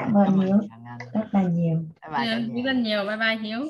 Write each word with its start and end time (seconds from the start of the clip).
cảm 0.00 0.14
ơn 0.14 0.40
hiếu 0.40 0.60
rất 1.12 1.28
là 1.32 1.42
nhiều. 1.42 1.76
Bye 2.02 2.10
bye 2.18 2.26
Dạ, 2.26 2.38
nhà. 2.38 2.46
biết 2.54 2.62
rất 2.62 2.72
nhiều. 2.76 3.04
Bye 3.04 3.16
bye 3.16 3.36
hiếu. 3.36 3.60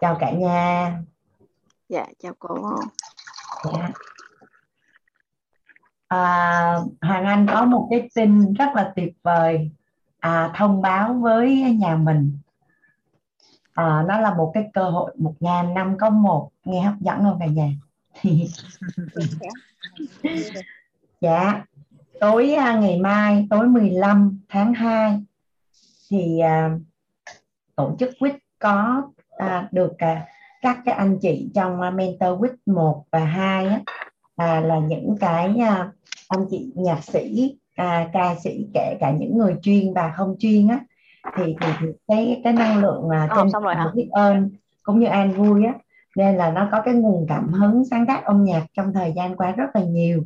Chào 0.00 0.16
cả 0.20 0.30
nhà. 0.30 0.98
Dạ 1.88 2.06
chào 2.18 2.34
cô. 2.38 2.78
Dạ. 3.64 3.90
À, 6.08 6.76
Hoàng 7.00 7.24
Anh 7.24 7.46
có 7.52 7.64
một 7.64 7.88
cái 7.90 8.08
tin 8.14 8.52
rất 8.54 8.68
là 8.74 8.92
tuyệt 8.96 9.12
vời 9.22 9.70
à, 10.20 10.52
thông 10.54 10.82
báo 10.82 11.14
với 11.14 11.62
nhà 11.62 11.96
mình. 11.96 12.38
À, 13.72 14.04
nó 14.08 14.20
là 14.20 14.34
một 14.34 14.50
cái 14.54 14.64
cơ 14.72 14.90
hội 14.90 15.14
một 15.18 15.34
ngàn 15.40 15.74
năm 15.74 15.96
có 16.00 16.10
một. 16.10 16.50
Nghe 16.64 16.82
hấp 16.82 16.94
dẫn 17.00 17.18
không 17.18 17.38
cả 17.40 17.46
nhà? 17.46 17.70
Dạ 21.20 21.64
tối 22.20 22.54
à, 22.54 22.78
ngày 22.80 23.00
mai 23.00 23.46
tối 23.50 23.68
15 23.68 24.40
tháng 24.48 24.74
2 24.74 25.22
thì 26.10 26.38
à, 26.38 26.70
tổ 27.76 27.96
chức 27.98 28.10
quýt 28.18 28.34
có 28.58 29.02
à, 29.36 29.68
được 29.72 29.92
các 30.62 30.78
cái 30.84 30.94
anh 30.94 31.18
chị 31.22 31.50
trong 31.54 31.80
mentor 31.96 32.40
quýt 32.40 32.52
1 32.66 33.04
và 33.12 33.24
2 33.24 33.66
á, 33.66 33.80
là 34.60 34.78
những 34.78 35.16
cái 35.20 35.56
anh 36.28 36.46
chị 36.50 36.72
nhạc 36.74 37.04
sĩ 37.04 37.56
ca 38.12 38.34
sĩ 38.42 38.66
kể 38.74 38.96
cả 39.00 39.10
những 39.10 39.38
người 39.38 39.54
chuyên 39.62 39.94
và 39.94 40.12
không 40.16 40.36
chuyên 40.38 40.68
á 40.68 40.80
thì, 41.36 41.56
thì, 41.60 41.66
thì 41.80 41.86
cái 42.08 42.40
cái 42.44 42.52
năng 42.52 42.78
lượng 42.78 43.08
Ờ, 43.08 43.28
trên 43.36 43.50
xong 43.50 43.62
rồi 43.62 43.74
hả? 43.74 43.92
biết 43.94 44.08
ơn 44.10 44.50
cũng 44.82 44.98
như 44.98 45.06
an 45.06 45.32
vui 45.32 45.64
á 45.64 45.74
nên 46.16 46.36
là 46.36 46.50
nó 46.50 46.68
có 46.72 46.82
cái 46.84 46.94
nguồn 46.94 47.26
cảm 47.28 47.52
hứng 47.52 47.84
sáng 47.90 48.06
tác 48.06 48.24
âm 48.24 48.44
nhạc 48.44 48.66
trong 48.76 48.92
thời 48.92 49.12
gian 49.16 49.36
qua 49.36 49.50
rất 49.50 49.66
là 49.74 49.80
nhiều 49.80 50.24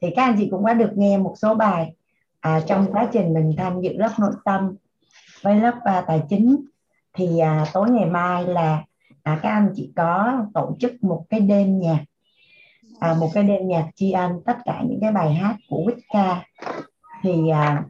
thì 0.00 0.08
các 0.16 0.24
anh 0.24 0.36
chị 0.38 0.48
cũng 0.50 0.66
đã 0.66 0.74
được 0.74 0.90
nghe 0.96 1.18
một 1.18 1.34
số 1.36 1.54
bài 1.54 1.92
à, 2.40 2.60
trong 2.66 2.92
quá 2.92 3.08
trình 3.12 3.34
mình 3.34 3.54
tham 3.56 3.80
dự 3.80 3.92
lớp 3.92 4.10
nội 4.18 4.32
tâm 4.44 4.74
với 5.42 5.60
lớp 5.60 5.74
à, 5.84 6.04
tài 6.06 6.22
chính. 6.28 6.56
Thì 7.12 7.38
à, 7.38 7.66
tối 7.72 7.90
ngày 7.90 8.06
mai 8.06 8.44
là 8.44 8.84
à, 9.22 9.40
các 9.42 9.50
anh 9.50 9.72
chị 9.74 9.92
có 9.96 10.32
tổ 10.54 10.76
chức 10.80 11.04
một 11.04 11.24
cái 11.30 11.40
đêm 11.40 11.80
nhạc 11.80 12.04
à, 13.00 13.14
một 13.20 13.30
cái 13.34 13.44
đêm 13.44 13.68
nhạc 13.68 13.88
tri 13.94 14.12
ân 14.12 14.32
tất 14.46 14.56
cả 14.64 14.82
những 14.88 14.98
cái 15.00 15.12
bài 15.12 15.34
hát 15.34 15.56
của 15.68 15.84
Wicca 15.86 16.36
thì 17.22 17.48
à, 17.48 17.84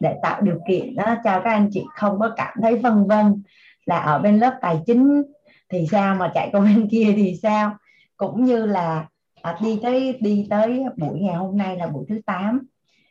để 0.00 0.16
tạo 0.22 0.40
điều 0.40 0.58
kiện 0.68 0.94
đó, 0.96 1.04
cho 1.24 1.40
các 1.44 1.50
anh 1.50 1.68
chị 1.72 1.84
không 1.94 2.18
có 2.18 2.32
cảm 2.36 2.54
thấy 2.62 2.76
vân 2.76 3.06
vân 3.06 3.42
là 3.86 3.98
ở 3.98 4.18
bên 4.18 4.38
lớp 4.38 4.58
tài 4.60 4.80
chính 4.86 5.22
thì 5.68 5.86
sao 5.90 6.14
mà 6.14 6.30
chạy 6.34 6.48
qua 6.52 6.60
bên 6.60 6.88
kia 6.90 7.12
thì 7.16 7.38
sao? 7.42 7.76
Cũng 8.16 8.44
như 8.44 8.66
là 8.66 9.06
à, 9.46 9.58
đi 9.60 9.80
tới 9.82 10.18
đi 10.20 10.46
tới 10.50 10.84
buổi 10.96 11.20
ngày 11.20 11.34
hôm 11.34 11.56
nay 11.56 11.76
là 11.76 11.86
buổi 11.86 12.04
thứ 12.08 12.20
8 12.26 12.66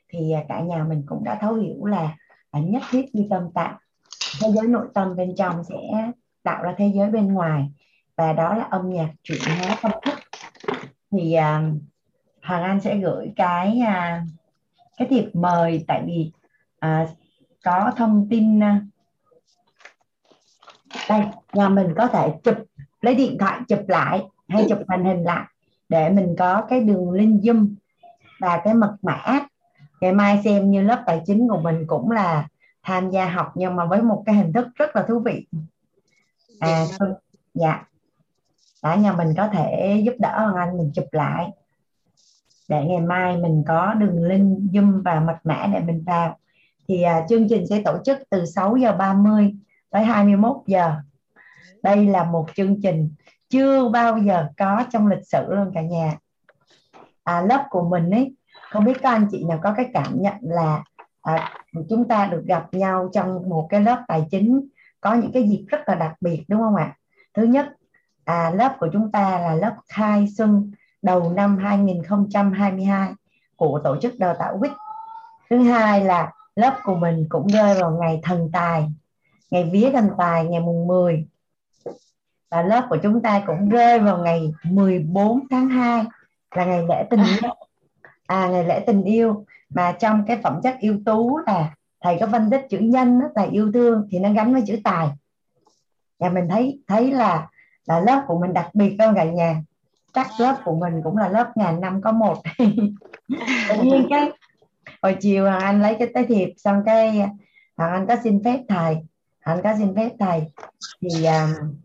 thì 0.09 0.31
à, 0.31 0.44
cả 0.50 0.59
nhà 0.59 0.83
mình 0.83 1.03
cũng 1.05 1.23
đã 1.23 1.38
thấu 1.41 1.53
hiểu 1.53 1.86
là 1.86 2.17
à, 2.52 2.59
nhất 2.59 2.83
thiết 2.89 3.16
như 3.16 3.28
tâm 3.30 3.52
tạo 3.53 3.80
thế 4.41 4.52
giới 4.52 4.67
nội 4.67 4.88
tâm 4.94 5.16
bên 5.16 5.36
trong 5.36 5.63
sẽ 5.63 6.11
tạo 6.44 6.63
ra 6.63 6.73
thế 6.78 6.91
giới 6.95 7.09
bên 7.09 7.33
ngoài. 7.33 7.69
Và 8.16 8.33
đó 8.33 8.53
là 8.53 8.63
âm 8.63 8.89
nhạc 8.89 9.09
chuyển 9.23 9.41
hóa 9.45 9.78
tâm 9.81 9.91
thức. 10.06 10.19
Thì 11.11 11.33
à, 11.33 11.72
Hoàng 12.44 12.63
Anh 12.63 12.81
sẽ 12.81 12.97
gửi 12.97 13.31
cái 13.36 13.80
à, 13.80 14.25
cái 14.97 15.08
thiệp 15.08 15.25
mời 15.33 15.83
tại 15.88 16.03
vì 16.06 16.31
à, 16.80 17.08
có 17.63 17.91
thông 17.97 18.28
tin 18.30 18.63
à, 18.63 18.81
đây 21.09 21.22
nhà 21.53 21.69
mình 21.69 21.94
có 21.97 22.08
thể 22.08 22.33
chụp 22.44 22.56
lấy 23.02 23.16
điện 23.16 23.38
thoại 23.39 23.59
chụp 23.67 23.80
lại 23.88 24.23
hay 24.50 24.66
chụp 24.69 24.80
màn 24.88 25.06
hình 25.06 25.23
lại 25.23 25.45
để 25.89 26.09
mình 26.09 26.36
có 26.39 26.61
cái 26.69 26.81
đường 26.81 27.11
link 27.11 27.41
zoom 27.41 27.75
và 28.39 28.61
cái 28.64 28.73
mật 28.73 28.95
mã. 29.02 29.39
Ngày 30.02 30.14
mai 30.14 30.41
xem 30.44 30.72
như 30.72 30.81
lớp 30.81 31.03
tài 31.05 31.22
chính 31.25 31.47
của 31.47 31.58
mình 31.58 31.83
cũng 31.88 32.11
là 32.11 32.47
tham 32.83 33.11
gia 33.11 33.25
học 33.25 33.52
nhưng 33.55 33.75
mà 33.75 33.86
với 33.86 34.02
một 34.02 34.23
cái 34.25 34.36
hình 34.36 34.53
thức 34.53 34.67
rất 34.75 34.95
là 34.95 35.06
thú 35.08 35.19
vị. 35.19 35.47
À 36.59 36.86
dạ. 37.53 37.84
Cả 38.81 38.95
nhà 38.95 39.13
mình 39.13 39.34
có 39.38 39.47
thể 39.47 40.01
giúp 40.06 40.13
đỡ 40.19 40.40
Hoàng 40.40 40.56
Anh 40.56 40.78
mình 40.78 40.91
chụp 40.94 41.06
lại. 41.12 41.50
Để 42.69 42.85
ngày 42.85 43.01
mai 43.01 43.38
mình 43.38 43.63
có 43.68 43.94
đường 43.94 44.24
link 44.24 44.59
zoom 44.72 45.03
và 45.03 45.19
mật 45.19 45.38
mã 45.44 45.68
để 45.74 45.79
mình 45.79 46.03
vào. 46.06 46.38
Thì 46.88 47.01
à, 47.01 47.25
chương 47.29 47.50
trình 47.50 47.68
sẽ 47.68 47.81
tổ 47.85 47.97
chức 48.06 48.18
từ 48.29 48.45
6 48.45 48.78
giờ 48.78 48.95
30 48.97 49.56
tới 49.90 50.03
21 50.03 50.56
giờ. 50.68 50.95
Đây 51.84 52.06
là 52.06 52.24
một 52.24 52.45
chương 52.56 52.81
trình 52.81 53.09
chưa 53.56 53.90
bao 53.90 54.18
giờ 54.18 54.48
có 54.58 54.84
trong 54.92 55.08
lịch 55.08 55.28
sử 55.28 55.54
luôn 55.54 55.72
cả 55.74 55.82
nhà. 55.82 56.14
À, 57.24 57.42
lớp 57.42 57.66
của 57.70 57.90
mình 57.90 58.12
ấy 58.12 58.36
không 58.70 58.86
biết 58.86 59.02
các 59.02 59.12
anh 59.12 59.28
chị 59.32 59.44
nào 59.44 59.60
có 59.64 59.74
cái 59.78 59.90
cảm 59.94 60.22
nhận 60.22 60.36
là 60.42 60.84
à, 61.22 61.54
chúng 61.90 62.08
ta 62.08 62.28
được 62.28 62.44
gặp 62.46 62.74
nhau 62.74 63.10
trong 63.14 63.50
một 63.50 63.68
cái 63.70 63.82
lớp 63.82 64.04
tài 64.08 64.26
chính 64.32 64.68
có 65.02 65.14
những 65.14 65.32
cái 65.32 65.50
dịp 65.50 65.66
rất 65.68 65.80
là 65.90 65.96
đặc 65.96 66.14
biệt 66.22 66.44
đúng 66.48 66.62
không 66.62 66.76
ạ? 66.76 66.98
Thứ 67.34 67.44
nhất 67.44 67.68
à, 68.26 68.52
lớp 68.56 68.76
của 68.80 68.88
chúng 68.94 69.12
ta 69.12 69.40
là 69.40 69.56
lớp 69.56 69.76
khai 69.90 70.28
xuân 70.38 70.72
đầu 71.02 71.34
năm 71.34 71.58
2022 71.58 73.14
của 73.56 73.82
tổ 73.84 73.98
chức 74.02 74.20
đào 74.20 74.36
tạo 74.40 74.60
WIC 74.60 74.74
thứ 75.50 75.64
hai 75.64 76.06
là 76.06 76.32
lớp 76.56 76.80
của 76.84 76.96
mình 76.96 77.26
cũng 77.30 77.48
rơi 77.48 77.82
vào 77.82 77.92
ngày 77.92 78.20
thần 78.24 78.50
tài 78.54 78.92
ngày 79.52 79.70
vía 79.74 79.90
thần 79.94 80.10
tài 80.18 80.46
ngày 80.46 80.60
mùng 80.62 80.88
10 80.88 81.28
và 82.51 82.61
lớp 82.61 82.88
của 82.89 82.97
chúng 83.03 83.22
ta 83.22 83.44
cũng 83.47 83.69
rơi 83.69 84.00
vào 84.00 84.17
ngày 84.17 84.53
14 84.63 85.47
tháng 85.50 85.69
2 85.69 86.03
là 86.56 86.66
ngày 86.66 86.83
lễ 86.89 87.03
tình 87.09 87.19
yêu. 87.19 87.51
À 88.28 88.47
ngày 88.47 88.63
lễ 88.63 88.83
tình 88.88 89.03
yêu. 89.03 89.45
Mà 89.69 89.91
trong 89.91 90.23
cái 90.28 90.39
phẩm 90.44 90.59
chất 90.63 90.75
yêu 90.79 91.00
tú 91.06 91.38
là 91.38 91.73
thầy 92.01 92.17
có 92.19 92.28
phân 92.31 92.50
tích 92.50 92.66
chữ 92.69 92.79
nhân 92.79 93.19
đó, 93.19 93.28
tài 93.35 93.47
yêu 93.47 93.72
thương 93.73 94.07
thì 94.11 94.19
nó 94.19 94.33
gắn 94.33 94.53
với 94.53 94.63
chữ 94.67 94.78
tài. 94.83 95.07
Và 96.19 96.29
mình 96.29 96.47
thấy 96.50 96.79
thấy 96.88 97.11
là 97.11 97.47
là 97.85 98.00
lớp 98.00 98.23
của 98.28 98.39
mình 98.39 98.53
đặc 98.53 98.69
biệt 98.73 98.95
không 99.00 99.16
cả 99.16 99.23
nhà. 99.23 99.62
Chắc 100.13 100.27
lớp 100.39 100.57
của 100.66 100.75
mình 100.75 101.01
cũng 101.03 101.17
là 101.17 101.29
lớp 101.29 101.51
ngàn 101.56 101.81
năm 101.81 102.01
có 102.01 102.12
một. 102.12 102.41
Tự 103.69 103.81
nhiên 103.81 104.07
cái 104.09 104.31
hồi 105.01 105.17
chiều 105.22 105.44
hoàng 105.44 105.62
anh 105.62 105.81
lấy 105.81 105.95
cái 106.00 106.07
tế 106.13 106.25
thiệp 106.25 106.50
xong 106.57 106.81
cái 106.85 107.17
hoàng 107.77 107.91
anh 107.91 108.07
có 108.07 108.16
xin 108.23 108.44
phép 108.44 108.59
thầy. 108.69 108.97
Anh 109.39 109.62
có 109.63 109.75
xin 109.77 109.95
phép 109.95 110.09
thầy. 110.19 110.44
Thì 111.01 111.25
um, 111.25 111.75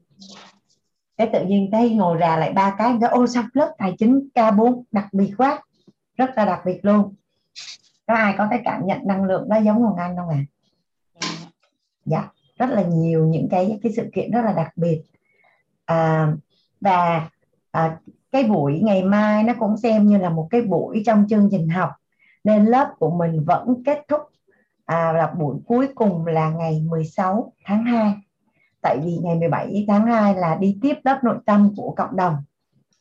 cái 1.20 1.30
tự 1.32 1.44
nhiên 1.44 1.68
thấy 1.72 1.94
ngồi 1.94 2.16
ra 2.16 2.36
lại 2.36 2.52
ba 2.52 2.74
cái 2.78 2.96
cái 3.00 3.10
ô 3.10 3.26
sao 3.26 3.44
lớp 3.52 3.74
tài 3.78 3.94
chính 3.98 4.28
K4 4.34 4.82
đặc 4.92 5.06
biệt 5.12 5.34
quá 5.38 5.62
rất 6.16 6.30
là 6.36 6.44
đặc 6.44 6.60
biệt 6.64 6.78
luôn. 6.82 7.14
Có 8.06 8.14
ai 8.14 8.34
có 8.38 8.46
cái 8.50 8.60
cảm 8.64 8.86
nhận 8.86 8.98
năng 9.04 9.24
lượng 9.24 9.48
đó 9.48 9.56
giống 9.56 9.82
Hoàng 9.82 9.96
Anh 9.96 10.16
không 10.16 10.28
ạ? 10.28 10.44
À? 11.20 11.28
dạ 12.04 12.28
rất 12.58 12.70
là 12.70 12.82
nhiều 12.82 13.26
những 13.26 13.48
cái 13.50 13.78
cái 13.82 13.92
sự 13.96 14.10
kiện 14.14 14.30
rất 14.30 14.42
là 14.44 14.52
đặc 14.52 14.72
biệt. 14.76 15.02
À, 15.84 16.32
và 16.80 17.28
à, 17.70 17.98
cái 18.32 18.44
buổi 18.44 18.80
ngày 18.82 19.02
mai 19.02 19.42
nó 19.42 19.52
cũng 19.58 19.76
xem 19.76 20.06
như 20.06 20.18
là 20.18 20.30
một 20.30 20.48
cái 20.50 20.62
buổi 20.62 21.02
trong 21.06 21.26
chương 21.28 21.48
trình 21.50 21.68
học 21.68 21.90
nên 22.44 22.64
lớp 22.66 22.94
của 22.98 23.10
mình 23.10 23.44
vẫn 23.44 23.82
kết 23.84 23.98
thúc 24.08 24.20
à, 24.84 25.12
là 25.12 25.26
buổi 25.38 25.56
cuối 25.66 25.88
cùng 25.94 26.26
là 26.26 26.50
ngày 26.50 26.82
16 26.88 27.52
tháng 27.64 27.84
2 27.84 28.14
tại 28.82 28.98
vì 29.04 29.18
ngày 29.22 29.34
17 29.34 29.84
tháng 29.88 30.06
2 30.06 30.34
là 30.34 30.56
đi 30.60 30.78
tiếp 30.82 30.94
lớp 31.04 31.20
nội 31.24 31.36
tâm 31.46 31.72
của 31.76 31.94
cộng 31.96 32.16
đồng. 32.16 32.36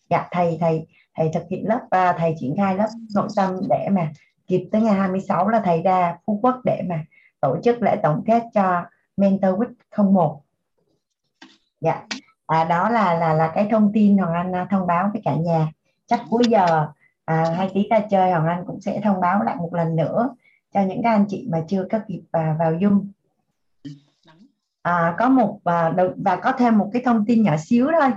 Dạ 0.10 0.28
thầy 0.32 0.58
thầy 0.62 0.88
thầy 1.18 1.30
thực 1.34 1.44
hiện 1.50 1.68
lớp 1.68 1.80
à, 1.90 2.16
thầy 2.18 2.36
triển 2.40 2.56
khai 2.58 2.76
lớp 2.78 2.88
nội 3.16 3.28
tâm 3.36 3.56
để 3.70 3.88
mà 3.92 4.12
kịp 4.48 4.70
tới 4.72 4.82
ngày 4.82 4.94
26 4.94 5.48
là 5.48 5.62
thầy 5.66 5.82
ra 5.82 6.18
Phú 6.26 6.40
Quốc 6.44 6.56
để 6.66 6.82
mà 6.90 7.06
tổ 7.42 7.58
chức 7.64 7.82
lễ 7.82 7.96
tổng 8.04 8.24
kết 8.26 8.44
cho 8.54 8.84
Mentor 9.18 9.56
Week 9.56 10.14
01 10.14 10.42
dạ 11.82 12.06
à, 12.48 12.64
đó 12.64 12.90
là 12.90 13.14
là 13.14 13.34
là 13.34 13.52
cái 13.56 13.68
thông 13.72 13.92
tin 13.94 14.18
Hoàng 14.18 14.34
Anh 14.34 14.56
à, 14.56 14.68
thông 14.70 14.88
báo 14.88 15.10
với 15.14 15.22
cả 15.26 15.36
nhà. 15.36 15.72
Chắc 16.08 16.22
cuối 16.30 16.44
giờ 16.50 16.88
à, 17.26 17.54
hai 17.58 17.70
tí 17.74 17.88
ra 17.90 18.00
chơi 18.00 18.32
Hoàng 18.32 18.48
Anh 18.48 18.64
cũng 18.68 18.82
sẽ 18.82 19.02
thông 19.04 19.22
báo 19.22 19.44
lại 19.44 19.56
một 19.56 19.74
lần 19.74 19.96
nữa 19.96 20.36
cho 20.74 20.82
những 20.82 21.04
các 21.04 21.10
anh 21.10 21.26
chị 21.30 21.48
mà 21.52 21.64
chưa 21.68 21.88
có 21.92 22.00
kịp 22.08 22.22
à, 22.32 22.56
vào 22.60 22.74
Zoom 22.74 23.06
à, 24.82 25.16
có 25.18 25.30
một 25.30 25.60
và 25.64 25.94
và 26.18 26.36
có 26.36 26.52
thêm 26.52 26.78
một 26.78 26.90
cái 26.94 27.02
thông 27.06 27.26
tin 27.26 27.44
nhỏ 27.44 27.58
xíu 27.58 27.88
thôi. 28.00 28.10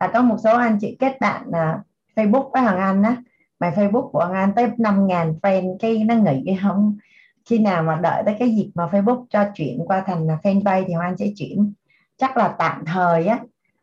Là 0.00 0.10
có 0.12 0.22
một 0.22 0.36
số 0.44 0.56
anh 0.58 0.78
chị 0.80 0.96
kết 1.00 1.20
bạn 1.20 1.42
à, 1.52 1.78
Facebook 2.16 2.50
với 2.52 2.62
Hoàng 2.62 2.78
Anh 2.78 3.02
á. 3.02 3.16
Mà 3.60 3.72
Facebook 3.76 4.10
của 4.10 4.18
Hoàng 4.18 4.32
Anh 4.32 4.52
tới 4.56 4.66
5.000 4.66 5.40
fan 5.40 5.76
cái 5.80 6.04
nó 6.04 6.14
nghỉ 6.14 6.42
cái 6.46 6.58
không? 6.62 6.96
Khi 7.44 7.58
nào 7.58 7.82
mà 7.82 7.96
đợi 7.96 8.22
tới 8.26 8.36
cái 8.38 8.56
dịp 8.56 8.70
mà 8.74 8.86
Facebook 8.86 9.24
cho 9.30 9.44
chuyển 9.54 9.80
qua 9.86 10.02
thành 10.06 10.26
fanpage 10.26 10.84
thì 10.86 10.94
Hoàng 10.94 11.08
Anh 11.08 11.16
sẽ 11.16 11.26
chuyển. 11.36 11.72
Chắc 12.16 12.36
là 12.36 12.54
tạm 12.58 12.84
thời 12.86 13.26
á 13.26 13.38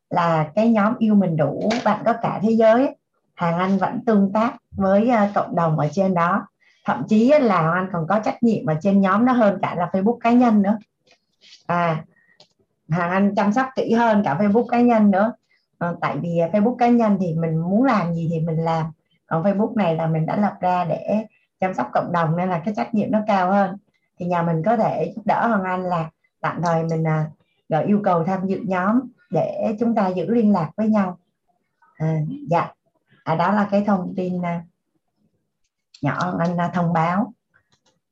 là 0.10 0.52
cái 0.56 0.70
nhóm 0.70 0.94
yêu 1.00 1.16
mình 1.16 1.38
đủ 1.38 1.70
bạn 1.86 2.02
có 2.06 2.14
cả 2.22 2.40
thế 2.44 2.52
giới 2.52 2.96
hàng 3.36 3.58
Anh 3.58 3.78
vẫn 3.78 4.00
tương 4.06 4.34
tác 4.34 4.54
với 4.72 5.10
à, 5.10 5.32
cộng 5.36 5.56
đồng 5.56 5.80
ở 5.80 5.88
trên 5.92 6.14
đó. 6.14 6.48
Thậm 6.86 7.04
chí 7.08 7.34
là 7.42 7.62
Hoàng 7.62 7.74
Anh 7.74 7.90
còn 7.94 8.08
có 8.08 8.20
trách 8.20 8.44
nhiệm 8.44 8.66
ở 8.66 8.76
trên 8.82 9.02
nhóm 9.02 9.26
nó 9.26 9.34
hơn 9.34 9.60
cả 9.62 9.76
là 9.76 9.90
Facebook 9.94 10.18
cá 10.18 10.32
nhân 10.32 10.62
nữa. 10.62 10.78
À 11.68 12.04
Hàng 12.90 13.12
Anh 13.12 13.36
chăm 13.36 13.54
sóc 13.54 13.68
kỹ 13.76 13.94
hơn 13.94 14.22
cả 14.26 14.38
Facebook 14.40 14.68
cá 14.68 14.82
nhân 14.82 15.12
nữa. 15.12 15.34
À, 15.80 15.94
tại 16.02 16.18
vì 16.18 16.30
Facebook 16.30 16.76
cá 16.76 16.88
nhân 16.88 17.18
thì 17.20 17.34
mình 17.34 17.58
muốn 17.58 17.84
làm 17.84 18.14
gì 18.14 18.28
thì 18.32 18.40
mình 18.40 18.58
làm. 18.58 18.86
Còn 19.28 19.44
Facebook 19.44 19.76
này 19.76 19.96
là 19.96 20.08
mình 20.08 20.26
đã 20.26 20.36
lập 20.36 20.54
ra 20.62 20.84
để 20.84 21.26
chăm 21.60 21.74
sóc 21.74 21.90
cộng 21.94 22.12
đồng 22.12 22.38
nên 22.38 22.50
là 22.50 22.62
cái 22.66 22.74
trách 22.78 22.94
nhiệm 22.94 23.12
nó 23.12 23.20
cao 23.28 23.52
hơn. 23.52 23.78
Thì 24.20 24.26
nhà 24.26 24.42
mình 24.42 24.64
có 24.66 24.78
thể 24.78 25.14
giúp 25.16 25.22
đỡ 25.26 25.48
Hoàng 25.48 25.64
Anh 25.64 25.84
là 25.84 26.10
tạm 26.42 26.62
thời 26.62 26.84
mình 26.84 27.08
à, 27.08 27.26
gọi 27.70 27.86
yêu 27.86 28.02
cầu 28.04 28.24
tham 28.24 28.48
dự 28.48 28.60
nhóm 28.68 29.00
để 29.30 29.76
chúng 29.80 29.96
ta 29.96 30.08
giữ 30.08 30.26
liên 30.30 30.54
lạc 30.54 30.70
với 30.78 30.88
nhau. 30.88 31.18
À, 31.98 32.20
dạ. 32.50 32.72
À, 33.24 33.36
đó 33.36 33.52
là 33.52 33.68
cái 33.72 33.84
thông 33.88 34.14
tin 34.18 34.46
à, 34.46 34.64
nhỏ 36.02 36.34
anh 36.40 36.58
à, 36.58 36.72
thông 36.74 36.94
báo. 36.94 37.34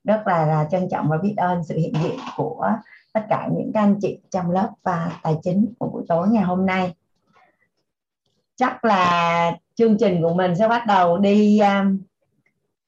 Rất 0.03 0.27
là, 0.27 0.45
là 0.45 0.67
trân 0.71 0.89
trọng 0.91 1.09
và 1.09 1.17
biết 1.17 1.33
ơn 1.37 1.63
sự 1.63 1.75
hiện 1.77 1.93
diện 2.03 2.19
của 2.37 2.71
tất 3.17 3.25
cả 3.29 3.49
những 3.57 3.71
các 3.73 3.81
anh 3.81 3.95
chị 4.01 4.19
trong 4.29 4.51
lớp 4.51 4.69
và 4.83 5.19
tài 5.23 5.35
chính 5.43 5.73
của 5.79 5.89
buổi 5.89 6.03
tối 6.07 6.27
ngày 6.27 6.43
hôm 6.43 6.65
nay. 6.65 6.93
Chắc 8.55 8.85
là 8.85 9.51
chương 9.75 9.97
trình 9.97 10.21
của 10.21 10.33
mình 10.33 10.55
sẽ 10.55 10.67
bắt 10.67 10.83
đầu 10.87 11.17
đi 11.17 11.59
um, 11.59 11.99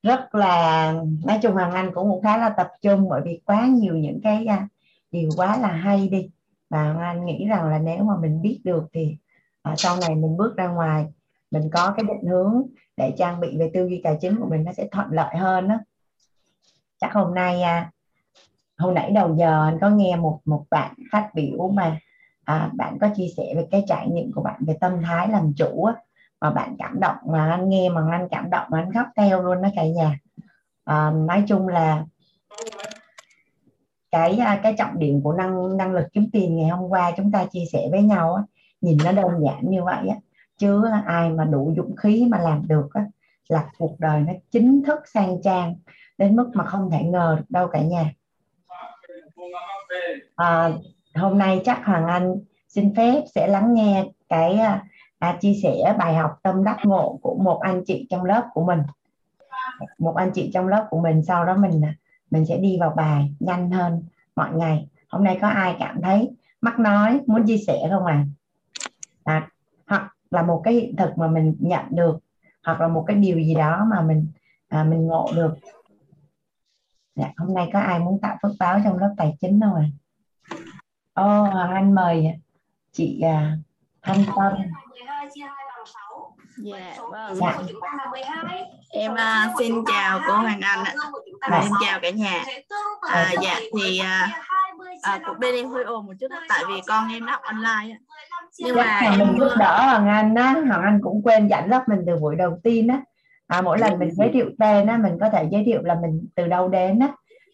rất 0.04 0.36
là 0.36 0.94
nói 1.26 1.40
chung 1.42 1.54
hoàng 1.54 1.72
anh 1.72 1.92
cũng 1.94 2.22
khá 2.22 2.38
là 2.38 2.50
tập 2.50 2.68
trung 2.82 3.10
bởi 3.10 3.22
vì 3.26 3.42
quá 3.46 3.68
nhiều 3.68 3.98
những 3.98 4.20
cái 4.24 4.48
uh, 4.50 4.70
điều 5.12 5.30
quá 5.38 5.58
là 5.58 5.68
hay 5.68 6.08
đi. 6.08 6.30
Và 6.70 6.94
hoàng 6.94 7.00
anh 7.00 7.26
nghĩ 7.26 7.46
rằng 7.46 7.70
là 7.70 7.80
nếu 7.80 8.04
mà 8.04 8.14
mình 8.22 8.42
biết 8.42 8.62
được 8.64 8.84
thì 8.94 9.18
uh, 9.72 9.80
sau 9.80 9.98
này 10.02 10.16
mình 10.16 10.38
bước 10.38 10.56
ra 10.58 10.68
ngoài 10.68 11.06
mình 11.52 11.70
có 11.74 11.94
cái 11.98 12.06
định 12.08 12.30
hướng 12.32 12.64
để 12.98 13.14
trang 13.18 13.40
bị 13.40 13.58
về 13.58 13.72
tư 13.74 13.88
duy 13.88 14.02
tài 14.04 14.18
chính 14.22 14.40
của 14.40 14.48
mình 14.50 14.64
nó 14.64 14.74
sẽ 14.74 14.88
thuận 14.92 15.08
lợi 15.12 15.38
hơn 15.38 15.68
đó 15.68 15.76
chắc 17.02 17.14
hôm 17.14 17.34
nay 17.34 17.62
à, 17.62 17.92
hồi 18.80 18.94
nãy 18.94 19.12
đầu 19.12 19.36
giờ 19.36 19.66
anh 19.66 19.80
có 19.82 19.90
nghe 19.90 20.16
một 20.16 20.40
một 20.46 20.66
bạn 20.70 20.94
phát 21.12 21.30
biểu 21.34 21.68
mà 21.74 21.98
à, 22.44 22.70
bạn 22.74 22.98
có 23.02 23.10
chia 23.16 23.28
sẻ 23.38 23.44
về 23.56 23.68
cái 23.72 23.84
trải 23.88 24.08
nghiệm 24.10 24.32
của 24.36 24.42
bạn 24.42 24.62
về 24.68 24.78
tâm 24.82 25.02
thái 25.02 25.28
làm 25.28 25.54
chủ 25.54 25.84
á, 25.84 25.94
mà 26.42 26.52
bạn 26.52 26.76
cảm 26.80 27.00
động 27.00 27.16
mà 27.26 27.52
anh 27.52 27.70
nghe 27.70 27.90
mà 27.90 28.02
anh 28.12 28.28
cảm 28.32 28.50
động 28.50 28.68
mà 28.70 28.80
anh 28.80 28.94
khóc 28.94 29.08
theo 29.16 29.44
luôn 29.44 29.62
đó 29.62 29.70
cả 29.76 29.84
nhà. 29.86 30.20
À, 30.86 31.12
nói 31.12 31.44
chung 31.48 31.68
là 31.68 32.06
cái 34.12 34.38
à, 34.38 34.60
cái 34.64 34.76
trọng 34.78 35.00
điểm 35.00 35.22
của 35.22 35.34
năng 35.34 35.78
năng 35.78 35.92
lực 35.92 36.06
kiếm 36.14 36.30
tiền 36.34 36.56
ngày 36.56 36.70
hôm 36.70 36.90
qua 36.90 37.12
chúng 37.18 37.32
ta 37.32 37.46
chia 37.46 37.66
sẻ 37.72 37.88
với 37.92 38.02
nhau 38.02 38.34
á, 38.34 38.44
nhìn 38.82 38.98
nó 39.06 39.12
đơn 39.12 39.32
giản 39.46 39.70
như 39.70 39.84
vậy 39.84 40.08
á 40.08 40.16
chứ 40.58 40.84
ai 41.06 41.30
mà 41.30 41.46
đủ 41.46 41.74
dũng 41.78 41.96
khí 41.96 42.28
mà 42.30 42.40
làm 42.40 42.68
được 42.68 42.90
á, 42.94 43.06
là 43.50 43.70
cuộc 43.78 44.00
đời 44.00 44.22
nó 44.22 44.34
chính 44.52 44.84
thức 44.84 45.00
sang 45.14 45.42
trang 45.44 45.76
đến 46.18 46.36
mức 46.36 46.52
mà 46.54 46.64
không 46.66 46.92
thể 46.92 47.04
ngờ 47.04 47.36
được 47.40 47.46
đâu 47.50 47.68
cả 47.68 47.82
nhà 47.82 48.14
à, 50.36 50.72
hôm 51.16 51.38
nay 51.38 51.62
chắc 51.66 51.86
Hoàng 51.86 52.08
Anh 52.08 52.36
xin 52.68 52.96
phép 52.96 53.22
sẽ 53.36 53.48
lắng 53.48 53.74
nghe 53.74 54.06
cái 54.30 54.54
à, 54.54 54.84
à, 55.20 55.38
chia 55.42 55.54
sẻ 55.64 55.96
bài 56.00 56.16
học 56.16 56.40
tâm 56.44 56.64
đắc 56.64 56.78
ngộ 56.84 57.20
của 57.22 57.36
một 57.36 57.60
anh 57.62 57.84
chị 57.86 58.08
trong 58.10 58.24
lớp 58.24 58.48
của 58.54 58.66
mình. 58.66 58.80
Một 59.98 60.16
anh 60.16 60.32
chị 60.34 60.52
trong 60.54 60.68
lớp 60.68 60.88
của 60.90 61.00
mình 61.00 61.24
sau 61.24 61.46
đó 61.46 61.56
mình 61.58 61.82
à, 61.86 61.96
mình 62.32 62.46
sẽ 62.46 62.58
đi 62.58 62.78
vào 62.80 62.94
bài 62.96 63.34
nhanh 63.40 63.72
hơn 63.72 64.04
mọi 64.36 64.50
ngày. 64.54 64.88
Hôm 65.10 65.24
nay 65.24 65.38
có 65.42 65.48
ai 65.48 65.76
cảm 65.80 66.02
thấy 66.02 66.30
mắc 66.62 66.80
nói 66.80 67.20
muốn 67.28 67.46
chia 67.48 67.58
sẻ 67.68 67.88
không 67.90 68.06
à, 68.06 68.26
à 69.24 69.50
hoặc 69.88 70.16
là 70.32 70.42
một 70.42 70.62
cái 70.64 70.74
hiện 70.74 70.96
thực 70.96 71.18
mà 71.18 71.28
mình 71.28 71.56
nhận 71.60 71.86
được 71.90 72.18
hoặc 72.64 72.82
là 72.82 72.88
một 72.88 73.04
cái 73.08 73.18
điều 73.18 73.40
gì 73.40 73.56
đó 73.56 73.86
mà 73.92 74.02
mình 74.02 74.28
à, 74.68 74.84
mình 74.84 75.08
ngộ 75.08 75.32
được 75.36 75.56
dạ, 77.20 77.28
hôm 77.38 77.54
nay 77.54 77.70
có 77.74 77.80
ai 77.80 78.00
muốn 78.00 78.20
tạo 78.22 78.38
phước 78.42 78.52
báo 78.60 78.80
trong 78.84 78.98
lớp 78.98 79.14
tài 79.18 79.38
chính 79.42 79.60
không 79.62 79.76
ạ 79.76 79.84
à? 79.84 80.58
ô 81.14 81.44
anh 81.74 81.96
mời 81.96 82.28
chị 82.92 83.22
à, 83.22 83.58
thanh 84.02 84.24
tâm 84.36 84.54
dạ 86.58 86.96
vâng 87.12 87.36
dạ. 87.36 87.60
em 88.90 89.12
uh, 89.14 89.60
xin 89.60 89.76
chào 89.88 90.20
cô 90.28 90.34
Hoàng 90.34 90.62
Anh 90.62 90.86
ạ 90.86 90.94
dạ. 91.50 91.60
em 91.60 91.72
chào 91.86 92.00
cả 92.00 92.10
nhà 92.10 92.44
à, 93.02 93.32
dạ 93.42 93.60
thì 93.80 94.02
uh, 94.02 94.30
à, 95.02 95.20
cuộc 95.26 95.34
bên 95.40 95.56
em 95.56 95.70
hơi 95.70 95.84
ồn 95.84 96.06
một 96.06 96.14
chút 96.20 96.28
đó, 96.30 96.38
tại 96.50 96.64
vì 96.68 96.82
con 96.88 97.10
em 97.10 97.26
nó 97.26 97.40
online 97.44 97.98
nhưng 98.60 98.76
mà 98.76 99.00
em... 99.00 99.20
mình 99.20 99.40
giúp 99.40 99.52
đỡ 99.60 99.86
Hoàng 99.86 100.08
Anh 100.08 100.36
á 100.36 100.56
Hoàng 100.68 100.82
Anh 100.84 101.00
cũng 101.04 101.22
quên 101.24 101.48
dẫn 101.48 101.70
lớp 101.70 101.84
mình 101.88 102.00
từ 102.08 102.16
buổi 102.16 102.36
đầu 102.36 102.60
tiên 102.64 102.88
á 102.88 103.02
à, 103.50 103.62
mỗi 103.62 103.80
lần 103.80 104.00
mình 104.00 104.12
giới 104.12 104.30
thiệu 104.34 104.50
tên 104.60 104.88
á 104.88 104.98
mình 104.98 105.18
có 105.20 105.30
thể 105.30 105.48
giới 105.52 105.64
thiệu 105.66 105.82
là 105.82 105.96
mình 106.02 106.28
từ 106.36 106.48
đâu 106.48 106.70
đến 106.70 107.00
á 107.00 107.08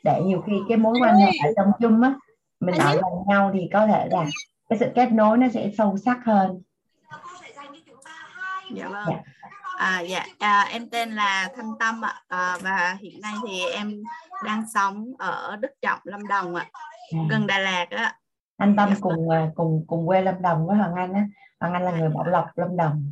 để 0.04 0.22
nhiều 0.22 0.42
khi 0.42 0.54
cái 0.70 0.78
mối 0.78 0.96
quan 1.02 1.16
hệ 1.16 1.32
ở 1.44 1.52
trong 1.56 1.72
chung 1.80 2.02
á 2.02 2.14
mình 2.60 2.76
ở 2.76 2.94
gần 2.94 3.14
nhau 3.28 3.52
thì 3.54 3.70
có 3.74 3.88
thể 3.88 4.08
là 4.12 4.26
cái 4.70 4.80
sự 4.80 4.86
kết 4.96 5.12
nối 5.12 5.38
nó 5.38 5.48
sẽ 5.54 5.72
sâu 5.78 5.98
sắc 5.98 6.18
hơn. 6.26 6.62
Dạ 8.74 8.88
vâng. 8.88 9.06
Dạ. 9.08 9.24
À, 9.78 10.00
dạ. 10.00 10.26
À, 10.40 10.68
em 10.72 10.90
tên 10.90 11.12
là 11.12 11.50
Thanh 11.56 11.72
Tâm 11.80 12.06
ạ. 12.06 12.22
À, 12.28 12.58
và 12.62 12.98
hiện 13.00 13.22
nay 13.22 13.34
thì 13.48 13.66
em 13.66 14.04
đang 14.46 14.64
sống 14.74 15.14
ở 15.18 15.56
Đức 15.60 15.72
Trọng 15.82 16.00
Lâm 16.04 16.28
Đồng 16.28 16.56
ạ. 16.56 16.66
À, 17.14 17.20
gần 17.30 17.48
Đà 17.48 17.60
Lạt 17.60 17.86
á. 17.90 18.16
Anh 18.58 18.76
Tâm 18.76 18.90
dạ, 18.90 18.96
cùng 19.02 19.28
vâng. 19.28 19.50
cùng 19.56 19.84
cùng 19.88 20.08
quê 20.08 20.22
Lâm 20.22 20.42
Đồng 20.42 20.68
với 20.68 20.78
Hoàng 20.78 20.96
Anh 20.96 21.14
á. 21.14 21.26
Hoàng 21.60 21.74
Anh 21.74 21.84
là 21.84 21.92
người 21.92 22.10
Bảo 22.10 22.26
Lộc 22.26 22.46
Lâm 22.56 22.78
Đồng. 22.78 23.12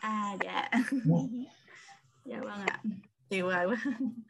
À 0.00 0.36
dạ 0.40 0.70
dạ, 2.28 2.36
dạ 2.36 2.40
vâng 2.40 2.66
ạ. 2.66 2.80
Tuyệt 3.28 3.44
vời 3.44 3.66
quá. 3.66 3.84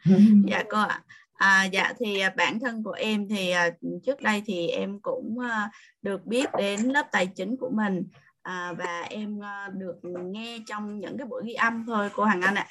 Dạ 0.50 0.62
cô 0.70 0.80
ạ. 0.80 1.02
À, 1.34 1.64
dạ 1.64 1.92
thì 1.98 2.20
à, 2.20 2.34
bản 2.36 2.60
thân 2.60 2.84
của 2.84 2.92
em 2.92 3.28
thì 3.28 3.50
à, 3.50 3.70
trước 4.06 4.20
đây 4.20 4.42
thì 4.46 4.68
em 4.68 5.00
cũng 5.00 5.38
à, 5.38 5.70
được 6.02 6.26
biết 6.26 6.48
đến 6.58 6.80
lớp 6.80 7.06
tài 7.12 7.26
chính 7.26 7.56
của 7.56 7.70
mình 7.72 8.06
à, 8.42 8.72
và 8.78 9.02
em 9.10 9.40
được 9.72 9.96
nghe 10.02 10.58
trong 10.66 11.00
những 11.00 11.18
cái 11.18 11.26
buổi 11.26 11.42
ghi 11.46 11.54
âm 11.54 11.84
thôi 11.86 12.10
cô 12.14 12.24
Hằng 12.24 12.40
Anh 12.40 12.54
ạ. 12.54 12.66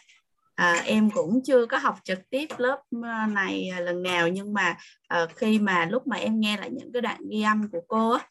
À, 0.55 0.81
em 0.85 1.09
cũng 1.09 1.39
chưa 1.43 1.65
có 1.65 1.77
học 1.77 1.95
trực 2.03 2.29
tiếp 2.29 2.47
lớp 2.57 2.81
này 3.29 3.69
lần 3.79 4.03
nào 4.03 4.27
nhưng 4.27 4.53
mà 4.53 4.77
à, 5.07 5.25
khi 5.35 5.59
mà 5.59 5.85
lúc 5.85 6.07
mà 6.07 6.17
em 6.17 6.39
nghe 6.39 6.57
lại 6.57 6.69
những 6.71 6.91
cái 6.91 7.01
đoạn 7.01 7.21
ghi 7.29 7.41
âm 7.41 7.69
của 7.71 7.81
cô 7.87 8.11
á, 8.11 8.27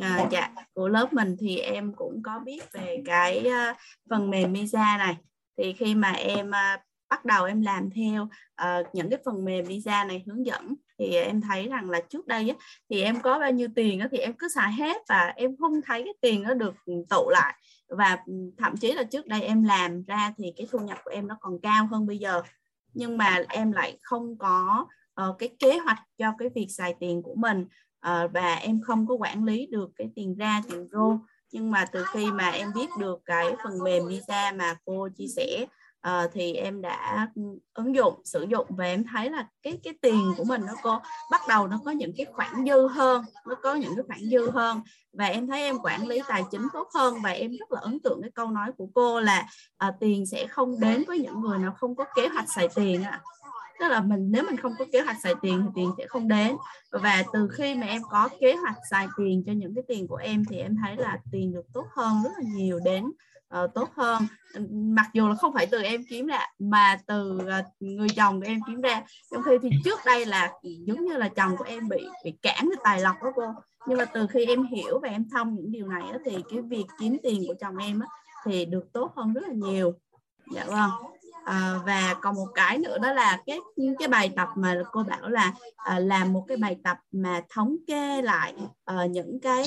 à, 0.00 0.28
dạ. 0.30 0.50
của 0.74 0.88
lớp 0.88 1.12
mình 1.12 1.36
thì 1.40 1.58
em 1.58 1.92
cũng 1.96 2.22
có 2.22 2.38
biết 2.38 2.72
về 2.72 3.02
cái 3.04 3.46
uh, 3.46 3.76
phần 4.10 4.30
mềm 4.30 4.52
Misa 4.52 4.96
này 4.98 5.16
thì 5.58 5.72
khi 5.72 5.94
mà 5.94 6.10
em 6.10 6.50
à, 6.50 6.82
bắt 7.12 7.24
đầu 7.24 7.44
em 7.44 7.60
làm 7.60 7.90
theo 7.90 8.22
uh, 8.62 8.86
những 8.92 9.10
cái 9.10 9.18
phần 9.24 9.44
mềm 9.44 9.64
visa 9.64 10.04
này 10.04 10.22
hướng 10.26 10.46
dẫn 10.46 10.74
thì 10.98 11.14
em 11.14 11.40
thấy 11.40 11.68
rằng 11.68 11.90
là 11.90 12.00
trước 12.00 12.26
đây 12.26 12.48
á, 12.48 12.56
thì 12.90 13.02
em 13.02 13.20
có 13.20 13.38
bao 13.38 13.50
nhiêu 13.50 13.68
tiền 13.74 14.00
á, 14.00 14.08
thì 14.12 14.18
em 14.18 14.32
cứ 14.32 14.48
xài 14.48 14.72
hết 14.72 14.96
và 15.08 15.32
em 15.36 15.56
không 15.56 15.80
thấy 15.86 16.02
cái 16.02 16.14
tiền 16.20 16.42
nó 16.42 16.54
được 16.54 16.74
tụ 17.10 17.28
lại. 17.30 17.54
Và 17.88 18.18
ừ, 18.26 18.32
thậm 18.58 18.76
chí 18.76 18.92
là 18.92 19.02
trước 19.04 19.26
đây 19.26 19.42
em 19.42 19.64
làm 19.64 20.04
ra 20.04 20.32
thì 20.38 20.52
cái 20.56 20.66
thu 20.70 20.78
nhập 20.78 20.98
của 21.04 21.10
em 21.10 21.28
nó 21.28 21.36
còn 21.40 21.60
cao 21.62 21.86
hơn 21.90 22.06
bây 22.06 22.18
giờ. 22.18 22.42
Nhưng 22.94 23.18
mà 23.18 23.42
em 23.48 23.72
lại 23.72 23.98
không 24.02 24.38
có 24.38 24.86
uh, 25.28 25.38
cái 25.38 25.48
kế 25.58 25.78
hoạch 25.78 26.00
cho 26.18 26.32
cái 26.38 26.48
việc 26.54 26.66
xài 26.68 26.94
tiền 27.00 27.22
của 27.22 27.34
mình 27.34 27.60
uh, 28.06 28.32
và 28.32 28.54
em 28.54 28.80
không 28.80 29.06
có 29.06 29.14
quản 29.14 29.44
lý 29.44 29.66
được 29.66 29.90
cái 29.96 30.10
tiền 30.14 30.34
ra 30.34 30.62
tiền 30.70 30.88
vô 30.92 31.18
nhưng 31.52 31.70
mà 31.70 31.84
từ 31.92 32.04
khi 32.12 32.26
mà 32.30 32.48
em 32.48 32.72
biết 32.74 32.88
được 32.98 33.20
cái 33.24 33.54
phần 33.64 33.78
mềm 33.84 34.08
visa 34.08 34.52
mà 34.56 34.76
cô 34.84 35.08
chia 35.16 35.26
sẻ 35.36 35.66
uh, 36.08 36.30
thì 36.32 36.54
em 36.54 36.82
đã 36.82 37.28
ừ, 37.34 37.42
ứng 37.74 37.94
dụng 37.94 38.14
sử 38.24 38.42
dụng 38.42 38.66
và 38.68 38.84
em 38.84 39.04
thấy 39.12 39.30
là 39.30 39.46
cái 39.62 39.78
cái 39.84 39.94
tiền 40.02 40.34
của 40.36 40.44
mình 40.44 40.60
nó 40.66 40.72
có 40.82 41.00
bắt 41.30 41.40
đầu 41.48 41.66
nó 41.66 41.80
có 41.84 41.90
những 41.90 42.12
cái 42.16 42.26
khoản 42.32 42.64
dư 42.66 42.86
hơn 42.86 43.24
nó 43.46 43.54
có 43.54 43.74
những 43.74 43.96
cái 43.96 44.04
khoản 44.08 44.20
dư 44.30 44.50
hơn. 44.50 44.80
Và 45.12 45.26
em 45.26 45.46
thấy 45.46 45.62
em 45.62 45.78
quản 45.78 46.08
lý 46.08 46.22
tài 46.28 46.44
chính 46.50 46.62
tốt 46.72 46.88
hơn 46.94 47.14
và 47.24 47.30
em 47.30 47.50
rất 47.50 47.72
là 47.72 47.80
ấn 47.80 48.00
tượng 48.00 48.22
cái 48.22 48.30
câu 48.34 48.50
nói 48.50 48.72
của 48.76 48.86
cô 48.94 49.20
là 49.20 49.46
uh, 49.88 49.94
tiền 50.00 50.26
sẽ 50.26 50.46
không 50.46 50.80
đến 50.80 51.04
với 51.06 51.18
những 51.18 51.40
người 51.40 51.58
nào 51.58 51.74
không 51.78 51.96
có 51.96 52.04
kế 52.14 52.28
hoạch 52.28 52.46
xài 52.56 52.68
tiền 52.74 53.02
ạ 53.02 53.20
tức 53.82 53.88
là 53.88 54.00
mình 54.00 54.32
nếu 54.32 54.42
mình 54.46 54.56
không 54.56 54.72
có 54.78 54.84
kế 54.92 55.00
hoạch 55.00 55.16
xài 55.22 55.34
tiền 55.42 55.62
thì 55.62 55.68
tiền 55.74 55.90
sẽ 55.98 56.06
không 56.06 56.28
đến. 56.28 56.56
Và 56.90 57.22
từ 57.32 57.48
khi 57.52 57.74
mà 57.74 57.86
em 57.86 58.02
có 58.10 58.28
kế 58.40 58.56
hoạch 58.56 58.76
xài 58.90 59.06
tiền 59.16 59.42
cho 59.46 59.52
những 59.52 59.74
cái 59.74 59.84
tiền 59.88 60.06
của 60.08 60.16
em 60.16 60.44
thì 60.50 60.56
em 60.56 60.76
thấy 60.84 60.96
là 60.96 61.18
tiền 61.32 61.52
được 61.52 61.72
tốt 61.72 61.86
hơn 61.90 62.16
rất 62.24 62.30
là 62.38 62.44
nhiều 62.54 62.80
đến 62.84 63.04
uh, 63.04 63.74
tốt 63.74 63.88
hơn. 63.96 64.22
Mặc 64.70 65.06
dù 65.12 65.28
là 65.28 65.34
không 65.34 65.54
phải 65.54 65.66
từ 65.66 65.82
em 65.82 66.04
kiếm 66.10 66.26
ra 66.26 66.46
mà 66.58 66.98
từ 67.06 67.38
uh, 67.38 67.66
người 67.80 68.08
chồng 68.16 68.40
của 68.40 68.46
em 68.46 68.60
kiếm 68.66 68.80
ra. 68.80 69.02
Trong 69.30 69.42
khi 69.42 69.52
thì 69.62 69.70
trước 69.84 69.98
đây 70.06 70.26
là 70.26 70.52
giống 70.62 71.04
như 71.04 71.16
là 71.16 71.28
chồng 71.28 71.56
của 71.56 71.64
em 71.64 71.88
bị 71.88 72.06
bị 72.24 72.34
cản 72.42 72.58
cái 72.60 72.80
tài 72.84 73.00
lộc 73.00 73.16
đó 73.22 73.32
cô. 73.34 73.54
Nhưng 73.86 73.98
mà 73.98 74.04
từ 74.04 74.26
khi 74.26 74.46
em 74.46 74.62
hiểu 74.62 75.00
và 75.02 75.08
em 75.08 75.28
thông 75.30 75.54
những 75.54 75.72
điều 75.72 75.86
này 75.86 76.02
đó, 76.12 76.18
thì 76.24 76.36
cái 76.50 76.60
việc 76.60 76.84
kiếm 77.00 77.16
tiền 77.22 77.42
của 77.46 77.54
chồng 77.60 77.76
em 77.76 78.00
đó, 78.00 78.06
thì 78.44 78.64
được 78.64 78.92
tốt 78.92 79.12
hơn 79.16 79.32
rất 79.32 79.42
là 79.48 79.54
nhiều. 79.54 79.92
Dạ 80.54 80.64
vâng 80.66 80.90
à, 81.44 81.80
và 81.86 82.14
còn 82.22 82.34
một 82.34 82.48
cái 82.54 82.78
nữa 82.78 82.98
đó 82.98 83.12
là 83.12 83.42
cái 83.46 83.58
cái 83.98 84.08
bài 84.08 84.32
tập 84.36 84.48
mà 84.56 84.82
cô 84.92 85.02
bảo 85.02 85.28
là 85.28 85.52
à, 85.76 85.98
làm 85.98 86.32
một 86.32 86.44
cái 86.48 86.56
bài 86.56 86.76
tập 86.84 86.98
mà 87.12 87.42
thống 87.48 87.76
kê 87.86 88.22
lại 88.22 88.54
à, 88.84 89.06
những 89.06 89.40
cái 89.40 89.66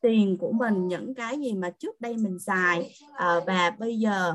tiền 0.00 0.36
của 0.40 0.52
mình 0.52 0.88
những 0.88 1.14
cái 1.14 1.38
gì 1.38 1.54
mà 1.54 1.70
trước 1.70 2.00
đây 2.00 2.16
mình 2.16 2.38
xài. 2.38 2.94
À, 3.12 3.40
và 3.46 3.70
bây 3.78 3.98
giờ 3.98 4.34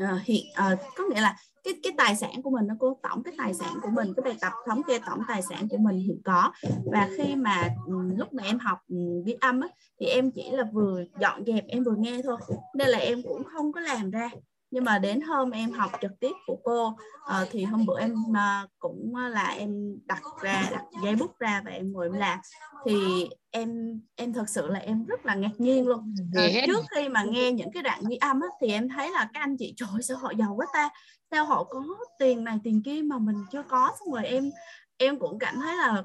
à, 0.00 0.20
hiện 0.24 0.46
à, 0.54 0.76
có 0.96 1.04
nghĩa 1.04 1.20
là 1.20 1.36
cái 1.64 1.74
cái 1.82 1.92
tài 1.96 2.16
sản 2.16 2.42
của 2.42 2.50
mình 2.50 2.66
nó 2.66 2.74
cô 2.78 2.98
tổng 3.02 3.22
cái 3.22 3.34
tài 3.38 3.54
sản 3.54 3.74
của 3.82 3.88
mình 3.90 4.12
cái 4.16 4.22
bài 4.24 4.36
tập 4.40 4.52
thống 4.66 4.82
kê 4.82 4.98
tổng 5.06 5.20
tài 5.28 5.42
sản 5.42 5.68
của 5.68 5.76
mình 5.76 5.98
hiện 5.98 6.20
có. 6.24 6.52
Và 6.92 7.08
khi 7.16 7.34
mà 7.34 7.68
ừ, 7.86 7.94
lúc 8.16 8.32
mà 8.32 8.42
em 8.42 8.58
học 8.58 8.78
ừ, 8.88 9.22
viết 9.24 9.36
âm 9.40 9.60
á, 9.60 9.68
thì 10.00 10.06
em 10.06 10.30
chỉ 10.30 10.50
là 10.50 10.64
vừa 10.72 11.04
dọn 11.20 11.44
dẹp 11.46 11.64
em 11.68 11.84
vừa 11.84 11.94
nghe 11.98 12.20
thôi. 12.24 12.36
Nên 12.74 12.88
là 12.88 12.98
em 12.98 13.22
cũng 13.22 13.44
không 13.44 13.72
có 13.72 13.80
làm 13.80 14.10
ra 14.10 14.30
nhưng 14.74 14.84
mà 14.84 14.98
đến 14.98 15.20
hôm 15.20 15.50
em 15.50 15.72
học 15.72 15.90
trực 16.02 16.10
tiếp 16.20 16.32
của 16.46 16.56
cô 16.64 16.86
uh, 16.88 17.48
thì 17.50 17.64
hôm 17.64 17.86
bữa 17.86 18.00
em 18.00 18.12
uh, 18.12 18.70
cũng 18.78 19.16
là 19.16 19.48
em 19.48 19.98
đặt 20.04 20.22
ra 20.42 20.68
đặt 20.72 20.82
giấy 21.02 21.16
bút 21.16 21.38
ra 21.38 21.62
và 21.64 21.70
em 21.70 21.92
ngồi 21.92 22.06
em 22.06 22.12
làm. 22.12 22.38
Thì 22.86 23.28
em 23.50 24.00
em 24.16 24.32
thật 24.32 24.44
sự 24.48 24.66
là 24.66 24.78
em 24.78 25.04
rất 25.04 25.26
là 25.26 25.34
ngạc 25.34 25.50
nhiên 25.58 25.88
luôn. 25.88 26.14
Uh, 26.38 26.52
trước 26.66 26.80
khi 26.94 27.08
mà 27.08 27.24
nghe 27.24 27.52
những 27.52 27.72
cái 27.72 27.82
đoạn 27.82 28.00
ghi 28.08 28.16
âm 28.16 28.40
á, 28.40 28.48
thì 28.60 28.68
em 28.72 28.88
thấy 28.88 29.10
là 29.10 29.28
các 29.34 29.40
anh 29.40 29.56
chị 29.58 29.74
trời 29.76 30.02
sao 30.02 30.16
họ 30.16 30.32
giàu 30.38 30.54
quá 30.56 30.66
ta? 30.72 30.88
Sao 31.30 31.44
họ 31.44 31.64
có 31.64 31.84
tiền 32.18 32.44
này 32.44 32.58
tiền 32.64 32.82
kia 32.82 33.02
mà 33.04 33.18
mình 33.18 33.36
chưa 33.52 33.62
có? 33.68 33.90
Xong 34.00 34.14
rồi 34.14 34.26
em 34.26 34.50
em 34.96 35.18
cũng 35.18 35.38
cảm 35.38 35.54
thấy 35.60 35.76
là 35.76 36.02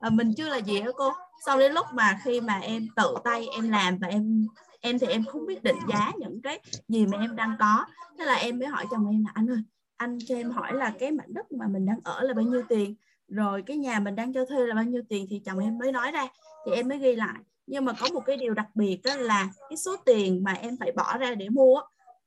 mình 0.10 0.34
chưa 0.36 0.48
là 0.48 0.56
gì 0.56 0.80
đó 0.80 0.92
cô. 0.96 1.12
Sau 1.46 1.58
đến 1.58 1.72
lúc 1.72 1.86
mà 1.92 2.18
khi 2.24 2.40
mà 2.40 2.58
em 2.58 2.86
tự 2.96 3.14
tay 3.24 3.48
em 3.56 3.70
làm 3.70 3.98
và 3.98 4.08
em 4.08 4.46
em 4.80 4.98
thì 4.98 5.06
em 5.06 5.24
không 5.24 5.46
biết 5.46 5.62
định 5.62 5.76
giá 5.88 6.12
những 6.18 6.42
cái 6.42 6.60
gì 6.88 7.06
mà 7.06 7.18
em 7.18 7.36
đang 7.36 7.56
có. 7.58 7.86
Thế 8.18 8.24
là 8.24 8.34
em 8.34 8.58
mới 8.58 8.68
hỏi 8.68 8.84
chồng 8.90 9.06
em 9.10 9.24
là 9.24 9.30
anh 9.34 9.50
ơi 9.50 9.62
anh 9.96 10.18
cho 10.26 10.34
em 10.34 10.50
hỏi 10.50 10.74
là 10.74 10.92
cái 10.98 11.10
mảnh 11.10 11.34
đất 11.34 11.52
mà 11.52 11.66
mình 11.68 11.86
đang 11.86 11.98
ở 12.04 12.22
là 12.22 12.34
bao 12.34 12.44
nhiêu 12.44 12.62
tiền? 12.68 12.94
Rồi 13.28 13.62
cái 13.66 13.76
nhà 13.76 14.00
mình 14.00 14.14
đang 14.14 14.32
cho 14.32 14.44
thuê 14.44 14.66
là 14.66 14.74
bao 14.74 14.84
nhiêu 14.84 15.02
tiền? 15.08 15.26
Thì 15.30 15.42
chồng 15.44 15.58
em 15.58 15.78
mới 15.78 15.92
nói 15.92 16.12
ra. 16.12 16.26
Thì 16.66 16.72
em 16.72 16.88
mới 16.88 16.98
ghi 16.98 17.16
lại. 17.16 17.38
Nhưng 17.66 17.84
mà 17.84 17.92
có 18.00 18.08
một 18.12 18.20
cái 18.26 18.36
điều 18.36 18.54
đặc 18.54 18.66
biệt 18.74 19.00
đó 19.04 19.16
là 19.16 19.48
cái 19.70 19.76
số 19.76 19.96
tiền 19.96 20.44
mà 20.44 20.52
em 20.52 20.76
phải 20.80 20.92
bỏ 20.92 21.18
ra 21.18 21.34
để 21.34 21.48
mua 21.48 21.80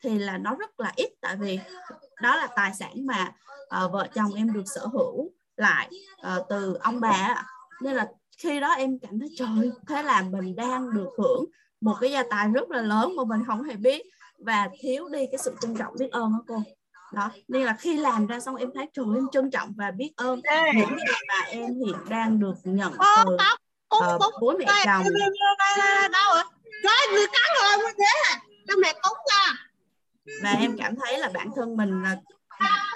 thì 0.03 0.19
là 0.19 0.37
nó 0.37 0.55
rất 0.55 0.79
là 0.79 0.91
ít. 0.95 1.09
Tại 1.21 1.35
vì 1.35 1.59
đó 2.21 2.35
là 2.35 2.47
tài 2.55 2.73
sản 2.73 3.05
mà 3.05 3.33
uh, 3.85 3.91
vợ 3.91 4.07
chồng 4.15 4.33
em 4.35 4.53
được 4.53 4.63
sở 4.65 4.87
hữu 4.87 5.31
lại 5.57 5.89
uh, 6.37 6.45
từ 6.49 6.77
ông 6.81 6.99
bà 6.99 7.45
nên 7.81 7.95
là 7.95 8.07
khi 8.37 8.59
đó 8.59 8.73
em 8.73 8.99
cảm 8.99 9.19
thấy 9.19 9.29
trời 9.37 9.71
thế 9.87 10.03
là 10.03 10.21
mình 10.21 10.55
đang 10.55 10.93
được 10.93 11.09
hưởng 11.17 11.45
một 11.81 11.95
cái 12.01 12.11
gia 12.11 12.23
tài 12.29 12.47
rất 12.47 12.71
là 12.71 12.81
lớn 12.81 13.15
mà 13.15 13.23
mình 13.23 13.43
không 13.47 13.63
hề 13.63 13.75
biết. 13.75 14.01
Và 14.45 14.69
thiếu 14.79 15.09
đi 15.09 15.25
cái 15.31 15.37
sự 15.37 15.55
trân 15.61 15.75
trọng 15.75 15.93
biết 15.99 16.11
ơn 16.11 16.31
đó 16.31 16.43
cô. 16.47 16.63
Đó 17.13 17.29
nên 17.47 17.63
là 17.63 17.75
khi 17.79 17.97
làm 17.97 18.27
ra 18.27 18.39
xong 18.39 18.55
em 18.55 18.69
thấy 18.75 18.89
trời 18.93 19.05
em 19.15 19.27
trân 19.31 19.51
trọng 19.51 19.73
và 19.77 19.91
biết 19.91 20.11
ơn 20.15 20.41
những 20.75 20.97
cái 20.97 21.21
mà 21.27 21.41
em 21.47 21.75
hiện 21.85 21.95
đang 22.09 22.39
được 22.39 22.53
nhận 22.63 22.93
từ 22.99 23.35
uh, 23.95 24.33
bố 24.41 24.53
mẹ 24.59 24.65
chồng. 24.85 25.03
đâu 26.11 26.35
rồi 26.83 26.95
người 27.11 27.25
cắn 27.27 27.63
rồi 27.63 27.77
như 27.77 27.93
thế 27.97 28.39
cho 28.67 28.73
mẹ 28.81 28.93
cúng 28.93 29.17
ra. 29.31 29.53
Và 30.43 30.51
em 30.51 30.77
cảm 30.77 30.95
thấy 30.95 31.19
là 31.19 31.29
bản 31.33 31.49
thân 31.55 31.77
mình 31.77 32.03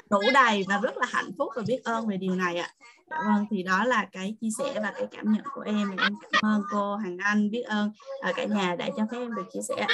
đủ 0.10 0.22
đầy 0.34 0.66
và 0.70 0.78
rất 0.78 0.98
là 0.98 1.08
hạnh 1.10 1.32
phúc 1.38 1.50
và 1.56 1.62
biết 1.68 1.82
ơn 1.84 2.08
về 2.08 2.18
điều 2.18 2.36
này 2.36 2.58
ạ 2.58 2.70
dạ 3.10 3.18
vâng 3.26 3.46
thì 3.50 3.64
đó 3.64 3.84
là 3.84 4.06
cái 4.12 4.36
chia 4.42 4.50
sẻ 4.58 4.80
và 4.82 4.94
cái 4.98 5.08
cảm 5.18 5.32
nhận 5.32 5.44
của 5.56 5.62
em. 5.62 5.90
Em 5.90 6.16
cảm 6.32 6.52
ơn 6.52 6.62
cô 6.72 6.96
Hằng 6.96 7.18
Anh 7.18 7.52
biết 7.52 7.64
ơn 7.64 7.92
ở 8.22 8.32
cả 8.36 8.44
nhà 8.44 8.76
đã 8.76 8.90
cho 8.98 9.06
phép 9.12 9.18
em 9.18 9.36
được 9.36 9.46
chia 9.54 9.62
sẻ. 9.62 9.88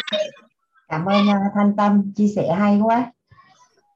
Cảm 0.87 1.05
ơn 1.05 1.27
uh, 1.27 1.51
Thanh 1.55 1.75
Tâm 1.75 2.11
chia 2.15 2.27
sẻ 2.35 2.53
hay 2.53 2.79
quá. 2.79 3.11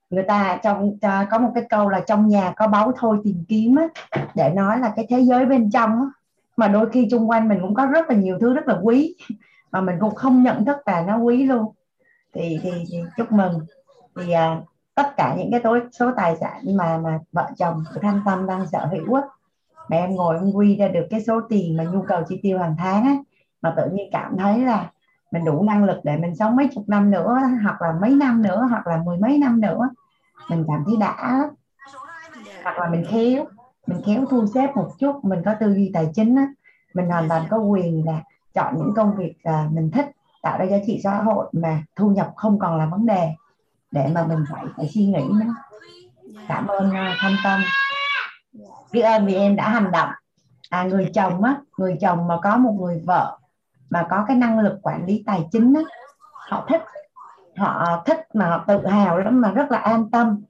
Người 0.09 0.23
ta 0.27 0.59
trong 0.63 0.87
uh, 0.87 0.99
có 1.31 1.39
một 1.39 1.51
cái 1.55 1.63
câu 1.69 1.89
là 1.89 1.99
trong 2.07 2.27
nhà 2.27 2.53
có 2.55 2.67
báu 2.67 2.91
thôi 2.97 3.17
tìm 3.23 3.43
kiếm 3.47 3.75
á, 3.75 3.87
để 4.35 4.49
nói 4.55 4.79
là 4.79 4.93
cái 4.95 5.05
thế 5.09 5.21
giới 5.21 5.45
bên 5.45 5.71
trong 5.71 5.89
á, 5.89 6.07
mà 6.57 6.67
đôi 6.67 6.89
khi 6.89 7.07
xung 7.11 7.29
quanh 7.29 7.49
mình 7.49 7.57
cũng 7.61 7.73
có 7.73 7.85
rất 7.85 8.09
là 8.09 8.15
nhiều 8.15 8.37
thứ 8.41 8.53
rất 8.53 8.67
là 8.67 8.79
quý 8.83 9.15
mà 9.71 9.81
mình 9.81 9.95
cũng 9.99 10.15
không 10.15 10.43
nhận 10.43 10.65
thức 10.65 10.77
là 10.85 11.01
nó 11.01 11.17
quý 11.17 11.43
luôn. 11.43 11.73
Thì 12.33 12.59
thì, 12.63 12.71
thì 12.91 12.97
chúc 13.17 13.31
mừng. 13.31 13.59
Thì 14.15 14.23
uh, 14.23 14.63
tất 14.95 15.13
cả 15.17 15.35
những 15.37 15.51
cái 15.51 15.59
tối, 15.59 15.81
số 15.91 16.11
tài 16.17 16.35
sản 16.35 16.77
mà 16.77 16.97
mà 16.97 17.19
vợ 17.31 17.49
chồng 17.57 17.83
thanh 18.01 18.21
tâm 18.25 18.47
đang 18.47 18.67
sở 18.67 18.85
hữu 18.85 19.13
á. 19.13 19.21
Mà 19.89 19.97
em 19.97 20.15
ngồi 20.15 20.35
em 20.35 20.51
quy 20.51 20.75
ra 20.75 20.87
được 20.87 21.07
cái 21.09 21.21
số 21.21 21.41
tiền 21.49 21.77
mà 21.77 21.83
nhu 21.83 22.01
cầu 22.07 22.21
chi 22.27 22.39
tiêu 22.43 22.59
hàng 22.59 22.75
tháng 22.77 23.03
á, 23.03 23.15
mà 23.61 23.73
tự 23.77 23.89
nhiên 23.93 24.09
cảm 24.11 24.37
thấy 24.37 24.59
là 24.59 24.91
mình 25.31 25.45
đủ 25.45 25.63
năng 25.63 25.83
lực 25.83 25.99
để 26.03 26.17
mình 26.17 26.35
sống 26.35 26.55
mấy 26.55 26.69
chục 26.73 26.83
năm 26.87 27.11
nữa, 27.11 27.39
hoặc 27.63 27.81
là 27.81 27.93
mấy 28.01 28.09
năm 28.09 28.41
nữa, 28.41 28.67
hoặc 28.69 28.87
là 28.87 29.01
mười 29.05 29.17
mấy 29.17 29.37
năm 29.37 29.61
nữa. 29.61 29.89
Mình 30.49 30.65
cảm 30.67 30.83
thấy 30.85 30.97
đã, 30.99 31.49
hoặc 32.63 32.79
là 32.79 32.89
mình 32.89 33.05
khéo 33.09 33.45
mình 33.87 34.01
khéo 34.05 34.25
thu 34.29 34.45
xếp 34.53 34.75
một 34.75 34.89
chút, 34.99 35.25
mình 35.25 35.41
có 35.45 35.53
tư 35.59 35.73
duy 35.73 35.91
tài 35.93 36.09
chính 36.13 36.35
á. 36.35 36.47
Mình 36.93 37.09
hoàn 37.09 37.29
toàn 37.29 37.43
có 37.49 37.57
quyền 37.57 38.05
là 38.05 38.21
chọn 38.53 38.73
những 38.77 38.93
công 38.95 39.15
việc 39.15 39.35
à, 39.43 39.67
mình 39.71 39.91
thích, 39.91 40.11
tạo 40.41 40.57
ra 40.57 40.65
giá 40.65 40.77
trị 40.85 41.01
xã 41.03 41.15
hội 41.15 41.45
mà 41.51 41.83
thu 41.95 42.09
nhập 42.09 42.33
không 42.35 42.59
còn 42.59 42.77
là 42.77 42.85
vấn 42.85 43.05
đề 43.05 43.29
để 43.93 44.07
mà 44.13 44.25
mình 44.27 44.45
phải 44.51 44.65
phải 44.77 44.87
suy 44.93 45.05
nghĩ 45.05 45.23
nữa 45.29 45.53
cảm 46.47 46.67
ơn 46.67 46.89
uh, 46.89 47.17
thanh 47.17 47.35
tâm. 47.43 47.61
Biết 48.91 49.01
ơn 49.01 49.25
vì 49.25 49.35
em 49.35 49.55
đã 49.55 49.69
hành 49.69 49.91
động. 49.91 50.09
À 50.69 50.83
người 50.83 51.11
chồng 51.13 51.43
á 51.43 51.55
người 51.77 51.97
chồng 52.01 52.27
mà 52.27 52.37
có 52.43 52.57
một 52.57 52.77
người 52.81 53.01
vợ 53.05 53.39
mà 53.89 54.07
có 54.09 54.25
cái 54.27 54.37
năng 54.37 54.59
lực 54.59 54.79
quản 54.81 55.05
lý 55.05 55.23
tài 55.25 55.45
chính 55.51 55.73
á 55.73 55.81
họ 56.49 56.65
thích 56.69 56.81
họ 57.57 58.03
thích 58.05 58.19
mà 58.33 58.49
họ 58.49 58.63
tự 58.67 58.87
hào 58.87 59.17
lắm 59.17 59.41
mà 59.41 59.51
rất 59.51 59.71
là 59.71 59.77
an 59.77 60.09
tâm. 60.11 60.41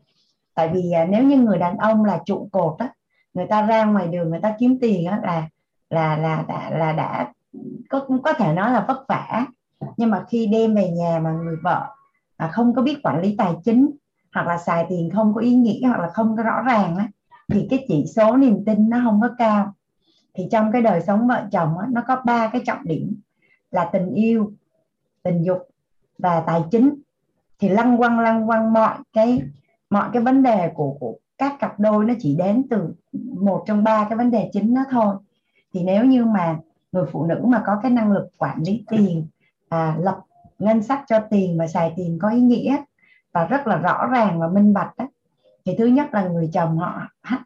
Tại 0.55 0.69
vì 0.73 0.91
à, 0.91 1.05
nếu 1.05 1.23
như 1.23 1.37
người 1.37 1.57
đàn 1.57 1.77
ông 1.77 2.05
là 2.05 2.19
trụ 2.25 2.49
cột 2.51 2.75
á 2.79 2.89
người 3.33 3.45
ta 3.45 3.61
ra 3.61 3.83
ngoài 3.83 4.07
đường 4.07 4.29
người 4.29 4.39
ta 4.39 4.55
kiếm 4.59 4.77
tiền 4.81 5.05
á 5.05 5.19
là 5.23 5.47
là 5.89 6.17
là 6.17 6.43
đã 6.47 6.69
là 6.69 6.93
đã 6.93 7.31
có 7.89 8.07
có 8.23 8.33
thể 8.33 8.53
nói 8.53 8.71
là 8.71 8.85
vất 8.87 9.05
vả. 9.07 9.45
Nhưng 9.97 10.09
mà 10.09 10.23
khi 10.29 10.47
đem 10.47 10.75
về 10.75 10.89
nhà 10.89 11.19
mà 11.23 11.31
người 11.31 11.55
vợ 11.63 11.95
à, 12.43 12.49
không 12.51 12.75
có 12.75 12.81
biết 12.81 12.99
quản 13.03 13.21
lý 13.21 13.35
tài 13.37 13.53
chính 13.63 13.91
hoặc 14.33 14.47
là 14.47 14.57
xài 14.57 14.85
tiền 14.89 15.09
không 15.13 15.33
có 15.33 15.41
ý 15.41 15.55
nghĩa 15.55 15.87
hoặc 15.87 15.99
là 15.99 16.09
không 16.09 16.37
có 16.37 16.43
rõ 16.43 16.61
ràng 16.61 16.95
á, 16.95 17.07
thì 17.51 17.67
cái 17.69 17.85
chỉ 17.87 18.05
số 18.15 18.37
niềm 18.37 18.65
tin 18.65 18.89
nó 18.89 19.01
không 19.03 19.21
có 19.21 19.29
cao. 19.37 19.73
Thì 20.33 20.47
trong 20.51 20.71
cái 20.71 20.81
đời 20.81 21.01
sống 21.01 21.27
vợ 21.27 21.47
chồng 21.51 21.77
á, 21.77 21.87
nó 21.91 22.01
có 22.07 22.21
ba 22.25 22.47
cái 22.47 22.61
trọng 22.65 22.83
điểm 22.83 23.21
là 23.71 23.89
tình 23.93 24.13
yêu 24.13 24.51
tình 25.23 25.43
dục 25.43 25.67
và 26.17 26.43
tài 26.47 26.61
chính. 26.71 26.95
Thì 27.59 27.69
lăng 27.69 27.97
quăng 27.97 28.19
lăng 28.19 28.47
quăng 28.47 28.73
mọi 28.73 28.97
cái 29.13 29.41
mọi 29.89 30.09
cái 30.13 30.21
vấn 30.21 30.43
đề 30.43 30.71
của, 30.75 30.97
của 30.99 31.15
các 31.37 31.59
cặp 31.59 31.79
đôi 31.79 32.05
nó 32.05 32.13
chỉ 32.19 32.35
đến 32.35 32.67
từ 32.69 32.93
một 33.39 33.63
trong 33.67 33.83
ba 33.83 34.07
cái 34.09 34.17
vấn 34.17 34.31
đề 34.31 34.49
chính 34.53 34.73
đó 34.73 34.81
thôi. 34.91 35.15
Thì 35.73 35.83
nếu 35.83 36.05
như 36.05 36.25
mà 36.25 36.59
người 36.91 37.05
phụ 37.11 37.25
nữ 37.25 37.41
mà 37.45 37.63
có 37.65 37.79
cái 37.83 37.91
năng 37.91 38.11
lực 38.11 38.27
quản 38.37 38.63
lý 38.65 38.85
tiền 38.89 39.27
à, 39.69 39.95
lập 39.99 40.19
ngân 40.63 40.83
sách 40.83 41.03
cho 41.07 41.19
tiền 41.29 41.57
và 41.57 41.67
xài 41.67 41.93
tiền 41.95 42.19
có 42.21 42.29
ý 42.29 42.39
nghĩa 42.39 42.77
và 43.33 43.45
rất 43.45 43.67
là 43.67 43.77
rõ 43.77 44.07
ràng 44.11 44.39
và 44.39 44.47
minh 44.47 44.73
bạch 44.73 44.97
đó 44.97 45.07
thì 45.65 45.75
thứ 45.77 45.85
nhất 45.85 46.13
là 46.13 46.23
người 46.23 46.49
chồng 46.53 46.77
họ 46.77 47.01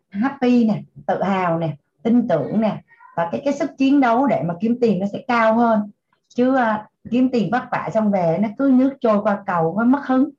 happy 0.10 0.66
nè 0.66 0.82
tự 1.06 1.24
hào 1.24 1.60
nè 1.60 1.76
tin 2.04 2.28
tưởng 2.28 2.62
nè 2.62 2.82
và 3.16 3.30
cái 3.32 3.42
cái 3.46 3.54
sức 3.54 3.78
chiến 3.78 4.00
đấu 4.00 4.28
để 4.28 4.44
mà 4.46 4.54
kiếm 4.62 4.78
tiền 4.82 5.00
nó 5.00 5.06
sẽ 5.14 5.24
cao 5.28 5.54
hơn 5.54 5.92
chứ 6.36 6.56
à, 6.56 6.88
kiếm 7.12 7.30
tiền 7.32 7.50
vất 7.52 7.64
vả 7.72 7.90
xong 7.94 8.12
về 8.12 8.38
nó 8.42 8.50
cứ 8.58 8.72
nước 8.74 8.94
trôi 9.02 9.22
qua 9.22 9.44
cầu 9.46 9.76
nó 9.78 9.84
mất 9.84 10.08
hứng 10.08 10.30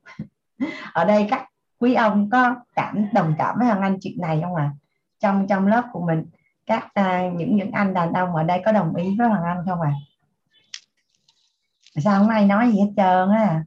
ở 0.93 1.05
đây 1.05 1.27
các 1.29 1.45
quý 1.79 1.93
ông 1.93 2.29
có 2.29 2.55
cảm 2.75 3.05
đồng 3.13 3.33
cảm 3.37 3.55
với 3.59 3.67
hoàng 3.67 3.81
anh 3.81 3.97
chuyện 4.01 4.21
này 4.21 4.39
không 4.43 4.55
ạ 4.55 4.63
à? 4.63 4.75
trong 5.19 5.47
trong 5.47 5.67
lớp 5.67 5.83
của 5.91 6.01
mình 6.01 6.25
các 6.65 6.87
à, 6.93 7.29
những 7.35 7.55
những 7.55 7.71
anh 7.71 7.93
đàn 7.93 8.13
ông 8.13 8.35
ở 8.35 8.43
đây 8.43 8.61
có 8.65 8.71
đồng 8.71 8.95
ý 8.95 9.15
với 9.17 9.27
hoàng 9.27 9.43
anh 9.43 9.57
không 9.65 9.81
ạ 9.81 9.91
à? 9.95 10.08
Sao 11.95 12.19
không 12.19 12.29
ai 12.29 12.45
nói 12.45 12.71
gì 12.71 12.79
hết 12.79 12.93
trơn 12.97 13.29
á? 13.29 13.63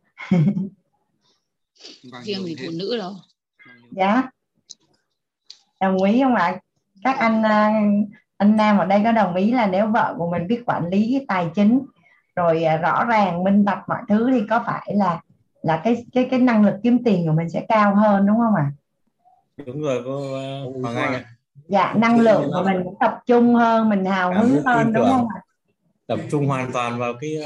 Riêng 2.24 2.42
vì 2.44 2.56
phụ 2.64 2.70
nữ 2.78 2.96
đâu. 2.98 3.12
Dạ. 3.90 4.22
Đồng 5.80 6.02
ý 6.02 6.22
không 6.22 6.34
ạ? 6.34 6.60
Các 7.04 7.18
anh 7.18 7.42
à, 7.42 7.72
anh 8.36 8.56
nam 8.56 8.78
ở 8.78 8.84
đây 8.84 9.00
có 9.04 9.12
đồng 9.12 9.34
ý 9.34 9.52
là 9.52 9.66
nếu 9.66 9.86
vợ 9.86 10.14
của 10.18 10.30
mình 10.30 10.46
biết 10.46 10.62
quản 10.66 10.88
lý 10.88 11.24
tài 11.28 11.46
chính 11.54 11.86
rồi 12.36 12.64
à, 12.64 12.76
rõ 12.76 13.04
ràng 13.04 13.44
minh 13.44 13.64
bạch 13.64 13.88
mọi 13.88 14.00
thứ 14.08 14.30
thì 14.30 14.42
có 14.50 14.62
phải 14.66 14.92
là 14.94 15.20
là 15.62 15.80
cái 15.84 16.06
cái 16.12 16.28
cái 16.30 16.40
năng 16.40 16.64
lực 16.64 16.74
kiếm 16.82 17.04
tiền 17.04 17.26
của 17.26 17.32
mình 17.32 17.50
sẽ 17.50 17.66
cao 17.68 17.94
hơn 17.94 18.26
đúng 18.26 18.36
không 18.36 18.54
ạ? 18.54 18.72
Đúng 19.66 19.82
rồi 19.82 20.02
cô 20.04 20.18
uh, 20.68 20.82
Hoàng 20.82 20.96
Anh 20.96 21.14
ạ. 21.14 21.24
Dạ 21.68 21.94
năng 21.96 22.20
lượng 22.20 22.50
của 22.52 22.62
mình 22.64 22.82
tập 23.00 23.18
trung 23.26 23.54
hơn 23.54 23.88
mình 23.88 24.04
hào 24.04 24.34
hứng 24.34 24.62
hơn 24.64 24.92
đúng 24.92 25.04
không 25.04 25.28
ạ? 25.34 25.40
tập 26.06 26.18
trung 26.30 26.46
hoàn 26.46 26.72
toàn 26.72 26.98
vào 26.98 27.14
cái 27.20 27.36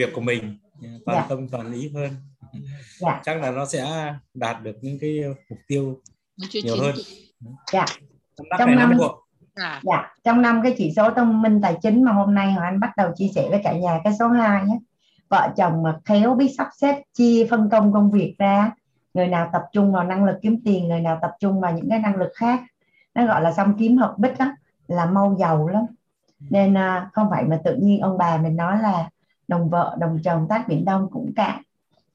việc 0.00 0.12
của 0.14 0.20
mình. 0.20 0.58
Toàn 1.06 1.18
dạ. 1.18 1.26
tâm 1.28 1.48
toàn 1.48 1.72
ý 1.72 1.92
hơn. 1.94 2.10
Dạ. 2.98 3.20
chắc 3.24 3.40
là 3.40 3.50
nó 3.50 3.66
sẽ 3.66 4.14
đạt 4.34 4.62
được 4.62 4.76
những 4.82 4.98
cái 5.00 5.20
mục 5.50 5.58
tiêu 5.68 6.00
nhiều 6.64 6.76
hơn. 6.80 6.94
dạ. 7.72 7.84
trong 8.58 8.76
năm 8.76 8.98
à. 9.54 9.80
dạ. 9.84 10.14
Trong 10.24 10.42
năm 10.42 10.60
cái 10.62 10.74
chỉ 10.78 10.92
số 10.96 11.10
thông 11.10 11.42
minh 11.42 11.60
tài 11.62 11.76
chính 11.82 12.04
mà 12.04 12.12
hôm 12.12 12.34
nay 12.34 12.52
hoàng 12.52 12.64
anh 12.64 12.80
bắt 12.80 12.96
đầu 12.96 13.12
chia 13.16 13.28
sẻ 13.34 13.46
với 13.50 13.60
cả 13.64 13.72
nhà 13.72 14.00
cái 14.04 14.12
số 14.18 14.28
2 14.28 14.64
nhé. 14.64 14.78
Vợ 15.28 15.48
chồng 15.56 15.82
mà 15.82 15.98
khéo 16.04 16.34
biết 16.34 16.48
sắp 16.58 16.68
xếp 16.76 17.02
chia 17.14 17.46
phân 17.50 17.70
công 17.70 17.92
công 17.92 18.10
việc 18.10 18.34
ra. 18.38 18.70
Người 19.14 19.26
nào 19.26 19.50
tập 19.52 19.62
trung 19.72 19.92
vào 19.92 20.04
năng 20.04 20.24
lực 20.24 20.36
kiếm 20.42 20.60
tiền 20.64 20.88
người 20.88 21.00
nào 21.00 21.18
tập 21.22 21.30
trung 21.40 21.60
vào 21.60 21.72
những 21.72 21.90
cái 21.90 21.98
năng 21.98 22.16
lực 22.16 22.30
khác. 22.34 22.60
Nó 23.14 23.26
gọi 23.26 23.42
là 23.42 23.52
song 23.52 23.74
kiếm 23.78 23.96
hợp 23.96 24.14
bích 24.18 24.38
đó 24.38 24.46
là 24.88 25.06
mau 25.06 25.36
giàu 25.40 25.68
lắm. 25.68 25.84
Nên 26.50 26.76
à, 26.76 27.10
không 27.12 27.26
phải 27.30 27.44
mà 27.44 27.60
tự 27.64 27.76
nhiên 27.76 28.00
ông 28.00 28.18
bà 28.18 28.36
mình 28.36 28.56
nói 28.56 28.78
là 28.82 29.08
đồng 29.50 29.70
vợ 29.70 29.96
đồng 30.00 30.18
chồng 30.24 30.46
tác 30.48 30.68
biển 30.68 30.84
đông 30.84 31.08
cũng 31.12 31.32
cạn. 31.36 31.62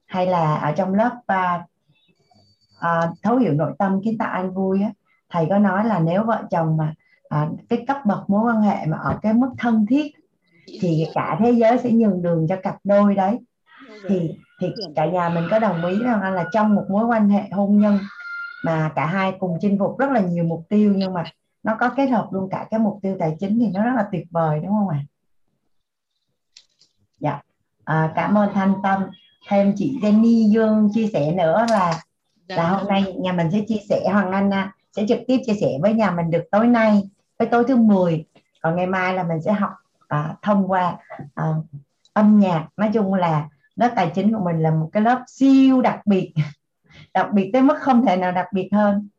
Hay 0.05 0.27
là 0.27 0.55
ở 0.55 0.71
trong 0.71 0.93
lớp 0.93 1.11
à, 1.27 1.65
à, 2.79 3.11
thấu 3.23 3.37
hiểu 3.37 3.53
nội 3.53 3.73
tâm 3.79 4.01
kiến 4.03 4.17
tạo 4.17 4.31
an 4.31 4.53
vui 4.53 4.81
á, 4.81 4.91
thầy 5.29 5.45
có 5.49 5.57
nói 5.57 5.85
là 5.85 5.99
nếu 5.99 6.23
vợ 6.23 6.43
chồng 6.51 6.77
mà 6.77 6.93
à, 7.29 7.49
cái 7.69 7.83
cấp 7.87 7.97
bậc 8.05 8.29
mối 8.29 8.51
quan 8.51 8.61
hệ 8.61 8.85
mà 8.85 8.97
ở 8.97 9.19
cái 9.21 9.33
mức 9.33 9.49
thân 9.57 9.85
thiết 9.89 10.11
thì 10.81 11.05
cả 11.13 11.37
thế 11.39 11.51
giới 11.51 11.77
sẽ 11.77 11.91
nhường 11.91 12.21
đường 12.21 12.47
cho 12.49 12.55
cặp 12.63 12.75
đôi 12.83 13.15
đấy. 13.15 13.39
Thì 14.09 14.31
thì 14.61 14.67
cả 14.95 15.05
nhà 15.05 15.29
mình 15.29 15.43
có 15.51 15.59
đồng 15.59 15.85
ý 15.85 15.99
rằng 16.03 16.33
là 16.33 16.45
trong 16.51 16.75
một 16.75 16.85
mối 16.89 17.05
quan 17.05 17.29
hệ 17.29 17.41
hôn 17.51 17.79
nhân 17.79 17.99
mà 18.65 18.91
cả 18.95 19.05
hai 19.05 19.33
cùng 19.39 19.57
chinh 19.61 19.79
phục 19.79 19.99
rất 19.99 20.11
là 20.11 20.19
nhiều 20.19 20.43
mục 20.43 20.65
tiêu 20.69 20.93
nhưng 20.97 21.13
mà 21.13 21.23
nó 21.63 21.75
có 21.79 21.89
kết 21.97 22.05
hợp 22.07 22.27
luôn 22.31 22.49
cả 22.49 22.67
cái 22.71 22.79
mục 22.79 22.99
tiêu 23.01 23.15
tài 23.19 23.35
chính 23.39 23.59
thì 23.59 23.67
nó 23.73 23.83
rất 23.83 23.91
là 23.95 24.07
tuyệt 24.11 24.27
vời 24.31 24.59
đúng 24.59 24.71
không 24.71 24.89
ạ? 24.89 24.99
dạ 24.99 25.14
à, 27.85 28.11
cảm 28.15 28.37
ơn 28.37 28.53
thanh 28.53 28.73
tâm. 28.83 29.03
Thêm 29.47 29.73
chị 29.77 29.97
Jenny 30.01 30.51
Dương 30.51 30.89
chia 30.93 31.07
sẻ 31.13 31.31
nữa 31.31 31.65
là 31.69 32.01
là 32.47 32.55
dạ. 32.55 32.69
hôm 32.69 32.87
nay 32.87 33.13
nhà 33.19 33.31
mình 33.31 33.51
sẽ 33.51 33.61
chia 33.67 33.79
sẻ 33.89 34.09
Hoàng 34.11 34.31
Anh 34.31 34.51
sẽ 34.95 35.05
trực 35.07 35.19
tiếp 35.27 35.37
chia 35.45 35.53
sẻ 35.61 35.67
với 35.81 35.93
nhà 35.93 36.11
mình 36.11 36.31
được 36.31 36.43
tối 36.51 36.67
nay 36.67 37.01
với 37.39 37.47
tối 37.47 37.63
thứ 37.67 37.75
10 37.75 38.25
còn 38.61 38.75
ngày 38.75 38.87
mai 38.87 39.13
là 39.13 39.23
mình 39.23 39.41
sẽ 39.41 39.51
học 39.51 39.71
à, 40.07 40.35
thông 40.41 40.71
qua 40.71 40.97
à, 41.35 41.53
âm 42.13 42.39
nhạc. 42.39 42.67
Nói 42.77 42.89
chung 42.93 43.13
là 43.13 43.49
lớp 43.75 43.89
tài 43.95 44.11
chính 44.15 44.33
của 44.33 44.43
mình 44.43 44.59
là 44.59 44.71
một 44.71 44.89
cái 44.91 45.03
lớp 45.03 45.23
siêu 45.27 45.81
đặc 45.81 45.99
biệt 46.05 46.33
đặc 47.13 47.27
biệt 47.33 47.49
tới 47.53 47.61
mức 47.61 47.77
không 47.79 48.05
thể 48.05 48.17
nào 48.17 48.31
đặc 48.31 48.47
biệt 48.53 48.69
hơn. 48.71 49.09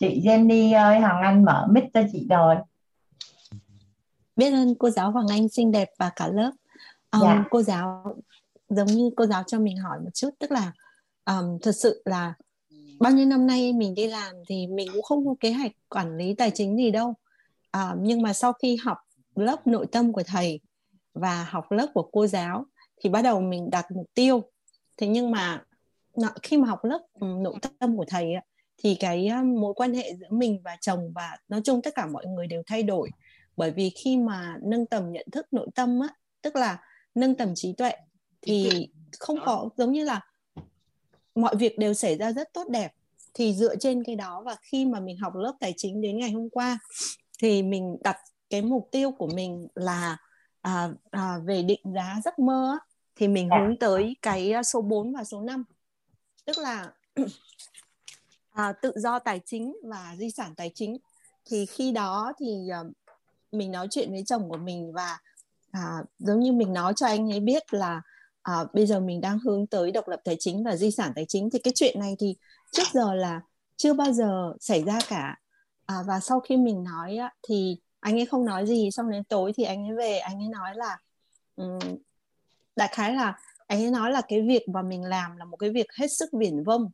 Chị 0.00 0.20
Jenny 0.24 0.78
ơi 0.84 1.00
Hoàng 1.00 1.22
Anh 1.22 1.44
mở 1.44 1.66
mic 1.70 1.84
cho 1.94 2.02
chị 2.12 2.26
rồi 2.30 2.56
biết 4.36 4.50
ơn 4.50 4.74
cô 4.74 4.90
giáo 4.90 5.10
Hoàng 5.10 5.28
Anh 5.28 5.48
xinh 5.48 5.72
đẹp 5.72 5.90
và 5.98 6.10
cả 6.16 6.28
lớp. 6.28 6.50
Um, 7.12 7.22
dạ. 7.22 7.44
cô 7.50 7.62
giáo 7.62 8.16
giống 8.68 8.86
như 8.86 9.10
cô 9.16 9.26
giáo 9.26 9.42
cho 9.46 9.58
mình 9.58 9.76
hỏi 9.76 10.00
một 10.04 10.10
chút 10.14 10.30
tức 10.38 10.50
là 10.50 10.72
um, 11.24 11.58
thật 11.62 11.72
sự 11.72 12.02
là 12.04 12.34
bao 13.00 13.12
nhiêu 13.12 13.26
năm 13.26 13.46
nay 13.46 13.72
mình 13.72 13.94
đi 13.94 14.06
làm 14.06 14.34
thì 14.48 14.66
mình 14.66 14.88
cũng 14.92 15.02
không 15.02 15.26
có 15.26 15.34
kế 15.40 15.52
hoạch 15.52 15.72
quản 15.88 16.16
lý 16.16 16.34
tài 16.34 16.50
chính 16.50 16.76
gì 16.76 16.90
đâu. 16.90 17.14
À, 17.70 17.94
nhưng 18.00 18.22
mà 18.22 18.32
sau 18.32 18.52
khi 18.52 18.76
học 18.76 18.98
lớp 19.34 19.66
nội 19.66 19.86
tâm 19.92 20.12
của 20.12 20.22
thầy 20.26 20.60
và 21.14 21.46
học 21.50 21.72
lớp 21.72 21.86
của 21.94 22.08
cô 22.12 22.26
giáo 22.26 22.66
thì 23.00 23.10
bắt 23.10 23.22
đầu 23.22 23.40
mình 23.40 23.70
đặt 23.70 23.90
mục 23.90 24.06
tiêu. 24.14 24.42
Thế 24.96 25.06
nhưng 25.06 25.30
mà 25.30 25.62
khi 26.42 26.56
mà 26.56 26.68
học 26.68 26.84
lớp 26.84 27.00
nội 27.20 27.54
tâm 27.78 27.96
của 27.96 28.04
thầy 28.08 28.32
thì 28.82 28.94
cái 29.00 29.30
mối 29.44 29.74
quan 29.74 29.94
hệ 29.94 30.14
giữa 30.20 30.26
mình 30.30 30.60
và 30.64 30.76
chồng 30.80 31.12
và 31.14 31.38
nói 31.48 31.60
chung 31.64 31.82
tất 31.82 31.94
cả 31.94 32.06
mọi 32.06 32.26
người 32.26 32.46
đều 32.46 32.62
thay 32.66 32.82
đổi 32.82 33.10
bởi 33.56 33.70
vì 33.70 33.90
khi 33.90 34.16
mà 34.16 34.58
nâng 34.62 34.86
tầm 34.86 35.12
nhận 35.12 35.26
thức 35.32 35.46
nội 35.52 35.66
tâm 35.74 36.00
á 36.00 36.08
tức 36.42 36.56
là 36.56 36.78
nâng 37.14 37.34
tầm 37.34 37.52
trí 37.54 37.72
tuệ 37.72 37.92
thì 38.42 38.88
không 39.18 39.38
có 39.44 39.68
giống 39.76 39.92
như 39.92 40.04
là 40.04 40.20
mọi 41.34 41.56
việc 41.56 41.78
đều 41.78 41.94
xảy 41.94 42.16
ra 42.16 42.32
rất 42.32 42.52
tốt 42.52 42.68
đẹp 42.68 42.92
thì 43.34 43.54
dựa 43.54 43.76
trên 43.76 44.04
cái 44.04 44.16
đó 44.16 44.42
và 44.46 44.56
khi 44.62 44.86
mà 44.86 45.00
mình 45.00 45.18
học 45.18 45.34
lớp 45.36 45.54
tài 45.60 45.74
chính 45.76 46.00
đến 46.00 46.18
ngày 46.18 46.30
hôm 46.30 46.50
qua 46.50 46.78
thì 47.38 47.62
mình 47.62 47.96
đặt 48.04 48.16
cái 48.50 48.62
mục 48.62 48.88
tiêu 48.92 49.10
của 49.10 49.28
mình 49.34 49.68
là 49.74 50.16
à, 50.60 50.88
à, 51.10 51.38
về 51.44 51.62
định 51.62 51.80
giá 51.94 52.20
giấc 52.24 52.38
mơ 52.38 52.78
thì 53.16 53.28
mình 53.28 53.48
dạ. 53.50 53.56
hướng 53.58 53.76
tới 53.78 54.16
cái 54.22 54.52
à, 54.52 54.62
số 54.62 54.82
4 54.82 55.12
và 55.12 55.24
số 55.24 55.40
5 55.40 55.64
tức 56.44 56.58
là 56.58 56.92
à, 58.52 58.72
tự 58.72 58.92
do 58.96 59.18
tài 59.18 59.40
chính 59.44 59.76
và 59.84 60.14
di 60.18 60.30
sản 60.30 60.54
tài 60.54 60.70
chính. 60.74 60.96
Thì 61.44 61.66
khi 61.66 61.92
đó 61.92 62.32
thì 62.38 62.68
à, 62.72 62.80
mình 63.54 63.72
nói 63.72 63.88
chuyện 63.90 64.10
với 64.10 64.22
chồng 64.26 64.48
của 64.48 64.56
mình 64.56 64.92
và 64.92 65.18
à, 65.70 65.98
giống 66.18 66.40
như 66.40 66.52
mình 66.52 66.72
nói 66.72 66.92
cho 66.96 67.06
anh 67.06 67.32
ấy 67.32 67.40
biết 67.40 67.74
là 67.74 68.02
à, 68.42 68.64
bây 68.72 68.86
giờ 68.86 69.00
mình 69.00 69.20
đang 69.20 69.38
hướng 69.38 69.66
tới 69.66 69.92
độc 69.92 70.08
lập 70.08 70.20
tài 70.24 70.36
chính 70.38 70.64
và 70.64 70.76
di 70.76 70.90
sản 70.90 71.12
tài 71.14 71.24
chính 71.28 71.50
thì 71.50 71.58
cái 71.58 71.72
chuyện 71.76 72.00
này 72.00 72.16
thì 72.18 72.36
trước 72.72 72.86
giờ 72.92 73.14
là 73.14 73.40
chưa 73.76 73.94
bao 73.94 74.12
giờ 74.12 74.54
xảy 74.60 74.84
ra 74.84 74.98
cả. 75.08 75.36
À, 75.86 75.96
và 76.06 76.20
sau 76.20 76.40
khi 76.40 76.56
mình 76.56 76.84
nói 76.84 77.16
á, 77.16 77.34
thì 77.48 77.76
anh 78.00 78.18
ấy 78.18 78.26
không 78.26 78.44
nói 78.44 78.66
gì 78.66 78.90
xong 78.90 79.10
đến 79.10 79.24
tối 79.24 79.52
thì 79.56 79.64
anh 79.64 79.88
ấy 79.88 79.96
về 79.96 80.18
anh 80.18 80.38
ấy 80.38 80.48
nói 80.48 80.74
là 80.74 80.98
um, 81.56 81.78
đại 82.76 82.88
khái 82.92 83.14
là 83.14 83.38
anh 83.66 83.82
ấy 83.82 83.90
nói 83.90 84.12
là 84.12 84.20
cái 84.28 84.42
việc 84.42 84.68
mà 84.68 84.82
mình 84.82 85.04
làm 85.04 85.36
là 85.36 85.44
một 85.44 85.56
cái 85.56 85.70
việc 85.70 85.86
hết 85.92 86.06
sức 86.12 86.28
viển 86.32 86.64
vông. 86.64 86.90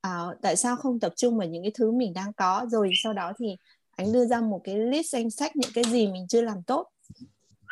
À, 0.00 0.26
tại 0.42 0.56
sao 0.56 0.76
không 0.76 1.00
tập 1.00 1.12
trung 1.16 1.38
vào 1.38 1.48
những 1.48 1.62
cái 1.62 1.72
thứ 1.74 1.92
mình 1.92 2.12
đang 2.12 2.32
có? 2.32 2.66
Rồi 2.70 2.90
sau 3.02 3.12
đó 3.12 3.32
thì 3.38 3.56
anh 3.96 4.12
đưa 4.12 4.26
ra 4.26 4.40
một 4.40 4.60
cái 4.64 4.76
list 4.76 5.12
danh 5.12 5.30
sách 5.30 5.56
những 5.56 5.70
cái 5.74 5.84
gì 5.84 6.06
mình 6.06 6.26
chưa 6.28 6.40
làm 6.42 6.62
tốt. 6.62 6.88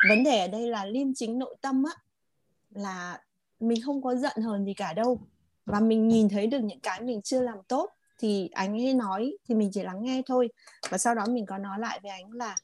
Vấn 0.09 0.23
đề 0.23 0.39
ở 0.39 0.47
đây 0.47 0.67
là 0.67 0.85
liêm 0.85 1.13
chính 1.15 1.39
nội 1.39 1.55
tâm 1.61 1.83
á, 1.83 1.91
là 2.69 3.23
mình 3.59 3.81
không 3.81 4.01
có 4.01 4.15
giận 4.15 4.37
hờn 4.43 4.65
gì 4.65 4.73
cả 4.73 4.93
đâu. 4.93 5.19
Và 5.65 5.79
mình 5.79 6.07
nhìn 6.07 6.29
thấy 6.29 6.47
được 6.47 6.59
những 6.59 6.79
cái 6.79 7.01
mình 7.01 7.21
chưa 7.21 7.41
làm 7.41 7.57
tốt, 7.67 7.89
thì 8.19 8.49
anh 8.53 8.81
ấy 8.81 8.93
nói, 8.93 9.37
thì 9.47 9.55
mình 9.55 9.69
chỉ 9.73 9.83
lắng 9.83 10.03
nghe 10.03 10.21
thôi. 10.25 10.49
Và 10.89 10.97
sau 10.97 11.15
đó 11.15 11.25
mình 11.29 11.45
có 11.45 11.57
nói 11.57 11.79
lại 11.79 11.99
với 12.03 12.11
anh 12.11 12.31
là, 12.31 12.55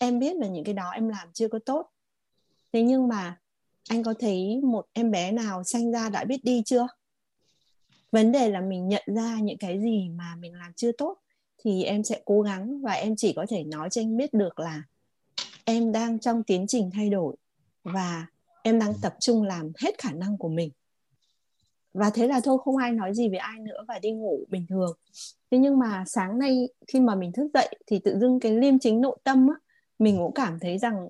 em 0.00 0.18
biết 0.18 0.36
là 0.36 0.48
những 0.48 0.64
cái 0.64 0.74
đó 0.74 0.90
em 0.90 1.08
làm 1.08 1.28
chưa 1.32 1.48
có 1.48 1.58
tốt. 1.66 1.90
Thế 2.72 2.82
nhưng 2.82 3.08
mà 3.08 3.40
anh 3.88 4.02
có 4.02 4.14
thấy 4.18 4.60
một 4.62 4.86
em 4.92 5.10
bé 5.10 5.32
nào 5.32 5.64
sanh 5.64 5.92
ra 5.92 6.08
đã 6.08 6.24
biết 6.24 6.44
đi 6.44 6.62
chưa? 6.66 6.86
Vấn 8.12 8.32
đề 8.32 8.48
là 8.48 8.60
mình 8.60 8.88
nhận 8.88 9.02
ra 9.06 9.38
những 9.42 9.58
cái 9.58 9.80
gì 9.80 10.08
mà 10.08 10.36
mình 10.40 10.54
làm 10.54 10.72
chưa 10.72 10.92
tốt 10.92 11.18
thì 11.66 11.82
em 11.82 12.04
sẽ 12.04 12.20
cố 12.24 12.40
gắng 12.40 12.80
và 12.80 12.92
em 12.92 13.16
chỉ 13.16 13.32
có 13.32 13.46
thể 13.48 13.64
nói 13.64 13.90
cho 13.90 14.00
anh 14.00 14.16
biết 14.16 14.34
được 14.34 14.58
là 14.58 14.82
em 15.64 15.92
đang 15.92 16.18
trong 16.18 16.42
tiến 16.42 16.66
trình 16.66 16.90
thay 16.94 17.10
đổi 17.10 17.36
và 17.84 18.26
em 18.62 18.78
đang 18.78 18.92
tập 19.02 19.14
trung 19.20 19.42
làm 19.42 19.72
hết 19.78 19.98
khả 19.98 20.12
năng 20.12 20.38
của 20.38 20.48
mình. 20.48 20.70
Và 21.94 22.10
thế 22.10 22.28
là 22.28 22.40
thôi, 22.44 22.58
không 22.64 22.76
ai 22.76 22.92
nói 22.92 23.14
gì 23.14 23.28
với 23.28 23.38
ai 23.38 23.58
nữa 23.58 23.84
và 23.88 23.98
đi 23.98 24.10
ngủ 24.10 24.44
bình 24.48 24.66
thường. 24.68 24.96
Thế 25.50 25.58
nhưng 25.58 25.78
mà 25.78 26.04
sáng 26.06 26.38
nay 26.38 26.68
khi 26.86 27.00
mà 27.00 27.14
mình 27.14 27.32
thức 27.32 27.50
dậy 27.54 27.78
thì 27.86 27.98
tự 27.98 28.18
dưng 28.18 28.40
cái 28.40 28.52
liêm 28.52 28.78
chính 28.78 29.00
nội 29.00 29.16
tâm 29.24 29.48
á, 29.48 29.54
mình 29.98 30.16
cũng 30.18 30.34
cảm 30.34 30.58
thấy 30.60 30.78
rằng 30.78 31.08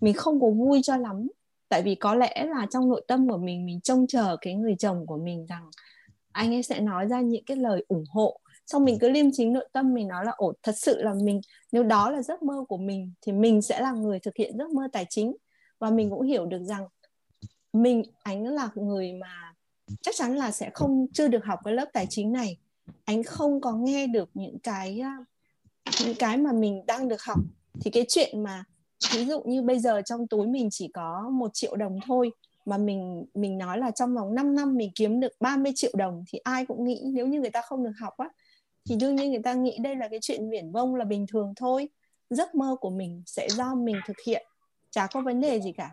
mình 0.00 0.14
không 0.14 0.40
có 0.40 0.50
vui 0.50 0.80
cho 0.82 0.96
lắm. 0.96 1.28
Tại 1.68 1.82
vì 1.82 1.94
có 1.94 2.14
lẽ 2.14 2.44
là 2.48 2.66
trong 2.70 2.88
nội 2.88 3.04
tâm 3.08 3.28
của 3.28 3.38
mình 3.38 3.66
mình 3.66 3.80
trông 3.80 4.06
chờ 4.06 4.36
cái 4.40 4.54
người 4.54 4.74
chồng 4.78 5.06
của 5.06 5.16
mình 5.16 5.46
rằng 5.46 5.70
anh 6.32 6.54
ấy 6.54 6.62
sẽ 6.62 6.80
nói 6.80 7.06
ra 7.06 7.20
những 7.20 7.44
cái 7.44 7.56
lời 7.56 7.84
ủng 7.88 8.04
hộ 8.10 8.40
xong 8.66 8.84
mình 8.84 8.98
cứ 9.00 9.08
liêm 9.08 9.26
chính 9.32 9.52
nội 9.52 9.68
tâm, 9.72 9.94
mình 9.94 10.08
nói 10.08 10.24
là 10.24 10.32
ổn 10.36 10.54
thật 10.62 10.74
sự 10.76 11.02
là 11.02 11.14
mình, 11.14 11.40
nếu 11.72 11.82
đó 11.82 12.10
là 12.10 12.22
giấc 12.22 12.42
mơ 12.42 12.64
của 12.68 12.76
mình, 12.76 13.12
thì 13.22 13.32
mình 13.32 13.62
sẽ 13.62 13.80
là 13.80 13.92
người 13.92 14.18
thực 14.18 14.36
hiện 14.36 14.58
giấc 14.58 14.70
mơ 14.70 14.88
tài 14.92 15.06
chính. 15.10 15.36
Và 15.78 15.90
mình 15.90 16.10
cũng 16.10 16.22
hiểu 16.22 16.46
được 16.46 16.62
rằng 16.62 16.86
mình, 17.72 18.02
ánh 18.22 18.44
là 18.44 18.68
người 18.74 19.12
mà 19.12 19.54
chắc 20.02 20.14
chắn 20.18 20.36
là 20.36 20.50
sẽ 20.50 20.70
không, 20.74 21.06
chưa 21.12 21.28
được 21.28 21.44
học 21.44 21.58
cái 21.64 21.74
lớp 21.74 21.88
tài 21.92 22.06
chính 22.10 22.32
này. 22.32 22.56
Anh 23.04 23.22
không 23.22 23.60
có 23.60 23.72
nghe 23.72 24.06
được 24.06 24.30
những 24.34 24.58
cái 24.58 25.02
những 26.04 26.14
cái 26.18 26.36
mà 26.36 26.52
mình 26.52 26.86
đang 26.86 27.08
được 27.08 27.22
học. 27.22 27.38
Thì 27.80 27.90
cái 27.90 28.04
chuyện 28.08 28.42
mà, 28.42 28.64
ví 29.14 29.26
dụ 29.26 29.42
như 29.42 29.62
bây 29.62 29.78
giờ 29.78 30.02
trong 30.04 30.26
túi 30.26 30.46
mình 30.46 30.68
chỉ 30.70 30.88
có 30.94 31.30
một 31.32 31.50
triệu 31.54 31.76
đồng 31.76 31.98
thôi, 32.06 32.30
mà 32.64 32.78
mình 32.78 33.24
mình 33.34 33.58
nói 33.58 33.78
là 33.78 33.90
trong 33.90 34.14
vòng 34.14 34.34
5 34.34 34.54
năm 34.54 34.76
mình 34.76 34.90
kiếm 34.94 35.20
được 35.20 35.32
30 35.40 35.72
triệu 35.74 35.92
đồng, 35.94 36.24
thì 36.28 36.38
ai 36.38 36.66
cũng 36.66 36.84
nghĩ 36.84 37.02
nếu 37.12 37.26
như 37.26 37.40
người 37.40 37.50
ta 37.50 37.60
không 37.60 37.84
được 37.84 37.92
học 38.00 38.16
á 38.16 38.28
thì 38.88 38.96
đương 38.96 39.16
nhiên 39.16 39.30
người 39.30 39.42
ta 39.42 39.54
nghĩ 39.54 39.78
đây 39.82 39.96
là 39.96 40.08
cái 40.08 40.18
chuyện 40.22 40.50
viển 40.50 40.72
vông 40.72 40.94
là 40.94 41.04
bình 41.04 41.26
thường 41.26 41.52
thôi. 41.56 41.88
Giấc 42.30 42.54
mơ 42.54 42.76
của 42.80 42.90
mình 42.90 43.22
sẽ 43.26 43.48
do 43.50 43.74
mình 43.74 43.96
thực 44.06 44.16
hiện 44.26 44.46
chả 44.90 45.06
có 45.06 45.20
vấn 45.20 45.40
đề 45.40 45.60
gì 45.60 45.72
cả. 45.72 45.90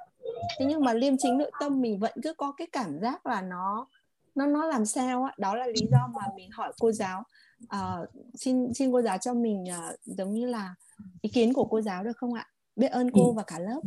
Thế 0.60 0.66
nhưng 0.66 0.84
mà 0.84 0.94
liêm 0.94 1.14
chính 1.18 1.38
nội 1.38 1.52
tâm 1.60 1.82
mình 1.82 2.00
vẫn 2.00 2.12
cứ 2.24 2.34
có 2.34 2.52
cái 2.58 2.68
cảm 2.72 3.00
giác 3.00 3.26
là 3.26 3.42
nó 3.42 3.88
nó 4.36 4.46
nó 4.46 4.66
làm 4.66 4.86
sao 4.86 5.24
á. 5.24 5.34
Đó 5.38 5.56
là 5.56 5.68
lý 5.68 5.88
do 5.92 6.08
mà 6.14 6.22
mình 6.36 6.50
hỏi 6.52 6.74
cô 6.80 6.92
giáo 6.92 7.24
uh, 7.64 8.10
xin 8.36 8.74
xin 8.74 8.92
cô 8.92 9.02
giáo 9.02 9.18
cho 9.18 9.34
mình 9.34 9.64
uh, 9.64 10.00
giống 10.06 10.34
như 10.34 10.46
là 10.46 10.76
ý 11.22 11.30
kiến 11.30 11.54
của 11.54 11.66
cô 11.66 11.82
giáo 11.82 12.04
được 12.04 12.18
không 12.18 12.34
ạ? 12.34 12.48
Biết 12.76 12.88
ơn 12.88 13.12
cô 13.12 13.32
và 13.32 13.44
cả 13.44 13.60
lớp. 13.60 13.82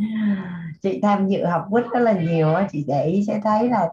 Chị 0.82 1.00
tham 1.02 1.28
dự 1.28 1.44
học 1.44 1.66
quýt 1.70 1.84
rất 1.92 2.00
là 2.00 2.12
nhiều 2.12 2.54
chị 2.72 2.84
để 2.88 3.04
ý 3.06 3.24
sẽ 3.26 3.40
thấy 3.44 3.68
là 3.68 3.88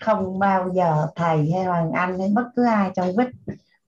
không 0.00 0.38
bao 0.38 0.70
giờ 0.74 1.06
thầy 1.16 1.50
hay 1.52 1.64
hoàng 1.64 1.92
anh 1.92 2.18
hay 2.18 2.28
bất 2.34 2.44
cứ 2.56 2.64
ai 2.64 2.90
trong 2.94 3.16
quýt 3.16 3.28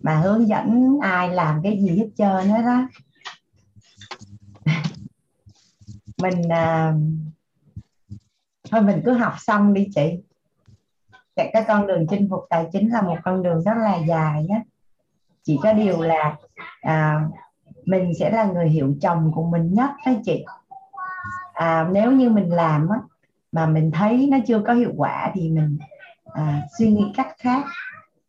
mà 0.07 0.17
hướng 0.17 0.49
dẫn 0.49 0.99
ai 1.03 1.31
làm 1.31 1.61
cái 1.63 1.79
gì 1.81 1.99
hết 1.99 2.09
trơn 2.17 2.49
hết 2.49 2.63
đó 2.63 2.89
mình 6.23 6.49
à, 6.49 6.95
thôi 8.71 8.83
mình 8.83 9.03
cứ 9.05 9.13
học 9.13 9.33
xong 9.39 9.75
đi 9.75 9.89
chị. 9.95 10.19
Cái 11.37 11.65
con 11.69 11.87
đường 11.87 12.07
chinh 12.07 12.29
phục 12.31 12.41
tài 12.51 12.67
chính 12.73 12.93
là 12.93 13.03
một 13.03 13.17
con 13.25 13.43
đường 13.43 13.63
rất 13.63 13.77
là 13.77 13.97
dài 13.97 14.47
á. 14.51 14.61
Chỉ 15.43 15.59
có 15.63 15.73
điều 15.73 16.03
là 16.03 16.37
à, 16.81 17.29
mình 17.85 18.13
sẽ 18.19 18.31
là 18.31 18.45
người 18.45 18.69
hiểu 18.69 18.95
chồng 19.01 19.33
của 19.35 19.45
mình 19.45 19.75
nhất 19.75 19.91
đó 20.07 20.13
chị. 20.25 20.45
À, 21.53 21.89
nếu 21.93 22.13
như 22.13 22.31
mình 22.31 22.53
làm 22.53 22.89
á 22.89 22.99
mà 23.53 23.67
mình 23.67 23.91
thấy 23.91 24.29
nó 24.31 24.39
chưa 24.47 24.63
có 24.67 24.73
hiệu 24.73 24.93
quả 24.97 25.33
thì 25.35 25.51
mình 25.51 25.79
à, 26.33 26.63
suy 26.79 26.93
nghĩ 26.93 27.13
cách 27.17 27.35
khác 27.39 27.65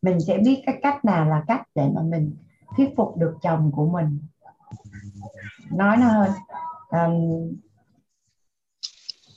mình 0.02 0.20
sẽ 0.20 0.38
biết 0.38 0.62
cái 0.66 0.80
cách 0.82 1.06
nào 1.06 1.26
là 1.26 1.44
cách 1.48 1.62
để 1.76 1.90
mà 1.96 2.02
mình 2.02 2.36
thuyết 2.78 2.90
phục 2.98 3.18
được 3.18 3.36
chồng 3.42 3.72
của 3.76 3.90
mình. 3.90 4.20
Nói 5.72 5.98
nó 5.98 6.08
hơn. 6.08 6.32
Um, 6.90 7.54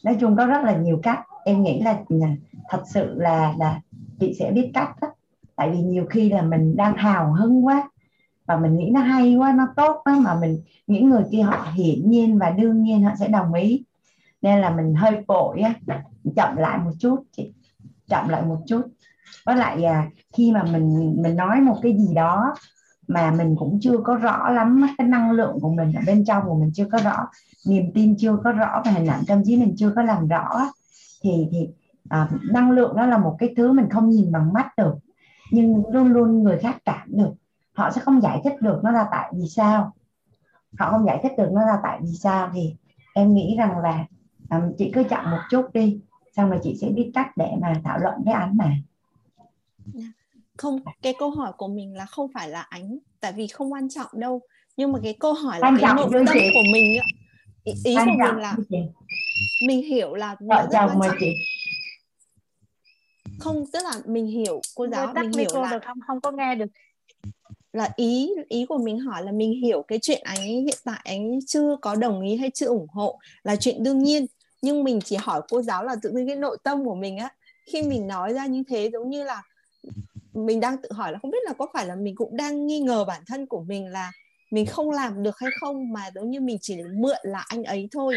nói 0.04 0.16
chung 0.20 0.36
có 0.36 0.46
rất 0.46 0.64
là 0.64 0.76
nhiều 0.76 1.00
cách. 1.02 1.20
Em 1.44 1.62
nghĩ 1.62 1.82
là 1.82 2.02
thật 2.68 2.82
sự 2.86 3.14
là 3.14 3.54
là 3.58 3.80
chị 4.20 4.36
sẽ 4.38 4.50
biết 4.50 4.70
cách 4.74 4.90
đó. 5.00 5.08
tại 5.56 5.70
vì 5.70 5.82
nhiều 5.82 6.06
khi 6.10 6.30
là 6.30 6.42
mình 6.42 6.76
đang 6.76 6.96
hào 6.96 7.32
hứng 7.32 7.66
quá 7.66 7.90
và 8.46 8.56
mình 8.56 8.76
nghĩ 8.76 8.90
nó 8.90 9.00
hay 9.00 9.36
quá 9.36 9.54
nó 9.56 9.66
tốt 9.76 10.00
quá 10.04 10.18
mà 10.20 10.34
mình 10.34 10.62
những 10.86 11.10
người 11.10 11.22
kia 11.30 11.42
họ 11.42 11.66
hiển 11.74 12.10
nhiên 12.10 12.38
và 12.38 12.50
đương 12.50 12.82
nhiên 12.82 13.02
họ 13.02 13.12
sẽ 13.20 13.28
đồng 13.28 13.52
ý. 13.52 13.84
Nên 14.42 14.60
là 14.60 14.70
mình 14.70 14.94
hơi 14.94 15.24
vội 15.28 15.60
á. 15.60 15.74
Chậm 16.36 16.56
lại 16.56 16.78
một 16.78 16.90
chút 16.98 17.24
chị. 17.32 17.52
Chậm 18.06 18.28
lại 18.28 18.42
một 18.42 18.58
chút 18.66 18.82
với 19.46 19.56
lại 19.56 19.84
à, 19.84 20.10
khi 20.32 20.52
mà 20.52 20.62
mình 20.62 21.16
mình 21.22 21.36
nói 21.36 21.60
một 21.60 21.76
cái 21.82 21.98
gì 21.98 22.14
đó 22.14 22.54
mà 23.08 23.30
mình 23.30 23.56
cũng 23.58 23.78
chưa 23.82 23.98
có 24.04 24.14
rõ 24.14 24.48
lắm 24.48 24.86
cái 24.98 25.06
năng 25.06 25.30
lượng 25.30 25.58
của 25.60 25.72
mình 25.72 25.92
ở 25.92 26.00
bên 26.06 26.24
trong 26.24 26.42
của 26.46 26.54
mình 26.54 26.70
chưa 26.74 26.86
có 26.92 26.98
rõ 26.98 27.26
niềm 27.66 27.92
tin 27.94 28.16
chưa 28.18 28.36
có 28.44 28.52
rõ 28.52 28.82
và 28.84 28.90
hình 28.90 29.06
ảnh 29.06 29.22
tâm 29.26 29.42
trí 29.44 29.56
mình 29.56 29.74
chưa 29.76 29.92
có 29.96 30.02
làm 30.02 30.28
rõ 30.28 30.70
thì 31.22 31.48
thì 31.52 31.68
à, 32.08 32.28
năng 32.50 32.70
lượng 32.70 32.96
đó 32.96 33.06
là 33.06 33.18
một 33.18 33.36
cái 33.38 33.54
thứ 33.56 33.72
mình 33.72 33.88
không 33.90 34.10
nhìn 34.10 34.32
bằng 34.32 34.52
mắt 34.52 34.66
được. 34.76 34.94
Nhưng 35.50 35.82
luôn 35.92 36.12
luôn 36.12 36.42
người 36.42 36.58
khác 36.58 36.76
cảm 36.84 37.08
được. 37.08 37.32
Họ 37.72 37.90
sẽ 37.90 38.00
không 38.00 38.20
giải 38.20 38.40
thích 38.44 38.54
được 38.60 38.80
nó 38.84 38.90
là 38.90 39.06
tại 39.10 39.32
vì 39.36 39.48
sao. 39.48 39.92
Họ 40.78 40.90
không 40.90 41.06
giải 41.06 41.20
thích 41.22 41.32
được 41.38 41.48
nó 41.52 41.66
là 41.66 41.78
tại 41.82 41.98
vì 42.02 42.12
sao 42.12 42.50
thì 42.54 42.76
em 43.14 43.34
nghĩ 43.34 43.56
rằng 43.58 43.78
là 43.78 44.04
um, 44.50 44.72
chị 44.78 44.90
cứ 44.94 45.04
chậm 45.04 45.30
một 45.30 45.40
chút 45.50 45.66
đi 45.72 46.00
xong 46.36 46.50
rồi 46.50 46.60
chị 46.62 46.78
sẽ 46.80 46.88
biết 46.88 47.10
cách 47.14 47.36
để 47.36 47.52
mà 47.60 47.74
thảo 47.84 47.98
luận 47.98 48.14
với 48.24 48.34
anh 48.34 48.56
mà 48.56 48.70
không 50.60 50.80
cái 51.02 51.14
câu 51.18 51.30
hỏi 51.30 51.52
của 51.56 51.68
mình 51.68 51.94
là 51.94 52.06
không 52.06 52.30
phải 52.34 52.48
là 52.48 52.60
ánh 52.60 52.98
tại 53.20 53.32
vì 53.32 53.46
không 53.46 53.72
quan 53.72 53.88
trọng 53.88 54.08
đâu. 54.12 54.40
Nhưng 54.76 54.92
mà 54.92 54.98
cái 55.02 55.16
câu 55.20 55.32
hỏi 55.32 55.58
là 55.60 55.72
cái 55.80 55.94
nội 55.94 56.10
tâm 56.12 56.26
chị. 56.34 56.50
của 56.54 56.62
mình 56.72 56.98
ý, 57.64 57.72
ý 57.84 57.96
của 57.96 58.12
mình 58.18 58.36
là 58.36 58.56
mình 59.66 59.82
hiểu 59.82 60.14
là 60.14 60.36
vợ 60.40 60.68
chồng 60.72 60.90
mà 60.98 61.08
chị. 61.20 61.34
Không 63.38 63.64
tức 63.72 63.80
là 63.84 63.92
mình 64.06 64.26
hiểu 64.26 64.60
cô 64.74 64.86
giáo 64.88 65.14
mình 65.14 65.32
hiểu 65.32 65.62
là 65.62 65.70
được 65.70 65.82
không? 65.86 65.98
Không 66.06 66.20
có 66.20 66.30
nghe 66.30 66.54
được. 66.54 66.66
là 67.72 67.88
ý 67.96 68.30
ý 68.48 68.66
của 68.66 68.78
mình 68.78 69.00
hỏi 69.00 69.24
là 69.24 69.32
mình 69.32 69.52
hiểu 69.62 69.82
cái 69.82 69.98
chuyện 70.02 70.20
anh 70.24 70.38
ấy 70.38 70.60
hiện 70.60 70.78
tại 70.84 71.00
anh 71.04 71.30
ấy 71.30 71.38
chưa 71.46 71.76
có 71.82 71.94
đồng 71.94 72.20
ý 72.20 72.36
hay 72.36 72.50
chưa 72.54 72.66
ủng 72.66 72.86
hộ 72.90 73.18
là 73.42 73.56
chuyện 73.56 73.82
đương 73.82 74.02
nhiên. 74.02 74.26
Nhưng 74.62 74.84
mình 74.84 75.00
chỉ 75.04 75.16
hỏi 75.16 75.42
cô 75.48 75.62
giáo 75.62 75.84
là 75.84 75.96
tự 76.02 76.10
nhiên 76.10 76.26
cái 76.26 76.36
nội 76.36 76.56
tâm 76.62 76.84
của 76.84 76.94
mình 76.94 77.18
á 77.18 77.28
khi 77.66 77.82
mình 77.82 78.06
nói 78.06 78.32
ra 78.32 78.46
như 78.46 78.62
thế 78.68 78.90
giống 78.92 79.10
như 79.10 79.24
là 79.24 79.42
mình 80.32 80.60
đang 80.60 80.82
tự 80.82 80.92
hỏi 80.92 81.12
là 81.12 81.18
không 81.22 81.30
biết 81.30 81.44
là 81.44 81.52
có 81.52 81.66
phải 81.74 81.86
là 81.86 81.94
mình 81.94 82.14
cũng 82.14 82.36
đang 82.36 82.66
nghi 82.66 82.80
ngờ 82.80 83.04
bản 83.04 83.22
thân 83.26 83.46
của 83.46 83.62
mình 83.62 83.86
là 83.86 84.12
mình 84.50 84.66
không 84.66 84.90
làm 84.90 85.22
được 85.22 85.38
hay 85.38 85.50
không, 85.60 85.92
mà 85.92 86.10
giống 86.14 86.30
như 86.30 86.40
mình 86.40 86.58
chỉ 86.60 86.82
mượn 86.94 87.16
là 87.22 87.44
anh 87.48 87.64
ấy 87.64 87.88
thôi. 87.92 88.14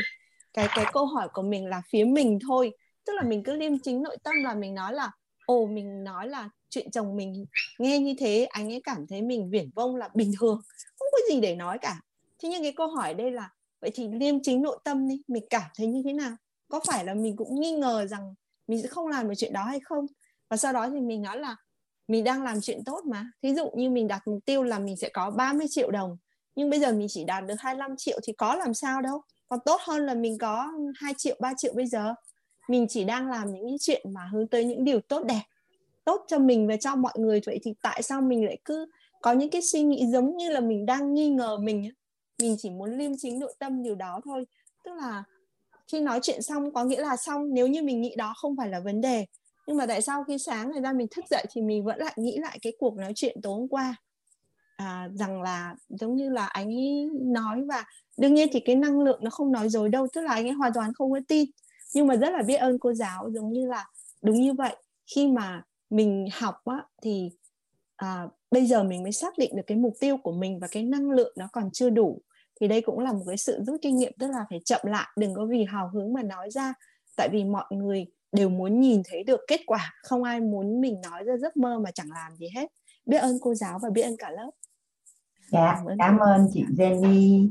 Cái 0.53 0.67
cái 0.75 0.85
câu 0.93 1.05
hỏi 1.05 1.27
của 1.33 1.41
mình 1.41 1.65
là 1.65 1.81
phía 1.91 2.03
mình 2.03 2.39
thôi. 2.47 2.71
Tức 3.05 3.13
là 3.13 3.23
mình 3.23 3.43
cứ 3.43 3.55
liêm 3.55 3.79
chính 3.79 4.03
nội 4.03 4.17
tâm 4.23 4.33
là 4.43 4.55
mình 4.55 4.75
nói 4.75 4.93
là, 4.93 5.11
ồ, 5.45 5.65
mình 5.65 6.03
nói 6.03 6.27
là 6.27 6.49
chuyện 6.69 6.91
chồng 6.91 7.15
mình 7.15 7.45
nghe 7.79 7.99
như 7.99 8.15
thế, 8.19 8.45
anh 8.45 8.71
ấy 8.71 8.81
cảm 8.83 9.07
thấy 9.09 9.21
mình 9.21 9.49
viển 9.49 9.69
vông 9.75 9.95
là 9.95 10.09
bình 10.13 10.31
thường. 10.39 10.61
Không 10.99 11.07
có 11.11 11.17
gì 11.29 11.41
để 11.41 11.55
nói 11.55 11.77
cả. 11.81 11.99
Thế 12.43 12.49
nhưng 12.49 12.63
cái 12.63 12.73
câu 12.75 12.87
hỏi 12.87 13.13
đây 13.13 13.31
là, 13.31 13.49
vậy 13.81 13.91
thì 13.93 14.07
liêm 14.07 14.35
chính 14.43 14.61
nội 14.61 14.79
tâm 14.83 15.07
đi, 15.07 15.21
mình 15.27 15.43
cảm 15.49 15.69
thấy 15.75 15.87
như 15.87 16.01
thế 16.05 16.13
nào? 16.13 16.35
Có 16.69 16.79
phải 16.87 17.05
là 17.05 17.13
mình 17.13 17.35
cũng 17.35 17.59
nghi 17.59 17.71
ngờ 17.71 18.05
rằng 18.05 18.33
mình 18.67 18.81
sẽ 18.81 18.87
không 18.87 19.07
làm 19.07 19.29
được 19.29 19.35
chuyện 19.37 19.53
đó 19.53 19.63
hay 19.63 19.79
không? 19.79 20.05
Và 20.53 20.57
sau 20.57 20.73
đó 20.73 20.89
thì 20.89 20.99
mình 20.99 21.21
nói 21.21 21.39
là 21.39 21.55
mình 22.07 22.23
đang 22.23 22.43
làm 22.43 22.61
chuyện 22.61 22.83
tốt 22.83 23.05
mà. 23.05 23.31
Thí 23.43 23.55
dụ 23.55 23.69
như 23.75 23.89
mình 23.89 24.07
đặt 24.07 24.27
mục 24.27 24.39
tiêu 24.45 24.63
là 24.63 24.79
mình 24.79 24.97
sẽ 24.97 25.09
có 25.09 25.31
30 25.31 25.67
triệu 25.69 25.91
đồng, 25.91 26.17
nhưng 26.55 26.69
bây 26.69 26.79
giờ 26.79 26.91
mình 26.91 27.07
chỉ 27.09 27.23
đạt 27.23 27.45
được 27.45 27.53
25 27.59 27.91
triệu 27.97 28.19
thì 28.23 28.33
có 28.33 28.55
làm 28.55 28.73
sao 28.73 29.01
đâu. 29.01 29.21
Còn 29.49 29.59
tốt 29.65 29.81
hơn 29.81 30.05
là 30.05 30.13
mình 30.13 30.37
có 30.37 30.71
2 30.95 31.13
triệu 31.17 31.35
3 31.39 31.53
triệu 31.57 31.73
bây 31.73 31.87
giờ. 31.87 32.13
Mình 32.67 32.85
chỉ 32.89 33.03
đang 33.03 33.29
làm 33.29 33.53
những 33.53 33.77
chuyện 33.79 34.13
mà 34.13 34.29
hướng 34.31 34.47
tới 34.47 34.65
những 34.65 34.83
điều 34.83 34.99
tốt 35.01 35.23
đẹp, 35.23 35.41
tốt 36.05 36.25
cho 36.27 36.39
mình 36.39 36.67
và 36.67 36.77
cho 36.77 36.95
mọi 36.95 37.13
người. 37.15 37.41
Vậy 37.45 37.59
thì 37.63 37.73
tại 37.81 38.03
sao 38.03 38.21
mình 38.21 38.45
lại 38.45 38.57
cứ 38.65 38.85
có 39.21 39.31
những 39.31 39.49
cái 39.49 39.61
suy 39.61 39.81
nghĩ 39.83 40.05
giống 40.07 40.37
như 40.37 40.49
là 40.49 40.59
mình 40.59 40.85
đang 40.85 41.13
nghi 41.13 41.29
ngờ 41.29 41.57
mình 41.57 41.91
mình 42.41 42.55
chỉ 42.59 42.69
muốn 42.69 42.97
liêm 42.97 43.11
chính 43.17 43.39
nội 43.39 43.53
tâm 43.59 43.83
điều 43.83 43.95
đó 43.95 44.21
thôi. 44.25 44.45
Tức 44.83 44.91
là 44.93 45.23
khi 45.87 45.99
nói 45.99 46.19
chuyện 46.23 46.41
xong 46.41 46.73
có 46.73 46.83
nghĩa 46.83 47.01
là 47.01 47.17
xong. 47.17 47.53
Nếu 47.53 47.67
như 47.67 47.83
mình 47.83 48.01
nghĩ 48.01 48.15
đó 48.17 48.33
không 48.37 48.55
phải 48.57 48.69
là 48.69 48.79
vấn 48.79 49.01
đề 49.01 49.25
nhưng 49.67 49.77
mà 49.77 49.85
tại 49.85 50.01
sao 50.01 50.23
khi 50.23 50.37
sáng 50.37 50.71
ngày 50.71 50.81
ra 50.81 50.93
mình 50.93 51.07
thức 51.15 51.25
dậy 51.29 51.45
thì 51.51 51.61
mình 51.61 51.83
vẫn 51.83 51.99
lại 51.99 52.13
nghĩ 52.17 52.37
lại 52.37 52.59
cái 52.61 52.73
cuộc 52.79 52.97
nói 52.97 53.11
chuyện 53.15 53.37
tối 53.43 53.53
hôm 53.59 53.67
qua? 53.67 53.95
À, 54.75 55.09
rằng 55.13 55.41
là 55.41 55.75
giống 55.89 56.15
như 56.15 56.29
là 56.29 56.45
anh 56.45 56.67
ấy 56.67 57.09
nói 57.21 57.63
và 57.67 57.83
đương 58.17 58.33
nhiên 58.33 58.47
thì 58.51 58.59
cái 58.59 58.75
năng 58.75 58.99
lượng 58.99 59.19
nó 59.23 59.29
không 59.29 59.51
nói 59.51 59.69
dối 59.69 59.89
đâu 59.89 60.07
tức 60.13 60.21
là 60.21 60.31
anh 60.31 60.47
ấy 60.47 60.51
hoàn 60.51 60.73
toàn 60.73 60.93
không 60.93 61.11
có 61.11 61.19
tin. 61.27 61.49
Nhưng 61.93 62.07
mà 62.07 62.15
rất 62.15 62.33
là 62.33 62.43
biết 62.43 62.55
ơn 62.55 62.79
cô 62.79 62.93
giáo 62.93 63.29
giống 63.31 63.51
như 63.51 63.67
là 63.67 63.85
đúng 64.21 64.41
như 64.41 64.53
vậy. 64.53 64.75
Khi 65.15 65.27
mà 65.27 65.63
mình 65.89 66.27
học 66.33 66.55
á, 66.65 66.85
thì 67.01 67.31
à, 67.95 68.27
bây 68.51 68.65
giờ 68.65 68.83
mình 68.83 69.03
mới 69.03 69.11
xác 69.11 69.37
định 69.37 69.55
được 69.55 69.63
cái 69.67 69.77
mục 69.77 69.93
tiêu 69.99 70.17
của 70.17 70.31
mình 70.31 70.59
và 70.59 70.67
cái 70.71 70.83
năng 70.83 71.11
lượng 71.11 71.33
nó 71.37 71.47
còn 71.53 71.71
chưa 71.71 71.89
đủ. 71.89 72.21
Thì 72.61 72.67
đây 72.67 72.81
cũng 72.81 72.99
là 72.99 73.13
một 73.13 73.23
cái 73.27 73.37
sự 73.37 73.59
rút 73.67 73.81
kinh 73.81 73.97
nghiệm 73.97 74.13
tức 74.19 74.27
là 74.27 74.45
phải 74.49 74.59
chậm 74.65 74.81
lại 74.83 75.07
đừng 75.17 75.33
có 75.33 75.45
vì 75.45 75.63
hào 75.63 75.89
hứng 75.89 76.13
mà 76.13 76.23
nói 76.23 76.51
ra. 76.51 76.73
Tại 77.17 77.29
vì 77.31 77.43
mọi 77.43 77.65
người 77.69 78.05
đều 78.33 78.49
muốn 78.49 78.79
nhìn 78.79 79.01
thấy 79.11 79.23
được 79.23 79.39
kết 79.47 79.59
quả 79.65 79.93
không 80.03 80.23
ai 80.23 80.39
muốn 80.39 80.81
mình 80.81 81.01
nói 81.01 81.23
ra 81.23 81.37
giấc 81.37 81.57
mơ 81.57 81.79
mà 81.79 81.91
chẳng 81.91 82.11
làm 82.11 82.35
gì 82.35 82.47
hết. 82.55 82.69
Biết 83.05 83.17
ơn 83.17 83.37
cô 83.41 83.53
giáo 83.53 83.79
và 83.81 83.89
biết 83.89 84.01
ơn 84.01 84.17
cả 84.17 84.31
lớp. 84.31 84.51
Dạ 85.51 85.73
cảm 85.75 85.85
ơn, 85.85 85.97
cảm 85.97 86.17
ơn 86.17 86.47
chị 86.53 86.65
Jenny. 86.77 87.49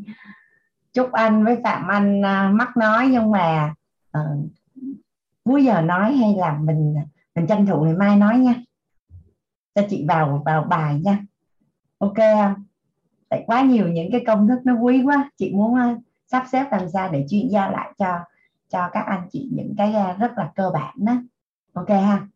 Chúc 0.93 1.13
anh 1.13 1.45
với 1.45 1.57
phạm 1.65 1.89
anh 1.89 2.21
uh, 2.21 2.55
mắc 2.55 2.77
nói 2.77 3.09
nhưng 3.11 3.31
mà 3.31 3.75
uh, 4.19 4.47
cuối 5.45 5.65
giờ 5.65 5.81
nói 5.81 6.13
hay 6.13 6.35
là 6.39 6.59
mình 6.59 6.95
mình 7.35 7.47
tranh 7.47 7.67
thủ 7.67 7.85
ngày 7.85 7.95
mai 7.95 8.17
nói 8.17 8.39
nha. 8.39 8.55
Cho 9.75 9.83
chị 9.91 10.05
vào 10.09 10.43
vào 10.45 10.65
bài 10.65 11.01
nha. 11.05 11.19
Ok 11.99 12.17
không? 12.17 12.65
Tại 13.29 13.45
quá 13.47 13.63
nhiều 13.63 13.89
những 13.89 14.09
cái 14.13 14.25
công 14.27 14.49
thức 14.49 14.61
nó 14.65 14.75
quý 14.75 15.03
quá. 15.05 15.31
Chị 15.37 15.53
muốn 15.55 15.73
uh, 15.73 15.99
sắp 16.27 16.47
xếp 16.53 16.67
làm 16.71 16.89
sao 16.89 17.13
để 17.13 17.27
chuyển 17.31 17.51
giao 17.51 17.73
lại 17.73 17.93
cho 17.99 18.19
cho 18.73 18.89
các 18.93 19.05
anh 19.07 19.29
chị 19.33 19.49
những 19.53 19.75
cái 19.79 19.95
à, 19.95 20.17
rất 20.19 20.33
là 20.37 20.51
cơ 20.55 20.71
bản 20.75 20.95
đó. 20.97 21.13
Ok 21.73 21.89
ha? 21.89 22.27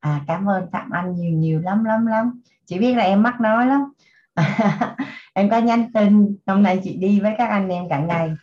À 0.00 0.20
cảm 0.26 0.48
ơn 0.48 0.70
phạm 0.72 0.90
anh 0.90 1.14
nhiều 1.14 1.32
nhiều 1.32 1.60
lắm 1.60 1.84
lắm 1.84 2.06
lắm. 2.06 2.40
Chị 2.66 2.78
biết 2.78 2.94
là 2.94 3.02
em 3.02 3.22
mắc 3.22 3.40
nói 3.40 3.66
lắm. 3.66 3.92
Em 5.34 5.50
có 5.50 5.58
nhắn 5.58 5.92
tin 5.92 6.36
hôm 6.46 6.62
nay 6.62 6.80
chị 6.84 6.96
đi 6.96 7.20
với 7.20 7.34
các 7.38 7.48
anh 7.48 7.68
em 7.68 7.88
cả 7.88 7.98
ngày. 7.98 8.34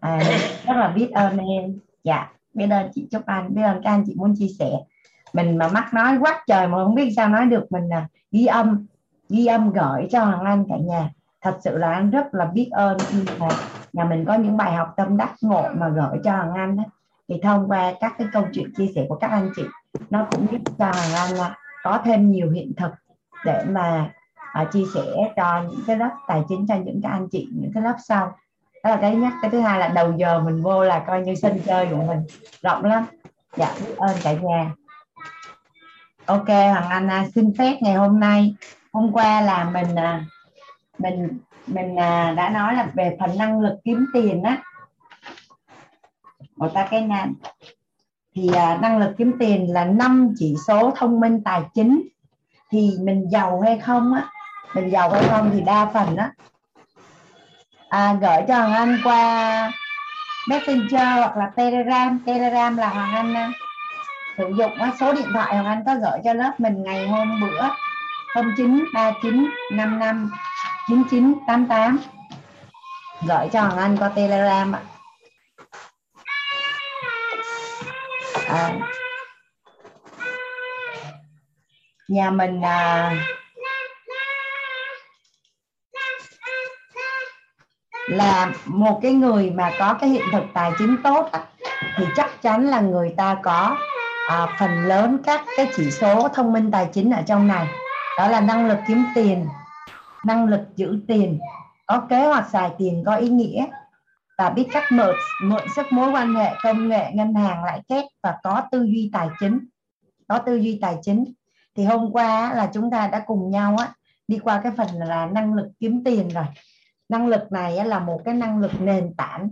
À, 0.00 0.18
rất 0.66 0.76
là 0.76 0.88
biết 0.88 1.10
ơn 1.10 1.38
em. 1.38 1.78
Dạ 2.04 2.28
biết 2.54 2.66
ơn 2.70 2.90
chị 2.94 3.08
chúc 3.10 3.26
anh 3.26 3.54
biết 3.54 3.62
ơn 3.62 3.80
các 3.84 3.90
anh 3.90 4.04
chị 4.06 4.14
muốn 4.16 4.34
chia 4.38 4.48
sẻ. 4.58 4.70
Mình 5.32 5.58
mà 5.58 5.68
mắc 5.68 5.94
nói 5.94 6.16
quá 6.20 6.44
trời 6.46 6.68
mà 6.68 6.84
không 6.84 6.94
biết 6.94 7.12
sao 7.16 7.28
nói 7.28 7.46
được 7.46 7.72
mình 7.72 7.88
là 7.88 8.06
ghi 8.32 8.46
âm 8.46 8.86
ghi 9.28 9.46
âm 9.46 9.72
gửi 9.72 10.08
cho 10.10 10.24
hoàng 10.24 10.44
anh 10.44 10.64
cả 10.68 10.76
nhà. 10.76 11.10
Thật 11.40 11.58
sự 11.64 11.78
là 11.78 11.92
anh 11.92 12.10
rất 12.10 12.34
là 12.34 12.44
biết 12.44 12.68
ơn. 12.70 12.98
khi 12.98 13.18
mà 13.38 13.48
nhà 13.92 14.04
mình 14.04 14.24
có 14.24 14.34
những 14.34 14.56
bài 14.56 14.72
học 14.72 14.94
tâm 14.96 15.16
đắc 15.16 15.34
ngộ 15.40 15.68
mà 15.74 15.88
gửi 15.88 16.20
cho 16.24 16.32
hằng 16.32 16.54
anh 16.54 16.76
đó. 16.76 16.84
thì 17.28 17.40
thông 17.42 17.70
qua 17.70 17.92
các 18.00 18.14
cái 18.18 18.28
câu 18.32 18.44
chuyện 18.52 18.72
chia 18.76 18.86
sẻ 18.94 19.06
của 19.08 19.16
các 19.16 19.30
anh 19.30 19.50
chị 19.56 19.62
nó 20.10 20.26
cũng 20.30 20.46
giúp 20.52 20.60
cho 20.78 20.84
hằng 20.84 21.14
anh 21.14 21.34
là 21.34 21.56
có 21.82 21.98
thêm 22.04 22.30
nhiều 22.30 22.50
hiện 22.50 22.72
thực 22.76 22.90
để 23.44 23.64
mà 23.68 24.10
à, 24.52 24.64
chia 24.72 24.84
sẻ 24.94 25.32
cho 25.36 25.62
những 25.62 25.80
cái 25.86 25.96
lớp 25.96 26.10
tài 26.26 26.42
chính 26.48 26.66
cho 26.66 26.74
những 26.74 27.00
các 27.02 27.10
anh 27.10 27.28
chị 27.28 27.48
những 27.52 27.70
cái 27.74 27.82
lớp 27.82 27.96
sau. 28.04 28.38
Đó 28.84 28.90
là 28.90 28.96
cái 28.96 29.16
nhất 29.16 29.32
cái 29.42 29.50
thứ 29.50 29.60
hai 29.60 29.78
là 29.78 29.88
đầu 29.88 30.12
giờ 30.16 30.40
mình 30.40 30.62
vô 30.62 30.84
là 30.84 31.04
coi 31.06 31.20
như 31.20 31.34
sân 31.34 31.60
chơi 31.66 31.86
của 31.86 31.96
mình 31.96 32.20
rộng 32.62 32.84
lắm. 32.84 33.06
Dạ 33.56 33.74
biết 33.80 33.94
ơn 33.96 34.16
cả 34.22 34.32
nhà. 34.32 34.72
Ok 36.26 36.46
hoàng 36.46 36.88
anh 36.88 37.08
à, 37.10 37.26
xin 37.34 37.54
phép 37.58 37.78
ngày 37.80 37.94
hôm 37.94 38.20
nay. 38.20 38.54
Hôm 38.92 39.12
qua 39.12 39.40
là 39.40 39.64
mình 39.64 39.94
à, 39.94 40.24
mình 40.98 41.38
mình 41.70 41.96
à, 41.96 42.34
đã 42.36 42.48
nói 42.48 42.74
là 42.74 42.86
về 42.94 43.16
phần 43.20 43.38
năng 43.38 43.60
lực 43.60 43.78
kiếm 43.84 44.06
tiền 44.12 44.42
á. 44.42 44.58
Một 46.56 46.68
ta 46.74 46.86
cái 46.90 47.00
nan 47.00 47.34
thì 48.34 48.50
à, 48.54 48.78
năng 48.82 48.98
lực 48.98 49.14
kiếm 49.18 49.32
tiền 49.38 49.72
là 49.72 49.84
năm 49.84 50.34
chỉ 50.38 50.54
số 50.66 50.92
thông 50.96 51.20
minh 51.20 51.42
tài 51.44 51.62
chính. 51.74 52.02
Thì 52.70 52.90
mình 53.00 53.30
giàu 53.30 53.60
hay 53.60 53.78
không 53.78 54.14
á 54.14 54.28
mình 54.74 54.90
giàu 54.90 55.10
hay 55.10 55.22
không 55.28 55.50
thì 55.54 55.60
đa 55.60 55.90
phần 55.94 56.16
á. 56.16 56.30
À, 57.88 58.16
gửi 58.20 58.42
cho 58.48 58.54
hoàng 58.54 58.72
anh 58.72 58.98
qua 59.04 59.72
messenger 60.48 61.18
hoặc 61.18 61.36
là 61.36 61.50
telegram. 61.56 62.18
Telegram 62.26 62.76
là 62.76 62.88
hoàng 62.88 63.14
anh 63.14 63.34
à, 63.34 63.52
sử 64.38 64.52
dụng 64.58 64.72
số 65.00 65.12
điện 65.12 65.26
thoại 65.32 65.54
hoàng 65.54 65.66
anh 65.66 65.82
có 65.86 65.94
gửi 65.94 66.20
cho 66.24 66.32
lớp 66.32 66.60
mình 66.60 66.82
ngày 66.82 67.08
hôm 67.08 67.40
bữa. 67.40 67.68
093955 68.34 70.30
9988 70.90 71.98
gửi 73.28 73.48
cho 73.52 73.60
hoàng 73.60 73.78
anh 73.78 73.96
qua 73.96 74.08
telegram 74.08 74.72
ạ. 74.72 74.80
À, 78.48 78.78
nhà 82.08 82.30
mình 82.30 82.64
à, 82.64 83.14
là 88.08 88.52
một 88.64 89.00
cái 89.02 89.12
người 89.12 89.50
mà 89.50 89.72
có 89.78 89.94
cái 90.00 90.10
hiện 90.10 90.24
thực 90.32 90.42
tài 90.54 90.70
chính 90.78 90.96
tốt 91.04 91.30
thì 91.96 92.04
chắc 92.16 92.42
chắn 92.42 92.66
là 92.66 92.80
người 92.80 93.14
ta 93.16 93.36
có 93.42 93.76
à, 94.28 94.46
phần 94.58 94.84
lớn 94.84 95.18
các 95.24 95.44
cái 95.56 95.70
chỉ 95.76 95.90
số 95.90 96.28
thông 96.28 96.52
minh 96.52 96.70
tài 96.70 96.88
chính 96.92 97.10
ở 97.10 97.22
trong 97.26 97.48
này. 97.48 97.66
Đó 98.18 98.28
là 98.28 98.40
năng 98.40 98.66
lực 98.68 98.78
kiếm 98.88 99.04
tiền 99.14 99.46
năng 100.24 100.44
lực 100.44 100.60
giữ 100.76 101.00
tiền 101.08 101.38
có 101.86 102.06
kế 102.08 102.26
hoạch 102.26 102.48
xài 102.50 102.70
tiền 102.78 103.02
có 103.06 103.16
ý 103.16 103.28
nghĩa. 103.28 103.66
Và 104.38 104.50
biết 104.50 104.66
cách 104.72 104.84
mượn 104.92 105.14
mượn 105.44 105.62
sức 105.76 105.86
mối 105.90 106.10
quan 106.10 106.34
hệ 106.34 106.52
công 106.62 106.88
nghệ 106.88 107.10
ngân 107.14 107.34
hàng 107.34 107.64
lãi 107.64 107.80
kép 107.88 108.04
và 108.22 108.38
có 108.42 108.62
tư 108.70 108.82
duy 108.82 109.10
tài 109.12 109.28
chính. 109.40 109.66
Có 110.28 110.38
tư 110.38 110.56
duy 110.56 110.78
tài 110.82 110.96
chính. 111.02 111.24
Thì 111.74 111.84
hôm 111.84 112.12
qua 112.12 112.54
là 112.54 112.70
chúng 112.74 112.90
ta 112.90 113.08
đã 113.08 113.24
cùng 113.26 113.50
nhau 113.50 113.76
á 113.78 113.88
đi 114.28 114.38
qua 114.38 114.60
cái 114.62 114.72
phần 114.76 114.88
là 114.98 115.26
năng 115.26 115.54
lực 115.54 115.68
kiếm 115.80 116.04
tiền 116.04 116.28
rồi. 116.28 116.44
Năng 117.08 117.26
lực 117.26 117.52
này 117.52 117.84
là 117.84 117.98
một 117.98 118.20
cái 118.24 118.34
năng 118.34 118.58
lực 118.58 118.80
nền 118.80 119.14
tảng 119.14 119.50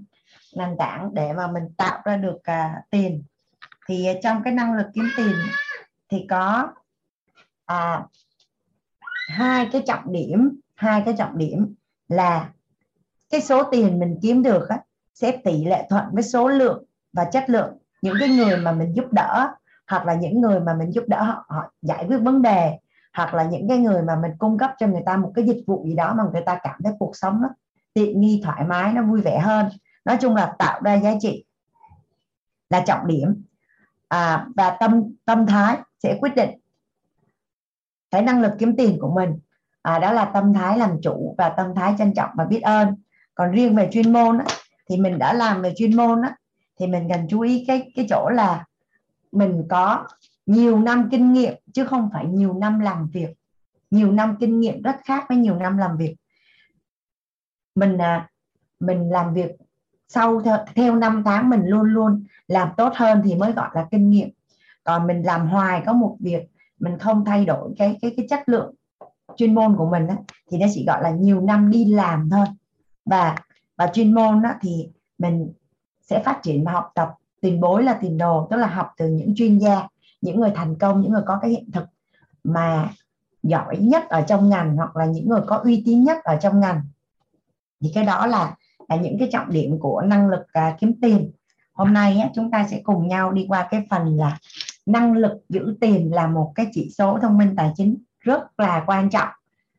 nền 0.57 0.77
tảng 0.79 1.15
để 1.15 1.33
mà 1.33 1.47
mình 1.47 1.65
tạo 1.77 2.01
ra 2.05 2.17
được 2.17 2.37
uh, 2.37 2.91
tiền. 2.91 3.23
Thì 3.89 4.07
trong 4.23 4.43
cái 4.43 4.53
năng 4.53 4.75
lực 4.75 4.87
kiếm 4.95 5.05
tiền 5.17 5.35
thì 6.09 6.27
có 6.31 6.69
à, 7.67 8.03
hai 9.29 9.69
cái 9.73 9.83
trọng 9.87 10.13
điểm 10.13 10.61
hai 10.75 11.03
cái 11.05 11.15
trọng 11.19 11.39
điểm 11.39 11.75
là 12.09 12.51
cái 13.31 13.41
số 13.41 13.63
tiền 13.63 13.99
mình 13.99 14.19
kiếm 14.23 14.43
được 14.43 14.69
á, 14.69 14.79
sẽ 15.15 15.37
tỷ 15.45 15.65
lệ 15.65 15.87
thuận 15.91 16.05
với 16.13 16.23
số 16.23 16.49
lượng 16.49 16.85
và 17.13 17.25
chất 17.25 17.51
lượng. 17.51 17.79
Những 18.03 18.17
cái 18.21 18.29
người 18.29 18.57
mà 18.57 18.73
mình 18.73 18.93
giúp 18.93 19.13
đỡ 19.13 19.49
hoặc 19.87 20.07
là 20.07 20.15
những 20.15 20.41
người 20.41 20.61
mà 20.61 20.75
mình 20.75 20.91
giúp 20.91 21.05
đỡ 21.07 21.23
họ, 21.23 21.45
họ 21.49 21.73
giải 21.83 22.05
quyết 22.09 22.19
vấn 22.19 22.43
đề 22.43 22.79
hoặc 23.13 23.35
là 23.35 23.45
những 23.45 23.69
cái 23.69 23.79
người 23.79 24.03
mà 24.03 24.17
mình 24.17 24.31
cung 24.39 24.59
cấp 24.59 24.71
cho 24.79 24.87
người 24.87 25.03
ta 25.07 25.17
một 25.17 25.33
cái 25.35 25.45
dịch 25.45 25.63
vụ 25.67 25.85
gì 25.87 25.95
đó 25.95 26.15
mà 26.15 26.25
người 26.33 26.43
ta 26.43 26.59
cảm 26.63 26.81
thấy 26.85 26.93
cuộc 26.99 27.17
sống 27.17 27.43
nó 27.43 27.49
tiện 27.95 28.21
nghi 28.21 28.41
thoải 28.45 28.65
mái 28.65 28.93
nó 28.93 29.03
vui 29.03 29.21
vẻ 29.21 29.39
hơn. 29.39 29.69
Nói 30.05 30.17
chung 30.21 30.35
là 30.35 30.55
tạo 30.59 30.81
ra 30.85 30.95
giá 30.95 31.15
trị 31.21 31.45
là 32.71 32.81
trọng 32.87 33.07
điểm. 33.07 33.43
À, 34.09 34.47
và 34.57 34.77
tâm 34.81 35.03
tâm 35.25 35.47
thái 35.47 35.79
sẽ 36.03 36.19
quyết 36.21 36.35
định 36.37 36.51
cái 38.11 38.23
năng 38.23 38.41
lực 38.43 38.53
kiếm 38.59 38.77
tiền 38.77 38.99
của 39.01 39.11
mình. 39.11 39.39
À, 39.83 39.99
đó 39.99 40.13
là 40.13 40.25
tâm 40.25 40.55
thái 40.55 40.79
làm 40.79 40.91
chủ 41.03 41.35
và 41.39 41.49
tâm 41.49 41.75
thái 41.75 41.95
trân 41.99 42.15
trọng 42.15 42.31
và 42.35 42.45
biết 42.45 42.61
ơn. 42.61 42.95
Còn 43.35 43.53
riêng 43.53 43.77
về 43.77 43.89
chuyên 43.93 44.13
môn 44.13 44.39
á, 44.39 44.45
thì 44.89 44.97
mình 44.97 45.19
đã 45.19 45.33
làm 45.33 45.63
về 45.63 45.73
chuyên 45.77 45.97
môn 45.97 46.23
á, 46.23 46.37
thì 46.81 46.87
mình 46.87 47.09
cần 47.09 47.27
chú 47.29 47.41
ý 47.41 47.65
cái 47.69 47.93
cái 47.95 48.07
chỗ 48.09 48.29
là 48.29 48.65
mình 49.33 49.65
có 49.69 50.07
nhiều 50.47 50.79
năm 50.79 51.09
kinh 51.11 51.33
nghiệm 51.33 51.55
chứ 51.73 51.85
không 51.85 52.11
phải 52.13 52.27
nhiều 52.27 52.53
năm 52.53 52.81
làm 52.81 53.09
việc. 53.13 53.29
Nhiều 53.91 54.13
năm 54.13 54.37
kinh 54.41 54.61
nghiệm 54.61 54.83
rất 54.83 54.97
khác 55.05 55.25
với 55.29 55.39
nhiều 55.39 55.57
năm 55.57 55.79
làm 55.79 55.97
việc. 55.97 56.17
Mình 57.75 57.99
à, 57.99 58.29
mình 58.81 59.11
làm 59.11 59.35
việc 59.35 59.51
sau 60.09 60.41
theo, 60.41 60.57
theo 60.75 60.95
năm 60.95 61.23
tháng 61.25 61.51
mình 61.51 61.63
luôn 61.65 61.83
luôn 61.83 62.25
làm 62.49 62.69
tốt 62.77 62.93
hơn 62.95 63.23
thì 63.25 63.35
mới 63.35 63.53
gọi 63.53 63.69
là 63.75 63.87
kinh 63.91 64.11
nghiệm. 64.11 64.29
Còn 64.85 65.07
mình 65.07 65.23
làm 65.23 65.49
hoài 65.49 65.83
có 65.87 65.93
một 65.93 66.17
việc 66.21 66.43
mình 66.79 66.99
không 66.99 67.25
thay 67.25 67.45
đổi 67.45 67.75
cái 67.79 67.99
cái 68.03 68.15
cái 68.17 68.27
chất 68.31 68.49
lượng 68.49 68.75
chuyên 69.37 69.55
môn 69.55 69.77
của 69.77 69.91
mình 69.91 70.07
á, 70.07 70.17
thì 70.51 70.59
nó 70.59 70.67
chỉ 70.75 70.85
gọi 70.87 71.03
là 71.03 71.11
nhiều 71.11 71.41
năm 71.41 71.71
đi 71.71 71.85
làm 71.85 72.31
thôi. 72.31 72.47
Và 73.05 73.37
và 73.77 73.87
chuyên 73.87 74.15
môn 74.15 74.43
á, 74.43 74.59
thì 74.61 74.89
mình 75.19 75.53
sẽ 76.01 76.23
phát 76.23 76.41
triển 76.43 76.65
và 76.65 76.73
học 76.73 76.91
tập. 76.95 77.15
Tiền 77.41 77.61
bối 77.61 77.83
là 77.83 77.99
tiền 78.01 78.19
đồ 78.19 78.47
tức 78.51 78.57
là 78.57 78.67
học 78.67 78.91
từ 78.97 79.09
những 79.09 79.35
chuyên 79.35 79.59
gia 79.59 79.89
những 80.21 80.41
người 80.41 80.51
thành 80.55 80.79
công 80.79 81.01
những 81.01 81.13
người 81.13 81.23
có 81.27 81.39
cái 81.43 81.51
hiện 81.51 81.71
thực 81.73 81.85
mà 82.45 82.91
giỏi 83.43 83.77
nhất 83.77 84.09
ở 84.09 84.23
trong 84.23 84.49
ngành 84.49 84.77
hoặc 84.77 84.97
là 84.97 85.05
những 85.05 85.29
người 85.29 85.41
có 85.47 85.57
uy 85.57 85.83
tín 85.87 86.05
nhất 86.05 86.25
ở 86.25 86.37
trong 86.37 86.61
ngành. 86.61 86.81
Thì 87.81 87.91
cái 87.95 88.05
đó 88.05 88.27
là, 88.27 88.57
là 88.89 88.97
những 88.97 89.19
cái 89.19 89.29
trọng 89.33 89.51
điểm 89.51 89.79
của 89.79 90.03
năng 90.03 90.29
lực 90.29 90.53
à, 90.53 90.77
kiếm 90.81 91.01
tiền. 91.03 91.31
Hôm 91.73 91.93
nay 91.93 92.19
á, 92.19 92.31
chúng 92.35 92.51
ta 92.51 92.67
sẽ 92.71 92.81
cùng 92.85 93.09
nhau 93.09 93.33
đi 93.33 93.47
qua 93.49 93.69
cái 93.71 93.87
phần 93.91 94.17
là 94.17 94.39
năng 94.89 95.13
lực 95.13 95.33
giữ 95.49 95.77
tiền 95.81 96.15
là 96.15 96.27
một 96.27 96.53
cái 96.55 96.67
chỉ 96.73 96.91
số 96.99 97.19
thông 97.23 97.39
minh 97.39 97.55
tài 97.57 97.73
chính 97.77 97.97
rất 98.21 98.61
là 98.61 98.85
quan 98.87 99.11
trọng. 99.11 99.29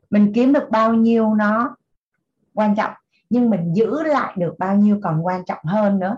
Mình 0.10 0.32
kiếm 0.36 0.54
được 0.54 0.70
bao 0.70 0.94
nhiêu 0.94 1.36
nó 1.36 1.76
quan 2.54 2.76
trọng 2.76 2.94
nhưng 3.30 3.50
mình 3.50 3.74
giữ 3.74 4.04
lại 4.04 4.34
được 4.38 4.56
bao 4.60 4.76
nhiêu 4.76 5.00
còn 5.04 5.26
quan 5.26 5.46
trọng 5.46 5.64
hơn 5.64 6.00
nữa. 6.00 6.18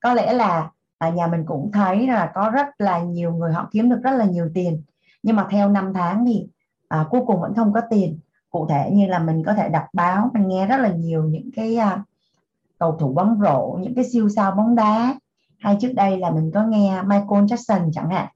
Có 0.00 0.14
lẽ 0.14 0.32
là 0.32 0.70
ở 0.98 1.10
nhà 1.10 1.26
mình 1.26 1.44
cũng 1.46 1.70
thấy 1.72 2.06
là 2.06 2.30
có 2.34 2.50
rất 2.50 2.66
là 2.78 2.98
nhiều 2.98 3.32
người 3.32 3.52
họ 3.52 3.68
kiếm 3.72 3.90
được 3.90 4.00
rất 4.02 4.12
là 4.12 4.24
nhiều 4.24 4.50
tiền 4.54 4.82
nhưng 5.22 5.36
mà 5.36 5.46
theo 5.50 5.68
năm 5.68 5.92
tháng 5.94 6.24
thì 6.26 6.48
à, 6.88 7.06
cuối 7.10 7.20
cùng 7.26 7.40
vẫn 7.40 7.54
không 7.54 7.72
có 7.72 7.80
tiền. 7.90 8.18
Cụ 8.50 8.66
thể 8.68 8.90
như 8.92 9.06
là 9.06 9.18
mình 9.18 9.42
có 9.46 9.54
thể 9.54 9.68
đọc 9.68 9.84
báo 9.92 10.30
mình 10.34 10.48
nghe 10.48 10.66
rất 10.66 10.76
là 10.76 10.88
nhiều 10.88 11.24
những 11.24 11.50
cái 11.56 11.76
à, 11.76 12.04
cầu 12.78 12.96
thủ 13.00 13.12
bóng 13.12 13.40
rổ 13.40 13.78
những 13.80 13.94
cái 13.94 14.04
siêu 14.04 14.28
sao 14.28 14.52
bóng 14.52 14.74
đá 14.74 15.14
hay 15.60 15.76
trước 15.80 15.92
đây 15.94 16.18
là 16.18 16.30
mình 16.30 16.50
có 16.54 16.62
nghe 16.62 17.02
Michael 17.02 17.44
Jackson 17.44 17.90
chẳng 17.92 18.10
hạn. 18.10 18.28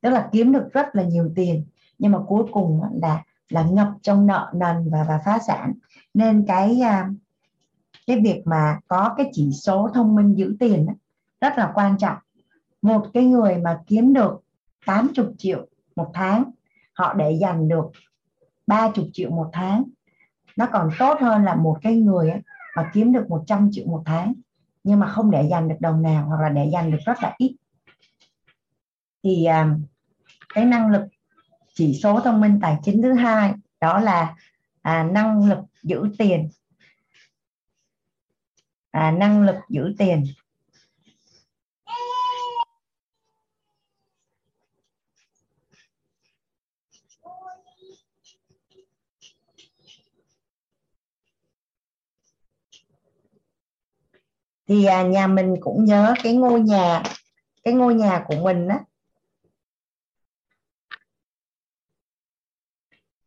Tức 0.00 0.10
là 0.10 0.28
kiếm 0.32 0.52
được 0.52 0.72
rất 0.72 0.86
là 0.96 1.02
nhiều 1.02 1.32
tiền, 1.34 1.64
nhưng 1.98 2.12
mà 2.12 2.18
cuối 2.26 2.44
cùng 2.52 2.80
là 3.02 3.22
là 3.48 3.62
ngập 3.62 3.88
trong 4.02 4.26
nợ 4.26 4.52
nần 4.54 4.90
và 4.90 5.04
và 5.08 5.20
phá 5.24 5.38
sản. 5.46 5.72
Nên 6.14 6.44
cái 6.46 6.80
à, 6.80 7.10
cái 8.06 8.20
việc 8.20 8.42
mà 8.44 8.78
có 8.88 9.14
cái 9.16 9.30
chỉ 9.32 9.52
số 9.52 9.90
thông 9.94 10.14
minh 10.14 10.34
giữ 10.34 10.56
tiền 10.60 10.86
rất 11.40 11.58
là 11.58 11.72
quan 11.74 11.98
trọng. 11.98 12.16
Một 12.82 13.06
cái 13.14 13.24
người 13.24 13.58
mà 13.58 13.80
kiếm 13.86 14.12
được 14.12 14.42
80 14.86 15.26
triệu 15.38 15.66
một 15.96 16.10
tháng, 16.14 16.50
họ 16.92 17.14
để 17.14 17.38
dành 17.40 17.68
được 17.68 17.90
30 18.66 19.10
triệu 19.12 19.30
một 19.30 19.50
tháng, 19.52 19.84
nó 20.56 20.66
còn 20.72 20.90
tốt 20.98 21.18
hơn 21.20 21.44
là 21.44 21.54
một 21.54 21.78
cái 21.82 21.96
người 21.96 22.32
mà 22.76 22.90
kiếm 22.94 23.12
được 23.12 23.24
100 23.28 23.68
triệu 23.72 23.86
một 23.86 24.02
tháng 24.06 24.32
nhưng 24.86 25.00
mà 25.00 25.08
không 25.08 25.30
để 25.30 25.48
dành 25.50 25.68
được 25.68 25.76
đồng 25.80 26.02
nào 26.02 26.26
hoặc 26.26 26.40
là 26.42 26.48
để 26.48 26.70
dành 26.72 26.90
được 26.90 26.98
rất 27.06 27.22
là 27.22 27.34
ít. 27.38 27.56
Thì 29.22 29.44
à, 29.44 29.76
cái 30.54 30.64
năng 30.64 30.90
lực 30.90 31.02
chỉ 31.74 32.00
số 32.02 32.20
thông 32.20 32.40
minh 32.40 32.58
tài 32.62 32.76
chính 32.82 33.02
thứ 33.02 33.12
hai 33.12 33.52
đó 33.80 33.98
là 33.98 34.34
à, 34.82 35.02
năng 35.02 35.48
lực 35.48 35.58
giữ 35.82 36.02
tiền. 36.18 36.48
À, 38.90 39.10
năng 39.10 39.42
lực 39.42 39.56
giữ 39.68 39.94
tiền. 39.98 40.24
Thì 54.66 54.84
à, 54.84 55.02
nhà 55.02 55.26
mình 55.26 55.54
cũng 55.60 55.84
nhớ 55.84 56.14
cái 56.22 56.32
ngôi 56.34 56.60
nhà 56.60 57.02
cái 57.64 57.74
ngôi 57.74 57.94
nhà 57.94 58.24
của 58.26 58.36
mình 58.36 58.68
á. 58.68 58.80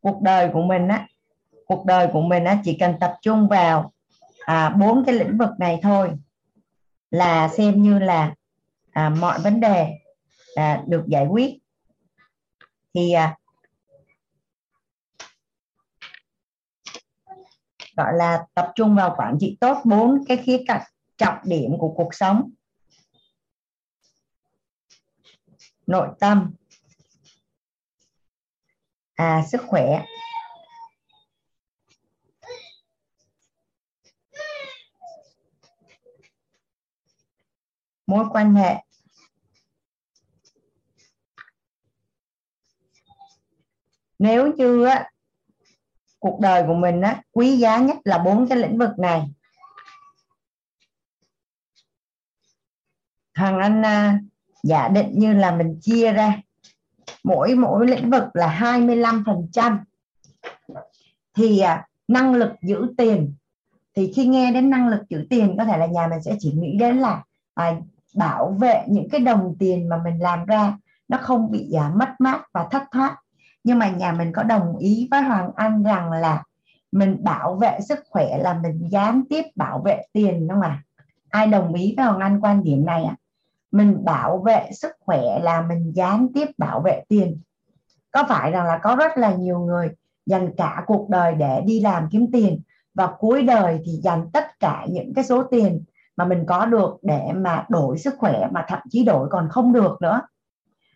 Cuộc 0.00 0.22
đời 0.22 0.50
của 0.52 0.62
mình 0.62 0.88
á 0.88 1.06
cuộc 1.70 1.84
đời 1.86 2.08
của 2.12 2.20
mình 2.20 2.44
á 2.44 2.60
chỉ 2.64 2.76
cần 2.80 2.94
tập 3.00 3.14
trung 3.22 3.48
vào 3.48 3.92
à, 4.40 4.68
bốn 4.68 5.04
cái 5.06 5.14
lĩnh 5.14 5.38
vực 5.38 5.50
này 5.58 5.78
thôi. 5.82 6.10
Là 7.10 7.48
xem 7.48 7.82
như 7.82 7.98
là 7.98 8.34
à, 8.90 9.08
mọi 9.08 9.38
vấn 9.38 9.60
đề 9.60 9.88
à, 10.54 10.82
được 10.86 11.04
giải 11.06 11.26
quyết. 11.26 11.58
Thì 12.94 13.12
à, 13.12 13.36
gọi 17.96 18.12
là 18.14 18.46
tập 18.54 18.72
trung 18.74 18.96
vào 18.96 19.14
quản 19.18 19.36
trị 19.40 19.56
tốt 19.60 19.78
bốn 19.84 20.24
cái 20.28 20.36
khía 20.36 20.62
cạnh 20.66 20.82
trọng 21.20 21.38
điểm 21.44 21.78
của 21.78 21.94
cuộc 21.96 22.14
sống. 22.14 22.50
Nội 25.86 26.08
tâm. 26.20 26.54
À, 29.14 29.42
sức 29.50 29.60
khỏe. 29.66 30.04
Mối 38.06 38.24
quan 38.32 38.54
hệ. 38.54 38.74
Nếu 44.18 44.52
như 44.56 44.84
á, 44.84 45.10
cuộc 46.18 46.40
đời 46.40 46.64
của 46.66 46.74
mình 46.74 47.00
á, 47.00 47.22
quý 47.32 47.58
giá 47.58 47.78
nhất 47.78 47.96
là 48.04 48.18
bốn 48.18 48.48
cái 48.48 48.58
lĩnh 48.58 48.78
vực 48.78 48.90
này. 48.98 49.22
Hoàng 53.40 53.58
anh 53.58 53.82
à, 53.82 54.18
giả 54.62 54.88
định 54.88 55.18
như 55.18 55.32
là 55.32 55.56
mình 55.56 55.78
chia 55.80 56.12
ra. 56.12 56.36
Mỗi 57.24 57.54
mỗi 57.54 57.86
lĩnh 57.86 58.10
vực 58.10 58.24
là 58.34 58.46
25 58.46 59.24
phần 59.26 59.48
trăm. 59.52 59.78
Thì 61.36 61.60
à, 61.60 61.86
năng 62.08 62.34
lực 62.34 62.50
giữ 62.62 62.86
tiền. 62.96 63.34
Thì 63.96 64.12
khi 64.16 64.26
nghe 64.26 64.52
đến 64.52 64.70
năng 64.70 64.88
lực 64.88 65.00
giữ 65.08 65.26
tiền 65.30 65.54
có 65.58 65.64
thể 65.64 65.78
là 65.78 65.86
nhà 65.86 66.06
mình 66.06 66.22
sẽ 66.22 66.36
chỉ 66.38 66.52
nghĩ 66.52 66.76
đến 66.78 66.98
là 66.98 67.22
à, 67.54 67.76
bảo 68.16 68.56
vệ 68.60 68.84
những 68.88 69.08
cái 69.08 69.20
đồng 69.20 69.56
tiền 69.58 69.88
mà 69.88 70.00
mình 70.04 70.18
làm 70.18 70.44
ra 70.44 70.78
nó 71.08 71.18
không 71.18 71.50
bị 71.50 71.72
à, 71.72 71.92
mất 71.94 72.14
mát 72.18 72.42
và 72.52 72.68
thất 72.70 72.82
thoát. 72.92 73.16
Nhưng 73.64 73.78
mà 73.78 73.90
nhà 73.90 74.12
mình 74.12 74.32
có 74.32 74.42
đồng 74.42 74.76
ý 74.78 75.08
với 75.10 75.22
Hoàng 75.22 75.50
Anh 75.56 75.82
rằng 75.82 76.10
là 76.12 76.42
mình 76.92 77.24
bảo 77.24 77.54
vệ 77.54 77.78
sức 77.88 77.98
khỏe 78.10 78.38
là 78.38 78.54
mình 78.62 78.88
gián 78.90 79.22
tiếp 79.30 79.42
bảo 79.56 79.82
vệ 79.84 80.02
tiền 80.12 80.48
đúng 80.48 80.48
không 80.48 80.70
ạ? 80.70 80.82
Ai 81.28 81.46
đồng 81.46 81.74
ý 81.74 81.94
với 81.96 82.06
Hoàng 82.06 82.20
Anh 82.20 82.40
quan 82.40 82.64
điểm 82.64 82.86
này 82.86 83.04
ạ? 83.04 83.16
Mình 83.72 84.04
bảo 84.04 84.38
vệ 84.38 84.70
sức 84.72 84.92
khỏe 85.00 85.22
là 85.42 85.62
mình 85.62 85.92
gián 85.94 86.28
tiếp 86.34 86.48
bảo 86.58 86.80
vệ 86.80 87.02
tiền. 87.08 87.40
Có 88.10 88.24
phải 88.28 88.50
rằng 88.50 88.66
là 88.66 88.78
có 88.82 88.96
rất 88.96 89.18
là 89.18 89.34
nhiều 89.34 89.58
người 89.58 89.90
dành 90.26 90.56
cả 90.56 90.82
cuộc 90.86 91.08
đời 91.08 91.34
để 91.34 91.62
đi 91.66 91.80
làm 91.80 92.08
kiếm 92.10 92.26
tiền 92.32 92.60
và 92.94 93.14
cuối 93.18 93.42
đời 93.42 93.80
thì 93.84 93.92
dành 93.92 94.30
tất 94.32 94.60
cả 94.60 94.86
những 94.88 95.14
cái 95.14 95.24
số 95.24 95.42
tiền 95.42 95.84
mà 96.16 96.24
mình 96.24 96.44
có 96.46 96.66
được 96.66 96.98
để 97.02 97.32
mà 97.34 97.66
đổi 97.68 97.98
sức 97.98 98.14
khỏe 98.18 98.48
mà 98.52 98.64
thậm 98.68 98.78
chí 98.90 99.04
đổi 99.04 99.28
còn 99.30 99.48
không 99.50 99.72
được 99.72 99.96
nữa? 100.02 100.20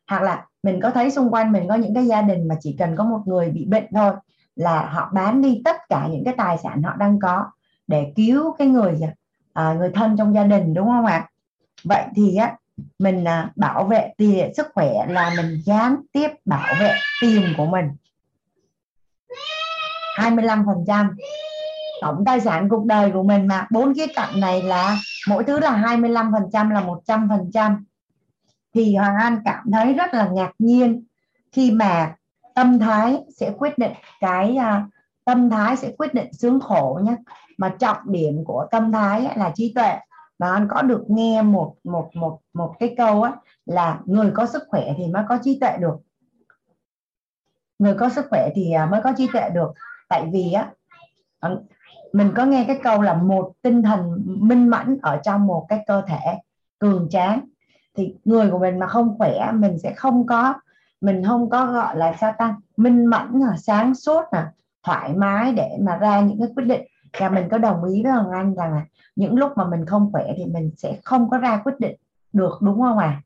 Hoặc 0.08 0.22
là 0.22 0.46
mình 0.62 0.80
có 0.82 0.90
thấy 0.90 1.10
xung 1.10 1.30
quanh 1.30 1.52
mình 1.52 1.68
có 1.68 1.74
những 1.74 1.94
cái 1.94 2.06
gia 2.06 2.22
đình 2.22 2.48
mà 2.48 2.54
chỉ 2.60 2.76
cần 2.78 2.96
có 2.96 3.04
một 3.04 3.20
người 3.26 3.50
bị 3.50 3.64
bệnh 3.64 3.86
thôi 3.94 4.12
là 4.56 4.86
họ 4.86 5.10
bán 5.14 5.42
đi 5.42 5.62
tất 5.64 5.76
cả 5.88 6.08
những 6.10 6.24
cái 6.24 6.34
tài 6.36 6.58
sản 6.58 6.82
họ 6.82 6.96
đang 6.96 7.18
có 7.20 7.44
để 7.86 8.12
cứu 8.16 8.52
cái 8.58 8.68
người 8.68 9.00
à, 9.52 9.74
người 9.74 9.90
thân 9.94 10.16
trong 10.16 10.34
gia 10.34 10.44
đình 10.44 10.74
đúng 10.74 10.86
không 10.86 11.06
ạ? 11.06 11.28
Vậy 11.84 12.02
thì 12.14 12.36
á 12.36 12.56
mình 12.98 13.24
à, 13.24 13.50
bảo 13.56 13.84
vệ 13.84 14.12
tiền 14.16 14.54
sức 14.54 14.66
khỏe 14.74 15.06
là 15.08 15.32
mình 15.36 15.62
gián 15.64 15.96
tiếp 16.12 16.28
bảo 16.44 16.74
vệ 16.80 16.94
tiền 17.20 17.54
của 17.56 17.66
mình. 17.66 17.86
25% 20.16 21.08
tổng 22.00 22.24
tài 22.24 22.40
sản 22.40 22.68
cuộc 22.68 22.84
đời 22.84 23.10
của 23.10 23.22
mình 23.22 23.46
mà. 23.46 23.66
Bốn 23.70 23.94
cái 23.94 24.08
cạnh 24.14 24.40
này 24.40 24.62
là 24.62 24.96
mỗi 25.28 25.44
thứ 25.44 25.60
là 25.60 25.70
25% 25.70 26.72
là 26.72 26.80
100% 27.06 27.76
thì 28.74 28.96
Hoàng 28.96 29.16
An 29.16 29.40
cảm 29.44 29.70
thấy 29.72 29.92
rất 29.92 30.14
là 30.14 30.28
ngạc 30.28 30.52
nhiên 30.58 31.04
khi 31.52 31.70
mà 31.70 32.14
tâm 32.54 32.78
thái 32.78 33.18
sẽ 33.36 33.50
quyết 33.58 33.78
định 33.78 33.92
cái 34.20 34.56
uh, 34.58 34.92
tâm 35.24 35.50
thái 35.50 35.76
sẽ 35.76 35.92
quyết 35.98 36.14
định 36.14 36.32
sướng 36.32 36.60
khổ 36.60 37.00
nhé 37.02 37.16
mà 37.58 37.74
trọng 37.78 37.96
điểm 38.06 38.44
của 38.44 38.66
tâm 38.70 38.92
thái 38.92 39.28
là 39.36 39.52
trí 39.54 39.72
tuệ 39.74 39.96
và 40.38 40.52
anh 40.52 40.68
có 40.70 40.82
được 40.82 41.04
nghe 41.08 41.42
một 41.42 41.74
một 41.84 42.10
một 42.14 42.38
một 42.54 42.74
cái 42.78 42.94
câu 42.96 43.22
á, 43.22 43.32
là 43.66 44.00
người 44.04 44.30
có 44.34 44.46
sức 44.46 44.62
khỏe 44.68 44.92
thì 44.96 45.06
mới 45.06 45.24
có 45.28 45.38
trí 45.42 45.58
tuệ 45.60 45.76
được. 45.80 45.96
Người 47.78 47.94
có 47.94 48.08
sức 48.08 48.26
khỏe 48.30 48.50
thì 48.54 48.72
à, 48.72 48.86
mới 48.86 49.00
có 49.02 49.12
trí 49.16 49.28
tuệ 49.32 49.50
được. 49.50 49.72
Tại 50.08 50.28
vì 50.32 50.52
á 50.52 50.70
mình 52.12 52.32
có 52.36 52.44
nghe 52.44 52.64
cái 52.66 52.80
câu 52.82 53.02
là 53.02 53.14
một 53.14 53.52
tinh 53.62 53.82
thần 53.82 54.22
minh 54.26 54.68
mẫn 54.68 54.98
ở 55.02 55.20
trong 55.24 55.46
một 55.46 55.66
cái 55.68 55.84
cơ 55.86 56.02
thể 56.06 56.38
cường 56.78 57.08
tráng. 57.10 57.48
Thì 57.96 58.14
người 58.24 58.50
của 58.50 58.58
mình 58.58 58.78
mà 58.78 58.86
không 58.86 59.18
khỏe, 59.18 59.52
mình 59.52 59.78
sẽ 59.78 59.92
không 59.92 60.26
có, 60.26 60.54
mình 61.00 61.24
không 61.26 61.50
có 61.50 61.66
gọi 61.66 61.96
là 61.96 62.16
sao 62.20 62.32
ta, 62.38 62.56
minh 62.76 63.06
mẫn 63.06 63.28
là 63.32 63.56
sáng 63.56 63.94
suốt 63.94 64.22
là 64.32 64.52
thoải 64.82 65.14
mái 65.14 65.52
để 65.52 65.76
mà 65.80 65.96
ra 65.96 66.20
những 66.20 66.38
cái 66.38 66.48
quyết 66.56 66.64
định 66.64 66.82
và 67.18 67.28
mình 67.28 67.48
có 67.50 67.58
đồng 67.58 67.84
ý 67.84 68.02
với 68.02 68.12
Hoàng 68.12 68.30
Anh 68.30 68.54
rằng 68.54 68.72
là 68.72 68.84
những 69.16 69.34
lúc 69.34 69.52
mà 69.56 69.64
mình 69.64 69.86
không 69.86 70.12
khỏe 70.12 70.32
thì 70.36 70.46
mình 70.46 70.70
sẽ 70.76 70.98
không 71.04 71.30
có 71.30 71.38
ra 71.38 71.60
quyết 71.64 71.74
định 71.78 71.96
được 72.32 72.58
đúng 72.60 72.80
không 72.80 72.98
à 72.98 73.22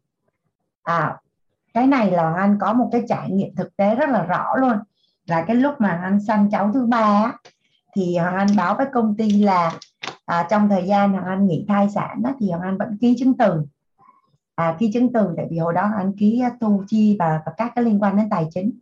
à 0.83 1.20
cái 1.74 1.87
này 1.87 2.11
là 2.11 2.22
Hoàng 2.22 2.37
Anh 2.37 2.59
có 2.61 2.72
một 2.72 2.88
cái 2.92 3.03
trải 3.09 3.31
nghiệm 3.31 3.55
thực 3.55 3.77
tế 3.77 3.94
rất 3.94 4.11
là 4.11 4.22
rõ 4.22 4.57
luôn. 4.57 4.79
Là 5.27 5.42
cái 5.42 5.57
lúc 5.57 5.74
mà 5.79 6.01
anh 6.03 6.20
sanh 6.20 6.51
cháu 6.51 6.70
thứ 6.74 6.87
ba 6.87 7.33
thì 7.96 8.16
Hoàng 8.16 8.37
Anh 8.37 8.48
báo 8.57 8.74
với 8.74 8.87
công 8.92 9.16
ty 9.16 9.31
là 9.42 9.72
à, 10.27 10.46
trong 10.51 10.68
thời 10.68 10.87
gian 10.87 11.12
Hoàng 11.12 11.24
Anh 11.24 11.46
nghỉ 11.46 11.64
thai 11.68 11.88
sản 11.90 12.22
đó, 12.22 12.31
thì 12.40 12.51
Hoàng 12.51 12.62
Anh 12.62 12.79
vẫn 12.79 12.98
ký 13.01 13.16
chứng 13.18 13.37
từ. 13.37 13.62
À, 14.55 14.77
ký 14.79 14.90
chứng 14.92 15.12
từ 15.12 15.35
tại 15.37 15.46
vì 15.51 15.59
hồi 15.59 15.74
đó 15.74 15.90
anh 15.98 16.12
ký 16.18 16.40
à, 16.40 16.51
thu 16.61 16.85
chi 16.87 17.16
và, 17.18 17.40
và 17.46 17.53
các 17.57 17.72
cái 17.74 17.85
liên 17.85 18.03
quan 18.03 18.16
đến 18.16 18.31
tài 18.31 18.46
chính. 18.51 18.79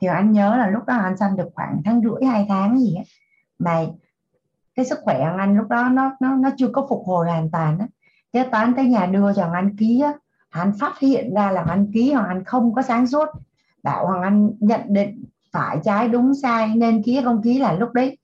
Thì 0.00 0.08
anh 0.08 0.32
nhớ 0.32 0.56
là 0.56 0.66
lúc 0.66 0.84
đó 0.86 0.94
anh 0.96 1.16
sanh 1.16 1.36
được 1.36 1.48
khoảng 1.54 1.82
tháng 1.84 2.00
rưỡi 2.00 2.28
hai 2.28 2.46
tháng 2.48 2.78
gì 2.78 2.94
á 2.94 3.02
mà 3.58 3.84
cái 4.78 4.86
sức 4.86 4.98
khỏe 5.02 5.18
của 5.18 5.38
anh 5.38 5.56
lúc 5.56 5.68
đó 5.68 5.88
nó 5.88 6.16
nó 6.20 6.34
nó 6.34 6.50
chưa 6.56 6.68
có 6.68 6.86
phục 6.88 7.02
hồi 7.06 7.26
hoàn 7.26 7.50
toàn 7.50 7.78
á. 7.78 7.86
Thế 8.32 8.48
toán 8.50 8.74
tới 8.74 8.84
nhà 8.84 9.06
đưa 9.06 9.32
cho 9.34 9.50
anh 9.52 9.76
ký 9.76 10.00
á. 10.00 10.12
Anh 10.50 10.72
phát 10.80 10.98
hiện 10.98 11.34
ra 11.34 11.50
là 11.50 11.64
anh 11.68 11.90
ký 11.94 12.12
hoặc 12.12 12.26
anh 12.28 12.44
không 12.44 12.74
có 12.74 12.82
sáng 12.82 13.06
suốt. 13.06 13.28
Bảo 13.82 14.06
hoàng 14.06 14.22
anh 14.22 14.50
nhận 14.60 14.80
định 14.88 15.24
phải 15.52 15.78
trái 15.84 16.08
đúng 16.08 16.34
sai 16.34 16.74
nên 16.76 17.02
ký 17.02 17.20
không 17.24 17.42
ký 17.42 17.58
là 17.58 17.72
lúc 17.72 17.92
đấy 17.92 18.18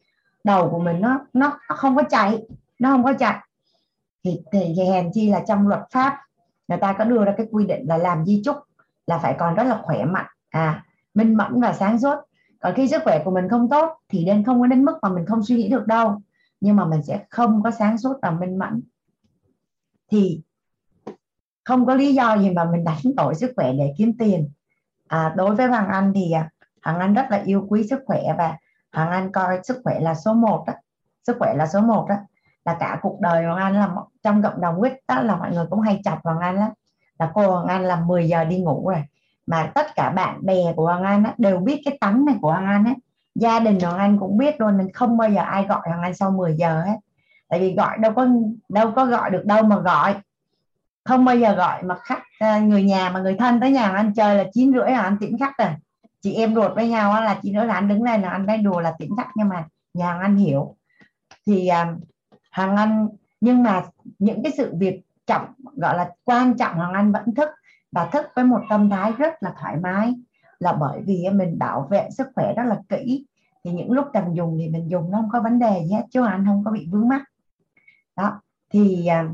đầu 0.44 0.70
của 0.70 0.78
mình 0.78 1.00
nó 1.00 1.18
nó 1.32 1.58
nó 1.68 1.76
không 1.76 1.96
có 1.96 2.02
chạy 2.10 2.42
nó 2.78 2.90
không 2.90 3.04
có 3.04 3.12
chạy. 3.12 3.36
Thì, 4.24 4.40
thì 4.52 4.74
hèn 4.92 5.10
chi 5.12 5.30
là 5.30 5.42
trong 5.46 5.68
luật 5.68 5.80
pháp 5.90 6.18
người 6.68 6.78
ta 6.78 6.92
có 6.92 7.04
đưa 7.04 7.24
ra 7.24 7.34
cái 7.36 7.46
quy 7.50 7.66
định 7.66 7.84
là 7.88 7.96
làm 7.96 8.24
di 8.24 8.42
chúc 8.44 8.56
là 9.06 9.18
phải 9.18 9.34
còn 9.38 9.54
rất 9.54 9.64
là 9.64 9.80
khỏe 9.82 10.04
mạnh 10.04 10.26
à 10.50 10.84
minh 11.14 11.36
mẫn 11.36 11.60
và 11.60 11.72
sáng 11.72 11.98
suốt. 11.98 12.16
Còn 12.60 12.74
khi 12.74 12.88
sức 12.88 13.02
khỏe 13.04 13.22
của 13.24 13.30
mình 13.30 13.48
không 13.48 13.68
tốt 13.68 13.98
thì 14.08 14.24
nên 14.24 14.44
không 14.44 14.60
có 14.60 14.66
đến 14.66 14.84
mức 14.84 14.98
mà 15.02 15.08
mình 15.08 15.26
không 15.26 15.42
suy 15.42 15.56
nghĩ 15.56 15.68
được 15.68 15.86
đâu 15.86 16.20
nhưng 16.64 16.76
mà 16.76 16.84
mình 16.84 17.02
sẽ 17.02 17.24
không 17.30 17.62
có 17.62 17.70
sáng 17.70 17.98
suốt 17.98 18.14
và 18.22 18.30
minh 18.30 18.58
mẫn. 18.58 18.82
Thì 20.10 20.42
không 21.64 21.86
có 21.86 21.94
lý 21.94 22.14
do 22.14 22.38
gì 22.38 22.50
mà 22.50 22.64
mình 22.64 22.84
đánh 22.84 23.14
đổi 23.16 23.34
sức 23.34 23.52
khỏe 23.56 23.72
để 23.72 23.94
kiếm 23.98 24.12
tiền. 24.18 24.50
À, 25.08 25.34
đối 25.36 25.54
với 25.54 25.66
Hoàng 25.66 25.88
Anh 25.88 26.12
thì 26.14 26.32
à, 26.32 26.50
Hoàng 26.82 26.98
Anh 26.98 27.14
rất 27.14 27.26
là 27.30 27.42
yêu 27.44 27.66
quý 27.68 27.86
sức 27.88 28.00
khỏe 28.06 28.22
và 28.38 28.56
Hoàng 28.92 29.10
Anh 29.10 29.32
coi 29.32 29.60
sức 29.62 29.80
khỏe 29.84 30.00
là 30.00 30.14
số 30.14 30.34
1 30.34 30.64
đó 30.66 30.72
sức 31.26 31.36
khỏe 31.38 31.54
là 31.56 31.66
số 31.66 31.80
1 31.80 32.06
đó 32.08 32.16
là 32.64 32.76
cả 32.80 32.98
cuộc 33.02 33.20
đời 33.20 33.44
Hoàng 33.44 33.58
Anh 33.58 33.74
là 33.74 33.94
trong 34.22 34.42
cộng 34.42 34.60
đồng 34.60 34.80
quýt 34.80 34.92
đó 35.08 35.20
là 35.20 35.36
mọi 35.36 35.50
người 35.52 35.66
cũng 35.70 35.80
hay 35.80 36.00
chọc 36.04 36.18
Hoàng 36.24 36.40
Anh 36.40 36.56
lắm. 36.56 36.70
Là 37.18 37.30
cô 37.34 37.50
Hoàng 37.50 37.66
Anh 37.66 37.84
là 37.84 37.96
10 37.96 38.28
giờ 38.28 38.44
đi 38.44 38.58
ngủ 38.58 38.88
rồi. 38.88 39.02
Mà 39.46 39.72
tất 39.74 39.86
cả 39.94 40.10
bạn 40.10 40.46
bè 40.46 40.72
của 40.76 40.84
Hoàng 40.84 41.02
Anh 41.02 41.24
á, 41.24 41.34
đều 41.38 41.58
biết 41.58 41.82
cái 41.84 41.98
tánh 42.00 42.24
này 42.24 42.36
của 42.40 42.50
Hoàng 42.50 42.66
Anh 42.66 42.84
ấy 42.84 42.94
gia 43.34 43.60
đình 43.60 43.80
Hoàng 43.80 43.98
Anh 43.98 44.18
cũng 44.18 44.38
biết 44.38 44.60
luôn, 44.60 44.78
nên 44.78 44.92
không 44.92 45.16
bao 45.16 45.30
giờ 45.30 45.42
ai 45.42 45.66
gọi 45.66 45.80
Hoàng 45.84 46.02
Anh 46.02 46.14
sau 46.14 46.30
10 46.30 46.54
giờ 46.54 46.82
hết. 46.86 46.96
Tại 47.48 47.60
vì 47.60 47.74
gọi 47.74 47.98
đâu 47.98 48.12
có 48.12 48.28
đâu 48.68 48.92
có 48.96 49.06
gọi 49.06 49.30
được 49.30 49.44
đâu 49.44 49.62
mà 49.62 49.78
gọi. 49.78 50.14
Không 51.04 51.24
bao 51.24 51.36
giờ 51.36 51.54
gọi 51.54 51.82
mà 51.82 51.94
khách 52.02 52.22
à, 52.38 52.58
người 52.58 52.82
nhà 52.82 53.10
mà 53.10 53.20
người 53.20 53.36
thân 53.38 53.60
tới 53.60 53.70
nhà 53.70 53.88
anh 53.88 54.14
chơi 54.14 54.36
là 54.36 54.44
chín 54.52 54.72
rưỡi 54.72 54.90
là 54.90 55.02
anh 55.02 55.16
tiễn 55.20 55.38
khách 55.38 55.58
rồi. 55.58 55.68
Chị 56.20 56.34
em 56.34 56.54
ruột 56.54 56.74
với 56.74 56.88
nhau 56.88 57.22
là 57.22 57.38
chị 57.42 57.52
nói 57.52 57.66
là 57.66 57.74
anh 57.74 57.88
đứng 57.88 58.04
đây 58.04 58.18
là 58.18 58.30
anh 58.30 58.46
đang 58.46 58.62
đùa 58.62 58.80
là 58.80 58.94
tiễn 58.98 59.08
khách, 59.16 59.28
nhưng 59.34 59.48
mà 59.48 59.64
nhà 59.94 60.18
anh 60.22 60.36
hiểu. 60.36 60.76
Thì 61.46 61.66
à, 61.66 61.94
hàng 62.50 62.76
Anh 62.76 63.08
nhưng 63.40 63.62
mà 63.62 63.82
những 64.18 64.42
cái 64.42 64.52
sự 64.56 64.74
việc 64.78 65.00
trọng, 65.26 65.46
gọi 65.76 65.96
là 65.96 66.10
quan 66.24 66.56
trọng 66.56 66.74
Hoàng 66.76 66.92
Anh 66.92 67.12
vẫn 67.12 67.34
thức. 67.34 67.48
Và 67.92 68.06
thức 68.06 68.26
với 68.34 68.44
một 68.44 68.60
tâm 68.68 68.90
thái 68.90 69.12
rất 69.18 69.42
là 69.42 69.54
thoải 69.60 69.76
mái 69.82 70.14
là 70.64 70.72
bởi 70.72 71.02
vì 71.06 71.28
mình 71.32 71.58
bảo 71.58 71.86
vệ 71.90 72.08
sức 72.10 72.26
khỏe 72.34 72.54
rất 72.54 72.62
là 72.66 72.80
kỹ. 72.88 73.26
Thì 73.64 73.72
những 73.72 73.92
lúc 73.92 74.06
cần 74.12 74.36
dùng 74.36 74.58
thì 74.58 74.68
mình 74.68 74.90
dùng 74.90 75.10
nó 75.10 75.18
không 75.20 75.30
có 75.30 75.40
vấn 75.40 75.58
đề 75.58 75.82
gì 75.84 75.92
hết 75.92 76.02
chứ 76.10 76.26
anh 76.26 76.44
không 76.46 76.64
có 76.64 76.70
bị 76.70 76.88
vướng 76.90 77.08
mắc. 77.08 77.22
Đó 78.16 78.40
thì 78.70 79.06
à, 79.06 79.28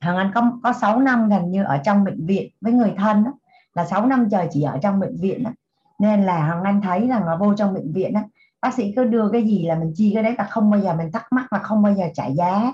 Hằng 0.00 0.16
Anh 0.16 0.30
có 0.34 0.52
có 0.62 0.72
6 0.72 1.00
năm 1.00 1.28
gần 1.28 1.50
như 1.50 1.64
ở 1.64 1.78
trong 1.84 2.04
bệnh 2.04 2.26
viện 2.26 2.52
với 2.60 2.72
người 2.72 2.94
thân 2.98 3.24
đó, 3.24 3.32
là 3.74 3.84
6 3.84 4.06
năm 4.06 4.28
trời 4.30 4.48
chỉ 4.50 4.62
ở 4.62 4.78
trong 4.82 5.00
bệnh 5.00 5.16
viện 5.20 5.42
đó. 5.42 5.50
nên 5.98 6.24
là 6.24 6.38
Hằng 6.38 6.62
Anh 6.62 6.80
thấy 6.80 7.08
rằng 7.08 7.24
là 7.24 7.36
vô 7.36 7.54
trong 7.54 7.74
bệnh 7.74 7.92
viện 7.92 8.12
đó, 8.12 8.20
bác 8.60 8.74
sĩ 8.74 8.92
cứ 8.96 9.04
đưa 9.04 9.28
cái 9.32 9.42
gì 9.42 9.66
là 9.66 9.74
mình 9.74 9.92
chi 9.94 10.10
cái 10.14 10.22
đấy 10.22 10.34
là 10.38 10.44
không 10.44 10.70
bao 10.70 10.80
giờ 10.80 10.94
mình 10.94 11.12
thắc 11.12 11.32
mắc 11.32 11.46
và 11.50 11.58
không 11.58 11.82
bao 11.82 11.94
giờ 11.94 12.04
trả 12.14 12.26
giá. 12.26 12.72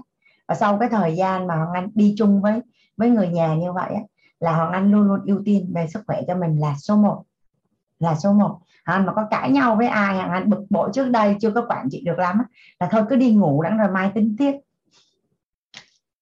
Và 0.49 0.55
sau 0.55 0.79
cái 0.79 0.89
thời 0.89 1.17
gian 1.17 1.47
mà 1.47 1.57
Hoàng 1.57 1.73
Anh 1.73 1.91
đi 1.95 2.15
chung 2.19 2.43
với 2.43 2.61
với 2.97 3.11
người 3.11 3.29
nhà 3.29 3.55
như 3.55 3.73
vậy 3.73 3.95
á, 3.95 4.01
là 4.41 4.57
Hoàng 4.57 4.73
Anh 4.73 4.93
luôn 4.93 5.03
luôn 5.03 5.21
ưu 5.27 5.43
tiên 5.45 5.71
về 5.75 5.87
sức 5.87 6.03
khỏe 6.07 6.21
cho 6.27 6.37
mình 6.37 6.59
là 6.59 6.75
số 6.79 6.97
1 6.97 7.25
là 8.05 8.15
số 8.15 8.33
1 8.33 8.61
anh 8.85 9.07
mà 9.07 9.13
có 9.13 9.27
cãi 9.31 9.51
nhau 9.51 9.77
với 9.77 9.87
ai 9.87 10.17
hàng 10.17 10.31
Anh 10.31 10.51
bực 10.51 10.67
bội 10.71 10.91
trước 10.95 11.11
đây, 11.11 11.37
chưa 11.41 11.51
có 11.51 11.67
quản 11.69 11.89
trị 11.91 12.03
được 12.05 12.19
lắm 12.19 12.43
là 12.81 12.89
thôi 12.91 13.03
cứ 13.09 13.17
đi 13.17 13.35
ngủ 13.35 13.63
đã, 13.63 13.77
rồi 13.77 13.89
mai 13.91 14.11
tính 14.15 14.37
tiếp. 14.39 14.53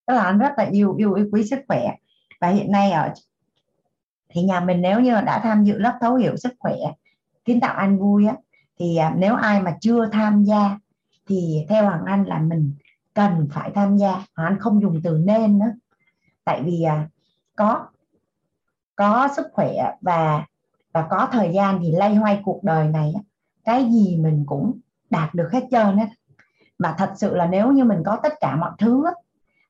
Tức 0.07 0.15
là 0.15 0.25
anh 0.25 0.39
rất 0.39 0.53
là 0.57 0.65
yêu 0.65 0.95
yêu 0.97 1.15
yêu 1.15 1.29
quý 1.33 1.47
sức 1.47 1.61
khỏe. 1.69 1.95
Và 2.41 2.49
hiện 2.49 2.73
nay 2.73 2.91
ở 2.91 3.13
thì 4.29 4.43
nhà 4.43 4.61
mình 4.61 4.83
nếu 4.83 5.01
như 5.01 5.21
đã 5.21 5.41
tham 5.43 5.65
dự 5.65 5.79
lớp 5.79 5.99
thấu 6.01 6.15
hiểu 6.15 6.37
sức 6.37 6.53
khỏe, 6.59 6.75
kiến 7.45 7.61
tạo 7.61 7.75
anh 7.75 7.99
vui 7.99 8.27
á, 8.27 8.37
thì 8.79 8.97
à, 8.97 9.15
nếu 9.17 9.35
ai 9.35 9.63
mà 9.63 9.77
chưa 9.81 10.07
tham 10.07 10.45
gia, 10.45 10.79
thì 11.27 11.67
theo 11.69 11.85
Hoàng 11.85 12.05
Anh 12.07 12.25
là 12.25 12.39
mình 12.39 12.75
cần 13.15 13.49
phải 13.53 13.71
tham 13.75 13.97
gia. 13.97 14.11
Hoàng 14.11 14.49
Anh 14.49 14.59
không 14.59 14.83
dùng 14.83 15.01
từ 15.05 15.19
nên 15.25 15.59
nữa. 15.59 15.73
Tại 16.45 16.63
vì 16.63 16.83
à, 16.83 17.09
có 17.57 17.87
có 18.97 19.29
sức 19.37 19.47
khỏe 19.53 19.73
và 20.01 20.47
và 20.93 21.07
có 21.11 21.29
thời 21.33 21.53
gian 21.55 21.79
thì 21.83 21.93
lay 21.93 22.15
hoay 22.15 22.41
cuộc 22.45 22.65
đời 22.65 22.89
này 22.89 23.13
cái 23.65 23.85
gì 23.85 24.17
mình 24.17 24.45
cũng 24.47 24.81
đạt 25.11 25.35
được 25.35 25.49
hết 25.53 25.65
trơn 25.71 25.97
á. 25.97 26.07
Mà 26.79 26.95
thật 26.99 27.13
sự 27.17 27.35
là 27.35 27.47
nếu 27.47 27.73
như 27.73 27.85
mình 27.85 28.03
có 28.05 28.19
tất 28.23 28.33
cả 28.41 28.57
mọi 28.57 28.71
thứ 28.79 29.05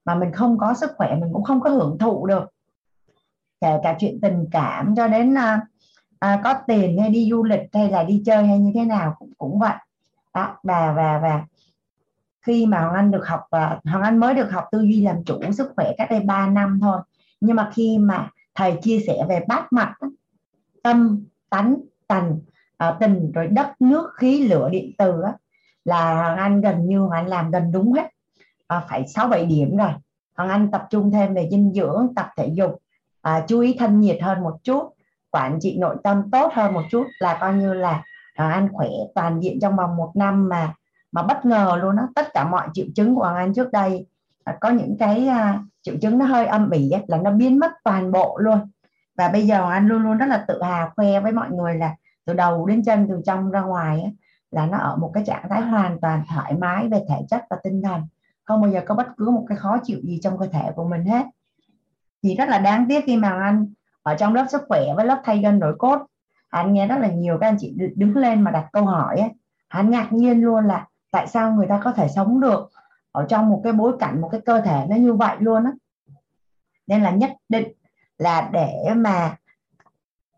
mà 0.04 0.14
mình 0.14 0.32
không 0.32 0.58
có 0.58 0.74
sức 0.74 0.90
khỏe 0.96 1.14
mình 1.14 1.32
cũng 1.32 1.44
không 1.44 1.60
có 1.60 1.70
hưởng 1.70 1.98
thụ 1.98 2.26
được 2.26 2.52
kể 3.60 3.78
cả 3.82 3.96
chuyện 3.98 4.20
tình 4.20 4.46
cảm 4.50 4.94
cho 4.96 5.08
đến 5.08 5.34
à, 5.38 5.60
à, 6.18 6.40
có 6.44 6.54
tiền 6.66 6.98
hay 7.00 7.10
đi 7.10 7.30
du 7.30 7.44
lịch 7.44 7.60
hay 7.72 7.90
là 7.90 8.02
đi 8.02 8.22
chơi 8.26 8.46
hay 8.46 8.58
như 8.58 8.70
thế 8.74 8.84
nào 8.84 9.14
cũng 9.18 9.30
cũng 9.38 9.58
vậy. 9.58 9.76
Đó 10.34 10.56
và 10.62 10.92
và 10.92 11.18
và 11.22 11.44
khi 12.42 12.66
mà 12.66 12.80
Hoàng 12.80 12.94
Anh 12.94 13.10
được 13.10 13.26
học 13.26 13.40
và 13.50 13.80
Hoàng 13.84 14.02
Anh 14.02 14.18
mới 14.18 14.34
được 14.34 14.50
học 14.50 14.64
tư 14.72 14.80
duy 14.80 15.02
làm 15.02 15.24
chủ 15.24 15.40
sức 15.52 15.72
khỏe 15.76 15.92
cách 15.98 16.10
đây 16.10 16.20
3 16.20 16.46
năm 16.46 16.78
thôi. 16.82 16.98
Nhưng 17.40 17.56
mà 17.56 17.70
khi 17.74 17.98
mà 17.98 18.30
thầy 18.54 18.78
chia 18.82 19.00
sẻ 19.06 19.24
về 19.28 19.44
bát 19.48 19.72
mặt 19.72 19.94
tâm 20.82 21.24
tánh 21.50 21.76
tành 22.06 22.38
à, 22.76 22.96
tình 23.00 23.32
rồi 23.32 23.46
đất 23.46 23.80
nước 23.80 24.10
khí 24.16 24.48
lửa 24.48 24.68
điện 24.72 24.92
từ 24.98 25.22
á, 25.22 25.32
là 25.84 26.14
Hoàng 26.14 26.36
Anh 26.36 26.60
gần 26.60 26.86
như 26.86 26.98
Hoàng 26.98 27.10
Anh 27.10 27.26
làm 27.26 27.50
gần 27.50 27.72
đúng 27.72 27.92
hết. 27.92 28.08
À, 28.66 28.82
phải 28.88 29.08
sáu 29.08 29.28
bảy 29.28 29.46
điểm 29.46 29.76
rồi. 29.76 29.90
Hoàng 30.36 30.50
Anh 30.50 30.70
tập 30.70 30.86
trung 30.90 31.10
thêm 31.10 31.34
về 31.34 31.48
dinh 31.50 31.72
dưỡng 31.74 32.12
tập 32.16 32.26
thể 32.36 32.50
dục 32.54 32.82
à, 33.22 33.44
chú 33.48 33.60
ý 33.60 33.76
thân 33.78 34.00
nhiệt 34.00 34.18
hơn 34.22 34.42
một 34.42 34.58
chút 34.64 34.94
quản 35.30 35.58
trị 35.60 35.78
nội 35.78 35.96
tâm 36.04 36.30
tốt 36.30 36.52
hơn 36.54 36.72
một 36.74 36.82
chút 36.90 37.06
là 37.18 37.38
coi 37.40 37.54
như 37.54 37.74
là 37.74 38.02
Hoàng 38.36 38.52
Anh 38.52 38.68
khỏe 38.72 38.88
toàn 39.14 39.42
diện 39.42 39.58
trong 39.60 39.76
vòng 39.76 39.96
một 39.96 40.12
năm 40.14 40.48
mà 40.48 40.74
mà 41.12 41.22
bất 41.22 41.44
ngờ 41.44 41.78
luôn 41.82 41.96
á 41.96 42.06
tất 42.14 42.34
cả 42.34 42.44
mọi 42.44 42.68
triệu 42.72 42.86
chứng 42.94 43.14
của 43.14 43.20
Hoàng 43.20 43.36
Anh 43.36 43.54
trước 43.54 43.72
đây 43.72 44.06
à, 44.44 44.56
có 44.60 44.70
những 44.70 44.96
cái 44.98 45.26
à, 45.26 45.62
triệu 45.82 45.94
chứng 46.02 46.18
nó 46.18 46.24
hơi 46.26 46.46
âm 46.46 46.70
ỉ 46.70 46.90
là 47.06 47.18
nó 47.18 47.30
biến 47.30 47.58
mất 47.58 47.70
toàn 47.84 48.12
bộ 48.12 48.38
luôn 48.38 48.58
và 49.16 49.28
bây 49.28 49.46
giờ 49.46 49.70
anh 49.70 49.86
luôn 49.86 50.02
luôn 50.02 50.18
rất 50.18 50.26
là 50.26 50.44
tự 50.48 50.62
hào 50.62 50.92
khoe 50.96 51.20
với 51.20 51.32
mọi 51.32 51.50
người 51.50 51.74
là 51.74 51.96
từ 52.24 52.34
đầu 52.34 52.66
đến 52.66 52.84
chân 52.84 53.06
từ 53.08 53.22
trong 53.26 53.50
ra 53.50 53.60
ngoài 53.60 54.00
ấy, 54.00 54.16
là 54.50 54.66
nó 54.66 54.78
ở 54.78 54.96
một 54.96 55.10
cái 55.14 55.24
trạng 55.26 55.48
thái 55.48 55.60
hoàn 55.60 56.00
toàn 56.00 56.22
thoải 56.34 56.54
mái 56.54 56.88
về 56.88 57.04
thể 57.08 57.16
chất 57.28 57.44
và 57.50 57.56
tinh 57.62 57.82
thần. 57.82 58.02
Không 58.44 58.62
bao 58.62 58.70
giờ 58.70 58.80
có 58.86 58.94
bất 58.94 59.06
cứ 59.16 59.30
một 59.30 59.44
cái 59.48 59.58
khó 59.58 59.78
chịu 59.82 59.98
gì 60.02 60.18
trong 60.22 60.38
cơ 60.38 60.46
thể 60.46 60.70
của 60.76 60.84
mình 60.84 61.04
hết. 61.04 61.26
Thì 62.22 62.34
rất 62.36 62.48
là 62.48 62.58
đáng 62.58 62.86
tiếc 62.88 63.04
khi 63.06 63.16
mà 63.16 63.30
anh 63.42 63.72
ở 64.02 64.14
trong 64.14 64.34
lớp 64.34 64.46
sức 64.48 64.62
khỏe 64.68 64.80
với 64.96 65.04
lớp 65.04 65.22
thay 65.24 65.38
gân 65.38 65.60
đổi 65.60 65.74
cốt. 65.78 66.06
Anh 66.48 66.72
nghe 66.72 66.86
rất 66.86 66.98
là 66.98 67.08
nhiều 67.08 67.38
các 67.40 67.48
anh 67.48 67.56
chị 67.60 67.76
đứng 67.96 68.16
lên 68.16 68.42
mà 68.42 68.50
đặt 68.50 68.68
câu 68.72 68.84
hỏi 68.84 69.20
ấy 69.20 69.30
anh 69.72 69.90
ngạc 69.90 70.12
nhiên 70.12 70.40
luôn 70.40 70.66
là 70.66 70.86
tại 71.10 71.26
sao 71.26 71.52
người 71.52 71.66
ta 71.66 71.80
có 71.84 71.92
thể 71.92 72.08
sống 72.08 72.40
được 72.40 72.70
ở 73.12 73.26
trong 73.28 73.50
một 73.50 73.60
cái 73.64 73.72
bối 73.72 73.92
cảnh 73.98 74.20
một 74.20 74.28
cái 74.32 74.40
cơ 74.40 74.60
thể 74.60 74.86
nó 74.88 74.96
như 74.96 75.14
vậy 75.14 75.36
luôn 75.40 75.64
á. 75.64 75.72
Nên 76.86 77.02
là 77.02 77.10
nhất 77.10 77.30
định 77.48 77.72
là 78.22 78.48
để 78.52 78.94
mà 78.96 79.36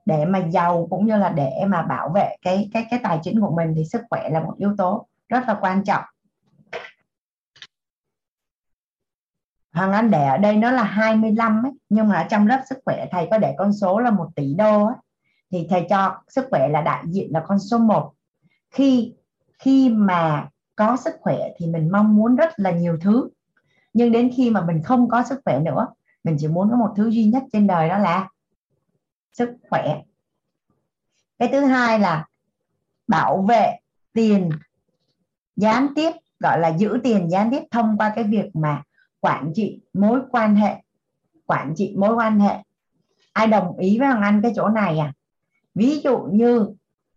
để 0.06 0.24
mà 0.24 0.38
giàu 0.38 0.86
cũng 0.90 1.06
như 1.06 1.16
là 1.16 1.28
để 1.28 1.64
mà 1.66 1.82
bảo 1.82 2.08
vệ 2.14 2.36
cái 2.42 2.70
cái 2.72 2.86
cái 2.90 3.00
tài 3.02 3.18
chính 3.22 3.40
của 3.40 3.50
mình 3.56 3.72
thì 3.76 3.84
sức 3.84 4.02
khỏe 4.10 4.28
là 4.32 4.40
một 4.40 4.54
yếu 4.56 4.74
tố 4.78 5.06
rất 5.28 5.44
là 5.48 5.58
quan 5.60 5.84
trọng 5.84 6.04
Hoàng 9.72 9.92
Anh 9.92 10.10
để 10.10 10.26
ở 10.28 10.36
đây 10.36 10.56
nó 10.56 10.70
là 10.70 10.84
25 10.84 11.62
ấy, 11.62 11.72
nhưng 11.88 12.08
mà 12.08 12.16
ở 12.16 12.26
trong 12.30 12.46
lớp 12.46 12.62
sức 12.68 12.78
khỏe 12.84 13.06
thầy 13.10 13.28
có 13.30 13.38
để 13.38 13.54
con 13.58 13.72
số 13.72 13.98
là 13.98 14.10
một 14.10 14.28
tỷ 14.36 14.54
đô 14.54 14.86
ấy. 14.86 14.96
thì 15.50 15.66
thầy 15.70 15.86
cho 15.90 16.16
sức 16.28 16.46
khỏe 16.50 16.68
là 16.68 16.82
đại 16.82 17.04
diện 17.06 17.28
là 17.32 17.44
con 17.48 17.58
số 17.58 17.78
1 17.78 18.12
khi 18.70 19.14
khi 19.58 19.88
mà 19.88 20.48
có 20.76 20.96
sức 20.96 21.14
khỏe 21.20 21.38
thì 21.56 21.66
mình 21.66 21.88
mong 21.92 22.16
muốn 22.16 22.36
rất 22.36 22.50
là 22.56 22.70
nhiều 22.70 22.98
thứ 23.00 23.28
nhưng 23.92 24.12
đến 24.12 24.30
khi 24.36 24.50
mà 24.50 24.60
mình 24.60 24.82
không 24.82 25.08
có 25.08 25.22
sức 25.22 25.40
khỏe 25.44 25.60
nữa 25.60 25.88
mình 26.24 26.36
chỉ 26.38 26.48
muốn 26.48 26.70
có 26.70 26.76
một 26.76 26.94
thứ 26.96 27.08
duy 27.08 27.24
nhất 27.24 27.42
trên 27.52 27.66
đời 27.66 27.88
đó 27.88 27.98
là 27.98 28.28
sức 29.32 29.56
khỏe. 29.70 30.02
Cái 31.38 31.48
thứ 31.52 31.60
hai 31.60 31.98
là 31.98 32.26
bảo 33.08 33.42
vệ 33.42 33.78
tiền 34.12 34.50
gián 35.56 35.88
tiếp, 35.94 36.12
gọi 36.40 36.60
là 36.60 36.68
giữ 36.68 36.98
tiền 37.04 37.30
gián 37.30 37.50
tiếp 37.50 37.62
thông 37.70 37.98
qua 37.98 38.12
cái 38.14 38.24
việc 38.24 38.56
mà 38.56 38.82
quản 39.20 39.52
trị 39.54 39.80
mối 39.92 40.20
quan 40.30 40.56
hệ, 40.56 40.82
quản 41.46 41.74
trị 41.76 41.94
mối 41.98 42.14
quan 42.14 42.40
hệ. 42.40 42.56
Ai 43.32 43.46
đồng 43.46 43.78
ý 43.78 43.98
với 43.98 44.08
thằng 44.08 44.22
anh 44.22 44.42
cái 44.42 44.52
chỗ 44.56 44.68
này 44.68 44.98
à? 44.98 45.12
Ví 45.74 46.00
dụ 46.00 46.18
như 46.18 46.68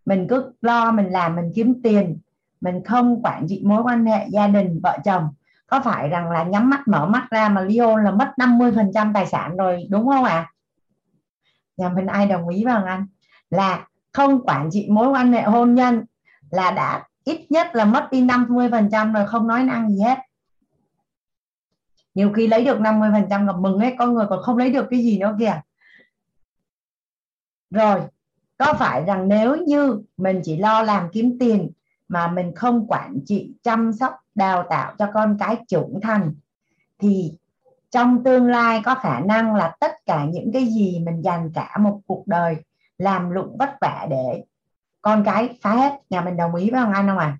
mình 0.05 0.27
cứ 0.29 0.51
lo 0.61 0.91
mình 0.91 1.09
làm, 1.09 1.35
mình 1.35 1.51
kiếm 1.55 1.81
tiền, 1.83 2.19
mình 2.61 2.83
không 2.83 3.21
quản 3.23 3.45
trị 3.49 3.61
mối 3.65 3.83
quan 3.83 4.05
hệ 4.05 4.27
gia 4.29 4.47
đình, 4.47 4.79
vợ 4.83 4.97
chồng 5.05 5.29
có 5.67 5.81
phải 5.83 6.09
rằng 6.09 6.31
là 6.31 6.43
nhắm 6.43 6.69
mắt, 6.69 6.87
mở 6.87 7.05
mắt 7.05 7.27
ra 7.29 7.49
mà 7.49 7.61
Leo 7.61 7.97
là 7.97 8.11
mất 8.11 8.33
50 8.37 8.71
phần 8.75 8.91
trăm 8.93 9.13
tài 9.13 9.25
sản 9.25 9.57
rồi, 9.57 9.87
đúng 9.89 10.07
không 10.07 10.23
ạ? 10.23 10.33
À? 10.33 10.51
nhà 11.77 11.89
mình 11.89 12.05
ai 12.05 12.27
đồng 12.27 12.47
ý 12.47 12.65
bằng 12.65 12.85
anh? 12.85 13.07
Là 13.49 13.87
không 14.13 14.45
quản 14.45 14.69
trị 14.71 14.87
mối 14.91 15.07
quan 15.07 15.33
hệ 15.33 15.41
hôn 15.41 15.75
nhân 15.75 16.05
là 16.49 16.71
đã 16.71 17.07
ít 17.23 17.51
nhất 17.51 17.75
là 17.75 17.85
mất 17.85 18.07
đi 18.11 18.21
50 18.21 18.67
phần 18.71 18.89
trăm 18.91 19.13
rồi, 19.13 19.27
không 19.27 19.47
nói 19.47 19.63
năng 19.63 19.89
gì 19.89 20.01
hết. 20.01 20.17
Nhiều 22.13 22.33
khi 22.33 22.47
lấy 22.47 22.65
được 22.65 22.79
50 22.79 23.09
phần 23.13 23.27
trăm 23.29 23.47
gặp 23.47 23.55
mừng 23.59 23.79
ấy, 23.79 23.95
con 23.99 24.13
người 24.13 24.25
còn 24.29 24.41
không 24.43 24.57
lấy 24.57 24.69
được 24.69 24.85
cái 24.89 24.99
gì 24.99 25.19
nữa 25.19 25.35
kìa. 25.39 25.61
Rồi, 27.69 27.99
có 28.57 28.73
phải 28.73 29.03
rằng 29.05 29.27
nếu 29.27 29.55
như 29.55 30.01
mình 30.17 30.41
chỉ 30.43 30.57
lo 30.57 30.81
làm 30.81 31.09
kiếm 31.11 31.37
tiền 31.39 31.71
mà 32.07 32.27
mình 32.27 32.55
không 32.55 32.87
quản 32.87 33.19
trị 33.25 33.51
chăm 33.63 33.93
sóc 33.93 34.13
đào 34.37 34.63
tạo 34.69 34.93
cho 34.99 35.07
con 35.13 35.37
cái 35.39 35.57
trưởng 35.67 35.99
thành 36.01 36.33
thì 36.99 37.37
trong 37.91 38.23
tương 38.23 38.47
lai 38.47 38.81
có 38.85 38.95
khả 38.95 39.19
năng 39.19 39.55
là 39.55 39.75
tất 39.79 39.91
cả 40.05 40.25
những 40.25 40.51
cái 40.53 40.65
gì 40.65 40.99
mình 41.05 41.21
dành 41.21 41.51
cả 41.53 41.77
một 41.79 41.99
cuộc 42.07 42.27
đời 42.27 42.55
làm 42.97 43.29
lụng 43.29 43.57
vất 43.57 43.69
vả 43.81 44.07
để 44.09 44.43
con 45.01 45.23
cái 45.23 45.57
phá 45.61 45.75
hết. 45.75 45.93
Nhà 46.09 46.21
mình 46.21 46.37
đồng 46.37 46.55
ý 46.55 46.69
với 46.69 46.79
ông 46.79 46.93
anh 46.93 47.07
không 47.07 47.17
à 47.17 47.37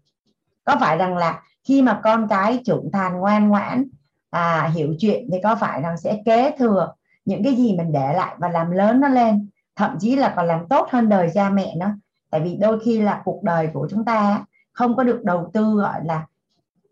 có 0.67 0.77
phải 0.79 0.97
rằng 0.97 1.17
là 1.17 1.41
khi 1.63 1.81
mà 1.81 1.99
con 2.03 2.27
cái 2.27 2.59
trưởng 2.65 2.91
thành 2.93 3.19
ngoan 3.19 3.49
ngoãn 3.49 3.85
à, 4.29 4.71
hiểu 4.73 4.95
chuyện 4.99 5.29
thì 5.31 5.37
có 5.43 5.55
phải 5.55 5.81
rằng 5.81 5.97
sẽ 5.97 6.21
kế 6.25 6.51
thừa 6.57 6.93
những 7.25 7.43
cái 7.43 7.55
gì 7.55 7.75
mình 7.77 7.91
để 7.91 8.13
lại 8.13 8.35
và 8.37 8.49
làm 8.49 8.71
lớn 8.71 8.99
nó 8.99 9.07
lên 9.07 9.49
thậm 9.75 9.97
chí 9.99 10.15
là 10.15 10.33
còn 10.35 10.47
làm 10.47 10.67
tốt 10.67 10.87
hơn 10.91 11.09
đời 11.09 11.31
cha 11.33 11.49
mẹ 11.49 11.75
nó 11.77 11.87
tại 12.29 12.41
vì 12.41 12.55
đôi 12.55 12.79
khi 12.85 13.01
là 13.01 13.21
cuộc 13.25 13.43
đời 13.43 13.69
của 13.73 13.87
chúng 13.91 14.05
ta 14.05 14.45
không 14.71 14.95
có 14.95 15.03
được 15.03 15.23
đầu 15.23 15.49
tư 15.53 15.75
gọi 15.75 16.05
là 16.05 16.25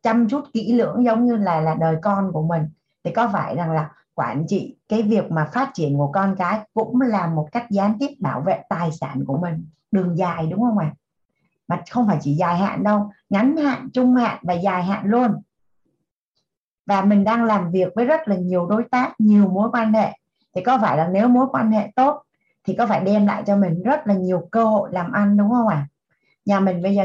chăm 0.06 0.30
chút 0.30 0.44
kỹ 0.54 0.74
lưỡng 0.74 1.06
giống 1.06 1.26
như 1.26 1.36
là 1.36 1.62
là 1.62 1.76
đời 1.80 1.96
con 2.02 2.32
của 2.32 2.42
mình 2.42 2.64
thì 3.04 3.12
có 3.12 3.30
phải 3.34 3.56
rằng 3.56 3.72
là 3.72 3.92
quản 4.14 4.48
trị 4.48 4.78
cái 4.90 5.02
việc 5.02 5.32
mà 5.32 5.50
phát 5.54 5.72
triển 5.74 5.98
của 5.98 6.12
con 6.14 6.36
cái 6.38 6.60
cũng 6.74 7.02
là 7.02 7.28
một 7.28 7.48
cách 7.52 7.66
gián 7.70 7.98
tiếp 8.00 8.10
bảo 8.20 8.42
vệ 8.42 8.62
tài 8.70 8.92
sản 8.92 9.24
của 9.28 9.38
mình 9.38 9.66
đường 9.92 10.18
dài, 10.18 10.48
đúng 10.48 10.62
không 10.62 10.78
ạ 10.78 10.92
à? 10.92 10.96
mà 11.68 11.84
không 11.92 12.08
phải 12.08 12.18
chỉ 12.22 12.34
dài 12.34 12.58
hạn 12.58 12.84
đâu, 12.84 13.12
ngắn 13.30 13.58
hạn, 13.58 13.90
trung 13.94 14.16
hạn 14.16 14.40
và 14.42 14.54
dài 14.54 14.84
hạn 14.84 15.06
luôn 15.06 15.32
và 16.86 17.02
mình 17.02 17.24
đang 17.24 17.44
làm 17.44 17.72
việc 17.72 17.88
với 17.96 18.06
rất 18.06 18.28
là 18.28 18.36
nhiều 18.36 18.68
đối 18.68 18.84
tác, 18.92 19.14
nhiều 19.18 19.48
mối 19.48 19.70
quan 19.72 19.94
hệ 19.94 20.12
thì 20.56 20.64
có 20.64 20.78
phải 20.82 20.98
là 20.98 21.08
nếu 21.08 21.28
mối 21.28 21.48
quan 21.52 21.72
hệ 21.72 21.92
tốt 21.96 22.22
thì 22.64 22.76
có 22.78 22.88
phải 22.88 23.00
đem 23.00 23.26
lại 23.26 23.44
cho 23.48 23.58
mình 23.58 23.84
rất 23.84 24.08
là 24.08 24.14
nhiều 24.14 24.48
cơ 24.52 24.64
hội 24.64 24.90
làm 24.92 25.12
ăn, 25.12 25.38
đúng 25.38 25.50
không 25.50 25.68
ạ 25.68 25.76
à? 25.76 25.88
nhà 26.46 26.60
mình 26.60 26.82
bây 26.82 26.96
giờ 26.96 27.04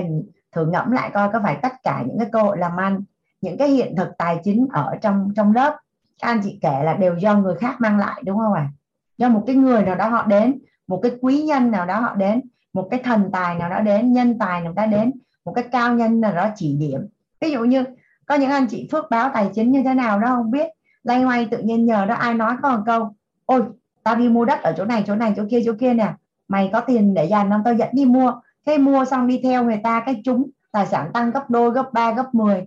thử 0.52 0.66
ngẫm 0.66 0.90
lại 0.90 1.10
coi 1.14 1.28
có 1.32 1.40
phải 1.42 1.58
tất 1.62 1.72
cả 1.82 2.04
những 2.06 2.18
cái 2.18 2.28
cơ 2.32 2.42
hội 2.42 2.58
làm 2.58 2.76
ăn, 2.76 3.02
những 3.40 3.58
cái 3.58 3.68
hiện 3.68 3.96
thực 3.96 4.08
tài 4.18 4.40
chính 4.44 4.66
ở 4.72 4.96
trong 5.02 5.32
trong 5.36 5.52
lớp, 5.52 5.76
các 6.22 6.28
anh 6.28 6.40
chị 6.44 6.58
kể 6.62 6.82
là 6.84 6.94
đều 6.94 7.16
do 7.16 7.36
người 7.36 7.54
khác 7.54 7.76
mang 7.78 7.98
lại, 7.98 8.22
đúng 8.24 8.38
không 8.38 8.52
ạ? 8.52 8.68
À? 8.68 8.72
do 9.20 9.28
một 9.28 9.42
cái 9.46 9.56
người 9.56 9.82
nào 9.82 9.94
đó 9.94 10.08
họ 10.08 10.26
đến, 10.26 10.58
một 10.86 11.00
cái 11.02 11.12
quý 11.20 11.42
nhân 11.42 11.70
nào 11.70 11.86
đó 11.86 12.00
họ 12.00 12.14
đến, 12.14 12.40
một 12.72 12.88
cái 12.90 13.00
thần 13.04 13.30
tài 13.32 13.54
nào 13.54 13.70
đó 13.70 13.80
đến, 13.80 14.12
nhân 14.12 14.38
tài 14.38 14.60
nào 14.60 14.72
đó 14.72 14.86
đến, 14.86 15.12
một 15.44 15.52
cái 15.52 15.64
cao 15.72 15.94
nhân 15.94 16.20
nào 16.20 16.34
đó 16.34 16.48
chỉ 16.56 16.76
điểm. 16.76 17.00
Ví 17.40 17.50
dụ 17.50 17.64
như 17.64 17.84
có 18.26 18.34
những 18.34 18.50
anh 18.50 18.66
chị 18.66 18.88
phước 18.92 19.10
báo 19.10 19.30
tài 19.34 19.50
chính 19.54 19.72
như 19.72 19.82
thế 19.82 19.94
nào 19.94 20.20
đó 20.20 20.28
không 20.28 20.50
biết 20.50 20.66
lay 21.02 21.22
hoay 21.22 21.46
tự 21.50 21.58
nhiên 21.58 21.86
nhờ 21.86 22.06
đó 22.06 22.14
ai 22.14 22.34
nói 22.34 22.56
có 22.62 22.76
một 22.76 22.82
câu, 22.86 23.14
ôi, 23.46 23.62
tao 24.02 24.16
đi 24.16 24.28
mua 24.28 24.44
đất 24.44 24.62
ở 24.62 24.74
chỗ 24.76 24.84
này 24.84 25.04
chỗ 25.06 25.14
này, 25.14 25.32
chỗ 25.36 25.42
kia 25.50 25.62
chỗ 25.64 25.72
kia 25.80 25.94
nè, 25.94 26.14
mày 26.48 26.70
có 26.72 26.80
tiền 26.80 27.14
để 27.14 27.24
dành 27.24 27.50
không? 27.50 27.62
Tao 27.64 27.74
dẫn 27.74 27.88
đi 27.92 28.04
mua 28.04 28.32
cái 28.64 28.78
mua 28.78 29.04
xong 29.04 29.26
đi 29.26 29.40
theo 29.42 29.64
người 29.64 29.80
ta 29.84 30.02
cái 30.06 30.20
chúng 30.24 30.50
tài 30.72 30.86
sản 30.86 31.10
tăng 31.12 31.30
gấp 31.30 31.50
đôi 31.50 31.70
gấp 31.70 31.92
ba 31.92 32.12
gấp 32.12 32.34
10 32.34 32.66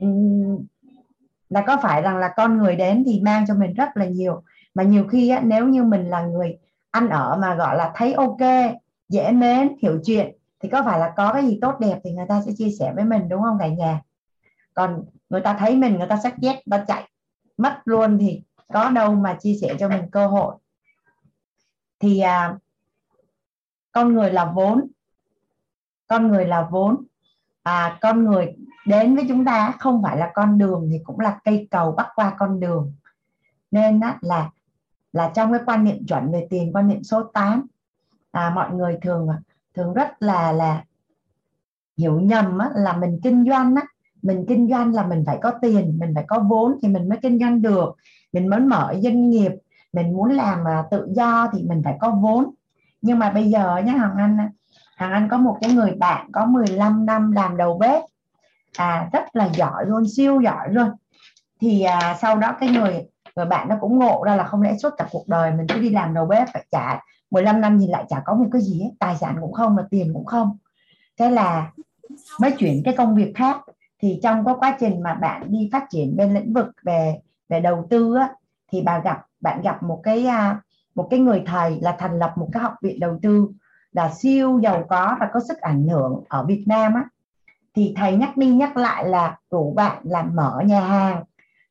ừ, 0.00 0.06
là 1.48 1.64
có 1.66 1.76
phải 1.82 2.02
rằng 2.02 2.16
là 2.16 2.32
con 2.36 2.58
người 2.58 2.76
đến 2.76 3.02
thì 3.06 3.20
mang 3.20 3.44
cho 3.48 3.54
mình 3.54 3.74
rất 3.74 3.88
là 3.94 4.04
nhiều. 4.04 4.42
Mà 4.74 4.82
nhiều 4.82 5.08
khi 5.08 5.28
á, 5.28 5.40
nếu 5.44 5.68
như 5.68 5.84
mình 5.84 6.10
là 6.10 6.22
người 6.22 6.58
ăn 6.90 7.08
ở 7.08 7.36
mà 7.36 7.54
gọi 7.54 7.76
là 7.76 7.92
thấy 7.96 8.12
ok 8.12 8.40
dễ 9.08 9.32
mến 9.32 9.76
hiểu 9.82 10.00
chuyện 10.04 10.36
thì 10.60 10.68
có 10.68 10.82
phải 10.82 10.98
là 10.98 11.12
có 11.16 11.32
cái 11.32 11.46
gì 11.46 11.58
tốt 11.60 11.74
đẹp 11.80 11.98
thì 12.04 12.10
người 12.10 12.26
ta 12.28 12.42
sẽ 12.46 12.52
chia 12.58 12.70
sẻ 12.78 12.92
với 12.96 13.04
mình 13.04 13.28
đúng 13.28 13.42
không 13.42 13.56
cả 13.60 13.68
nhà? 13.68 14.00
Còn 14.74 15.04
người 15.30 15.40
ta 15.40 15.56
thấy 15.58 15.76
mình 15.76 15.98
người 15.98 16.08
ta 16.08 16.16
sắc 16.22 16.38
dép 16.38 16.56
ta 16.70 16.84
chạy 16.88 17.10
mất 17.56 17.80
luôn 17.84 18.18
thì 18.18 18.42
có 18.72 18.90
đâu 18.90 19.14
mà 19.14 19.36
chia 19.40 19.54
sẻ 19.60 19.74
cho 19.78 19.88
mình 19.88 20.10
cơ 20.10 20.26
hội. 20.26 20.54
Thì 22.00 22.20
à, 22.20 22.58
con 23.94 24.14
người 24.14 24.30
là 24.30 24.52
vốn. 24.54 24.86
Con 26.06 26.28
người 26.28 26.46
là 26.46 26.68
vốn. 26.70 27.04
À, 27.62 27.98
con 28.00 28.24
người 28.24 28.56
đến 28.86 29.16
với 29.16 29.24
chúng 29.28 29.44
ta 29.44 29.74
không 29.78 30.02
phải 30.02 30.16
là 30.16 30.30
con 30.34 30.58
đường 30.58 30.88
thì 30.92 31.00
cũng 31.04 31.20
là 31.20 31.38
cây 31.44 31.68
cầu 31.70 31.92
bắc 31.92 32.08
qua 32.14 32.34
con 32.38 32.60
đường. 32.60 32.92
Nên 33.70 34.00
á, 34.00 34.18
là 34.20 34.50
là 35.12 35.32
trong 35.34 35.52
cái 35.52 35.60
quan 35.66 35.84
niệm 35.84 36.06
chuẩn 36.06 36.32
về 36.32 36.46
tiền 36.50 36.72
quan 36.72 36.88
niệm 36.88 37.02
số 37.02 37.22
8 37.22 37.66
à, 38.30 38.52
mọi 38.54 38.74
người 38.74 38.98
thường 39.02 39.28
thường 39.74 39.94
rất 39.94 40.22
là 40.22 40.52
là 40.52 40.84
hiểu 41.96 42.20
nhầm 42.20 42.58
á, 42.58 42.70
là 42.74 42.96
mình 42.96 43.20
kinh 43.22 43.44
doanh 43.48 43.74
á, 43.74 43.82
mình 44.22 44.44
kinh 44.48 44.68
doanh 44.70 44.94
là 44.94 45.06
mình 45.06 45.24
phải 45.26 45.38
có 45.42 45.52
tiền 45.62 45.98
mình 46.00 46.12
phải 46.14 46.24
có 46.28 46.38
vốn 46.48 46.78
thì 46.82 46.88
mình 46.88 47.08
mới 47.08 47.18
kinh 47.22 47.38
doanh 47.38 47.62
được. 47.62 47.96
Mình 48.32 48.50
muốn 48.50 48.68
mở 48.68 48.94
doanh 49.02 49.30
nghiệp 49.30 49.52
mình 49.92 50.12
muốn 50.12 50.30
làm 50.30 50.68
à, 50.68 50.84
tự 50.90 51.08
do 51.10 51.50
thì 51.52 51.62
mình 51.62 51.82
phải 51.84 51.96
có 52.00 52.10
vốn 52.10 52.50
nhưng 53.04 53.18
mà 53.18 53.30
bây 53.30 53.50
giờ 53.50 53.76
nhé 53.84 53.92
hằng 53.92 54.16
anh 54.16 54.38
hằng 54.96 55.12
anh 55.12 55.28
có 55.28 55.36
một 55.36 55.58
cái 55.60 55.72
người 55.72 55.94
bạn 55.94 56.32
có 56.32 56.46
15 56.46 57.06
năm 57.06 57.32
làm 57.32 57.56
đầu 57.56 57.78
bếp. 57.78 58.02
À 58.76 59.08
rất 59.12 59.36
là 59.36 59.48
giỏi 59.54 59.86
luôn 59.86 60.04
siêu 60.16 60.40
giỏi 60.40 60.68
luôn. 60.70 60.88
Thì 61.60 61.82
à, 61.82 62.16
sau 62.20 62.36
đó 62.36 62.56
cái 62.60 62.68
người 62.68 63.06
người 63.36 63.46
bạn 63.46 63.68
nó 63.68 63.76
cũng 63.80 63.98
ngộ 63.98 64.22
ra 64.26 64.36
là 64.36 64.44
không 64.44 64.62
lẽ 64.62 64.76
suốt 64.76 64.90
cả 64.98 65.06
cuộc 65.10 65.28
đời 65.28 65.52
mình 65.52 65.66
cứ 65.68 65.80
đi 65.80 65.90
làm 65.90 66.14
đầu 66.14 66.26
bếp 66.26 66.48
phải 66.52 66.66
trả 66.70 67.00
15 67.30 67.60
năm 67.60 67.78
nhìn 67.78 67.90
lại 67.90 68.04
chả 68.08 68.22
có 68.24 68.34
một 68.34 68.46
cái 68.52 68.62
gì 68.62 68.80
hết 68.82 68.90
tài 68.98 69.16
sản 69.16 69.36
cũng 69.40 69.52
không 69.52 69.74
mà 69.74 69.86
tiền 69.90 70.10
cũng 70.14 70.24
không. 70.24 70.56
Thế 71.18 71.30
là 71.30 71.70
mới 72.40 72.50
chuyển 72.58 72.82
cái 72.84 72.94
công 72.96 73.14
việc 73.14 73.32
khác. 73.34 73.56
Thì 74.02 74.20
trong 74.22 74.44
cái 74.44 74.54
quá 74.58 74.76
trình 74.80 75.02
mà 75.02 75.14
bạn 75.14 75.52
đi 75.52 75.68
phát 75.72 75.84
triển 75.90 76.16
bên 76.16 76.34
lĩnh 76.34 76.52
vực 76.52 76.66
về 76.82 77.18
về 77.48 77.60
đầu 77.60 77.86
tư 77.90 78.16
á, 78.16 78.28
thì 78.72 78.82
bà 78.82 78.98
gặp 78.98 79.18
bạn 79.40 79.62
gặp 79.62 79.82
một 79.82 80.00
cái 80.02 80.26
à, 80.26 80.60
một 80.94 81.08
cái 81.10 81.20
người 81.20 81.42
thầy 81.46 81.78
là 81.80 81.96
thành 81.98 82.18
lập 82.18 82.32
một 82.36 82.48
cái 82.52 82.62
học 82.62 82.74
viện 82.82 83.00
đầu 83.00 83.18
tư 83.22 83.48
là 83.92 84.10
siêu 84.10 84.60
giàu 84.62 84.84
có 84.88 85.16
và 85.20 85.28
có 85.32 85.40
sức 85.48 85.58
ảnh 85.58 85.88
hưởng 85.88 86.24
ở 86.28 86.44
Việt 86.44 86.64
Nam 86.66 86.94
á. 86.94 87.04
Thì 87.74 87.94
thầy 87.96 88.16
nhắc 88.16 88.36
đi 88.36 88.46
nhắc 88.46 88.76
lại 88.76 89.08
là 89.08 89.36
rủ 89.50 89.72
bạn 89.76 90.02
làm 90.04 90.36
mở 90.36 90.60
nhà 90.64 90.80
hàng. 90.80 91.24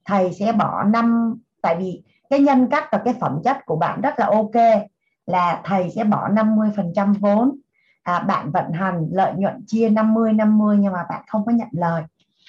Thầy 0.05 0.33
sẽ 0.33 0.51
bỏ 0.51 0.83
năm 0.83 1.37
tại 1.61 1.75
vì 1.75 2.03
cái 2.29 2.39
nhân 2.39 2.67
cách 2.71 2.83
và 2.91 3.01
cái 3.05 3.13
phẩm 3.21 3.41
chất 3.43 3.57
của 3.65 3.75
bạn 3.75 4.01
rất 4.01 4.19
là 4.19 4.25
ok 4.25 4.85
là 5.25 5.61
thầy 5.63 5.89
sẽ 5.95 6.03
bỏ 6.03 6.29
50% 6.29 7.13
vốn. 7.13 7.57
À, 8.03 8.19
bạn 8.19 8.51
vận 8.51 8.71
hành 8.71 9.07
lợi 9.11 9.33
nhuận 9.37 9.63
chia 9.67 9.89
50 9.89 10.33
50 10.33 10.77
nhưng 10.79 10.93
mà 10.93 11.05
bạn 11.09 11.23
không 11.27 11.45
có 11.45 11.51
nhận 11.51 11.67
lời. 11.71 12.03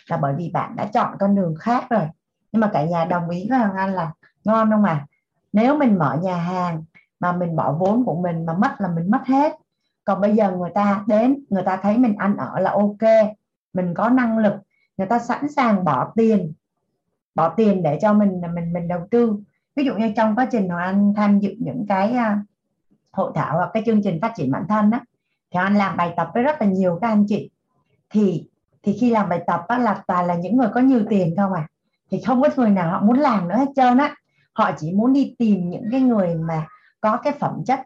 Là 0.09 0.17
bởi 0.17 0.35
vì 0.37 0.51
bạn 0.51 0.77
đã 0.77 0.87
chọn 0.87 1.17
con 1.19 1.35
đường 1.35 1.55
khác 1.61 1.85
rồi. 1.91 2.09
Nhưng 2.53 2.61
mà 2.61 2.71
cả 2.73 2.85
nhà 2.85 3.05
đồng 3.05 3.29
ý 3.29 3.47
với 3.51 3.59
Hoàng 3.59 3.77
Anh 3.77 3.95
là 3.95 4.13
ngon 4.45 4.71
không 4.71 4.85
à? 4.85 5.07
Nếu 5.55 5.79
mình 5.79 5.99
mở 5.99 6.19
nhà 6.23 6.37
hàng 6.37 6.85
mà 7.21 7.33
mình 7.33 7.57
bỏ 7.57 7.73
vốn 7.73 8.05
của 8.05 8.15
mình 8.15 8.47
mà 8.47 8.53
mất 8.53 8.77
là 8.79 8.89
mình 8.89 9.11
mất 9.11 9.27
hết. 9.27 9.53
Còn 10.05 10.21
bây 10.21 10.37
giờ 10.37 10.53
người 10.53 10.71
ta 10.75 11.05
đến, 11.07 11.45
người 11.51 11.63
ta 11.63 11.77
thấy 11.77 11.99
mình 11.99 12.17
ăn 12.19 12.37
ở 12.37 12.59
là 12.59 12.71
ok, 12.71 13.35
mình 13.73 13.95
có 13.95 14.09
năng 14.09 14.39
lực, 14.39 14.55
người 14.97 15.07
ta 15.07 15.19
sẵn 15.19 15.49
sàng 15.49 15.85
bỏ 15.85 16.13
tiền 16.17 16.53
bỏ 17.35 17.49
tiền 17.49 17.83
để 17.83 17.99
cho 18.03 18.13
mình 18.13 18.41
mình 18.55 18.73
mình 18.73 18.89
đầu 18.89 19.01
tư. 19.11 19.37
Ví 19.77 19.85
dụ 19.85 19.95
như 19.95 20.13
trong 20.17 20.37
quá 20.37 20.49
trình 20.53 20.69
Hoàng 20.69 20.85
Anh 20.85 21.15
tham 21.17 21.39
dự 21.39 21.55
những 21.59 21.87
cái 21.89 22.13
à, 22.13 22.43
hội 23.13 23.33
thảo 23.35 23.57
hoặc 23.57 23.71
cái 23.75 23.83
chương 23.87 24.03
trình 24.03 24.19
phát 24.23 24.33
triển 24.37 24.51
bản 24.51 24.65
thân 24.69 24.91
đó 24.91 25.01
thì 25.51 25.59
anh 25.59 25.75
làm 25.75 25.97
bài 25.97 26.15
tập 26.17 26.31
với 26.35 26.43
rất 26.43 26.61
là 26.61 26.67
nhiều 26.67 26.99
các 27.01 27.09
anh 27.09 27.25
chị. 27.29 27.51
Thì 28.11 28.49
thì 28.83 28.97
khi 29.01 29.11
làm 29.11 29.29
bài 29.29 29.43
tập 29.47 29.65
đó 29.69 29.79
là 29.79 30.03
toàn 30.07 30.27
là 30.27 30.35
những 30.35 30.57
người 30.57 30.69
có 30.75 30.81
nhiều 30.81 31.01
tiền 31.11 31.35
không 31.37 31.53
à? 31.53 31.69
Thì 32.11 32.21
không 32.27 32.43
có 32.43 32.49
người 32.57 32.71
nào 32.71 32.91
họ 32.91 33.01
muốn 33.01 33.19
làm 33.19 33.49
nữa 33.49 33.57
hết 33.57 33.69
trơn 33.77 33.99
á 33.99 34.15
họ 34.55 34.71
chỉ 34.79 34.93
muốn 34.93 35.13
đi 35.13 35.35
tìm 35.39 35.71
những 35.71 35.89
cái 35.91 36.01
người 36.01 36.35
mà 36.35 36.67
có 37.01 37.17
cái 37.17 37.33
phẩm 37.41 37.63
chất 37.67 37.81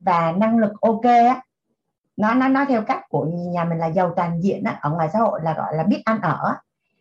và 0.00 0.32
năng 0.32 0.58
lực 0.58 0.80
ok 0.80 1.04
á. 1.04 1.42
Nó 2.16 2.34
nó 2.34 2.48
nói 2.48 2.66
theo 2.68 2.82
cách 2.82 3.00
của 3.08 3.26
nhà 3.26 3.64
mình 3.64 3.78
là 3.78 3.86
giàu 3.86 4.12
toàn 4.16 4.42
diện 4.42 4.64
á. 4.64 4.78
Ở 4.80 4.90
ngoài 4.90 5.08
xã 5.12 5.18
hội 5.18 5.40
là 5.42 5.54
gọi 5.54 5.76
là 5.76 5.84
biết 5.84 6.02
ăn 6.04 6.20
ở 6.20 6.54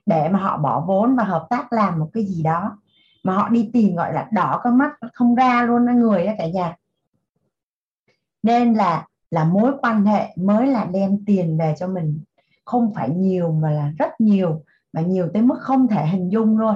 để 0.06 0.30
mà 0.30 0.40
họ 0.40 0.58
bỏ 0.58 0.84
vốn 0.88 1.16
và 1.16 1.24
hợp 1.24 1.48
tác 1.50 1.74
làm 1.74 2.00
một 2.00 2.10
cái 2.14 2.26
gì 2.26 2.44
đó. 2.44 2.78
Mà 3.24 3.34
họ 3.34 3.50
đi 3.50 3.70
tìm 3.74 3.96
gọi 3.96 4.14
là 4.14 4.28
đỏ 4.32 4.60
con 4.64 4.78
mắt, 4.78 4.92
không 5.14 5.36
ra 5.36 5.64
luôn 5.64 5.86
đó 5.86 5.94
người 5.94 6.26
đó 6.26 6.32
cả 6.38 6.48
nhà. 6.48 6.76
Nên 8.44 8.74
là 8.74 9.06
là 9.32 9.44
mối 9.44 9.72
quan 9.82 10.06
hệ 10.06 10.36
mới 10.36 10.68
là 10.68 10.86
đem 10.86 11.26
tiền 11.26 11.58
về 11.58 11.76
cho 11.78 11.88
mình. 11.88 12.20
Không 12.66 12.94
phải 12.96 13.10
nhiều 13.10 13.52
mà 13.52 13.72
là 13.72 13.92
rất 13.98 14.22
nhiều, 14.22 14.64
mà 14.94 15.02
nhiều 15.02 15.30
tới 15.34 15.42
mức 15.42 15.58
không 15.60 15.88
thể 15.88 16.08
hình 16.08 16.32
dung 16.32 16.58
luôn. 16.58 16.76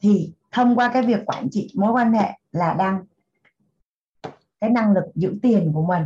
Thì 0.00 0.32
thông 0.56 0.76
qua 0.76 0.90
cái 0.92 1.02
việc 1.02 1.26
quản 1.26 1.48
trị 1.50 1.72
mối 1.74 1.92
quan 1.92 2.12
hệ 2.12 2.38
là 2.52 2.74
đang 2.74 3.04
cái 4.60 4.70
năng 4.70 4.92
lực 4.92 5.04
giữ 5.14 5.38
tiền 5.42 5.72
của 5.74 5.82
mình. 5.82 6.02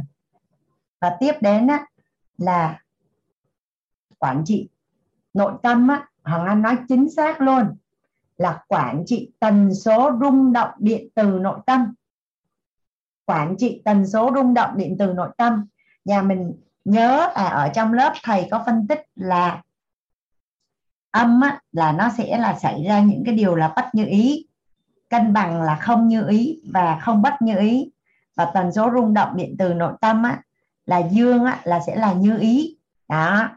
Và 1.00 1.16
tiếp 1.20 1.32
đến 1.40 1.66
á, 1.66 1.86
là 2.38 2.80
quản 4.18 4.42
trị 4.44 4.68
nội 5.34 5.52
tâm 5.62 5.88
á, 5.88 6.08
Hoàng 6.22 6.46
Anh 6.46 6.62
nói 6.62 6.76
chính 6.88 7.10
xác 7.10 7.40
luôn 7.40 7.76
là 8.36 8.64
quản 8.68 9.02
trị 9.06 9.30
tần 9.40 9.74
số 9.74 10.10
rung 10.20 10.52
động 10.52 10.70
điện 10.78 11.08
từ 11.14 11.24
nội 11.24 11.58
tâm. 11.66 11.94
Quản 13.24 13.56
trị 13.58 13.82
tần 13.84 14.06
số 14.06 14.30
rung 14.34 14.54
động 14.54 14.70
điện 14.76 14.96
từ 14.98 15.12
nội 15.12 15.30
tâm. 15.36 15.66
Nhà 16.04 16.22
mình 16.22 16.52
nhớ 16.84 17.32
là 17.34 17.48
ở 17.48 17.68
trong 17.74 17.92
lớp 17.92 18.12
thầy 18.22 18.48
có 18.50 18.62
phân 18.66 18.86
tích 18.88 19.00
là 19.14 19.62
âm 21.10 21.40
á, 21.40 21.60
là 21.72 21.92
nó 21.92 22.10
sẽ 22.18 22.38
là 22.38 22.58
xảy 22.58 22.84
ra 22.84 23.00
những 23.00 23.22
cái 23.26 23.34
điều 23.34 23.54
là 23.54 23.72
bất 23.76 23.94
như 23.94 24.04
ý. 24.06 24.46
Cân 25.08 25.32
bằng 25.32 25.62
là 25.62 25.76
không 25.76 26.08
như 26.08 26.28
ý 26.28 26.60
và 26.72 26.98
không 27.02 27.22
bất 27.22 27.42
như 27.42 27.58
ý. 27.58 27.90
Và 28.34 28.50
tần 28.54 28.72
số 28.72 28.90
rung 28.94 29.14
động 29.14 29.36
điện 29.36 29.56
từ 29.58 29.74
nội 29.74 29.92
tâm 30.00 30.22
á, 30.22 30.42
là 30.86 30.98
dương 30.98 31.44
á, 31.44 31.60
là 31.64 31.80
sẽ 31.86 31.96
là 31.96 32.12
như 32.12 32.38
ý. 32.38 32.76
Đó. 33.08 33.48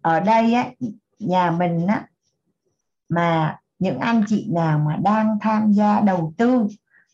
Ở 0.00 0.20
đây 0.20 0.54
á, 0.54 0.70
nhà 1.18 1.50
mình 1.50 1.86
á, 1.86 2.08
mà 3.08 3.58
những 3.78 3.98
anh 3.98 4.24
chị 4.28 4.48
nào 4.50 4.78
mà 4.78 4.96
đang 4.96 5.38
tham 5.40 5.72
gia 5.72 6.00
đầu 6.00 6.32
tư 6.36 6.66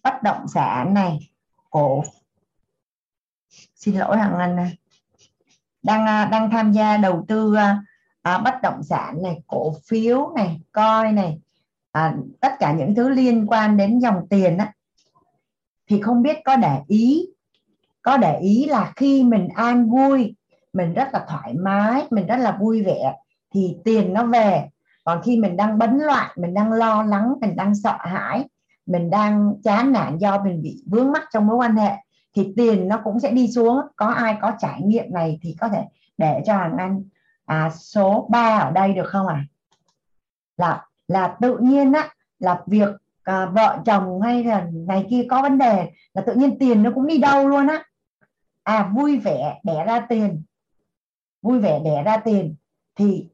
bất 0.02 0.22
động 0.22 0.48
sản 0.48 0.94
này 0.94 1.30
cổ. 1.70 2.04
Xin 3.74 3.96
lỗi 3.96 4.18
hàng 4.18 4.38
anh 4.38 4.56
này 4.56 4.78
đang 5.84 6.06
à, 6.06 6.28
đang 6.32 6.50
tham 6.50 6.72
gia 6.72 6.96
đầu 6.96 7.24
tư 7.28 7.54
à, 7.54 7.82
à, 8.22 8.38
bất 8.38 8.54
động 8.62 8.82
sản 8.82 9.22
này 9.22 9.42
cổ 9.46 9.74
phiếu 9.88 10.32
này 10.36 10.60
coi 10.72 11.12
này 11.12 11.38
à, 11.92 12.14
tất 12.40 12.52
cả 12.58 12.72
những 12.72 12.94
thứ 12.94 13.08
liên 13.08 13.46
quan 13.46 13.76
đến 13.76 13.98
dòng 13.98 14.26
tiền 14.30 14.58
á, 14.58 14.72
thì 15.88 16.00
không 16.00 16.22
biết 16.22 16.36
có 16.44 16.56
để 16.56 16.80
ý 16.88 17.26
có 18.02 18.16
để 18.16 18.38
ý 18.38 18.66
là 18.66 18.92
khi 18.96 19.24
mình 19.24 19.48
an 19.54 19.90
vui 19.90 20.34
mình 20.72 20.94
rất 20.94 21.08
là 21.12 21.24
thoải 21.28 21.54
mái 21.54 22.06
mình 22.10 22.26
rất 22.26 22.36
là 22.36 22.56
vui 22.60 22.82
vẻ 22.82 23.14
thì 23.54 23.76
tiền 23.84 24.12
nó 24.12 24.26
về. 24.26 24.68
Còn 25.04 25.20
khi 25.24 25.36
mình 25.36 25.56
đang 25.56 25.78
bấn 25.78 25.98
loạn 25.98 26.30
mình 26.36 26.54
đang 26.54 26.72
lo 26.72 27.02
lắng 27.02 27.34
mình 27.40 27.56
đang 27.56 27.74
sợ 27.74 27.96
hãi 28.00 28.44
mình 28.86 29.10
đang 29.10 29.54
chán 29.64 29.92
nản 29.92 30.18
do 30.18 30.44
mình 30.44 30.62
bị 30.62 30.82
vướng 30.86 31.12
mắc 31.12 31.22
trong 31.32 31.46
mối 31.46 31.56
quan 31.56 31.76
hệ 31.76 31.92
thì 32.34 32.52
tiền 32.56 32.88
nó 32.88 33.00
cũng 33.04 33.20
sẽ 33.20 33.30
đi 33.30 33.48
xuống. 33.48 33.80
Có 33.96 34.06
ai 34.06 34.36
có 34.42 34.52
trải 34.58 34.80
nghiệm 34.82 35.12
này 35.12 35.38
thì 35.42 35.56
có 35.60 35.68
thể 35.68 35.84
để 36.18 36.42
cho 36.46 36.56
hàng 36.56 36.76
anh 36.78 37.04
à, 37.44 37.70
số 37.70 38.28
3 38.30 38.58
ở 38.58 38.70
đây 38.70 38.92
được 38.92 39.06
không 39.08 39.26
à 39.26 39.44
là 40.56 40.86
là 41.08 41.36
tự 41.40 41.58
nhiên 41.58 41.92
á 41.92 42.08
là 42.38 42.62
việc 42.66 42.88
à, 43.22 43.46
vợ 43.46 43.78
chồng 43.86 44.20
hay 44.20 44.44
là 44.44 44.66
này 44.72 45.06
kia 45.10 45.26
có 45.30 45.42
vấn 45.42 45.58
đề 45.58 45.90
là 46.14 46.22
tự 46.22 46.34
nhiên 46.34 46.58
tiền 46.58 46.82
nó 46.82 46.90
cũng 46.94 47.06
đi 47.06 47.18
đâu 47.18 47.48
luôn 47.48 47.66
á. 47.66 47.84
À 48.62 48.90
vui 48.94 49.18
vẻ 49.18 49.60
đẻ 49.64 49.84
ra 49.86 50.06
tiền. 50.08 50.42
Vui 51.42 51.58
vẻ 51.58 51.80
đẻ 51.84 52.02
ra 52.02 52.16
tiền. 52.16 52.54
Thì 52.96 53.28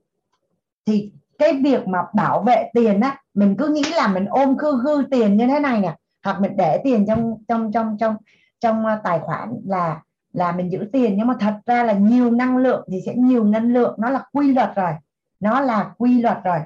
thì 0.86 1.12
cái 1.38 1.60
việc 1.64 1.88
mà 1.88 1.98
bảo 2.14 2.42
vệ 2.42 2.70
tiền 2.74 3.00
á 3.00 3.22
mình 3.34 3.56
cứ 3.58 3.68
nghĩ 3.68 3.82
là 3.96 4.08
mình 4.08 4.26
ôm 4.26 4.56
khư 4.56 4.80
khư 4.84 5.04
tiền 5.10 5.36
như 5.36 5.46
thế 5.46 5.60
này 5.60 5.80
nè 5.80 5.96
hoặc 6.24 6.40
mình 6.40 6.56
để 6.56 6.80
tiền 6.84 7.06
trong 7.08 7.36
trong 7.48 7.72
trong 7.72 7.96
trong 8.00 8.16
trong 8.60 8.86
ờ, 8.86 9.00
tài 9.04 9.20
khoản 9.20 9.60
là 9.66 10.02
là 10.32 10.52
mình 10.52 10.72
giữ 10.72 10.88
tiền. 10.92 11.14
Nhưng 11.16 11.26
mà 11.26 11.34
thật 11.40 11.60
ra 11.66 11.84
là 11.84 11.92
nhiều 11.92 12.30
năng 12.30 12.56
lượng 12.56 12.88
thì 12.90 13.00
sẽ 13.06 13.14
nhiều 13.14 13.44
năng 13.44 13.72
lượng. 13.72 13.94
Nó 13.98 14.10
là 14.10 14.24
quy 14.32 14.52
luật 14.52 14.72
rồi. 14.76 14.92
Nó 15.40 15.60
là 15.60 15.94
quy 15.98 16.22
luật 16.22 16.38
rồi. 16.44 16.58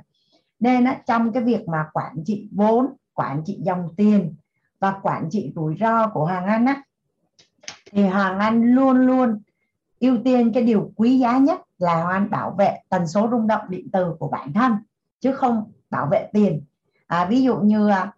Nên 0.60 0.84
á, 0.84 1.00
trong 1.06 1.32
cái 1.32 1.42
việc 1.42 1.68
mà 1.68 1.86
quản 1.92 2.24
trị 2.24 2.48
vốn 2.52 2.86
quản 3.14 3.42
trị 3.44 3.58
dòng 3.62 3.88
tiền 3.96 4.34
và 4.80 4.94
quản 5.02 5.28
trị 5.30 5.52
rủi 5.54 5.76
ro 5.80 6.08
của 6.08 6.24
Hoàng 6.24 6.46
Anh 6.46 6.66
á 6.66 6.82
thì 7.92 8.06
Hoàng 8.06 8.38
Anh 8.38 8.74
luôn 8.74 8.96
luôn 8.96 9.42
ưu 10.00 10.18
tiên 10.24 10.52
cái 10.54 10.62
điều 10.62 10.92
quý 10.96 11.18
giá 11.18 11.38
nhất 11.38 11.60
là 11.78 11.94
Hoàng 11.94 12.12
Anh 12.12 12.30
bảo 12.30 12.50
vệ 12.58 12.78
tần 12.88 13.06
số 13.06 13.28
rung 13.30 13.46
động 13.46 13.62
điện 13.68 13.88
từ 13.92 14.14
của 14.18 14.28
bản 14.28 14.52
thân 14.52 14.72
chứ 15.20 15.32
không 15.32 15.72
bảo 15.90 16.08
vệ 16.10 16.28
tiền. 16.32 16.64
À, 17.06 17.24
ví 17.24 17.42
dụ 17.42 17.56
như 17.56 17.88
à, 17.88 18.12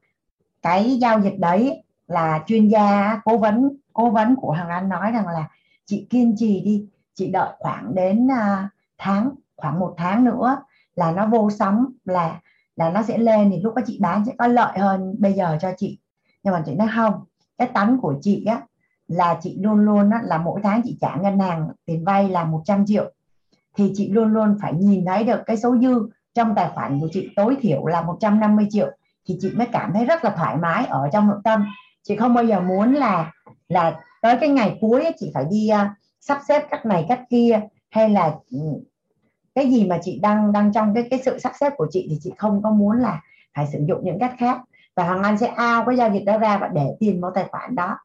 cái 0.63 0.99
giao 1.01 1.21
dịch 1.21 1.39
đấy 1.39 1.83
là 2.07 2.45
chuyên 2.47 2.69
gia 2.69 3.21
cố 3.25 3.39
vấn 3.39 3.77
cố 3.93 4.11
vấn 4.11 4.37
của 4.37 4.53
Hoàng 4.53 4.69
Anh 4.69 4.89
nói 4.89 5.13
rằng 5.13 5.29
là 5.29 5.49
chị 5.85 6.07
kiên 6.11 6.35
trì 6.39 6.61
đi 6.61 6.87
chị 7.15 7.31
đợi 7.31 7.49
khoảng 7.59 7.95
đến 7.95 8.31
à, 8.31 8.69
tháng 8.99 9.31
khoảng 9.57 9.79
một 9.79 9.95
tháng 9.97 10.25
nữa 10.25 10.57
là 10.95 11.13
nó 11.13 11.27
vô 11.27 11.51
sóng 11.51 11.87
là 12.05 12.41
là 12.77 12.91
nó 12.91 13.03
sẽ 13.03 13.19
lên 13.19 13.51
thì 13.51 13.61
lúc 13.61 13.75
đó 13.75 13.83
chị 13.87 13.99
bán 14.01 14.25
sẽ 14.25 14.33
có 14.39 14.47
lợi 14.47 14.79
hơn 14.79 15.15
bây 15.19 15.33
giờ 15.33 15.59
cho 15.61 15.73
chị. 15.77 15.99
Nhưng 16.43 16.55
mà 16.55 16.63
chị 16.67 16.75
nói 16.75 16.89
không 16.97 17.25
cái 17.59 17.69
tánh 17.69 17.99
của 18.01 18.15
chị 18.23 18.45
á 18.45 18.63
là 19.09 19.39
chị 19.43 19.59
luôn 19.61 19.79
luôn 19.79 20.11
á, 20.11 20.21
là 20.25 20.39
mỗi 20.39 20.61
tháng 20.63 20.81
chị 20.85 20.99
trả 21.01 21.17
ngân 21.17 21.39
hàng 21.39 21.69
tiền 21.85 22.05
vay 22.05 22.29
là 22.29 22.45
100 22.45 22.87
triệu. 22.87 23.13
Thì 23.77 23.93
chị 23.95 24.11
luôn 24.11 24.29
luôn 24.29 24.59
phải 24.63 24.73
nhìn 24.73 25.05
thấy 25.05 25.25
được 25.25 25.41
cái 25.47 25.57
số 25.57 25.77
dư 25.79 26.09
trong 26.35 26.55
tài 26.55 26.71
khoản 26.75 27.01
của 27.01 27.09
chị 27.13 27.29
tối 27.37 27.57
thiểu 27.61 27.87
là 27.87 28.03
150 28.03 28.67
triệu. 28.71 28.91
Thì 29.29 29.39
chị 29.41 29.53
mới 29.57 29.67
cảm 29.73 29.93
thấy 29.93 30.05
rất 30.05 30.25
là 30.25 30.31
thoải 30.31 30.57
mái 30.57 30.87
ở 30.87 31.09
trong 31.13 31.29
nội 31.29 31.39
tâm 31.45 31.65
chị 32.09 32.17
không 32.17 32.35
bao 32.35 32.45
giờ 32.45 32.61
muốn 32.61 32.95
là 32.95 33.33
là 33.69 34.01
tới 34.23 34.37
cái 34.41 34.49
ngày 34.49 34.79
cuối 34.81 35.03
ấy, 35.03 35.13
chị 35.19 35.31
phải 35.35 35.45
đi 35.51 35.71
uh, 35.73 35.89
sắp 36.21 36.41
xếp 36.49 36.67
cách 36.71 36.87
này 36.87 37.07
cách 37.09 37.21
kia 37.31 37.61
hay 37.91 38.09
là 38.09 38.35
ừ, 38.51 38.59
cái 39.55 39.71
gì 39.71 39.87
mà 39.87 39.99
chị 40.03 40.19
đang 40.23 40.53
đang 40.53 40.73
trong 40.73 40.95
cái 40.95 41.07
cái 41.11 41.21
sự 41.25 41.39
sắp 41.39 41.53
xếp 41.61 41.73
của 41.77 41.87
chị 41.91 42.07
thì 42.11 42.19
chị 42.23 42.33
không 42.39 42.63
có 42.63 42.71
muốn 42.71 42.97
là 42.97 43.21
phải 43.55 43.67
sử 43.73 43.85
dụng 43.89 44.05
những 44.05 44.19
cách 44.19 44.35
khác. 44.39 44.61
Và 44.95 45.05
hàng 45.05 45.23
anh 45.23 45.39
sẽ 45.39 45.47
ao 45.47 45.85
cái 45.85 45.97
giao 45.97 46.11
dịch 46.11 46.25
đó 46.25 46.39
ra 46.39 46.59
và 46.59 46.69
để 46.69 46.87
tiền 47.01 47.21
vào 47.21 47.31
tài 47.35 47.45
khoản 47.51 47.75
đó. 47.75 47.99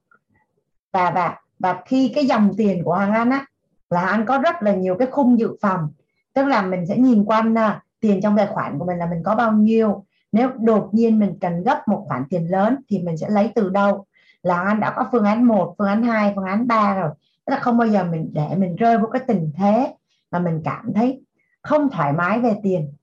Và 0.92 1.12
và 1.12 1.40
và 1.60 1.82
khi 1.86 2.12
cái 2.16 2.26
dòng 2.26 2.52
tiền 2.58 2.84
của 2.84 2.94
hàng 2.94 3.14
anh 3.14 3.30
á 3.30 3.46
là 3.90 4.02
anh 4.02 4.26
có 4.26 4.38
rất 4.38 4.64
là 4.64 4.76
nhiều 4.76 4.96
cái 5.00 5.08
khung 5.12 5.40
dự 5.40 5.56
phòng. 5.62 5.90
Tức 6.34 6.46
là 6.46 6.62
mình 6.62 6.86
sẽ 6.86 6.98
nhìn 6.98 7.26
quanh 7.26 7.54
uh, 7.54 7.82
tiền 8.00 8.22
trong 8.22 8.38
tài 8.38 8.48
khoản 8.48 8.80
của 8.80 8.86
mình 8.86 8.98
là 8.98 9.06
mình 9.06 9.24
có 9.24 9.36
bao 9.36 9.52
nhiêu 9.52 10.06
nếu 10.32 10.50
đột 10.60 10.90
nhiên 10.92 11.20
mình 11.20 11.38
cần 11.42 11.64
gấp 11.64 11.88
một 11.88 12.06
khoản 12.08 12.24
tiền 12.30 12.52
lớn 12.52 12.76
thì 12.90 13.00
mình 13.00 13.18
sẽ 13.18 13.30
lấy 13.30 13.52
từ 13.56 13.70
đâu? 13.70 14.06
Là 14.44 14.62
anh 14.62 14.80
đã 14.80 14.94
có 14.96 15.10
phương 15.12 15.24
án 15.24 15.44
1, 15.44 15.76
phương 15.78 15.88
án 15.88 16.04
2, 16.04 16.32
phương 16.36 16.46
án 16.46 16.68
3 16.68 16.96
rồi. 16.96 17.10
Tức 17.46 17.54
là 17.54 17.60
không 17.60 17.78
bao 17.78 17.88
giờ 17.88 18.04
mình 18.04 18.30
để 18.34 18.56
mình 18.58 18.76
rơi 18.76 18.98
vào 18.98 19.08
cái 19.08 19.22
tình 19.28 19.52
thế 19.58 19.94
mà 20.32 20.40
mình 20.40 20.62
cảm 20.66 20.94
thấy 20.96 21.22
không 21.62 21.90
thoải 21.90 22.14
mái 22.14 22.40
về 22.40 22.56
tiền. 22.64 22.94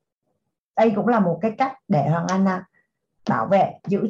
Đây 0.76 0.92
cũng 0.96 1.08
là 1.08 1.20
một 1.20 1.38
cái 1.42 1.50
cách 1.58 1.72
để 1.88 2.08
hoàng 2.08 2.26
anh 2.28 2.48
à, 2.48 2.64
bảo 3.28 3.46
vệ 3.46 3.72
giữ 3.86 4.08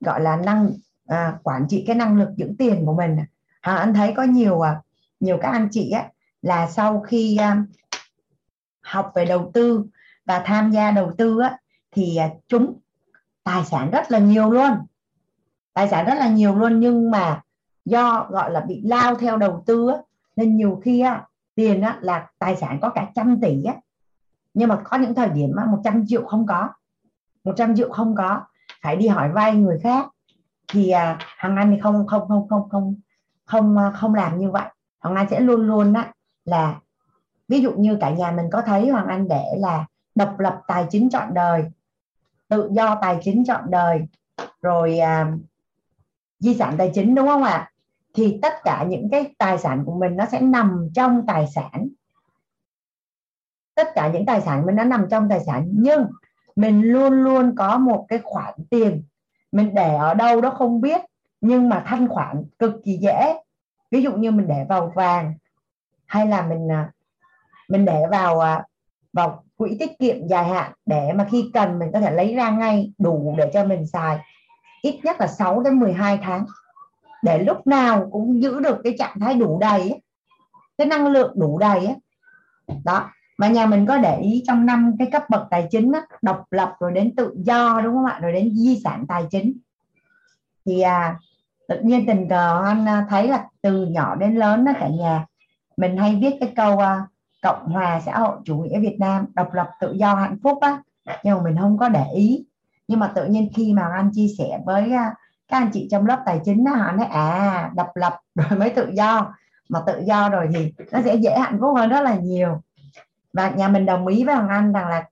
gọi 0.00 0.20
là 0.20 0.36
năng 0.36 0.70
à, 1.06 1.38
quản 1.42 1.66
trị 1.68 1.84
cái 1.86 1.96
năng 1.96 2.18
lực 2.18 2.28
giữ 2.36 2.52
tiền 2.58 2.86
của 2.86 2.94
mình. 2.94 3.16
Hoàng 3.62 3.78
anh 3.78 3.94
thấy 3.94 4.12
có 4.16 4.22
nhiều 4.22 4.60
à, 4.60 4.80
nhiều 5.20 5.38
các 5.42 5.50
anh 5.50 5.68
chị 5.70 5.90
á 5.90 6.08
là 6.42 6.66
sau 6.66 7.00
khi 7.00 7.36
à, 7.36 7.64
học 8.80 9.12
về 9.14 9.24
đầu 9.24 9.50
tư 9.54 9.84
và 10.24 10.42
tham 10.44 10.70
gia 10.70 10.90
đầu 10.90 11.12
tư 11.18 11.40
á, 11.40 11.58
thì 11.92 12.16
à, 12.16 12.30
chúng 12.48 12.78
tài 13.44 13.64
sản 13.64 13.90
rất 13.90 14.10
là 14.10 14.18
nhiều 14.18 14.50
luôn. 14.50 14.70
Tài 15.72 15.88
sản 15.88 16.06
rất 16.06 16.14
là 16.14 16.28
nhiều 16.28 16.54
luôn 16.54 16.80
nhưng 16.80 17.10
mà 17.10 17.42
do 17.84 18.26
gọi 18.30 18.50
là 18.50 18.60
bị 18.60 18.82
lao 18.84 19.14
theo 19.14 19.36
đầu 19.36 19.62
tư 19.66 19.88
á, 19.88 19.96
nên 20.36 20.56
nhiều 20.56 20.80
khi 20.84 21.00
á, 21.00 21.26
tiền 21.54 21.82
á, 21.82 21.98
là 22.00 22.30
tài 22.38 22.56
sản 22.56 22.78
có 22.82 22.90
cả 22.90 23.10
trăm 23.14 23.40
tỷ 23.40 23.64
á. 23.64 23.74
Nhưng 24.54 24.68
mà 24.68 24.80
có 24.84 24.96
những 24.96 25.14
thời 25.14 25.28
điểm 25.28 25.50
mà 25.54 25.64
100 25.64 26.04
triệu 26.06 26.24
không 26.26 26.46
có 26.46 26.68
100 27.44 27.76
triệu 27.76 27.90
không 27.90 28.14
có 28.16 28.40
phải 28.82 28.96
đi 28.96 29.08
hỏi 29.08 29.32
vay 29.32 29.54
người 29.54 29.78
khác 29.82 30.06
thì 30.68 30.90
à, 30.90 31.18
hàng 31.20 31.56
anh 31.56 31.70
thì 31.70 31.80
không 31.80 32.06
không 32.06 32.28
không 32.28 32.48
không 32.48 32.68
không 32.68 32.94
không 33.44 33.78
à, 33.78 33.90
không 33.90 34.14
làm 34.14 34.38
như 34.38 34.50
vậy. 34.50 34.66
Hoàng 34.98 35.16
anh 35.16 35.26
sẽ 35.30 35.40
luôn 35.40 35.66
luôn 35.66 35.92
đó 35.92 36.04
là 36.44 36.80
ví 37.48 37.60
dụ 37.60 37.72
như 37.72 37.96
cả 38.00 38.10
nhà 38.10 38.30
mình 38.30 38.46
có 38.52 38.62
thấy 38.62 38.88
hoàng 38.88 39.06
anh 39.06 39.28
để 39.28 39.44
là 39.56 39.86
độc 40.14 40.38
lập 40.38 40.60
tài 40.68 40.86
chính 40.90 41.10
trọn 41.10 41.34
đời 41.34 41.64
tự 42.50 42.70
do 42.72 42.98
tài 43.02 43.18
chính 43.22 43.44
trọn 43.44 43.70
đời 43.70 44.00
rồi 44.62 44.98
à, 44.98 45.32
di 46.38 46.54
sản 46.54 46.74
tài 46.78 46.90
chính 46.94 47.14
đúng 47.14 47.26
không 47.26 47.42
ạ? 47.42 47.70
Thì 48.14 48.38
tất 48.42 48.52
cả 48.64 48.84
những 48.88 49.08
cái 49.10 49.34
tài 49.38 49.58
sản 49.58 49.82
của 49.86 49.98
mình 49.98 50.16
nó 50.16 50.24
sẽ 50.32 50.40
nằm 50.40 50.88
trong 50.94 51.26
tài 51.26 51.46
sản. 51.46 51.88
Tất 53.74 53.88
cả 53.94 54.08
những 54.08 54.26
tài 54.26 54.40
sản 54.40 54.66
mình 54.66 54.76
nó 54.76 54.84
nằm 54.84 55.06
trong 55.10 55.28
tài 55.28 55.40
sản 55.44 55.68
nhưng 55.72 56.06
mình 56.56 56.82
luôn 56.82 57.12
luôn 57.12 57.54
có 57.56 57.78
một 57.78 58.06
cái 58.08 58.18
khoản 58.22 58.54
tiền. 58.70 59.04
Mình 59.52 59.74
để 59.74 59.96
ở 59.96 60.14
đâu 60.14 60.40
đó 60.40 60.50
không 60.50 60.80
biết 60.80 61.00
nhưng 61.40 61.68
mà 61.68 61.82
thanh 61.86 62.08
khoản 62.08 62.44
cực 62.58 62.72
kỳ 62.84 62.96
dễ. 62.96 63.34
Ví 63.90 64.02
dụ 64.02 64.12
như 64.12 64.30
mình 64.30 64.46
để 64.48 64.64
vào 64.68 64.92
vàng 64.94 65.34
hay 66.06 66.26
là 66.26 66.46
mình 66.46 66.72
à, 66.72 66.92
mình 67.68 67.84
để 67.84 68.02
vào 68.10 68.40
à, 68.40 68.64
vào 69.12 69.44
quỹ 69.56 69.76
tiết 69.78 69.98
kiệm 69.98 70.26
dài 70.28 70.44
hạn 70.44 70.72
để 70.86 71.12
mà 71.12 71.26
khi 71.30 71.50
cần 71.54 71.78
mình 71.78 71.90
có 71.92 72.00
thể 72.00 72.10
lấy 72.10 72.34
ra 72.34 72.50
ngay 72.50 72.92
đủ 72.98 73.34
để 73.38 73.50
cho 73.54 73.64
mình 73.64 73.86
xài. 73.86 74.18
Ít 74.82 75.00
nhất 75.04 75.20
là 75.20 75.26
6 75.26 75.62
đến 75.62 75.80
12 75.80 76.18
tháng. 76.22 76.44
Để 77.22 77.38
lúc 77.38 77.66
nào 77.66 78.08
cũng 78.12 78.42
giữ 78.42 78.60
được 78.60 78.78
cái 78.84 78.94
trạng 78.98 79.20
thái 79.20 79.34
đủ 79.34 79.58
đầy 79.60 79.80
ấy, 79.80 80.02
cái 80.78 80.86
năng 80.86 81.06
lượng 81.06 81.32
đủ 81.36 81.58
đầy 81.58 81.86
ấy. 81.86 81.96
đó 82.84 83.10
mà 83.38 83.48
nhà 83.48 83.66
mình 83.66 83.86
có 83.86 83.98
để 83.98 84.18
ý 84.18 84.42
trong 84.46 84.66
năm 84.66 84.96
cái 84.98 85.08
cấp 85.12 85.24
bậc 85.30 85.46
tài 85.50 85.68
chính 85.70 85.92
đó, 85.92 86.00
độc 86.22 86.44
lập 86.50 86.74
rồi 86.80 86.92
đến 86.92 87.14
tự 87.16 87.34
do 87.36 87.80
đúng 87.84 87.94
không 87.94 88.06
ạ? 88.06 88.18
Rồi 88.22 88.32
đến 88.32 88.54
di 88.54 88.80
sản 88.84 89.04
tài 89.08 89.24
chính. 89.30 89.58
Thì 90.66 90.80
à, 90.80 91.18
tự 91.68 91.80
nhiên 91.82 92.06
tình 92.06 92.28
cờ 92.28 92.62
anh 92.64 92.86
à, 92.86 93.06
thấy 93.10 93.28
là 93.28 93.44
từ 93.62 93.86
nhỏ 93.86 94.14
đến 94.14 94.34
lớn 94.34 94.64
đó 94.64 94.72
cả 94.80 94.88
nhà 94.88 95.26
mình 95.76 95.96
hay 95.96 96.18
viết 96.22 96.36
cái 96.40 96.52
câu 96.56 96.78
à, 96.78 97.06
cộng 97.42 97.68
hòa 97.68 98.00
xã 98.06 98.18
hội 98.18 98.36
chủ 98.44 98.58
nghĩa 98.58 98.80
Việt 98.80 98.96
Nam, 98.98 99.26
độc 99.34 99.52
lập, 99.52 99.70
tự 99.80 99.92
do, 99.92 100.14
hạnh 100.14 100.36
phúc 100.42 100.58
á. 100.60 100.82
Nhưng 101.24 101.36
mà 101.36 101.42
mình 101.42 101.56
không 101.60 101.78
có 101.78 101.88
để 101.88 102.04
ý. 102.14 102.44
Nhưng 102.88 103.00
mà 103.00 103.12
tự 103.14 103.26
nhiên 103.26 103.50
khi 103.54 103.72
mà 103.72 103.88
anh 103.96 104.10
chia 104.14 104.26
sẻ 104.38 104.58
với 104.66 104.92
à, 104.92 105.14
các 105.48 105.58
anh 105.58 105.70
chị 105.72 105.88
trong 105.90 106.06
lớp 106.06 106.22
tài 106.26 106.40
chính 106.44 106.64
đó 106.64 106.72
họ 106.72 106.92
nói 106.92 107.06
à 107.06 107.70
độc 107.74 107.96
lập 107.96 108.16
rồi 108.34 108.58
mới 108.58 108.70
tự 108.70 108.90
do. 108.92 109.34
Mà 109.68 109.80
tự 109.86 110.02
do 110.04 110.28
rồi 110.28 110.48
thì 110.54 110.72
nó 110.92 111.00
sẽ 111.04 111.14
dễ 111.14 111.38
hạnh 111.38 111.58
phúc 111.60 111.76
hơn 111.76 111.88
rất 111.88 112.00
là 112.00 112.14
nhiều. 112.14 112.62
Và 113.32 113.50
nhà 113.50 113.68
mình 113.68 113.86
đồng 113.86 114.06
ý 114.06 114.24
với 114.24 114.34
Hoàng 114.34 114.48
Anh 114.48 114.72
rằng 114.72 114.88
là 114.88 115.04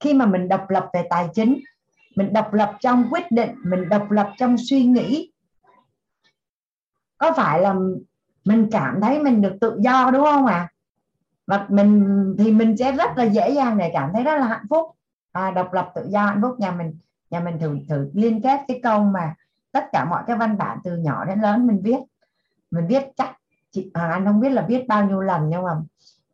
khi 0.00 0.14
mà 0.14 0.26
mình 0.26 0.48
độc 0.48 0.70
lập 0.70 0.88
về 0.92 1.06
tài 1.10 1.28
chính, 1.34 1.60
mình 2.16 2.32
độc 2.32 2.52
lập 2.52 2.76
trong 2.80 3.08
quyết 3.10 3.30
định, 3.30 3.50
mình 3.64 3.88
độc 3.88 4.10
lập 4.10 4.32
trong 4.38 4.56
suy 4.58 4.84
nghĩ, 4.84 5.32
có 7.18 7.32
phải 7.32 7.60
là 7.60 7.74
mình 8.44 8.68
cảm 8.72 9.00
thấy 9.00 9.18
mình 9.18 9.42
được 9.42 9.56
tự 9.60 9.76
do, 9.80 10.10
đúng 10.10 10.24
không 10.24 10.46
ạ? 10.46 10.54
à? 10.54 10.73
Và 11.46 11.66
mình 11.68 12.34
thì 12.38 12.52
mình 12.52 12.76
sẽ 12.76 12.92
rất 12.92 13.10
là 13.16 13.24
dễ 13.24 13.50
dàng 13.50 13.78
để 13.78 13.90
cảm 13.92 14.10
thấy 14.12 14.24
rất 14.24 14.38
là 14.38 14.46
hạnh 14.46 14.66
phúc. 14.70 14.86
À, 15.32 15.50
độc 15.50 15.72
lập 15.72 15.92
tự 15.94 16.06
do 16.08 16.26
hạnh 16.26 16.42
phúc. 16.42 16.54
Nhà 16.58 16.70
mình 16.70 16.98
nhà 17.30 17.40
mình 17.40 17.58
thử 17.58 17.78
thử 17.88 18.10
liên 18.14 18.42
kết 18.42 18.60
cái 18.68 18.80
câu 18.82 19.04
mà 19.04 19.34
tất 19.72 19.84
cả 19.92 20.04
mọi 20.04 20.22
cái 20.26 20.36
văn 20.36 20.58
bản 20.58 20.78
từ 20.84 20.96
nhỏ 20.96 21.24
đến 21.24 21.40
lớn 21.40 21.66
mình 21.66 21.80
viết. 21.82 21.98
Mình 22.70 22.86
viết 22.86 23.02
chắc 23.16 23.36
chị 23.70 23.90
Hoàng 23.94 24.10
Anh 24.10 24.24
không 24.24 24.40
biết 24.40 24.50
là 24.50 24.62
viết 24.68 24.88
bao 24.88 25.06
nhiêu 25.06 25.20
lần 25.20 25.48
nhưng 25.48 25.62
mà 25.62 25.70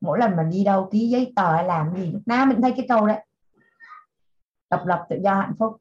mỗi 0.01 0.19
lần 0.19 0.37
mình 0.37 0.51
đi 0.51 0.65
đâu 0.65 0.89
ký 0.93 1.09
giấy 1.09 1.33
tờ 1.37 1.53
hay 1.53 1.65
làm 1.65 1.95
gì 1.95 2.13
lúc 2.13 2.23
nào 2.27 2.47
mình 2.47 2.63
thấy 2.63 2.73
cái 2.77 2.87
câu 2.89 3.07
đấy. 3.07 3.27
Độc 4.71 4.87
lập 4.87 5.07
tự 5.09 5.17
do 5.23 5.35
hạnh 5.35 5.55
phúc. 5.59 5.77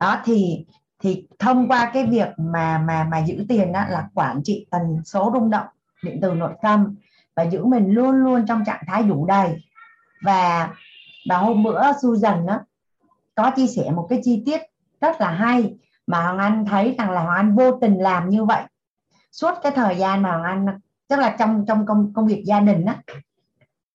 Đó 0.00 0.22
thì 0.24 0.66
thì 0.98 1.26
thông 1.38 1.68
qua 1.68 1.90
cái 1.94 2.06
việc 2.06 2.28
mà 2.36 2.78
mà 2.78 3.04
mà 3.04 3.18
giữ 3.18 3.44
tiền 3.48 3.72
đó 3.72 3.84
là 3.88 4.08
quản 4.14 4.42
trị 4.44 4.66
tần 4.70 5.00
số 5.04 5.30
rung 5.34 5.50
động 5.50 5.66
điện 6.02 6.18
từ 6.22 6.34
nội 6.34 6.52
tâm 6.62 6.94
và 7.38 7.44
giữ 7.44 7.64
mình 7.64 7.90
luôn 7.90 8.10
luôn 8.10 8.46
trong 8.46 8.64
trạng 8.64 8.82
thái 8.86 9.02
đủ 9.02 9.26
đầy. 9.26 9.56
Và 10.22 10.70
và 11.28 11.36
hôm 11.36 11.62
bữa 11.62 11.82
Susan 12.02 12.46
đó 12.46 12.58
có 13.34 13.50
chia 13.56 13.66
sẻ 13.66 13.90
một 13.90 14.06
cái 14.10 14.20
chi 14.24 14.42
tiết 14.46 14.60
rất 15.00 15.20
là 15.20 15.30
hay 15.30 15.76
mà 16.06 16.22
Hoàng 16.22 16.38
Anh 16.38 16.64
thấy 16.66 16.94
rằng 16.98 17.10
là 17.10 17.22
Hoàng 17.22 17.36
Anh 17.36 17.56
vô 17.56 17.72
tình 17.80 17.98
làm 17.98 18.28
như 18.28 18.44
vậy. 18.44 18.62
Suốt 19.32 19.54
cái 19.62 19.72
thời 19.72 19.96
gian 19.96 20.22
mà 20.22 20.30
Hoàng 20.30 20.44
Anh 20.44 20.66
tức 21.08 21.16
là 21.16 21.36
trong 21.38 21.64
trong 21.68 21.86
công 21.86 22.12
công 22.12 22.26
việc 22.26 22.42
gia 22.46 22.60
đình 22.60 22.84
á 22.84 22.96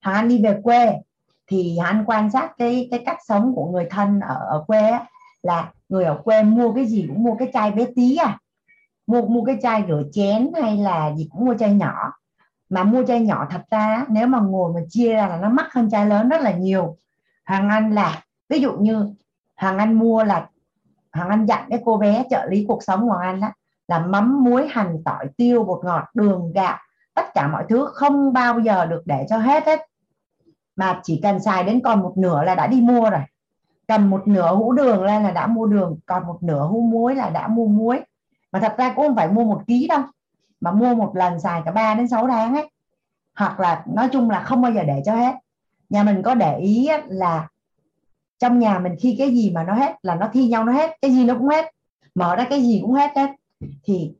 Hoàng 0.04 0.16
Anh 0.16 0.28
đi 0.28 0.44
về 0.44 0.60
quê 0.64 0.94
thì 1.48 1.78
Hoàng 1.78 1.98
Anh 1.98 2.06
quan 2.06 2.32
sát 2.32 2.52
cái 2.58 2.88
cái 2.91 3.04
cách 3.06 3.18
sống 3.28 3.56
của 3.56 3.66
người 3.66 3.88
thân 3.89 4.20
ở, 4.20 4.46
ở 4.50 4.64
quê 4.68 4.89
á, 4.89 5.06
là 5.41 5.72
người 5.89 6.04
ở 6.04 6.22
quê 6.24 6.44
mua 6.44 6.74
cái 6.74 6.86
gì 6.86 7.06
cũng 7.08 7.24
mua 7.24 7.36
cái 7.36 7.50
chai 7.54 7.72
bé 7.72 7.86
tí 7.96 8.16
à. 8.16 8.39
Mua 9.08 9.22
mua 9.22 9.44
cái 9.44 9.58
chai 9.62 9.84
rửa 9.88 10.04
chén 10.12 10.52
hay 10.62 10.78
là 10.78 11.16
gì 11.16 11.28
cũng 11.32 11.46
mua 11.46 11.56
chai 11.60 11.74
nhỏ 11.74 12.12
mà 12.74 12.84
mua 12.84 13.03
chai 13.03 13.19
nhỏ 13.19 13.47
thật 13.49 13.61
ra 13.71 14.05
nếu 14.09 14.28
mà 14.28 14.39
ngồi 14.39 14.74
mà 14.74 14.80
chia 14.89 15.13
ra 15.13 15.28
là 15.28 15.38
nó 15.38 15.49
mắc 15.49 15.74
hơn 15.74 15.89
chai 15.89 16.05
lớn 16.05 16.30
rất 16.30 16.41
là 16.41 16.51
nhiều. 16.51 16.97
Hoàng 17.45 17.69
Anh 17.69 17.95
là, 17.95 18.21
ví 18.49 18.59
dụ 18.59 18.74
như 18.74 19.13
Hoàng 19.55 19.78
Anh 19.78 19.93
mua 19.93 20.24
là, 20.24 20.47
Hoàng 21.11 21.30
Anh 21.30 21.45
dặn 21.45 21.67
cái 21.69 21.82
cô 21.86 21.97
bé 21.97 22.24
trợ 22.30 22.45
lý 22.49 22.65
cuộc 22.67 22.84
sống 22.84 23.01
Hoàng 23.01 23.21
Anh 23.21 23.41
đó 23.41 23.47
là 23.88 23.99
mắm 23.99 24.43
muối, 24.43 24.67
hành, 24.71 25.01
tỏi, 25.05 25.28
tiêu, 25.38 25.63
bột 25.63 25.86
ngọt, 25.86 26.03
đường, 26.13 26.51
gạo, 26.55 26.78
tất 27.13 27.34
cả 27.34 27.47
mọi 27.47 27.65
thứ 27.69 27.89
không 27.93 28.34
bao 28.34 28.59
giờ 28.59 28.86
được 28.86 29.01
để 29.05 29.26
cho 29.30 29.38
hết 29.38 29.65
hết 29.65 29.80
mà 30.76 30.99
chỉ 31.03 31.19
cần 31.24 31.39
xài 31.39 31.63
đến 31.63 31.82
còn 31.84 32.01
một 32.01 32.13
nửa 32.17 32.43
là 32.43 32.55
đã 32.55 32.67
đi 32.67 32.82
mua 32.82 33.09
rồi. 33.09 33.21
Cầm 33.88 34.09
một 34.09 34.28
nửa 34.28 34.55
hũ 34.55 34.71
đường 34.71 35.03
lên 35.03 35.24
là 35.24 35.32
đã 35.32 35.47
mua 35.47 35.65
đường, 35.65 35.99
còn 36.05 36.28
một 36.28 36.43
nửa 36.43 36.65
hũ 36.65 36.82
muối 36.82 37.15
là 37.15 37.30
đã 37.30 37.47
mua 37.47 37.65
muối. 37.65 38.01
Mà 38.51 38.59
thật 38.59 38.76
ra 38.78 38.93
cũng 38.95 39.07
không 39.07 39.15
phải 39.15 39.28
mua 39.28 39.43
một 39.43 39.61
ký 39.67 39.88
đâu 39.88 40.01
mà 40.64 40.72
mua 40.72 40.95
một 40.95 41.11
lần 41.16 41.39
xài 41.39 41.61
cả 41.66 41.72
3 41.72 41.95
đến 41.95 42.07
6 42.07 42.28
tháng 42.28 42.55
ấy. 42.55 42.70
Hoặc 43.36 43.59
là 43.59 43.84
nói 43.88 44.09
chung 44.11 44.30
là 44.30 44.43
không 44.43 44.61
bao 44.61 44.72
giờ 44.72 44.84
để 44.84 45.01
cho 45.05 45.16
hết. 45.16 45.36
Nhà 45.89 46.03
mình 46.03 46.22
có 46.24 46.36
để 46.36 46.57
ý 46.57 46.89
là 47.07 47.47
trong 48.39 48.59
nhà 48.59 48.80
mình 48.80 48.95
khi 48.99 49.16
cái 49.20 49.30
gì 49.30 49.51
mà 49.51 49.64
nó 49.64 49.74
hết 49.74 49.95
là 50.01 50.16
nó 50.16 50.30
thi 50.34 50.47
nhau 50.47 50.64
nó 50.64 50.72
hết, 50.72 50.97
cái 51.01 51.11
gì 51.11 51.26
nó 51.26 51.34
cũng 51.34 51.47
hết, 51.47 51.66
mở 52.16 52.36
ra 52.36 52.47
cái 52.49 52.61
gì 52.61 52.80
cũng 52.82 52.93
hết 52.93 53.11
hết 53.16 53.30
thì 53.84 54.14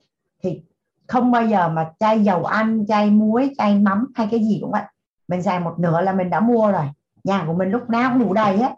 thì 0.44 0.62
không 1.08 1.32
bao 1.32 1.46
giờ 1.46 1.70
mà 1.70 1.92
chai 2.00 2.24
dầu 2.24 2.46
ăn, 2.46 2.86
chai 2.88 3.10
muối, 3.10 3.52
chai 3.58 3.76
mắm 3.80 4.12
hay 4.16 4.28
cái 4.32 4.44
gì 4.44 4.58
cũng 4.62 4.72
vậy. 4.72 4.84
Mình 5.28 5.42
xài 5.42 5.60
một 5.60 5.76
nửa 5.80 6.02
là 6.02 6.14
mình 6.14 6.30
đã 6.30 6.40
mua 6.40 6.72
rồi. 6.72 6.86
Nhà 7.24 7.44
của 7.48 7.54
mình 7.54 7.70
lúc 7.70 7.90
nào 7.90 8.10
cũng 8.10 8.20
đủ 8.20 8.34
đầy 8.34 8.58
hết. 8.58 8.72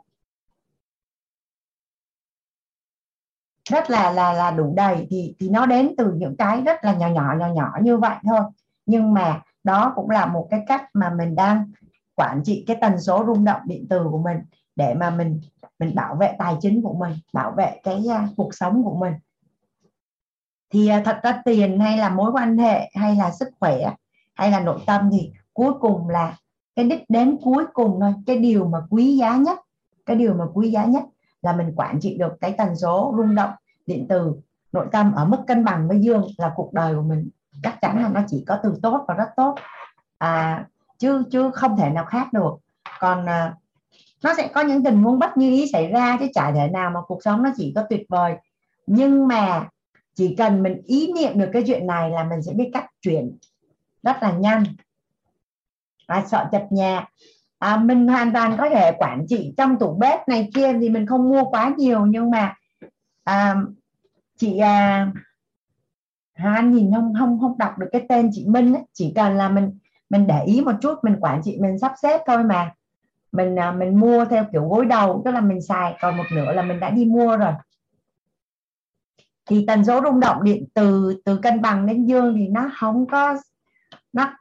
Rất 3.70 3.90
là 3.90 4.12
là 4.12 4.34
là 4.34 4.52
đủ 4.52 4.74
đầy 4.76 5.08
thì 5.10 5.36
thì 5.40 5.50
nó 5.50 5.66
đến 5.66 5.96
từ 5.98 6.14
những 6.14 6.38
cái 6.38 6.62
rất 6.62 6.84
là 6.84 6.94
nhỏ 6.94 7.08
nhỏ 7.08 7.34
nhỏ 7.40 7.48
nhỏ 7.48 7.72
như 7.82 7.98
vậy 7.98 8.16
thôi. 8.24 8.42
Nhưng 8.86 9.14
mà 9.14 9.42
đó 9.64 9.94
cũng 9.96 10.10
là 10.10 10.26
một 10.26 10.48
cái 10.52 10.60
cách 10.68 10.90
mà 10.94 11.10
mình 11.10 11.36
đang 11.36 11.72
quản 12.16 12.42
trị 12.44 12.64
cái 12.68 12.78
tần 12.82 13.02
số 13.02 13.24
rung 13.28 13.46
động 13.46 13.62
điện 13.66 13.88
từ 13.90 14.08
của 14.12 14.18
mình 14.18 14.38
để 14.76 14.94
mà 14.94 15.10
mình 15.10 15.42
mình 15.80 15.96
bảo 15.96 16.16
vệ 16.16 16.36
tài 16.40 16.56
chính 16.62 16.82
của 16.82 16.94
mình 16.94 17.14
bảo 17.34 17.52
vệ 17.52 17.80
cái 17.84 18.04
uh, 18.06 18.30
cuộc 18.38 18.56
sống 18.56 18.84
của 18.84 18.96
mình. 18.96 19.14
Thì 20.74 20.90
uh, 20.98 21.06
thật 21.06 21.20
ra 21.24 21.42
tiền 21.46 21.80
hay 21.80 21.98
là 21.98 22.10
mối 22.10 22.32
quan 22.32 22.58
hệ 22.58 22.90
hay 22.96 23.16
là 23.16 23.32
sức 23.32 23.50
khỏe 23.60 23.94
hay 24.34 24.52
là 24.52 24.60
nội 24.60 24.80
tâm 24.86 25.10
thì 25.12 25.32
cuối 25.54 25.74
cùng 25.80 26.10
là 26.10 26.38
cái 26.76 26.86
đích 26.86 27.04
đến 27.10 27.38
cuối 27.44 27.66
cùng 27.74 28.00
thôi. 28.02 28.14
Cái 28.26 28.38
điều 28.38 28.68
mà 28.68 28.80
quý 28.90 29.18
giá 29.18 29.36
nhất 29.36 29.60
cái 30.06 30.16
điều 30.16 30.34
mà 30.34 30.46
quý 30.54 30.72
giá 30.72 30.86
nhất 30.86 31.04
là 31.46 31.56
mình 31.56 31.74
quản 31.76 32.00
trị 32.00 32.18
được 32.18 32.34
cái 32.42 32.56
tần 32.58 32.76
số 32.76 33.14
rung 33.18 33.36
động 33.36 33.52
điện 33.86 34.06
từ 34.10 34.36
nội 34.72 34.86
tâm 34.92 35.14
ở 35.16 35.26
mức 35.26 35.38
cân 35.48 35.66
bằng 35.66 35.88
với 35.88 36.00
dương 36.00 36.28
là 36.38 36.52
cuộc 36.56 36.74
đời 36.74 36.96
của 36.96 37.02
mình. 37.02 37.30
Chắc 37.64 37.82
chắn 37.82 38.04
là 38.04 38.10
nó 38.10 38.22
chỉ 38.28 38.44
có 38.48 38.60
từ 38.64 38.80
tốt 38.82 39.06
và 39.08 39.14
rất 39.14 39.30
tốt. 39.38 39.56
À, 40.18 40.66
chứ 40.98 41.24
chứ 41.32 41.52
không 41.54 41.78
thể 41.78 41.90
nào 41.90 42.06
khác 42.06 42.34
được. 42.34 42.54
Còn 43.00 43.26
à, 43.26 43.54
nó 44.24 44.34
sẽ 44.38 44.48
có 44.48 44.62
những 44.62 44.84
tình 44.84 45.04
huống 45.04 45.20
bất 45.20 45.38
như 45.38 45.50
ý 45.50 45.68
xảy 45.72 45.88
ra 45.88 46.18
chứ 46.20 46.28
chả 46.34 46.52
thể 46.52 46.68
nào 46.68 46.90
mà 46.90 47.02
cuộc 47.08 47.24
sống 47.24 47.44
nó 47.44 47.52
chỉ 47.58 47.74
có 47.76 47.84
tuyệt 47.90 48.06
vời. 48.10 48.36
Nhưng 48.88 49.28
mà 49.28 49.68
chỉ 50.16 50.36
cần 50.36 50.64
mình 50.64 50.82
ý 50.86 51.14
niệm 51.14 51.40
được 51.40 51.50
cái 51.54 51.64
chuyện 51.68 51.88
này 51.88 52.10
là 52.10 52.24
mình 52.24 52.42
sẽ 52.42 52.54
biết 52.54 52.70
cách 52.74 52.86
chuyển. 53.02 53.38
Rất 54.04 54.18
là 54.22 54.32
nhanh. 54.32 54.64
Và 56.08 56.24
sợ 56.28 56.50
chật 56.52 56.68
nhà 56.70 57.08
à, 57.60 57.78
mình 57.78 58.08
hoàn 58.08 58.34
toàn 58.34 58.58
có 58.58 58.70
thể 58.70 58.92
quản 59.00 59.26
trị 59.28 59.54
trong 59.58 59.80
tủ 59.80 59.94
bếp 59.94 60.28
này 60.28 60.50
kia 60.56 60.74
thì 60.74 60.90
mình 60.90 61.06
không 61.06 61.30
mua 61.30 61.44
quá 61.44 61.74
nhiều 61.78 62.06
nhưng 62.06 62.32
mà 62.32 62.56
à, 63.24 63.56
chị 64.38 64.58
à, 64.58 65.12
Hà 66.34 66.62
nhìn 66.62 66.92
không 66.94 67.14
không 67.20 67.40
không 67.40 67.58
đọc 67.58 67.78
được 67.78 67.88
cái 67.92 68.06
tên 68.10 68.30
chị 68.34 68.46
Minh 68.48 68.74
ấy. 68.74 68.84
chỉ 68.94 69.14
cần 69.16 69.38
là 69.38 69.50
mình 69.50 69.80
mình 70.10 70.28
để 70.28 70.44
ý 70.46 70.62
một 70.62 70.76
chút 70.82 70.96
mình 71.04 71.18
quản 71.20 71.42
trị 71.44 71.58
mình 71.62 71.80
sắp 71.80 71.94
xếp 72.02 72.22
thôi 72.28 72.44
mà 72.44 72.74
mình 73.32 73.60
à, 73.60 73.72
mình 73.72 74.00
mua 74.00 74.26
theo 74.26 74.46
kiểu 74.52 74.68
gối 74.68 74.86
đầu 74.86 75.22
tức 75.26 75.32
là 75.32 75.42
mình 75.42 75.62
xài 75.62 75.98
còn 76.02 76.18
một 76.18 76.24
nửa 76.32 76.54
là 76.54 76.62
mình 76.62 76.80
đã 76.80 76.90
đi 76.90 77.06
mua 77.06 77.38
rồi 77.38 77.54
thì 79.46 79.66
tần 79.68 79.86
số 79.86 80.02
rung 80.04 80.20
động 80.20 80.44
điện 80.44 80.66
từ 80.74 81.16
từ 81.26 81.38
cân 81.38 81.62
bằng 81.62 81.86
đến 81.86 82.06
dương 82.06 82.36
thì 82.38 82.48
nó 82.48 82.70
không 82.80 83.08
có 83.08 83.38
nó 84.14 84.34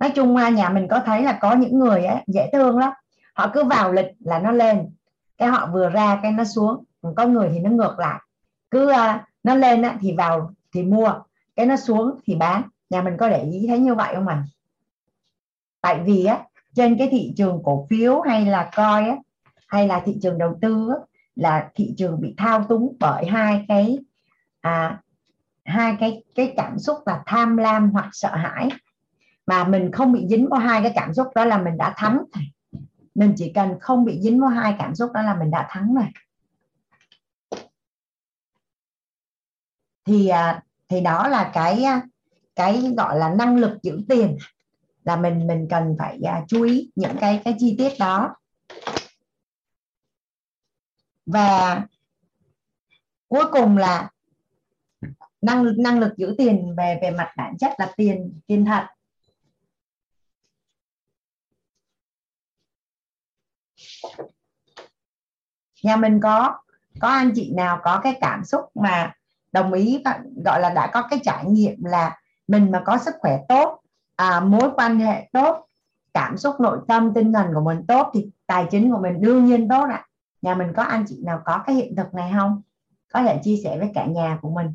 nói 0.00 0.10
chung 0.14 0.34
nhà 0.34 0.68
mình 0.68 0.88
có 0.88 1.00
thấy 1.06 1.22
là 1.22 1.38
có 1.40 1.54
những 1.54 1.78
người 1.78 2.04
ấy, 2.04 2.22
dễ 2.26 2.50
thương 2.52 2.78
lắm. 2.78 2.92
Họ 3.34 3.50
cứ 3.52 3.64
vào 3.64 3.92
lịch 3.92 4.06
là 4.18 4.38
nó 4.38 4.52
lên. 4.52 4.90
Cái 5.38 5.48
họ 5.48 5.66
vừa 5.72 5.88
ra 5.88 6.20
cái 6.22 6.32
nó 6.32 6.44
xuống. 6.44 6.84
Có 7.16 7.26
người 7.26 7.50
thì 7.52 7.58
nó 7.58 7.70
ngược 7.70 7.98
lại. 7.98 8.20
Cứ 8.70 8.90
uh, 8.90 9.20
nó 9.42 9.54
lên 9.54 9.84
thì 10.00 10.12
vào 10.12 10.54
thì 10.72 10.82
mua. 10.82 11.12
Cái 11.56 11.66
nó 11.66 11.76
xuống 11.76 12.20
thì 12.26 12.34
bán. 12.34 12.62
Nhà 12.90 13.02
mình 13.02 13.16
có 13.16 13.28
để 13.28 13.42
ý 13.42 13.66
thấy 13.68 13.78
như 13.78 13.94
vậy 13.94 14.14
không 14.14 14.28
ạ? 14.28 14.44
Tại 15.80 16.00
vì 16.04 16.24
á 16.24 16.38
trên 16.74 16.98
cái 16.98 17.08
thị 17.10 17.32
trường 17.36 17.62
cổ 17.64 17.86
phiếu 17.90 18.20
hay 18.20 18.46
là 18.46 18.70
coi 18.76 19.08
á 19.08 19.16
hay 19.66 19.88
là 19.88 20.02
thị 20.04 20.16
trường 20.22 20.38
đầu 20.38 20.58
tư 20.60 20.88
á, 20.90 20.96
là 21.34 21.70
thị 21.74 21.94
trường 21.96 22.20
bị 22.20 22.34
thao 22.36 22.64
túng 22.68 22.96
bởi 23.00 23.26
hai 23.26 23.64
cái 23.68 23.98
à, 24.60 25.00
hai 25.64 25.96
cái 26.00 26.24
cái 26.34 26.52
cảm 26.56 26.78
xúc 26.78 26.96
là 27.06 27.22
tham 27.26 27.56
lam 27.56 27.90
hoặc 27.90 28.08
sợ 28.12 28.36
hãi 28.36 28.68
mà 29.50 29.64
mình 29.64 29.92
không 29.92 30.12
bị 30.12 30.26
dính 30.28 30.48
vào 30.48 30.60
hai 30.60 30.82
cái 30.82 30.92
cảm 30.94 31.14
xúc 31.14 31.28
đó 31.34 31.44
là 31.44 31.58
mình 31.62 31.76
đã 31.76 31.94
thắng 31.96 32.24
mình 33.14 33.34
chỉ 33.36 33.52
cần 33.54 33.78
không 33.80 34.04
bị 34.04 34.20
dính 34.22 34.40
vào 34.40 34.50
hai 34.50 34.74
cảm 34.78 34.94
xúc 34.94 35.12
đó 35.12 35.22
là 35.22 35.34
mình 35.34 35.50
đã 35.50 35.66
thắng 35.70 35.94
rồi. 35.94 36.06
Thì 40.04 40.28
à, 40.28 40.62
thì 40.88 41.00
đó 41.00 41.28
là 41.28 41.50
cái 41.54 41.84
à, 41.84 42.02
cái 42.56 42.82
gọi 42.96 43.18
là 43.18 43.34
năng 43.34 43.56
lực 43.56 43.78
giữ 43.82 44.00
tiền, 44.08 44.38
là 45.04 45.16
mình 45.16 45.46
mình 45.46 45.66
cần 45.70 45.96
phải 45.98 46.18
à, 46.24 46.44
chú 46.48 46.62
ý 46.62 46.90
những 46.94 47.16
cái 47.20 47.40
cái 47.44 47.54
chi 47.58 47.74
tiết 47.78 47.92
đó. 47.98 48.36
Và 51.26 51.82
cuối 53.28 53.44
cùng 53.52 53.76
là 53.76 54.10
năng 55.42 55.64
năng 55.78 55.98
lực 55.98 56.16
giữ 56.16 56.34
tiền 56.38 56.74
về 56.76 56.98
về 57.02 57.10
mặt 57.10 57.32
bản 57.36 57.58
chất 57.58 57.72
là 57.78 57.92
tiền 57.96 58.40
tiền 58.46 58.64
thật. 58.64 58.86
Nhà 65.82 65.96
mình 65.96 66.20
có 66.20 66.58
có 67.00 67.08
anh 67.08 67.32
chị 67.34 67.52
nào 67.56 67.80
có 67.82 68.00
cái 68.02 68.18
cảm 68.20 68.44
xúc 68.44 68.60
mà 68.74 69.14
đồng 69.52 69.72
ý 69.72 70.02
gọi 70.44 70.60
là 70.60 70.70
đã 70.70 70.90
có 70.92 71.02
cái 71.10 71.20
trải 71.22 71.44
nghiệm 71.44 71.84
là 71.84 72.18
mình 72.48 72.70
mà 72.70 72.82
có 72.84 72.98
sức 72.98 73.14
khỏe 73.20 73.38
tốt 73.48 73.80
à, 74.16 74.40
mối 74.40 74.70
quan 74.76 74.98
hệ 74.98 75.28
tốt 75.32 75.66
cảm 76.14 76.36
xúc 76.36 76.60
nội 76.60 76.78
tâm 76.88 77.14
tinh 77.14 77.32
thần 77.32 77.46
của 77.54 77.60
mình 77.60 77.86
tốt 77.88 78.10
thì 78.14 78.30
tài 78.46 78.66
chính 78.70 78.92
của 78.92 78.98
mình 78.98 79.20
đương 79.20 79.44
nhiên 79.44 79.68
tốt 79.68 79.86
ạ. 79.90 79.96
À. 79.96 80.06
nhà 80.42 80.54
mình 80.54 80.72
có 80.76 80.82
anh 80.82 81.04
chị 81.08 81.22
nào 81.24 81.42
có 81.44 81.62
cái 81.66 81.76
hiện 81.76 81.96
thực 81.96 82.14
này 82.14 82.32
không? 82.38 82.62
Có 83.12 83.22
thể 83.22 83.40
chia 83.42 83.56
sẻ 83.64 83.78
với 83.78 83.90
cả 83.94 84.06
nhà 84.06 84.38
của 84.42 84.50
mình. 84.50 84.74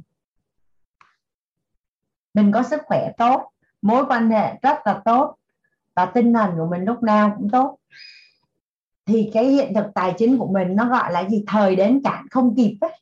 Mình 2.33 2.51
có 2.51 2.63
sức 2.63 2.81
khỏe 2.85 3.11
tốt 3.17 3.51
mối 3.81 4.05
quan 4.05 4.29
hệ 4.29 4.53
rất 4.61 4.77
là 4.85 5.01
tốt 5.05 5.35
và 5.95 6.05
tinh 6.05 6.33
thần 6.33 6.51
của 6.57 6.67
mình 6.71 6.85
lúc 6.85 7.03
nào 7.03 7.33
cũng 7.37 7.49
tốt 7.49 7.77
thì 9.05 9.29
cái 9.33 9.45
hiện 9.45 9.73
thực 9.73 9.85
tài 9.95 10.13
chính 10.17 10.37
của 10.37 10.47
mình 10.47 10.75
nó 10.75 10.89
gọi 10.89 11.11
là 11.11 11.29
gì? 11.29 11.43
Thời 11.47 11.75
đến 11.75 12.01
cản 12.03 12.25
không 12.31 12.55
kịp 12.55 12.77
ấy. 12.81 13.01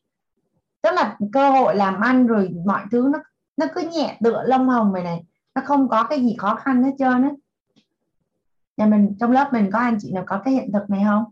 Tức 0.82 0.90
là 0.94 1.18
cơ 1.34 1.50
hội 1.50 1.76
làm 1.76 2.02
ăn 2.02 2.28
rồi 2.28 2.50
mọi 2.66 2.82
thứ 2.92 3.10
nó 3.14 3.20
nó 3.58 3.66
cứ 3.76 3.82
nhẹ 3.82 4.18
tựa 4.24 4.44
lông 4.48 4.70
hồng 4.70 4.94
này 4.94 5.04
này. 5.04 5.24
Nó 5.56 5.62
không 5.66 5.90
có 5.90 6.04
cái 6.04 6.20
gì 6.20 6.36
khó 6.38 6.56
khăn 6.56 6.84
hết 6.84 6.92
trơn 7.00 7.22
á. 7.22 7.30
Nhà 8.78 8.86
mình 8.86 9.16
trong 9.20 9.32
lớp 9.32 9.50
mình 9.54 9.70
có 9.74 9.80
anh 9.80 9.98
chị 10.02 10.12
nào 10.12 10.24
có 10.28 10.42
cái 10.46 10.54
hiện 10.54 10.72
thực 10.74 10.90
này 10.90 11.04
không? 11.06 11.24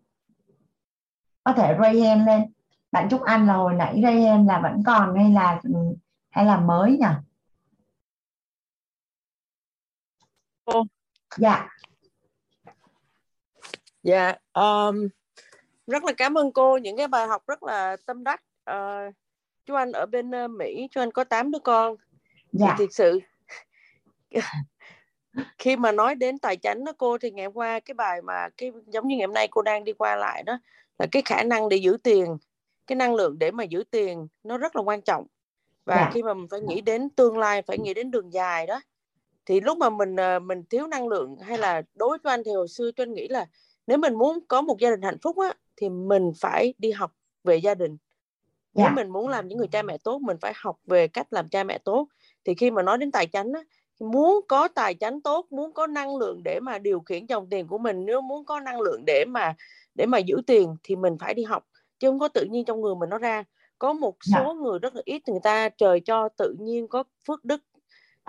Có 1.44 1.54
thể 1.54 1.78
ray 1.82 2.02
hand 2.02 2.28
lên. 2.28 2.54
Bạn 2.92 3.10
Trúc 3.10 3.22
Anh 3.22 3.48
là 3.48 3.54
hồi 3.54 3.74
nãy 3.74 4.00
ray 4.04 4.22
hand 4.22 4.48
là 4.48 4.60
vẫn 4.60 4.84
còn 4.86 5.16
hay 5.16 5.32
là 5.32 5.62
hay 6.30 6.46
là 6.46 6.60
mới 6.60 6.92
nhỉ? 6.92 7.06
Cô. 10.66 10.84
Dạ 11.38 11.68
dạ 14.04 14.36
um, 14.54 15.08
rất 15.88 16.04
là 16.04 16.14
cảm 16.18 16.38
ơn 16.38 16.52
cô 16.52 16.78
những 16.78 16.98
cái 16.98 17.08
bài 17.08 17.28
học 17.28 17.48
rất 17.48 17.64
là 17.64 17.98
tâm 18.06 18.24
đắc 18.24 18.44
uh, 18.72 19.14
chú 19.66 19.76
anh 19.76 19.92
ở 19.92 20.06
bên 20.06 20.32
uh, 20.46 20.52
Mỹ 20.52 20.88
chú 20.92 21.02
anh 21.02 21.12
có 21.12 21.24
8 21.24 21.52
đứa 21.52 21.60
con 21.60 21.96
dạ. 22.52 22.76
thì 22.78 22.86
thực 22.86 22.94
sự 22.94 23.20
khi 25.58 25.76
mà 25.76 25.92
nói 25.92 26.16
đến 26.16 26.40
tài 26.40 26.58
chính 26.58 26.86
đó 26.86 26.92
cô 26.98 27.18
thì 27.18 27.32
ngày 27.32 27.46
hôm 27.46 27.54
qua 27.54 27.80
cái 27.80 27.94
bài 27.94 28.22
mà 28.22 28.50
cái 28.58 28.72
giống 28.88 29.08
như 29.08 29.18
ngày 29.18 29.28
hôm 29.28 29.34
nay 29.34 29.48
cô 29.52 29.62
đang 29.62 29.84
đi 29.84 29.94
qua 29.94 30.16
lại 30.16 30.44
đó 30.44 30.60
là 31.00 31.06
cái 31.12 31.22
khả 31.26 31.44
năng 31.44 31.70
để 31.70 31.78
giữ 31.78 31.98
tiền 32.04 32.38
cái 32.88 32.96
năng 32.96 33.16
lượng 33.16 33.40
để 33.40 33.52
mà 33.52 33.64
giữ 33.64 33.84
tiền 33.92 34.28
nó 34.44 34.58
rất 34.58 34.76
là 34.76 34.82
quan 34.82 35.02
trọng 35.02 35.28
và. 35.86 35.96
Dạ. 35.96 36.12
khi 36.14 36.24
mà 36.24 36.34
mình 36.34 36.48
phải 36.52 36.62
nghĩ 36.62 36.82
đến 36.82 37.10
tương 37.10 37.38
lai 37.38 37.62
phải 37.62 37.78
nghĩ 37.78 37.94
đến 37.94 38.12
đường 38.12 38.34
dài 38.34 38.68
đó 38.68 38.82
thì 39.46 39.60
lúc 39.60 39.78
mà 39.78 39.90
mình 39.90 40.16
ờ, 40.16 40.40
mình 40.40 40.64
thiếu 40.70 40.88
năng 40.88 41.08
lượng 41.08 41.38
hay 41.38 41.58
là 41.58 41.82
đối 41.96 42.18
với 42.24 42.34
anh 42.34 42.42
thì 42.46 42.52
hồi 42.52 42.68
xưa 42.68 42.92
cho 42.96 43.04
anh 43.04 43.14
nghĩ 43.14 43.28
là 43.28 43.46
nếu 43.88 43.98
mình 43.98 44.14
muốn 44.14 44.40
có 44.48 44.62
một 44.62 44.80
gia 44.80 44.90
đình 44.90 45.02
hạnh 45.02 45.18
phúc 45.22 45.38
á 45.40 45.54
thì 45.78 45.90
mình 45.90 46.32
phải 46.40 46.74
đi 46.78 46.92
học 46.92 47.12
về 47.44 47.58
gia 47.58 47.76
đình 47.76 47.98
nếu 48.74 48.86
yeah. 48.86 48.92
Dạ. 48.92 49.04
mình 49.04 49.10
muốn 49.10 49.28
làm 49.28 49.48
những 49.48 49.58
người 49.58 49.68
cha 49.68 49.82
mẹ 49.82 49.98
tốt 49.98 50.22
mình 50.22 50.38
phải 50.42 50.54
học 50.56 50.80
về 50.86 51.08
cách 51.08 51.34
làm 51.34 51.50
cha 51.50 51.64
mẹ 51.64 51.78
tốt 51.78 52.08
thì 52.46 52.54
khi 52.56 52.72
mà 52.72 52.84
nói 52.84 52.98
đến 52.98 53.12
tài 53.12 53.28
chính 53.28 53.52
á 53.54 53.62
muốn 54.00 54.42
có 54.48 54.68
tài 54.68 54.94
chính 54.94 55.22
tốt 55.22 55.48
muốn 55.50 55.74
có 55.74 55.88
năng 55.88 56.18
lượng 56.18 56.42
để 56.44 56.60
mà 56.60 56.78
điều 56.78 57.00
khiển 57.00 57.26
dòng 57.26 57.50
tiền 57.50 57.68
của 57.68 57.78
mình 57.78 58.06
nếu 58.06 58.22
muốn 58.22 58.46
có 58.46 58.60
năng 58.60 58.82
lượng 58.82 59.04
để 59.06 59.26
mà 59.28 59.56
để 59.96 60.06
mà 60.06 60.18
giữ 60.18 60.42
tiền 60.48 60.76
thì 60.84 60.96
mình 60.96 61.18
phải 61.20 61.34
đi 61.34 61.44
học 61.44 61.64
chứ 62.00 62.10
không 62.10 62.20
có 62.20 62.28
tự 62.28 62.46
nhiên 62.50 62.66
trong 62.66 62.82
người 62.82 62.96
mình 62.96 63.10
nó 63.10 63.18
ra 63.18 63.44
có 63.80 63.94
một 63.94 64.16
dạ. 64.24 64.38
số 64.40 64.46
yeah. 64.46 64.58
người 64.58 64.80
rất 64.80 64.96
là 64.96 65.02
ít 65.06 65.28
người 65.28 65.40
ta 65.44 65.70
trời 65.70 66.00
cho 66.00 66.30
tự 66.38 66.56
nhiên 66.60 66.88
có 66.88 67.04
phước 67.28 67.46
đức 67.46 67.62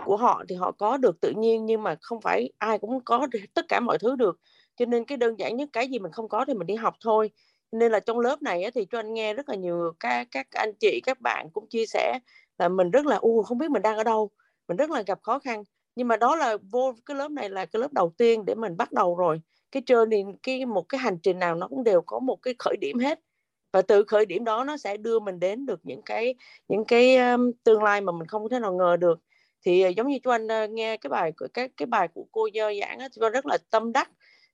của 0.05 0.17
họ 0.17 0.45
thì 0.49 0.55
họ 0.55 0.73
có 0.73 0.97
được 0.97 1.21
tự 1.21 1.33
nhiên 1.37 1.67
nhưng 1.67 1.83
mà 1.83 1.97
không 2.01 2.21
phải 2.21 2.53
ai 2.59 2.79
cũng 2.79 3.01
có 3.05 3.27
tất 3.55 3.65
cả 3.69 3.81
mọi 3.81 3.99
thứ 3.99 4.17
được 4.17 4.41
cho 4.77 4.85
nên 4.85 5.05
cái 5.05 5.19
đơn 5.19 5.39
giản 5.39 5.57
nhất 5.57 5.69
cái 5.73 5.89
gì 5.89 5.99
mình 5.99 6.13
không 6.13 6.29
có 6.29 6.45
thì 6.45 6.55
mình 6.55 6.67
đi 6.67 6.75
học 6.75 6.95
thôi. 7.01 7.31
Nên 7.73 7.93
là 7.93 8.01
trong 8.01 8.19
lớp 8.21 8.43
này 8.43 8.71
thì 8.75 8.85
cho 8.85 8.99
anh 8.99 9.15
nghe 9.15 9.35
rất 9.35 9.49
là 9.49 9.55
nhiều 9.55 9.93
các 10.01 10.29
các 10.31 10.47
anh 10.51 10.73
chị 10.81 11.01
các 11.05 11.21
bạn 11.21 11.51
cũng 11.53 11.67
chia 11.69 11.87
sẻ 11.87 12.19
là 12.59 12.69
mình 12.69 12.91
rất 12.91 13.07
là 13.07 13.17
u 13.17 13.43
không 13.43 13.59
biết 13.59 13.71
mình 13.71 13.83
đang 13.83 13.97
ở 13.97 14.05
đâu. 14.05 14.31
Mình 14.69 14.77
rất 14.77 14.91
là 14.91 15.03
gặp 15.03 15.19
khó 15.23 15.39
khăn. 15.39 15.65
Nhưng 15.97 16.09
mà 16.09 16.17
đó 16.17 16.37
là 16.37 16.57
vô 16.71 16.95
cái 17.07 17.17
lớp 17.17 17.31
này 17.31 17.49
là 17.51 17.67
cái 17.67 17.81
lớp 17.81 17.93
đầu 17.93 18.13
tiên 18.19 18.45
để 18.45 18.55
mình 18.55 18.77
bắt 18.77 18.93
đầu 18.93 19.17
rồi. 19.17 19.41
Cái 19.73 19.83
journey 19.87 20.35
cái 20.43 20.67
một 20.67 20.89
cái 20.89 20.99
hành 20.99 21.19
trình 21.23 21.39
nào 21.39 21.55
nó 21.55 21.69
cũng 21.69 21.85
đều 21.85 22.03
có 22.03 22.19
một 22.19 22.37
cái 22.43 22.55
khởi 22.59 22.77
điểm 22.81 22.99
hết. 22.99 23.21
Và 23.73 23.83
từ 23.83 24.05
khởi 24.05 24.27
điểm 24.27 24.45
đó 24.45 24.65
nó 24.65 24.77
sẽ 24.77 24.97
đưa 24.97 25.21
mình 25.21 25.41
đến 25.41 25.67
được 25.67 25.81
những 25.83 26.03
cái 26.03 26.35
những 26.69 26.85
cái 26.85 27.17
um, 27.17 27.53
tương 27.65 27.83
lai 27.83 28.01
mà 28.01 28.13
mình 28.13 28.29
không 28.29 28.49
thể 28.49 28.59
nào 28.59 28.75
ngờ 28.75 28.97
được. 28.97 29.21
Thì 29.63 29.89
uh, 29.89 29.97
giống 29.97 30.09
như 30.09 30.19
chú 30.25 30.31
anh 30.31 30.47
uh, 30.47 30.71
nghe 30.71 30.97
cái 30.97 31.09
bài 31.09 31.33
cái 31.55 31.69
cái 31.77 31.87
bài 31.87 32.09
của 32.15 32.27
cô 32.33 32.49
dơ 32.55 32.73
giảng 32.81 32.99
á 32.99 33.09
chú 33.13 33.29
rất 33.29 33.47
là 33.47 33.59
tâm 33.71 33.93
đắc 33.93 34.11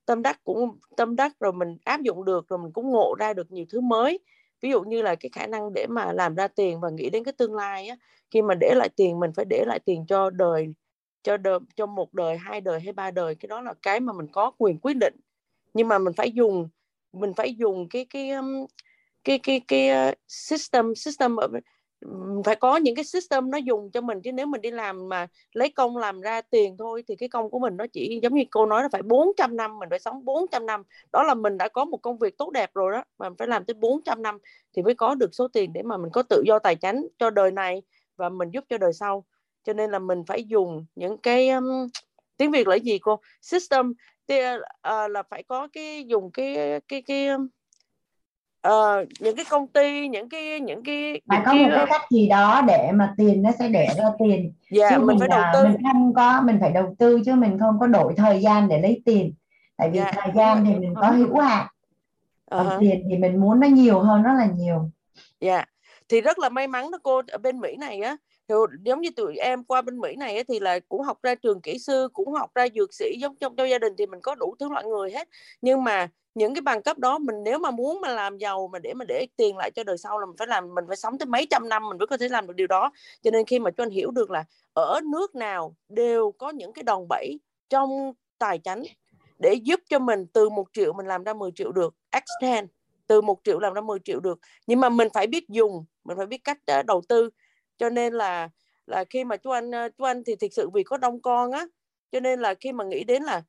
tâm 0.09 0.23
đắc 0.23 0.41
cũng 0.45 0.79
tâm 0.97 1.17
đắc 1.17 1.33
rồi 1.41 1.53
mình 1.53 1.79
áp 1.85 2.03
dụng 2.03 2.25
được 2.25 2.49
rồi 2.49 2.59
mình 2.59 2.73
cũng 2.73 2.91
ngộ 2.91 3.15
ra 3.19 3.33
được 3.35 3.53
nhiều 3.53 3.65
thứ 3.71 3.81
mới. 3.81 4.21
Ví 4.63 4.71
dụ 4.71 4.83
như 4.83 5.03
là 5.03 5.15
cái 5.15 5.31
khả 5.33 5.47
năng 5.47 5.73
để 5.75 5.87
mà 5.91 6.13
làm 6.13 6.35
ra 6.35 6.49
tiền 6.49 6.81
và 6.81 6.91
nghĩ 6.91 7.11
đến 7.11 7.25
cái 7.25 7.33
tương 7.39 7.55
lai 7.55 7.89
á 7.89 7.97
khi 8.31 8.43
mà 8.43 8.55
để 8.61 8.75
lại 8.77 8.89
tiền 8.97 9.21
mình 9.21 9.33
phải 9.37 9.45
để 9.51 9.65
lại 9.67 9.79
tiền 9.85 10.07
cho 10.09 10.31
đời 10.31 10.75
cho 11.23 11.37
đời 11.37 11.59
cho 11.77 11.87
một 11.87 12.15
đời 12.15 12.37
hai 12.39 12.61
đời 12.61 12.81
hay 12.81 12.93
ba 12.93 13.11
đời 13.11 13.35
cái 13.35 13.49
đó 13.49 13.61
là 13.61 13.75
cái 13.83 14.01
mà 14.01 14.13
mình 14.13 14.27
có 14.33 14.51
quyền 14.59 14.79
quyết 14.79 14.95
định. 14.95 15.15
Nhưng 15.75 15.89
mà 15.89 15.99
mình 15.99 16.15
phải 16.15 16.33
dùng 16.33 16.69
mình 17.13 17.35
phải 17.35 17.55
dùng 17.55 17.89
cái 17.91 18.05
cái 18.11 18.31
cái 19.25 19.39
cái 19.39 19.61
cái, 19.69 19.91
cái 19.91 20.17
system 20.29 20.95
system 20.95 21.37
phải 22.45 22.57
có 22.57 22.77
những 22.77 22.95
cái 22.95 23.05
system 23.05 23.51
nó 23.51 23.59
dùng 23.59 23.91
cho 23.91 24.01
mình 24.01 24.21
chứ 24.23 24.33
nếu 24.33 24.47
mình 24.47 24.61
đi 24.61 24.71
làm 24.71 25.09
mà 25.09 25.27
lấy 25.53 25.71
công 25.71 25.97
làm 25.97 26.21
ra 26.21 26.41
tiền 26.41 26.77
thôi 26.79 27.05
thì 27.09 27.17
cái 27.17 27.29
công 27.29 27.51
của 27.51 27.59
mình 27.59 27.77
nó 27.77 27.87
chỉ 27.93 28.21
giống 28.23 28.35
như 28.35 28.45
cô 28.51 28.67
nói 28.67 28.83
là 28.83 28.89
phải 28.93 29.03
400 29.03 29.57
năm 29.57 29.79
mình 29.79 29.89
phải 29.91 29.99
sống 29.99 30.25
400 30.25 30.67
năm. 30.67 30.83
Đó 31.13 31.23
là 31.23 31.35
mình 31.35 31.59
đã 31.59 31.69
có 31.69 31.85
một 31.85 31.97
công 32.03 32.19
việc 32.19 32.39
tốt 32.39 32.51
đẹp 32.51 32.71
rồi 32.75 32.93
đó 32.93 33.05
mà 33.19 33.29
mình 33.29 33.37
phải 33.39 33.49
làm 33.49 33.65
tới 33.65 33.75
400 33.75 34.23
năm 34.23 34.39
thì 34.77 34.83
mới 34.83 34.95
có 34.95 35.15
được 35.15 35.35
số 35.35 35.49
tiền 35.49 35.73
để 35.73 35.83
mà 35.83 35.97
mình 35.97 36.11
có 36.13 36.23
tự 36.23 36.43
do 36.47 36.59
tài 36.59 36.77
chính 36.77 37.09
cho 37.19 37.31
đời 37.31 37.51
này 37.51 37.83
và 38.17 38.29
mình 38.29 38.51
giúp 38.51 38.65
cho 38.69 38.79
đời 38.79 38.93
sau. 38.93 39.25
Cho 39.65 39.73
nên 39.73 39.91
là 39.91 39.99
mình 39.99 40.23
phải 40.27 40.45
dùng 40.45 40.87
những 40.95 41.19
cái 41.19 41.49
um, 41.49 41.89
tiếng 42.37 42.51
Việt 42.51 42.69
là 42.69 42.75
gì 42.77 42.99
cô? 42.99 43.21
System 43.43 43.95
thì, 44.29 44.41
uh, 44.41 44.63
ờ, 44.81 45.09
là 45.09 45.23
phải 45.23 45.43
có 45.43 45.69
cái 45.73 46.05
dùng 46.07 46.31
cái 46.33 46.81
cái 46.89 47.03
cái 47.03 47.29
uh, 48.69 49.09
những 49.21 49.37
cái 49.37 49.45
công 49.51 49.67
ty 49.67 50.09
những 50.09 50.29
cái 50.29 50.61
những 50.61 50.85
cái 50.85 51.21
phải 51.29 51.43
có 51.45 51.53
cái, 51.53 51.65
một 51.65 51.71
cái 51.75 51.87
cách 51.89 52.03
gì 52.11 52.29
đó 52.29 52.63
để 52.67 52.91
mà 52.93 53.15
tiền 53.17 53.43
nó 53.43 53.51
sẽ 53.59 53.69
để 53.69 53.89
ra 53.99 54.05
tiền 54.19 54.53
yeah, 54.71 54.93
chứ 54.93 54.99
mình, 54.99 55.07
mình 55.07 55.19
phải 55.19 55.29
đầu 55.29 55.43
tư 55.53 55.69
mình 55.69 55.83
không 55.93 56.15
có 56.15 56.41
mình 56.41 56.59
phải 56.61 56.73
đầu 56.73 56.95
tư 56.99 57.21
chứ 57.27 57.35
mình 57.35 57.59
không 57.59 57.79
có 57.81 57.87
đổi 57.87 58.15
thời 58.17 58.41
gian 58.41 58.69
để 58.69 58.81
lấy 58.81 59.03
tiền 59.05 59.35
tại 59.77 59.91
vì 59.91 59.99
yeah. 59.99 60.15
thời 60.15 60.33
gian 60.35 60.65
thì 60.65 60.75
mình 60.75 60.95
có 60.95 61.11
hữu 61.11 61.39
hạn 61.39 61.67
còn 62.51 62.69
uh-huh. 62.69 62.81
tiền 62.81 63.07
thì 63.11 63.17
mình 63.17 63.41
muốn 63.41 63.61
nó 63.61 63.67
nhiều 63.67 64.01
hơn 64.01 64.23
rất 64.23 64.33
là 64.39 64.47
nhiều 64.47 64.91
dạ 65.41 65.55
yeah. 65.55 65.69
thì 66.09 66.21
rất 66.21 66.39
là 66.39 66.49
may 66.49 66.69
mắn 66.69 66.91
đó 66.91 66.99
cô 67.03 67.23
ở 67.29 67.39
bên 67.39 67.61
Mỹ 67.61 67.77
này 67.77 68.01
á 68.01 68.17
thì 68.49 68.55
giống 68.83 69.01
như 69.01 69.11
tụi 69.17 69.37
em 69.37 69.65
qua 69.65 69.83
bên 69.83 70.01
Mỹ 70.01 70.17
này 70.17 70.35
ấy, 70.35 70.45
thì 70.45 70.61
là 70.61 70.81
cũng 70.89 71.03
học 71.03 71.19
ra 71.23 71.35
trường 71.35 71.61
kỹ 71.61 71.79
sư 71.79 72.09
cũng 72.13 72.33
học 72.33 72.51
ra 72.55 72.67
dược 72.75 72.95
sĩ 72.95 73.19
giống 73.21 73.37
trong 73.37 73.57
trong 73.57 73.71
gia 73.71 73.79
đình 73.79 73.93
thì 73.99 74.07
mình 74.07 74.21
có 74.21 74.35
đủ 74.35 74.55
thứ 74.59 74.69
loại 74.73 74.85
người 74.85 75.11
hết. 75.11 75.29
Nhưng 75.61 75.85
mà 75.85 76.09
những 76.35 76.55
cái 76.55 76.63
bằng 76.63 76.83
cấp 76.83 76.99
đó 76.99 77.19
mình 77.19 77.37
nếu 77.45 77.59
mà 77.59 77.71
muốn 77.71 78.01
mà 78.01 78.09
làm 78.09 78.39
giàu 78.39 78.69
mà 78.73 78.79
để 78.79 78.95
mà 78.95 79.05
để 79.09 79.27
tiền 79.37 79.57
lại 79.57 79.71
cho 79.71 79.85
đời 79.85 79.99
sau 79.99 80.19
là 80.19 80.27
mình 80.27 80.37
phải 80.39 80.47
làm 80.47 80.75
mình 80.75 80.85
phải 80.89 80.97
sống 80.97 81.19
tới 81.19 81.27
mấy 81.27 81.47
trăm 81.51 81.69
năm 81.69 81.89
mình 81.89 81.99
mới 81.99 82.07
có 82.07 82.17
thể 82.17 82.29
làm 82.29 82.47
được 82.47 82.57
điều 82.57 82.67
đó. 82.67 82.93
Cho 83.23 83.31
nên 83.31 83.47
khi 83.47 83.59
mà 83.59 83.71
cho 83.71 83.83
anh 83.83 83.91
hiểu 83.91 84.11
được 84.11 84.31
là 84.31 84.45
ở 84.73 85.01
nước 85.13 85.35
nào 85.35 85.75
đều 85.89 86.33
có 86.39 86.51
những 86.51 86.73
cái 86.73 86.83
đòn 86.83 87.09
bẩy 87.09 87.41
trong 87.71 88.13
tài 88.39 88.59
chánh 88.59 88.83
để 89.39 89.55
giúp 89.55 89.81
cho 89.91 89.99
mình 89.99 90.27
từ 90.33 90.49
một 90.49 90.67
triệu 90.73 90.93
mình 90.93 91.07
làm 91.07 91.25
ra 91.25 91.35
10 91.35 91.51
triệu 91.55 91.73
được 91.73 91.95
extend 92.11 92.71
từ 93.07 93.21
một 93.21 93.41
triệu 93.45 93.59
làm 93.59 93.75
ra 93.75 93.81
10 93.81 93.99
triệu 94.05 94.21
được. 94.21 94.39
Nhưng 94.67 94.81
mà 94.81 94.89
mình 94.89 95.09
phải 95.15 95.27
biết 95.27 95.49
dùng 95.49 95.85
mình 96.05 96.17
phải 96.17 96.27
biết 96.27 96.45
cách 96.45 96.59
ờ, 96.67 96.83
đầu 96.83 97.03
tư 97.09 97.31
cho 97.79 97.91
nên 97.91 98.13
là 98.15 98.49
là 98.87 99.05
khi 99.11 99.25
mà 99.25 99.37
chú 99.37 99.51
anh 99.51 99.71
chú 99.99 100.05
anh 100.05 100.25
thì 100.25 100.37
thực 100.37 100.53
sự 100.53 100.71
vì 100.75 100.83
có 100.83 100.97
đông 100.97 101.23
con 101.23 101.51
á, 101.53 101.67
cho 102.13 102.21
nên 102.21 102.41
là 102.41 102.55
khi 102.55 102.73
mà 102.73 102.85
nghĩ 102.85 103.05
đến 103.05 103.23
là 103.23 103.43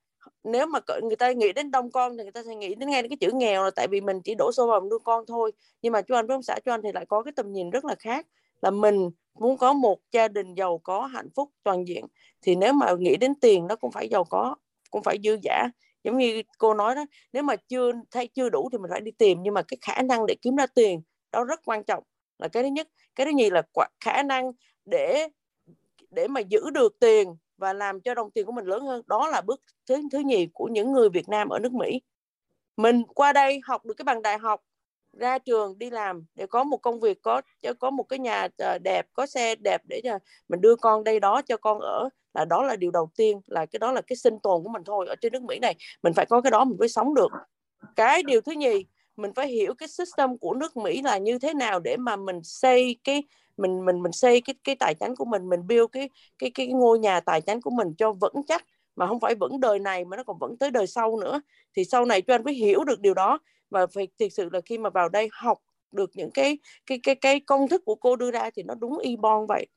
nếu 0.43 0.65
mà 0.65 0.79
người 1.03 1.15
ta 1.15 1.31
nghĩ 1.31 1.53
đến 1.53 1.71
đông 1.71 1.91
con 1.91 2.17
thì 2.17 2.23
người 2.23 2.31
ta 2.31 2.43
sẽ 2.43 2.55
nghĩ 2.55 2.75
đến 2.75 2.89
ngay 2.89 3.03
cái 3.09 3.17
chữ 3.19 3.31
nghèo 3.33 3.63
là 3.63 3.71
tại 3.75 3.87
vì 3.87 4.01
mình 4.01 4.21
chỉ 4.23 4.35
đổ 4.35 4.51
xô 4.51 4.67
vào 4.67 4.81
nuôi 4.81 4.99
con 5.03 5.25
thôi. 5.27 5.51
Nhưng 5.81 5.93
mà 5.93 6.01
chú 6.01 6.15
anh 6.15 6.27
với 6.27 6.35
ông 6.35 6.43
xã 6.43 6.59
chú 6.65 6.71
anh 6.71 6.81
thì 6.83 6.91
lại 6.91 7.05
có 7.05 7.23
cái 7.23 7.31
tầm 7.35 7.51
nhìn 7.51 7.69
rất 7.69 7.85
là 7.85 7.95
khác, 7.99 8.27
là 8.61 8.71
mình 8.71 9.09
muốn 9.39 9.57
có 9.57 9.73
một 9.73 9.99
gia 10.11 10.27
đình 10.27 10.53
giàu 10.53 10.77
có, 10.83 11.05
hạnh 11.05 11.29
phúc, 11.35 11.49
toàn 11.63 11.87
diện. 11.87 12.05
Thì 12.41 12.55
nếu 12.55 12.73
mà 12.73 12.93
nghĩ 12.99 13.15
đến 13.17 13.35
tiền 13.41 13.67
nó 13.67 13.75
cũng 13.75 13.91
phải 13.91 14.09
giàu 14.09 14.23
có, 14.23 14.55
cũng 14.91 15.03
phải 15.03 15.17
dư 15.23 15.37
giả 15.43 15.67
giống 16.03 16.17
như 16.17 16.41
cô 16.57 16.73
nói 16.73 16.95
đó, 16.95 17.05
nếu 17.33 17.43
mà 17.43 17.55
chưa, 17.55 17.91
thấy 18.11 18.27
chưa 18.27 18.49
đủ 18.49 18.69
thì 18.71 18.77
mình 18.77 18.91
phải 18.91 19.01
đi 19.01 19.11
tìm. 19.11 19.37
Nhưng 19.43 19.53
mà 19.53 19.61
cái 19.61 19.77
khả 19.81 20.01
năng 20.01 20.25
để 20.25 20.35
kiếm 20.41 20.55
ra 20.55 20.67
tiền, 20.67 21.01
đó 21.31 21.43
rất 21.43 21.59
quan 21.65 21.83
trọng 21.83 22.03
là 22.39 22.47
cái 22.47 22.63
thứ 22.63 22.69
nhất. 22.69 22.87
Cái 23.15 23.25
thứ 23.25 23.31
nhì 23.31 23.49
là 23.49 23.61
khả 23.99 24.23
năng 24.23 24.51
để 24.85 25.27
để 26.11 26.27
mà 26.27 26.41
giữ 26.41 26.69
được 26.69 26.99
tiền 26.99 27.35
và 27.57 27.73
làm 27.73 28.01
cho 28.01 28.13
đồng 28.13 28.31
tiền 28.31 28.45
của 28.45 28.51
mình 28.51 28.65
lớn 28.65 28.85
hơn. 28.85 29.01
Đó 29.07 29.27
là 29.27 29.41
bước 29.41 29.61
thứ 29.87 30.01
thứ 30.11 30.19
nhì 30.19 30.47
của 30.53 30.67
những 30.71 30.91
người 30.91 31.09
Việt 31.09 31.29
Nam 31.29 31.49
ở 31.49 31.59
nước 31.59 31.73
Mỹ. 31.73 32.01
Mình 32.77 33.03
qua 33.03 33.33
đây 33.33 33.61
học 33.63 33.85
được 33.85 33.93
cái 33.93 34.03
bằng 34.03 34.21
đại 34.21 34.37
học, 34.37 34.61
ra 35.13 35.37
trường, 35.37 35.77
đi 35.77 35.89
làm, 35.89 36.25
để 36.35 36.47
có 36.47 36.63
một 36.63 36.77
công 36.77 36.99
việc, 36.99 37.21
có 37.21 37.41
có 37.79 37.89
một 37.89 38.03
cái 38.03 38.19
nhà 38.19 38.47
ờ, 38.57 38.77
đẹp, 38.83 39.07
có 39.13 39.25
xe 39.25 39.55
đẹp 39.55 39.81
để 39.89 40.01
cho 40.03 40.19
mình 40.49 40.61
đưa 40.61 40.75
con 40.75 41.03
đây 41.03 41.19
đó 41.19 41.41
cho 41.41 41.57
con 41.57 41.79
ở. 41.79 42.09
Là 42.33 42.45
đó 42.45 42.63
là 42.63 42.75
điều 42.75 42.91
đầu 42.91 43.09
tiên, 43.17 43.41
là 43.47 43.65
cái 43.65 43.79
đó 43.79 43.91
là 43.91 44.01
cái 44.01 44.15
sinh 44.15 44.39
tồn 44.39 44.63
của 44.63 44.69
mình 44.69 44.83
thôi. 44.85 45.05
Ở 45.09 45.15
trên 45.15 45.33
nước 45.33 45.43
Mỹ 45.43 45.59
này, 45.59 45.75
mình 46.03 46.13
phải 46.13 46.25
có 46.25 46.41
cái 46.41 46.51
đó 46.51 46.65
mình 46.65 46.77
mới 46.79 46.89
sống 46.89 47.13
được. 47.13 47.29
Cái 47.95 48.23
điều 48.23 48.41
thứ 48.41 48.51
nhì 48.51 48.85
mình 49.21 49.33
phải 49.35 49.47
hiểu 49.47 49.73
cái 49.73 49.87
system 49.87 50.37
của 50.37 50.53
nước 50.53 50.77
Mỹ 50.77 51.01
là 51.01 51.17
như 51.17 51.39
thế 51.39 51.53
nào 51.53 51.79
để 51.79 51.97
mà 51.97 52.15
mình 52.15 52.43
xây 52.43 52.99
cái, 53.03 53.23
mình 53.57 53.85
mình 53.85 54.03
mình 54.03 54.11
xây 54.11 54.41
cái 54.41 54.55
cái 54.63 54.75
tài 54.75 54.95
chính 54.95 55.15
của 55.15 55.25
mình 55.25 55.49
mình 55.49 55.67
build 55.67 55.85
cái 55.91 56.09
cái 56.39 56.51
cái 56.51 56.67
ngôi 56.67 56.99
nhà 56.99 57.19
tài 57.19 57.41
chính 57.41 57.61
của 57.61 57.69
mình 57.71 57.93
cho 57.97 58.11
vững 58.11 58.45
chắc. 58.47 58.65
Mà 58.95 59.07
không 59.07 59.19
phải 59.19 59.35
vững 59.35 59.59
đời 59.59 59.79
này 59.79 60.05
mà 60.05 60.17
nó 60.17 60.23
còn 60.23 60.37
vững 60.39 60.57
tới 60.57 60.71
đời 60.71 60.87
sau 60.87 61.17
nữa. 61.19 61.41
Thì 61.75 61.85
sau 61.85 62.05
này 62.05 62.21
cho 62.21 62.35
anh 62.35 62.43
phải 62.43 62.53
hiểu 62.53 62.83
được 62.83 62.99
điều 62.99 63.13
đó. 63.13 63.39
Và 63.69 63.87
phải 63.87 64.07
thực 64.19 64.29
sự 64.31 64.49
là 64.53 64.61
khi 64.65 64.77
mà 64.77 64.89
vào 64.89 65.09
đây 65.09 65.29
học 65.31 65.57
được 65.91 66.09
những 66.13 66.31
cái 66.31 66.57
cái 66.85 66.99
cái 67.03 67.15
cái 67.15 67.39
công 67.39 67.67
thức 67.67 67.81
của 67.85 67.95
cô 67.95 68.15
đưa 68.15 68.31
ra 68.31 68.49
thì 68.55 68.63
nó 68.63 68.75
đúng 68.75 68.97
y 68.99 69.15
bon 69.15 69.45
vậy. 69.47 69.67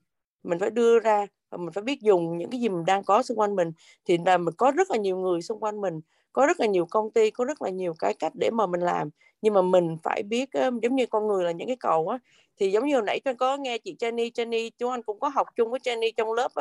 Mình 0.43 0.59
phải 0.59 0.71
đưa 0.71 0.99
ra 0.99 1.27
và 1.51 1.59
mình 1.59 1.73
phải 1.73 1.83
biết 1.83 2.01
dùng 2.01 2.39
những 2.39 2.51
cái 2.51 2.61
gì 2.61 2.69
mình 2.69 2.85
đang 2.85 3.05
có 3.05 3.23
xung 3.23 3.39
quanh 3.39 3.57
mình. 3.57 3.73
Thì 4.05 4.19
là 4.27 4.39
mình 4.39 4.55
có 4.59 4.71
rất 4.71 4.91
là 4.91 4.97
nhiều 4.97 5.17
người 5.17 5.43
xung 5.43 5.61
quanh 5.61 5.81
mình 5.81 6.01
có 6.33 6.47
rất 6.47 6.61
là 6.61 6.67
nhiều 6.67 6.87
công 6.87 7.11
ty 7.11 7.31
có 7.31 7.45
rất 7.45 7.63
là 7.63 7.71
nhiều 7.71 7.95
cái 7.99 8.15
cách 8.15 8.33
để 8.35 8.51
mà 8.51 8.67
mình 8.67 8.81
làm. 8.81 9.11
Nhưng 9.43 9.55
mà 9.55 9.63
mình 9.63 9.97
phải 10.03 10.23
biết 10.23 10.51
giống 10.83 10.97
như 10.97 11.07
con 11.07 11.27
người 11.27 11.45
là 11.45 11.51
những 11.51 11.67
cái 11.67 11.77
cầu 11.81 12.09
á. 12.09 12.19
Thì 12.57 12.71
giống 12.71 12.87
như 12.87 12.95
hồi 12.95 13.03
nãy 13.07 13.21
tôi 13.25 13.35
có 13.35 13.57
nghe 13.57 13.79
chị 13.79 13.97
Jenny 13.99 14.31
Jenny 14.31 14.71
chú 14.79 14.89
anh 14.89 15.03
cũng 15.03 15.21
có 15.21 15.29
học 15.29 15.47
chung 15.57 15.71
với 15.71 15.81
Jenny 15.81 16.13
trong 16.17 16.33
lớp 16.33 16.53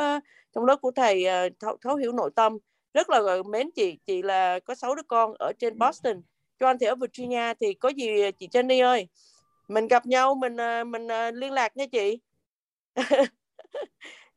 trong 0.56 0.66
lớp 0.66 0.76
của 0.82 0.92
thầy 0.92 1.26
ờ, 1.26 1.50
thấu, 1.60 1.78
thấu 1.82 1.96
hiểu 1.96 2.12
nội 2.12 2.30
tâm. 2.36 2.58
Rất 2.94 3.10
là 3.10 3.18
ờ, 3.18 3.44
mến 3.44 3.72
chị 3.72 3.98
chị 4.06 4.22
là 4.22 4.60
có 4.60 4.76
sáu 4.76 4.96
đứa 4.96 5.04
con 5.08 5.34
ở 5.40 5.52
trên 5.60 5.80
Boston. 5.80 6.22
Cho 6.60 6.68
anh 6.68 6.78
thì 6.80 6.86
ở 6.86 6.96
Virginia 6.96 7.54
thì 7.60 7.74
có 7.74 7.90
gì 7.90 8.22
ờ, 8.22 8.32
chị 8.32 8.48
Jenny 8.52 8.86
ơi? 8.86 9.08
Mình 9.68 9.88
gặp 9.88 10.06
nhau 10.06 10.36
mình 10.36 10.56
mình 10.92 11.08
liên 11.34 11.54
lạc 11.54 11.78
nha 11.78 11.86
chị. 11.92 12.20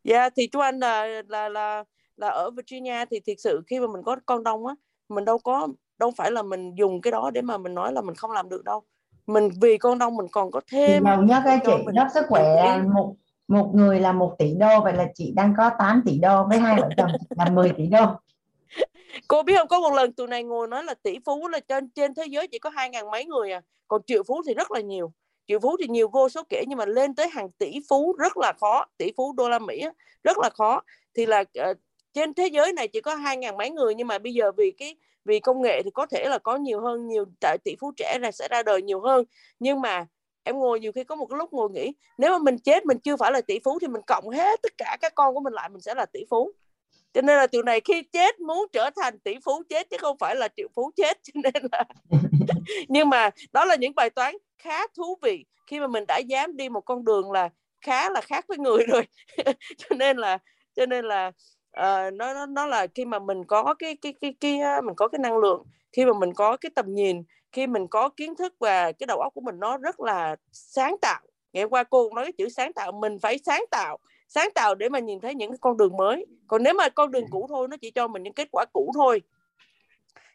Dạ 0.05 0.21
yeah, 0.21 0.33
thì 0.37 0.47
chú 0.47 0.59
anh 0.59 0.79
là 0.79 1.23
là 1.29 1.49
là 1.49 1.85
là 2.17 2.29
ở 2.29 2.51
Virginia 2.51 3.05
thì 3.11 3.21
thực 3.21 3.35
sự 3.39 3.63
khi 3.67 3.81
mà 3.81 3.87
mình 3.87 4.03
có 4.05 4.17
con 4.27 4.45
đông 4.45 4.67
á 4.67 4.75
mình 5.09 5.25
đâu 5.25 5.39
có 5.39 5.69
đâu 5.99 6.11
phải 6.17 6.31
là 6.31 6.43
mình 6.43 6.75
dùng 6.75 7.01
cái 7.01 7.11
đó 7.11 7.31
để 7.35 7.43
mà 7.43 7.59
mình 7.59 7.75
nói 7.75 7.93
là 7.93 8.01
mình 8.01 8.15
không 8.15 8.31
làm 8.31 8.49
được 8.49 8.65
đâu. 8.65 8.83
Mình 9.27 9.49
vì 9.61 9.79
con 9.79 9.99
đông 9.99 10.17
mình 10.17 10.27
còn 10.33 10.51
có 10.51 10.61
thêm 10.71 11.05
giàu 11.05 11.23
nhất 11.23 11.43
cái 11.45 11.59
chị 11.67 11.73
rất 11.95 12.07
sức 12.15 12.25
khỏe 12.29 12.79
một 12.95 13.15
một 13.49 13.71
người 13.75 14.01
là 14.01 14.13
một 14.13 14.35
tỷ 14.39 14.55
đô 14.55 14.81
vậy 14.85 14.93
là 14.93 15.07
chị 15.15 15.33
đang 15.37 15.55
có 15.57 15.71
8 15.79 16.03
tỷ 16.07 16.19
đô 16.19 16.45
với 16.49 16.59
hai 16.59 16.81
vợ 16.81 16.89
chồng 16.97 17.11
là 17.31 17.51
10 17.51 17.73
tỷ 17.77 17.87
đô. 17.87 18.07
Cô 19.29 19.43
biết 19.43 19.57
không 19.59 19.69
có 19.69 19.81
một 19.81 19.93
lần 19.93 20.13
tụi 20.13 20.27
này 20.27 20.45
ngồi 20.45 20.69
nói 20.69 20.85
là 20.85 20.95
tỷ 21.03 21.19
phú 21.25 21.49
là 21.49 21.61
trên 21.61 21.91
trên 21.91 22.15
thế 22.15 22.25
giới 22.27 22.49
chỉ 22.49 22.59
có 22.59 22.71
hai 22.71 22.91
ngàn 22.91 23.11
mấy 23.11 23.25
người 23.25 23.53
à 23.53 23.63
còn 23.89 24.03
triệu 24.07 24.23
phú 24.23 24.43
thì 24.47 24.55
rất 24.55 24.71
là 24.71 24.81
nhiều. 24.81 25.13
Triệu 25.47 25.59
phú 25.61 25.77
thì 25.81 25.87
nhiều 25.89 26.09
vô 26.09 26.29
số 26.29 26.43
kể 26.49 26.65
nhưng 26.69 26.79
mà 26.79 26.87
lên 26.87 27.15
tới 27.15 27.29
hàng 27.29 27.51
tỷ 27.59 27.73
phú 27.89 28.15
rất 28.19 28.37
là 28.37 28.53
khó 28.61 28.87
tỷ 28.97 29.13
phú 29.17 29.33
đô 29.37 29.49
la 29.49 29.59
mỹ 29.59 29.85
rất 30.25 30.39
là 30.39 30.51
khó. 30.51 30.83
Thì 31.15 31.27
là 31.27 31.41
uh, 31.41 31.77
trên 32.15 32.35
thế 32.35 32.47
giới 32.47 32.73
này 32.73 32.89
chỉ 32.89 33.01
có 33.01 33.15
hai 33.15 33.37
ngàn 33.37 33.57
mấy 33.57 33.71
người 33.71 33.95
nhưng 33.95 34.07
mà 34.07 34.19
bây 34.19 34.35
giờ 34.35 34.53
vì 34.57 34.71
cái 34.71 34.97
vì 35.25 35.41
công 35.41 35.63
nghệ 35.63 35.83
thì 35.83 35.91
có 35.91 36.07
thể 36.07 36.29
là 36.29 36.39
có 36.39 36.57
nhiều 36.57 36.81
hơn 36.81 37.07
nhiều 37.07 37.25
tại 37.41 37.59
tỷ 37.65 37.77
phú 37.81 37.93
trẻ 37.97 38.19
là 38.21 38.31
sẽ 38.31 38.49
ra 38.51 38.63
đời 38.63 38.83
nhiều 38.83 39.01
hơn. 39.01 39.25
Nhưng 39.59 39.81
mà 39.81 40.07
em 40.43 40.59
ngồi 40.59 40.81
nhiều 40.81 40.93
khi 40.93 41.05
có 41.05 41.17
một 41.17 41.27
cái 41.27 41.39
lúc 41.39 41.53
ngồi 41.53 41.71
nghĩ 41.71 41.93
nếu 42.19 42.31
mà 42.33 42.39
mình 42.39 42.59
chết 42.59 42.87
mình 42.87 42.99
chưa 42.99 43.17
phải 43.17 43.33
là 43.33 43.41
tỷ 43.41 43.59
phú 43.65 43.79
thì 43.79 43.89
mình 43.89 44.03
cộng 44.07 44.29
hết 44.29 44.63
tất 44.63 44.73
cả 44.79 44.97
các 45.01 45.15
con 45.15 45.35
của 45.35 45.41
mình 45.41 45.53
lại 45.53 45.69
mình 45.69 45.81
sẽ 45.81 45.95
là 45.95 46.07
tỷ 46.07 46.21
phú. 46.31 46.53
Cho 47.15 47.23
nên 47.23 47.37
là 47.37 47.47
từ 47.47 47.63
này 47.63 47.81
khi 47.81 48.03
chết 48.03 48.41
muốn 48.41 48.67
trở 48.73 48.91
thành 48.97 49.19
tỷ 49.19 49.35
phú 49.45 49.63
chết 49.69 49.91
chứ 49.91 49.97
không 50.01 50.19
phải 50.19 50.37
là 50.37 50.49
triệu 50.57 50.69
phú 50.75 50.91
chết 50.97 51.19
cho 51.23 51.41
nên 51.45 51.63
là 51.73 51.85
nhưng 52.89 53.09
mà 53.09 53.31
đó 53.53 53.65
là 53.65 53.75
những 53.75 53.95
bài 53.95 54.11
toán 54.11 54.37
khá 54.59 54.87
thú 54.87 55.19
vị. 55.23 55.45
Khi 55.67 55.81
mà 55.81 55.87
mình 55.87 56.05
đã 56.09 56.19
dám 56.19 56.57
đi 56.57 56.69
một 56.69 56.81
con 56.81 57.05
đường 57.05 57.33
là 57.33 57.49
khá 57.81 58.11
là 58.11 58.21
khác 58.21 58.45
với 58.49 58.59
người 58.59 58.87
rồi. 58.87 59.07
Cho 59.79 59.97
nên 59.97 60.17
là 60.17 60.39
cho 60.77 60.87
nên 60.87 61.05
là 61.05 61.33
uh, 61.81 62.15
nó, 62.15 62.35
nó 62.35 62.47
nó 62.47 62.67
là 62.67 62.87
khi 62.87 63.05
mà 63.05 63.19
mình 63.19 63.45
có 63.45 63.75
cái 63.79 63.97
cái 63.97 64.15
cái 64.21 64.35
cái 64.41 64.83
mình 64.83 64.95
có 64.95 65.09
cái 65.09 65.19
năng 65.19 65.39
lượng 65.39 65.63
khi 65.93 66.05
mà 66.05 66.13
mình 66.21 66.35
có 66.35 66.57
cái 66.57 66.71
tầm 66.75 66.95
nhìn 66.95 67.23
khi 67.53 67.67
mình 67.67 67.87
có 67.89 68.09
kiến 68.09 68.37
thức 68.37 68.55
và 68.61 68.93
cái 68.93 69.07
đầu 69.07 69.21
óc 69.21 69.35
của 69.35 69.41
mình 69.41 69.59
nó 69.59 69.77
rất 69.77 70.01
là 70.01 70.37
sáng 70.53 70.97
tạo. 71.03 71.21
Ngày 71.53 71.65
qua 71.65 71.85
cô 71.85 72.11
nói 72.15 72.25
cái 72.25 72.33
chữ 72.33 72.49
sáng 72.49 72.73
tạo 72.73 72.93
mình 72.93 73.19
phải 73.19 73.39
sáng 73.39 73.65
tạo 73.71 73.99
sáng 74.29 74.49
tạo 74.55 74.75
để 74.75 74.89
mà 74.89 74.99
nhìn 74.99 75.21
thấy 75.21 75.35
những 75.35 75.59
con 75.61 75.77
đường 75.77 75.97
mới. 75.97 76.27
Còn 76.47 76.63
nếu 76.63 76.75
mà 76.75 76.89
con 76.89 77.11
đường 77.11 77.25
cũ 77.31 77.47
thôi 77.49 77.69
nó 77.69 77.77
chỉ 77.77 77.91
cho 77.91 78.09
mình 78.09 78.23
những 78.23 78.33
kết 78.33 78.49
quả 78.53 78.65
cũ 78.73 78.93
thôi. 78.95 79.23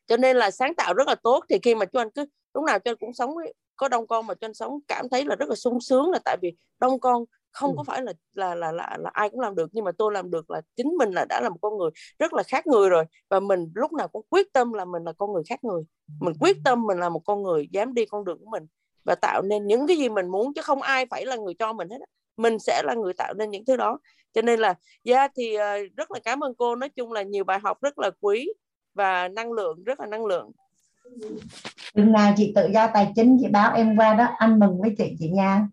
Cho 0.08 0.18
nên 0.18 0.38
là 0.38 0.52
sáng 0.52 0.76
tạo 0.76 0.94
rất 0.94 1.08
là 1.08 1.16
tốt. 1.16 1.46
Thì 1.50 1.58
khi 1.64 1.76
mà 1.76 1.86
cho 1.86 2.02
anh 2.02 2.10
cứ 2.10 2.26
lúc 2.54 2.64
nào 2.64 2.80
cho 2.80 2.92
anh 2.92 2.98
cũng 3.00 3.14
sống 3.14 3.30
có 3.76 3.88
đông 3.88 4.08
con 4.08 4.28
mà 4.28 4.34
cho 4.34 4.48
anh 4.48 4.54
sống 4.54 4.80
cảm 4.88 5.10
thấy 5.10 5.26
là 5.26 5.36
rất 5.36 5.50
là 5.50 5.56
sung 5.56 5.82
sướng 5.82 6.12
là 6.12 6.20
tại 6.26 6.38
vì 6.42 6.54
đông 6.80 7.00
con 7.00 7.24
không 7.52 7.78
có 7.78 7.84
phải 7.84 8.02
là 8.04 8.14
là, 8.34 8.56
là 8.56 8.72
là 8.72 8.98
là 9.00 9.10
ai 9.14 9.30
cũng 9.30 9.40
làm 9.40 9.56
được 9.56 9.70
nhưng 9.74 9.86
mà 9.86 9.92
tôi 9.98 10.12
làm 10.14 10.32
được 10.32 10.50
là 10.52 10.62
chính 10.76 10.88
mình 10.98 11.12
là 11.12 11.26
đã 11.30 11.42
là 11.42 11.50
một 11.50 11.58
con 11.62 11.78
người 11.78 11.90
rất 12.20 12.34
là 12.34 12.44
khác 12.44 12.68
người 12.68 12.90
rồi. 12.90 13.06
Và 13.30 13.40
mình 13.40 13.72
lúc 13.76 13.94
nào 13.94 14.08
cũng 14.08 14.26
quyết 14.30 14.54
tâm 14.54 14.74
là 14.74 14.86
mình 14.86 15.04
là 15.04 15.14
con 15.14 15.34
người 15.34 15.44
khác 15.50 15.64
người. 15.64 15.84
Mình 16.20 16.34
quyết 16.40 16.58
tâm 16.66 16.86
mình 16.86 16.98
là 16.98 17.10
một 17.10 17.22
con 17.26 17.44
người 17.44 17.68
dám 17.72 17.94
đi 17.94 18.06
con 18.06 18.26
đường 18.26 18.40
của 18.40 18.50
mình 18.52 18.68
và 19.04 19.16
tạo 19.16 19.42
nên 19.42 19.68
những 19.68 19.88
cái 19.88 19.98
gì 19.98 20.10
mình 20.10 20.28
muốn 20.28 20.54
chứ 20.54 20.62
không 20.62 20.82
ai 20.82 21.06
phải 21.06 21.26
là 21.26 21.36
người 21.36 21.54
cho 21.54 21.74
mình 21.74 21.90
hết 21.90 21.98
mình 22.38 22.60
sẽ 22.60 22.82
là 22.86 22.94
người 22.94 23.14
tạo 23.14 23.34
nên 23.34 23.50
những 23.50 23.66
thứ 23.66 23.78
đó. 23.78 24.00
Cho 24.34 24.42
nên 24.42 24.60
là 24.60 24.74
yeah, 25.04 25.32
thì 25.36 25.56
uh, 25.58 25.96
rất 25.98 26.12
là 26.12 26.20
cảm 26.24 26.44
ơn 26.44 26.54
cô. 26.58 26.76
Nói 26.76 26.90
chung 26.90 27.12
là 27.12 27.22
nhiều 27.22 27.44
bài 27.44 27.60
học 27.64 27.82
rất 27.82 28.00
là 28.00 28.12
quý 28.22 28.48
và 28.94 29.28
năng 29.28 29.52
lượng 29.52 29.84
rất 29.84 30.00
là 30.00 30.06
năng 30.06 30.26
lượng. 30.26 30.52
Chừng 31.96 32.12
nào 32.12 32.34
chị 32.38 32.52
tự 32.56 32.70
do 32.74 32.90
tài 32.94 33.12
chính 33.16 33.38
chị 33.42 33.48
báo 33.48 33.76
em 33.76 33.98
qua 33.98 34.14
đó. 34.14 34.28
Anh 34.38 34.60
mừng 34.60 34.82
với 34.82 34.96
chị 34.98 35.16
chị 35.20 35.30
nha. 35.30 35.68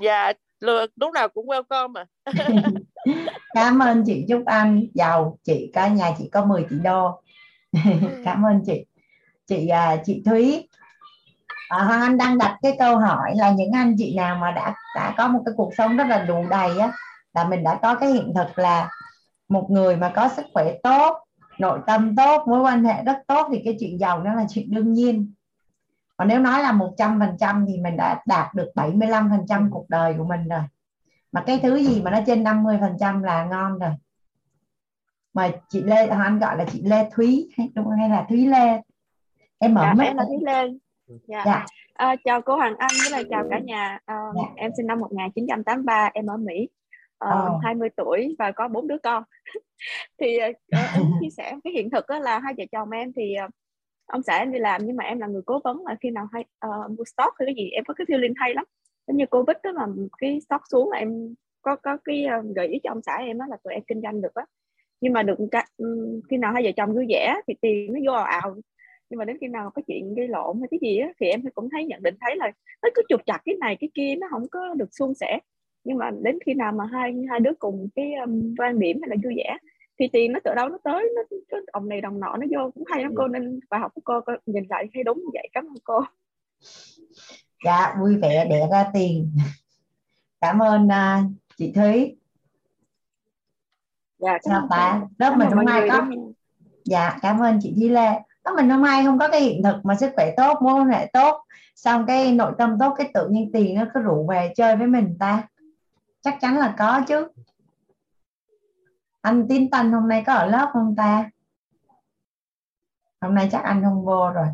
Dạ 0.00 0.32
lúc 0.60 1.12
nào 1.14 1.28
cũng 1.28 1.46
welcome 1.46 1.92
mà. 1.92 2.04
Cảm 3.54 3.78
ơn 3.78 4.04
chị 4.06 4.24
chúc 4.28 4.42
anh. 4.46 4.86
Giàu 4.94 5.38
chị 5.44 5.70
cả 5.72 5.88
nhà 5.88 6.10
chị 6.18 6.28
có 6.32 6.44
10 6.44 6.66
tỷ 6.70 6.76
đô. 6.78 7.22
Cảm 8.24 8.42
ơn 8.42 8.62
chị. 8.66 8.86
Chị 9.46 9.68
à, 9.68 9.96
chị 10.04 10.22
Thúy. 10.26 10.68
À, 11.68 11.88
anh 11.88 12.18
đang 12.18 12.38
đặt 12.38 12.58
cái 12.62 12.76
câu 12.78 12.98
hỏi 12.98 13.30
là 13.36 13.50
những 13.50 13.72
anh 13.72 13.94
chị 13.98 14.16
nào 14.16 14.36
mà 14.36 14.50
đã 14.50 14.74
đã 14.96 15.14
có 15.16 15.28
một 15.28 15.42
cái 15.46 15.54
cuộc 15.56 15.72
sống 15.78 15.96
rất 15.96 16.06
là 16.08 16.18
đủ 16.18 16.44
đầy 16.50 16.78
á 16.78 16.92
là 17.34 17.48
mình 17.48 17.62
đã 17.62 17.78
có 17.82 17.94
cái 17.94 18.10
hiện 18.10 18.32
thực 18.34 18.58
là 18.58 18.90
một 19.48 19.66
người 19.70 19.96
mà 19.96 20.12
có 20.14 20.28
sức 20.28 20.46
khỏe 20.52 20.72
tốt 20.82 21.16
nội 21.58 21.78
tâm 21.86 22.16
tốt 22.16 22.42
mối 22.48 22.60
quan 22.60 22.84
hệ 22.84 23.02
rất 23.04 23.16
tốt 23.26 23.48
thì 23.52 23.62
cái 23.64 23.76
chuyện 23.80 24.00
giàu 24.00 24.22
nó 24.22 24.34
là 24.34 24.46
chuyện 24.50 24.70
đương 24.70 24.92
nhiên 24.92 25.32
còn 26.16 26.28
nếu 26.28 26.40
nói 26.40 26.62
là 26.62 26.72
100% 26.72 27.66
thì 27.66 27.80
mình 27.80 27.96
đã 27.96 28.22
đạt 28.26 28.54
được 28.54 28.70
75% 28.74 29.70
cuộc 29.70 29.86
đời 29.88 30.14
của 30.18 30.24
mình 30.24 30.48
rồi. 30.48 30.62
Mà 31.32 31.42
cái 31.46 31.60
thứ 31.62 31.76
gì 31.76 32.02
mà 32.02 32.10
nó 32.10 32.20
trên 32.26 32.44
50% 32.44 33.22
là 33.22 33.44
ngon 33.44 33.78
rồi. 33.78 33.90
Mà 35.34 35.50
chị 35.68 35.82
Lê 35.82 36.06
anh 36.06 36.38
gọi 36.38 36.56
là 36.56 36.64
chị 36.72 36.82
Lê 36.82 37.10
Thúy 37.14 37.48
hay 37.56 37.68
đúng 37.74 37.90
hay 37.90 38.08
là 38.08 38.26
Thúy 38.28 38.46
Lê? 38.46 38.80
Em 39.58 39.74
mở 39.74 39.92
dạ, 39.98 40.04
em 40.04 40.16
là 40.16 40.24
Thúy 40.24 40.36
Lê. 40.46 40.68
Dạ. 41.28 41.42
dạ. 41.46 41.66
À, 41.94 42.16
chào 42.24 42.42
cô 42.42 42.56
Hoàng 42.56 42.74
Anh 42.78 42.90
với 43.02 43.10
lại 43.10 43.24
chào 43.30 43.44
cả 43.50 43.58
nhà. 43.58 43.98
À, 44.04 44.16
dạ. 44.36 44.42
em 44.56 44.70
sinh 44.76 44.86
năm 44.86 45.00
1983 45.00 46.10
em 46.14 46.26
ở 46.26 46.36
Mỹ. 46.36 46.68
Uh, 47.24 47.54
oh. 47.56 47.62
20 47.64 47.88
tuổi 47.96 48.36
và 48.38 48.52
có 48.52 48.68
bốn 48.68 48.88
đứa 48.88 48.98
con. 49.02 49.22
Thì 50.20 50.36
uh, 50.36 50.56
em 50.94 51.12
chia 51.20 51.30
sẻ 51.36 51.52
cái 51.64 51.72
hiện 51.72 51.90
thực 51.90 52.08
đó 52.08 52.18
là 52.18 52.38
hai 52.38 52.54
vợ 52.58 52.64
chồng 52.72 52.90
em 52.90 53.12
thì 53.16 53.34
uh, 53.44 53.50
ông 54.06 54.22
xã 54.22 54.38
em 54.38 54.52
đi 54.52 54.58
làm 54.58 54.86
nhưng 54.86 54.96
mà 54.96 55.04
em 55.04 55.18
là 55.18 55.26
người 55.26 55.42
cố 55.46 55.60
vấn 55.64 55.86
là 55.86 55.96
khi 56.00 56.10
nào 56.10 56.28
hay 56.32 56.44
uh, 56.66 56.90
mua 56.90 57.04
stock 57.04 57.34
hay 57.38 57.46
cái 57.46 57.54
gì 57.54 57.70
em 57.70 57.84
có 57.84 57.94
cái 57.94 58.04
feeling 58.04 58.32
hay 58.36 58.54
lắm. 58.54 58.64
Giống 59.06 59.16
như 59.16 59.26
covid 59.26 59.56
đó 59.62 59.72
mà 59.72 59.86
cái 60.18 60.40
stock 60.40 60.62
xuống 60.70 60.90
là 60.90 60.98
em 60.98 61.34
có 61.62 61.76
có 61.76 61.96
cái 62.04 62.26
uh, 62.38 62.56
gợi 62.56 62.66
ý 62.66 62.78
cho 62.82 62.90
ông 62.90 63.02
xã 63.02 63.16
em 63.16 63.38
đó 63.38 63.44
là 63.48 63.56
tụi 63.64 63.72
em 63.72 63.82
kinh 63.86 64.02
doanh 64.02 64.22
được 64.22 64.34
á. 64.34 64.44
Nhưng 65.00 65.12
mà 65.12 65.22
được 65.22 65.38
cái, 65.50 65.64
um, 65.76 66.20
khi 66.30 66.36
nào 66.36 66.52
hai 66.52 66.62
vợ 66.62 66.70
chồng 66.76 66.94
vui 66.94 67.06
vẻ 67.08 67.34
thì 67.48 67.54
tiền 67.60 67.92
nó 67.92 68.00
vô 68.06 68.12
ào 68.12 68.24
ào. 68.24 68.56
Nhưng 69.10 69.18
mà 69.18 69.24
đến 69.24 69.36
khi 69.40 69.46
nào 69.46 69.70
có 69.74 69.82
chuyện 69.86 70.14
gây 70.14 70.28
lộn 70.28 70.58
hay 70.60 70.68
cái 70.70 70.78
gì 70.82 70.98
á 70.98 71.08
thì 71.20 71.26
em 71.26 71.42
cũng 71.54 71.68
thấy 71.70 71.84
nhận 71.84 72.02
định 72.02 72.14
thấy 72.20 72.36
là 72.36 72.52
nó 72.82 72.88
cứ 72.94 73.02
chụp 73.08 73.20
chặt 73.26 73.40
cái 73.44 73.54
này 73.60 73.76
cái 73.80 73.90
kia 73.94 74.14
nó 74.18 74.26
không 74.30 74.48
có 74.50 74.74
được 74.74 74.88
suôn 74.92 75.14
sẻ. 75.14 75.38
Nhưng 75.84 75.98
mà 75.98 76.10
đến 76.22 76.38
khi 76.46 76.54
nào 76.54 76.72
mà 76.72 76.84
hai 76.92 77.14
hai 77.30 77.40
đứa 77.40 77.52
cùng 77.58 77.88
cái 77.94 78.14
um, 78.14 78.54
quan 78.58 78.78
điểm 78.78 79.00
hay 79.02 79.08
là 79.08 79.16
vui 79.24 79.34
vẻ 79.36 79.56
thì 79.98 80.08
tiền 80.12 80.32
nó 80.32 80.40
từ 80.44 80.54
đâu 80.54 80.68
nó 80.68 80.78
tới 80.84 81.12
nó 81.16 81.22
cái 81.48 81.60
đồng 81.72 81.88
này 81.88 82.00
đồng 82.00 82.20
nọ 82.20 82.36
nó 82.36 82.46
vô 82.56 82.70
cũng 82.74 82.84
hay 82.86 83.02
lắm 83.02 83.12
cô 83.16 83.28
nên 83.28 83.60
bài 83.70 83.80
học 83.80 83.92
của 83.94 84.00
cô, 84.04 84.20
cô 84.26 84.32
nhìn 84.46 84.64
lại 84.70 84.88
thấy 84.94 85.04
đúng 85.04 85.18
như 85.18 85.30
vậy 85.32 85.48
cảm 85.52 85.64
ơn 85.64 85.76
cô. 85.84 86.00
Dạ 87.64 87.96
vui 88.00 88.16
vẻ 88.16 88.46
để 88.50 88.66
ra 88.70 88.90
tiền. 88.94 89.32
Cảm 90.40 90.62
ơn 90.62 90.86
uh, 90.86 91.30
chị 91.56 91.72
Thúy. 91.72 92.16
Dạ 94.18 94.38
sao 94.42 94.66
ta 94.70 95.02
lớp 95.18 95.34
mình 95.36 95.48
hôm 95.50 95.64
nay 95.64 95.88
có 95.90 96.06
dạ 96.84 97.18
cảm 97.22 97.38
ơn 97.42 97.58
chị 97.62 97.74
Thúy 97.76 97.88
Lê. 97.88 98.08
Lớp 98.44 98.52
mình 98.56 98.70
hôm 98.70 98.82
nay 98.82 99.04
không 99.04 99.18
có 99.18 99.28
cái 99.28 99.40
hiện 99.40 99.62
thực 99.62 99.76
mà 99.84 99.94
sức 99.94 100.12
khỏe 100.16 100.34
tốt 100.36 100.58
mối 100.62 100.74
quan 100.74 100.88
hệ 100.88 101.10
tốt 101.12 101.42
xong 101.74 102.06
cái 102.06 102.32
nội 102.32 102.52
tâm 102.58 102.76
tốt 102.80 102.94
cái 102.98 103.10
tự 103.14 103.28
nhiên 103.28 103.50
tiền 103.52 103.74
nó 103.74 103.84
cứ 103.94 104.00
rủ 104.00 104.26
về 104.26 104.52
chơi 104.56 104.76
với 104.76 104.86
mình 104.86 105.16
ta. 105.20 105.48
Chắc 106.20 106.38
chắn 106.40 106.58
là 106.58 106.74
có 106.78 107.00
chứ 107.08 107.28
anh 109.26 109.48
tín 109.48 109.70
tân 109.70 109.92
hôm 109.92 110.08
nay 110.08 110.24
có 110.26 110.32
ở 110.34 110.46
lớp 110.46 110.70
không 110.72 110.96
ta? 110.96 111.30
Hôm 113.20 113.34
nay 113.34 113.48
chắc 113.52 113.62
anh 113.64 113.82
không 113.84 114.04
vô 114.04 114.30
rồi. 114.30 114.46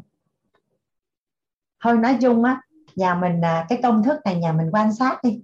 Thôi 1.81 1.99
nói 1.99 2.17
chung 2.21 2.45
á, 2.45 2.61
nhà 2.97 3.15
mình 3.15 3.45
à, 3.45 3.67
cái 3.69 3.81
công 3.83 4.03
thức 4.03 4.21
này 4.25 4.37
nhà 4.37 4.53
mình 4.53 4.71
quan 4.73 4.93
sát 4.93 5.25
đi. 5.25 5.43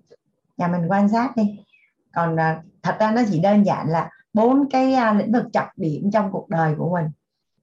Nhà 0.57 0.69
mình 0.69 0.83
quan 0.89 1.09
sát 1.09 1.37
đi. 1.37 1.61
Còn 2.13 2.41
à, 2.41 2.63
thật 2.83 2.97
ra 3.01 3.11
nó 3.11 3.23
chỉ 3.31 3.41
đơn 3.41 3.67
giản 3.67 3.89
là 3.89 4.11
bốn 4.33 4.69
cái 4.71 4.95
à, 4.95 5.13
lĩnh 5.13 5.33
vực 5.33 5.45
trọng 5.53 5.69
điểm 5.77 6.11
trong 6.13 6.33
cuộc 6.33 6.49
đời 6.49 6.75
của 6.79 6.91
mình. 6.95 7.07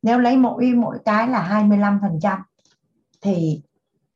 Nếu 0.02 0.20
lấy 0.20 0.38
mỗi 0.38 0.74
mỗi 0.74 0.98
cái 1.06 1.28
là 1.28 1.42
25 1.42 2.00
phần 2.02 2.20
trăm, 2.22 2.40
thì 3.22 3.62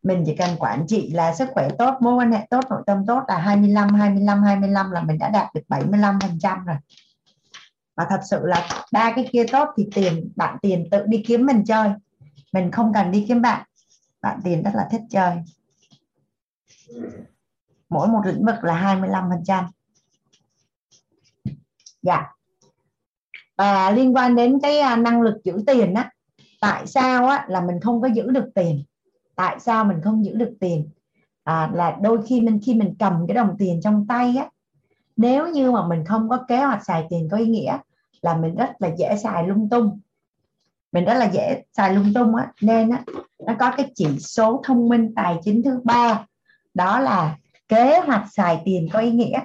mình 0.04 0.24
chỉ 0.26 0.36
cần 0.36 0.50
quản 0.60 0.88
trị 0.88 1.12
là 1.14 1.36
sức 1.36 1.50
khỏe 1.54 1.70
tốt, 1.78 1.94
mối 2.02 2.14
quan 2.14 2.32
hệ 2.32 2.48
tốt, 2.50 2.66
nội 2.70 2.82
tâm 2.86 3.06
tốt 3.06 3.24
là 3.28 3.38
25 3.38 3.94
25 3.94 4.44
25 4.44 4.92
là 4.92 5.02
mình 5.02 5.18
đã 5.18 5.30
đạt 5.30 5.54
được 5.54 5.62
75 5.68 6.20
phần 6.22 6.40
trăm 6.40 6.66
rồi 6.66 6.78
và 8.00 8.06
thật 8.10 8.20
sự 8.24 8.40
là 8.46 8.68
ba 8.92 9.14
cái 9.16 9.30
kia 9.32 9.46
tốt 9.52 9.70
thì 9.78 9.88
tiền 9.96 10.32
bạn 10.36 10.58
tiền 10.62 10.88
tự 10.92 11.06
đi 11.06 11.24
kiếm 11.28 11.46
mình 11.46 11.64
chơi. 11.66 11.90
Mình 12.54 12.72
không 12.72 12.94
cần 12.94 13.12
đi 13.12 13.26
kiếm 13.28 13.42
bạn. 13.42 13.66
Bạn 14.22 14.40
tiền 14.44 14.64
rất 14.64 14.72
là 14.74 14.88
thích 14.92 15.02
chơi. 15.10 15.36
Mỗi 17.90 18.08
một 18.08 18.22
lĩnh 18.26 18.46
vực 18.46 18.64
là 18.64 18.74
25 18.74 19.30
phần 19.30 19.44
trăm. 19.46 19.66
Dạ. 22.02 22.32
Và 23.58 23.92
liên 23.92 24.16
quan 24.16 24.36
đến 24.36 24.60
cái 24.62 24.80
à, 24.80 24.96
năng 24.96 25.22
lực 25.22 25.36
giữ 25.44 25.64
tiền 25.68 25.94
á 25.94 26.12
tại 26.62 26.88
sao 26.88 27.28
á 27.28 27.46
là 27.50 27.62
mình 27.62 27.80
không 27.82 28.02
có 28.02 28.08
giữ 28.08 28.32
được 28.32 28.50
tiền? 28.56 28.84
Tại 29.36 29.60
sao 29.60 29.86
mình 29.86 29.98
không 30.04 30.26
giữ 30.26 30.34
được 30.36 30.54
tiền? 30.60 30.90
À, 31.44 31.72
là 31.74 31.98
đôi 32.02 32.26
khi 32.28 32.42
mình 32.42 32.60
khi 32.66 32.74
mình 32.74 32.96
cầm 33.00 33.28
cái 33.28 33.36
đồng 33.36 33.56
tiền 33.60 33.80
trong 33.84 34.08
tay 34.08 34.36
á 34.38 34.50
nếu 35.20 35.48
như 35.48 35.72
mà 35.72 35.88
mình 35.88 36.06
không 36.06 36.30
có 36.30 36.46
kế 36.48 36.58
hoạch 36.58 36.86
xài 36.86 37.08
tiền 37.10 37.28
có 37.32 37.38
ý 37.38 37.46
nghĩa 37.46 37.78
là 38.22 38.38
mình 38.38 38.56
rất 38.56 38.70
là 38.80 38.90
dễ 38.98 39.16
xài 39.24 39.48
lung 39.48 39.70
tung. 39.70 40.00
Mình 40.92 41.06
rất 41.06 41.14
là 41.14 41.26
dễ 41.26 41.64
xài 41.74 41.94
lung 41.94 42.14
tung 42.16 42.36
á. 42.36 42.52
Nên 42.62 42.90
á 42.90 43.04
nó 43.40 43.54
có 43.60 43.72
cái 43.78 43.92
chỉ 43.96 44.08
số 44.20 44.62
thông 44.66 44.90
minh 44.90 45.14
tài 45.16 45.38
chính 45.44 45.64
thứ 45.64 45.82
ba. 45.84 46.26
Đó 46.74 47.00
là 47.00 47.38
kế 47.68 48.00
hoạch 48.00 48.26
xài 48.32 48.62
tiền 48.66 48.88
có 48.94 49.00
ý 49.00 49.12
nghĩa. 49.12 49.40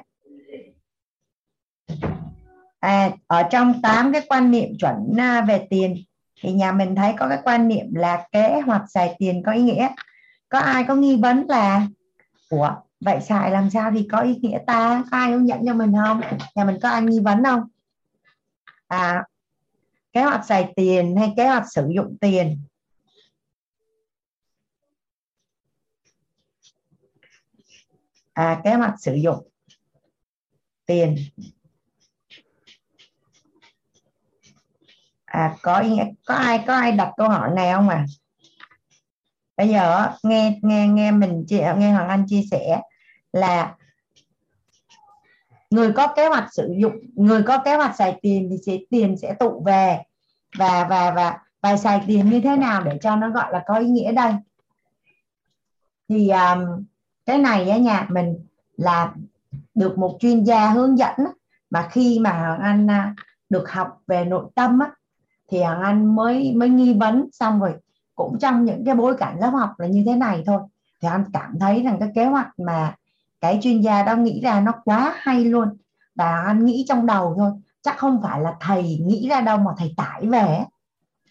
À, 2.81 3.11
ở 3.27 3.43
trong 3.43 3.83
8 3.83 4.13
cái 4.13 4.23
quan 4.29 4.51
niệm 4.51 4.69
chuẩn 4.79 5.17
à, 5.19 5.41
về 5.41 5.67
tiền 5.71 5.97
thì 6.41 6.53
nhà 6.53 6.73
mình 6.73 6.95
thấy 6.95 7.15
có 7.19 7.29
cái 7.29 7.39
quan 7.45 7.69
niệm 7.69 7.95
là 7.95 8.27
kế 8.33 8.61
hoạch 8.67 8.83
xài 8.89 9.17
tiền 9.19 9.43
có 9.47 9.53
ý 9.53 9.63
nghĩa. 9.63 9.89
Có 10.49 10.59
ai 10.59 10.85
có 10.85 10.95
nghi 10.95 11.17
vấn 11.17 11.47
là 11.49 11.87
của 12.51 12.77
vậy 13.01 13.21
xài 13.21 13.51
làm 13.51 13.71
sao 13.71 13.91
thì 13.95 14.09
có 14.13 14.19
ý 14.21 14.39
nghĩa 14.43 14.59
ta? 14.67 15.05
Có 15.11 15.17
ai 15.17 15.31
hướng 15.31 15.49
dẫn 15.49 15.67
cho 15.67 15.75
mình 15.75 15.93
không? 16.05 16.21
Nhà 16.55 16.65
mình 16.65 16.79
có 16.83 16.89
ai 16.89 17.03
nghi 17.03 17.21
vấn 17.21 17.45
không? 17.45 17.61
À, 18.87 19.25
kế 20.13 20.23
hoạch 20.23 20.47
xài 20.47 20.73
tiền 20.77 21.17
hay 21.17 21.33
kế 21.37 21.49
hoạch 21.49 21.65
sử 21.73 21.89
dụng 21.97 22.17
tiền? 22.21 22.63
À, 28.33 28.61
kế 28.65 28.75
hoạch 28.75 28.95
sử 29.01 29.15
dụng 29.15 29.49
tiền. 30.87 31.17
À 35.25 35.57
có 35.63 35.85
có 36.27 36.35
ai 36.35 36.65
có 36.67 36.75
ai 36.75 36.93
đặt 36.93 37.13
câu 37.17 37.29
hỏi 37.29 37.51
này 37.57 37.73
không 37.73 37.89
à 37.89 38.07
bây 39.57 39.69
giờ 39.69 40.11
nghe 40.23 40.59
nghe 40.63 40.89
nghe 40.89 41.11
mình 41.11 41.45
chị 41.49 41.61
nghe 41.77 41.93
hoàng 41.93 42.09
anh 42.09 42.25
chia 42.29 42.43
sẻ 42.51 42.81
là 43.33 43.77
người 45.75 45.93
có 45.93 46.07
kế 46.07 46.29
hoạch 46.29 46.49
sử 46.53 46.75
dụng 46.79 46.93
người 47.15 47.43
có 47.43 47.59
kế 47.59 47.77
hoạch 47.77 47.97
xài 47.97 48.19
tiền 48.23 48.49
thì 48.51 48.57
sẽ 48.67 48.79
tiền 48.91 49.17
sẽ 49.17 49.35
tụ 49.35 49.63
về. 49.67 50.03
Và 50.59 50.87
và 50.91 51.11
và 51.11 51.39
và 51.63 51.77
xài 51.77 52.05
tiền 52.07 52.31
như 52.31 52.41
thế 52.41 52.57
nào 52.57 52.83
để 52.83 52.99
cho 53.03 53.17
nó 53.17 53.31
gọi 53.31 53.53
là 53.53 53.63
có 53.67 53.75
ý 53.79 53.87
nghĩa 53.87 54.13
đây? 54.13 54.33
Thì 56.09 56.31
um, 56.31 56.85
cái 57.27 57.39
này 57.39 57.71
á 57.71 57.77
nhà 57.77 58.07
mình 58.11 58.47
là 58.77 59.13
được 59.75 59.99
một 59.99 60.17
chuyên 60.21 60.45
gia 60.45 60.71
hướng 60.71 60.99
dẫn 60.99 61.15
mà 61.71 61.89
khi 61.91 62.19
mà 62.19 62.31
hoàng 62.31 62.61
anh 62.61 62.91
à, 62.91 63.15
được 63.51 63.71
học 63.71 63.99
về 64.07 64.25
nội 64.25 64.45
tâm 64.55 64.79
á, 64.79 64.91
thì 65.51 65.63
hoàng 65.63 65.83
anh 65.83 66.15
mới 66.17 66.55
mới 66.55 66.69
nghi 66.69 66.95
vấn 66.95 67.29
xong 67.33 67.61
rồi 67.61 67.75
cũng 68.15 68.39
trong 68.39 68.65
những 68.65 68.85
cái 68.85 68.95
bối 68.95 69.17
cảnh 69.19 69.41
lớp 69.41 69.51
học 69.51 69.71
là 69.79 69.87
như 69.87 70.03
thế 70.07 70.15
này 70.15 70.43
thôi. 70.47 70.61
Thì 71.03 71.09
anh 71.09 71.25
cảm 71.33 71.59
thấy 71.61 71.83
rằng 71.83 71.97
cái 72.01 72.09
kế 72.15 72.25
hoạch 72.25 72.49
mà 72.59 72.95
cái 73.45 73.59
chuyên 73.63 73.81
gia 73.81 74.03
đó 74.03 74.17
nghĩ 74.17 74.41
ra 74.41 74.61
nó 74.61 74.73
quá 74.85 75.15
hay 75.17 75.45
luôn. 75.45 75.69
Và 76.15 76.43
anh 76.47 76.65
nghĩ 76.65 76.85
trong 76.89 77.07
đầu 77.07 77.35
thôi 77.39 77.51
chắc 77.83 77.99
không 77.99 78.21
phải 78.23 78.41
là 78.41 78.55
thầy 78.61 78.99
nghĩ 78.99 79.29
ra 79.29 79.41
đâu 79.41 79.59
mà 79.59 79.71
thầy 79.79 79.95
tải 79.97 80.27
về. 80.27 80.65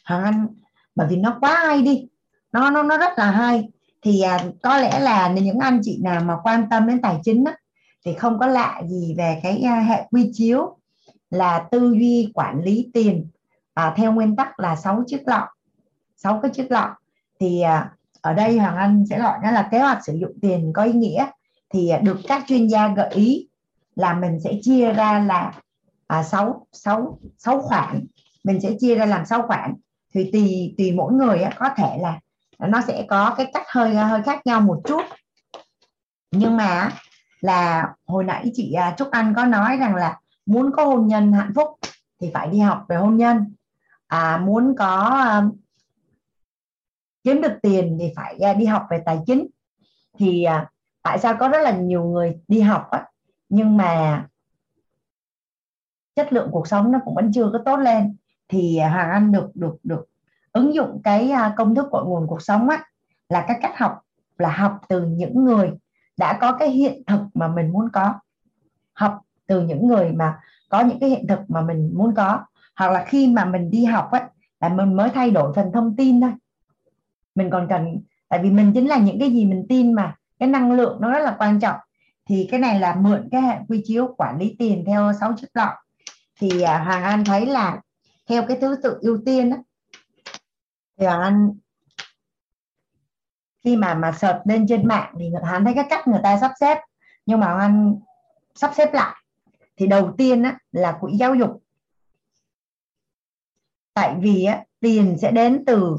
Hoàng 0.05 0.23
anh? 0.23 0.47
Bởi 0.95 1.07
vì 1.07 1.15
nó 1.15 1.37
quá 1.41 1.63
hay 1.67 1.81
đi. 1.81 2.07
Nó 2.51 2.69
nó 2.69 2.83
nó 2.83 2.97
rất 2.97 3.11
là 3.17 3.31
hay. 3.31 3.69
Thì 4.01 4.21
à, 4.21 4.39
có 4.63 4.77
lẽ 4.77 4.99
là 4.99 5.29
những 5.29 5.59
anh 5.59 5.79
chị 5.83 5.99
nào 6.03 6.21
mà 6.23 6.37
quan 6.43 6.69
tâm 6.69 6.87
đến 6.87 7.01
tài 7.01 7.19
chính 7.23 7.43
á, 7.43 7.55
thì 8.05 8.13
không 8.13 8.39
có 8.39 8.47
lạ 8.47 8.81
gì 8.87 9.15
về 9.17 9.39
cái 9.43 9.61
à, 9.61 9.79
hệ 9.79 10.07
quy 10.11 10.29
chiếu 10.33 10.77
là 11.29 11.65
tư 11.71 11.93
duy 11.99 12.31
quản 12.33 12.63
lý 12.63 12.89
tiền. 12.93 13.27
À, 13.73 13.93
theo 13.97 14.11
nguyên 14.11 14.35
tắc 14.35 14.59
là 14.59 14.75
sáu 14.75 15.03
chiếc 15.07 15.21
lọ 15.25 15.47
sáu 16.17 16.39
cái 16.41 16.51
chiếc 16.51 16.71
lọ. 16.71 16.95
Thì 17.39 17.61
à, 17.61 17.91
ở 18.21 18.33
đây 18.33 18.59
hoàng 18.59 18.77
anh 18.77 19.05
sẽ 19.09 19.19
gọi 19.19 19.37
nó 19.43 19.51
là 19.51 19.67
kế 19.71 19.79
hoạch 19.79 20.05
sử 20.05 20.13
dụng 20.13 20.33
tiền 20.41 20.71
có 20.73 20.83
ý 20.83 20.91
nghĩa 20.91 21.25
thì 21.73 21.89
à, 21.89 21.97
được 21.97 22.17
các 22.27 22.43
chuyên 22.47 22.67
gia 22.67 22.87
gợi 22.87 23.09
ý 23.09 23.47
là 23.95 24.13
mình 24.13 24.39
sẽ 24.43 24.53
chia 24.61 24.93
ra 24.93 25.19
là 25.19 25.53
à, 26.07 26.23
6, 26.23 26.67
6, 26.71 27.19
6 27.37 27.61
khoản. 27.61 28.05
Mình 28.43 28.61
sẽ 28.61 28.69
chia 28.79 28.95
ra 28.95 29.05
làm 29.05 29.25
6 29.25 29.41
khoản. 29.47 29.73
Thì 30.13 30.29
tùy 30.31 30.75
tùy 30.77 30.91
mỗi 30.91 31.13
người 31.13 31.41
á, 31.41 31.51
có 31.59 31.69
thể 31.77 31.97
là 32.01 32.19
nó 32.59 32.81
sẽ 32.87 33.05
có 33.07 33.33
cái 33.37 33.47
cách 33.53 33.65
hơi 33.67 33.95
hơi 33.95 34.21
khác 34.23 34.41
nhau 34.45 34.61
một 34.61 34.81
chút. 34.85 35.01
Nhưng 36.31 36.57
mà 36.57 36.91
là 37.41 37.93
hồi 38.05 38.23
nãy 38.23 38.51
chị 38.53 38.73
à, 38.73 38.95
Trúc 38.97 39.11
Anh 39.11 39.33
có 39.35 39.45
nói 39.45 39.77
rằng 39.77 39.95
là 39.95 40.19
muốn 40.45 40.71
có 40.77 40.85
hôn 40.85 41.07
nhân 41.07 41.33
hạnh 41.33 41.51
phúc 41.55 41.69
thì 42.21 42.31
phải 42.33 42.47
đi 42.47 42.59
học 42.59 42.85
về 42.89 42.95
hôn 42.95 43.17
nhân. 43.17 43.55
À, 44.07 44.37
muốn 44.37 44.75
có 44.77 45.23
uh, 45.47 45.55
kiếm 47.23 47.41
được 47.41 47.53
tiền 47.61 47.97
thì 47.99 48.11
phải 48.15 48.39
uh, 48.51 48.57
đi 48.57 48.65
học 48.65 48.87
về 48.89 49.01
tài 49.05 49.19
chính. 49.25 49.47
Thì 50.19 50.45
uh, 50.61 50.72
tại 51.03 51.19
sao 51.19 51.35
có 51.39 51.47
rất 51.49 51.61
là 51.61 51.71
nhiều 51.71 52.03
người 52.03 52.35
đi 52.47 52.61
học 52.61 52.87
á, 52.91 53.05
nhưng 53.49 53.77
mà 53.77 54.25
chất 56.15 56.33
lượng 56.33 56.49
cuộc 56.51 56.67
sống 56.67 56.91
nó 56.91 56.99
cũng 57.05 57.15
vẫn 57.15 57.31
chưa 57.33 57.49
có 57.53 57.59
tốt 57.65 57.77
lên. 57.77 58.15
Thì 58.47 58.77
à, 58.77 58.89
Hoàng 58.89 59.11
Anh 59.11 59.31
được 59.31 59.49
được 59.53 59.75
được 59.83 60.05
ứng 60.51 60.73
dụng 60.73 61.01
cái 61.03 61.31
à, 61.31 61.53
công 61.57 61.75
thức 61.75 61.87
cội 61.91 62.05
nguồn 62.05 62.27
cuộc 62.27 62.41
sống 62.41 62.69
á 62.69 62.83
là 63.29 63.45
cái 63.47 63.59
cách 63.61 63.77
học 63.77 63.99
là 64.37 64.51
học 64.51 64.79
từ 64.89 65.05
những 65.05 65.45
người 65.45 65.71
đã 66.17 66.37
có 66.41 66.51
cái 66.51 66.69
hiện 66.69 67.03
thực 67.07 67.21
mà 67.33 67.47
mình 67.47 67.71
muốn 67.71 67.89
có. 67.93 68.13
Học 68.93 69.19
từ 69.47 69.61
những 69.61 69.87
người 69.87 70.11
mà 70.11 70.39
có 70.69 70.81
những 70.81 70.99
cái 70.99 71.09
hiện 71.09 71.27
thực 71.27 71.39
mà 71.47 71.61
mình 71.61 71.91
muốn 71.93 72.15
có. 72.15 72.45
Hoặc 72.75 72.91
là 72.91 73.05
khi 73.07 73.27
mà 73.27 73.45
mình 73.45 73.71
đi 73.71 73.85
học 73.85 74.11
á 74.11 74.29
là 74.59 74.69
mình 74.69 74.93
mới 74.93 75.09
thay 75.09 75.31
đổi 75.31 75.53
phần 75.53 75.71
thông 75.73 75.95
tin 75.95 76.21
thôi. 76.21 76.31
Mình 77.35 77.49
còn 77.49 77.67
cần 77.69 78.01
tại 78.29 78.39
vì 78.43 78.51
mình 78.51 78.71
chính 78.73 78.87
là 78.87 78.97
những 78.97 79.19
cái 79.19 79.29
gì 79.29 79.45
mình 79.45 79.65
tin 79.69 79.93
mà 79.93 80.15
cái 80.43 80.49
năng 80.49 80.71
lượng 80.71 80.97
nó 81.01 81.11
rất 81.11 81.19
là 81.19 81.35
quan 81.39 81.59
trọng. 81.59 81.79
Thì 82.25 82.47
cái 82.51 82.59
này 82.59 82.79
là 82.79 82.95
mượn 82.95 83.29
cái 83.31 83.41
hệ 83.41 83.57
quy 83.67 83.81
chiếu 83.85 84.15
quản 84.17 84.39
lý 84.39 84.55
tiền 84.59 84.83
theo 84.87 85.11
sáu 85.19 85.33
chức 85.37 85.49
lọ. 85.53 85.75
Thì 86.39 86.61
à, 86.61 86.83
Hoàng 86.83 87.03
Anh 87.03 87.25
thấy 87.25 87.45
là 87.45 87.81
theo 88.27 88.45
cái 88.47 88.57
thứ 88.61 88.75
tự 88.83 88.97
ưu 89.01 89.19
tiên 89.25 89.49
đó 89.49 89.57
thì 90.97 91.05
Hoàng 91.05 91.21
Anh 91.21 91.57
khi 93.63 93.77
mà 93.77 93.93
mà 93.93 94.11
search 94.11 94.39
lên 94.45 94.65
trên 94.67 94.87
mạng 94.87 95.13
thì 95.19 95.29
Hoàng 95.29 95.53
Anh 95.53 95.65
thấy 95.65 95.73
cái 95.73 95.85
cách 95.89 96.07
người 96.07 96.19
ta 96.23 96.37
sắp 96.41 96.51
xếp. 96.59 96.77
Nhưng 97.25 97.39
mà 97.39 97.47
Hoàng 97.47 97.59
Anh 97.59 97.99
sắp 98.55 98.71
xếp 98.77 98.93
lại. 98.93 99.15
Thì 99.77 99.87
đầu 99.87 100.13
tiên 100.17 100.43
á, 100.43 100.59
là 100.71 100.97
quỹ 101.01 101.13
giáo 101.17 101.35
dục. 101.35 101.63
Tại 103.93 104.15
vì 104.19 104.45
á, 104.45 104.63
tiền 104.79 105.17
sẽ 105.21 105.31
đến 105.31 105.63
từ 105.67 105.97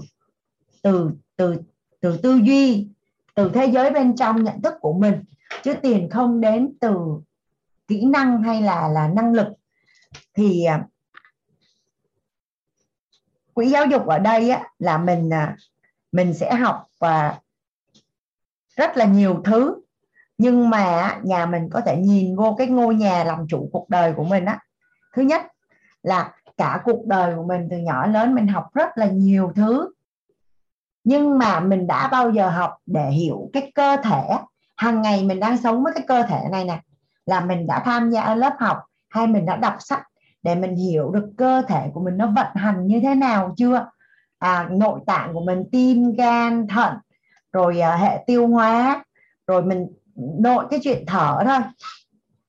từ 0.82 1.10
từ 1.36 1.56
từ 2.00 2.16
tư 2.22 2.40
duy 2.44 2.93
từ 3.34 3.50
thế 3.54 3.66
giới 3.66 3.90
bên 3.90 4.16
trong 4.16 4.44
nhận 4.44 4.62
thức 4.62 4.74
của 4.80 4.92
mình 4.92 5.24
chứ 5.62 5.74
tiền 5.82 6.08
không 6.10 6.40
đến 6.40 6.72
từ 6.80 6.96
kỹ 7.88 8.04
năng 8.04 8.42
hay 8.42 8.62
là 8.62 8.88
là 8.88 9.08
năng 9.08 9.32
lực. 9.32 9.48
Thì 10.34 10.64
à, 10.64 10.84
quỹ 13.54 13.70
giáo 13.70 13.86
dục 13.86 14.06
ở 14.06 14.18
đây 14.18 14.50
á, 14.50 14.68
là 14.78 14.98
mình 14.98 15.32
à, 15.32 15.56
mình 16.12 16.34
sẽ 16.34 16.54
học 16.54 16.86
và 17.00 17.38
rất 18.76 18.96
là 18.96 19.04
nhiều 19.04 19.42
thứ. 19.44 19.80
Nhưng 20.38 20.70
mà 20.70 21.16
nhà 21.22 21.46
mình 21.46 21.68
có 21.72 21.80
thể 21.80 21.96
nhìn 21.96 22.36
vô 22.36 22.54
cái 22.58 22.66
ngôi 22.66 22.94
nhà 22.94 23.24
làm 23.24 23.46
chủ 23.48 23.68
cuộc 23.72 23.88
đời 23.88 24.12
của 24.16 24.24
mình 24.24 24.44
á. 24.44 24.58
Thứ 25.14 25.22
nhất 25.22 25.42
là 26.02 26.34
cả 26.56 26.80
cuộc 26.84 27.06
đời 27.06 27.36
của 27.36 27.44
mình 27.44 27.68
từ 27.70 27.76
nhỏ 27.76 28.06
lớn 28.06 28.34
mình 28.34 28.48
học 28.48 28.74
rất 28.74 28.98
là 28.98 29.06
nhiều 29.06 29.52
thứ 29.56 29.93
nhưng 31.04 31.38
mà 31.38 31.60
mình 31.60 31.86
đã 31.86 32.08
bao 32.08 32.30
giờ 32.30 32.48
học 32.48 32.76
để 32.86 33.10
hiểu 33.10 33.50
cái 33.52 33.72
cơ 33.74 33.96
thể? 34.04 34.38
Hàng 34.76 35.02
ngày 35.02 35.24
mình 35.24 35.40
đang 35.40 35.58
sống 35.58 35.84
với 35.84 35.92
cái 35.96 36.04
cơ 36.08 36.22
thể 36.22 36.40
này 36.52 36.64
nè 36.64 36.80
là 37.26 37.40
mình 37.40 37.66
đã 37.66 37.82
tham 37.84 38.10
gia 38.10 38.34
lớp 38.34 38.52
học 38.58 38.78
hay 39.10 39.26
mình 39.26 39.46
đã 39.46 39.56
đọc 39.56 39.74
sách 39.78 40.02
để 40.42 40.54
mình 40.54 40.76
hiểu 40.76 41.10
được 41.10 41.30
cơ 41.36 41.62
thể 41.68 41.90
của 41.94 42.00
mình 42.00 42.16
nó 42.16 42.26
vận 42.26 42.46
hành 42.54 42.86
như 42.86 43.00
thế 43.00 43.14
nào 43.14 43.54
chưa? 43.56 43.90
À, 44.38 44.68
nội 44.70 45.00
tạng 45.06 45.34
của 45.34 45.40
mình 45.40 45.64
tim 45.72 46.12
gan 46.12 46.66
thận 46.68 46.94
rồi 47.52 47.80
à, 47.80 47.96
hệ 47.96 48.24
tiêu 48.26 48.46
hóa 48.46 49.04
rồi 49.46 49.62
mình 49.62 49.86
nội 50.14 50.64
cái 50.70 50.80
chuyện 50.82 51.04
thở 51.06 51.42
thôi. 51.44 51.58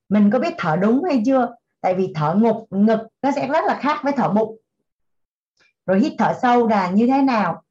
Mình 0.08 0.30
có 0.30 0.38
biết 0.38 0.54
thở 0.58 0.76
đúng 0.76 1.04
hay 1.04 1.22
chưa? 1.26 1.54
Tại 1.80 1.94
vì 1.94 2.12
thở 2.14 2.34
ngục 2.34 2.66
ngực 2.70 3.00
nó 3.22 3.30
sẽ 3.30 3.46
rất 3.48 3.64
là 3.64 3.74
khác 3.74 4.00
với 4.02 4.12
thở 4.12 4.28
bụng. 4.28 4.56
Rồi 5.86 6.00
hít 6.00 6.12
thở 6.18 6.34
sâu 6.42 6.68
là 6.68 6.90
như 6.90 7.06
thế 7.06 7.22
nào? 7.22 7.62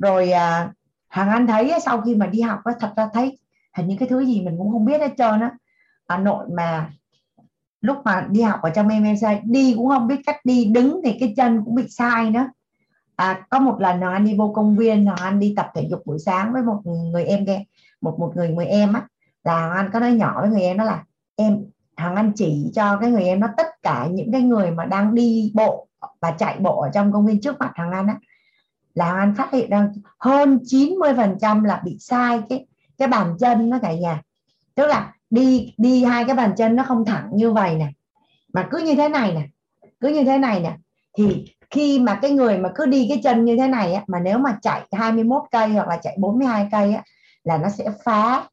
Rồi 0.00 0.30
à, 0.30 0.72
hàng 1.08 1.28
anh 1.28 1.46
thấy 1.46 1.72
sau 1.84 2.00
khi 2.00 2.14
mà 2.14 2.26
đi 2.26 2.40
học 2.40 2.60
á 2.64 2.72
thật 2.80 2.92
ra 2.96 3.08
thấy 3.12 3.38
hình 3.76 3.86
như 3.88 3.96
cái 3.98 4.08
thứ 4.08 4.24
gì 4.24 4.40
mình 4.40 4.54
cũng 4.58 4.72
không 4.72 4.84
biết 4.84 5.00
hết 5.00 5.12
trơn 5.18 5.40
á. 5.40 5.50
Hà 6.08 6.18
nội 6.18 6.46
mà 6.56 6.90
lúc 7.80 7.96
mà 8.04 8.26
đi 8.30 8.42
học 8.42 8.60
ở 8.62 8.70
trong 8.70 8.88
MMC 8.88 9.44
đi 9.44 9.74
cũng 9.76 9.88
không 9.88 10.06
biết 10.06 10.20
cách 10.26 10.36
đi 10.44 10.64
đứng 10.64 11.00
thì 11.04 11.16
cái 11.20 11.34
chân 11.36 11.62
cũng 11.64 11.74
bị 11.74 11.84
sai 11.88 12.30
nữa. 12.30 12.48
À, 13.16 13.46
có 13.50 13.58
một 13.58 13.80
lần 13.80 14.00
nào 14.00 14.12
anh 14.12 14.24
đi 14.24 14.34
vô 14.38 14.52
công 14.54 14.76
viên 14.76 15.04
nào 15.04 15.16
anh 15.20 15.40
đi 15.40 15.54
tập 15.56 15.70
thể 15.74 15.86
dục 15.90 16.02
buổi 16.06 16.18
sáng 16.18 16.52
với 16.52 16.62
một 16.62 16.80
người 16.84 17.24
em 17.24 17.46
kia 17.46 17.60
một 18.00 18.16
một 18.18 18.32
người 18.36 18.48
người 18.48 18.66
em 18.66 18.92
á 18.92 19.06
là 19.44 19.70
anh 19.70 19.90
có 19.92 20.00
nói 20.00 20.12
nhỏ 20.12 20.40
với 20.40 20.50
người 20.50 20.62
em 20.62 20.76
đó 20.76 20.84
là 20.84 21.04
em 21.36 21.64
thằng 21.96 22.16
anh 22.16 22.32
chỉ 22.36 22.70
cho 22.74 22.98
cái 23.00 23.10
người 23.10 23.24
em 23.24 23.40
nó 23.40 23.48
tất 23.56 23.66
cả 23.82 24.08
những 24.10 24.32
cái 24.32 24.42
người 24.42 24.70
mà 24.70 24.84
đang 24.84 25.14
đi 25.14 25.52
bộ 25.54 25.88
và 26.20 26.30
chạy 26.30 26.58
bộ 26.60 26.80
ở 26.80 26.90
trong 26.94 27.12
công 27.12 27.26
viên 27.26 27.40
trước 27.40 27.58
mặt 27.58 27.72
thằng 27.74 27.92
anh 27.92 28.06
á 28.06 28.16
là 28.94 29.12
anh 29.12 29.34
phát 29.34 29.52
hiện 29.52 29.70
ra 29.70 29.88
hơn 30.18 30.58
90 30.64 31.14
phần 31.16 31.36
trăm 31.40 31.64
là 31.64 31.82
bị 31.84 31.96
sai 32.00 32.40
cái 32.48 32.66
cái 32.98 33.08
bàn 33.08 33.36
chân 33.40 33.70
nó 33.70 33.78
cả 33.82 33.92
nhà. 33.94 34.22
Tức 34.74 34.86
là 34.86 35.14
đi 35.30 35.74
đi 35.76 36.04
hai 36.04 36.24
cái 36.24 36.36
bàn 36.36 36.52
chân 36.56 36.76
nó 36.76 36.82
không 36.82 37.04
thẳng 37.04 37.30
như 37.32 37.52
vậy 37.52 37.74
nè. 37.74 37.92
Mà 38.52 38.68
cứ 38.70 38.78
như 38.78 38.94
thế 38.94 39.08
này 39.08 39.34
nè 39.34 39.42
cứ 40.00 40.08
như 40.08 40.24
thế 40.24 40.38
này 40.38 40.60
nè. 40.60 40.76
Thì 41.18 41.44
khi 41.70 42.00
mà 42.00 42.18
cái 42.22 42.30
người 42.30 42.58
mà 42.58 42.70
cứ 42.74 42.86
đi 42.86 43.06
cái 43.08 43.20
chân 43.24 43.44
như 43.44 43.56
thế 43.56 43.68
này 43.68 43.94
á, 43.94 44.04
mà 44.06 44.20
nếu 44.20 44.38
mà 44.38 44.58
chạy 44.62 44.86
21 44.92 45.42
cây 45.50 45.68
hoặc 45.68 45.88
là 45.88 45.96
chạy 45.96 46.16
42 46.18 46.68
cây 46.72 46.94
á, 46.94 47.02
là 47.44 47.58
nó 47.58 47.68
sẽ 47.68 47.84
phá 48.04 48.44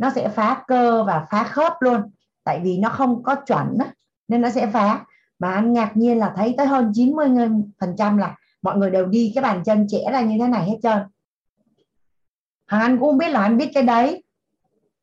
nó 0.00 0.10
sẽ 0.14 0.28
phá 0.28 0.62
cơ 0.66 1.04
và 1.04 1.26
phá 1.30 1.44
khớp 1.44 1.72
luôn. 1.80 2.02
Tại 2.44 2.60
vì 2.62 2.78
nó 2.78 2.88
không 2.88 3.22
có 3.22 3.34
chuẩn 3.34 3.78
á, 3.78 3.86
nên 4.28 4.40
nó 4.40 4.50
sẽ 4.50 4.66
phá. 4.66 5.04
Mà 5.38 5.52
anh 5.52 5.72
ngạc 5.72 5.96
nhiên 5.96 6.18
là 6.18 6.32
thấy 6.36 6.54
tới 6.56 6.66
hơn 6.66 6.92
90 6.94 7.28
phần 7.80 7.94
trăm 7.98 8.16
là 8.16 8.36
mọi 8.62 8.78
người 8.78 8.90
đều 8.90 9.06
đi 9.06 9.32
cái 9.34 9.42
bàn 9.42 9.62
chân 9.64 9.86
trẻ 9.90 9.98
ra 10.12 10.20
như 10.20 10.38
thế 10.40 10.48
này 10.48 10.64
hết 10.64 10.76
trơn. 10.82 10.98
Hằng 12.66 12.80
Anh 12.80 12.98
cũng 12.98 13.08
không 13.08 13.18
biết 13.18 13.28
là 13.28 13.42
anh 13.42 13.56
biết 13.56 13.70
cái 13.74 13.82
đấy, 13.82 14.24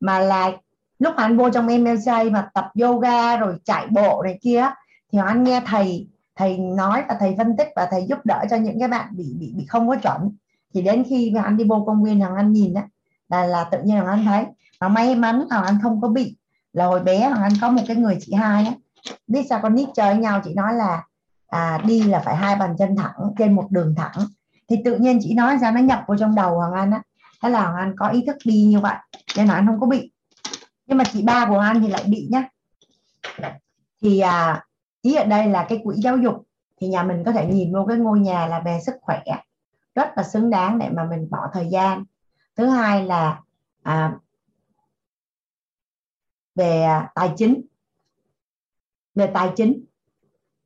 mà 0.00 0.18
là 0.18 0.52
lúc 0.98 1.14
mà 1.16 1.22
anh 1.22 1.36
vô 1.36 1.50
trong 1.50 1.66
MLJ 1.66 2.30
mà 2.30 2.50
tập 2.54 2.70
yoga 2.80 3.36
rồi 3.36 3.58
chạy 3.64 3.86
bộ 3.86 4.22
này 4.22 4.38
kia, 4.42 4.70
thì 5.12 5.18
anh 5.18 5.44
nghe 5.44 5.62
thầy 5.66 6.08
thầy 6.36 6.58
nói 6.58 7.02
và 7.08 7.16
thầy 7.20 7.34
phân 7.38 7.56
tích 7.56 7.68
và 7.76 7.88
thầy 7.90 8.06
giúp 8.08 8.18
đỡ 8.24 8.44
cho 8.50 8.56
những 8.56 8.78
cái 8.78 8.88
bạn 8.88 9.08
bị 9.16 9.34
bị 9.38 9.52
bị 9.56 9.66
không 9.68 9.88
có 9.88 9.96
chuẩn. 9.96 10.36
Thì 10.74 10.82
đến 10.82 11.04
khi 11.08 11.30
mà 11.34 11.42
anh 11.42 11.56
đi 11.56 11.64
vô 11.64 11.84
công 11.86 12.04
viên 12.04 12.20
thằng 12.20 12.36
anh 12.36 12.52
nhìn 12.52 12.74
á, 12.74 12.88
là 13.28 13.44
là 13.44 13.64
tự 13.64 13.82
nhiên 13.82 13.96
thằng 13.96 14.06
anh 14.06 14.24
thấy, 14.24 14.44
mà 14.80 14.88
may 14.88 15.14
mắn 15.14 15.44
thằng 15.50 15.64
anh 15.64 15.78
không 15.82 16.00
có 16.00 16.08
bị. 16.08 16.36
Là 16.72 16.86
hồi 16.86 17.00
bé 17.00 17.20
thằng 17.20 17.42
anh 17.42 17.52
có 17.60 17.70
một 17.70 17.82
cái 17.86 17.96
người 17.96 18.18
chị 18.20 18.32
hai 18.32 18.64
á, 18.64 18.72
biết 19.26 19.42
sao 19.48 19.60
con 19.62 19.74
nít 19.74 19.88
chơi 19.94 20.14
với 20.14 20.22
nhau, 20.22 20.40
chị 20.44 20.54
nói 20.54 20.74
là 20.74 21.04
à, 21.48 21.78
đi 21.86 22.02
là 22.02 22.18
phải 22.18 22.36
hai 22.36 22.56
bàn 22.56 22.76
chân 22.78 22.96
thẳng 22.96 23.34
trên 23.38 23.52
một 23.52 23.66
đường 23.70 23.94
thẳng. 23.96 24.26
Thì 24.68 24.76
tự 24.84 24.96
nhiên 24.96 25.18
chị 25.22 25.34
nói 25.34 25.58
ra 25.58 25.70
nó 25.70 25.80
nhập 25.80 26.04
vào 26.06 26.18
trong 26.18 26.34
đầu 26.34 26.54
hoàng 26.54 26.72
anh 26.72 26.90
á. 26.90 27.02
Thế 27.42 27.48
là 27.48 27.62
hoàng 27.62 27.76
anh 27.76 27.94
có 27.96 28.08
ý 28.08 28.24
thức 28.26 28.36
đi 28.44 28.64
như 28.64 28.80
vậy 28.80 28.96
nên 29.36 29.46
là 29.46 29.54
anh 29.54 29.66
không 29.66 29.80
có 29.80 29.86
bị. 29.86 30.12
Nhưng 30.86 30.98
mà 30.98 31.04
chị 31.12 31.22
ba 31.22 31.46
của 31.48 31.58
anh 31.58 31.80
thì 31.80 31.88
lại 31.88 32.04
bị 32.08 32.28
nhá. 32.30 32.48
Thì 34.02 34.20
à, 34.20 34.64
ý 35.02 35.14
ở 35.14 35.24
đây 35.24 35.48
là 35.48 35.66
cái 35.68 35.80
quỹ 35.84 35.96
giáo 35.96 36.16
dục 36.16 36.46
thì 36.80 36.88
nhà 36.88 37.02
mình 37.02 37.22
có 37.26 37.32
thể 37.32 37.46
nhìn 37.46 37.74
vô 37.74 37.84
cái 37.88 37.96
ngôi 37.96 38.20
nhà 38.20 38.46
là 38.46 38.60
về 38.60 38.78
sức 38.86 38.94
khỏe. 39.00 39.22
Rất 39.94 40.08
là 40.16 40.22
xứng 40.22 40.50
đáng 40.50 40.78
để 40.78 40.88
mà 40.88 41.04
mình 41.04 41.30
bỏ 41.30 41.38
thời 41.52 41.68
gian. 41.70 42.04
Thứ 42.56 42.66
hai 42.66 43.04
là 43.04 43.40
à, 43.82 44.18
về 46.54 46.82
à, 46.82 47.10
tài 47.14 47.32
chính. 47.36 47.62
Về 49.14 49.30
tài 49.34 49.52
chính 49.56 49.84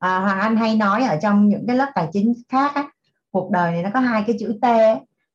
à, 0.03 0.19
hoàng 0.19 0.39
anh 0.39 0.55
hay 0.55 0.75
nói 0.75 1.03
ở 1.03 1.17
trong 1.21 1.49
những 1.49 1.67
cái 1.67 1.75
lớp 1.75 1.91
tài 1.95 2.09
chính 2.13 2.33
khác 2.49 2.71
á, 2.75 2.89
cuộc 3.31 3.51
đời 3.51 3.71
này 3.71 3.83
nó 3.83 3.89
có 3.93 3.99
hai 3.99 4.23
cái 4.27 4.35
chữ 4.39 4.59
t 4.61 4.65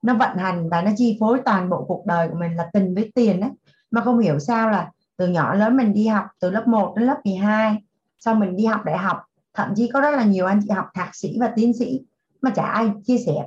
nó 0.02 0.14
vận 0.14 0.36
hành 0.36 0.68
và 0.68 0.82
nó 0.82 0.90
chi 0.96 1.16
phối 1.20 1.40
toàn 1.44 1.70
bộ 1.70 1.84
cuộc 1.88 2.06
đời 2.06 2.28
của 2.28 2.36
mình 2.38 2.56
là 2.56 2.70
tình 2.72 2.94
với 2.94 3.12
tiền 3.14 3.40
đấy 3.40 3.50
mà 3.90 4.00
không 4.00 4.18
hiểu 4.18 4.38
sao 4.38 4.70
là 4.70 4.90
từ 5.16 5.28
nhỏ 5.28 5.54
lớn 5.54 5.76
mình 5.76 5.92
đi 5.92 6.06
học 6.06 6.24
từ 6.40 6.50
lớp 6.50 6.68
1 6.68 6.94
đến 6.96 7.06
lớp 7.06 7.20
12 7.24 7.76
sau 8.18 8.34
mình 8.34 8.56
đi 8.56 8.64
học 8.66 8.84
đại 8.84 8.98
học 8.98 9.22
thậm 9.54 9.72
chí 9.76 9.90
có 9.92 10.00
rất 10.00 10.10
là 10.10 10.24
nhiều 10.24 10.46
anh 10.46 10.60
chị 10.64 10.70
học 10.70 10.86
thạc 10.94 11.14
sĩ 11.14 11.36
và 11.40 11.52
tiến 11.56 11.72
sĩ 11.78 12.00
mà 12.42 12.50
chả 12.50 12.62
ai 12.62 12.90
chia 13.06 13.18
sẻ 13.18 13.46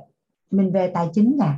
mình 0.50 0.72
về 0.72 0.90
tài 0.94 1.08
chính 1.14 1.36
cả. 1.40 1.54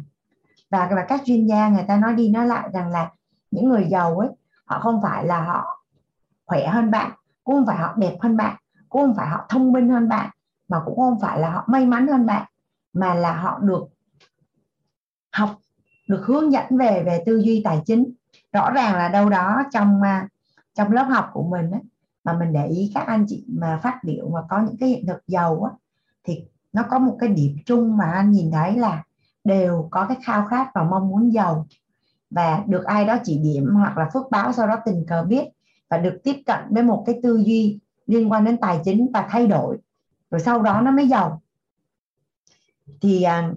Và, 0.70 0.89
và 0.90 1.05
các 1.09 1.20
chuyên 1.24 1.47
gia 1.47 1.68
người 1.68 1.84
ta 1.89 1.97
nói 1.97 2.14
đi 2.14 2.28
nói 2.28 2.47
lại 2.47 2.68
rằng 2.72 2.89
là 2.89 3.10
những 3.51 3.68
người 3.68 3.86
giàu 3.90 4.18
ấy 4.18 4.28
họ 4.64 4.80
không 4.80 5.01
phải 5.02 5.26
là 5.26 5.40
họ 5.44 5.84
khỏe 6.47 6.66
hơn 6.66 6.90
bạn 6.90 7.10
cũng 7.44 7.55
không 7.55 7.66
phải 7.66 7.76
họ 7.76 7.94
đẹp 7.98 8.16
hơn 8.20 8.36
bạn 8.36 8.56
cũng 8.94 9.02
không 9.02 9.14
phải 9.14 9.28
họ 9.28 9.46
thông 9.48 9.72
minh 9.72 9.88
hơn 9.88 10.08
bạn 10.08 10.30
mà 10.68 10.80
cũng 10.84 10.96
không 10.96 11.20
phải 11.20 11.38
là 11.38 11.50
họ 11.50 11.64
may 11.66 11.86
mắn 11.86 12.08
hơn 12.08 12.26
bạn 12.26 12.46
mà 12.92 13.14
là 13.14 13.36
họ 13.36 13.58
được 13.62 13.84
học 15.32 15.50
được 16.08 16.22
hướng 16.26 16.52
dẫn 16.52 16.78
về 16.78 17.02
về 17.06 17.22
tư 17.26 17.38
duy 17.38 17.60
tài 17.64 17.82
chính. 17.86 18.12
Rõ 18.52 18.70
ràng 18.70 18.94
là 18.94 19.08
đâu 19.08 19.28
đó 19.28 19.62
trong 19.72 20.02
à, 20.02 20.28
trong 20.74 20.92
lớp 20.92 21.02
học 21.02 21.30
của 21.32 21.42
mình 21.42 21.70
ấy, 21.70 21.80
mà 22.24 22.32
mình 22.38 22.52
để 22.52 22.66
ý 22.66 22.90
các 22.94 23.06
anh 23.06 23.26
chị 23.28 23.44
mà 23.48 23.80
phát 23.82 24.04
biểu 24.04 24.28
mà 24.28 24.40
có 24.48 24.62
những 24.62 24.76
cái 24.80 24.88
hiện 24.88 25.06
thực 25.06 25.26
giàu 25.26 25.62
á 25.62 25.70
thì 26.24 26.44
nó 26.72 26.82
có 26.90 26.98
một 26.98 27.16
cái 27.20 27.28
điểm 27.28 27.56
chung 27.66 27.96
mà 27.96 28.12
anh 28.12 28.30
nhìn 28.30 28.50
thấy 28.52 28.76
là 28.76 29.02
đều 29.44 29.88
có 29.90 30.06
cái 30.08 30.16
khao 30.24 30.46
khát 30.46 30.70
và 30.74 30.82
mong 30.82 31.08
muốn 31.08 31.32
giàu. 31.32 31.66
Và 32.30 32.64
được 32.66 32.84
ai 32.84 33.04
đó 33.04 33.16
chỉ 33.24 33.38
điểm 33.38 33.74
hoặc 33.74 33.98
là 33.98 34.10
phước 34.12 34.30
báo 34.30 34.52
sau 34.52 34.66
đó 34.66 34.76
tình 34.84 35.04
cờ 35.08 35.22
biết 35.22 35.44
và 35.90 35.98
được 35.98 36.18
tiếp 36.24 36.42
cận 36.46 36.60
với 36.70 36.82
một 36.82 37.02
cái 37.06 37.20
tư 37.22 37.42
duy 37.46 37.80
liên 38.06 38.32
quan 38.32 38.44
đến 38.44 38.56
tài 38.60 38.81
chính 38.85 39.10
và 39.12 39.26
thay 39.31 39.47
đổi. 39.47 39.78
Rồi 40.31 40.40
sau 40.40 40.62
đó 40.62 40.81
nó 40.81 40.90
mới 40.90 41.09
giàu. 41.09 41.43
Thì 43.01 43.22
à, 43.22 43.51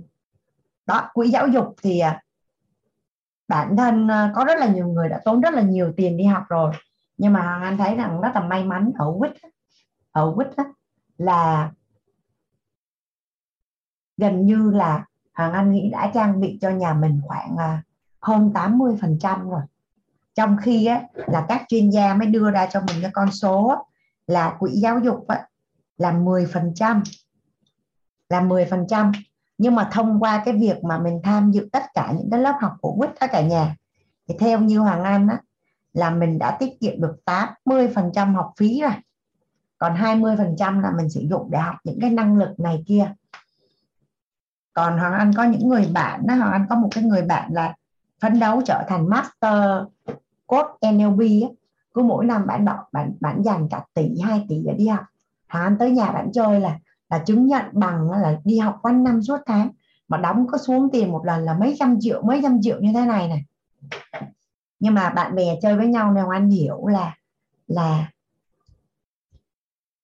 đó 0.85 1.09
quỹ 1.13 1.29
giáo 1.29 1.47
dục 1.47 1.75
thì 1.81 1.99
à, 1.99 2.23
bản 3.47 3.77
thân 3.77 4.07
à, 4.07 4.31
có 4.35 4.45
rất 4.45 4.59
là 4.59 4.67
nhiều 4.67 4.87
người 4.87 5.09
đã 5.09 5.21
tốn 5.25 5.41
rất 5.41 5.53
là 5.53 5.61
nhiều 5.61 5.93
tiền 5.97 6.17
đi 6.17 6.23
học 6.23 6.43
rồi. 6.49 6.71
Nhưng 7.17 7.33
mà 7.33 7.59
anh 7.63 7.77
thấy 7.77 7.95
rằng 7.95 8.21
rất 8.21 8.31
là 8.33 8.41
may 8.41 8.63
mắn 8.63 8.91
ở 8.97 9.13
quýt 9.19 9.31
ở 10.11 10.33
quýt 10.35 10.47
là 11.17 11.71
gần 14.17 14.45
như 14.45 14.71
là 14.71 15.05
Hoàng 15.33 15.53
Anh 15.53 15.71
nghĩ 15.71 15.89
đã 15.89 16.11
trang 16.13 16.41
bị 16.41 16.57
cho 16.61 16.69
nhà 16.69 16.93
mình 16.93 17.21
khoảng 17.23 17.55
à, 17.57 17.83
hơn 18.21 18.51
80 18.53 18.97
phần 19.01 19.17
trăm 19.19 19.49
rồi. 19.49 19.61
Trong 20.35 20.57
khi 20.61 20.85
á, 20.85 21.01
là 21.13 21.45
các 21.49 21.65
chuyên 21.67 21.89
gia 21.89 22.13
mới 22.13 22.27
đưa 22.27 22.51
ra 22.51 22.67
cho 22.71 22.81
mình 22.81 22.97
cái 23.01 23.11
con 23.13 23.31
số 23.31 23.67
á, 23.67 23.77
là 24.27 24.55
quỹ 24.59 24.71
giáo 24.71 24.99
dục 24.99 25.27
á, 25.27 25.47
là 25.97 26.11
10 26.11 26.45
phần 26.45 26.71
trăm 26.75 27.03
là 28.29 28.41
10 28.41 28.65
phần 28.65 28.85
trăm. 28.89 29.11
Nhưng 29.57 29.75
mà 29.75 29.89
thông 29.91 30.19
qua 30.19 30.41
cái 30.45 30.53
việc 30.57 30.83
mà 30.83 30.99
mình 30.99 31.21
tham 31.23 31.51
dự 31.51 31.69
tất 31.71 31.83
cả 31.93 32.13
những 32.17 32.29
cái 32.31 32.39
lớp 32.39 32.55
học 32.61 32.73
của 32.81 32.95
quýt 32.97 33.15
ở 33.15 33.27
cả 33.27 33.41
nhà 33.41 33.75
thì 34.27 34.35
theo 34.39 34.59
như 34.59 34.79
Hoàng 34.79 35.03
Anh 35.03 35.27
á, 35.27 35.41
là 35.93 36.09
mình 36.09 36.39
đã 36.39 36.57
tiết 36.59 36.79
kiệm 36.79 37.01
được 37.01 37.15
80% 37.65 38.33
học 38.33 38.53
phí 38.57 38.81
rồi. 38.81 38.91
Còn 39.77 39.95
20% 39.95 40.81
là 40.81 40.91
mình 40.97 41.09
sử 41.09 41.21
dụng 41.29 41.51
để 41.51 41.59
học 41.59 41.75
những 41.83 41.99
cái 42.01 42.09
năng 42.09 42.37
lực 42.37 42.59
này 42.59 42.83
kia. 42.87 43.13
Còn 44.73 44.99
hoàng 44.99 45.13
anh 45.13 45.33
có 45.33 45.43
những 45.43 45.69
người 45.69 45.89
bạn 45.93 46.27
đó 46.27 46.35
hoàng 46.35 46.51
anh 46.51 46.65
có 46.69 46.75
một 46.75 46.89
cái 46.91 47.03
người 47.03 47.21
bạn 47.21 47.53
là 47.53 47.75
phấn 48.19 48.39
đấu 48.39 48.61
trở 48.65 48.83
thành 48.87 49.09
master 49.09 49.83
code 50.47 50.91
NLP 50.91 51.19
á 51.19 51.49
cứ 51.97 52.03
mỗi 52.03 52.25
năm 52.25 52.47
bạn 52.47 52.65
đọc 52.65 52.77
bạn 52.91 53.13
bạn 53.19 53.41
dành 53.43 53.67
cả 53.69 53.83
tỷ 53.93 54.19
hai 54.23 54.45
tỷ 54.49 54.63
để 54.65 54.73
đi 54.73 54.87
học. 54.87 55.05
Hoàng 55.49 55.63
anh 55.63 55.77
tới 55.77 55.91
nhà 55.91 56.11
bạn 56.11 56.31
chơi 56.33 56.59
là 56.59 56.79
là 57.09 57.19
chứng 57.19 57.47
nhận 57.47 57.65
bằng 57.71 58.11
là 58.11 58.39
đi 58.43 58.59
học 58.59 58.79
quanh 58.81 59.03
năm 59.03 59.23
suốt 59.23 59.37
tháng. 59.45 59.69
Mà 60.07 60.17
đóng 60.17 60.47
có 60.47 60.57
xuống 60.57 60.89
tiền 60.91 61.11
một 61.11 61.25
lần 61.25 61.41
là 61.41 61.53
mấy 61.53 61.75
trăm 61.79 61.97
triệu 61.99 62.21
mấy 62.21 62.39
trăm 62.43 62.59
triệu 62.61 62.79
như 62.79 62.91
thế 62.93 63.05
này 63.05 63.27
này 63.27 63.45
nhưng 64.79 64.93
mà 64.93 65.09
bạn 65.09 65.35
bè 65.35 65.55
chơi 65.61 65.77
với 65.77 65.87
nhau 65.87 66.11
nên 66.11 66.25
anh 66.31 66.49
hiểu 66.49 66.87
là 66.87 67.15
là 67.67 68.11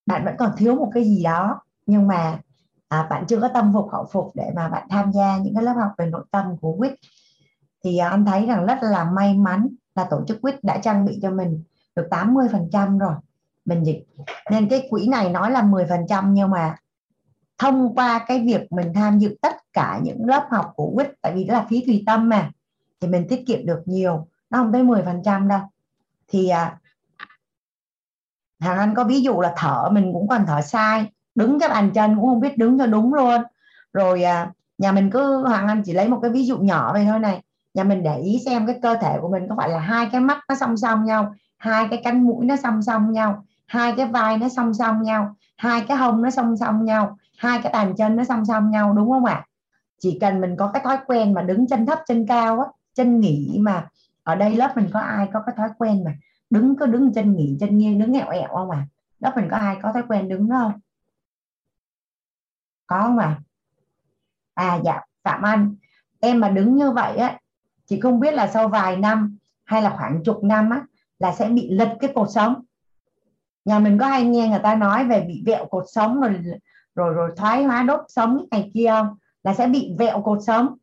bạn 0.05 0.25
vẫn 0.25 0.35
còn 0.39 0.51
thiếu 0.57 0.75
một 0.75 0.91
cái 0.93 1.03
gì 1.03 1.23
đó. 1.23 1.61
Nhưng 1.85 2.07
mà 2.07 2.39
à, 2.87 3.07
bạn 3.09 3.25
chưa 3.27 3.41
có 3.41 3.47
tâm 3.47 3.73
phục 3.73 3.89
khẩu 3.91 4.07
phục 4.11 4.31
để 4.35 4.51
mà 4.55 4.69
bạn 4.69 4.87
tham 4.89 5.11
gia 5.11 5.37
những 5.37 5.55
cái 5.55 5.63
lớp 5.63 5.73
học 5.73 5.91
về 5.97 6.05
nội 6.05 6.25
tâm 6.31 6.57
của 6.57 6.75
quýt. 6.77 6.93
Thì 7.83 7.97
à, 7.97 8.09
anh 8.09 8.25
thấy 8.25 8.45
rằng 8.45 8.65
rất 8.65 8.77
là 8.81 9.03
may 9.03 9.33
mắn 9.33 9.67
là 9.95 10.07
tổ 10.09 10.23
chức 10.27 10.41
quýt 10.41 10.63
đã 10.63 10.77
trang 10.77 11.05
bị 11.05 11.19
cho 11.21 11.31
mình 11.31 11.63
được 11.95 12.07
80 12.09 12.47
phần 12.51 12.69
trăm 12.71 12.97
rồi. 12.97 13.13
Mình 13.65 13.83
dịch. 13.83 14.05
Nên 14.51 14.69
cái 14.69 14.87
quỹ 14.89 15.07
này 15.07 15.29
nói 15.29 15.51
là 15.51 15.61
10 15.61 15.85
phần 15.85 16.05
trăm 16.09 16.33
nhưng 16.33 16.49
mà 16.49 16.75
thông 17.57 17.95
qua 17.95 18.25
cái 18.27 18.43
việc 18.45 18.71
mình 18.71 18.93
tham 18.95 19.19
dự 19.19 19.35
tất 19.41 19.55
cả 19.73 19.99
những 20.03 20.25
lớp 20.25 20.47
học 20.51 20.73
của 20.75 20.91
quýt 20.95 21.11
tại 21.21 21.33
vì 21.35 21.43
đó 21.43 21.53
là 21.53 21.65
phí 21.69 21.83
tùy 21.87 22.03
tâm 22.05 22.29
mà 22.29 22.51
thì 23.01 23.07
mình 23.07 23.25
tiết 23.29 23.43
kiệm 23.47 23.65
được 23.65 23.81
nhiều. 23.85 24.27
Nó 24.49 24.57
không 24.57 24.71
tới 24.71 24.83
10 24.83 25.03
phần 25.03 25.21
trăm 25.25 25.47
đâu. 25.47 25.59
Thì 26.27 26.49
à, 26.49 26.79
hàng 28.59 28.77
anh 28.77 28.95
có 28.95 29.03
ví 29.03 29.21
dụ 29.21 29.41
là 29.41 29.53
thở 29.57 29.89
mình 29.91 30.13
cũng 30.13 30.27
còn 30.27 30.45
thở 30.47 30.61
sai. 30.61 31.11
Đứng 31.35 31.59
cái 31.59 31.69
bàn 31.69 31.91
chân 31.93 32.15
cũng 32.15 32.25
không 32.25 32.39
biết 32.39 32.57
đứng 32.57 32.79
cho 32.79 32.85
đúng 32.85 33.13
luôn. 33.13 33.41
Rồi 33.93 34.23
à, 34.23 34.51
nhà 34.77 34.91
mình 34.91 35.11
cứ 35.11 35.43
hoàng 35.43 35.67
anh 35.67 35.83
chỉ 35.85 35.93
lấy 35.93 36.07
một 36.07 36.19
cái 36.21 36.31
ví 36.31 36.45
dụ 36.45 36.57
nhỏ 36.57 36.93
vậy 36.93 37.05
thôi 37.05 37.19
này. 37.19 37.43
Nhà 37.73 37.83
mình 37.83 38.03
để 38.03 38.17
ý 38.17 38.41
xem 38.45 38.67
cái 38.67 38.79
cơ 38.81 38.95
thể 39.01 39.17
của 39.21 39.29
mình 39.29 39.47
có 39.49 39.55
phải 39.57 39.69
là 39.69 39.79
hai 39.79 40.09
cái 40.11 40.21
mắt 40.21 40.39
nó 40.49 40.55
song 40.55 40.77
song 40.77 41.05
nhau 41.05 41.35
hai 41.63 41.87
cái 41.89 42.01
cánh 42.03 42.23
mũi 42.23 42.45
nó 42.45 42.55
song 42.55 42.81
song 42.81 43.11
nhau. 43.11 43.45
Hai 43.65 43.93
cái 43.97 44.05
vai 44.05 44.37
nó 44.37 44.49
song 44.49 44.73
song 44.73 45.03
nhau. 45.03 45.35
Hai 45.57 45.85
cái 45.87 45.97
hông 45.97 46.21
nó 46.21 46.29
song 46.29 46.57
song 46.57 46.85
nhau. 46.85 47.17
Hai 47.37 47.59
cái 47.63 47.73
bàn 47.73 47.93
chân 47.97 48.15
nó 48.15 48.23
song 48.23 48.45
song 48.45 48.71
nhau, 48.71 48.93
đúng 48.93 49.09
không 49.09 49.25
ạ? 49.25 49.45
Chỉ 49.99 50.17
cần 50.21 50.41
mình 50.41 50.55
có 50.57 50.67
cái 50.67 50.83
thói 50.83 50.97
quen 51.07 51.33
mà 51.33 51.41
đứng 51.41 51.67
chân 51.67 51.85
thấp, 51.85 51.99
chân 52.07 52.27
cao 52.27 52.59
á, 52.59 52.65
chân 52.93 53.19
nghỉ 53.19 53.57
mà. 53.61 53.87
Ở 54.23 54.35
đây 54.35 54.55
lớp 54.55 54.77
mình 54.77 54.89
có 54.93 54.99
ai 54.99 55.27
có 55.33 55.43
cái 55.45 55.55
thói 55.57 55.69
quen 55.77 56.03
mà 56.03 56.11
đứng, 56.49 56.75
cứ 56.75 56.85
đứng 56.85 57.13
chân 57.13 57.35
nghỉ, 57.35 57.57
chân 57.59 57.77
nghiêng, 57.77 57.99
đứng 57.99 58.13
ẹo 58.13 58.29
ẹo 58.29 58.47
không 58.47 58.71
à 58.71 58.85
lớp 59.19 59.33
mình 59.35 59.47
có 59.51 59.57
ai 59.57 59.77
có 59.81 59.93
thói 59.93 60.03
quen 60.07 60.29
đứng 60.29 60.49
đó 60.49 60.59
không? 60.59 60.79
Có 62.87 63.01
không 63.01 63.17
à 63.17 63.39
à 64.53 64.79
dạ 64.85 65.01
phạm 65.23 65.41
anh, 65.41 65.75
em 66.19 66.39
mà 66.39 66.49
đứng 66.49 66.75
như 66.75 66.91
vậy 66.91 67.17
á, 67.17 67.39
chị 67.85 67.99
không 67.99 68.19
biết 68.19 68.33
là 68.33 68.47
sau 68.47 68.67
vài 68.67 68.97
năm 68.97 69.37
hay 69.63 69.81
là 69.81 69.95
khoảng 69.97 70.23
chục 70.23 70.43
năm 70.43 70.69
á 70.69 70.81
là 71.23 71.31
sẽ 71.31 71.49
bị 71.49 71.69
lật 71.69 71.95
cái 71.99 72.11
cột 72.15 72.27
sống. 72.31 72.61
Nhà 73.65 73.79
mình 73.79 73.97
có 73.97 74.07
hay 74.07 74.23
nghe 74.23 74.47
người 74.47 74.59
ta 74.63 74.75
nói 74.75 75.05
về 75.05 75.21
bị 75.21 75.43
vẹo 75.45 75.65
cột 75.65 75.83
sống 75.87 76.21
rồi 76.21 76.33
rồi 76.95 77.13
rồi 77.13 77.31
thoái 77.37 77.63
hóa 77.63 77.83
đốt 77.83 77.99
sống 78.07 78.45
này 78.51 78.71
kia 78.73 78.87
không? 78.89 79.17
Là 79.43 79.53
sẽ 79.53 79.67
bị 79.67 79.95
vẹo 79.99 80.21
cột 80.21 80.39
sống. 80.45 80.77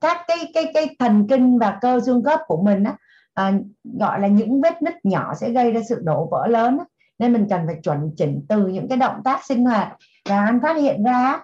Các 0.00 0.24
cái 0.28 0.50
cái 0.54 0.70
cái 0.74 0.96
thần 0.98 1.26
kinh 1.28 1.58
và 1.58 1.78
cơ 1.80 2.00
xương 2.00 2.22
khớp 2.22 2.40
của 2.46 2.62
mình 2.62 2.84
á 2.84 2.96
à, 3.34 3.52
gọi 3.98 4.20
là 4.20 4.28
những 4.28 4.60
vết 4.60 4.82
nứt 4.82 4.94
nhỏ 5.02 5.34
sẽ 5.34 5.50
gây 5.50 5.72
ra 5.72 5.80
sự 5.88 6.00
đổ 6.04 6.28
vỡ 6.30 6.46
lớn 6.46 6.78
á. 6.78 6.84
nên 7.18 7.32
mình 7.32 7.46
cần 7.50 7.60
phải 7.66 7.76
chuẩn 7.82 8.10
chỉnh 8.16 8.46
từ 8.48 8.66
những 8.66 8.88
cái 8.88 8.98
động 8.98 9.20
tác 9.24 9.44
sinh 9.44 9.64
hoạt. 9.64 9.96
Và 10.28 10.44
anh 10.44 10.60
phát 10.62 10.76
hiện 10.76 11.04
ra 11.04 11.40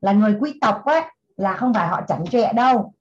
là 0.00 0.12
người 0.12 0.36
quý 0.40 0.58
tộc 0.60 0.84
á 0.84 1.10
là 1.36 1.52
không 1.52 1.74
phải 1.74 1.88
họ 1.88 2.02
chảnh 2.08 2.24
chọe 2.26 2.52
đâu. 2.52 2.94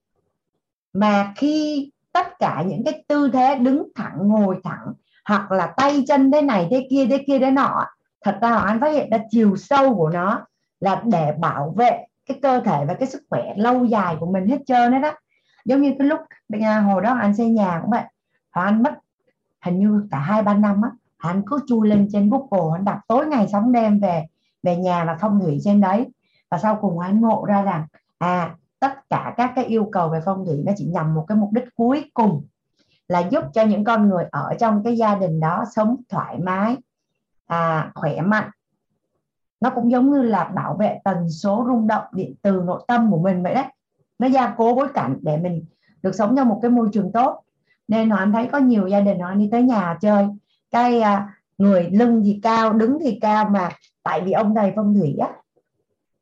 Mà 0.93 1.33
khi 1.35 1.89
tất 2.13 2.39
cả 2.39 2.63
những 2.67 2.83
cái 2.85 3.03
tư 3.07 3.29
thế 3.33 3.55
đứng 3.55 3.87
thẳng, 3.95 4.17
ngồi 4.17 4.59
thẳng, 4.63 4.93
hoặc 5.25 5.51
là 5.51 5.73
tay 5.77 6.03
chân 6.07 6.31
thế 6.31 6.41
này 6.41 6.67
thế 6.71 6.87
kia 6.89 7.05
thế 7.09 7.23
kia, 7.27 7.39
thế 7.39 7.51
nọ. 7.51 7.85
Thật 8.21 8.37
ra 8.41 8.55
anh 8.55 8.79
phát 8.79 8.91
hiện 8.91 9.09
ra 9.09 9.17
chiều 9.29 9.55
sâu 9.55 9.95
của 9.95 10.09
nó 10.09 10.45
là 10.79 11.01
để 11.05 11.33
bảo 11.39 11.73
vệ 11.77 12.05
cái 12.25 12.39
cơ 12.41 12.59
thể 12.59 12.85
và 12.85 12.93
cái 12.93 13.07
sức 13.07 13.23
khỏe 13.29 13.53
lâu 13.57 13.85
dài 13.85 14.15
của 14.19 14.25
mình 14.25 14.47
hết 14.47 14.57
trơn 14.65 14.91
đấy 14.91 15.01
đó 15.01 15.11
giống 15.65 15.81
như 15.81 15.93
cái 15.99 16.07
lúc 16.07 16.19
à, 16.61 16.79
hồi 16.79 17.01
đó 17.01 17.17
anh 17.21 17.35
xây 17.35 17.49
nhà 17.49 17.79
cũng 17.81 17.91
vậy. 17.91 18.03
Anh 18.51 18.83
mất 18.83 18.93
hình 19.61 19.79
như 19.79 20.07
cả 20.11 20.19
hai, 20.19 20.43
ba 20.43 20.53
năm 20.53 20.81
á 20.81 20.89
anh 21.17 21.41
cứ 21.45 21.59
chui 21.67 21.87
lên 21.87 22.09
trên 22.11 22.29
google 22.29 22.77
anh 22.77 22.85
đọc 22.85 22.97
tối 23.07 23.27
ngày 23.27 23.47
sống 23.47 23.71
đêm 23.71 23.99
về 23.99 24.25
về 24.63 24.75
nhà 24.75 25.05
và 25.05 25.17
phong 25.21 25.39
thủy 25.39 25.59
trên 25.63 25.81
đấy. 25.81 26.07
Và 26.49 26.57
sau 26.57 26.77
cùng 26.81 26.99
anh 26.99 27.21
ngộ 27.21 27.45
ra 27.45 27.61
rằng 27.61 27.85
à 28.17 28.55
tất 28.83 29.09
cả 29.09 29.33
các 29.37 29.51
cái 29.55 29.65
yêu 29.65 29.89
cầu 29.91 30.09
về 30.09 30.19
phong 30.25 30.45
thủy 30.45 30.63
nó 30.65 30.73
chỉ 30.75 30.85
nhằm 30.85 31.13
một 31.13 31.25
cái 31.27 31.37
mục 31.37 31.51
đích 31.51 31.63
cuối 31.75 32.11
cùng 32.13 32.47
là 33.07 33.19
giúp 33.19 33.43
cho 33.53 33.63
những 33.65 33.83
con 33.83 34.09
người 34.09 34.25
ở 34.31 34.53
trong 34.59 34.83
cái 34.83 34.97
gia 34.97 35.15
đình 35.15 35.39
đó 35.39 35.63
sống 35.75 35.95
thoải 36.09 36.39
mái 36.39 36.77
à, 37.45 37.91
khỏe 37.95 38.21
mạnh. 38.21 38.49
Nó 39.61 39.69
cũng 39.69 39.91
giống 39.91 40.11
như 40.11 40.21
là 40.21 40.43
bảo 40.43 40.75
vệ 40.79 40.99
tần 41.03 41.29
số 41.29 41.65
rung 41.67 41.87
động 41.87 42.03
điện 42.11 42.35
từ 42.41 42.61
nội 42.65 42.83
tâm 42.87 43.11
của 43.11 43.19
mình 43.19 43.43
vậy 43.43 43.53
đấy. 43.53 43.65
Nó 44.19 44.27
gia 44.27 44.53
cố 44.57 44.75
bối 44.75 44.87
cảnh 44.93 45.17
để 45.21 45.37
mình 45.37 45.65
được 46.01 46.15
sống 46.15 46.35
trong 46.35 46.49
một 46.49 46.59
cái 46.61 46.71
môi 46.71 46.89
trường 46.93 47.11
tốt. 47.11 47.43
Nên 47.87 48.09
họ 48.09 48.17
anh 48.17 48.31
thấy 48.31 48.49
có 48.51 48.57
nhiều 48.57 48.87
gia 48.87 49.01
đình 49.01 49.19
họ 49.19 49.33
đi 49.33 49.49
tới 49.51 49.63
nhà 49.63 49.97
chơi 50.01 50.27
cái 50.71 51.01
à, 51.01 51.35
người 51.57 51.89
lưng 51.91 52.21
thì 52.25 52.39
cao 52.43 52.73
đứng 52.73 52.97
thì 53.03 53.17
cao 53.21 53.49
mà 53.49 53.69
tại 54.03 54.21
vì 54.21 54.31
ông 54.31 54.55
thầy 54.55 54.73
phong 54.75 54.93
thủy 54.93 55.15
á. 55.21 55.29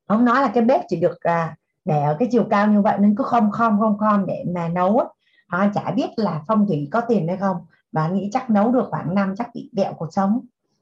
Ông 0.06 0.26
nói 0.26 0.42
là 0.42 0.52
cái 0.54 0.64
bếp 0.64 0.82
chỉ 0.88 1.00
được 1.00 1.22
à, 1.22 1.56
để 1.86 2.03
ở 2.03 2.16
cái 2.20 2.28
chiều 2.32 2.48
cao 2.49 2.68
như 2.68 2.82
vậy 2.82 2.98
nên 2.99 3.16
cứ 3.16 3.24
không 3.24 3.52
không 3.52 3.80
không 3.80 3.98
không 3.98 4.26
để 4.26 4.44
mà 4.56 4.68
nấu 4.68 4.98
á. 4.98 5.06
Họ 5.48 5.66
chả 5.74 5.91
biết 5.91 6.10
là 6.16 6.41
phong 6.48 6.68
thủy 6.68 6.88
có 6.91 7.02
tiền 7.02 7.28
hay 7.28 7.38
không. 7.38 7.58
Và 7.91 8.08
nghĩ 8.08 8.30
chắc 8.34 8.49
nấu 8.49 8.72
được 8.72 8.88
khoảng 8.90 9.16
năm 9.16 9.34
chắc 9.38 9.49
bị 9.53 9.72
vẹo 9.78 9.94
cuộc 9.94 10.14
sống. 10.14 10.40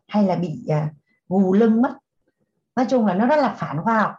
Hay 0.08 0.24
là 0.24 0.36
bị 0.36 0.66
à, 0.68 0.90
gù 1.30 1.54
lưng 1.54 1.82
mất. 1.82 1.98
Nói 2.76 2.86
chung 2.90 3.06
là 3.06 3.14
nó 3.14 3.26
rất 3.26 3.36
là 3.36 3.56
phản 3.58 3.84
khoa 3.84 4.00
học. 4.00 4.12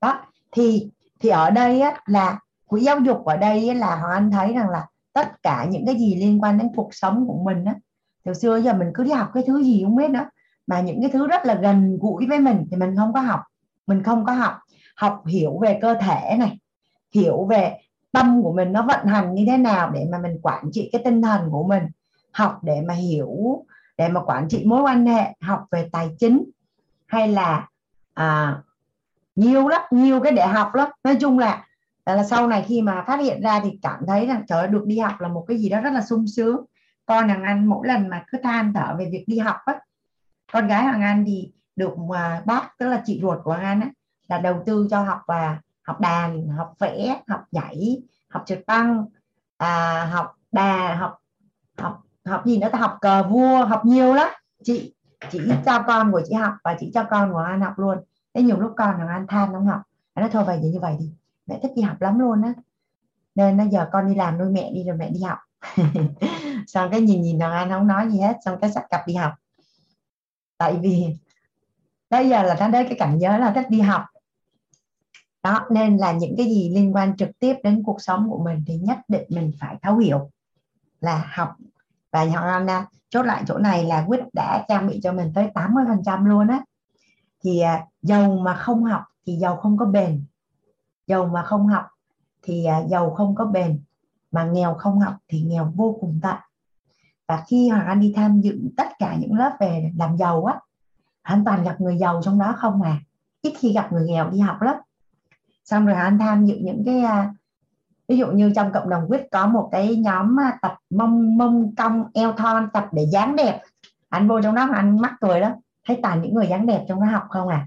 Đó 0.00 0.20
thì 0.52 0.90
thì 1.20 1.28
ở 1.28 1.50
đây 1.50 1.80
á, 1.80 2.00
là 2.06 2.38
quỹ 2.66 2.82
giáo 2.82 2.98
dục 2.98 3.24
ở 3.24 3.36
đây 3.36 3.68
á, 3.68 3.74
là 3.74 3.96
họ 3.96 4.08
anh 4.08 4.30
thấy 4.30 4.52
rằng 4.52 4.70
là 4.70 4.86
tất 5.12 5.42
cả 5.42 5.66
những 5.70 5.86
cái 5.86 5.94
gì 5.94 6.14
liên 6.14 6.42
quan 6.42 6.58
đến 6.58 6.68
cuộc 6.76 6.88
sống 6.92 7.26
của 7.26 7.38
mình 7.44 7.64
á 7.64 7.74
từ 8.26 8.34
xưa 8.34 8.60
giờ 8.60 8.72
mình 8.72 8.90
cứ 8.94 9.04
đi 9.04 9.10
học 9.10 9.30
cái 9.34 9.42
thứ 9.46 9.62
gì 9.62 9.82
không 9.84 9.96
biết 9.96 10.10
nữa. 10.10 10.24
Mà 10.66 10.80
những 10.80 11.00
cái 11.00 11.10
thứ 11.10 11.26
rất 11.26 11.46
là 11.46 11.54
gần 11.54 11.98
gũi 12.00 12.26
với 12.26 12.40
mình 12.40 12.66
thì 12.70 12.76
mình 12.76 12.96
không 12.96 13.12
có 13.12 13.20
học. 13.20 13.40
Mình 13.86 14.02
không 14.02 14.24
có 14.24 14.32
học 14.32 14.52
học 14.96 15.22
hiểu 15.26 15.58
về 15.62 15.78
cơ 15.82 15.94
thể 15.94 16.36
này 16.38 16.58
hiểu 17.14 17.44
về 17.44 17.78
tâm 18.12 18.42
của 18.42 18.52
mình 18.52 18.72
nó 18.72 18.82
vận 18.82 19.06
hành 19.06 19.34
như 19.34 19.44
thế 19.46 19.56
nào 19.56 19.90
để 19.90 20.06
mà 20.12 20.18
mình 20.18 20.38
quản 20.42 20.64
trị 20.72 20.88
cái 20.92 21.02
tinh 21.04 21.22
thần 21.22 21.48
của 21.50 21.64
mình 21.64 21.82
học 22.32 22.60
để 22.62 22.80
mà 22.80 22.94
hiểu 22.94 23.64
để 23.98 24.08
mà 24.08 24.20
quản 24.20 24.48
trị 24.48 24.64
mối 24.66 24.82
quan 24.82 25.06
hệ 25.06 25.34
học 25.40 25.64
về 25.70 25.88
tài 25.92 26.10
chính 26.18 26.44
hay 27.06 27.28
là 27.28 27.68
à, 28.14 28.58
nhiều 29.34 29.68
lắm 29.68 29.82
nhiều 29.90 30.20
cái 30.20 30.32
để 30.32 30.46
học 30.46 30.74
lắm. 30.74 30.88
Nói 31.04 31.16
chung 31.20 31.38
là 31.38 31.66
là 32.06 32.24
sau 32.24 32.46
này 32.46 32.64
khi 32.68 32.82
mà 32.82 33.04
phát 33.06 33.20
hiện 33.20 33.40
ra 33.42 33.60
thì 33.60 33.78
cảm 33.82 34.00
thấy 34.06 34.26
rằng 34.26 34.42
trời 34.48 34.58
ơi, 34.58 34.68
được 34.68 34.86
đi 34.86 34.98
học 34.98 35.20
là 35.20 35.28
một 35.28 35.44
cái 35.48 35.58
gì 35.58 35.68
đó 35.68 35.80
rất 35.80 35.92
là 35.92 36.02
sung 36.02 36.26
sướng. 36.26 36.64
Con 37.06 37.28
hàng 37.28 37.42
anh 37.42 37.66
mỗi 37.66 37.88
lần 37.88 38.08
mà 38.08 38.24
cứ 38.28 38.38
than 38.42 38.72
thở 38.72 38.96
về 38.98 39.08
việc 39.12 39.24
đi 39.26 39.38
học 39.38 39.56
á 39.64 39.80
con 40.52 40.68
gái 40.68 40.84
hàng 40.84 41.02
anh 41.02 41.24
thì 41.26 41.52
được 41.76 41.98
mà 41.98 42.42
bác 42.46 42.78
tức 42.78 42.88
là 42.88 43.02
chị 43.04 43.18
ruột 43.22 43.38
của 43.44 43.50
hoàng 43.52 43.64
anh 43.64 43.80
á 43.80 43.90
là 44.28 44.38
đầu 44.38 44.62
tư 44.66 44.88
cho 44.90 45.02
học 45.02 45.20
và 45.26 45.60
học 45.82 46.00
đàn 46.00 46.48
học 46.48 46.74
vẽ 46.78 47.22
học 47.28 47.44
nhảy 47.52 48.02
học 48.28 48.42
trượt 48.46 48.62
băng 48.66 49.06
à, 49.56 50.04
học 50.12 50.36
đà 50.52 50.94
học 50.94 51.18
học 51.78 52.02
học 52.24 52.46
gì 52.46 52.58
nữa 52.58 52.68
ta? 52.72 52.78
Học 52.78 52.98
cờ 53.00 53.22
vua 53.22 53.64
học 53.64 53.84
nhiều 53.84 54.14
lắm. 54.14 54.28
Chị 54.64 54.94
chị 55.30 55.40
cho 55.66 55.82
con 55.86 56.12
của 56.12 56.22
chị 56.28 56.34
học 56.34 56.54
và 56.64 56.76
chị 56.80 56.90
cho 56.94 57.04
con 57.10 57.32
của 57.32 57.38
anh 57.38 57.60
học 57.60 57.78
luôn. 57.78 57.98
Thế 58.34 58.42
nhiều 58.42 58.60
lúc 58.60 58.72
con 58.76 58.94
thằng 58.98 59.08
anh 59.08 59.26
than 59.26 59.52
không 59.52 59.66
học. 59.66 59.80
Anh 60.14 60.22
nói 60.22 60.30
thôi 60.32 60.44
vậy 60.44 60.58
như 60.58 60.78
vậy 60.80 60.96
đi. 60.98 61.12
Mẹ 61.46 61.58
thích 61.62 61.72
đi 61.76 61.82
học 61.82 62.00
lắm 62.00 62.18
luôn 62.18 62.42
á. 62.42 62.52
Nên 63.34 63.56
nó 63.56 63.64
giờ 63.64 63.88
con 63.92 64.08
đi 64.08 64.14
làm 64.14 64.38
nuôi 64.38 64.48
mẹ 64.50 64.70
đi 64.74 64.84
rồi 64.84 64.96
mẹ 64.96 65.10
đi 65.10 65.20
học. 65.22 65.38
Xong 66.66 66.90
cái 66.90 67.00
nhìn 67.00 67.22
nhìn 67.22 67.38
thằng 67.38 67.52
anh 67.52 67.70
không 67.70 67.86
nói 67.86 68.10
gì 68.10 68.20
hết 68.20 68.36
xong 68.44 68.58
cái 68.60 68.70
sắp 68.70 68.84
cặp 68.90 69.06
đi 69.06 69.14
học. 69.14 69.32
Tại 70.58 70.78
vì 70.82 71.06
bây 72.10 72.28
giờ 72.28 72.42
là 72.42 72.56
nó 72.60 72.68
đến 72.68 72.86
cái 72.88 72.98
cảnh 72.98 73.18
giới 73.18 73.38
là 73.38 73.52
thích 73.52 73.66
đi 73.70 73.80
học 73.80 74.02
đó, 75.46 75.66
nên 75.70 75.96
là 75.96 76.12
những 76.12 76.34
cái 76.36 76.46
gì 76.46 76.70
liên 76.74 76.94
quan 76.94 77.16
trực 77.16 77.38
tiếp 77.38 77.54
đến 77.64 77.82
cuộc 77.82 78.00
sống 78.00 78.30
của 78.30 78.38
mình 78.44 78.64
thì 78.66 78.76
nhất 78.76 78.98
định 79.08 79.24
mình 79.28 79.52
phải 79.60 79.76
thấu 79.82 79.98
hiểu, 79.98 80.30
là 81.00 81.30
học. 81.34 81.56
Và 82.12 82.24
hoàng 82.24 82.68
anh 82.68 82.84
chốt 83.08 83.22
lại 83.22 83.44
chỗ 83.46 83.58
này 83.58 83.84
là 83.84 84.04
quyết 84.06 84.20
đã 84.32 84.64
trang 84.68 84.86
bị 84.86 85.00
cho 85.02 85.12
mình 85.12 85.32
tới 85.34 85.50
80 85.54 85.84
phần 85.88 86.02
trăm 86.04 86.24
luôn 86.24 86.48
á. 86.48 86.64
Thì 87.44 87.62
giàu 88.02 88.36
mà 88.36 88.54
không 88.54 88.84
học 88.84 89.02
thì 89.26 89.36
giàu 89.36 89.56
không 89.56 89.76
có 89.76 89.84
bền. 89.84 90.24
Giàu 91.06 91.26
mà 91.26 91.42
không 91.42 91.66
học 91.66 91.84
thì 92.42 92.66
giàu 92.88 93.10
không 93.10 93.34
có 93.34 93.44
bền. 93.44 93.80
Mà 94.30 94.44
nghèo 94.44 94.74
không 94.74 95.00
học 95.00 95.14
thì 95.28 95.40
nghèo 95.40 95.72
vô 95.74 95.98
cùng 96.00 96.20
tận. 96.22 96.36
Và 97.28 97.44
khi 97.46 97.68
hoàng 97.68 97.86
anh 97.86 98.00
đi 98.00 98.12
tham 98.16 98.40
dự 98.40 98.60
tất 98.76 98.88
cả 98.98 99.16
những 99.20 99.34
lớp 99.34 99.56
về 99.60 99.92
làm 99.96 100.16
giàu 100.16 100.44
á 100.44 100.60
anh 101.22 101.44
toàn 101.44 101.64
gặp 101.64 101.80
người 101.80 101.96
giàu 101.98 102.20
trong 102.22 102.38
đó 102.38 102.54
không 102.56 102.82
à. 102.82 103.00
Ít 103.42 103.54
khi 103.58 103.72
gặp 103.72 103.92
người 103.92 104.06
nghèo 104.06 104.30
đi 104.30 104.38
học 104.38 104.62
lắm 104.62 104.76
xong 105.66 105.86
rồi 105.86 105.96
anh 105.96 106.18
tham 106.18 106.46
dự 106.46 106.56
những 106.60 106.82
cái 106.86 107.00
à, 107.00 107.34
ví 108.08 108.16
dụ 108.16 108.26
như 108.26 108.52
trong 108.56 108.72
cộng 108.72 108.88
đồng 108.88 109.06
quyết 109.08 109.30
có 109.30 109.46
một 109.46 109.68
cái 109.72 109.96
nhóm 109.96 110.40
à, 110.40 110.58
tập 110.62 110.74
mông 110.90 111.38
mông 111.38 111.74
cong 111.76 112.04
eo 112.14 112.32
thon 112.32 112.68
tập 112.72 112.88
để 112.92 113.06
dáng 113.12 113.36
đẹp. 113.36 113.62
Anh 114.08 114.28
vô 114.28 114.42
trong 114.42 114.54
đó 114.54 114.68
anh 114.74 115.00
mắc 115.00 115.14
cười 115.20 115.40
đó 115.40 115.50
thấy 115.86 115.98
toàn 116.02 116.22
những 116.22 116.34
người 116.34 116.46
dáng 116.46 116.66
đẹp 116.66 116.84
trong 116.88 117.00
đó 117.00 117.06
học 117.06 117.24
không 117.30 117.48
à? 117.48 117.66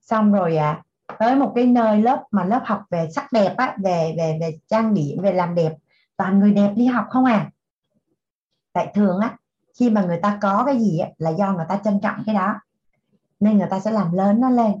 Xong 0.00 0.32
rồi 0.32 0.56
à, 0.56 0.82
tới 1.18 1.36
một 1.36 1.52
cái 1.54 1.66
nơi 1.66 2.02
lớp 2.02 2.24
mà 2.30 2.44
lớp 2.44 2.62
học 2.64 2.82
về 2.90 3.08
sắc 3.10 3.32
đẹp 3.32 3.54
á 3.56 3.76
về 3.78 4.14
về 4.16 4.38
về 4.40 4.58
trang 4.68 4.94
điểm 4.94 5.22
về 5.22 5.32
làm 5.32 5.54
đẹp 5.54 5.72
toàn 6.16 6.38
người 6.38 6.54
đẹp 6.54 6.72
đi 6.76 6.86
học 6.86 7.06
không 7.10 7.24
à? 7.24 7.50
Tại 8.72 8.92
thường 8.94 9.18
á 9.18 9.36
khi 9.78 9.90
mà 9.90 10.02
người 10.02 10.18
ta 10.22 10.38
có 10.42 10.62
cái 10.66 10.78
gì 10.78 10.98
á, 10.98 11.08
là 11.18 11.30
do 11.30 11.52
người 11.52 11.66
ta 11.68 11.80
trân 11.84 12.00
trọng 12.00 12.22
cái 12.26 12.34
đó. 12.34 12.54
Nên 13.40 13.58
người 13.58 13.68
ta 13.70 13.80
sẽ 13.80 13.90
làm 13.90 14.12
lớn 14.12 14.40
nó 14.40 14.50
lên. 14.50 14.72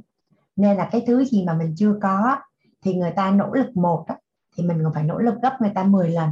Nên 0.56 0.76
là 0.76 0.88
cái 0.92 1.04
thứ 1.06 1.24
gì 1.24 1.44
mà 1.44 1.54
mình 1.54 1.74
chưa 1.76 1.94
có 2.02 2.36
thì 2.82 2.94
người 2.94 3.10
ta 3.16 3.30
nỗ 3.30 3.52
lực 3.52 3.76
một 3.76 4.04
đó 4.08 4.14
thì 4.56 4.64
mình 4.64 4.80
còn 4.84 4.94
phải 4.94 5.04
nỗ 5.04 5.18
lực 5.18 5.34
gấp 5.42 5.56
người 5.60 5.72
ta 5.74 5.84
10 5.84 6.10
lần. 6.10 6.30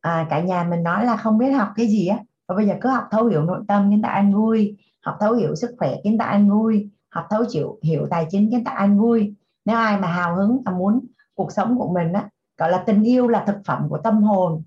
À, 0.00 0.26
cả 0.30 0.40
nhà 0.40 0.64
mình 0.64 0.82
nói 0.82 1.04
là 1.04 1.16
không 1.16 1.38
biết 1.38 1.50
học 1.50 1.68
cái 1.76 1.86
gì 1.86 2.06
á 2.06 2.18
và 2.46 2.54
bây 2.56 2.66
giờ 2.66 2.74
cứ 2.80 2.88
học 2.88 3.04
thấu 3.10 3.26
hiểu 3.26 3.42
nội 3.42 3.60
tâm 3.68 3.90
khiến 3.90 4.02
ta 4.02 4.08
an 4.08 4.34
vui 4.34 4.76
học 5.02 5.16
thấu 5.20 5.34
hiểu 5.34 5.54
sức 5.54 5.74
khỏe 5.78 5.96
khiến 6.04 6.18
ta 6.18 6.24
an 6.24 6.50
vui 6.50 6.90
học 7.08 7.26
thấu 7.30 7.44
chịu 7.48 7.78
hiểu 7.82 8.06
tài 8.10 8.26
chính 8.30 8.50
khiến 8.50 8.64
ta 8.64 8.70
an 8.70 8.98
vui. 8.98 9.34
Nếu 9.64 9.76
ai 9.76 10.00
mà 10.00 10.08
hào 10.08 10.36
hứng 10.36 10.62
mà 10.64 10.72
muốn 10.72 11.06
cuộc 11.34 11.52
sống 11.52 11.78
của 11.78 11.92
mình 11.92 12.12
á 12.12 12.28
gọi 12.56 12.70
là 12.70 12.82
tình 12.86 13.02
yêu 13.02 13.28
là 13.28 13.44
thực 13.46 13.56
phẩm 13.64 13.86
của 13.88 13.98
tâm 13.98 14.22
hồn 14.22 14.62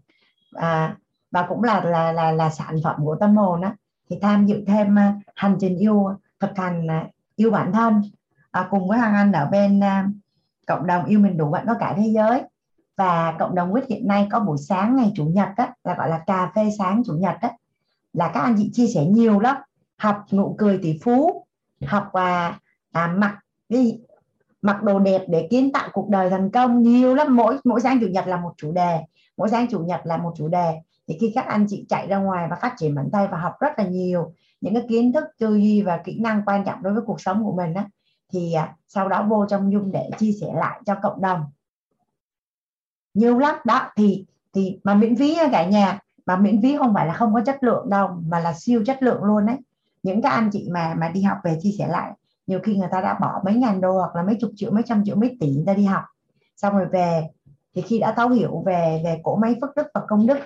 à, 0.53 0.98
và 1.32 1.45
cũng 1.49 1.64
là 1.64 1.84
là 1.84 2.11
là 2.11 2.32
là 2.32 2.49
sản 2.49 2.76
phẩm 2.84 2.95
của 3.06 3.15
tâm 3.19 3.38
hồn 3.38 3.61
á 3.61 3.76
thì 4.10 4.19
tham 4.22 4.45
dự 4.45 4.64
thêm 4.68 4.99
à, 4.99 5.19
hành 5.36 5.57
trình 5.60 5.77
yêu 5.77 6.10
thực 6.40 6.57
hành 6.57 6.88
à, 6.88 7.10
yêu 7.36 7.52
bản 7.52 7.72
thân. 7.72 8.02
À, 8.52 8.68
cùng 8.72 8.88
với 8.90 8.99
hoàng 8.99 9.16
anh 9.16 9.32
ở 9.32 9.45
bên 9.45 9.84
à, 9.84 10.10
cộng 10.68 10.88
đồng 10.88 11.06
yêu 11.06 11.20
mình 11.20 11.38
đủ 11.38 11.49
vẫn 11.52 11.66
có 11.68 11.74
cả 11.80 11.94
thế 11.98 12.07
giới. 12.16 12.41
Và 12.98 13.36
cộng 13.40 13.56
đồng 13.56 13.74
quyết 13.74 13.88
hiện 13.90 14.07
nay 14.07 14.28
có 14.32 14.40
buổi 14.40 14.57
sáng 14.57 14.95
ngày 14.95 15.12
chủ 15.16 15.26
nhật 15.26 15.49
á, 15.56 15.74
là 15.84 15.95
gọi 15.95 16.10
là 16.10 16.20
cà 16.28 16.52
phê 16.56 16.70
sáng 16.78 17.02
chủ 17.06 17.14
nhật 17.14 17.36
á, 17.41 17.52
là 18.14 18.32
các 18.34 18.40
anh 18.40 18.56
chị 18.57 18.70
chia 18.74 18.88
sẻ 18.88 19.06
nhiều 19.06 19.40
lắm. 19.40 19.56
Học 19.98 20.26
nụ 20.32 20.56
cười 20.57 20.80
tỷ 20.84 20.99
phú 21.03 21.45
học 21.86 22.14
à, 22.14 22.60
à 22.91 23.07
mặc 23.07 23.38
đi 23.70 23.99
mặc 24.62 24.84
đồ 24.84 24.99
đẹp 24.99 25.22
để 25.28 25.48
kiến 25.49 25.72
tạo 25.72 25.90
cuộc 25.94 26.10
đời 26.10 26.30
thành 26.30 26.52
công 26.52 26.82
nhiều 26.82 27.16
lắm. 27.16 27.36
Mỗi 27.36 27.57
mỗi 27.64 27.82
sáng 27.82 27.99
chủ 28.02 28.07
nhật 28.07 28.28
là 28.28 28.38
một 28.38 28.53
chủ 28.57 28.72
đề. 28.72 28.99
Mỗi 29.38 29.49
sáng 29.49 29.68
chủ 29.72 29.80
nhật 29.80 30.02
là 30.03 30.18
một 30.18 30.34
chủ 30.38 30.48
đề. 30.48 30.76
Thì 31.07 31.18
khi 31.22 31.32
các 31.36 31.45
anh 31.45 31.66
chị 31.70 31.86
chạy 31.90 32.07
ra 32.07 32.18
ngoài 32.18 32.48
và 32.49 32.56
phát 32.56 32.74
triển 32.78 32.95
bản 32.95 33.10
thân 33.14 33.30
và 33.32 33.38
học 33.38 33.53
rất 33.60 33.72
là 33.78 33.84
nhiều 33.84 34.34
những 34.61 34.73
cái 34.73 34.84
kiến 34.90 35.14
thức 35.14 35.23
tư 35.40 35.56
duy 35.56 35.82
và 35.82 36.02
kỹ 36.03 36.19
năng 36.19 36.41
quan 36.45 36.64
trọng 36.65 36.84
đối 36.84 36.94
với 36.94 37.03
cuộc 37.06 37.22
sống 37.22 37.44
của 37.44 37.56
mình 37.56 37.73
á, 37.73 37.90
thì 38.34 38.53
à, 38.53 38.76
sau 38.88 39.10
đó 39.10 39.26
vô 39.30 39.45
trong 39.49 39.72
dung 39.72 39.91
để 39.91 40.10
chia 40.18 40.32
sẻ 40.41 40.48
lại 40.56 40.82
cho 40.86 40.95
cộng 41.03 41.22
đồng. 41.22 41.41
Nhiều 43.14 43.40
lắm, 43.40 43.56
đó, 43.65 43.91
thì 43.95 44.26
thì 44.53 44.80
mà 44.84 44.94
miễn 44.94 45.15
phí 45.15 45.36
nha 45.36 45.48
cả 45.52 45.65
nhà. 45.65 45.99
Mà 46.26 46.38
miễn 46.38 46.61
phí 46.61 46.77
không 46.77 46.94
phải 46.94 47.07
là 47.07 47.14
không 47.14 47.34
có 47.34 47.41
chất 47.45 47.64
lượng 47.64 47.90
đâu, 47.90 48.10
mà 48.27 48.40
là 48.40 48.53
siêu 48.53 48.84
chất 48.86 49.03
lượng 49.03 49.23
luôn 49.23 49.45
đấy. 49.45 49.57
Những 50.03 50.22
các 50.22 50.30
anh 50.30 50.49
chị 50.52 50.69
mà 50.72 50.95
mà 50.98 51.10
đi 51.10 51.22
học 51.22 51.38
về 51.44 51.60
chia 51.61 51.72
sẻ 51.80 51.88
lại, 51.88 52.11
nhiều 52.48 52.60
khi 52.64 52.76
người 52.76 52.88
ta 52.91 53.02
đã 53.02 53.18
bỏ 53.22 53.41
mấy 53.45 53.56
ngàn 53.56 53.82
đô 53.82 53.91
hoặc 53.91 54.15
là 54.15 54.23
mấy 54.23 54.38
chục 54.40 54.52
triệu, 54.56 54.72
mấy 54.72 54.84
trăm 54.86 55.03
triệu, 55.06 55.15
mấy 55.15 55.38
tỷ 55.40 55.48
người 55.48 55.64
ta 55.68 55.73
đi 55.73 55.84
học. 55.84 56.03
Xong 56.56 56.77
rồi 56.77 56.86
về, 56.91 57.27
thì 57.76 57.82
khi 57.82 57.99
đã 57.99 58.14
thấu 58.18 58.30
hiểu 58.30 58.64
về 58.65 59.02
về 59.03 59.19
cổ 59.23 59.36
máy 59.36 59.56
phước 59.61 59.76
đức 59.76 59.88
và 59.94 60.02
công 60.07 60.27
đức 60.27 60.38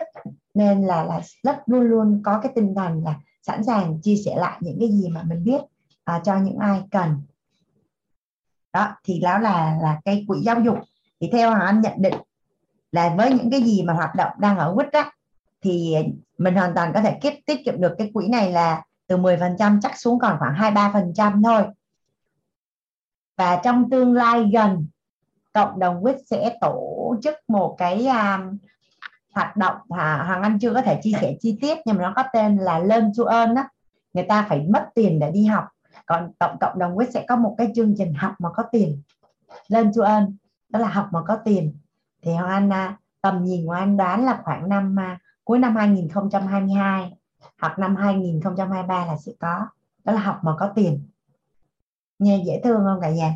nên 0.54 0.82
là 0.82 1.04
là 1.04 1.22
rất 1.44 1.58
luôn 1.66 1.82
luôn 1.82 2.22
có 2.26 2.40
cái 2.44 2.52
tinh 2.56 2.76
thần 2.76 3.04
là 3.04 3.16
sẵn 3.50 3.64
sàng 3.64 4.02
chia 4.02 4.16
sẻ 4.26 4.36
lại 4.38 4.58
những 4.62 4.78
cái 4.80 4.90
gì 4.92 5.10
mà 5.10 5.24
mình 5.24 5.44
biết 5.44 5.62
à, 6.04 6.22
cho 6.24 6.38
những 6.38 6.58
ai 6.58 6.82
cần. 6.92 7.22
Đó 8.74 8.88
thì 9.04 9.20
đó 9.20 9.40
là 9.40 9.78
là 9.82 10.00
cái 10.06 10.26
quỹ 10.28 10.40
giáo 10.42 10.60
dục. 10.60 10.78
Thì 11.22 11.30
theo 11.32 11.52
anh 11.52 11.82
nhận 11.82 11.94
định 12.02 12.14
là 12.92 13.16
với 13.18 13.34
những 13.34 13.52
cái 13.52 13.62
gì 13.62 13.84
mà 13.84 13.94
hoạt 13.94 14.16
động 14.16 14.32
đang 14.40 14.58
ở 14.58 14.74
quýt 14.76 14.92
đó 14.92 15.12
thì 15.62 15.96
mình 16.38 16.56
hoàn 16.56 16.76
toàn 16.76 16.92
có 16.94 17.02
thể 17.02 17.20
kiếp 17.22 17.34
tiết 17.46 17.66
kiệm 17.66 17.82
được 17.82 17.96
cái 17.98 18.12
quỹ 18.14 18.28
này 18.28 18.52
là 18.52 18.84
từ 19.08 19.18
10% 19.18 19.80
chắc 19.82 20.00
xuống 20.00 20.20
còn 20.20 20.36
khoảng 20.40 20.54
23% 20.54 21.44
thôi. 21.44 21.64
Và 23.38 23.62
trong 23.64 23.90
tương 23.90 24.14
lai 24.14 24.50
gần 24.54 24.88
cộng 25.54 25.80
đồng 25.80 26.04
quýt 26.04 26.16
sẽ 26.26 26.58
tổ 26.62 27.16
chức 27.24 27.36
một 27.48 27.76
cái 27.78 28.08
um, 28.08 28.58
hoạt 29.34 29.58
động 29.58 29.76
à, 29.90 30.24
hoàng 30.28 30.42
anh 30.42 30.60
chưa 30.60 30.74
có 30.74 30.82
thể 30.82 31.00
chia 31.04 31.14
sẻ 31.22 31.36
chi 31.42 31.58
tiết 31.62 31.78
nhưng 31.86 31.98
mà 31.98 32.04
nó 32.04 32.14
có 32.16 32.24
tên 32.34 32.58
là 32.58 32.80
lên 32.80 33.12
to 33.18 33.24
earn 33.32 33.56
đó 33.56 33.64
người 34.14 34.24
ta 34.24 34.46
phải 34.50 34.68
mất 34.70 34.90
tiền 34.96 35.20
để 35.20 35.32
đi 35.32 35.46
học. 35.46 35.66
Còn 36.06 36.32
cộng 36.40 36.58
cộng 36.60 36.80
đồng 36.80 36.98
quyết 36.98 37.12
sẽ 37.14 37.26
có 37.28 37.36
một 37.36 37.56
cái 37.58 37.72
chương 37.76 37.96
trình 37.98 38.14
học 38.14 38.34
mà 38.40 38.50
có 38.56 38.64
tiền. 38.72 39.02
Lên 39.68 39.92
to 39.98 40.04
earn 40.04 40.38
đó 40.70 40.80
là 40.80 40.90
học 40.90 41.08
mà 41.12 41.20
có 41.28 41.38
tiền. 41.46 41.74
Thì 42.22 42.34
hoàng 42.34 42.50
anh 42.50 42.70
à, 42.74 42.98
tầm 43.22 43.44
nhìn 43.44 43.66
của 43.66 43.72
anh 43.72 43.98
đoán 43.98 44.26
là 44.26 44.42
khoảng 44.44 44.70
năm 44.70 45.00
à, 45.00 45.20
cuối 45.44 45.60
năm 45.60 45.76
2022 45.76 47.14
hoặc 47.62 47.80
năm 47.80 47.96
2023 47.96 49.06
là 49.06 49.18
sẽ 49.18 49.32
có. 49.40 49.68
Đó 50.04 50.14
là 50.14 50.20
học 50.20 50.40
mà 50.42 50.56
có 50.60 50.72
tiền. 50.76 51.08
Nghe 52.20 52.44
dễ 52.46 52.62
thương 52.64 52.82
không 52.84 53.02
cả 53.02 53.10
nhà? 53.10 53.34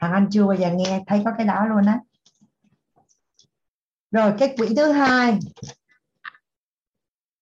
Hoàng 0.00 0.12
anh 0.12 0.26
chưa 0.30 0.46
bao 0.46 0.56
giờ 0.56 0.72
nghe 0.72 1.04
thấy 1.06 1.22
có 1.24 1.32
cái 1.38 1.46
đó 1.46 1.66
luôn 1.66 1.86
á 1.86 2.00
rồi 4.10 4.34
cái 4.38 4.54
quỹ 4.56 4.74
thứ 4.76 4.92
hai. 4.92 5.38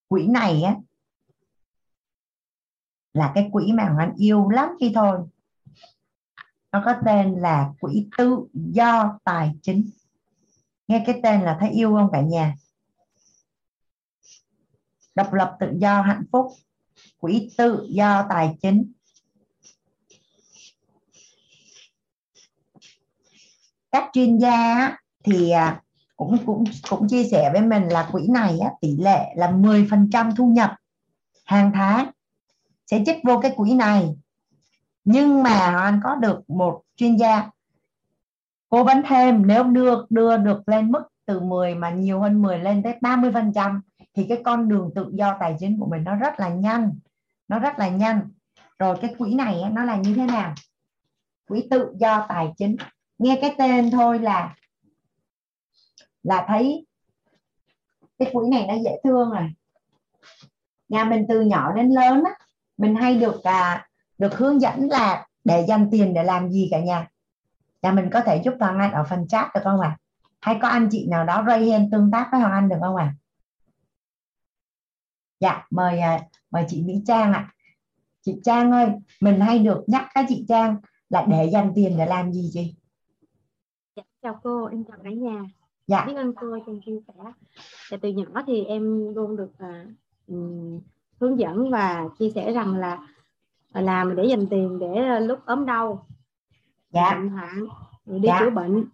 Quỹ 0.09 0.27
này 0.27 0.63
á, 0.63 0.77
là 3.13 3.33
cái 3.35 3.49
quỹ 3.53 3.73
mà 3.73 3.85
hoàng 3.85 3.99
anh 3.99 4.15
yêu 4.17 4.49
lắm 4.49 4.69
khi 4.81 4.93
thôi. 4.95 5.19
Nó 6.73 6.83
có 6.85 6.95
tên 7.05 7.35
là 7.35 7.73
quỹ 7.81 8.09
tự 8.19 8.47
do 8.53 9.19
tài 9.25 9.53
chính. 9.63 9.91
Nghe 10.89 11.03
cái 11.07 11.21
tên 11.23 11.41
là 11.41 11.57
thấy 11.61 11.71
yêu 11.71 11.95
không 11.95 12.09
cả 12.13 12.21
nhà? 12.21 12.55
Độc 15.15 15.33
lập 15.33 15.57
tự 15.61 15.73
do, 15.79 16.03
hạnh 16.03 16.25
phúc. 16.33 16.47
Quỹ 17.19 17.51
tự 17.59 17.87
do 17.91 18.27
tài 18.29 18.57
chính. 18.63 18.93
Các 23.91 24.11
chuyên 24.13 24.39
gia 24.39 24.91
thì 25.25 25.51
à, 25.51 25.83
cũng 26.17 26.37
cũng 26.47 26.65
cũng 26.89 27.09
chia 27.09 27.25
sẻ 27.25 27.51
với 27.53 27.63
mình 27.63 27.89
là 27.89 28.09
quỹ 28.13 28.29
này 28.29 28.59
tỷ 28.81 28.97
lệ 28.97 29.35
là 29.37 29.51
10% 29.51 30.35
thu 30.37 30.47
nhập 30.47 30.75
hàng 31.45 31.71
tháng 31.75 32.11
sẽ 32.87 33.03
chích 33.07 33.17
vô 33.25 33.41
cái 33.43 33.53
quỹ 33.57 33.75
này. 33.75 34.17
Nhưng 35.05 35.43
mà 35.43 35.59
anh 35.83 36.01
có 36.05 36.15
được 36.15 36.51
một 36.51 36.83
chuyên 36.97 37.17
gia 37.17 37.51
cố 38.69 38.85
vấn 38.85 39.03
thêm, 39.07 39.47
nếu 39.47 39.65
đưa 39.65 40.07
đưa 40.11 40.37
được 40.37 40.69
lên 40.69 40.93
mức 40.93 41.03
từ 41.27 41.41
10 41.41 41.75
mà 41.75 41.91
nhiều 41.91 42.21
hơn 42.21 42.43
10 42.43 42.59
lên 42.59 42.83
tới 42.83 42.95
30 43.01 43.31
phần 43.33 43.53
trăm 43.55 43.81
thì 44.15 44.27
cái 44.29 44.43
con 44.45 44.69
đường 44.69 44.91
tự 44.95 45.11
do 45.13 45.37
tài 45.41 45.57
chính 45.59 45.81
của 45.81 45.87
mình 45.87 46.05
nó 46.05 46.15
rất 46.15 46.41
là 46.41 46.49
nhanh, 46.49 46.99
nó 47.49 47.59
rất 47.59 47.79
là 47.79 47.89
nhanh. 47.89 48.21
Rồi 48.79 48.97
cái 49.01 49.15
quỹ 49.19 49.35
này 49.35 49.63
nó 49.73 49.85
là 49.85 49.97
như 49.97 50.15
thế 50.15 50.27
nào? 50.27 50.55
Quỹ 51.49 51.69
tự 51.71 51.95
do 51.99 52.27
tài 52.29 52.53
chính. 52.57 52.77
Nghe 53.19 53.39
cái 53.41 53.55
tên 53.59 53.91
thôi 53.91 54.19
là 54.19 54.55
là 56.27 56.45
thấy 56.49 56.87
cái 58.19 58.31
quỹ 58.33 58.49
này 58.51 58.67
nó 58.69 58.75
dễ 58.85 59.01
thương 59.05 59.31
rồi 59.31 59.53
nhà 60.89 61.05
mình 61.05 61.27
từ 61.29 61.41
nhỏ 61.41 61.73
đến 61.73 61.91
lớn 61.91 62.23
á 62.25 62.31
mình 62.77 62.95
hay 62.95 63.15
được 63.15 63.45
à, 63.45 63.89
được 64.19 64.39
hướng 64.39 64.61
dẫn 64.61 64.89
là 64.89 65.27
để 65.45 65.65
dành 65.69 65.89
tiền 65.91 66.15
để 66.15 66.25
làm 66.25 66.51
gì 66.51 66.69
cả 66.71 66.81
nhà 66.81 67.09
nhà 67.83 67.93
mình 67.93 68.11
có 68.13 68.21
thể 68.21 68.43
giúp 68.45 68.55
Hoàng 68.61 68.79
Anh 68.79 68.93
ở 68.93 69.05
phần 69.11 69.29
chat 69.29 69.55
được 69.55 69.61
không 69.65 69.81
ạ 69.81 69.89
à? 69.89 69.99
hay 70.41 70.59
có 70.63 70.69
anh 70.69 70.89
chị 70.91 71.07
nào 71.11 71.25
đó 71.25 71.45
ray 71.47 71.71
hand 71.71 71.93
tương 71.93 72.11
tác 72.11 72.29
với 72.33 72.41
Hoàng 72.41 72.53
Anh 72.53 72.69
được 72.69 72.77
không 72.81 72.97
ạ 72.97 73.05
à? 73.05 73.15
dạ 75.41 75.67
mời 75.71 75.99
à, 75.99 76.21
mời 76.51 76.65
chị 76.69 76.83
Mỹ 76.83 77.03
Trang 77.07 77.33
ạ 77.33 77.49
à. 77.49 77.53
chị 78.23 78.41
Trang 78.45 78.73
ơi 78.73 78.89
mình 79.21 79.41
hay 79.41 79.59
được 79.59 79.85
nhắc 79.87 80.09
các 80.15 80.27
chị 80.29 80.45
Trang 80.49 80.77
là 81.09 81.27
để 81.29 81.51
dành 81.53 81.73
tiền 81.75 81.99
để 81.99 82.07
làm 82.07 82.33
gì 82.33 82.51
chị 82.53 82.75
dạ, 83.97 84.03
chào 84.23 84.41
cô 84.43 84.67
em 84.67 84.85
chào 84.85 84.99
cả 85.05 85.11
nhà 85.11 85.43
dạ. 85.87 86.05
biết 86.07 86.15
ơn 86.17 86.35
cô 86.35 86.59
trong 86.67 86.81
chia 86.87 86.99
sẻ 87.09 87.15
dạ, 87.91 87.97
từ 88.03 88.09
nhỏ 88.09 88.43
thì 88.47 88.65
em 88.65 89.15
luôn 89.15 89.37
được 89.37 89.53
uh, 89.53 90.83
hướng 91.21 91.39
dẫn 91.39 91.71
và 91.71 92.09
chia 92.19 92.31
sẻ 92.31 92.53
rằng 92.53 92.77
là 92.77 93.09
làm 93.73 94.17
để 94.17 94.25
dành 94.25 94.47
tiền 94.47 94.79
để 94.79 95.21
lúc 95.21 95.39
ốm 95.47 95.67
đau 95.67 96.07
dạ. 96.91 97.15
bệnh 97.15 97.29
hoạn 97.29 97.67
rồi 98.07 98.19
đi 98.19 98.27
dạ. 98.27 98.41
chữa 98.41 98.51
bệnh 98.51 98.85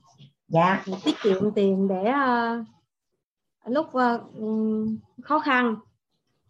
dạ. 0.48 0.82
rồi 0.86 0.96
tiết 1.04 1.14
kiệm 1.22 1.50
tiền 1.50 1.88
để 1.88 2.12
uh, 2.12 2.66
lúc 3.66 3.86
uh, 3.86 4.20
khó 5.22 5.38
khăn 5.38 5.76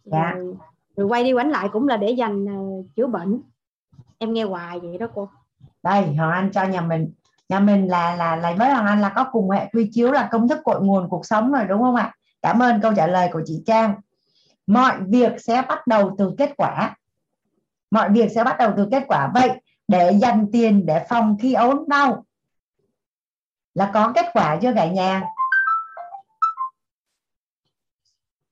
dạ. 0.03 0.31
rồi, 0.31 0.55
rồi 0.95 1.07
quay 1.07 1.23
đi 1.23 1.33
quánh 1.33 1.49
lại 1.49 1.69
cũng 1.71 1.87
là 1.87 1.97
để 1.97 2.11
dành 2.11 2.45
uh, 2.45 2.85
chữa 2.95 3.07
bệnh 3.07 3.41
em 4.17 4.33
nghe 4.33 4.43
hoài 4.43 4.79
vậy 4.79 4.97
đó 4.97 5.07
cô 5.15 5.29
đây 5.83 6.15
hoàng 6.15 6.31
anh 6.31 6.51
cho 6.51 6.63
nhà 6.63 6.81
mình 6.81 7.11
nhà 7.53 7.59
mình 7.59 7.87
là 7.87 8.15
là 8.15 8.35
là 8.35 8.55
với 8.57 8.69
hoàng 8.69 8.85
anh 8.85 9.01
là 9.01 9.09
có 9.15 9.23
cùng 9.31 9.49
hệ 9.49 9.69
quy 9.73 9.89
chiếu 9.91 10.11
là 10.11 10.29
công 10.31 10.47
thức 10.47 10.59
cội 10.63 10.81
nguồn 10.81 11.09
cuộc 11.09 11.25
sống 11.25 11.51
rồi 11.51 11.65
đúng 11.69 11.81
không 11.81 11.95
ạ? 11.95 12.15
Cảm 12.41 12.61
ơn 12.61 12.81
câu 12.81 12.93
trả 12.95 13.07
lời 13.07 13.29
của 13.33 13.41
chị 13.45 13.63
trang. 13.65 13.95
Mọi 14.67 14.95
việc 15.07 15.31
sẽ 15.37 15.63
bắt 15.69 15.87
đầu 15.87 16.15
từ 16.17 16.31
kết 16.37 16.53
quả. 16.57 16.97
Mọi 17.91 18.09
việc 18.09 18.31
sẽ 18.35 18.43
bắt 18.43 18.57
đầu 18.59 18.73
từ 18.77 18.87
kết 18.91 19.03
quả. 19.07 19.31
Vậy 19.33 19.49
để 19.87 20.11
dành 20.21 20.47
tiền 20.51 20.85
để 20.85 21.05
phòng 21.09 21.37
khi 21.41 21.53
ốm 21.53 21.83
đau 21.87 22.25
là 23.73 23.91
có 23.93 24.11
kết 24.15 24.25
quả 24.33 24.57
chưa 24.61 24.73
cả 24.75 24.87
nhà? 24.87 25.23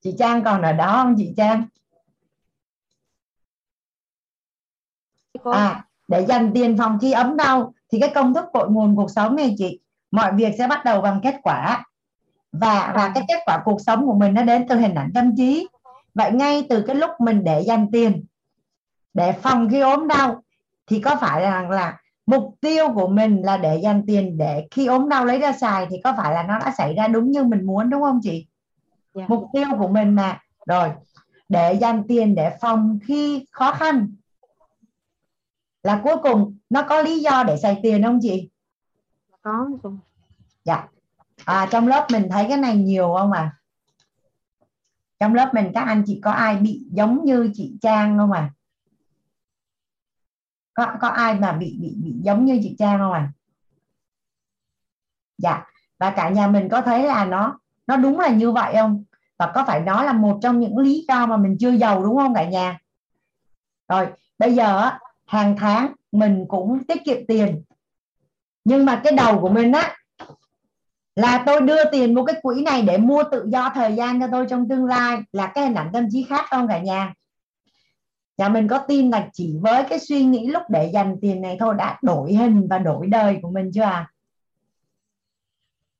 Chị 0.03 0.15
Trang 0.19 0.43
còn 0.43 0.61
ở 0.61 0.73
đó 0.73 0.93
không 1.03 1.15
chị 1.17 1.33
Trang? 1.37 1.65
À 5.43 5.85
để 6.07 6.25
dành 6.25 6.51
tiền 6.53 6.77
phòng 6.77 6.97
khi 7.01 7.11
ấm 7.11 7.37
đau 7.37 7.73
thì 7.91 7.99
cái 7.99 8.11
công 8.15 8.33
thức 8.33 8.45
cội 8.53 8.69
nguồn 8.69 8.95
cuộc 8.95 9.11
sống 9.11 9.35
này 9.35 9.55
chị 9.57 9.79
mọi 10.11 10.31
việc 10.35 10.55
sẽ 10.57 10.67
bắt 10.67 10.85
đầu 10.85 11.01
bằng 11.01 11.19
kết 11.23 11.35
quả 11.43 11.83
và 12.51 12.91
và 12.95 13.11
cái 13.15 13.23
kết 13.27 13.39
quả 13.45 13.61
cuộc 13.65 13.81
sống 13.81 14.05
của 14.05 14.13
mình 14.13 14.33
nó 14.33 14.43
đến 14.43 14.67
từ 14.67 14.75
hình 14.75 14.95
ảnh 14.95 15.11
tâm 15.13 15.35
trí 15.37 15.67
vậy 16.13 16.31
ngay 16.31 16.67
từ 16.69 16.83
cái 16.87 16.95
lúc 16.95 17.11
mình 17.19 17.43
để 17.43 17.61
dành 17.61 17.87
tiền 17.91 18.25
để 19.13 19.31
phòng 19.31 19.69
khi 19.69 19.79
ốm 19.79 20.07
đau 20.07 20.43
thì 20.87 21.01
có 21.01 21.15
phải 21.15 21.41
là, 21.41 21.61
là 21.69 21.97
mục 22.25 22.55
tiêu 22.61 22.93
của 22.95 23.07
mình 23.07 23.41
là 23.41 23.57
để 23.57 23.79
dành 23.83 24.03
tiền 24.07 24.37
để 24.37 24.67
khi 24.71 24.85
ốm 24.85 25.09
đau 25.09 25.25
lấy 25.25 25.39
ra 25.39 25.51
xài 25.51 25.87
thì 25.89 25.97
có 26.03 26.13
phải 26.17 26.33
là 26.33 26.43
nó 26.43 26.59
đã 26.59 26.73
xảy 26.77 26.93
ra 26.95 27.07
đúng 27.07 27.31
như 27.31 27.43
mình 27.43 27.65
muốn 27.65 27.89
đúng 27.89 28.01
không 28.01 28.19
chị 28.23 28.31
yeah. 28.31 28.45
Dạ. 29.13 29.25
mục 29.27 29.43
tiêu 29.53 29.65
của 29.79 29.87
mình 29.87 30.15
mà 30.15 30.39
rồi 30.67 30.89
để 31.49 31.73
dành 31.73 32.03
tiền 32.07 32.35
để 32.35 32.51
phòng 32.61 32.99
khi 33.07 33.45
khó 33.51 33.71
khăn 33.71 34.15
là 35.83 36.01
cuối 36.03 36.15
cùng 36.23 36.57
nó 36.69 36.83
có 36.89 37.01
lý 37.01 37.19
do 37.19 37.43
để 37.43 37.57
xài 37.57 37.79
tiền 37.83 38.03
không 38.03 38.19
chị? 38.21 38.49
Có 39.41 39.69
dạ. 40.63 40.87
À, 41.45 41.67
trong 41.71 41.87
lớp 41.87 42.07
mình 42.11 42.27
thấy 42.31 42.45
cái 42.49 42.57
này 42.57 42.77
nhiều 42.77 43.13
không 43.17 43.31
à? 43.31 43.53
Trong 45.19 45.33
lớp 45.33 45.53
mình 45.53 45.71
các 45.73 45.81
anh 45.81 46.03
chị 46.05 46.19
có 46.23 46.31
ai 46.31 46.57
bị 46.57 46.85
giống 46.91 47.25
như 47.25 47.51
chị 47.53 47.77
Trang 47.81 48.17
không 48.17 48.31
à? 48.31 48.51
Có 50.73 50.93
có 51.01 51.07
ai 51.07 51.39
mà 51.39 51.51
bị 51.51 51.77
bị 51.81 51.95
bị 52.03 52.13
giống 52.21 52.45
như 52.45 52.59
chị 52.63 52.75
Trang 52.79 52.99
không 52.99 53.13
à? 53.13 53.31
Dạ. 55.37 55.65
Và 55.99 56.11
cả 56.15 56.29
nhà 56.29 56.47
mình 56.47 56.69
có 56.69 56.81
thấy 56.81 57.03
là 57.03 57.25
nó 57.25 57.59
nó 57.87 57.97
đúng 57.97 58.19
là 58.19 58.29
như 58.29 58.51
vậy 58.51 58.73
không? 58.75 59.03
Và 59.37 59.51
có 59.55 59.63
phải 59.67 59.81
đó 59.81 60.03
là 60.03 60.13
một 60.13 60.39
trong 60.41 60.59
những 60.59 60.77
lý 60.77 61.05
do 61.07 61.25
mà 61.25 61.37
mình 61.37 61.57
chưa 61.59 61.71
giàu 61.71 62.03
đúng 62.03 62.17
không 62.17 62.33
cả 62.33 62.49
nhà? 62.49 62.79
Rồi 63.87 64.07
bây 64.39 64.55
giờ 64.55 64.91
hàng 65.31 65.55
tháng 65.57 65.93
mình 66.11 66.45
cũng 66.47 66.83
tiết 66.87 67.05
kiệm 67.05 67.25
tiền. 67.27 67.63
Nhưng 68.63 68.85
mà 68.85 69.01
cái 69.03 69.13
đầu 69.13 69.39
của 69.41 69.49
mình 69.49 69.71
á, 69.71 69.97
là 71.15 71.43
tôi 71.45 71.61
đưa 71.61 71.91
tiền 71.91 72.13
mua 72.13 72.25
cái 72.25 72.35
quỹ 72.41 72.61
này 72.63 72.81
để 72.81 72.97
mua 72.97 73.23
tự 73.31 73.45
do 73.47 73.71
thời 73.75 73.95
gian 73.95 74.19
cho 74.19 74.27
tôi 74.31 74.45
trong 74.49 74.69
tương 74.69 74.85
lai, 74.85 75.17
là 75.31 75.47
cái 75.47 75.65
hình 75.65 75.75
ảnh 75.75 75.89
tâm 75.93 76.07
trí 76.11 76.23
khác 76.23 76.45
không 76.49 76.67
cả 76.67 76.79
nhà. 76.79 77.13
Nhà 78.37 78.49
mình 78.49 78.67
có 78.67 78.77
tin 78.77 79.09
là 79.09 79.29
chỉ 79.33 79.57
với 79.61 79.83
cái 79.89 79.99
suy 79.99 80.23
nghĩ 80.23 80.47
lúc 80.47 80.63
để 80.69 80.91
dành 80.93 81.17
tiền 81.21 81.41
này 81.41 81.57
thôi 81.59 81.75
đã 81.77 81.99
đổi 82.01 82.33
hình 82.33 82.67
và 82.69 82.77
đổi 82.77 83.07
đời 83.07 83.39
của 83.41 83.51
mình 83.51 83.71
chưa 83.73 83.81
à? 83.81 84.11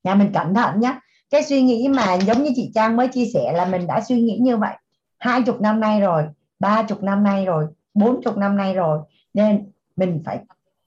Nhà 0.04 0.16
mình 0.16 0.32
cẩn 0.34 0.54
thận 0.54 0.80
nhé 0.80 1.00
cái 1.30 1.44
suy 1.44 1.62
nghĩ 1.62 1.88
mà 1.88 2.14
giống 2.14 2.44
như 2.44 2.52
chị 2.56 2.72
Trang 2.76 2.98
mới 2.98 3.08
chia 3.08 3.26
sẻ 3.34 3.54
là 3.54 3.66
mình 3.66 3.88
đã 3.88 4.02
suy 4.02 4.22
nghĩ 4.22 4.38
như 4.42 4.58
vậy. 4.58 4.76
Hai 5.18 5.42
chục 5.42 5.62
năm 5.62 5.80
nay 5.80 6.02
rồi, 6.02 6.24
ba 6.60 6.84
chục 6.84 7.04
năm 7.04 7.24
nay 7.24 7.46
rồi, 7.46 7.68
bốn 7.94 8.22
chục 8.24 8.38
năm 8.38 8.58
nay 8.58 8.74
rồi 8.74 9.00
nên 9.34 9.72
mình 9.96 10.22
phải 10.26 10.40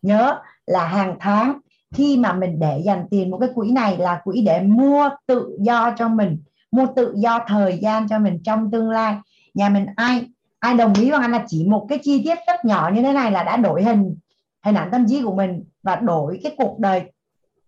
nhớ 0.03 0.41
là 0.67 0.87
hàng 0.87 1.17
tháng 1.21 1.59
khi 1.95 2.17
mà 2.17 2.33
mình 2.33 2.59
để 2.59 2.83
dành 2.85 3.07
tiền 3.11 3.31
một 3.31 3.39
cái 3.41 3.49
quỹ 3.55 3.71
này 3.71 3.99
là 3.99 4.21
quỹ 4.25 4.43
để 4.47 4.61
mua 4.63 5.11
tự 5.27 5.57
do 5.61 5.95
cho 5.99 6.09
mình 6.09 6.39
mua 6.71 6.87
tự 6.97 7.15
do 7.17 7.41
thời 7.47 7.79
gian 7.79 8.09
cho 8.09 8.19
mình 8.19 8.39
trong 8.45 8.71
tương 8.71 8.91
lai. 8.91 9.17
Nhà 9.55 9.69
mình 9.69 9.87
ai 9.97 10.27
ai 10.59 10.75
đồng 10.75 10.95
ý 10.95 11.11
với 11.11 11.21
anh 11.21 11.33
là 11.33 11.45
chỉ 11.49 11.67
một 11.69 11.87
cái 11.89 11.99
chi 12.03 12.23
tiết 12.25 12.39
rất 12.47 12.65
nhỏ 12.65 12.91
như 12.95 13.03
thế 13.03 13.13
này 13.13 13.31
là 13.31 13.43
đã 13.43 13.57
đổi 13.57 13.83
hình 13.83 14.17
hình 14.65 14.75
ảnh 14.75 14.89
tâm 14.93 15.07
trí 15.09 15.23
của 15.23 15.35
mình 15.35 15.65
và 15.83 15.97
đổi 15.97 16.41
cái 16.43 16.55
cuộc 16.59 16.79
đời 16.79 17.13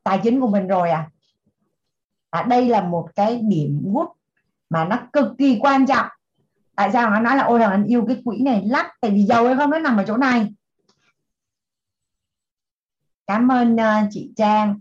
tài 0.02 0.20
chính 0.22 0.40
của 0.40 0.48
mình 0.48 0.66
rồi 0.66 0.90
à, 0.90 1.10
à 2.30 2.42
đây 2.42 2.68
là 2.68 2.82
một 2.82 3.08
cái 3.16 3.40
điểm 3.42 3.82
gút 3.84 4.08
mà 4.70 4.84
nó 4.84 4.98
cực 5.12 5.26
kỳ 5.38 5.58
quan 5.60 5.86
trọng. 5.86 6.06
Tại 6.76 6.90
sao 6.92 7.10
anh 7.10 7.22
nói 7.22 7.36
là 7.36 7.42
ôi 7.42 7.60
là 7.60 7.70
anh 7.70 7.84
yêu 7.84 8.04
cái 8.08 8.22
quỹ 8.24 8.42
này 8.42 8.62
lắm 8.66 8.86
tại 9.00 9.10
vì 9.10 9.22
giàu 9.22 9.46
hay 9.46 9.56
không 9.56 9.70
nó 9.70 9.78
nằm 9.78 9.96
ở 9.96 10.04
chỗ 10.06 10.16
này 10.16 10.54
cảm 13.26 13.48
ơn 13.48 13.74
uh, 13.74 14.08
chị 14.10 14.32
Trang. 14.36 14.80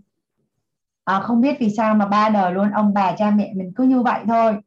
À, 1.04 1.20
không 1.20 1.42
biết 1.42 1.58
vì 1.60 1.70
sao 1.78 1.96
mà 1.96 2.06
ba 2.06 2.30
đời 2.30 2.54
luôn 2.54 2.72
ông 2.72 2.94
bà 2.94 3.12
cha 3.12 3.32
mẹ 3.32 3.54
mình 3.56 3.72
cứ 3.76 3.84
như 3.84 4.02
vậy 4.02 4.20
thôi. 4.28 4.58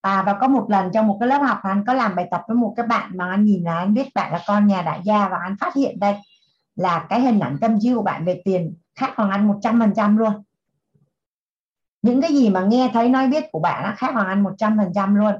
À 0.00 0.22
và 0.26 0.34
có 0.40 0.48
một 0.48 0.66
lần 0.70 0.90
trong 0.94 1.06
một 1.06 1.16
cái 1.20 1.28
lớp 1.28 1.38
học 1.38 1.58
anh 1.62 1.84
có 1.86 1.94
làm 1.94 2.16
bài 2.16 2.28
tập 2.30 2.42
với 2.48 2.56
một 2.56 2.74
cái 2.76 2.86
bạn 2.86 3.10
mà 3.14 3.30
anh 3.30 3.44
nhìn 3.44 3.64
là 3.64 3.78
anh 3.78 3.94
biết 3.94 4.08
bạn 4.14 4.32
là 4.32 4.40
con 4.46 4.66
nhà 4.66 4.82
đại 4.82 5.00
gia 5.04 5.28
và 5.28 5.38
anh 5.42 5.56
phát 5.60 5.74
hiện 5.74 6.00
đây 6.00 6.14
là 6.76 7.06
cái 7.08 7.20
hình 7.20 7.40
ảnh 7.40 7.58
tâm 7.60 7.78
trí 7.80 7.94
của 7.94 8.02
bạn 8.02 8.24
về 8.24 8.42
tiền 8.44 8.74
khác 8.94 9.12
hoàng 9.16 9.30
anh 9.30 9.48
một 9.48 9.58
trăm 9.62 9.80
phần 9.80 9.92
trăm 9.96 10.16
luôn. 10.16 10.32
Những 12.02 12.20
cái 12.20 12.32
gì 12.32 12.50
mà 12.50 12.64
nghe 12.64 12.90
thấy 12.92 13.08
nói 13.08 13.28
biết 13.28 13.44
của 13.52 13.60
bạn 13.60 13.82
nó 13.82 13.92
khác 13.96 14.14
hoàng 14.14 14.26
anh 14.26 14.42
một 14.42 14.52
trăm 14.58 14.78
phần 14.78 14.92
trăm 14.94 15.14
luôn. 15.14 15.34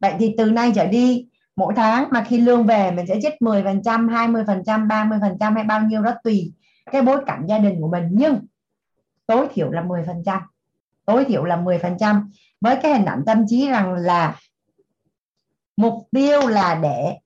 Vậy 0.00 0.14
thì 0.18 0.34
từ 0.38 0.50
nay 0.50 0.72
trở 0.74 0.86
đi 0.86 1.26
mỗi 1.60 1.74
tháng 1.76 2.08
mà 2.10 2.24
khi 2.28 2.38
lương 2.38 2.66
về 2.66 2.90
mình 2.90 3.06
sẽ 3.06 3.18
trích 3.22 3.42
10 3.42 3.62
phần 3.62 3.82
trăm 3.82 4.08
20 4.08 4.44
phần 4.46 4.62
trăm 4.66 4.88
30 4.88 5.18
phần 5.20 5.36
trăm 5.40 5.54
hay 5.54 5.64
bao 5.64 5.82
nhiêu 5.82 6.02
đó 6.02 6.14
tùy 6.24 6.52
cái 6.90 7.02
bối 7.02 7.22
cảnh 7.26 7.44
gia 7.48 7.58
đình 7.58 7.80
của 7.80 7.88
mình. 7.88 8.08
Nhưng 8.12 8.46
tối 9.26 9.48
thiểu 9.54 9.70
là 9.70 9.82
10 9.82 10.04
phần 10.06 10.22
trăm 10.26 10.40
tối 11.04 11.24
thiểu 11.24 11.44
là 11.44 11.56
10 11.56 11.78
phần 11.78 11.96
trăm 12.00 12.30
với 12.60 12.76
cái 12.82 12.92
hình 12.92 13.04
ảnh 13.04 13.22
tâm 13.26 13.44
trí 13.48 13.68
rằng 13.68 13.92
là 13.94 14.36
mục 15.76 16.08
tiêu 16.12 16.46
là 16.46 16.74
để 16.82 17.18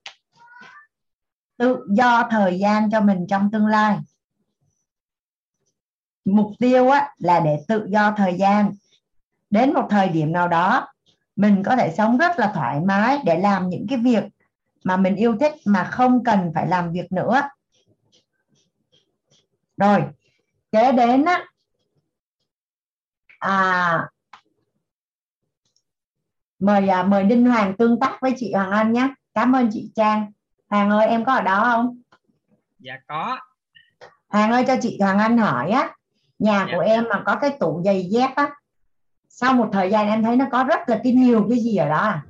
tự 1.56 1.86
do 1.90 2.28
thời 2.30 2.58
gian 2.58 2.90
cho 2.90 3.00
mình 3.00 3.26
trong 3.28 3.50
tương 3.50 3.66
lai. 3.66 3.98
Mục 6.24 6.52
tiêu 6.58 6.88
á, 6.88 7.14
là 7.18 7.40
để 7.40 7.58
tự 7.68 7.86
do 7.88 8.14
thời 8.16 8.34
gian. 8.38 8.72
Đến 9.50 9.74
một 9.74 9.86
thời 9.90 10.08
điểm 10.08 10.32
nào 10.32 10.48
đó 10.48 10.93
mình 11.36 11.62
có 11.66 11.76
thể 11.76 11.94
sống 11.96 12.18
rất 12.18 12.38
là 12.38 12.52
thoải 12.54 12.80
mái 12.80 13.18
để 13.24 13.38
làm 13.38 13.68
những 13.68 13.86
cái 13.88 13.98
việc 13.98 14.24
mà 14.84 14.96
mình 14.96 15.16
yêu 15.16 15.36
thích 15.40 15.52
mà 15.66 15.84
không 15.84 16.24
cần 16.24 16.52
phải 16.54 16.66
làm 16.66 16.92
việc 16.92 17.12
nữa. 17.12 17.42
Rồi 19.76 20.02
kế 20.72 20.92
đến 20.92 21.24
á 21.24 21.44
à, 23.38 24.08
mời 26.58 26.88
à, 26.88 27.02
mời 27.02 27.24
Đinh 27.24 27.46
Hoàng 27.46 27.76
tương 27.76 28.00
tác 28.00 28.18
với 28.20 28.34
chị 28.36 28.52
Hoàng 28.52 28.70
Anh 28.70 28.92
nhé. 28.92 29.08
Cảm 29.34 29.52
ơn 29.52 29.70
chị 29.72 29.90
Trang. 29.94 30.32
Hoàng 30.68 30.90
ơi 30.90 31.06
em 31.06 31.24
có 31.24 31.32
ở 31.32 31.40
đó 31.40 31.64
không? 31.64 32.00
Dạ 32.78 32.94
có. 33.06 33.38
Hoàng 34.28 34.50
ơi 34.50 34.64
cho 34.66 34.76
chị 34.82 34.98
Hoàng 35.00 35.18
Anh 35.18 35.38
hỏi 35.38 35.70
á. 35.70 35.94
Nhà 36.38 36.66
dạ. 36.68 36.76
của 36.76 36.82
em 36.82 37.04
mà 37.08 37.22
có 37.26 37.36
cái 37.40 37.56
tủ 37.60 37.82
giày 37.84 38.08
dép 38.10 38.30
á 38.36 38.50
sau 39.36 39.54
một 39.54 39.68
thời 39.72 39.90
gian 39.90 40.08
em 40.08 40.22
thấy 40.22 40.36
nó 40.36 40.46
có 40.52 40.64
rất 40.64 40.88
là 40.88 41.00
cái 41.04 41.12
nhiều 41.12 41.46
cái 41.50 41.58
gì 41.58 41.76
ở 41.76 41.88
đó 41.88 41.96
à? 41.96 42.22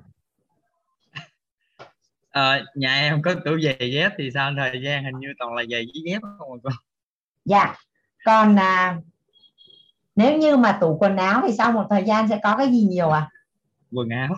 À, 2.31 2.65
nhà 2.75 2.95
em 2.95 3.23
có 3.23 3.35
tủ 3.45 3.61
giày 3.61 3.93
dép 3.93 4.13
thì 4.19 4.31
sau 4.35 4.53
thời 4.57 4.83
gian 4.83 5.05
hình 5.05 5.19
như 5.19 5.29
toàn 5.39 5.55
là 5.55 5.63
giày 5.71 5.87
với 5.87 6.03
dép 6.05 6.23
không 6.23 6.53
à 6.53 6.59
cô? 6.63 6.71
Dạ. 7.45 7.75
Còn 8.25 8.57
à, 8.57 8.97
nếu 10.17 10.39
như 10.39 10.57
mà 10.57 10.79
tủ 10.81 10.97
quần 11.01 11.17
áo 11.17 11.43
thì 11.47 11.53
sau 11.59 11.73
một 11.73 11.87
thời 11.91 12.05
gian 12.05 12.29
sẽ 12.29 12.41
có 12.43 12.57
cái 12.57 12.67
gì 12.67 12.83
nhiều 12.83 13.11
à? 13.11 13.29
Quần 13.93 14.09
áo. 14.09 14.37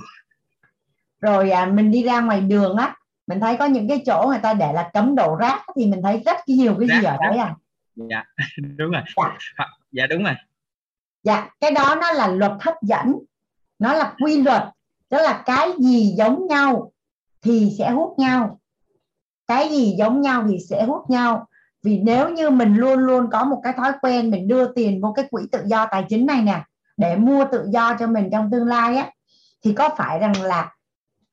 Rồi 1.21 1.51
à, 1.51 1.67
mình 1.67 1.91
đi 1.91 2.03
ra 2.03 2.21
ngoài 2.21 2.41
đường 2.41 2.77
á 2.77 2.95
mình 3.27 3.41
thấy 3.41 3.57
có 3.57 3.65
những 3.65 3.89
cái 3.89 4.03
chỗ 4.07 4.27
người 4.29 4.41
ta 4.43 4.55
để 4.55 4.73
là 4.73 4.91
cấm 4.93 5.15
đổ 5.15 5.37
rác 5.37 5.63
thì 5.77 5.87
mình 5.87 6.03
thấy 6.03 6.23
rất 6.27 6.37
nhiều 6.47 6.77
cái 6.79 6.89
rác, 6.89 7.01
gì 7.01 7.05
ở 7.05 7.17
đấy 7.21 7.39
à? 7.39 7.55
Dạ 8.11 8.25
đúng 8.77 8.91
rồi. 8.91 9.03
Dạ. 9.17 9.67
dạ 9.93 10.07
đúng 10.07 10.25
rồi 10.25 10.35
dạ 11.27 11.51
cái 11.61 11.71
đó 11.71 11.97
nó 12.01 12.13
là 12.13 12.29
luật 12.29 12.53
hấp 12.61 12.83
dẫn. 12.83 13.19
Nó 13.79 13.93
là 13.93 14.15
quy 14.21 14.43
luật, 14.43 14.63
tức 15.09 15.19
là 15.19 15.43
cái 15.47 15.73
gì 15.79 16.15
giống 16.19 16.47
nhau 16.47 16.93
thì 17.43 17.75
sẽ 17.79 17.91
hút 17.91 18.19
nhau. 18.19 18.61
Cái 19.47 19.69
gì 19.69 19.95
giống 19.99 20.21
nhau 20.21 20.45
thì 20.49 20.59
sẽ 20.71 20.85
hút 20.85 21.11
nhau. 21.11 21.47
Vì 21.83 21.99
nếu 21.99 22.29
như 22.29 22.51
mình 22.51 22.75
luôn 22.75 22.99
luôn 22.99 23.29
có 23.33 23.45
một 23.45 23.61
cái 23.65 23.73
thói 23.73 23.93
quen 24.03 24.31
mình 24.31 24.49
đưa 24.49 24.73
tiền 24.73 25.01
vô 25.01 25.13
cái 25.17 25.25
quỹ 25.31 25.43
tự 25.53 25.63
do 25.67 25.87
tài 25.91 26.05
chính 26.09 26.27
này 26.27 26.43
nè, 26.43 26.65
để 26.97 27.17
mua 27.17 27.45
tự 27.53 27.67
do 27.71 27.97
cho 27.99 28.07
mình 28.07 28.29
trong 28.33 28.51
tương 28.53 28.67
lai 28.67 28.97
á, 28.97 29.11
thì 29.65 29.73
có 29.73 29.89
phải 29.97 30.19
rằng 30.19 30.43
là 30.43 30.75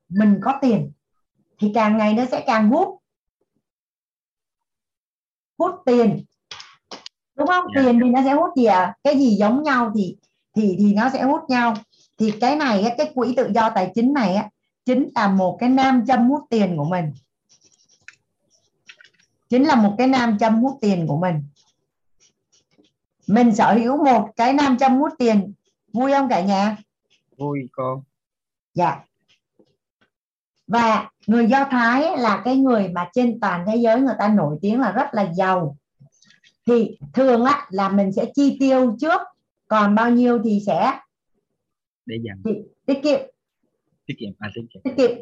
mình 0.10 0.40
có 0.42 0.54
tiền 0.62 0.92
thì 1.60 1.72
càng 1.76 1.98
ngày 1.98 2.14
nó 2.14 2.26
sẽ 2.26 2.44
càng 2.48 2.70
hút. 2.70 3.00
Hút 5.58 5.76
tiền 5.86 6.26
đúng 7.36 7.48
không? 7.48 7.66
Yeah. 7.68 7.86
Dạ. 7.86 7.92
tiền 7.92 8.00
thì 8.04 8.10
nó 8.10 8.22
sẽ 8.24 8.34
hút 8.34 8.50
gì 8.56 8.66
à? 8.66 8.96
Cái 9.04 9.18
gì 9.18 9.36
giống 9.36 9.64
nhau 9.64 9.92
thì 9.96 10.18
thì 10.56 10.76
thì 10.80 10.94
nó 10.94 11.10
sẽ 11.10 11.24
hút 11.24 11.42
nhau. 11.50 11.74
Thì 12.18 12.32
cái 12.42 12.56
này 12.56 12.94
cái 12.98 13.12
quỹ 13.16 13.34
tự 13.38 13.52
do 13.56 13.70
tài 13.70 13.92
chính 13.96 14.14
này 14.14 14.36
á 14.36 14.50
chính 14.86 15.10
là 15.16 15.28
một 15.28 15.58
cái 15.60 15.70
nam 15.70 16.06
châm 16.06 16.30
hút 16.30 16.42
tiền 16.50 16.78
của 16.78 16.86
mình. 16.86 17.12
Chính 19.50 19.64
là 19.64 19.76
một 19.76 19.96
cái 19.98 20.08
nam 20.08 20.38
châm 20.38 20.62
hút 20.62 20.78
tiền 20.82 21.08
của 21.08 21.18
mình. 21.18 21.44
Mình 23.28 23.56
sở 23.56 23.74
hữu 23.74 24.04
một 24.06 24.30
cái 24.36 24.54
nam 24.54 24.78
châm 24.78 25.00
mút 25.00 25.10
tiền. 25.18 25.54
Vui 25.94 26.12
không 26.12 26.30
cả 26.30 26.42
nhà? 26.42 26.78
Vui 27.38 27.70
cô. 27.72 28.04
Dạ. 28.74 29.00
Và 30.68 31.10
người 31.28 31.48
do 31.48 31.66
thái 31.72 32.18
là 32.18 32.42
cái 32.46 32.58
người 32.58 32.88
mà 32.88 33.10
trên 33.14 33.40
toàn 33.40 33.64
thế 33.68 33.76
giới 33.76 34.02
người 34.02 34.16
ta 34.20 34.28
nổi 34.28 34.58
tiếng 34.62 34.80
là 34.80 34.92
rất 34.92 35.14
là 35.14 35.34
giàu 35.34 35.78
thì 36.66 36.98
thường 37.14 37.46
á 37.46 37.68
là 37.70 37.90
mình 37.90 38.12
sẽ 38.12 38.26
chi 38.36 38.58
tiêu 38.60 38.96
trước 39.00 39.22
còn 39.68 39.96
bao 39.96 40.12
nhiêu 40.12 40.42
thì 40.44 40.60
sẽ 40.66 41.00
để 42.06 42.16
dành 42.24 42.42
thì, 42.46 42.52
tiết 42.86 43.00
kiệm. 43.04 43.20
Tiết 44.06 44.14
kiệm 44.18 44.30
à 44.40 44.50
tiết 44.56 44.62
kiệm. 44.74 44.82
Tiết 44.84 44.94
kiệm. 44.98 45.18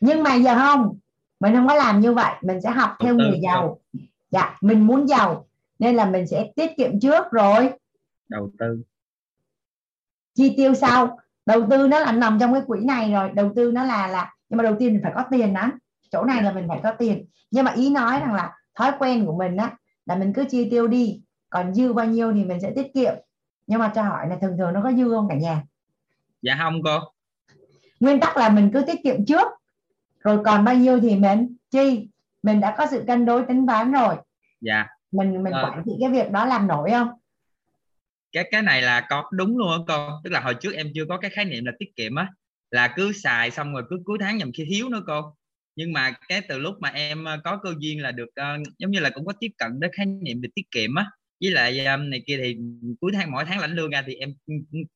Nhưng 0.00 0.22
mà 0.22 0.34
giờ 0.34 0.54
không 0.54 0.98
mình 1.40 1.54
không 1.54 1.68
có 1.68 1.74
làm 1.74 2.00
như 2.00 2.12
vậy 2.12 2.32
mình 2.42 2.60
sẽ 2.60 2.70
học 2.70 2.90
theo 3.00 3.14
người 3.14 3.38
giàu. 3.42 3.80
Dạ 4.30 4.56
mình 4.60 4.86
muốn 4.86 5.08
giàu 5.08 5.46
nên 5.78 5.96
là 5.96 6.10
mình 6.10 6.26
sẽ 6.26 6.52
tiết 6.56 6.70
kiệm 6.76 7.00
trước 7.00 7.30
rồi. 7.30 7.70
Đầu 8.28 8.50
tư. 8.58 8.82
Chi 10.34 10.54
tiêu 10.56 10.74
sau. 10.74 11.18
Đầu 11.46 11.66
tư 11.70 11.88
nó 11.88 11.98
là 11.98 12.12
nằm 12.12 12.38
trong 12.40 12.52
cái 12.52 12.62
quỹ 12.66 12.84
này 12.84 13.12
rồi 13.12 13.30
đầu 13.34 13.52
tư 13.56 13.72
nó 13.72 13.84
là 13.84 14.06
là 14.06 14.34
nhưng 14.48 14.56
mà 14.56 14.64
đầu 14.64 14.76
tiên 14.78 14.92
mình 14.92 15.00
phải 15.02 15.12
có 15.14 15.24
tiền 15.30 15.54
đó 15.54 15.70
chỗ 16.10 16.24
này 16.24 16.42
là 16.42 16.52
mình 16.52 16.64
phải 16.68 16.80
có 16.82 16.92
tiền. 16.92 17.26
Nhưng 17.50 17.64
mà 17.64 17.72
ý 17.72 17.90
nói 17.90 18.20
rằng 18.20 18.34
là 18.34 18.52
thói 18.74 18.92
quen 18.98 19.26
của 19.26 19.36
mình 19.36 19.56
á 19.56 19.76
là 20.06 20.16
mình 20.16 20.32
cứ 20.32 20.44
chi 20.50 20.70
tiêu 20.70 20.86
đi. 20.86 21.20
Còn 21.50 21.74
dư 21.74 21.92
bao 21.92 22.06
nhiêu 22.06 22.32
thì 22.32 22.44
mình 22.44 22.60
sẽ 22.60 22.72
tiết 22.76 22.94
kiệm. 22.94 23.14
Nhưng 23.66 23.80
mà 23.80 23.92
cho 23.94 24.02
hỏi 24.02 24.28
là 24.28 24.36
thường 24.40 24.56
thường 24.58 24.72
nó 24.72 24.82
có 24.82 24.92
dư 24.92 25.10
không 25.10 25.28
cả 25.28 25.34
nhà? 25.34 25.62
Dạ 26.42 26.56
không 26.58 26.82
cô. 26.84 26.98
Nguyên 28.00 28.20
tắc 28.20 28.36
là 28.36 28.48
mình 28.48 28.70
cứ 28.74 28.82
tiết 28.86 29.00
kiệm 29.04 29.24
trước. 29.26 29.48
Rồi 30.20 30.44
còn 30.44 30.64
bao 30.64 30.74
nhiêu 30.74 31.00
thì 31.00 31.16
mình 31.16 31.56
chi? 31.70 32.08
Mình 32.42 32.60
đã 32.60 32.74
có 32.78 32.86
sự 32.90 33.04
cân 33.06 33.24
đối 33.24 33.46
tính 33.46 33.66
toán 33.66 33.92
rồi. 33.92 34.16
Dạ. 34.60 34.86
Mình 35.12 35.42
mình 35.42 35.52
à. 35.52 35.62
quản 35.62 35.82
trị 35.86 35.92
cái 36.00 36.10
việc 36.10 36.30
đó 36.30 36.44
làm 36.44 36.66
nổi 36.66 36.90
không? 36.90 37.08
Cái 38.32 38.48
cái 38.50 38.62
này 38.62 38.82
là 38.82 39.06
có 39.08 39.24
đúng 39.32 39.58
luôn 39.58 39.70
á 39.70 39.78
con 39.88 40.20
tức 40.24 40.30
là 40.30 40.40
hồi 40.40 40.54
trước 40.54 40.72
em 40.74 40.90
chưa 40.94 41.04
có 41.08 41.18
cái 41.18 41.30
khái 41.30 41.44
niệm 41.44 41.64
là 41.64 41.72
tiết 41.78 41.96
kiệm 41.96 42.14
á. 42.14 42.28
Là 42.70 42.92
cứ 42.96 43.12
xài 43.12 43.50
xong 43.50 43.72
rồi 43.72 43.82
cứ 43.90 43.96
cuối 44.04 44.18
tháng 44.20 44.36
nhầm 44.36 44.50
khi 44.54 44.66
thiếu 44.70 44.88
nữa 44.88 45.02
cô 45.06 45.34
nhưng 45.76 45.92
mà 45.92 46.12
cái 46.28 46.40
từ 46.48 46.58
lúc 46.58 46.74
mà 46.80 46.88
em 46.88 47.24
ờ, 47.24 47.40
có 47.44 47.60
cơ 47.62 47.74
duyên 47.78 48.02
là 48.02 48.10
được 48.10 48.28
uh, 48.28 48.66
giống 48.78 48.90
như 48.90 49.00
là 49.00 49.10
cũng 49.10 49.26
có 49.26 49.32
tiếp 49.40 49.50
cận 49.58 49.80
đến 49.80 49.90
khái 49.94 50.06
niệm 50.06 50.40
về 50.40 50.48
tiết 50.54 50.70
kiệm 50.70 50.94
á. 50.94 51.10
Với 51.40 51.50
lại 51.50 51.86
um, 51.86 52.10
này 52.10 52.22
kia 52.26 52.38
thì 52.42 52.56
cuối 53.00 53.12
tháng 53.14 53.30
mỗi 53.30 53.44
tháng 53.44 53.60
lãnh 53.60 53.74
lương 53.74 53.90
ra 53.90 54.04
thì 54.06 54.14
em 54.14 54.34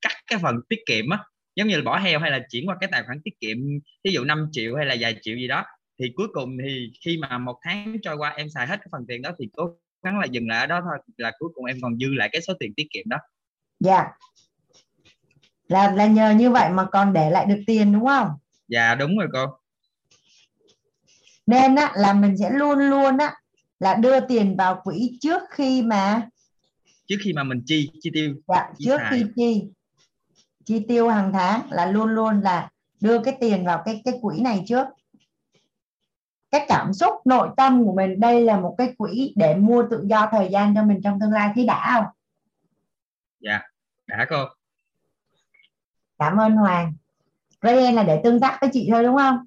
cắt 0.00 0.14
cái 0.26 0.38
phần 0.42 0.56
tiết 0.68 0.78
kiệm 0.86 1.10
á. 1.10 1.18
Giống 1.56 1.68
như 1.68 1.76
là 1.76 1.82
bỏ 1.82 1.98
heo 1.98 2.20
hay 2.20 2.30
là 2.30 2.40
chuyển 2.50 2.68
qua 2.68 2.76
cái 2.80 2.88
tài 2.92 3.02
khoản 3.02 3.20
tiết 3.24 3.40
kiệm 3.40 3.56
ví 4.04 4.12
dụ 4.12 4.24
5 4.24 4.48
triệu 4.52 4.76
hay 4.76 4.86
là 4.86 4.96
vài 5.00 5.16
triệu 5.22 5.36
gì 5.36 5.48
đó. 5.48 5.64
Thì 5.98 6.12
cuối 6.16 6.28
cùng 6.32 6.56
thì 6.64 6.92
khi 7.04 7.18
mà 7.18 7.38
một 7.38 7.58
tháng 7.62 7.96
trôi 8.02 8.16
qua 8.16 8.30
em 8.30 8.48
xài 8.50 8.66
hết 8.66 8.76
cái 8.76 8.88
phần 8.92 9.04
tiền 9.08 9.22
đó 9.22 9.30
thì 9.38 9.48
cố 9.56 9.76
gắng 10.04 10.18
là 10.18 10.26
dừng 10.26 10.48
lại 10.48 10.60
ở 10.60 10.66
đó 10.66 10.80
thôi 10.84 10.98
là 11.16 11.32
cuối 11.38 11.48
cùng 11.54 11.64
em 11.64 11.76
còn 11.82 11.98
dư 11.98 12.14
lại 12.14 12.28
cái 12.32 12.42
số 12.42 12.54
tiền 12.60 12.74
tiết 12.76 12.86
kiệm 12.90 13.08
đó. 13.08 13.16
Dạ. 13.80 13.96
Yeah. 13.96 14.06
là 15.68 15.90
là 15.90 16.06
nhờ 16.06 16.30
như 16.30 16.50
vậy 16.50 16.70
mà 16.70 16.86
còn 16.92 17.12
để 17.12 17.30
lại 17.30 17.46
được 17.46 17.62
tiền 17.66 17.92
đúng 17.92 18.06
không? 18.06 18.28
Dạ 18.68 18.94
đúng 18.94 19.18
rồi 19.18 19.28
cô 19.32 19.59
nên 21.50 21.74
á, 21.74 21.92
là 21.94 22.12
mình 22.12 22.36
sẽ 22.36 22.50
luôn 22.50 22.78
luôn 22.78 23.18
á 23.18 23.34
là 23.80 23.94
đưa 23.94 24.20
tiền 24.20 24.56
vào 24.56 24.80
quỹ 24.84 25.18
trước 25.20 25.42
khi 25.50 25.82
mà 25.82 26.28
trước 27.06 27.16
khi 27.24 27.32
mà 27.32 27.44
mình 27.44 27.62
chi 27.66 27.90
chi 28.00 28.10
tiêu 28.14 28.34
dạ, 28.48 28.70
chi 28.78 28.84
trước 28.84 28.98
xài. 28.98 29.10
khi 29.10 29.24
chi 29.36 29.64
chi 30.64 30.84
tiêu 30.88 31.08
hàng 31.08 31.32
tháng 31.32 31.72
là 31.72 31.86
luôn 31.86 32.08
luôn 32.08 32.40
là 32.40 32.70
đưa 33.00 33.22
cái 33.22 33.36
tiền 33.40 33.66
vào 33.66 33.82
cái 33.84 34.02
cái 34.04 34.14
quỹ 34.22 34.40
này 34.40 34.64
trước. 34.68 34.86
Cái 36.50 36.66
cảm 36.68 36.92
xúc 36.92 37.14
nội 37.24 37.48
tâm 37.56 37.84
của 37.84 37.94
mình 37.94 38.20
đây 38.20 38.40
là 38.40 38.60
một 38.60 38.74
cái 38.78 38.94
quỹ 38.98 39.32
để 39.36 39.54
mua 39.54 39.84
tự 39.90 40.04
do 40.06 40.28
thời 40.32 40.48
gian 40.52 40.74
cho 40.74 40.82
mình 40.82 41.00
trong 41.04 41.20
tương 41.20 41.32
lai. 41.32 41.52
Thì 41.54 41.66
đã 41.66 41.90
không? 41.94 42.04
Dạ 43.40 43.60
đã 44.06 44.26
cô. 44.30 44.44
Cảm 46.18 46.36
ơn 46.36 46.52
Hoàng. 46.52 46.94
Ryan 47.62 47.94
là 47.94 48.02
để 48.02 48.20
tương 48.24 48.40
tác 48.40 48.58
với 48.60 48.70
chị 48.72 48.88
thôi 48.92 49.02
đúng 49.02 49.16
không 49.16 49.46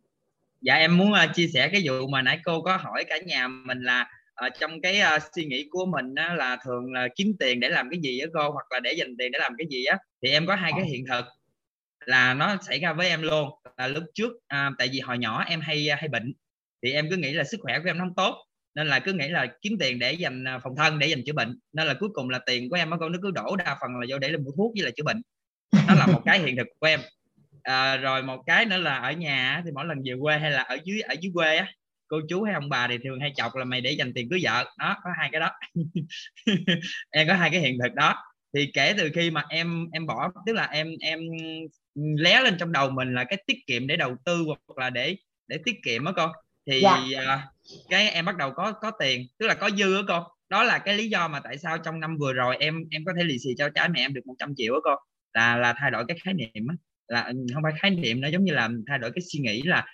dạ 0.63 0.75
em 0.75 0.97
muốn 0.97 1.11
uh, 1.11 1.35
chia 1.35 1.47
sẻ 1.47 1.69
cái 1.69 1.81
vụ 1.85 2.07
mà 2.07 2.21
nãy 2.21 2.39
cô 2.43 2.61
có 2.61 2.77
hỏi 2.77 3.03
cả 3.03 3.17
nhà 3.25 3.47
mình 3.47 3.81
là 3.81 4.09
uh, 4.45 4.53
trong 4.59 4.81
cái 4.81 5.01
uh, 5.15 5.21
suy 5.35 5.45
nghĩ 5.45 5.67
của 5.71 5.85
mình 5.85 6.15
á, 6.15 6.35
là 6.35 6.57
thường 6.65 6.93
là 6.93 7.07
kiếm 7.15 7.33
tiền 7.39 7.59
để 7.59 7.69
làm 7.69 7.89
cái 7.89 7.99
gì 8.03 8.19
á 8.19 8.27
cô? 8.33 8.51
Hoặc 8.51 8.71
là 8.71 8.79
để 8.79 8.93
dành 8.93 9.17
tiền 9.17 9.31
để 9.31 9.39
làm 9.39 9.53
cái 9.57 9.67
gì 9.69 9.85
á? 9.85 9.97
Thì 10.23 10.29
em 10.29 10.45
có 10.45 10.55
hai 10.55 10.71
cái 10.75 10.85
hiện 10.85 11.05
thực 11.09 11.25
là 12.05 12.33
nó 12.33 12.57
xảy 12.67 12.79
ra 12.79 12.93
với 12.93 13.09
em 13.09 13.21
luôn. 13.21 13.49
Là 13.77 13.87
lúc 13.87 14.03
trước 14.13 14.31
uh, 14.31 14.73
tại 14.77 14.89
vì 14.91 14.99
hồi 14.99 15.17
nhỏ 15.17 15.43
em 15.47 15.61
hay 15.61 15.89
hay 15.97 16.07
bệnh 16.07 16.33
thì 16.83 16.91
em 16.91 17.09
cứ 17.09 17.17
nghĩ 17.17 17.33
là 17.33 17.43
sức 17.43 17.59
khỏe 17.61 17.79
của 17.79 17.89
em 17.89 17.99
không 17.99 18.15
tốt 18.15 18.45
nên 18.75 18.87
là 18.87 18.99
cứ 18.99 19.13
nghĩ 19.13 19.27
là 19.27 19.47
kiếm 19.61 19.77
tiền 19.79 19.99
để 19.99 20.13
dành 20.13 20.43
phòng 20.63 20.75
thân 20.75 20.99
để 20.99 21.07
dành 21.07 21.23
chữa 21.25 21.33
bệnh. 21.33 21.59
Nên 21.73 21.87
là 21.87 21.93
cuối 21.99 22.09
cùng 22.13 22.29
là 22.29 22.39
tiền 22.45 22.69
của 22.69 22.75
em 22.75 22.89
nó 22.89 22.97
cứ 23.21 23.31
đổ 23.31 23.55
đa 23.55 23.77
phần 23.81 23.91
là 23.99 24.07
vô 24.09 24.19
để 24.19 24.29
làm 24.29 24.43
mua 24.43 24.51
thuốc 24.57 24.73
với 24.75 24.85
là 24.85 24.91
chữa 24.95 25.03
bệnh. 25.03 25.21
Nó 25.87 25.95
là 25.95 26.07
một 26.07 26.21
cái 26.25 26.39
hiện 26.39 26.55
thực 26.55 26.67
của 26.79 26.87
em 26.87 26.99
à, 27.63 27.97
rồi 27.97 28.23
một 28.23 28.43
cái 28.45 28.65
nữa 28.65 28.77
là 28.77 28.97
ở 28.97 29.11
nhà 29.11 29.61
thì 29.65 29.71
mỗi 29.71 29.85
lần 29.85 29.97
về 30.05 30.13
quê 30.21 30.37
hay 30.37 30.51
là 30.51 30.61
ở 30.61 30.77
dưới 30.83 31.01
ở 31.01 31.15
dưới 31.21 31.31
quê 31.35 31.55
á 31.55 31.67
cô 32.13 32.21
chú 32.29 32.43
hay 32.43 32.53
ông 32.53 32.69
bà 32.69 32.87
thì 32.87 32.97
thường 33.03 33.19
hay 33.19 33.33
chọc 33.35 33.55
là 33.55 33.65
mày 33.65 33.81
để 33.81 33.91
dành 33.91 34.13
tiền 34.13 34.29
cưới 34.29 34.39
vợ. 34.43 34.65
Đó 34.77 34.97
có 35.03 35.09
hai 35.17 35.29
cái 35.31 35.41
đó. 35.41 35.51
Em 37.09 37.27
có 37.27 37.33
hai 37.33 37.49
cái 37.49 37.59
hiện 37.59 37.77
thực 37.83 37.93
đó. 37.93 38.15
Thì 38.55 38.71
kể 38.73 38.93
từ 38.97 39.09
khi 39.13 39.31
mà 39.31 39.43
em 39.49 39.87
em 39.91 40.05
bỏ 40.05 40.31
tức 40.45 40.53
là 40.53 40.65
em 40.65 40.87
em 41.01 41.19
lé 41.95 42.41
lên 42.41 42.57
trong 42.59 42.71
đầu 42.71 42.89
mình 42.89 43.13
là 43.13 43.23
cái 43.23 43.43
tiết 43.47 43.57
kiệm 43.67 43.87
để 43.87 43.95
đầu 43.95 44.15
tư 44.25 44.43
hoặc 44.47 44.77
là 44.77 44.89
để 44.89 45.15
để 45.47 45.57
tiết 45.65 45.75
kiệm 45.85 46.05
á 46.05 46.11
con 46.15 46.31
thì 46.67 46.81
dạ. 46.81 47.33
uh, 47.35 47.39
cái 47.89 48.09
em 48.09 48.25
bắt 48.25 48.37
đầu 48.37 48.51
có 48.51 48.71
có 48.71 48.91
tiền 48.99 49.27
tức 49.39 49.47
là 49.47 49.53
có 49.53 49.69
dư 49.69 49.95
á 49.95 50.01
con 50.07 50.23
đó 50.49 50.63
là 50.63 50.79
cái 50.79 50.97
lý 50.97 51.09
do 51.09 51.27
mà 51.27 51.39
tại 51.39 51.57
sao 51.57 51.77
trong 51.77 51.99
năm 51.99 52.17
vừa 52.17 52.33
rồi 52.33 52.57
em 52.59 52.83
em 52.91 53.05
có 53.05 53.13
thể 53.17 53.23
lì 53.23 53.39
xì 53.39 53.49
cho 53.57 53.69
trái 53.69 53.89
mẹ 53.89 53.99
em 53.99 54.13
được 54.13 54.25
100 54.25 54.53
triệu 54.57 54.73
á 54.73 54.79
con 54.83 54.97
là 55.33 55.57
là 55.57 55.73
thay 55.77 55.91
đổi 55.91 56.05
cái 56.07 56.17
khái 56.23 56.33
niệm 56.33 56.67
á 56.69 56.75
là 57.07 57.31
không 57.53 57.63
phải 57.63 57.73
khái 57.79 57.91
niệm 57.91 58.21
nó 58.21 58.27
giống 58.27 58.43
như 58.43 58.53
là 58.53 58.69
thay 58.87 58.99
đổi 58.99 59.11
cái 59.11 59.21
suy 59.21 59.39
nghĩ 59.39 59.61
là 59.61 59.85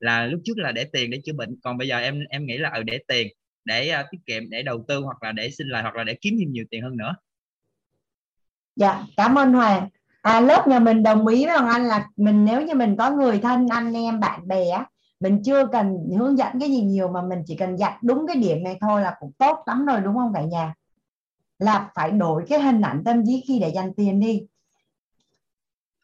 là 0.00 0.26
lúc 0.26 0.40
trước 0.44 0.58
là 0.58 0.72
để 0.72 0.84
tiền 0.84 1.10
để 1.10 1.20
chữa 1.24 1.32
bệnh 1.32 1.56
còn 1.62 1.78
bây 1.78 1.88
giờ 1.88 1.98
em 1.98 2.20
em 2.30 2.46
nghĩ 2.46 2.58
là 2.58 2.68
ở 2.68 2.78
ừ, 2.78 2.82
để 2.82 2.98
tiền 3.08 3.28
để 3.64 3.92
uh, 4.00 4.06
tiết 4.10 4.18
kiệm 4.26 4.50
để 4.50 4.62
đầu 4.62 4.84
tư 4.88 5.00
hoặc 5.00 5.22
là 5.22 5.32
để 5.32 5.50
sinh 5.50 5.68
lời 5.68 5.82
hoặc 5.82 5.96
là 5.96 6.04
để 6.04 6.16
kiếm 6.20 6.36
thêm 6.38 6.52
nhiều 6.52 6.64
tiền 6.70 6.82
hơn 6.82 6.96
nữa. 6.96 7.14
Dạ 8.76 9.04
cảm 9.16 9.38
ơn 9.38 9.52
hoàng. 9.52 9.88
À, 10.22 10.40
lớp 10.40 10.68
nhà 10.68 10.78
mình 10.78 11.02
đồng 11.02 11.26
ý 11.26 11.44
với 11.44 11.58
hoàng 11.58 11.68
anh 11.68 11.84
là 11.84 12.08
mình 12.16 12.44
nếu 12.44 12.62
như 12.62 12.74
mình 12.74 12.96
có 12.96 13.10
người 13.10 13.38
thân 13.38 13.66
anh 13.70 13.96
em 13.96 14.20
bạn 14.20 14.48
bè 14.48 14.64
mình 15.20 15.42
chưa 15.44 15.66
cần 15.72 15.96
hướng 16.18 16.38
dẫn 16.38 16.60
cái 16.60 16.70
gì 16.70 16.80
nhiều 16.80 17.08
mà 17.08 17.22
mình 17.22 17.38
chỉ 17.46 17.56
cần 17.56 17.76
dặn 17.76 17.92
đúng 18.02 18.26
cái 18.26 18.36
điểm 18.36 18.64
này 18.64 18.78
thôi 18.80 19.00
là 19.00 19.14
cũng 19.20 19.32
tốt 19.38 19.58
lắm 19.66 19.86
rồi 19.86 20.00
đúng 20.00 20.14
không 20.14 20.32
cả 20.34 20.42
nhà? 20.42 20.74
Là 21.58 21.90
phải 21.94 22.10
đổi 22.10 22.44
cái 22.48 22.60
hình 22.60 22.80
ảnh 22.80 23.02
tâm 23.04 23.22
trí 23.26 23.44
khi 23.48 23.58
để 23.58 23.68
dành 23.68 23.94
tiền 23.96 24.20
đi 24.20 24.42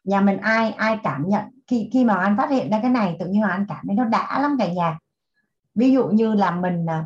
nhà 0.03 0.21
mình 0.21 0.37
ai 0.37 0.71
ai 0.71 0.99
cảm 1.03 1.23
nhận? 1.27 1.43
Khi 1.67 1.89
khi 1.93 2.03
mà 2.05 2.15
anh 2.15 2.37
phát 2.37 2.49
hiện 2.49 2.69
ra 2.69 2.79
cái 2.81 2.91
này 2.91 3.15
tự 3.19 3.25
nhiên 3.25 3.41
là 3.41 3.47
anh 3.47 3.65
cảm 3.69 3.85
thấy 3.87 3.95
nó 3.95 4.05
đã 4.05 4.39
lắm 4.41 4.55
cả 4.59 4.67
nhà. 4.73 4.97
Ví 5.75 5.91
dụ 5.91 6.07
như 6.07 6.33
là 6.33 6.51
mình 6.51 6.85
à, 6.89 7.05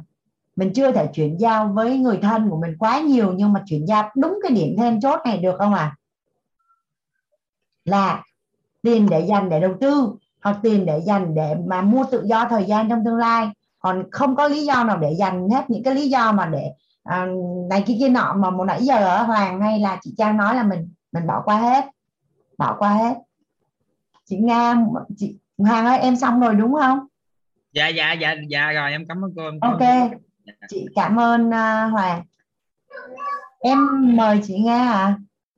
mình 0.56 0.74
chưa 0.74 0.92
thể 0.92 1.08
chuyển 1.14 1.38
giao 1.40 1.68
với 1.68 1.98
người 1.98 2.18
thân 2.22 2.50
của 2.50 2.58
mình 2.62 2.78
quá 2.80 3.00
nhiều 3.00 3.34
nhưng 3.34 3.54
mà 3.54 3.64
chuyển 3.66 3.88
giao 3.88 4.12
đúng 4.16 4.40
cái 4.44 4.52
điểm 4.52 4.76
then 4.78 5.02
chốt 5.02 5.20
này 5.26 5.38
được 5.38 5.56
không 5.58 5.74
à 5.74 5.96
là 7.88 8.24
tiền 8.84 9.08
để 9.10 9.20
dành 9.20 9.50
để 9.50 9.60
đầu 9.60 9.74
tư 9.82 10.16
hoặc 10.44 10.58
tiền 10.64 10.86
để 10.86 11.02
dành 11.02 11.36
để 11.36 11.56
mà 11.68 11.82
mua 11.82 12.06
tự 12.12 12.24
do 12.26 12.48
thời 12.50 12.66
gian 12.66 12.90
trong 12.90 13.06
tương 13.06 13.18
lai. 13.18 13.48
Còn 13.80 14.04
không 14.12 14.36
có 14.36 14.48
lý 14.48 14.66
do 14.66 14.84
nào 14.84 14.98
để 14.98 15.16
dành 15.16 15.50
hết 15.50 15.70
những 15.70 15.84
cái 15.84 15.96
lý 15.96 16.10
do 16.10 16.32
mà 16.32 16.46
để 16.46 16.72
à, 17.04 17.28
này 17.70 17.84
kia 17.88 17.96
kia 18.00 18.10
nọ 18.10 18.34
mà 18.34 18.50
một 18.50 18.64
nãy 18.64 18.86
giờ 18.86 18.96
ở 18.96 19.24
hoàng 19.24 19.62
hay 19.62 19.80
là 19.80 20.00
chị 20.02 20.14
trang 20.18 20.38
nói 20.38 20.56
là 20.56 20.64
mình 20.64 20.90
mình 21.12 21.28
bỏ 21.28 21.42
qua 21.46 21.58
hết 21.58 21.86
bỏ 22.58 22.76
qua 22.80 22.94
hết. 22.94 23.16
Chị 24.26 24.38
nga 24.38 24.76
chị 25.18 25.38
hoàng 25.58 25.86
ơi 25.86 26.00
em 26.00 26.16
xong 26.16 26.40
rồi 26.40 26.56
đúng 26.56 26.74
không? 26.74 27.00
Dạ 27.74 27.88
dạ 27.88 28.14
dạ 28.14 28.36
dạ 28.50 28.72
rồi 28.72 28.92
em 28.92 29.06
cảm 29.08 29.26
ơn 29.26 29.34
cô 29.36 29.44
em 29.44 29.60
ok. 29.62 30.12
chị 30.70 30.86
cảm 30.96 31.20
ơn 31.20 31.48
uh, 31.48 31.92
hoàng. 31.92 32.24
Em 33.60 33.78
mời 34.16 34.42
chị 34.44 34.60
nga 34.60 34.92
à 34.92 35.18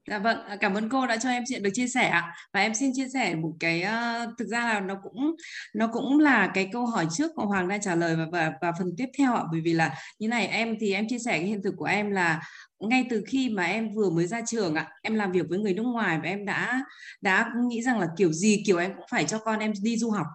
Dạ 0.10 0.20
vâng, 0.20 0.38
à, 0.48 0.56
cảm 0.56 0.74
ơn 0.74 0.90
cô 0.90 1.08
đã 1.08 1.18
cho 1.18 1.30
em 1.30 1.44
chuyện 1.48 1.64
được 1.64 1.70
chia 1.74 1.88
sẻ 1.88 2.22
và 2.54 2.60
em 2.60 2.74
xin 2.74 2.92
chia 2.94 3.08
sẻ 3.14 3.36
một 3.36 3.54
cái 3.60 3.84
uh, 3.84 4.30
thực 4.38 4.48
ra 4.48 4.60
là 4.60 4.80
nó 4.80 4.96
cũng 5.04 5.36
nó 5.76 5.88
cũng 5.94 6.20
là 6.20 6.52
cái 6.54 6.70
câu 6.74 6.86
hỏi 6.86 7.08
trước 7.12 7.32
của 7.36 7.46
Hoàng 7.46 7.68
đang 7.68 7.82
trả 7.82 7.96
lời 7.96 8.16
và 8.16 8.26
và, 8.32 8.52
và 8.62 8.72
phần 8.80 8.88
tiếp 8.98 9.06
theo 9.18 9.36
ạ. 9.36 9.44
Bởi 9.52 9.62
vì 9.62 9.74
là 9.74 9.96
như 10.20 10.28
này 10.28 10.48
em 10.48 10.76
thì 10.80 10.94
em 10.94 11.08
chia 11.08 11.20
sẻ 11.20 11.32
cái 11.32 11.48
hiện 11.48 11.62
thực 11.64 11.74
của 11.78 11.86
em 11.86 12.12
là 12.12 12.42
ngay 12.80 13.08
từ 13.10 13.24
khi 13.28 13.50
mà 13.50 13.64
em 13.64 13.94
vừa 13.94 14.10
mới 14.10 14.28
ra 14.28 14.42
trường 14.48 14.76
ạ 14.76 14.88
em 15.02 15.16
làm 15.16 15.32
việc 15.32 15.46
với 15.50 15.60
người 15.60 15.74
nước 15.74 15.84
ngoài 15.84 16.20
và 16.24 16.30
em 16.30 16.46
đã 16.46 16.82
đã 17.22 17.52
nghĩ 17.68 17.82
rằng 17.82 18.00
là 18.00 18.08
kiểu 18.18 18.32
gì 18.32 18.64
kiểu 18.66 18.78
em 18.78 18.94
cũng 18.96 19.06
phải 19.12 19.26
cho 19.26 19.40
con 19.40 19.60
em 19.60 19.74
đi 19.82 19.98
du 19.98 20.10
học 20.10 20.28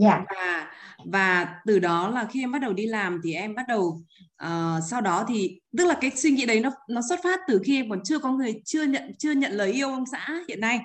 yeah. 0.00 0.20
Dạ. 0.20 0.36
và 0.36 0.70
và 1.04 1.54
từ 1.66 1.78
đó 1.78 2.08
là 2.08 2.26
khi 2.30 2.42
em 2.42 2.52
bắt 2.52 2.58
đầu 2.58 2.72
đi 2.72 2.86
làm 2.86 3.20
thì 3.24 3.34
em 3.34 3.54
bắt 3.54 3.64
đầu 3.68 4.02
uh, 4.44 4.82
sau 4.90 5.00
đó 5.00 5.24
thì 5.28 5.60
tức 5.78 5.86
là 5.86 5.94
cái 6.00 6.10
suy 6.16 6.30
nghĩ 6.30 6.46
đấy 6.46 6.60
nó 6.60 6.70
nó 6.88 7.00
xuất 7.08 7.20
phát 7.22 7.40
từ 7.48 7.60
khi 7.64 7.76
em 7.76 7.90
còn 7.90 8.00
chưa 8.04 8.18
có 8.18 8.32
người 8.32 8.62
chưa 8.64 8.82
nhận 8.82 9.12
chưa 9.18 9.32
nhận 9.32 9.52
lời 9.52 9.72
yêu 9.72 9.88
ông 9.88 10.04
xã 10.12 10.40
hiện 10.48 10.60
nay 10.60 10.80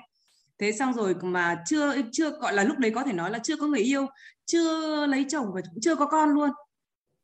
thế 0.58 0.72
xong 0.72 0.92
rồi 0.92 1.14
mà 1.22 1.62
chưa 1.66 1.94
chưa 2.12 2.30
gọi 2.30 2.52
là 2.52 2.64
lúc 2.64 2.78
đấy 2.78 2.90
có 2.94 3.02
thể 3.02 3.12
nói 3.12 3.30
là 3.30 3.38
chưa 3.38 3.56
có 3.56 3.66
người 3.66 3.80
yêu 3.80 4.06
chưa 4.46 5.06
lấy 5.06 5.24
chồng 5.28 5.46
và 5.54 5.60
cũng 5.60 5.80
chưa 5.80 5.94
có 5.94 6.06
con 6.06 6.28
luôn 6.28 6.50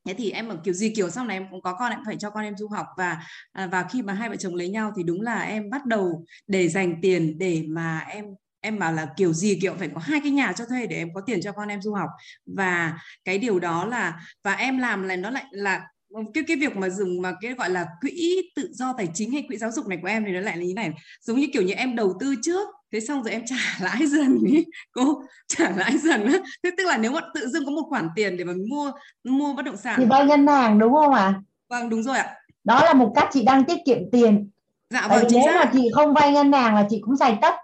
thế 0.06 0.14
thì 0.14 0.30
em 0.30 0.48
ở 0.48 0.60
kiểu 0.64 0.74
gì, 0.74 0.92
kiểu 0.96 1.10
sau 1.10 1.24
này 1.24 1.36
em 1.36 1.46
cũng 1.50 1.62
có 1.62 1.72
con, 1.74 1.90
em 1.90 2.00
phải 2.06 2.16
cho 2.18 2.30
con 2.30 2.44
em 2.44 2.56
du 2.56 2.68
học 2.68 2.86
và 2.96 3.18
à, 3.52 3.66
và 3.66 3.86
khi 3.90 4.02
mà 4.02 4.12
hai 4.12 4.28
vợ 4.28 4.36
chồng 4.36 4.54
lấy 4.54 4.68
nhau 4.68 4.92
thì 4.96 5.02
đúng 5.02 5.20
là 5.20 5.40
em 5.40 5.70
bắt 5.70 5.86
đầu 5.86 6.24
để 6.46 6.68
dành 6.68 6.94
tiền 7.02 7.38
để 7.38 7.62
mà 7.68 7.98
em 7.98 8.24
em 8.60 8.78
bảo 8.78 8.92
là 8.92 9.06
kiểu 9.16 9.32
gì, 9.32 9.58
kiểu 9.62 9.74
phải 9.78 9.88
có 9.94 10.00
hai 10.00 10.20
cái 10.22 10.30
nhà 10.32 10.52
cho 10.52 10.64
thuê 10.66 10.86
để 10.86 10.96
em 10.96 11.08
có 11.14 11.20
tiền 11.20 11.40
cho 11.42 11.52
con 11.52 11.68
em 11.68 11.82
du 11.82 11.94
học. 11.94 12.08
Và 12.46 12.98
cái 13.24 13.38
điều 13.38 13.58
đó 13.58 13.84
là, 13.84 14.20
và 14.44 14.52
em 14.54 14.78
làm 14.78 15.02
là 15.02 15.16
nó 15.16 15.30
lại 15.30 15.44
là 15.50 15.86
cái 16.34 16.44
cái 16.46 16.56
việc 16.56 16.76
mà 16.76 16.88
dùng 16.88 17.22
mà 17.22 17.32
cái 17.40 17.52
gọi 17.52 17.70
là 17.70 17.86
quỹ 18.00 18.42
tự 18.56 18.68
do 18.72 18.94
tài 18.98 19.08
chính 19.14 19.32
hay 19.32 19.44
quỹ 19.48 19.56
giáo 19.56 19.70
dục 19.70 19.86
này 19.86 19.98
của 20.02 20.08
em 20.08 20.24
thì 20.26 20.32
nó 20.32 20.40
lại 20.40 20.56
là 20.56 20.64
như 20.64 20.74
này. 20.74 20.90
Giống 21.20 21.36
như 21.36 21.46
kiểu 21.52 21.62
như 21.62 21.74
em 21.74 21.96
đầu 21.96 22.14
tư 22.20 22.34
trước 22.42 22.68
thế 22.92 23.00
xong 23.00 23.22
rồi 23.22 23.32
em 23.32 23.42
trả 23.46 23.56
lãi 23.80 24.06
dần 24.06 24.38
ý 24.46 24.64
cô 24.92 25.22
trả 25.48 25.70
lãi 25.70 25.98
dần 25.98 26.26
á. 26.26 26.38
Thế 26.64 26.70
tức 26.78 26.86
là 26.86 26.96
nếu 26.96 27.12
mà 27.12 27.20
tự 27.34 27.48
dưng 27.48 27.64
có 27.64 27.70
một 27.70 27.86
khoản 27.88 28.08
tiền 28.16 28.36
để 28.36 28.44
mà 28.44 28.52
mua 28.70 28.92
mua 29.24 29.54
bất 29.54 29.64
động 29.64 29.76
sản 29.76 29.96
thì 29.98 30.04
vay 30.04 30.26
ngân 30.26 30.46
hàng 30.46 30.78
đúng 30.78 30.92
không 30.92 31.12
ạ? 31.12 31.22
À? 31.22 31.40
vâng 31.68 31.88
đúng 31.88 32.02
rồi 32.02 32.18
ạ. 32.18 32.34
Đó 32.64 32.84
là 32.84 32.94
một 32.94 33.12
cách 33.14 33.28
chị 33.32 33.44
đang 33.44 33.64
tiết 33.64 33.78
kiệm 33.86 33.98
tiền. 34.12 34.50
Dạ 34.90 35.08
vâng 35.08 35.24
chính 35.28 35.40
nếu 35.44 35.52
xác. 35.52 35.64
mà 35.64 35.70
chị 35.72 35.90
không 35.94 36.14
vay 36.14 36.32
ngân 36.32 36.52
hàng 36.52 36.74
là 36.74 36.86
chị 36.90 37.00
cũng 37.00 37.16
xài 37.16 37.38
tất. 37.42 37.54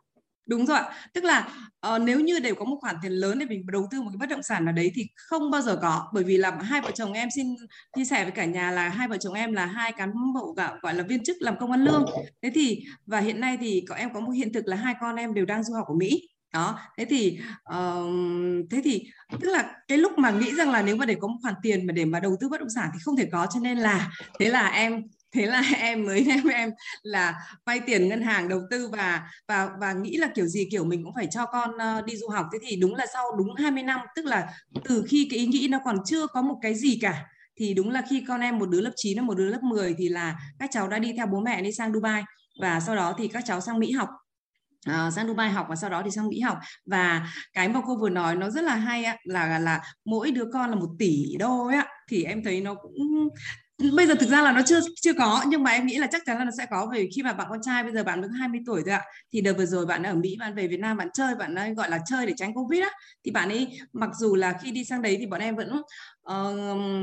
Đúng 0.47 0.66
rồi 0.66 0.81
tức 1.12 1.24
là 1.24 1.48
à, 1.82 1.98
nếu 1.98 2.20
như 2.20 2.38
đều 2.38 2.54
có 2.54 2.64
một 2.64 2.76
khoản 2.80 2.96
tiền 3.02 3.12
lớn 3.12 3.38
để 3.38 3.46
mình 3.46 3.66
đầu 3.66 3.88
tư 3.90 4.02
một 4.02 4.10
cái 4.12 4.18
bất 4.18 4.28
động 4.28 4.42
sản 4.42 4.64
nào 4.64 4.74
đấy 4.74 4.92
thì 4.94 5.06
không 5.16 5.50
bao 5.50 5.62
giờ 5.62 5.78
có. 5.82 6.09
Bởi 6.12 6.24
vì 6.24 6.36
là 6.36 6.50
hai 6.50 6.80
vợ 6.80 6.90
chồng 6.94 7.12
em 7.12 7.28
xin 7.34 7.46
chia 7.96 8.04
sẻ 8.04 8.24
với 8.24 8.32
cả 8.32 8.44
nhà 8.44 8.70
là 8.70 8.88
hai 8.88 9.09
vợ 9.09 9.16
chồng 9.16 9.34
em 9.34 9.52
là 9.52 9.66
hai 9.66 9.92
cán 9.92 10.12
bộ 10.34 10.56
gọi 10.82 10.94
là 10.94 11.02
viên 11.02 11.24
chức 11.24 11.36
làm 11.40 11.59
công 11.59 11.70
ăn 11.70 11.84
lương. 11.84 12.04
Thế 12.42 12.50
thì 12.54 12.84
và 13.06 13.20
hiện 13.20 13.40
nay 13.40 13.59
thì 13.60 13.84
có 13.88 13.94
em 13.94 14.14
có 14.14 14.20
một 14.20 14.30
hiện 14.30 14.52
thực 14.52 14.66
là 14.66 14.76
hai 14.76 14.94
con 15.00 15.16
em 15.16 15.34
đều 15.34 15.44
đang 15.44 15.64
du 15.64 15.74
học 15.74 15.86
ở 15.88 15.94
Mỹ. 15.94 16.28
Đó 16.52 16.78
thế 16.98 17.04
thì 17.04 17.38
uh, 17.74 18.70
thế 18.70 18.80
thì 18.84 19.06
tức 19.40 19.50
là 19.50 19.74
cái 19.88 19.98
lúc 19.98 20.18
mà 20.18 20.30
nghĩ 20.30 20.54
rằng 20.54 20.70
là 20.70 20.82
nếu 20.82 20.96
mà 20.96 21.06
để 21.06 21.16
có 21.20 21.28
một 21.28 21.38
khoản 21.42 21.54
tiền 21.62 21.86
mà 21.86 21.92
để 21.92 22.04
mà 22.04 22.20
đầu 22.20 22.36
tư 22.40 22.48
bất 22.48 22.60
động 22.60 22.70
sản 22.70 22.90
thì 22.92 22.98
không 23.02 23.16
thể 23.16 23.28
có 23.32 23.46
cho 23.54 23.60
nên 23.60 23.78
là 23.78 24.10
thế 24.38 24.48
là 24.48 24.68
em 24.68 25.02
thế 25.32 25.46
là 25.46 25.62
em 25.78 26.04
mới 26.04 26.26
em 26.28 26.46
em 26.46 26.70
là 27.02 27.34
vay 27.66 27.80
tiền 27.80 28.09
ngân 28.09 28.22
hàng 28.22 28.48
đầu 28.48 28.60
tư 28.70 28.88
và 28.92 29.22
và 29.48 29.68
và 29.80 29.92
nghĩ 29.92 30.16
là 30.16 30.28
kiểu 30.34 30.46
gì, 30.46 30.68
kiểu 30.70 30.84
mình 30.84 31.04
cũng 31.04 31.14
phải 31.14 31.26
cho 31.30 31.46
con 31.46 31.78
ờ, 31.78 32.02
đi 32.06 32.16
du 32.16 32.28
học. 32.28 32.46
Thế 32.52 32.59
thì 32.62 32.76
đúng 32.76 32.94
là 32.94 33.06
sau 33.12 33.24
đúng 33.38 33.54
20 33.54 33.82
năm, 33.82 34.00
tức 34.16 34.24
là 34.26 34.48
từ 34.84 35.04
khi 35.09 35.28
cái 35.30 35.38
ý 35.38 35.46
nghĩ 35.46 35.68
nó 35.70 35.78
còn 35.84 35.96
chưa 36.06 36.26
có 36.26 36.42
một 36.42 36.56
cái 36.62 36.74
gì 36.74 36.98
cả, 37.02 37.24
thì 37.56 37.74
đúng 37.74 37.90
là 37.90 38.02
khi 38.10 38.24
con 38.28 38.40
em 38.40 38.59
một 38.59 38.68
đứa 38.68 38.80
lớp 38.80 38.92
9 38.96 39.18
và 39.18 39.22
một 39.24 39.34
đứa 39.34 39.46
lớp 39.46 39.62
10 39.62 39.94
thì 39.98 40.09
là 40.09 40.36
các 40.59 40.70
cháu 40.72 40.88
đã 40.88 40.98
đi 40.98 41.12
theo 41.16 41.26
bố 41.26 41.40
mẹ 41.40 41.62
đi 41.62 41.72
sang 41.72 41.92
Dubai 41.92 42.22
và 42.60 42.80
sau 42.80 42.96
đó 42.96 43.14
thì 43.18 43.28
các 43.28 43.44
cháu 43.46 43.60
sang 43.60 43.78
Mỹ 43.78 43.92
học 43.92 44.09
uh, 44.90 45.12
sang 45.12 45.26
Dubai 45.26 45.50
học 45.50 45.66
và 45.68 45.76
sau 45.76 45.90
đó 45.90 46.02
thì 46.04 46.10
sang 46.10 46.28
Mỹ 46.28 46.40
học. 46.40 46.59
Và 46.86 47.28
cái 47.52 47.68
mà 47.68 47.80
cô 47.86 47.96
vừa 47.96 48.10
nói 48.10 48.36
nó 48.36 48.50
rất 48.50 48.64
là 48.64 48.74
hay 48.74 49.04
á, 49.04 49.16
là 49.24 49.59
là 49.59 49.80
mỗi 50.04 50.30
đứa 50.30 50.44
con 50.52 50.70
là 50.70 50.76
một 50.76 50.88
tỷ 50.98 51.36
đô 51.38 51.66
ấy 51.66 51.76
ạ 51.76 51.86
thì 52.09 52.24
em 52.24 52.44
thấy 52.44 52.60
nó 52.60 52.74
cũng 52.74 53.28
bây 53.96 54.06
giờ 54.06 54.14
thực 54.14 54.28
ra 54.28 54.42
là 54.42 54.52
nó 54.52 54.62
chưa 54.66 54.80
chưa 55.02 55.12
có 55.12 55.44
nhưng 55.48 55.62
mà 55.62 55.70
em 55.70 55.86
nghĩ 55.86 55.98
là 55.98 56.06
chắc 56.12 56.22
chắn 56.26 56.38
là 56.38 56.44
nó 56.44 56.50
sẽ 56.59 56.66
có 56.70 56.90
vì 56.92 57.09
khi 57.16 57.22
mà 57.22 57.32
bạn 57.32 57.46
con 57.50 57.62
trai 57.62 57.82
bây 57.82 57.92
giờ 57.92 58.04
bạn 58.04 58.22
được 58.22 58.28
20 58.38 58.60
tuổi 58.66 58.82
rồi 58.86 58.94
ạ 58.94 59.02
thì 59.32 59.40
đợt 59.40 59.52
vừa 59.52 59.66
rồi 59.66 59.86
bạn 59.86 60.02
ở 60.02 60.14
Mỹ 60.14 60.36
bạn 60.40 60.54
về 60.54 60.68
Việt 60.68 60.80
Nam 60.80 60.96
bạn 60.96 61.09
chơi 61.14 61.34
bạn 61.34 61.54
ấy 61.54 61.74
gọi 61.74 61.90
là 61.90 61.98
chơi 62.06 62.26
để 62.26 62.32
tránh 62.36 62.54
Covid 62.54 62.82
á 62.82 62.90
thì 63.24 63.30
bạn 63.30 63.48
ấy 63.48 63.80
mặc 63.92 64.10
dù 64.18 64.34
là 64.34 64.59
khi 64.62 64.70
đi 64.70 64.84
sang 64.84 65.02
đấy 65.02 65.16
thì 65.20 65.26
bọn 65.26 65.40
em 65.40 65.56
vẫn 65.56 65.72
uh, 65.72 65.82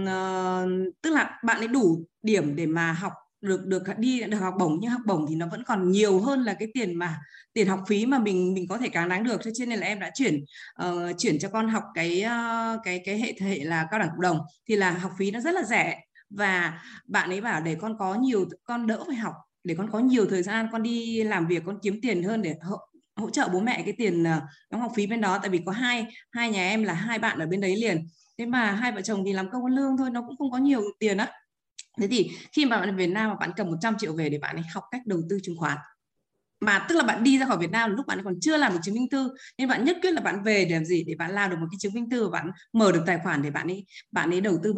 uh, 0.03 0.93
tức 1.01 1.09
là 1.09 1.39
bạn 1.43 1.57
ấy 1.57 1.67
đủ 1.67 2.05
điểm 2.23 2.55
để 2.55 2.65
mà 2.65 2.91
học 2.91 3.13
được 3.41 3.65
được 3.65 3.83
đi 3.97 4.23
được 4.23 4.37
học 4.37 4.53
bổng 4.59 4.77
nhưng 4.81 4.91
học 4.91 5.01
bổng 5.05 5.25
thì 5.29 5.35
nó 5.35 5.47
vẫn 5.47 5.63
còn 5.63 5.91
nhiều 5.91 6.19
hơn 6.19 6.43
là 6.43 6.53
cái 6.53 6.67
tiền 6.73 6.95
mà 6.95 7.17
tiền 7.53 7.67
học 7.67 7.83
phí 7.87 8.05
mà 8.05 8.19
mình 8.19 8.53
mình 8.53 8.67
có 8.67 8.77
thể 8.77 8.89
càng 8.89 9.09
đáng 9.09 9.23
được. 9.23 9.41
Cho 9.43 9.65
nên 9.65 9.79
là 9.79 9.87
em 9.87 9.99
đã 9.99 10.11
chuyển 10.13 10.43
uh, 10.85 11.17
chuyển 11.17 11.39
cho 11.39 11.49
con 11.49 11.69
học 11.69 11.83
cái 11.93 12.25
uh, 12.25 12.79
cái 12.83 13.01
cái 13.05 13.19
hệ 13.19 13.33
hệ 13.41 13.63
là 13.63 13.87
cao 13.91 13.99
đẳng 13.99 14.09
cộng 14.09 14.21
đồng 14.21 14.39
thì 14.67 14.75
là 14.75 14.91
học 14.91 15.11
phí 15.17 15.31
nó 15.31 15.39
rất 15.39 15.53
là 15.53 15.63
rẻ. 15.63 15.99
Và 16.29 16.81
bạn 17.05 17.29
ấy 17.29 17.41
bảo 17.41 17.61
để 17.61 17.75
con 17.75 17.97
có 17.99 18.15
nhiều 18.15 18.45
con 18.63 18.87
đỡ 18.87 19.03
phải 19.07 19.15
học 19.15 19.33
để 19.63 19.75
con 19.77 19.91
có 19.91 19.99
nhiều 19.99 20.25
thời 20.29 20.43
gian 20.43 20.67
con 20.71 20.83
đi 20.83 21.23
làm 21.23 21.47
việc 21.47 21.63
con 21.65 21.79
kiếm 21.81 21.99
tiền 22.01 22.23
hơn 22.23 22.41
để 22.41 22.55
hỗ, 22.61 22.77
hỗ 23.15 23.29
trợ 23.29 23.49
bố 23.53 23.59
mẹ 23.59 23.81
cái 23.85 23.93
tiền 23.97 24.23
ờ, 24.23 24.41
đóng 24.71 24.81
học 24.81 24.91
phí 24.95 25.07
bên 25.07 25.21
đó. 25.21 25.37
Tại 25.41 25.49
vì 25.49 25.61
có 25.65 25.71
hai 25.71 26.07
hai 26.31 26.49
nhà 26.49 26.69
em 26.69 26.83
là 26.83 26.93
hai 26.93 27.19
bạn 27.19 27.39
ở 27.39 27.45
bên 27.45 27.61
đấy 27.61 27.75
liền. 27.75 28.07
Thế 28.37 28.45
mà 28.45 28.71
hai 28.71 28.91
vợ 28.91 29.01
chồng 29.01 29.23
thì 29.25 29.33
làm 29.33 29.49
công 29.51 29.65
ăn 29.65 29.75
lương 29.75 29.97
thôi 29.97 30.09
nó 30.09 30.21
cũng 30.27 30.37
không 30.37 30.51
có 30.51 30.57
nhiều 30.57 30.81
tiền 30.99 31.17
á 31.17 31.31
thế 31.99 32.07
thì 32.07 32.31
khi 32.51 32.65
mà 32.65 32.79
bạn 32.79 32.89
ở 32.89 32.95
Việt 32.95 33.07
Nam 33.07 33.29
mà 33.29 33.35
bạn 33.35 33.51
cầm 33.57 33.67
100 33.67 33.95
triệu 33.97 34.13
về 34.13 34.29
để 34.29 34.37
bạn 34.37 34.55
ấy 34.55 34.63
học 34.73 34.83
cách 34.91 35.01
đầu 35.05 35.21
tư 35.29 35.39
chứng 35.43 35.57
khoán 35.57 35.77
mà 36.61 36.85
tức 36.89 36.95
là 36.95 37.03
bạn 37.03 37.23
đi 37.23 37.39
ra 37.39 37.45
khỏi 37.45 37.57
Việt 37.57 37.71
Nam 37.71 37.95
lúc 37.95 38.07
bạn 38.07 38.23
còn 38.23 38.33
chưa 38.41 38.57
làm 38.57 38.73
được 38.73 38.79
chứng 38.83 38.95
minh 38.95 39.09
thư 39.09 39.31
nên 39.57 39.67
bạn 39.67 39.85
nhất 39.85 39.97
quyết 40.01 40.11
là 40.11 40.21
bạn 40.21 40.43
về 40.43 40.65
để 40.65 40.75
làm 40.75 40.85
gì? 40.85 41.03
Để 41.07 41.15
bạn 41.15 41.31
làm 41.31 41.49
được 41.49 41.57
một 41.59 41.67
cái 41.71 41.77
chứng 41.79 41.93
minh 41.93 42.09
thư 42.09 42.23
và 42.23 42.39
bạn 42.39 42.51
mở 42.73 42.91
được 42.91 43.03
tài 43.05 43.19
khoản 43.23 43.41
để 43.41 43.49
bạn 43.49 43.67
ấy 43.67 43.85
bạn 44.11 44.31
ấy 44.31 44.41
đầu 44.41 44.59
tư 44.63 44.71
uh, 44.71 44.77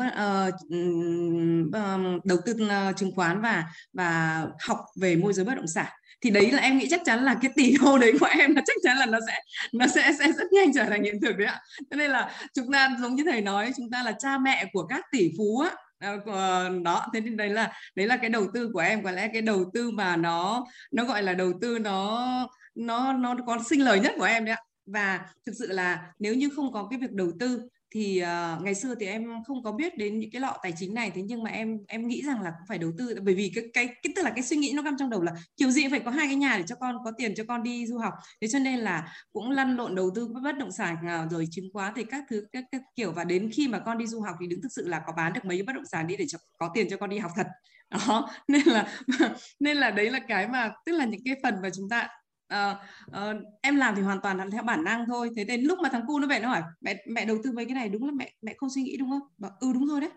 uh, 1.68 2.26
đầu 2.26 2.38
tư 2.46 2.54
uh, 2.64 2.98
chứng 2.98 3.16
khoán 3.16 3.42
và 3.42 3.66
và 3.94 4.42
học 4.68 4.80
về 5.00 5.16
môi 5.16 5.34
giới 5.34 5.46
bất 5.46 5.56
động 5.56 5.68
sản. 5.68 5.88
Thì 6.22 6.30
đấy 6.30 6.52
là 6.52 6.62
em 6.62 6.78
nghĩ 6.78 6.88
chắc 6.90 7.02
chắn 7.06 7.24
là 7.24 7.36
cái 7.42 7.52
tỷ 7.56 7.78
đô 7.78 7.98
đấy 8.02 8.14
của 8.20 8.30
em 8.38 8.56
là 8.56 8.62
chắc 8.66 8.78
chắn 8.84 8.98
là 8.98 9.06
nó 9.06 9.20
sẽ 9.28 9.40
nó 9.74 9.88
sẽ 9.88 10.12
sẽ 10.20 10.32
rất 10.32 10.52
nhanh 10.52 10.74
trở 10.74 10.86
thành 10.86 11.04
hiện 11.04 11.22
thực 11.22 11.38
đấy 11.38 11.48
ạ. 11.48 11.62
Cho 11.90 11.96
nên 11.96 12.12
là 12.12 12.32
chúng 12.54 12.72
ta 12.72 12.98
giống 13.02 13.16
như 13.16 13.24
thầy 13.32 13.42
nói 13.42 13.72
chúng 13.78 13.90
ta 13.92 14.04
là 14.04 14.12
cha 14.20 14.38
mẹ 14.38 14.66
của 14.74 14.86
các 14.86 15.06
tỷ 15.12 15.32
phú 15.38 15.60
á 15.60 15.72
Ờ, 16.02 16.20
ờ, 16.26 16.70
đó, 16.84 17.06
thế 17.14 17.22
nên 17.22 17.38
đấy 17.38 17.50
là 17.50 17.72
đấy 17.96 18.08
là 18.08 18.18
cái 18.18 18.30
đầu 18.30 18.48
tư 18.54 18.70
của 18.74 18.80
em. 18.80 19.04
Có 19.04 19.12
lẽ 19.12 19.30
cái 19.34 19.42
đầu 19.42 19.66
tư 19.74 19.92
mà 19.92 20.16
nó 20.18 20.66
nó 20.92 21.06
gọi 21.06 21.24
là 21.24 21.34
đầu 21.34 21.52
tư 21.62 21.80
nó 21.80 22.28
nó 22.76 23.14
nó 23.14 23.36
có 23.48 23.58
sinh 23.70 23.82
lời 23.84 24.00
nhất 24.00 24.14
của 24.18 24.24
em 24.24 24.46
đấy 24.46 24.56
ạ. 24.56 24.62
Và 24.86 25.20
thực 25.46 25.52
sự 25.60 25.68
là 25.68 26.14
nếu 26.20 26.36
như 26.36 26.50
không 26.56 26.74
có 26.74 26.88
cái 26.90 27.00
việc 27.00 27.12
đầu 27.12 27.32
tư 27.40 27.62
thì 27.92 28.24
uh, 28.24 28.64
ngày 28.64 28.76
xưa 28.76 28.96
thì 29.00 29.06
em 29.06 29.44
không 29.48 29.64
có 29.64 29.72
biết 29.72 29.98
đến 29.98 30.20
những 30.20 30.32
cái 30.32 30.42
lọ 30.42 30.58
tài 30.64 30.74
chính 30.78 30.94
này 30.94 31.12
thế 31.16 31.22
nhưng 31.22 31.44
mà 31.44 31.50
em 31.50 31.78
em 31.88 32.08
nghĩ 32.08 32.22
rằng 32.26 32.42
là 32.42 32.50
cũng 32.50 32.68
phải 32.68 32.78
đầu 32.78 32.92
tư 32.98 33.16
bởi 33.24 33.36
vì 33.36 33.52
cái 33.56 33.64
cái 33.74 33.88
cái 33.88 34.14
tức 34.16 34.22
là 34.22 34.32
cái 34.36 34.44
suy 34.44 34.58
nghĩ 34.58 34.74
nó 34.76 34.82
nằm 34.82 34.96
trong 35.00 35.10
đầu 35.10 35.22
là 35.22 35.32
kiểu 35.58 35.72
gì 35.72 35.88
phải 35.92 36.00
có 36.00 36.12
hai 36.12 36.28
cái 36.28 36.36
nhà 36.36 36.58
để 36.58 36.64
cho 36.68 36.76
con 36.76 36.98
có 37.06 37.12
tiền 37.18 37.36
cho 37.36 37.44
con 37.48 37.64
đi 37.64 37.88
du 37.88 37.98
học. 37.98 38.14
Thế 38.42 38.48
cho 38.48 38.60
nên 38.60 38.80
là 38.80 39.14
cũng 39.34 39.52
lăn 39.52 39.76
lộn 39.76 39.96
đầu 39.96 40.12
tư 40.16 40.28
bất 40.44 40.58
động 40.58 40.72
sản 40.72 40.96
à, 41.08 41.28
rồi 41.32 41.48
chứng 41.52 41.70
khoán 41.74 41.94
thì 41.96 42.04
các 42.04 42.24
thứ 42.30 42.46
các, 42.52 42.64
các 42.72 42.82
kiểu. 42.96 43.12
Và 43.12 43.24
đến 43.24 43.50
khi 43.54 43.68
mà 43.68 43.80
con 43.80 43.98
đi 43.98 44.08
du 44.08 44.22
học 44.22 44.36
thì 44.40 44.48
đứng 44.48 44.62
thực 44.62 44.72
sự 44.72 44.88
là 44.88 45.02
có 45.08 45.14
bán 45.18 45.34
được 45.34 45.46
mấy 45.46 45.64
bất 45.64 45.74
động 45.76 45.86
sản 45.92 46.08
đi 46.08 46.18
để 46.18 46.26
cho 46.28 46.38
có 46.58 46.70
tiền 46.74 46.88
cho 46.90 46.98
con 46.98 47.10
đi 47.10 47.18
học 47.18 47.32
thật. 47.36 47.48
Đó 47.90 48.30
nên 48.48 48.62
là 48.66 48.88
nên 49.60 49.78
là 49.78 49.92
đấy 49.92 50.10
là 50.10 50.20
cái 50.20 50.48
mà 50.48 50.74
tức 50.86 50.92
là 50.92 51.06
những 51.06 51.22
cái 51.26 51.36
phần 51.44 51.56
mà 51.62 51.70
chúng 51.70 51.90
ta 51.90 52.08
uh, 52.54 52.78
uh, 53.08 53.44
em 53.62 53.76
làm 53.76 53.96
thì 53.96 54.02
hoàn 54.02 54.22
toàn 54.22 54.38
là 54.38 54.46
theo 54.52 54.64
bản 54.64 54.84
năng 54.84 55.06
thôi. 55.08 55.30
Thế 55.36 55.44
đến 55.44 55.62
lúc 55.62 55.80
mà 55.80 55.90
thằng 55.90 56.04
cu 56.08 56.20
nó 56.20 56.28
về 56.28 56.40
nó 56.40 56.50
hỏi 56.50 56.62
mẹ 56.82 56.96
mẹ 57.08 57.26
đầu 57.26 57.38
tư 57.44 57.52
mấy 57.52 57.66
cái 57.66 57.76
này 57.76 57.90
đúng 57.90 58.06
là 58.06 58.12
mẹ 58.16 58.32
mẹ 58.42 58.54
không 58.58 58.70
suy 58.70 58.82
nghĩ 58.82 58.98
đúng 58.98 59.10
không? 59.10 59.22
Bảo, 59.38 59.52
ừ 59.60 59.74
đúng 59.74 59.88
rồi 59.88 60.02
đấy. 60.02 60.10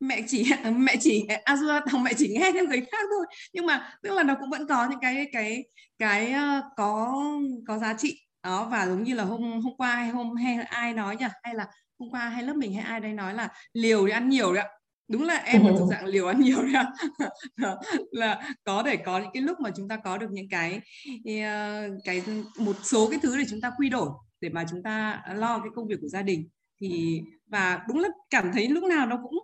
Mẹ 0.00 0.22
chỉ 0.28 0.52
mẹ 0.76 0.96
chỉ 1.00 1.26
Azura 1.44 1.80
thằng 1.86 2.02
mẹ 2.02 2.12
chỉ 2.18 2.28
nghe 2.28 2.52
theo 2.52 2.66
người 2.66 2.80
khác 2.80 3.04
thôi. 3.10 3.26
Nhưng 3.52 3.66
mà 3.66 3.94
tức 4.02 4.12
là 4.14 4.22
nó 4.22 4.34
cũng 4.40 4.50
vẫn 4.50 4.66
có 4.66 4.88
những 4.90 5.00
cái 5.00 5.28
cái 5.32 5.64
cái 5.98 6.34
uh, 6.34 6.64
có 6.76 7.22
có 7.66 7.78
giá 7.78 7.94
trị. 7.94 8.20
Đó 8.42 8.68
và 8.70 8.86
giống 8.86 9.02
như 9.02 9.14
là 9.14 9.24
hôm 9.24 9.60
hôm 9.60 9.76
qua 9.76 9.94
hay 9.96 10.08
hôm 10.08 10.36
hay 10.36 10.56
ai 10.56 10.94
nói 10.94 11.16
nhỉ? 11.16 11.26
Hay 11.42 11.54
là 11.54 11.66
hôm 11.98 12.10
qua 12.10 12.28
hay 12.28 12.42
lớp 12.42 12.56
mình 12.56 12.74
hay 12.74 12.84
ai 12.84 13.00
đấy 13.00 13.12
nói 13.12 13.34
là 13.34 13.48
liều 13.72 14.06
thì 14.06 14.12
ăn 14.12 14.28
nhiều 14.28 14.52
đấy 14.54 14.64
ạ 14.64 14.79
đúng 15.10 15.22
là 15.22 15.34
em 15.34 15.66
là 15.66 15.72
thuộc 15.78 15.88
dạng 15.90 16.04
liều 16.04 16.26
ăn 16.26 16.40
nhiều 16.40 16.62
đấy 16.62 16.84
là 18.10 18.48
có 18.64 18.82
thể 18.82 18.96
có 18.96 19.18
những 19.18 19.30
cái 19.34 19.42
lúc 19.42 19.60
mà 19.60 19.70
chúng 19.76 19.88
ta 19.88 19.96
có 19.96 20.18
được 20.18 20.28
những 20.30 20.48
cái 20.48 20.80
ờ, 21.44 21.82
cái 22.04 22.22
một 22.58 22.76
số 22.82 23.08
cái 23.10 23.18
thứ 23.22 23.38
để 23.38 23.44
chúng 23.50 23.60
ta 23.60 23.72
quy 23.78 23.88
đổi 23.88 24.08
để 24.40 24.48
mà 24.48 24.64
chúng 24.70 24.82
ta 24.82 25.22
lo 25.34 25.58
cái 25.58 25.68
công 25.74 25.86
việc 25.86 25.96
của 26.00 26.08
gia 26.08 26.22
đình. 26.22 26.48
Thì 26.80 27.22
và 27.46 27.80
đúng 27.88 27.98
là 27.98 28.08
cảm 28.30 28.50
thấy 28.52 28.68
lúc 28.68 28.84
nào 28.84 29.06
nó 29.06 29.18
cũng 29.22 29.34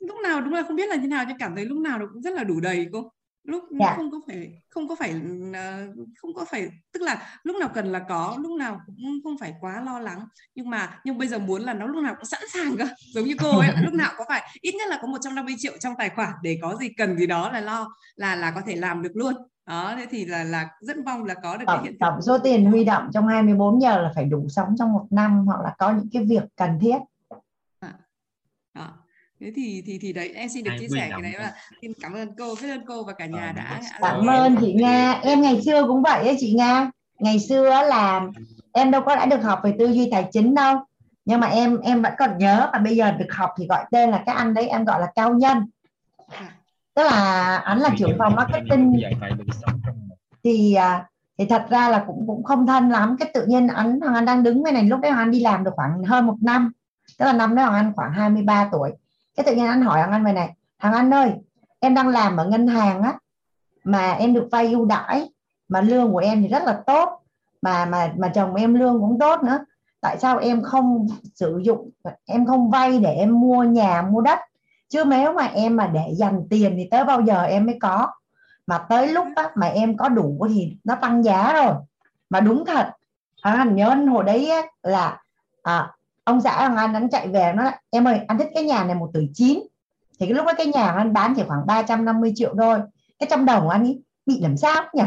lúc 0.00 0.16
nào 0.22 0.40
đúng 0.40 0.54
là 0.54 0.62
không 0.62 0.76
biết 0.76 0.88
là 0.88 0.96
như 0.96 1.08
nào 1.08 1.24
nhưng 1.28 1.38
cảm 1.38 1.56
thấy 1.56 1.64
lúc 1.64 1.78
nào 1.78 1.98
nó 1.98 2.06
cũng 2.12 2.22
rất 2.22 2.34
là 2.34 2.44
đủ 2.44 2.60
đầy 2.60 2.86
cô 2.92 3.10
lúc 3.44 3.64
dạ. 3.80 3.94
không 3.96 4.10
có 4.10 4.20
phải 4.26 4.62
không 4.70 4.88
có 4.88 4.94
phải 4.94 5.14
ờ, 5.54 5.86
không 6.16 6.34
có 6.34 6.44
phải 6.50 6.68
tức 6.92 7.02
là 7.02 7.38
lúc 7.42 7.56
nào 7.56 7.70
cần 7.74 7.92
là 7.92 7.98
có 7.98 8.36
lúc 8.40 8.58
nào 8.58 8.80
cũng 8.86 9.20
không 9.24 9.38
phải 9.38 9.54
quá 9.60 9.80
lo 9.80 10.00
lắng. 10.00 10.26
Nhưng 10.54 10.70
mà 10.70 11.00
nhưng 11.04 11.18
bây 11.18 11.28
giờ 11.28 11.38
muốn 11.38 11.62
là 11.62 11.74
nó 11.74 11.86
lúc 11.86 12.02
nào 12.02 12.14
cũng 12.14 12.24
sẵn 12.24 12.40
sàng 12.52 12.76
cơ 12.76 12.84
giống 13.14 13.24
như 13.24 13.34
cô 13.42 13.58
ấy 13.58 13.70
lúc 13.82 13.94
nào 13.94 14.12
có 14.18 14.24
phải 14.28 14.42
ít 14.60 14.74
nhất 14.74 14.88
là 14.88 14.98
có 15.02 15.08
150 15.08 15.54
triệu 15.58 15.72
trong 15.80 15.94
tài 15.98 16.10
khoản 16.10 16.32
để 16.42 16.58
có 16.62 16.76
gì 16.76 16.88
cần 16.88 17.16
gì 17.16 17.26
đó 17.26 17.50
là 17.50 17.60
lo 17.60 17.94
là 18.16 18.36
là 18.36 18.50
có 18.50 18.60
thể 18.66 18.76
làm 18.76 19.02
được 19.02 19.12
luôn. 19.14 19.34
Đó 19.66 19.94
thế 19.96 20.06
thì 20.10 20.24
là 20.24 20.44
là 20.44 20.68
rất 20.80 20.96
mong 20.96 21.24
là 21.24 21.34
có 21.34 21.56
được 21.56 21.64
tổng, 21.66 21.76
cái 21.76 21.84
hiện 21.84 21.98
tổng 22.00 22.22
số 22.22 22.38
tiền 22.38 22.64
huy 22.64 22.84
động 22.84 23.10
trong 23.12 23.26
24 23.26 23.80
giờ 23.80 24.02
là 24.02 24.12
phải 24.14 24.24
đủ 24.24 24.48
sống 24.48 24.68
trong 24.78 24.92
một 24.92 25.06
năm 25.10 25.46
hoặc 25.46 25.60
là 25.64 25.74
có 25.78 25.92
những 25.92 26.08
cái 26.12 26.24
việc 26.24 26.42
cần 26.56 26.78
thiết. 26.80 26.98
À. 27.80 27.92
đó 28.74 29.03
thế 29.44 29.52
thì 29.56 29.82
thì 29.86 29.98
thì 29.98 30.12
đấy 30.12 30.32
em 30.34 30.48
xin 30.48 30.64
được 30.64 30.70
chia 30.80 30.88
sẻ 30.88 31.08
cái 31.10 31.22
đấy 31.22 31.32
là 31.38 31.52
xin 31.82 31.92
cảm 32.00 32.12
ơn 32.12 32.28
cô 32.38 32.54
biết 32.62 32.70
ơn 32.70 32.86
cô 32.86 33.04
và 33.04 33.12
cả 33.12 33.26
nhà 33.26 33.52
đã 33.56 33.80
cảm 34.00 34.26
ơn 34.26 34.56
chị 34.60 34.72
Nga. 34.72 35.12
Em 35.12 35.42
ngày 35.42 35.62
xưa 35.62 35.86
cũng 35.86 36.02
vậy 36.02 36.26
ấy 36.26 36.36
chị 36.40 36.52
Nga. 36.52 36.90
Ngày 37.18 37.38
xưa 37.38 37.64
là 37.64 38.20
em 38.72 38.90
đâu 38.90 39.02
có 39.06 39.16
đã 39.16 39.26
được 39.26 39.42
học 39.42 39.60
về 39.64 39.74
tư 39.78 39.92
duy 39.92 40.08
tài 40.10 40.28
chính 40.32 40.54
đâu. 40.54 40.76
Nhưng 41.24 41.40
mà 41.40 41.46
em 41.46 41.80
em 41.80 42.02
vẫn 42.02 42.12
còn 42.18 42.38
nhớ 42.38 42.70
và 42.72 42.78
bây 42.78 42.96
giờ 42.96 43.12
được 43.12 43.32
học 43.32 43.50
thì 43.58 43.66
gọi 43.66 43.84
tên 43.90 44.10
là 44.10 44.22
cái 44.26 44.34
anh 44.34 44.54
đấy 44.54 44.68
em 44.68 44.84
gọi 44.84 45.00
là 45.00 45.06
cao 45.14 45.34
nhân. 45.34 45.58
À. 46.28 46.56
tức 46.94 47.02
là 47.02 47.56
anh 47.56 47.78
là 47.78 47.90
trưởng 47.98 48.18
phòng 48.18 48.34
marketing. 48.34 48.92
thì 50.44 50.74
à, 50.74 51.06
thì 51.38 51.46
thật 51.46 51.66
ra 51.70 51.88
là 51.88 52.04
cũng 52.06 52.24
cũng 52.26 52.44
không 52.44 52.66
thân 52.66 52.90
lắm. 52.90 53.16
Cái 53.20 53.30
tự 53.34 53.46
nhiên 53.46 53.68
anh 53.68 54.00
anh 54.14 54.24
đang 54.24 54.42
đứng 54.42 54.62
bên 54.62 54.74
này 54.74 54.84
lúc 54.84 55.00
đấy 55.00 55.10
anh 55.10 55.30
đi 55.30 55.40
làm 55.40 55.64
được 55.64 55.72
khoảng 55.76 56.04
hơn 56.04 56.26
một 56.26 56.36
năm. 56.40 56.72
Tức 57.18 57.24
là 57.24 57.32
năm 57.32 57.54
đó 57.54 57.64
anh 57.64 57.92
khoảng 57.96 58.12
23 58.12 58.68
tuổi 58.72 58.90
cái 59.36 59.44
tự 59.46 59.54
nhiên 59.54 59.66
anh 59.66 59.82
hỏi 59.82 60.00
anh 60.00 60.10
anh 60.10 60.24
về 60.24 60.32
này 60.32 60.54
thằng 60.78 60.92
anh 60.92 61.14
ơi 61.14 61.32
em 61.80 61.94
đang 61.94 62.08
làm 62.08 62.36
ở 62.36 62.46
ngân 62.46 62.66
hàng 62.66 63.02
á 63.02 63.18
mà 63.84 64.12
em 64.12 64.34
được 64.34 64.48
vay 64.52 64.72
ưu 64.72 64.84
đãi 64.84 65.28
mà 65.68 65.80
lương 65.80 66.12
của 66.12 66.18
em 66.18 66.42
thì 66.42 66.48
rất 66.48 66.62
là 66.64 66.82
tốt 66.86 67.24
mà 67.64 67.84
mà 67.84 68.12
mà 68.18 68.28
chồng 68.28 68.54
em 68.54 68.74
lương 68.74 69.00
cũng 69.00 69.18
tốt 69.18 69.42
nữa. 69.42 69.58
Tại 70.00 70.18
sao 70.18 70.38
em 70.38 70.62
không 70.62 71.06
sử 71.34 71.60
dụng 71.64 71.90
em 72.24 72.46
không 72.46 72.70
vay 72.70 72.98
để 72.98 73.12
em 73.12 73.40
mua 73.40 73.62
nhà 73.62 74.02
mua 74.02 74.20
đất? 74.20 74.38
Chứ 74.88 75.04
nếu 75.04 75.32
mà 75.32 75.46
em 75.46 75.76
mà 75.76 75.86
để 75.86 76.14
dành 76.16 76.46
tiền 76.50 76.74
thì 76.76 76.88
tới 76.90 77.04
bao 77.04 77.20
giờ 77.20 77.42
em 77.42 77.66
mới 77.66 77.78
có? 77.80 78.08
Mà 78.66 78.78
tới 78.78 79.08
lúc 79.08 79.26
á, 79.36 79.50
mà 79.54 79.66
em 79.66 79.96
có 79.96 80.08
đủ 80.08 80.46
thì 80.48 80.76
nó 80.84 80.94
tăng 80.94 81.22
giá 81.24 81.52
rồi. 81.52 81.74
Mà 82.30 82.40
đúng 82.40 82.64
thật 82.64 82.90
thằng 83.42 83.56
anh 83.56 83.76
nhớ 83.76 83.94
hồi 84.10 84.24
đấy 84.24 84.50
á, 84.50 84.62
là 84.82 85.22
à, 85.62 85.92
ông 86.24 86.40
xã 86.40 86.56
thằng 86.58 86.76
anh 86.76 86.94
anh 86.94 87.10
chạy 87.10 87.28
về 87.28 87.52
nó 87.56 87.70
em 87.90 88.08
ơi 88.08 88.20
anh 88.28 88.38
thích 88.38 88.48
cái 88.54 88.64
nhà 88.64 88.84
này 88.84 88.94
một 88.94 89.10
tỷ 89.14 89.20
chín. 89.34 89.60
Thì 90.20 90.26
cái 90.26 90.34
lúc 90.34 90.46
đó 90.46 90.52
cái 90.56 90.66
nhà 90.66 90.90
anh 90.90 91.12
bán 91.12 91.34
chỉ 91.36 91.42
khoảng 91.46 91.66
350 91.66 92.32
triệu 92.34 92.54
thôi. 92.58 92.78
Cái 93.18 93.26
trong 93.30 93.44
đầu 93.44 93.60
của 93.60 93.68
anh 93.68 93.82
ấy 93.82 94.02
bị 94.26 94.40
làm 94.40 94.56
sao 94.56 94.82
nhỉ? 94.94 95.02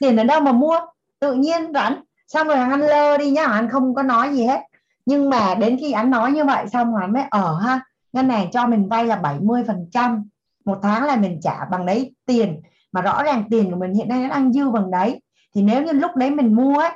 Tiền 0.00 0.16
ở 0.16 0.24
đâu 0.24 0.40
mà 0.40 0.52
mua? 0.52 0.78
Tự 1.20 1.34
nhiên 1.34 1.72
rảnh 1.74 2.02
xong 2.28 2.46
rồi 2.46 2.56
anh 2.56 2.80
lơ 2.80 3.18
đi 3.18 3.30
nhá 3.30 3.44
anh 3.44 3.68
không 3.70 3.94
có 3.94 4.02
nói 4.02 4.34
gì 4.34 4.44
hết. 4.44 4.60
Nhưng 5.06 5.30
mà 5.30 5.54
đến 5.54 5.76
khi 5.80 5.92
anh 5.92 6.10
nói 6.10 6.32
như 6.32 6.44
vậy 6.44 6.68
xong 6.68 6.92
rồi 6.92 7.00
anh 7.02 7.12
mới 7.12 7.22
ở 7.30 7.58
ha 7.58 7.80
ngân 8.12 8.30
hàng 8.30 8.50
cho 8.50 8.66
mình 8.66 8.88
vay 8.88 9.06
là 9.06 9.16
70 9.16 9.64
phần 9.66 9.88
trăm 9.92 10.28
một 10.64 10.78
tháng 10.82 11.04
là 11.04 11.16
mình 11.16 11.40
trả 11.42 11.64
bằng 11.70 11.86
đấy 11.86 12.14
tiền. 12.26 12.60
Mà 12.92 13.00
rõ 13.00 13.22
ràng 13.22 13.44
tiền 13.50 13.70
của 13.70 13.76
mình 13.76 13.94
hiện 13.94 14.08
nay 14.08 14.22
nó 14.22 14.28
đang 14.28 14.52
dư 14.52 14.70
bằng 14.70 14.90
đấy. 14.90 15.22
Thì 15.54 15.62
nếu 15.62 15.82
như 15.82 15.92
lúc 15.92 16.16
đấy 16.16 16.30
mình 16.30 16.54
mua 16.54 16.78
ấy, 16.78 16.90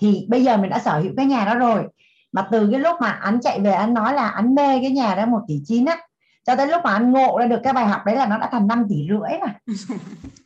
thì 0.00 0.26
bây 0.28 0.44
giờ 0.44 0.56
mình 0.56 0.70
đã 0.70 0.78
sở 0.78 1.00
hữu 1.00 1.12
cái 1.16 1.26
nhà 1.26 1.44
đó 1.44 1.54
rồi 1.54 1.84
mà 2.34 2.48
từ 2.50 2.68
cái 2.70 2.80
lúc 2.80 2.96
mà 3.00 3.10
anh 3.10 3.40
chạy 3.40 3.60
về 3.60 3.72
anh 3.72 3.94
nói 3.94 4.14
là 4.14 4.28
anh 4.28 4.54
mê 4.54 4.80
cái 4.82 4.90
nhà 4.90 5.14
đó 5.14 5.26
một 5.26 5.40
tỷ 5.48 5.60
chín 5.66 5.84
á 5.84 5.98
cho 6.46 6.56
tới 6.56 6.66
lúc 6.66 6.80
mà 6.84 6.92
anh 6.92 7.12
ngộ 7.12 7.38
ra 7.38 7.46
được 7.46 7.60
cái 7.64 7.72
bài 7.72 7.86
học 7.86 8.00
đấy 8.06 8.16
là 8.16 8.26
nó 8.26 8.38
đã 8.38 8.48
thành 8.52 8.66
5 8.66 8.86
tỷ 8.88 8.96
rưỡi 9.08 9.38
rồi. 9.40 9.76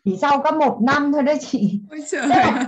Chỉ 0.05 0.19
sau 0.21 0.43
có 0.43 0.51
một 0.51 0.79
năm 0.83 1.13
thôi 1.13 1.23
đó 1.23 1.33
chị. 1.41 1.81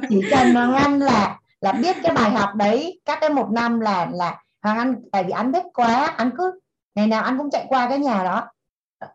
Chỉ 0.09 0.21
cần 0.31 0.55
hoàng 0.55 0.75
anh 0.75 0.99
là 0.99 1.39
là 1.61 1.73
biết 1.73 1.97
cái 2.03 2.15
bài 2.15 2.31
học 2.31 2.55
đấy 2.55 3.01
các 3.05 3.19
cái 3.21 3.31
một 3.31 3.51
năm 3.51 3.81
là 3.81 4.09
là 4.13 4.39
hoàng 4.63 4.79
anh 4.79 4.95
tại 5.13 5.25
vì 5.25 5.31
anh 5.31 5.53
thích 5.53 5.65
quá 5.75 6.15
anh 6.17 6.31
cứ 6.39 6.61
ngày 6.95 7.07
nào 7.07 7.23
anh 7.23 7.39
cũng 7.39 7.51
chạy 7.51 7.67
qua 7.69 7.89
cái 7.89 7.99
nhà 7.99 8.25
đó. 8.25 8.49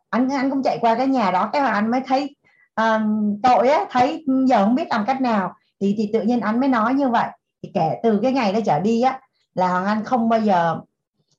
Anh 0.10 0.30
anh 0.30 0.50
cũng 0.50 0.64
chạy 0.64 0.78
qua 0.82 0.96
cái 0.96 1.08
nhà 1.08 1.32
đó 1.32 1.50
cái 1.54 1.62
mà 1.62 1.72
anh 1.72 1.92
mới 1.92 2.02
thấy 2.08 2.36
um, 2.76 3.36
tội 3.44 3.68
á 3.68 3.86
thấy 3.90 4.26
giờ 4.48 4.66
không 4.66 4.76
biết 4.76 4.88
làm 4.90 5.06
cách 5.08 5.22
nào. 5.22 5.54
Thì 5.82 5.96
thì 5.98 6.10
tự 6.14 6.22
nhiên 6.22 6.40
anh 6.40 6.60
mới 6.60 6.70
nói 6.70 6.94
như 6.94 7.10
vậy. 7.10 7.28
Thì 7.64 7.72
kể 7.74 8.00
từ 8.04 8.20
cái 8.24 8.32
ngày 8.32 8.54
đó 8.54 8.60
trở 8.66 8.80
đi 8.80 9.02
á 9.02 9.20
là 9.56 9.68
hoàng 9.68 9.86
anh 9.86 10.04
không 10.04 10.30
bao 10.30 10.40
giờ 10.40 10.80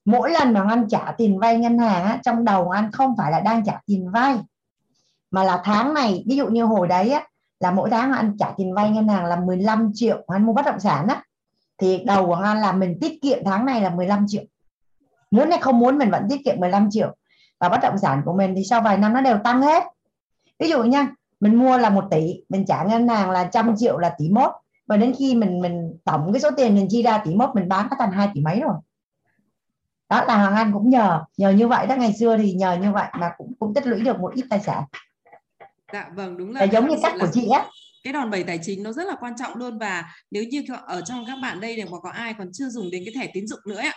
mỗi 0.04 0.30
lần 0.30 0.52
mà 0.52 0.64
anh 0.68 0.88
trả 0.88 1.14
tiền 1.18 1.38
vay 1.38 1.58
ngân 1.58 1.78
hàng 1.78 2.04
á, 2.04 2.20
trong 2.24 2.44
đầu 2.44 2.70
anh 2.70 2.92
không 2.92 3.14
phải 3.18 3.30
là 3.30 3.40
đang 3.40 3.64
trả 3.64 3.80
tiền 3.86 4.10
vay 4.10 4.38
mà 5.30 5.44
là 5.44 5.60
tháng 5.64 5.94
này 5.94 6.24
ví 6.26 6.36
dụ 6.36 6.48
như 6.48 6.64
hồi 6.64 6.88
đấy 6.88 7.10
á, 7.10 7.26
là 7.60 7.70
mỗi 7.70 7.90
tháng 7.90 8.12
anh 8.12 8.36
trả 8.38 8.52
tiền 8.56 8.74
vay 8.74 8.90
ngân 8.90 9.08
hàng 9.08 9.24
là 9.24 9.36
15 9.36 9.90
triệu 9.94 10.24
anh 10.26 10.46
mua 10.46 10.52
bất 10.52 10.66
động 10.66 10.80
sản 10.80 11.08
á 11.08 11.22
thì 11.78 12.02
đầu 12.06 12.26
của 12.26 12.34
anh 12.34 12.60
là 12.60 12.72
mình 12.72 12.98
tiết 13.00 13.22
kiệm 13.22 13.38
tháng 13.44 13.66
này 13.66 13.80
là 13.80 13.90
15 13.90 14.24
triệu. 14.28 14.42
Muốn 15.30 15.50
hay 15.50 15.60
không 15.60 15.78
muốn 15.78 15.98
mình 15.98 16.10
vẫn 16.10 16.26
tiết 16.30 16.40
kiệm 16.44 16.60
15 16.60 16.88
triệu. 16.90 17.16
Và 17.60 17.68
bất 17.68 17.78
động 17.82 17.98
sản 17.98 18.22
của 18.24 18.32
mình 18.32 18.54
thì 18.56 18.64
sau 18.64 18.80
vài 18.80 18.98
năm 18.98 19.12
nó 19.12 19.20
đều 19.20 19.38
tăng 19.44 19.62
hết. 19.62 19.84
Ví 20.58 20.68
dụ 20.68 20.82
nha 20.82 21.08
mình 21.40 21.54
mua 21.54 21.78
là 21.78 21.90
một 21.90 22.04
tỷ 22.10 22.42
mình 22.48 22.66
trả 22.66 22.84
ngân 22.84 23.08
hàng 23.08 23.30
là 23.30 23.44
trăm 23.44 23.74
triệu 23.76 23.98
là 23.98 24.14
tỷ 24.18 24.30
mốt 24.30 24.50
và 24.86 24.96
đến 24.96 25.14
khi 25.18 25.34
mình 25.34 25.60
mình 25.60 25.98
tổng 26.04 26.32
cái 26.32 26.40
số 26.40 26.50
tiền 26.56 26.74
mình 26.74 26.86
chi 26.90 27.02
ra 27.02 27.18
tỷ 27.24 27.34
mốt 27.34 27.50
mình 27.54 27.68
bán 27.68 27.88
nó 27.90 27.96
thành 27.98 28.12
hai 28.12 28.28
tỷ 28.34 28.40
mấy 28.40 28.60
rồi. 28.60 28.74
Đó 30.08 30.24
là 30.24 30.36
hoàng 30.36 30.54
anh 30.54 30.72
cũng 30.72 30.90
nhờ 30.90 31.24
nhờ 31.36 31.50
như 31.50 31.68
vậy 31.68 31.86
đó. 31.86 31.96
Ngày 31.96 32.12
xưa 32.20 32.36
thì 32.36 32.52
nhờ 32.52 32.76
như 32.82 32.92
vậy 32.92 33.06
mà 33.18 33.30
cũng 33.38 33.52
cũng 33.58 33.74
tích 33.74 33.86
lũy 33.86 34.00
được 34.00 34.20
một 34.20 34.34
ít 34.34 34.44
tài 34.50 34.60
sản. 34.60 34.84
Dạ 35.92 36.10
vâng 36.14 36.36
đúng 36.36 36.52
là, 36.52 36.60
là 36.60 36.66
giống 36.66 36.88
như 36.88 36.96
cách 37.02 37.14
của 37.20 37.28
chị 37.32 37.48
á. 37.48 37.66
cái 38.04 38.12
đòn 38.12 38.30
bẩy 38.30 38.44
tài 38.44 38.58
chính 38.62 38.82
nó 38.82 38.92
rất 38.92 39.06
là 39.06 39.16
quan 39.20 39.36
trọng 39.36 39.56
luôn. 39.56 39.78
Và 39.78 40.04
nếu 40.30 40.44
như 40.50 40.64
ở 40.86 41.00
trong 41.00 41.24
các 41.26 41.38
bạn 41.42 41.60
đây 41.60 41.76
đều 41.76 41.86
có 42.02 42.10
ai 42.10 42.34
còn 42.38 42.48
chưa 42.52 42.68
dùng 42.68 42.90
đến 42.90 43.02
cái 43.06 43.14
thẻ 43.20 43.30
tín 43.34 43.46
dụng 43.46 43.60
nữa 43.66 43.78
ạ 43.78 43.94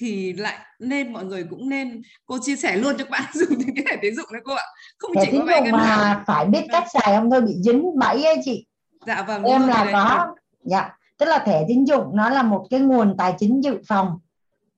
thì 0.00 0.32
lại 0.32 0.58
nên 0.78 1.12
mọi 1.12 1.24
người 1.24 1.44
cũng 1.50 1.68
nên 1.68 2.02
cô 2.26 2.38
chia 2.42 2.56
sẻ 2.56 2.76
luôn 2.76 2.96
cho 2.98 3.04
các 3.04 3.10
bạn 3.10 3.24
dùng 3.34 3.58
đến 3.58 3.74
cái 3.76 3.84
thẻ 3.90 3.96
tín 4.02 4.14
dụng 4.14 4.26
đấy 4.32 4.42
cô 4.44 4.54
ạ. 4.54 4.64
Không 4.98 5.14
thẻ 5.16 5.22
chỉ 5.24 5.38
có 5.38 5.44
vay 5.44 5.72
mà 5.72 6.24
phải 6.26 6.46
biết 6.46 6.62
cách 6.72 6.84
xài 6.92 7.16
không 7.16 7.30
thôi 7.30 7.40
bị 7.40 7.52
dính 7.64 7.84
bẫy 7.98 8.24
ấy 8.24 8.36
chị 8.44 8.66
dạ 9.06 9.22
vâng 9.22 9.42
em 9.42 9.66
là 9.66 9.88
có 9.92 10.34
dạ 10.62 10.98
tức 11.18 11.26
là 11.26 11.38
thẻ 11.38 11.64
tín 11.68 11.84
dụng 11.84 12.16
nó 12.16 12.30
là 12.30 12.42
một 12.42 12.66
cái 12.70 12.80
nguồn 12.80 13.16
tài 13.16 13.34
chính 13.38 13.64
dự 13.64 13.78
phòng. 13.88 14.18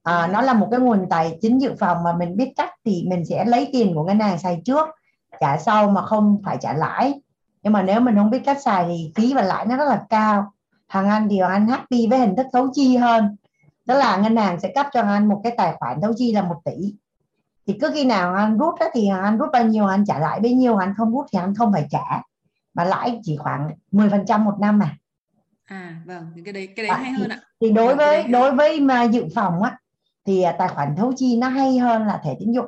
À, 0.03 0.27
nó 0.33 0.41
là 0.41 0.53
một 0.53 0.69
cái 0.71 0.81
nguồn 0.81 1.07
tài 1.11 1.39
chính 1.41 1.61
dự 1.61 1.75
phòng 1.79 2.03
mà 2.03 2.13
mình 2.13 2.37
biết 2.37 2.53
cách 2.57 2.71
thì 2.85 3.05
mình 3.09 3.25
sẽ 3.25 3.45
lấy 3.45 3.69
tiền 3.73 3.95
của 3.95 4.05
ngân 4.05 4.21
hàng 4.21 4.39
xài 4.39 4.63
trước 4.65 4.89
trả 5.41 5.59
sau 5.59 5.91
mà 5.91 6.03
không 6.03 6.41
phải 6.45 6.57
trả 6.61 6.73
lãi. 6.73 7.21
Nhưng 7.63 7.73
mà 7.73 7.83
nếu 7.83 8.01
mình 8.01 8.17
không 8.17 8.31
biết 8.31 8.43
cách 8.45 8.63
xài 8.63 8.85
thì 8.89 9.13
phí 9.17 9.35
và 9.35 9.43
lãi 9.43 9.67
nó 9.67 9.77
rất 9.77 9.85
là 9.85 10.03
cao. 10.09 10.53
Hàng 10.89 11.09
anh 11.09 11.29
thì 11.29 11.39
anh 11.39 11.69
happy 11.69 12.07
với 12.07 12.19
hình 12.19 12.37
thức 12.37 12.47
thấu 12.53 12.69
chi 12.73 12.97
hơn. 12.97 13.37
Tức 13.87 13.95
là 13.95 14.17
ngân 14.17 14.37
hàng 14.37 14.61
sẽ 14.61 14.73
cấp 14.75 14.87
cho 14.93 15.03
anh 15.03 15.29
một 15.29 15.41
cái 15.45 15.55
tài 15.57 15.75
khoản 15.79 16.01
thấu 16.01 16.13
chi 16.17 16.33
là 16.33 16.43
một 16.43 16.57
tỷ. 16.65 16.95
Thì 17.67 17.79
cứ 17.81 17.91
khi 17.95 18.05
nào 18.05 18.35
anh 18.35 18.59
rút 18.59 18.75
đó, 18.81 18.87
thì 18.93 19.09
anh 19.23 19.39
rút 19.39 19.49
bao 19.53 19.65
nhiêu 19.65 19.87
anh 19.87 20.05
trả 20.07 20.19
lại 20.19 20.41
bấy 20.41 20.55
nhiêu 20.55 20.77
anh 20.77 20.95
không 20.97 21.13
rút 21.13 21.27
thì 21.33 21.39
anh 21.39 21.55
không 21.55 21.73
phải 21.73 21.87
trả 21.91 22.23
mà 22.75 22.85
lãi 22.85 23.21
chỉ 23.23 23.37
khoảng 23.37 23.71
10% 23.93 24.45
một 24.45 24.55
năm 24.61 24.79
mà. 24.79 24.97
À 25.65 25.97
vâng 26.05 26.33
cái 26.45 26.53
đấy 26.53 26.69
cái 26.77 26.87
đấy 26.87 26.97
hay 26.99 27.13
hơn 27.13 27.29
ạ. 27.29 27.41
thì 27.61 27.71
đối 27.71 27.87
vâng, 27.87 27.97
với 27.97 28.25
đối 28.25 28.53
với 28.53 28.81
mà 28.81 29.03
dự 29.03 29.25
phòng 29.35 29.63
á 29.63 29.79
thì 30.27 30.43
à, 30.43 30.53
tài 30.59 30.69
khoản 30.69 30.97
thấu 30.97 31.13
chi 31.17 31.37
nó 31.37 31.49
hay 31.49 31.79
hơn 31.79 32.07
là 32.07 32.21
thẻ 32.25 32.35
tín 32.41 32.53
dụng. 32.53 32.67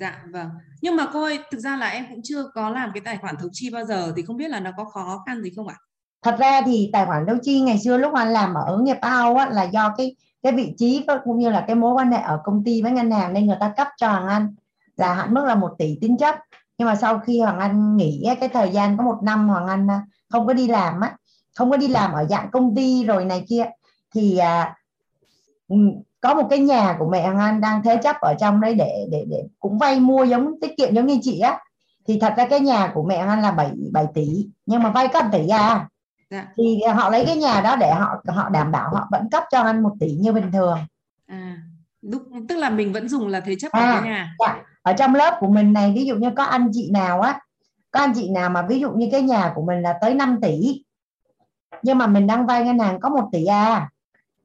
Dạ 0.00 0.22
vâng. 0.30 0.50
Nhưng 0.80 0.96
mà 0.96 1.06
cô 1.12 1.22
ơi 1.22 1.38
thực 1.50 1.58
ra 1.58 1.76
là 1.76 1.88
em 1.88 2.06
cũng 2.10 2.20
chưa 2.24 2.44
có 2.54 2.70
làm 2.70 2.90
cái 2.94 3.00
tài 3.00 3.16
khoản 3.16 3.36
thấu 3.36 3.48
chi 3.52 3.70
bao 3.70 3.84
giờ 3.84 4.12
thì 4.16 4.22
không 4.22 4.36
biết 4.36 4.48
là 4.48 4.60
nó 4.60 4.70
có 4.76 4.84
khó 4.84 5.22
khăn 5.26 5.42
gì 5.42 5.50
không 5.56 5.68
ạ? 5.68 5.76
Thật 6.22 6.36
ra 6.38 6.62
thì 6.66 6.90
tài 6.92 7.06
khoản 7.06 7.26
thấu 7.26 7.36
chi 7.42 7.60
ngày 7.60 7.78
xưa 7.78 7.98
lúc 7.98 8.14
anh 8.14 8.28
làm 8.28 8.54
ở 8.54 8.64
ứng 8.66 8.84
nghiệp 8.84 8.98
ao 9.00 9.36
á 9.36 9.50
là 9.50 9.62
do 9.62 9.94
cái 9.96 10.16
cái 10.42 10.52
vị 10.52 10.74
trí 10.78 11.06
cũng 11.24 11.38
như 11.38 11.50
là 11.50 11.64
cái 11.66 11.76
mối 11.76 11.94
quan 11.94 12.12
hệ 12.12 12.18
ở 12.18 12.40
công 12.44 12.64
ty 12.64 12.82
với 12.82 12.92
ngân 12.92 13.10
hàng 13.10 13.32
nên 13.32 13.46
người 13.46 13.56
ta 13.60 13.72
cấp 13.76 13.88
cho 13.96 14.08
hoàng 14.08 14.28
anh 14.28 14.54
là 14.96 15.14
hạn 15.14 15.34
mức 15.34 15.44
là 15.44 15.54
một 15.54 15.74
tỷ 15.78 15.98
tín 16.00 16.16
chấp 16.16 16.34
nhưng 16.78 16.86
mà 16.88 16.94
sau 16.94 17.18
khi 17.18 17.40
hoàng 17.40 17.58
anh 17.58 17.96
nghỉ 17.96 18.28
cái 18.40 18.48
thời 18.48 18.70
gian 18.70 18.96
có 18.96 19.04
một 19.04 19.18
năm 19.22 19.48
hoàng 19.48 19.66
anh 19.66 19.90
à, 19.90 20.02
không 20.28 20.46
có 20.46 20.52
đi 20.52 20.68
làm 20.68 21.00
á 21.00 21.16
không 21.54 21.70
có 21.70 21.76
đi 21.76 21.88
làm 21.88 22.12
ở 22.12 22.24
dạng 22.24 22.50
công 22.50 22.74
ty 22.74 23.04
rồi 23.04 23.24
này 23.24 23.44
kia 23.48 23.64
thì 24.14 24.38
à, 24.38 24.74
có 26.20 26.34
một 26.34 26.46
cái 26.50 26.58
nhà 26.58 26.96
của 26.98 27.08
mẹ 27.08 27.26
Hằng 27.26 27.38
An 27.38 27.60
đang 27.60 27.82
thế 27.82 27.98
chấp 28.02 28.16
ở 28.20 28.34
trong 28.40 28.60
đấy 28.60 28.74
để 28.74 29.06
để 29.10 29.24
để 29.28 29.44
cũng 29.58 29.78
vay 29.78 30.00
mua 30.00 30.24
giống 30.24 30.60
tiết 30.60 30.76
kiệm 30.76 30.94
giống 30.94 31.06
như 31.06 31.18
chị 31.22 31.40
á. 31.40 31.60
Thì 32.06 32.18
thật 32.20 32.34
ra 32.36 32.46
cái 32.46 32.60
nhà 32.60 32.90
của 32.94 33.02
mẹ 33.02 33.18
Hằng 33.18 33.28
An 33.28 33.42
là 33.42 33.50
7 33.50 33.70
7 33.92 34.06
tỷ 34.14 34.46
nhưng 34.66 34.82
mà 34.82 34.90
vay 34.90 35.08
có 35.08 35.22
1 35.22 35.28
tỷ 35.32 35.48
à 35.48 35.88
dạ. 36.30 36.46
thì 36.56 36.82
họ 36.94 37.10
lấy 37.10 37.24
cái 37.26 37.36
nhà 37.36 37.60
đó 37.60 37.76
để 37.76 37.90
họ 37.90 38.22
họ 38.28 38.48
đảm 38.48 38.72
bảo 38.72 38.90
họ 38.94 39.08
vẫn 39.10 39.30
cấp 39.30 39.44
cho 39.50 39.60
anh 39.60 39.82
một 39.82 39.92
tỷ 40.00 40.12
như 40.12 40.32
bình 40.32 40.52
thường. 40.52 40.78
À 41.26 41.56
lúc 42.02 42.22
tức 42.48 42.56
là 42.56 42.70
mình 42.70 42.92
vẫn 42.92 43.08
dùng 43.08 43.28
là 43.28 43.40
thế 43.40 43.54
chấp 43.58 43.72
à, 43.72 44.00
cái 44.00 44.10
nhà. 44.10 44.34
dạ. 44.38 44.62
ở 44.82 44.92
trong 44.92 45.14
lớp 45.14 45.36
của 45.40 45.48
mình 45.48 45.72
này 45.72 45.92
ví 45.96 46.04
dụ 46.04 46.16
như 46.16 46.30
có 46.36 46.42
anh 46.42 46.68
chị 46.72 46.90
nào 46.92 47.20
á 47.20 47.40
có 47.90 48.00
anh 48.00 48.12
chị 48.14 48.30
nào 48.30 48.50
mà 48.50 48.62
ví 48.62 48.80
dụ 48.80 48.90
như 48.90 49.08
cái 49.12 49.22
nhà 49.22 49.52
của 49.54 49.62
mình 49.62 49.82
là 49.82 49.94
tới 50.00 50.14
5 50.14 50.38
tỷ 50.42 50.84
nhưng 51.82 51.98
mà 51.98 52.06
mình 52.06 52.26
đang 52.26 52.46
vay 52.46 52.64
ngân 52.64 52.78
hàng 52.78 53.00
có 53.00 53.08
1 53.08 53.28
tỷ 53.32 53.44
à 53.44 53.90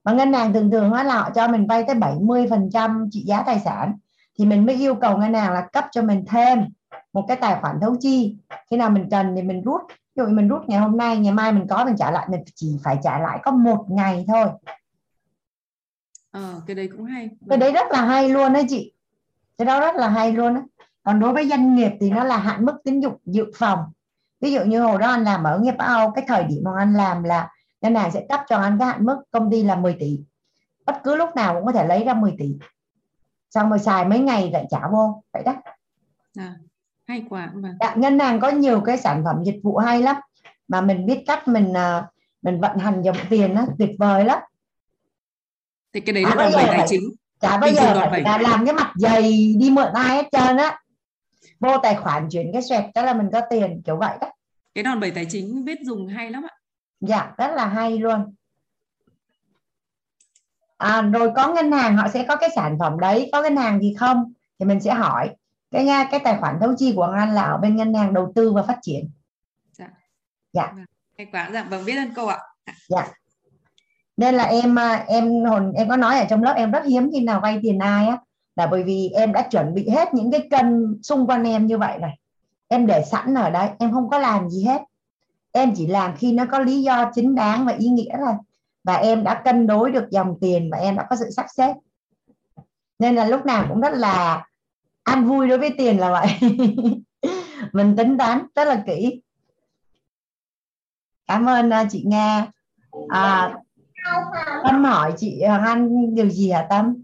mà 0.03 0.11
ngân 0.11 0.33
hàng 0.33 0.53
thường 0.53 0.71
thường 0.71 0.93
là 0.93 1.13
họ 1.13 1.29
cho 1.35 1.47
mình 1.47 1.67
vay 1.67 1.83
tới 1.83 1.95
70 1.95 2.47
phần 2.49 2.69
trăm 2.73 3.07
trị 3.11 3.23
giá 3.25 3.43
tài 3.45 3.59
sản 3.59 3.93
thì 4.39 4.45
mình 4.45 4.65
mới 4.65 4.75
yêu 4.75 4.95
cầu 4.95 5.17
ngân 5.17 5.33
hàng 5.33 5.53
là 5.53 5.67
cấp 5.73 5.85
cho 5.91 6.01
mình 6.01 6.25
thêm 6.27 6.65
một 7.13 7.25
cái 7.27 7.37
tài 7.37 7.57
khoản 7.61 7.75
thấu 7.81 7.95
chi. 7.99 8.37
Khi 8.71 8.77
nào 8.77 8.89
mình 8.89 9.09
cần 9.09 9.33
thì 9.35 9.41
mình 9.41 9.61
rút 9.61 9.81
ví 10.15 10.23
dụ 10.23 10.29
mình 10.29 10.47
rút 10.47 10.61
ngày 10.67 10.79
hôm 10.79 10.97
nay 10.97 11.17
ngày 11.17 11.33
mai 11.33 11.51
mình 11.51 11.67
có 11.67 11.85
mình 11.85 11.95
trả 11.97 12.11
lại 12.11 12.27
mình 12.29 12.41
chỉ 12.55 12.77
phải 12.83 12.97
trả 13.03 13.19
lại 13.19 13.39
có 13.43 13.51
một 13.51 13.85
ngày 13.89 14.25
thôi 14.27 14.45
ờ, 16.33 16.61
cái 16.67 16.75
đấy 16.75 16.89
cũng 16.91 17.05
hay. 17.05 17.29
Cái 17.49 17.57
đấy 17.57 17.71
rất 17.71 17.87
là 17.91 18.05
hay 18.05 18.29
luôn 18.29 18.53
đấy 18.53 18.65
chị. 18.69 18.93
Cái 19.57 19.65
đó 19.65 19.79
rất 19.79 19.95
là 19.95 20.09
hay 20.09 20.33
luôn 20.33 20.53
đấy 20.53 20.63
còn 21.03 21.19
đối 21.19 21.33
với 21.33 21.49
doanh 21.49 21.75
nghiệp 21.75 21.91
thì 21.99 22.09
nó 22.11 22.23
là 22.23 22.37
hạn 22.37 22.65
mức 22.65 22.73
tín 22.83 22.99
dụng 22.99 23.17
dự 23.25 23.45
phòng. 23.55 23.79
Ví 24.41 24.51
dụ 24.51 24.63
như 24.63 24.81
hồi 24.81 24.99
đó 24.99 25.09
anh 25.09 25.23
làm 25.23 25.43
ở 25.43 25.59
nghiệp 25.59 25.75
Âu 25.77 26.11
cái 26.11 26.25
thời 26.27 26.43
điểm 26.43 26.61
mà 26.63 26.71
anh 26.77 26.93
làm 26.93 27.23
là 27.23 27.49
ngân 27.81 27.95
hàng 27.95 28.11
sẽ 28.11 28.25
cấp 28.29 28.41
cho 28.49 28.57
anh 28.57 28.77
cái 28.79 28.87
hạn 28.87 29.05
mức 29.05 29.17
công 29.31 29.51
ty 29.51 29.63
là 29.63 29.75
10 29.75 29.95
tỷ. 29.99 30.19
Bất 30.85 31.03
cứ 31.03 31.15
lúc 31.15 31.35
nào 31.35 31.53
cũng 31.53 31.65
có 31.65 31.71
thể 31.71 31.87
lấy 31.87 32.03
ra 32.03 32.13
10 32.13 32.35
tỷ. 32.39 32.55
Xong 33.49 33.69
rồi 33.69 33.79
xài 33.79 34.05
mấy 34.05 34.19
ngày 34.19 34.49
lại 34.53 34.65
trả 34.69 34.87
vô 34.87 35.23
vậy 35.33 35.43
đó. 35.45 35.55
À, 36.37 36.55
hay 37.07 37.25
quá 37.29 37.51
mà. 37.53 37.75
dạ, 37.79 37.95
ngân 37.95 38.19
hàng 38.19 38.39
có 38.39 38.49
nhiều 38.49 38.81
cái 38.81 38.97
sản 38.97 39.23
phẩm 39.25 39.43
dịch 39.43 39.59
vụ 39.63 39.77
hay 39.77 40.01
lắm. 40.01 40.15
Mà 40.67 40.81
mình 40.81 41.05
biết 41.05 41.23
cách 41.27 41.47
mình 41.47 41.73
à, 41.73 42.07
mình 42.41 42.61
vận 42.61 42.77
hành 42.77 43.01
dòng 43.01 43.17
tiền 43.29 43.55
đó 43.55 43.65
tuyệt 43.79 43.91
vời 43.99 44.25
lắm 44.25 44.39
thì 45.93 45.99
cái 45.99 46.13
đấy 46.13 46.23
là 46.23 46.35
đòn 46.35 46.51
bẩy 46.53 46.65
tài 46.67 46.85
chính. 46.89 47.03
chả 47.39 47.57
bây 47.57 47.73
giờ 47.73 48.07
phải 48.09 48.21
là 48.21 48.37
làm 48.37 48.65
cái 48.65 48.73
mặt 48.73 48.93
dày 48.95 49.53
đi 49.59 49.69
mượn 49.69 49.93
ai 49.93 50.15
hết 50.15 50.27
trơn 50.31 50.57
á. 50.57 50.79
Vô 51.59 51.77
tài 51.77 51.95
khoản 51.95 52.29
chuyển 52.29 52.49
cái 52.53 52.61
xoẹt 52.61 52.85
đó 52.95 53.01
là 53.01 53.13
mình 53.13 53.29
có 53.33 53.41
tiền 53.49 53.81
kiểu 53.85 53.97
vậy 53.97 54.17
đó. 54.21 54.31
Cái 54.75 54.83
đòn 54.83 54.99
bẩy 54.99 55.11
tài 55.11 55.25
chính 55.29 55.65
biết 55.65 55.79
dùng 55.81 56.07
hay 56.07 56.29
lắm 56.31 56.43
ạ. 56.43 56.55
Dạ 56.99 57.31
rất 57.37 57.51
là 57.55 57.65
hay 57.65 57.97
luôn. 57.97 58.35
À, 60.77 61.01
rồi 61.01 61.31
có 61.35 61.53
ngân 61.53 61.71
hàng 61.71 61.97
họ 61.97 62.07
sẽ 62.07 62.25
có 62.27 62.35
cái 62.35 62.49
sản 62.55 62.77
phẩm 62.79 62.99
đấy. 62.99 63.29
Có 63.31 63.41
ngân 63.41 63.57
hàng 63.57 63.79
thì 63.81 63.95
không? 63.99 64.33
Thì 64.59 64.65
mình 64.65 64.79
sẽ 64.79 64.93
hỏi. 64.93 65.35
Cái 65.71 65.87
cái 66.11 66.19
tài 66.23 66.37
khoản 66.39 66.57
thấu 66.61 66.73
chi 66.77 66.93
của 66.95 67.03
anh 67.03 67.33
là 67.33 67.41
ở 67.41 67.57
bên 67.57 67.75
ngân 67.75 67.93
hàng 67.93 68.13
đầu 68.13 68.31
tư 68.35 68.53
và 68.53 68.63
phát 68.63 68.77
triển. 68.81 69.09
Dạ. 69.71 69.89
Dạ. 70.53 70.73
Tài 71.17 71.27
khoản 71.31 71.53
dạ 71.53 71.63
vâng 71.63 71.85
biết 71.85 71.95
ơn 71.97 72.13
cô 72.15 72.25
ạ. 72.25 72.39
Dạ 72.87 73.07
nên 74.17 74.35
là 74.35 74.43
em 74.43 74.79
à, 74.79 75.05
em 75.07 75.45
hồn 75.45 75.71
em 75.73 75.89
có 75.89 75.97
nói 75.97 76.19
ở 76.19 76.25
trong 76.29 76.43
lớp 76.43 76.53
em 76.57 76.71
rất 76.71 76.85
hiếm 76.85 77.09
khi 77.13 77.19
nào 77.19 77.39
vay 77.39 77.59
tiền 77.63 77.79
ai 77.79 78.07
á. 78.07 78.17
Là 78.55 78.67
bởi 78.67 78.83
vì 78.83 79.09
em 79.09 79.33
đã 79.33 79.41
chuẩn 79.41 79.73
bị 79.73 79.89
hết 79.89 80.13
những 80.13 80.31
cái 80.31 80.47
cân 80.51 80.99
xung 81.03 81.27
quanh 81.27 81.43
em 81.43 81.65
như 81.65 81.77
vậy 81.77 81.97
này 81.97 82.17
em 82.73 82.85
để 82.85 83.03
sẵn 83.11 83.33
ở 83.33 83.49
đấy 83.49 83.69
em 83.79 83.91
không 83.91 84.09
có 84.09 84.17
làm 84.17 84.49
gì 84.49 84.63
hết. 84.63 84.81
Em 85.51 85.73
chỉ 85.75 85.87
làm 85.87 86.15
khi 86.17 86.33
nó 86.33 86.45
có 86.51 86.59
lý 86.59 86.81
do 86.81 87.11
chính 87.15 87.35
đáng 87.35 87.65
và 87.65 87.73
ý 87.73 87.87
nghĩa 87.87 88.17
thôi. 88.17 88.33
Và 88.83 88.95
em 88.95 89.23
đã 89.23 89.41
cân 89.45 89.67
đối 89.67 89.91
được 89.91 90.07
dòng 90.11 90.37
tiền 90.41 90.69
và 90.71 90.77
em 90.77 90.95
đã 90.95 91.07
có 91.09 91.15
sự 91.15 91.29
sắp 91.29 91.45
xếp. 91.55 91.73
Nên 92.99 93.15
là 93.15 93.25
lúc 93.25 93.45
nào 93.45 93.65
cũng 93.69 93.81
rất 93.81 93.93
là 93.93 94.45
an 95.03 95.25
vui 95.25 95.47
đối 95.47 95.57
với 95.57 95.69
tiền 95.77 95.97
là 95.97 96.11
vậy. 96.11 96.27
Mình 97.73 97.95
tính 97.97 98.17
toán 98.17 98.45
rất 98.55 98.67
là 98.67 98.83
kỹ. 98.85 99.21
Cảm 101.27 101.45
ơn 101.45 101.69
à, 101.69 101.85
chị 101.91 102.03
nga. 102.07 102.47
À, 103.09 103.53
tâm 104.63 104.83
hỏi 104.83 105.13
chị 105.17 105.43
hoàng 105.47 105.63
anh 105.63 106.15
điều 106.15 106.29
gì 106.29 106.51
hả 106.51 106.67
tâm? 106.69 107.03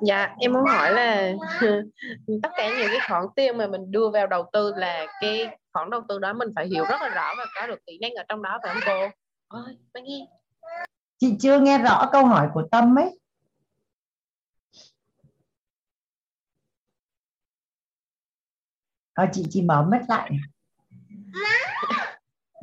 Dạ 0.00 0.34
em 0.38 0.52
muốn 0.52 0.64
hỏi 0.64 0.92
là 0.92 1.32
tất 2.42 2.50
cả 2.56 2.68
những 2.68 2.88
cái 2.90 3.00
khoản 3.08 3.24
tiền 3.36 3.58
mà 3.58 3.66
mình 3.66 3.90
đưa 3.90 4.10
vào 4.10 4.26
đầu 4.26 4.50
tư 4.52 4.72
là 4.76 5.06
cái 5.20 5.46
khoản 5.72 5.90
đầu 5.90 6.02
tư 6.08 6.18
đó 6.18 6.32
mình 6.32 6.48
phải 6.56 6.66
hiểu 6.66 6.84
rất 6.84 7.02
là 7.02 7.08
rõ 7.08 7.34
và 7.38 7.44
có 7.54 7.66
được 7.66 7.86
kỹ 7.86 7.98
năng 8.00 8.14
ở 8.14 8.24
trong 8.28 8.42
đó 8.42 8.58
phải 8.62 8.74
không 8.74 8.82
cô? 8.86 9.08
Ơi 9.58 9.76
nghe 10.02 10.26
chị 11.18 11.36
chưa 11.40 11.60
nghe 11.60 11.78
rõ 11.78 12.08
câu 12.12 12.26
hỏi 12.26 12.48
của 12.54 12.62
tâm 12.70 12.98
ấy. 12.98 13.18
À, 19.14 19.30
chị 19.32 19.44
chị 19.50 19.62
mở 19.62 19.82
mất 19.82 20.00
lại. 20.08 20.30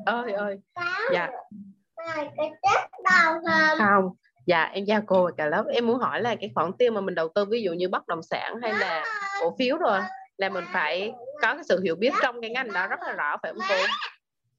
Ơi 0.05 0.31
ơi 0.31 0.59
dạ 1.13 1.29
không. 3.77 4.09
Dạ 4.45 4.63
em 4.63 4.85
chào 4.87 5.01
cô 5.05 5.25
và 5.25 5.31
cả 5.37 5.45
lớp. 5.45 5.65
Em 5.73 5.87
muốn 5.87 5.99
hỏi 5.99 6.21
là 6.21 6.35
cái 6.35 6.51
khoản 6.55 6.71
tiền 6.79 6.93
mà 6.93 7.01
mình 7.01 7.15
đầu 7.15 7.29
tư 7.35 7.45
ví 7.45 7.61
dụ 7.61 7.73
như 7.73 7.89
bất 7.89 8.07
động 8.07 8.23
sản 8.23 8.55
hay 8.61 8.73
là 8.73 9.03
cổ 9.41 9.55
phiếu 9.59 9.77
rồi 9.77 9.99
là 10.37 10.49
mình 10.49 10.63
phải 10.73 11.13
có 11.41 11.53
cái 11.53 11.63
sự 11.69 11.81
hiểu 11.83 11.95
biết 11.95 12.13
trong 12.21 12.41
cái 12.41 12.49
ngành 12.49 12.73
đó 12.73 12.87
rất 12.87 12.99
là 13.01 13.11
rõ 13.11 13.37
phải 13.43 13.53
không 13.53 13.61
cô? 13.69 13.75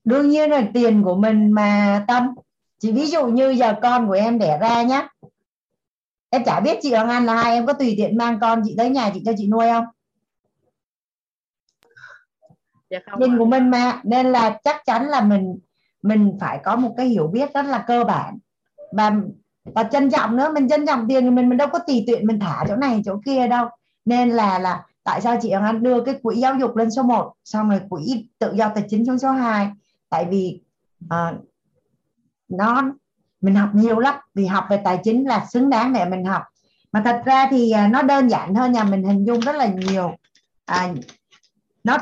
Đương 0.05 0.29
nhiên 0.29 0.51
là 0.51 0.63
tiền 0.75 1.03
của 1.03 1.15
mình 1.15 1.53
mà 1.53 2.05
tâm. 2.09 2.35
Chỉ 2.79 2.93
ví 2.93 3.07
dụ 3.07 3.27
như 3.27 3.51
giờ 3.51 3.75
con 3.83 4.09
của 4.09 4.13
em 4.13 4.39
đẻ 4.39 4.59
ra 4.61 4.83
nhá. 4.83 5.09
Em 6.31 6.45
chả 6.45 6.61
biết 6.61 6.79
chị 6.83 6.95
Hoàng 6.95 7.09
Anh 7.09 7.27
là 7.27 7.35
hai 7.35 7.55
em 7.55 7.67
có 7.67 7.73
tùy 7.73 7.95
tiện 7.97 8.17
mang 8.17 8.39
con 8.41 8.63
chị 8.65 8.75
tới 8.79 8.91
nhà 8.91 9.11
chị 9.15 9.23
cho 9.27 9.33
chị 9.39 9.49
nuôi 9.49 9.67
không? 9.73 9.85
Dạ 12.91 12.99
không 13.11 13.21
tiền 13.21 13.39
của 13.39 13.45
mình 13.45 13.71
mà 13.71 14.01
nên 14.05 14.33
là 14.33 14.59
chắc 14.65 14.83
chắn 14.85 15.09
là 15.09 15.21
mình 15.21 15.59
mình 16.05 16.37
phải 16.41 16.61
có 16.65 16.77
một 16.77 16.95
cái 16.97 17.07
hiểu 17.07 17.27
biết 17.27 17.55
rất 17.55 17.67
là 17.67 17.85
cơ 17.87 18.05
bản. 18.05 18.39
Và 18.93 19.13
và 19.65 19.85
trân 19.85 20.11
trọng 20.11 20.37
nữa 20.37 20.53
mình 20.55 20.69
trân 20.69 20.87
trọng 20.87 21.09
tiền 21.09 21.25
thì 21.25 21.31
mình 21.31 21.49
mình 21.49 21.59
đâu 21.59 21.69
có 21.73 21.79
tùy 21.79 22.05
tiện 22.07 22.27
mình 22.27 22.41
thả 22.41 22.65
chỗ 22.69 22.77
này 22.77 23.03
chỗ 23.05 23.21
kia 23.25 23.49
đâu. 23.49 23.69
Nên 24.05 24.31
là 24.31 24.59
là 24.59 24.85
tại 25.05 25.21
sao 25.21 25.37
chị 25.43 25.53
Hằng 25.53 25.63
Anh 25.63 25.83
đưa 25.83 26.05
cái 26.05 26.15
quỹ 26.23 26.37
giáo 26.37 26.55
dục 26.55 26.77
lên 26.77 26.91
số 26.91 27.03
1 27.03 27.33
xong 27.45 27.71
rồi 27.71 27.81
quỹ 27.89 28.29
tự 28.39 28.53
do 28.55 28.69
tài 28.75 28.85
chính 28.89 29.07
xuống 29.07 29.19
số 29.19 29.31
2 29.31 29.69
tại 30.09 30.27
vì 30.31 30.61
uh, 31.05 31.45
nó 32.49 32.83
mình 33.41 33.55
học 33.55 33.69
nhiều 33.75 33.99
lắm 33.99 34.15
vì 34.35 34.47
học 34.47 34.65
về 34.71 34.81
tài 34.85 35.01
chính 35.05 35.29
là 35.29 35.47
xứng 35.51 35.71
đáng 35.71 35.93
để 35.93 36.05
mình 36.05 36.25
học. 36.25 36.43
Mà 36.93 37.03
thật 37.05 37.23
ra 37.25 37.49
thì 37.51 37.71
à, 37.71 37.89
nó 37.89 38.03
đơn 38.03 38.31
giản 38.31 38.55
hơn 38.55 38.73
nhà 38.73 38.85
mình 38.85 39.05
hình 39.05 39.25
dung 39.27 39.41
rất 39.41 39.57
là 39.57 39.67
nhiều. 39.67 40.17
À, 40.65 40.95
nó 41.85 41.99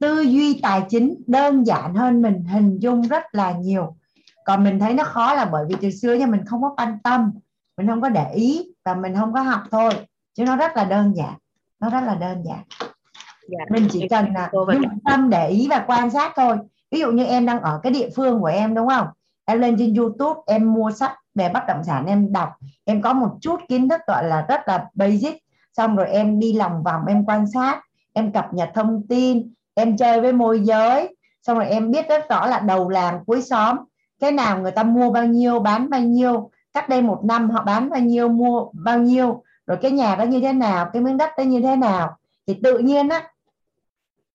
tư 0.00 0.20
duy 0.20 0.60
tài 0.62 0.82
chính 0.88 1.22
đơn 1.26 1.66
giản 1.66 1.94
hơn 1.94 2.22
mình 2.22 2.44
hình 2.44 2.78
dung 2.78 3.02
rất 3.02 3.22
là 3.32 3.52
nhiều. 3.52 3.96
Còn 4.44 4.64
mình 4.64 4.78
thấy 4.78 4.94
nó 4.94 5.04
khó 5.04 5.34
là 5.34 5.44
bởi 5.44 5.64
vì 5.68 5.74
từ 5.80 5.90
xưa 5.90 6.14
nha 6.14 6.26
mình 6.26 6.44
không 6.46 6.62
có 6.62 6.74
quan 6.76 6.98
tâm 7.04 7.30
mình 7.76 7.86
không 7.86 8.00
có 8.00 8.08
để 8.08 8.32
ý 8.32 8.66
và 8.84 8.94
mình 8.94 9.14
không 9.16 9.32
có 9.32 9.40
học 9.40 9.62
thôi. 9.70 9.90
Chứ 10.34 10.44
nó 10.44 10.56
rất 10.56 10.76
là 10.76 10.84
đơn 10.84 11.12
giản 11.16 11.34
nó 11.80 11.90
rất 11.90 12.00
là 12.00 12.14
đơn 12.14 12.42
giản. 12.44 12.62
Dạ, 13.48 13.64
mình 13.70 13.88
chỉ 13.90 14.08
cần 14.08 14.32
là 14.34 14.50
dụng 14.52 14.98
tâm 15.04 15.30
để 15.30 15.48
ý 15.48 15.66
và 15.70 15.84
quan 15.86 16.10
sát 16.10 16.32
thôi. 16.36 16.56
Ví 16.90 17.00
dụ 17.00 17.12
như 17.12 17.24
em 17.24 17.46
đang 17.46 17.60
ở 17.60 17.80
cái 17.82 17.92
địa 17.92 18.08
phương 18.16 18.40
của 18.40 18.46
em 18.46 18.74
đúng 18.74 18.88
không? 18.88 19.06
Em 19.44 19.60
lên 19.60 19.76
trên 19.78 19.94
youtube 19.94 20.40
em 20.46 20.74
mua 20.74 20.90
sách 20.90 21.12
về 21.34 21.48
bất 21.48 21.62
động 21.68 21.84
sản 21.84 22.06
em 22.06 22.32
đọc 22.32 22.48
em 22.84 23.02
có 23.02 23.12
một 23.12 23.36
chút 23.40 23.60
kiến 23.68 23.88
thức 23.88 24.00
gọi 24.06 24.24
là 24.24 24.46
rất 24.48 24.60
là 24.66 24.88
basic. 24.94 25.36
Xong 25.76 25.96
rồi 25.96 26.06
em 26.08 26.38
đi 26.38 26.52
lòng 26.52 26.82
vòng 26.82 27.06
em 27.08 27.24
quan 27.24 27.46
sát 27.54 27.80
em 28.12 28.32
cập 28.32 28.54
nhật 28.54 28.70
thông 28.74 29.06
tin 29.08 29.52
em 29.74 29.96
chơi 29.96 30.20
với 30.20 30.32
môi 30.32 30.60
giới. 30.60 31.16
Xong 31.42 31.58
rồi 31.58 31.66
em 31.66 31.90
biết 31.90 32.08
rất 32.08 32.28
rõ 32.28 32.46
là 32.46 32.58
đầu 32.58 32.88
làng 32.88 33.24
cuối 33.26 33.42
xóm. 33.42 33.76
Cái 34.20 34.32
nào 34.32 34.60
người 34.60 34.70
ta 34.70 34.82
mua 34.82 35.10
bao 35.10 35.24
nhiêu 35.24 35.60
bán 35.60 35.90
bao 35.90 36.00
nhiêu. 36.00 36.50
Cách 36.72 36.88
đây 36.88 37.02
một 37.02 37.20
năm 37.24 37.50
họ 37.50 37.62
bán 37.62 37.90
bao 37.90 38.00
nhiêu 38.00 38.28
mua 38.28 38.66
bao 38.72 38.98
nhiêu. 38.98 39.42
Rồi 39.66 39.78
cái 39.82 39.90
nhà 39.90 40.16
đó 40.16 40.24
như 40.24 40.40
thế 40.40 40.52
nào 40.52 40.90
cái 40.92 41.02
miếng 41.02 41.16
đất 41.16 41.30
đó 41.38 41.42
như 41.42 41.60
thế 41.60 41.76
nào. 41.76 42.16
Thì 42.46 42.60
tự 42.62 42.78
nhiên 42.78 43.08
á 43.08 43.30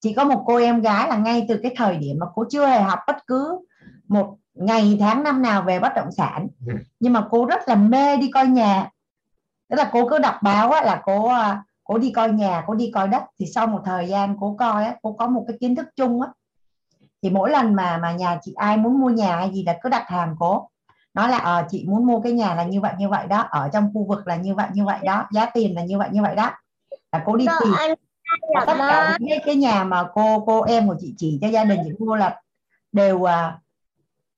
chỉ 0.02 0.14
có 0.14 0.24
một 0.24 0.44
cô 0.46 0.56
em 0.56 0.82
gái 0.82 1.08
là 1.08 1.18
ngay 1.18 1.46
từ 1.50 1.60
cái 1.64 1.74
thời 1.78 1.98
điểm 1.98 2.18
mà 2.20 2.26
cô 2.36 2.46
chưa 2.50 2.68
hề 2.68 2.82
học 2.82 3.00
bất 3.08 3.28
cứ 3.28 3.60
một 4.08 4.38
ngày 4.54 4.98
tháng 5.00 5.24
năm 5.24 5.42
nào 5.42 5.62
về 5.62 5.80
bất 5.80 5.96
động 5.96 6.12
sản. 6.12 6.48
Ừ. 6.68 6.74
nhưng 7.00 7.14
mà 7.14 7.28
cô 7.32 7.46
rất 7.46 7.68
là 7.68 7.76
mê 7.76 8.18
đi 8.18 8.32
coi 8.32 8.48
nhà. 8.48 8.90
Tức 9.70 9.76
là 9.76 9.90
cô 9.94 10.10
cứ 10.10 10.20
đọc 10.20 10.36
báo 10.42 10.72
á, 10.72 10.84
là 10.84 11.02
cô 11.06 11.28
à, 11.28 11.64
cô 11.90 11.98
đi 11.98 12.12
coi 12.12 12.32
nhà 12.32 12.64
cô 12.68 12.76
đi 12.76 12.92
coi 12.94 13.08
đất. 13.08 13.24
Thì 13.40 13.46
sau 13.46 13.68
một 13.68 13.82
thời 13.86 14.08
gian 14.08 14.36
cô 14.40 14.56
coi 14.60 14.86
á, 14.86 14.96
cô 15.02 15.14
có 15.14 15.28
một 15.28 15.46
cái 15.48 15.58
kiến 15.60 15.76
thức 15.76 15.86
chung 15.96 16.22
á. 16.22 16.28
Thì 17.22 17.30
mỗi 17.30 17.50
lần 17.52 17.74
mà 17.74 17.98
mà 17.98 18.12
nhà 18.12 18.40
chị 18.42 18.54
ai 18.56 18.78
muốn 18.78 19.00
mua 19.00 19.10
nhà 19.10 19.36
hay 19.36 19.52
gì 19.54 19.64
là 19.64 19.78
cứ 19.82 19.90
đặt 19.90 20.08
hàng 20.08 20.36
cô 20.40 20.70
nói 21.14 21.30
là 21.30 21.38
ờ 21.38 21.66
chị 21.70 21.86
muốn 21.88 22.06
mua 22.06 22.20
cái 22.22 22.34
nhà 22.34 22.56
là 22.56 22.64
như 22.64 22.82
vậy 22.82 22.94
như 23.00 23.10
vậy 23.10 23.28
đó. 23.28 23.48
Ở 23.50 23.70
trong 23.74 23.92
khu 23.94 24.06
vực 24.08 24.28
là 24.28 24.36
như 24.36 24.56
vậy 24.56 24.68
như 24.74 24.86
vậy 24.86 25.00
đó. 25.04 25.26
Giá 25.32 25.46
tiền 25.54 25.76
là 25.76 25.84
như 25.84 25.98
vậy 25.98 26.10
như 26.12 26.22
vậy 26.22 26.36
đó. 26.36 26.52
Là 27.12 27.24
cô 27.26 27.36
đi 27.36 27.46
tìm. 27.64 27.74
và 28.56 28.66
tất 28.66 28.76
cả 28.78 29.18
cái, 29.30 29.40
cái 29.46 29.56
nhà 29.56 29.84
mà 29.84 30.04
cô 30.14 30.44
cô 30.46 30.62
em 30.62 30.88
của 30.88 30.96
chị 31.00 31.14
chỉ 31.18 31.40
cho 31.42 31.48
gia 31.48 31.64
đình 31.64 31.80
chị 31.84 31.92
mua 32.00 32.16
là 32.16 32.42
đều 32.92 33.24
à, 33.24 33.60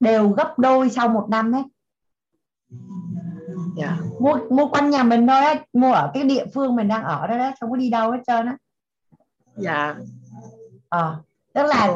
đều 0.00 0.28
gấp 0.28 0.58
đôi 0.58 0.90
sau 0.90 1.08
một 1.08 1.26
năm 1.30 1.52
hết 1.52 1.62
yeah. 3.76 3.90
Dạ. 4.00 4.06
mua 4.20 4.38
mua 4.50 4.68
quanh 4.68 4.90
nhà 4.90 5.02
mình 5.02 5.26
thôi 5.26 5.44
á 5.44 5.54
mua 5.72 5.92
ở 5.92 6.10
cái 6.14 6.22
địa 6.24 6.44
phương 6.54 6.76
mình 6.76 6.88
đang 6.88 7.04
ở 7.04 7.26
đó 7.26 7.38
đó 7.38 7.52
không 7.60 7.70
có 7.70 7.76
đi 7.76 7.90
đâu 7.90 8.10
hết 8.10 8.18
trơn 8.26 8.46
á. 8.46 8.56
Dạ. 9.56 9.94
Ờ 10.88 11.16
tức 11.54 11.62
là 11.66 11.88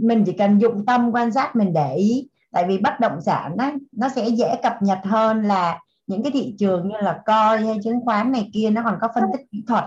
mình 0.00 0.24
chỉ 0.26 0.32
cần 0.32 0.58
dụng 0.58 0.86
tâm 0.86 1.10
quan 1.12 1.32
sát 1.32 1.56
mình 1.56 1.72
để 1.72 1.94
ý 1.94 2.28
tại 2.52 2.64
vì 2.68 2.78
bất 2.78 3.00
động 3.00 3.20
sản 3.20 3.56
á, 3.58 3.72
nó 3.92 4.08
sẽ 4.08 4.28
dễ 4.28 4.56
cập 4.62 4.82
nhật 4.82 4.98
hơn 5.04 5.42
là 5.42 5.80
những 6.06 6.22
cái 6.22 6.32
thị 6.32 6.54
trường 6.58 6.88
như 6.88 6.96
là 7.00 7.22
coi 7.26 7.60
hay 7.60 7.78
chứng 7.84 8.00
khoán 8.04 8.32
này 8.32 8.50
kia 8.52 8.70
nó 8.70 8.82
còn 8.84 8.98
có 9.00 9.08
phân 9.14 9.24
tích 9.32 9.46
kỹ 9.50 9.64
thuật. 9.68 9.84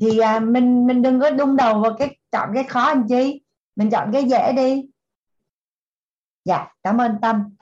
Thì 0.00 0.18
à, 0.18 0.40
mình 0.40 0.86
mình 0.86 1.02
đừng 1.02 1.20
có 1.20 1.30
đung 1.30 1.56
đầu 1.56 1.80
vào 1.80 1.94
cái 1.98 2.16
chọn 2.32 2.50
cái 2.54 2.64
khó 2.64 2.82
anh 2.82 3.06
chi 3.08 3.40
mình 3.76 3.90
chọn 3.90 4.12
cái 4.12 4.24
dễ 4.24 4.52
đi. 4.52 4.88
Dạ 6.44 6.66
cảm 6.82 7.00
ơn 7.00 7.20
tâm 7.22 7.56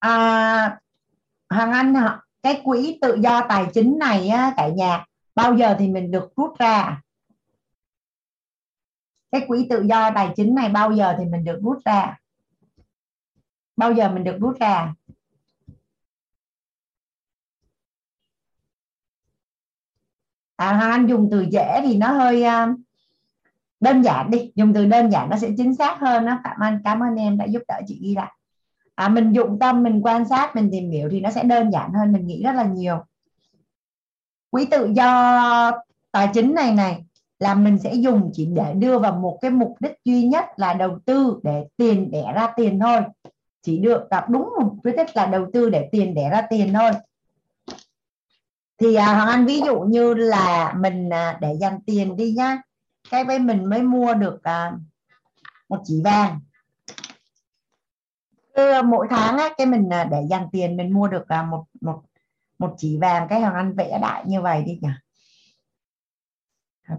à, 0.00 0.78
hoàng 1.50 1.72
anh 1.72 1.94
cái 2.42 2.60
quỹ 2.64 2.98
tự 3.02 3.18
do 3.22 3.46
tài 3.48 3.66
chính 3.74 3.98
này 3.98 4.28
á, 4.28 4.54
cả 4.56 4.68
nhà 4.68 5.06
bao 5.34 5.56
giờ 5.56 5.76
thì 5.78 5.88
mình 5.88 6.10
được 6.10 6.32
rút 6.36 6.58
ra? 6.58 7.02
Cái 9.32 9.44
quỹ 9.48 9.66
tự 9.70 9.82
do 9.82 10.10
tài 10.14 10.32
chính 10.36 10.54
này 10.54 10.68
bao 10.68 10.92
giờ 10.92 11.14
thì 11.18 11.24
mình 11.24 11.44
được 11.44 11.60
rút 11.62 11.78
ra? 11.84 12.18
Bao 13.76 13.92
giờ 13.92 14.10
mình 14.10 14.24
được 14.24 14.36
rút 14.40 14.56
ra? 14.60 14.94
À, 20.56 20.72
Hoàng 20.72 20.90
Anh 20.90 21.06
dùng 21.06 21.28
từ 21.30 21.46
dễ 21.50 21.80
thì 21.84 21.96
nó 21.96 22.12
hơi 22.12 22.42
uh, 22.42 22.80
đơn 23.80 24.02
giản 24.02 24.30
đi 24.30 24.52
dùng 24.54 24.74
từ 24.74 24.86
đơn 24.86 25.10
giản 25.10 25.30
nó 25.30 25.36
sẽ 25.38 25.50
chính 25.56 25.74
xác 25.74 25.98
hơn 26.00 26.26
đó 26.26 26.38
cảm 26.44 26.56
ơn 26.60 26.80
cảm 26.84 27.02
ơn 27.02 27.14
em 27.14 27.36
đã 27.36 27.44
giúp 27.44 27.62
đỡ 27.68 27.80
chị 27.86 28.00
ghi 28.02 28.14
lại 28.14 28.32
à, 29.00 29.08
mình 29.08 29.32
dụng 29.32 29.58
tâm 29.58 29.82
mình 29.82 30.00
quan 30.04 30.28
sát 30.28 30.56
mình 30.56 30.68
tìm 30.72 30.90
hiểu 30.90 31.08
thì 31.12 31.20
nó 31.20 31.30
sẽ 31.30 31.42
đơn 31.42 31.72
giản 31.72 31.92
hơn 31.92 32.12
mình 32.12 32.26
nghĩ 32.26 32.42
rất 32.42 32.52
là 32.52 32.64
nhiều. 32.64 33.04
Quỹ 34.50 34.64
tự 34.64 34.90
do 34.96 35.72
tài 36.12 36.28
chính 36.34 36.54
này 36.54 36.74
này 36.74 37.04
là 37.38 37.54
mình 37.54 37.78
sẽ 37.78 37.94
dùng 37.94 38.30
chỉ 38.32 38.46
để 38.46 38.74
đưa 38.74 38.98
vào 38.98 39.12
một 39.12 39.38
cái 39.40 39.50
mục 39.50 39.76
đích 39.80 39.92
duy 40.04 40.22
nhất 40.22 40.44
là 40.56 40.74
đầu 40.74 40.98
tư 41.06 41.40
để 41.42 41.64
tiền 41.76 42.10
đẻ 42.10 42.32
ra 42.34 42.52
tiền 42.56 42.80
thôi. 42.80 43.00
Chỉ 43.62 43.78
được 43.78 44.10
gặp 44.10 44.30
đúng 44.30 44.42
một 44.42 44.62
mục 44.62 44.84
đích 44.84 45.16
là 45.16 45.26
đầu 45.26 45.46
tư 45.52 45.70
để 45.70 45.88
tiền 45.92 46.14
đẻ 46.14 46.30
ra 46.30 46.42
tiền 46.50 46.72
thôi. 46.74 46.90
Thì 48.80 48.94
à, 48.94 49.14
hoàng 49.14 49.28
anh 49.28 49.46
ví 49.46 49.60
dụ 49.60 49.80
như 49.80 50.14
là 50.14 50.74
mình 50.78 51.12
à, 51.12 51.38
để 51.40 51.56
dành 51.60 51.80
tiền 51.86 52.16
đi 52.16 52.32
nhá. 52.32 52.62
Cái 53.10 53.24
với 53.24 53.38
mình 53.38 53.64
mới 53.64 53.82
mua 53.82 54.14
được 54.14 54.42
à, 54.42 54.72
một 55.68 55.80
chỉ 55.84 56.00
vàng 56.04 56.40
cứ 58.60 58.70
ờ, 58.70 58.82
mỗi 58.82 59.06
tháng 59.10 59.38
á, 59.38 59.48
cái 59.58 59.66
mình 59.66 59.88
ờ, 59.90 60.04
để 60.04 60.22
dành 60.30 60.48
tiền 60.52 60.76
mình 60.76 60.92
mua 60.92 61.08
được 61.08 61.28
ờ, 61.28 61.42
một 61.42 61.64
một 61.80 62.02
một 62.58 62.74
chỉ 62.78 62.98
vàng 63.00 63.26
cái 63.28 63.40
hàng 63.40 63.54
ăn 63.54 63.74
vẽ 63.76 63.98
đại 64.02 64.24
như 64.26 64.40
vậy 64.40 64.62
đi 64.66 64.78
nhỉ? 64.82 64.88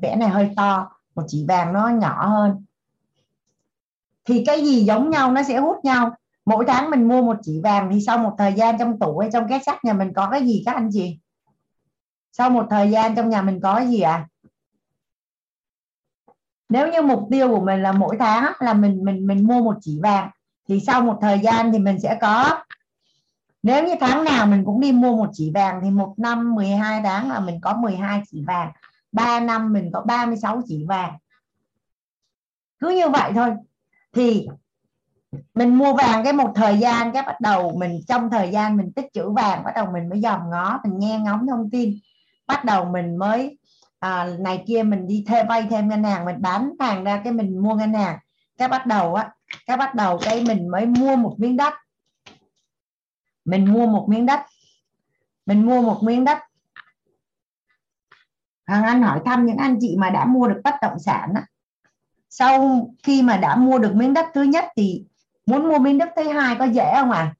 Vẽ 0.01 0.15
này 0.15 0.29
hơi 0.29 0.49
to 0.55 0.89
một 1.15 1.23
chỉ 1.27 1.45
vàng 1.47 1.73
nó 1.73 1.87
nhỏ 1.87 2.27
hơn. 2.27 2.65
Thì 4.25 4.43
cái 4.45 4.61
gì 4.61 4.85
giống 4.85 5.09
nhau 5.09 5.31
nó 5.31 5.43
sẽ 5.43 5.57
hút 5.57 5.77
nhau. 5.83 6.15
Mỗi 6.45 6.65
tháng 6.67 6.89
mình 6.89 7.07
mua 7.07 7.21
một 7.21 7.37
chỉ 7.41 7.61
vàng 7.63 7.89
thì 7.91 8.01
sau 8.01 8.17
một 8.17 8.35
thời 8.37 8.53
gian 8.53 8.77
trong 8.79 8.99
tủ 8.99 9.19
hay 9.19 9.29
trong 9.33 9.47
két 9.47 9.61
sắt 9.65 9.85
nhà 9.85 9.93
mình 9.93 10.13
có 10.13 10.29
cái 10.31 10.47
gì 10.47 10.63
các 10.65 10.75
anh 10.75 10.89
chị? 10.93 11.19
Sau 12.31 12.49
một 12.49 12.65
thời 12.69 12.91
gian 12.91 13.15
trong 13.15 13.29
nhà 13.29 13.41
mình 13.41 13.59
có 13.63 13.75
cái 13.75 13.87
gì 13.87 14.01
à 14.01 14.27
nếu 16.69 16.91
như 16.91 17.01
mục 17.01 17.27
tiêu 17.31 17.49
của 17.49 17.61
mình 17.61 17.81
là 17.81 17.91
mỗi 17.91 18.17
tháng 18.19 18.53
là 18.59 18.73
mình 18.73 19.03
mình 19.03 19.27
mình 19.27 19.47
mua 19.47 19.61
một 19.61 19.75
chỉ 19.81 19.99
vàng 20.03 20.29
thì 20.69 20.79
sau 20.79 21.01
một 21.01 21.17
thời 21.21 21.39
gian 21.39 21.71
thì 21.71 21.79
mình 21.79 21.99
sẽ 21.99 22.17
có 22.21 22.63
nếu 23.63 23.87
như 23.87 23.95
tháng 23.99 24.23
nào 24.23 24.47
mình 24.47 24.65
cũng 24.65 24.79
đi 24.79 24.91
mua 24.91 25.15
một 25.15 25.29
chỉ 25.33 25.51
vàng 25.53 25.79
thì 25.83 25.89
một 25.89 26.13
năm 26.17 26.55
12 26.55 27.01
tháng 27.03 27.31
là 27.31 27.39
mình 27.39 27.61
có 27.61 27.73
12 27.73 28.21
chỉ 28.31 28.43
vàng 28.47 28.71
3 29.11 29.39
năm 29.39 29.73
mình 29.73 29.91
có 29.93 30.01
36 30.01 30.61
chỉ 30.67 30.85
vàng. 30.87 31.13
Cứ 32.79 32.89
như 32.89 33.09
vậy 33.09 33.31
thôi. 33.35 33.49
Thì 34.13 34.47
mình 35.53 35.77
mua 35.77 35.93
vàng 35.93 36.23
cái 36.23 36.33
một 36.33 36.51
thời 36.55 36.77
gian 36.77 37.11
cái 37.11 37.23
bắt 37.23 37.41
đầu 37.41 37.75
mình 37.77 37.99
trong 38.07 38.29
thời 38.29 38.51
gian 38.51 38.77
mình 38.77 38.91
tích 38.95 39.05
trữ 39.13 39.29
vàng 39.29 39.63
bắt 39.63 39.71
đầu 39.75 39.87
mình 39.93 40.09
mới 40.09 40.21
dòm 40.21 40.49
ngó 40.49 40.79
mình 40.83 40.99
nghe 40.99 41.19
ngóng 41.19 41.47
thông 41.47 41.69
tin. 41.69 41.93
Bắt 42.47 42.65
đầu 42.65 42.85
mình 42.85 43.15
mới 43.15 43.57
à, 43.99 44.27
này 44.39 44.63
kia 44.67 44.83
mình 44.83 45.07
đi 45.07 45.25
thuê 45.27 45.43
vay 45.43 45.67
thêm 45.69 45.89
ngân 45.89 46.03
hàng 46.03 46.25
mình 46.25 46.35
bán 46.39 46.71
hàng 46.79 47.03
ra 47.03 47.21
cái 47.23 47.33
mình 47.33 47.63
mua 47.63 47.75
ngân 47.75 47.93
hàng. 47.93 48.17
Cái 48.57 48.67
bắt 48.67 48.85
đầu 48.85 49.15
á 49.15 49.29
cái 49.65 49.77
bắt 49.77 49.95
đầu 49.95 50.19
cái 50.21 50.43
mình 50.43 50.67
mới 50.67 50.85
mua 50.85 51.15
một 51.15 51.35
miếng 51.37 51.57
đất. 51.57 51.73
Mình 53.45 53.73
mua 53.73 53.87
một 53.87 54.05
miếng 54.09 54.25
đất. 54.25 54.39
Mình 55.45 55.65
mua 55.65 55.81
một 55.81 55.99
miếng 56.03 56.25
đất. 56.25 56.37
Hoàng 58.67 58.83
Anh 58.83 59.01
hỏi 59.01 59.21
thăm 59.25 59.45
những 59.45 59.57
anh 59.57 59.77
chị 59.81 59.95
mà 59.97 60.09
đã 60.09 60.25
mua 60.25 60.47
được 60.47 60.61
bất 60.63 60.75
động 60.81 60.99
sản 60.99 61.33
á. 61.35 61.45
sau 62.29 62.87
khi 63.03 63.21
mà 63.21 63.37
đã 63.37 63.55
mua 63.55 63.79
được 63.79 63.95
miếng 63.95 64.13
đất 64.13 64.25
thứ 64.33 64.43
nhất 64.43 64.65
thì 64.77 65.05
muốn 65.45 65.69
mua 65.69 65.79
miếng 65.79 65.97
đất 65.97 66.09
thứ 66.15 66.27
hai 66.27 66.55
có 66.59 66.65
dễ 66.65 66.93
không 66.95 67.11
à? 67.11 67.35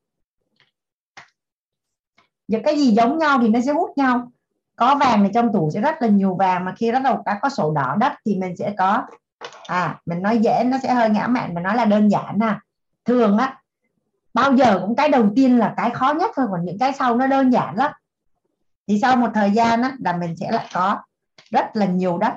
Giờ 2.48 2.60
cái 2.64 2.78
gì 2.78 2.92
giống 2.92 3.18
nhau 3.18 3.40
thì 3.42 3.48
nó 3.48 3.60
sẽ 3.66 3.72
hút 3.72 3.98
nhau. 3.98 4.32
Có 4.76 4.96
vàng 4.96 5.24
thì 5.24 5.30
trong 5.34 5.54
tủ 5.54 5.70
sẽ 5.74 5.82
rất 5.82 6.02
là 6.02 6.08
nhiều 6.08 6.36
vàng, 6.36 6.66
mà 6.66 6.74
khi 6.78 6.92
bắt 6.92 7.00
đầu 7.04 7.24
đã 7.26 7.40
có 7.42 7.50
sổ 7.50 7.74
đỏ 7.74 7.96
đất 8.00 8.14
thì 8.26 8.36
mình 8.36 8.56
sẽ 8.58 8.74
có 8.78 9.06
à 9.68 10.00
mình 10.06 10.22
nói 10.22 10.38
dễ, 10.38 10.64
nó 10.64 10.78
sẽ 10.84 10.94
hơi 10.94 11.10
ngã 11.10 11.28
mạn 11.28 11.54
mà 11.54 11.62
nói 11.62 11.76
là 11.76 11.86
đơn 11.86 12.12
giản 12.12 12.40
ha. 12.40 12.60
Thường 13.06 13.38
á, 13.38 13.62
bao 14.34 14.56
giờ 14.56 14.80
cũng 14.82 14.96
cái 14.96 15.10
đầu 15.10 15.30
tiên 15.36 15.58
là 15.60 15.74
cái 15.78 15.90
khó 15.90 16.14
nhất 16.14 16.32
thôi, 16.36 16.46
còn 16.52 16.66
những 16.66 16.80
cái 16.80 16.94
sau 16.94 17.16
nó 17.16 17.28
đơn 17.28 17.54
giản 17.54 17.76
lắm. 17.76 17.92
Thì 18.88 19.00
sau 19.02 19.16
một 19.16 19.30
thời 19.34 19.52
gian 19.52 19.82
á, 19.82 19.96
là 20.00 20.18
mình 20.18 20.36
sẽ 20.38 20.52
lại 20.52 20.70
có 20.74 21.02
rất 21.52 21.66
là 21.74 21.86
nhiều 21.86 22.18
đất. 22.18 22.34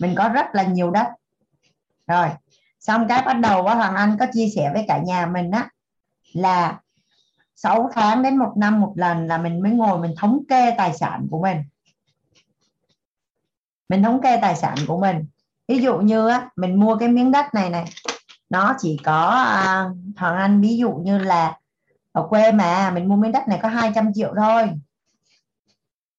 Mình 0.00 0.14
có 0.16 0.28
rất 0.28 0.46
là 0.52 0.62
nhiều 0.62 0.90
đất. 0.90 1.06
Rồi, 2.06 2.28
xong 2.80 3.08
cái 3.08 3.22
bắt 3.22 3.32
đầu 3.32 3.66
á, 3.66 3.74
hoàng 3.74 3.94
anh 3.94 4.16
có 4.20 4.26
chia 4.32 4.48
sẻ 4.56 4.70
với 4.74 4.84
cả 4.88 4.98
nhà 4.98 5.26
mình 5.26 5.50
á, 5.50 5.68
là 6.32 6.80
6 7.56 7.90
tháng 7.94 8.22
đến 8.22 8.36
một 8.36 8.52
năm 8.56 8.80
một 8.80 8.92
lần 8.96 9.26
là 9.26 9.38
mình 9.38 9.62
mới 9.62 9.72
ngồi 9.72 9.98
mình 9.98 10.14
thống 10.18 10.40
kê 10.48 10.74
tài 10.78 10.94
sản 10.94 11.26
của 11.30 11.42
mình 11.42 11.64
mình 13.88 14.02
thống 14.02 14.20
kê 14.22 14.38
tài 14.42 14.56
sản 14.56 14.76
của 14.86 15.00
mình. 15.00 15.26
Ví 15.68 15.78
dụ 15.78 15.98
như 15.98 16.28
á, 16.28 16.50
mình 16.56 16.80
mua 16.80 16.96
cái 16.96 17.08
miếng 17.08 17.32
đất 17.32 17.54
này 17.54 17.70
này 17.70 17.84
nó 18.50 18.74
chỉ 18.78 18.98
có 19.04 19.28
à, 19.28 19.90
Hoàng 20.16 20.36
Anh 20.36 20.60
ví 20.60 20.76
dụ 20.76 20.92
như 20.92 21.18
là 21.18 21.58
ở 22.12 22.26
quê 22.28 22.52
mà 22.52 22.90
mình 22.90 23.08
mua 23.08 23.16
miếng 23.16 23.32
đất 23.32 23.48
này 23.48 23.58
có 23.62 23.68
200 23.68 24.12
triệu 24.14 24.34
thôi. 24.36 24.70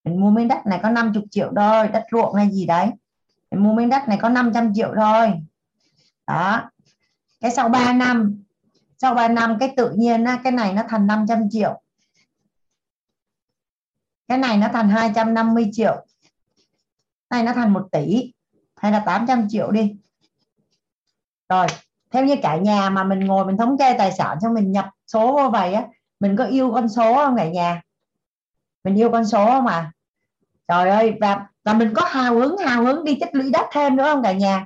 Mình 0.03 0.21
mua 0.21 0.29
miếng 0.29 0.47
đất 0.47 0.65
này 0.65 0.79
có 0.83 0.89
50 0.89 1.23
triệu 1.31 1.51
thôi 1.55 1.87
đất 1.87 2.03
ruộng 2.11 2.35
hay 2.35 2.51
gì 2.51 2.65
đấy. 2.65 2.87
Mình 3.51 3.63
mua 3.63 3.73
miếng 3.73 3.89
đất 3.89 4.07
này 4.07 4.17
có 4.21 4.29
500 4.29 4.73
triệu 4.73 4.93
thôi. 4.95 5.33
Đó. 6.27 6.71
Cái 7.41 7.51
sau 7.51 7.69
3 7.69 7.93
năm 7.93 8.43
sau 8.97 9.15
3 9.15 9.27
năm 9.27 9.57
cái 9.59 9.73
tự 9.77 9.91
nhiên 9.91 10.23
á, 10.23 10.39
cái 10.43 10.51
này 10.51 10.73
nó 10.73 10.83
thành 10.89 11.07
500 11.07 11.49
triệu. 11.51 11.81
Cái 14.27 14.37
này 14.37 14.57
nó 14.57 14.67
thành 14.73 14.89
250 14.89 15.69
triệu 15.73 16.05
này 17.29 17.43
nó 17.43 17.53
thành 17.53 17.73
1 17.73 17.87
tỷ, 17.91 18.33
hay 18.75 18.91
là 18.91 18.99
800 18.99 19.47
triệu 19.49 19.71
đi. 19.71 19.95
Rồi, 21.49 21.67
theo 22.11 22.25
như 22.25 22.35
cả 22.41 22.57
nhà 22.57 22.89
mà 22.89 23.03
mình 23.03 23.19
ngồi 23.19 23.45
mình 23.45 23.57
thống 23.57 23.77
kê 23.77 23.95
tài 23.97 24.11
sản 24.11 24.37
cho 24.41 24.49
mình 24.49 24.71
nhập 24.71 24.89
số 25.07 25.35
vô 25.35 25.49
vậy 25.49 25.73
á, 25.73 25.87
mình 26.19 26.35
có 26.37 26.45
yêu 26.45 26.71
con 26.73 26.89
số 26.89 27.15
không 27.15 27.35
cả 27.37 27.49
nhà? 27.49 27.81
Mình 28.83 28.95
yêu 28.95 29.11
con 29.11 29.25
số 29.25 29.45
không 29.45 29.67
à? 29.67 29.91
Trời 30.67 30.89
ơi, 30.89 31.17
và 31.21 31.45
và 31.63 31.73
mình 31.73 31.93
có 31.95 32.01
hào 32.05 32.39
hứng 32.39 32.57
hào 32.57 32.83
hứng 32.83 33.03
đi 33.03 33.17
tích 33.21 33.35
lũy 33.35 33.49
đất 33.49 33.65
thêm 33.71 33.95
nữa 33.95 34.03
không 34.13 34.23
cả 34.23 34.31
nhà? 34.31 34.65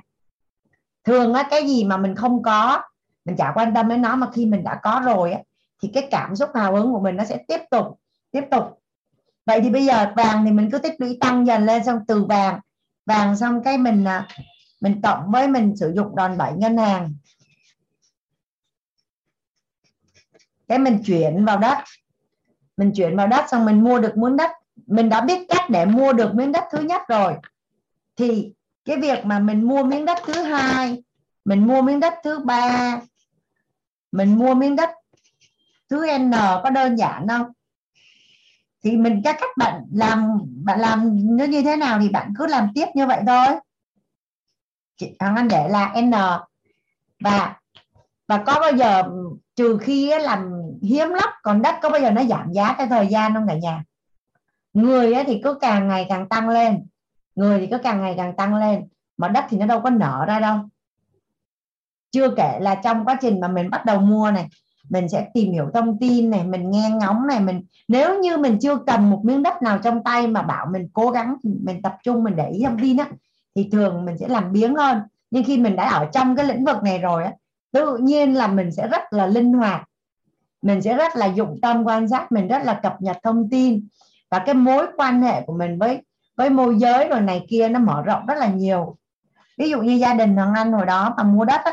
Thường 1.04 1.34
á, 1.34 1.46
cái 1.50 1.66
gì 1.68 1.84
mà 1.84 1.96
mình 1.96 2.14
không 2.14 2.42
có, 2.42 2.82
mình 3.24 3.36
chả 3.36 3.52
quan 3.54 3.74
tâm 3.74 3.88
đến 3.88 4.02
nó, 4.02 4.16
mà 4.16 4.30
khi 4.32 4.46
mình 4.46 4.64
đã 4.64 4.80
có 4.82 5.02
rồi 5.04 5.32
á, 5.32 5.40
thì 5.82 5.90
cái 5.94 6.08
cảm 6.10 6.36
xúc 6.36 6.50
hào 6.54 6.76
hứng 6.76 6.92
của 6.92 7.00
mình 7.00 7.16
nó 7.16 7.24
sẽ 7.24 7.38
tiếp 7.48 7.60
tục 7.70 7.86
tiếp 8.30 8.44
tục 8.50 8.82
vậy 9.46 9.60
thì 9.60 9.70
bây 9.70 9.84
giờ 9.86 10.12
vàng 10.16 10.44
thì 10.44 10.52
mình 10.52 10.70
cứ 10.70 10.78
tích 10.78 10.94
lũy 10.98 11.18
tăng 11.20 11.46
dần 11.46 11.66
lên 11.66 11.84
xong 11.84 11.98
từ 12.08 12.24
vàng. 12.24 12.60
Vàng 13.06 13.36
xong 13.36 13.62
cái 13.62 13.78
mình 13.78 14.04
à, 14.04 14.28
mình 14.80 15.02
cộng 15.02 15.30
với 15.30 15.48
mình 15.48 15.76
sử 15.76 15.92
dụng 15.96 16.16
đòn 16.16 16.38
bẩy 16.38 16.52
ngân 16.52 16.76
hàng. 16.76 17.14
Cái 20.68 20.78
mình 20.78 21.02
chuyển 21.06 21.44
vào 21.44 21.58
đất. 21.58 21.78
Mình 22.76 22.92
chuyển 22.96 23.16
vào 23.16 23.26
đất 23.26 23.44
xong 23.50 23.64
mình 23.64 23.84
mua 23.84 24.00
được 24.00 24.16
miếng 24.16 24.36
đất. 24.36 24.50
Mình 24.86 25.08
đã 25.08 25.20
biết 25.20 25.46
cách 25.48 25.70
để 25.70 25.86
mua 25.86 26.12
được 26.12 26.34
miếng 26.34 26.52
đất 26.52 26.64
thứ 26.72 26.80
nhất 26.80 27.02
rồi. 27.08 27.34
Thì 28.16 28.52
cái 28.84 28.96
việc 28.96 29.24
mà 29.24 29.38
mình 29.38 29.68
mua 29.68 29.84
miếng 29.84 30.04
đất 30.04 30.18
thứ 30.26 30.42
hai, 30.42 31.02
mình 31.44 31.66
mua 31.66 31.82
miếng 31.82 32.00
đất 32.00 32.14
thứ 32.24 32.38
ba, 32.38 33.00
mình 34.12 34.38
mua 34.38 34.54
miếng 34.54 34.76
đất 34.76 34.90
thứ 35.90 36.18
n 36.18 36.30
có 36.62 36.70
đơn 36.70 36.96
giản 36.96 37.28
không? 37.28 37.52
Thì 38.84 38.96
mình 38.96 39.22
cho 39.24 39.32
cách 39.32 39.50
bạn 39.56 39.82
làm 39.92 40.38
bạn 40.64 40.80
làm 40.80 41.18
nó 41.36 41.44
như 41.44 41.62
thế 41.62 41.76
nào 41.76 41.98
thì 42.00 42.08
bạn 42.08 42.32
cứ 42.38 42.46
làm 42.46 42.68
tiếp 42.74 42.86
như 42.94 43.06
vậy 43.06 43.20
thôi. 43.26 43.46
Chị 44.96 45.16
thằng 45.18 45.36
anh 45.36 45.48
để 45.48 45.68
là 45.68 45.94
n. 46.00 46.10
Và 47.20 47.56
và 48.28 48.42
có 48.46 48.60
bao 48.60 48.72
giờ 48.76 49.02
trừ 49.56 49.78
khi 49.80 50.12
làm 50.20 50.50
hiếm 50.82 51.08
lắm, 51.08 51.28
còn 51.42 51.62
đất 51.62 51.74
có 51.82 51.90
bao 51.90 52.00
giờ 52.00 52.10
nó 52.10 52.24
giảm 52.24 52.52
giá 52.52 52.74
theo 52.78 52.86
thời 52.86 53.06
gian 53.06 53.34
không 53.34 53.48
cả 53.48 53.54
nhà? 53.54 53.84
Người 54.72 55.24
thì 55.26 55.40
cứ 55.44 55.58
càng 55.60 55.88
ngày 55.88 56.06
càng 56.08 56.28
tăng 56.28 56.48
lên, 56.48 56.86
người 57.34 57.60
thì 57.60 57.66
cứ 57.70 57.78
càng 57.78 58.00
ngày 58.00 58.14
càng 58.16 58.36
tăng 58.36 58.54
lên, 58.54 58.88
mà 59.16 59.28
đất 59.28 59.44
thì 59.48 59.58
nó 59.58 59.66
đâu 59.66 59.80
có 59.80 59.90
nở 59.90 60.24
ra 60.28 60.40
đâu. 60.40 60.58
Chưa 62.10 62.30
kể 62.36 62.58
là 62.60 62.74
trong 62.74 63.04
quá 63.04 63.18
trình 63.20 63.40
mà 63.40 63.48
mình 63.48 63.70
bắt 63.70 63.84
đầu 63.84 64.00
mua 64.00 64.30
này 64.30 64.48
mình 64.90 65.08
sẽ 65.08 65.26
tìm 65.34 65.52
hiểu 65.52 65.70
thông 65.74 65.98
tin 65.98 66.30
này 66.30 66.44
mình 66.44 66.70
nghe 66.70 66.90
ngóng 66.90 67.26
này 67.26 67.40
mình 67.40 67.62
nếu 67.88 68.20
như 68.20 68.36
mình 68.36 68.58
chưa 68.60 68.76
cầm 68.76 69.10
một 69.10 69.20
miếng 69.24 69.42
đất 69.42 69.62
nào 69.62 69.78
trong 69.78 70.04
tay 70.04 70.26
mà 70.26 70.42
bảo 70.42 70.66
mình 70.72 70.88
cố 70.92 71.10
gắng 71.10 71.36
mình 71.42 71.82
tập 71.82 71.96
trung 72.02 72.24
mình 72.24 72.36
để 72.36 72.48
ý 72.48 72.64
thông 72.64 72.78
tin 72.78 72.96
á 72.96 73.08
thì 73.54 73.68
thường 73.72 74.04
mình 74.04 74.18
sẽ 74.18 74.28
làm 74.28 74.52
biếng 74.52 74.74
hơn. 74.74 75.00
Nhưng 75.30 75.44
khi 75.44 75.58
mình 75.58 75.76
đã 75.76 75.88
ở 75.88 76.08
trong 76.12 76.36
cái 76.36 76.46
lĩnh 76.46 76.64
vực 76.64 76.82
này 76.82 76.98
rồi 76.98 77.24
á 77.24 77.32
tự 77.72 77.96
nhiên 77.96 78.34
là 78.34 78.46
mình 78.46 78.72
sẽ 78.72 78.88
rất 78.88 79.02
là 79.10 79.26
linh 79.26 79.52
hoạt. 79.52 79.88
Mình 80.62 80.82
sẽ 80.82 80.94
rất 80.94 81.16
là 81.16 81.26
dụng 81.26 81.58
tâm 81.62 81.84
quan 81.84 82.08
sát 82.08 82.32
mình 82.32 82.48
rất 82.48 82.62
là 82.64 82.80
cập 82.82 83.02
nhật 83.02 83.16
thông 83.22 83.50
tin. 83.50 83.88
Và 84.30 84.38
cái 84.38 84.54
mối 84.54 84.86
quan 84.96 85.22
hệ 85.22 85.40
của 85.40 85.52
mình 85.52 85.78
với 85.78 86.02
với 86.36 86.50
môi 86.50 86.78
giới 86.78 87.08
rồi 87.08 87.20
này 87.20 87.46
kia 87.48 87.68
nó 87.68 87.78
mở 87.78 88.02
rộng 88.02 88.26
rất 88.26 88.38
là 88.38 88.46
nhiều. 88.46 88.96
Ví 89.58 89.70
dụ 89.70 89.82
như 89.82 89.92
gia 89.92 90.14
đình 90.14 90.36
thằng 90.36 90.54
anh 90.54 90.72
hồi 90.72 90.86
đó 90.86 91.14
mà 91.16 91.22
mua 91.22 91.44
đất 91.44 91.60
á, 91.64 91.72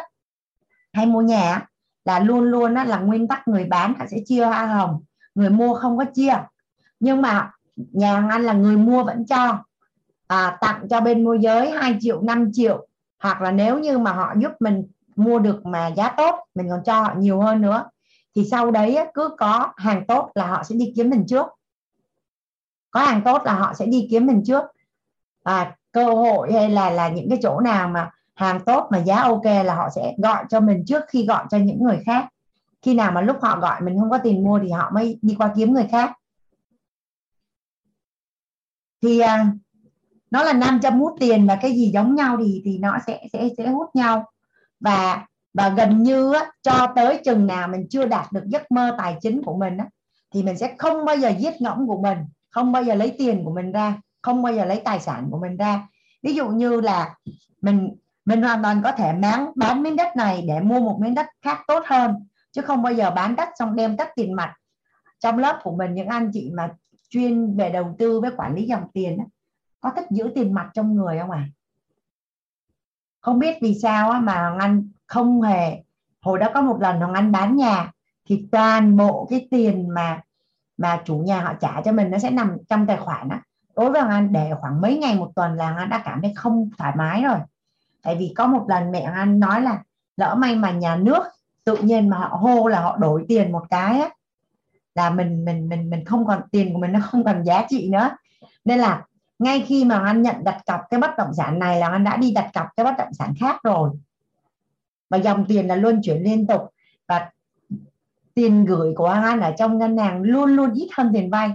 hay 0.94 1.06
mua 1.06 1.22
nhà 1.22 1.68
là 2.06 2.20
luôn 2.20 2.44
luôn 2.44 2.74
là 2.74 3.00
nguyên 3.00 3.28
tắc 3.28 3.48
người 3.48 3.66
bán 3.66 3.94
sẽ 4.12 4.18
chia 4.26 4.46
hoa 4.46 4.66
hồng 4.66 5.04
người 5.36 5.50
mua 5.50 5.74
không 5.74 5.98
có 5.98 6.06
chia. 6.14 6.34
Nhưng 7.00 7.22
mà 7.22 7.52
nhà 7.76 8.28
anh 8.30 8.44
là 8.44 8.54
người 8.54 8.78
mua 8.78 9.04
vẫn 9.04 9.26
cho 9.26 9.64
à, 10.28 10.58
tặng 10.62 10.88
cho 10.90 11.02
bên 11.02 11.24
môi 11.24 11.40
giới 11.42 11.72
2 11.72 11.98
triệu 12.00 12.22
5 12.22 12.50
triệu. 12.54 12.88
Hoặc 13.20 13.42
là 13.42 13.52
nếu 13.52 13.80
như 13.80 13.98
mà 13.98 14.14
họ 14.14 14.34
giúp 14.38 14.52
mình 14.60 14.88
mua 15.16 15.40
được 15.40 15.66
mà 15.66 15.88
giá 15.88 16.14
tốt 16.18 16.36
mình 16.56 16.70
còn 16.70 16.84
cho 16.86 17.02
họ 17.02 17.14
nhiều 17.18 17.42
hơn 17.42 17.62
nữa 17.62 17.90
thì 18.36 18.46
sau 18.52 18.72
đấy 18.72 18.98
cứ 19.14 19.30
có 19.38 19.74
hàng 19.78 20.06
tốt 20.08 20.32
là 20.36 20.48
họ 20.48 20.64
sẽ 20.64 20.76
đi 20.76 20.94
kiếm 20.96 21.10
mình 21.10 21.26
trước. 21.28 21.46
Có 22.92 23.00
hàng 23.00 23.22
tốt 23.26 23.42
là 23.46 23.54
họ 23.54 23.74
sẽ 23.74 23.86
đi 23.86 24.08
kiếm 24.12 24.26
mình 24.26 24.44
trước. 24.46 24.64
À, 25.44 25.76
cơ 25.92 26.06
hội 26.06 26.54
hay 26.54 26.70
là 26.70 26.90
là 26.90 27.10
những 27.10 27.30
cái 27.30 27.40
chỗ 27.42 27.60
nào 27.60 27.88
mà 27.88 28.12
hàng 28.42 28.60
tốt 28.66 28.88
mà 28.92 28.98
giá 28.98 29.22
ok 29.22 29.46
là 29.46 29.76
họ 29.76 29.90
sẽ 29.96 30.14
gọi 30.18 30.44
cho 30.50 30.60
mình 30.60 30.84
trước 30.88 31.04
khi 31.08 31.26
gọi 31.26 31.46
cho 31.50 31.58
những 31.58 31.84
người 31.84 32.00
khác. 32.06 32.28
Khi 32.82 32.94
nào 32.94 33.12
mà 33.12 33.22
lúc 33.22 33.38
họ 33.42 33.60
gọi 33.60 33.82
mình 33.82 34.00
không 34.00 34.10
có 34.10 34.18
tiền 34.18 34.44
mua 34.44 34.60
thì 34.60 34.70
họ 34.70 34.92
mới 34.94 35.20
đi 35.22 35.36
qua 35.38 35.54
kiếm 35.56 35.74
người 35.74 35.88
khác. 35.92 36.12
Thì 39.02 39.20
à, 39.20 39.46
nó 40.32 40.44
là 40.44 40.54
nam 40.54 40.80
châm 40.82 41.00
hút 41.00 41.14
tiền 41.20 41.48
và 41.48 41.56
cái 41.62 41.72
gì 41.72 41.92
giống 41.94 42.16
nhau 42.16 42.38
thì 42.44 42.62
thì 42.66 42.78
nó 42.78 42.98
sẽ 43.08 43.28
sẽ 43.34 43.50
sẽ 43.58 43.68
hút 43.68 43.88
nhau. 43.94 44.26
Và 44.80 45.26
và 45.54 45.70
gần 45.70 46.04
như 46.04 46.34
á, 46.34 46.52
cho 46.62 46.88
tới 46.96 47.22
chừng 47.26 47.48
nào 47.48 47.68
mình 47.68 47.88
chưa 47.90 48.06
đạt 48.06 48.32
được 48.32 48.44
giấc 48.46 48.72
mơ 48.72 48.96
tài 48.98 49.18
chính 49.22 49.44
của 49.44 49.58
mình 49.58 49.78
á, 49.78 49.86
thì 50.34 50.44
mình 50.44 50.58
sẽ 50.58 50.76
không 50.78 51.06
bao 51.06 51.18
giờ 51.18 51.30
giết 51.30 51.62
ngỗng 51.62 51.88
của 51.88 52.02
mình 52.02 52.18
không 52.50 52.72
bao 52.72 52.84
giờ 52.84 52.96
lấy 52.96 53.16
tiền 53.18 53.44
của 53.46 53.52
mình 53.52 53.72
ra 53.72 54.02
không 54.22 54.44
bao 54.44 54.54
giờ 54.54 54.66
lấy 54.66 54.82
tài 54.86 55.00
sản 55.00 55.28
của 55.32 55.40
mình 55.40 55.58
ra. 55.58 55.88
Ví 56.24 56.34
dụ 56.34 56.48
như 56.48 56.82
là 56.82 57.16
mình 57.62 57.96
mình 58.26 58.42
hoàn 58.42 58.64
toàn 58.64 58.82
có 58.84 58.92
thể 58.92 59.14
bán 59.14 59.52
bán 59.56 59.84
miếng 59.84 59.96
đất 59.96 60.16
này 60.16 60.44
để 60.48 60.60
mua 60.60 60.80
một 60.80 60.98
miếng 61.02 61.16
đất 61.16 61.28
khác 61.42 61.60
tốt 61.68 61.84
hơn 61.86 62.28
chứ 62.52 62.62
không 62.62 62.82
bao 62.82 62.94
giờ 62.94 63.12
bán 63.12 63.36
đất 63.36 63.50
xong 63.60 63.76
đem 63.76 63.98
tất 63.98 64.10
tiền 64.16 64.34
mặt. 64.34 64.56
Trong 65.20 65.38
lớp 65.38 65.60
của 65.64 65.76
mình 65.76 65.94
những 65.94 66.08
anh 66.08 66.32
chị 66.34 66.52
mà 66.54 66.70
chuyên 67.10 67.56
về 67.58 67.70
đầu 67.70 67.96
tư 68.00 68.22
với 68.22 68.32
quản 68.38 68.56
lý 68.56 68.66
dòng 68.66 68.84
tiền 68.94 69.18
đó, 69.18 69.24
có 69.80 69.92
thích 69.96 70.06
giữ 70.10 70.32
tiền 70.36 70.54
mặt 70.54 70.70
trong 70.74 70.96
người 70.96 71.20
không 71.20 71.32
à 71.32 71.48
không 73.22 73.40
biết 73.40 73.58
vì 73.62 73.80
sao 73.82 74.22
mà 74.22 74.56
anh 74.60 74.90
không 75.08 75.42
hề 75.42 75.84
hồi 76.22 76.40
đó 76.40 76.50
có 76.54 76.62
một 76.62 76.82
lần 76.82 77.00
hoàng 77.00 77.14
anh 77.14 77.32
bán 77.32 77.56
nhà 77.56 77.92
thì 78.30 78.48
toàn 78.52 78.98
bộ 78.98 79.28
cái 79.30 79.48
tiền 79.52 79.90
mà 79.94 80.22
mà 80.78 81.02
chủ 81.06 81.18
nhà 81.18 81.42
họ 81.42 81.54
trả 81.54 81.82
cho 81.82 81.92
mình 81.92 82.12
nó 82.12 82.18
sẽ 82.18 82.30
nằm 82.32 82.58
trong 82.70 82.88
tài 82.88 82.98
khoản 82.98 83.30
á. 83.30 83.42
Đối 83.76 83.92
với 83.92 84.02
hoàng 84.02 84.14
anh 84.14 84.34
để 84.34 84.52
khoảng 84.62 84.82
mấy 84.82 84.98
ngày 84.98 85.16
một 85.16 85.32
tuần 85.36 85.54
là 85.54 85.66
hoàng 85.66 85.78
anh 85.78 85.90
đã 85.90 86.02
cảm 86.06 86.22
thấy 86.22 86.34
không 86.36 86.70
thoải 86.78 86.94
mái 86.98 87.24
rồi 87.24 87.38
tại 88.02 88.16
vì 88.16 88.34
có 88.38 88.48
một 88.48 88.66
lần 88.70 88.92
mẹ 88.92 89.02
anh 89.02 89.40
nói 89.40 89.62
là, 89.62 89.84
lỡ 90.18 90.36
may 90.36 90.56
mà 90.56 90.72
nhà 90.72 90.96
nước 90.96 91.24
tự 91.64 91.78
nhiên 91.78 92.10
mà 92.10 92.18
họ 92.18 92.28
hô 92.28 92.68
là 92.68 92.82
họ 92.82 92.98
đổi 92.98 93.26
tiền 93.28 93.52
một 93.52 93.64
cái 93.70 94.00
á, 94.00 94.10
là 94.96 95.10
mình 95.10 95.46
mình 95.46 95.70
mình 95.70 95.90
mình 95.90 96.06
không 96.06 96.26
còn, 96.26 96.42
tiền 96.52 96.74
của 96.74 96.80
mình 96.80 96.92
nó 96.92 97.00
không 97.04 97.24
còn 97.24 97.44
giá 97.44 97.66
trị 97.70 97.90
nữa. 97.90 98.10
Nên 98.66 98.80
là 98.80 99.06
ngay 99.40 99.62
khi 99.68 99.86
mà 99.86 100.00
anh 100.06 100.22
nhận 100.22 100.44
đặt 100.44 100.62
cọc 100.66 100.82
cái 100.90 101.00
bất 101.00 101.18
động 101.18 101.34
sản 101.34 101.60
này 101.60 101.80
là 101.80 101.90
anh 101.90 102.04
đã 102.04 102.18
đi 102.18 102.32
đặt 102.32 102.52
cọc 102.54 102.68
cái 102.76 102.84
bất 102.84 102.98
động 102.98 103.14
sản 103.14 103.34
khác 103.40 103.64
rồi. 103.64 103.90
Và 105.10 105.18
dòng 105.18 105.46
tiền 105.48 105.68
là 105.68 105.76
luôn 105.76 106.02
chuyển 106.04 106.24
liên 106.24 106.48
tục 106.48 106.62
và 107.08 107.30
tiền 108.34 108.66
gửi 108.66 108.94
của 108.96 109.08
anh 109.08 109.40
ở 109.40 109.54
trong 109.58 109.78
ngân 109.78 109.98
hàng 109.98 110.22
luôn 110.22 110.50
luôn 110.50 110.74
ít 110.74 110.90
hơn 110.98 111.12
tiền 111.14 111.30
vay. 111.30 111.52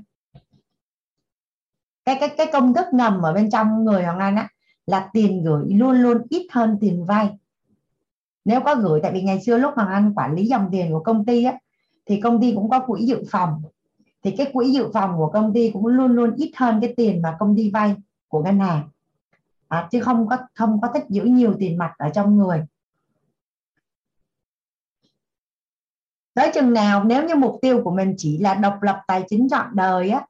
Cái 2.05 2.17
cái 2.21 2.29
cái 2.29 2.47
công 2.53 2.75
thức 2.75 2.87
ngầm 2.93 3.23
ở 3.23 3.33
bên 3.33 3.51
trong 3.51 3.85
người 3.85 4.05
Hoàng 4.05 4.19
Anh 4.19 4.37
á 4.37 4.49
là 4.87 5.11
tiền 5.13 5.45
gửi 5.45 5.65
luôn 5.75 6.03
luôn 6.03 6.23
ít 6.31 6.47
hơn 6.51 6.79
tiền 6.81 7.05
vay. 7.05 7.39
Nếu 8.45 8.61
có 8.61 8.75
gửi 8.75 9.01
tại 9.03 9.13
vì 9.13 9.23
ngày 9.23 9.41
xưa 9.41 9.59
lúc 9.59 9.75
Hoàng 9.75 9.89
Anh 9.89 10.13
quản 10.15 10.35
lý 10.35 10.47
dòng 10.47 10.69
tiền 10.73 10.93
của 10.93 11.01
công 11.01 11.27
ty 11.27 11.45
á 11.45 11.59
thì 12.07 12.21
công 12.21 12.41
ty 12.41 12.53
cũng 12.55 12.71
có 12.71 12.81
quỹ 12.87 13.07
dự 13.07 13.23
phòng. 13.31 13.63
Thì 14.23 14.31
cái 14.31 14.51
quỹ 14.53 14.73
dự 14.73 14.91
phòng 14.95 15.17
của 15.17 15.31
công 15.33 15.55
ty 15.55 15.71
cũng 15.71 15.87
luôn 15.87 16.13
luôn 16.13 16.35
ít 16.37 16.53
hơn 16.57 16.79
cái 16.81 16.95
tiền 16.97 17.23
mà 17.23 17.37
công 17.39 17.57
ty 17.57 17.71
vay 17.71 17.95
của 18.29 18.43
ngân 18.43 18.61
hàng. 18.61 18.89
À, 19.69 19.89
chứ 19.91 20.01
không 20.01 20.29
có 20.29 20.39
không 20.55 20.81
có 20.81 20.89
thích 20.95 21.05
giữ 21.09 21.23
nhiều 21.25 21.55
tiền 21.59 21.79
mặt 21.79 21.93
ở 21.99 22.09
trong 22.09 22.37
người. 22.37 22.63
Tới 26.35 26.51
chừng 26.55 26.73
nào 26.73 27.05
nếu 27.05 27.29
như 27.29 27.35
mục 27.35 27.59
tiêu 27.63 27.81
của 27.85 27.91
mình 27.91 28.15
chỉ 28.17 28.39
là 28.39 28.55
độc 28.55 28.83
lập 28.83 29.01
tài 29.07 29.25
chính 29.29 29.49
trọn 29.49 29.67
đời 29.75 30.11
á 30.11 30.27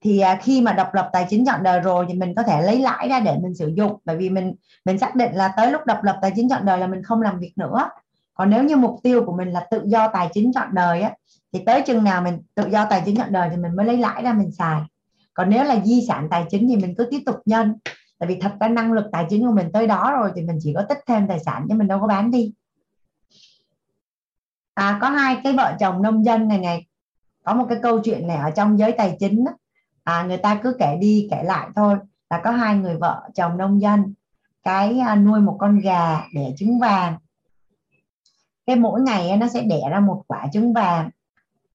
thì 0.00 0.20
à, 0.20 0.38
khi 0.42 0.60
mà 0.60 0.72
độc 0.72 0.94
lập 0.94 1.10
tài 1.12 1.26
chính 1.30 1.46
chọn 1.46 1.62
đời 1.62 1.80
rồi 1.80 2.06
thì 2.08 2.14
mình 2.14 2.34
có 2.34 2.42
thể 2.42 2.62
lấy 2.62 2.78
lãi 2.78 3.08
ra 3.08 3.20
để 3.20 3.36
mình 3.42 3.54
sử 3.54 3.72
dụng. 3.76 3.96
Bởi 4.04 4.16
vì 4.16 4.30
mình 4.30 4.54
mình 4.84 4.98
xác 4.98 5.14
định 5.14 5.34
là 5.34 5.52
tới 5.56 5.72
lúc 5.72 5.86
độc 5.86 6.02
lập 6.02 6.18
tài 6.22 6.32
chính 6.36 6.48
chọn 6.48 6.64
đời 6.64 6.78
là 6.78 6.86
mình 6.86 7.02
không 7.02 7.22
làm 7.22 7.38
việc 7.38 7.52
nữa. 7.56 7.90
Còn 8.34 8.50
nếu 8.50 8.64
như 8.64 8.76
mục 8.76 8.96
tiêu 9.02 9.24
của 9.26 9.36
mình 9.36 9.48
là 9.48 9.66
tự 9.70 9.82
do 9.84 10.08
tài 10.08 10.28
chính 10.34 10.52
chọn 10.52 10.68
đời 10.74 11.00
á 11.00 11.12
thì 11.52 11.62
tới 11.66 11.82
chừng 11.82 12.04
nào 12.04 12.22
mình 12.22 12.42
tự 12.54 12.68
do 12.70 12.86
tài 12.90 13.02
chính 13.06 13.16
chọn 13.16 13.32
đời 13.32 13.48
thì 13.50 13.56
mình 13.56 13.76
mới 13.76 13.86
lấy 13.86 13.96
lãi 13.96 14.22
ra 14.22 14.32
mình 14.32 14.52
xài. 14.52 14.80
Còn 15.34 15.50
nếu 15.50 15.64
là 15.64 15.80
di 15.84 16.06
sản 16.08 16.28
tài 16.30 16.44
chính 16.50 16.68
thì 16.68 16.76
mình 16.76 16.94
cứ 16.98 17.08
tiếp 17.10 17.22
tục 17.26 17.36
nhân. 17.44 17.74
Tại 18.18 18.28
vì 18.28 18.40
thật 18.40 18.52
ra 18.60 18.68
năng 18.68 18.92
lực 18.92 19.04
tài 19.12 19.26
chính 19.30 19.46
của 19.46 19.52
mình 19.52 19.72
tới 19.72 19.86
đó 19.86 20.12
rồi 20.12 20.30
thì 20.34 20.42
mình 20.42 20.58
chỉ 20.62 20.72
có 20.74 20.82
tích 20.82 20.98
thêm 21.06 21.28
tài 21.28 21.40
sản 21.40 21.66
chứ 21.68 21.74
mình 21.74 21.88
đâu 21.88 22.00
có 22.00 22.06
bán 22.06 22.30
đi. 22.30 22.52
À, 24.74 24.98
có 25.00 25.08
hai 25.08 25.40
cái 25.44 25.52
vợ 25.52 25.76
chồng 25.80 26.02
nông 26.02 26.24
dân 26.24 26.48
này 26.48 26.58
này. 26.58 26.86
Có 27.44 27.54
một 27.54 27.66
cái 27.68 27.78
câu 27.82 28.00
chuyện 28.04 28.26
này 28.26 28.36
ở 28.36 28.50
trong 28.50 28.78
giới 28.78 28.92
tài 28.92 29.16
chính 29.20 29.44
đó. 29.44 29.52
À, 30.08 30.22
người 30.22 30.36
ta 30.36 30.60
cứ 30.62 30.76
kể 30.78 30.96
đi 31.00 31.28
kể 31.30 31.42
lại 31.42 31.68
thôi. 31.76 31.96
Là 32.30 32.40
có 32.44 32.50
hai 32.50 32.76
người 32.76 32.96
vợ 32.96 33.28
chồng 33.34 33.58
nông 33.58 33.80
dân. 33.80 34.14
Cái 34.62 34.98
à, 34.98 35.16
nuôi 35.16 35.40
một 35.40 35.56
con 35.58 35.78
gà 35.78 36.20
để 36.34 36.54
trứng 36.56 36.78
vàng. 36.80 37.16
Cái 38.66 38.76
mỗi 38.76 39.00
ngày 39.00 39.36
nó 39.36 39.48
sẽ 39.48 39.62
đẻ 39.62 39.80
ra 39.90 40.00
một 40.00 40.22
quả 40.26 40.46
trứng 40.52 40.72
vàng. 40.72 41.10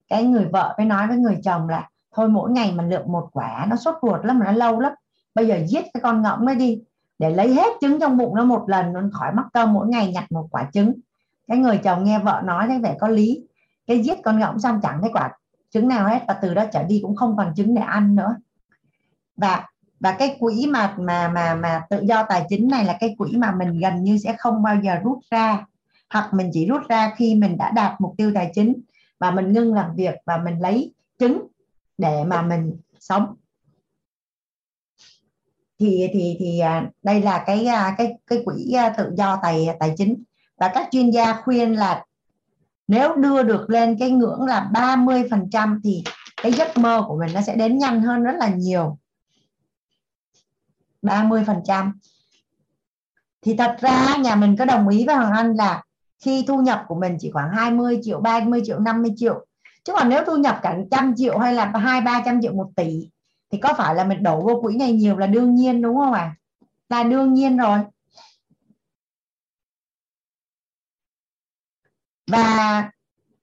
Cái 0.09 0.23
người 0.23 0.45
vợ 0.45 0.75
mới 0.77 0.85
nói 0.85 1.07
với 1.07 1.17
người 1.17 1.39
chồng 1.43 1.69
là 1.69 1.89
thôi 2.15 2.29
mỗi 2.29 2.51
ngày 2.51 2.71
mình 2.71 2.89
lượng 2.89 3.11
một 3.11 3.29
quả 3.31 3.65
nó 3.69 3.75
sốt 3.75 3.95
ruột 4.01 4.25
lắm 4.25 4.39
mà 4.39 4.45
nó 4.45 4.51
lâu 4.51 4.79
lắm. 4.79 4.93
Bây 5.35 5.47
giờ 5.47 5.59
giết 5.67 5.85
cái 5.93 6.01
con 6.01 6.21
ngỗng 6.21 6.45
nó 6.45 6.53
đi 6.53 6.81
để 7.19 7.29
lấy 7.29 7.53
hết 7.53 7.73
trứng 7.81 7.99
trong 7.99 8.17
bụng 8.17 8.35
nó 8.35 8.43
một 8.43 8.63
lần 8.67 8.93
nó 8.93 9.01
khỏi 9.13 9.33
mắc 9.33 9.45
công 9.53 9.73
mỗi 9.73 9.87
ngày 9.87 10.11
nhặt 10.11 10.31
một 10.31 10.47
quả 10.51 10.69
trứng. 10.73 10.93
Cái 11.47 11.57
người 11.57 11.77
chồng 11.77 12.03
nghe 12.03 12.19
vợ 12.19 12.41
nói 12.45 12.67
thấy 12.67 12.79
vẻ 12.79 12.95
có 12.99 13.07
lý. 13.07 13.43
Cái 13.87 13.99
giết 13.99 14.17
con 14.23 14.39
ngỗng 14.39 14.59
xong 14.59 14.79
chẳng 14.83 15.01
thấy 15.01 15.09
quả 15.13 15.29
trứng 15.73 15.87
nào 15.87 16.07
hết 16.07 16.19
và 16.27 16.33
từ 16.41 16.53
đó 16.53 16.65
trở 16.73 16.83
đi 16.83 16.99
cũng 17.03 17.15
không 17.15 17.37
còn 17.37 17.53
trứng 17.55 17.75
để 17.75 17.81
ăn 17.81 18.15
nữa. 18.15 18.35
Và 19.37 19.67
và 19.99 20.11
cái 20.19 20.35
quỹ 20.39 20.67
mà 20.69 20.95
mà 20.99 21.27
mà 21.27 21.55
mà 21.55 21.81
tự 21.89 22.01
do 22.01 22.23
tài 22.29 22.45
chính 22.49 22.67
này 22.67 22.85
là 22.85 22.97
cái 22.99 23.15
quỹ 23.17 23.37
mà 23.37 23.55
mình 23.55 23.79
gần 23.79 24.03
như 24.03 24.17
sẽ 24.17 24.35
không 24.39 24.63
bao 24.63 24.75
giờ 24.83 24.95
rút 25.03 25.19
ra. 25.31 25.65
Hoặc 26.09 26.33
mình 26.33 26.49
chỉ 26.53 26.65
rút 26.65 26.81
ra 26.89 27.13
khi 27.15 27.35
mình 27.35 27.57
đã 27.57 27.71
đạt 27.71 28.01
mục 28.01 28.13
tiêu 28.17 28.31
tài 28.35 28.51
chính 28.55 28.81
và 29.19 29.31
mình 29.31 29.53
ngưng 29.53 29.73
làm 29.73 29.95
việc 29.95 30.15
và 30.25 30.37
mình 30.37 30.59
lấy 30.59 30.93
trứng 31.19 31.47
để 31.97 32.23
mà 32.23 32.41
mình 32.41 32.77
sống. 32.99 33.35
Thì 35.79 36.07
thì 36.13 36.35
thì 36.39 36.59
à, 36.59 36.89
đây 37.03 37.21
là 37.21 37.43
cái 37.45 37.65
à, 37.65 37.95
cái 37.97 38.13
cái 38.27 38.41
quỹ 38.45 38.73
à, 38.73 38.89
tự 38.97 39.11
do 39.17 39.39
tài 39.41 39.67
tài 39.79 39.93
chính. 39.97 40.23
Và 40.57 40.71
các 40.73 40.87
chuyên 40.91 41.09
gia 41.09 41.41
khuyên 41.41 41.73
là 41.73 42.05
nếu 42.87 43.15
đưa 43.15 43.43
được 43.43 43.69
lên 43.69 43.97
cái 43.99 44.11
ngưỡng 44.11 44.45
là 44.45 44.69
30% 44.73 45.79
thì 45.83 46.03
cái 46.41 46.51
giấc 46.51 46.77
mơ 46.77 47.05
của 47.07 47.17
mình 47.17 47.33
nó 47.33 47.41
sẽ 47.41 47.55
đến 47.55 47.77
nhanh 47.77 48.01
hơn 48.01 48.23
rất 48.23 48.35
là 48.37 48.47
nhiều. 48.47 48.97
30% 51.01 51.91
thì 53.41 53.55
thật 53.57 53.77
ra 53.79 54.17
nhà 54.17 54.35
mình 54.35 54.55
có 54.57 54.65
đồng 54.65 54.87
ý 54.87 55.05
với 55.05 55.15
Hoàng 55.15 55.33
Anh 55.33 55.55
là 55.55 55.83
khi 56.23 56.45
thu 56.47 56.61
nhập 56.61 56.83
của 56.87 56.95
mình 56.95 57.17
chỉ 57.19 57.31
khoảng 57.31 57.49
20 57.49 57.99
triệu 58.03 58.19
30 58.19 58.61
triệu 58.65 58.79
50 58.79 59.11
triệu. 59.15 59.45
Chứ 59.83 59.93
còn 59.93 60.09
nếu 60.09 60.23
thu 60.25 60.37
nhập 60.37 60.59
cả 60.61 60.77
trăm 60.91 61.13
triệu 61.17 61.37
hay 61.37 61.53
là 61.53 61.65
hai, 61.65 62.01
ba 62.01 62.21
trăm 62.25 62.41
triệu 62.41 62.53
một 62.53 62.69
tỷ, 62.75 63.09
thì 63.51 63.57
có 63.57 63.73
phải 63.77 63.95
là 63.95 64.03
mình 64.03 64.23
đổ 64.23 64.41
vô 64.41 64.61
quỹ 64.61 64.77
này 64.77 64.93
nhiều 64.93 65.17
là 65.17 65.27
đương 65.27 65.55
nhiên, 65.55 65.81
đúng 65.81 65.95
không 65.97 66.13
ạ? 66.13 66.21
À? 66.21 66.35
là 66.89 67.03
đương 67.03 67.33
nhiên 67.33 67.57
rồi. 67.57 67.79
Và 72.31 72.89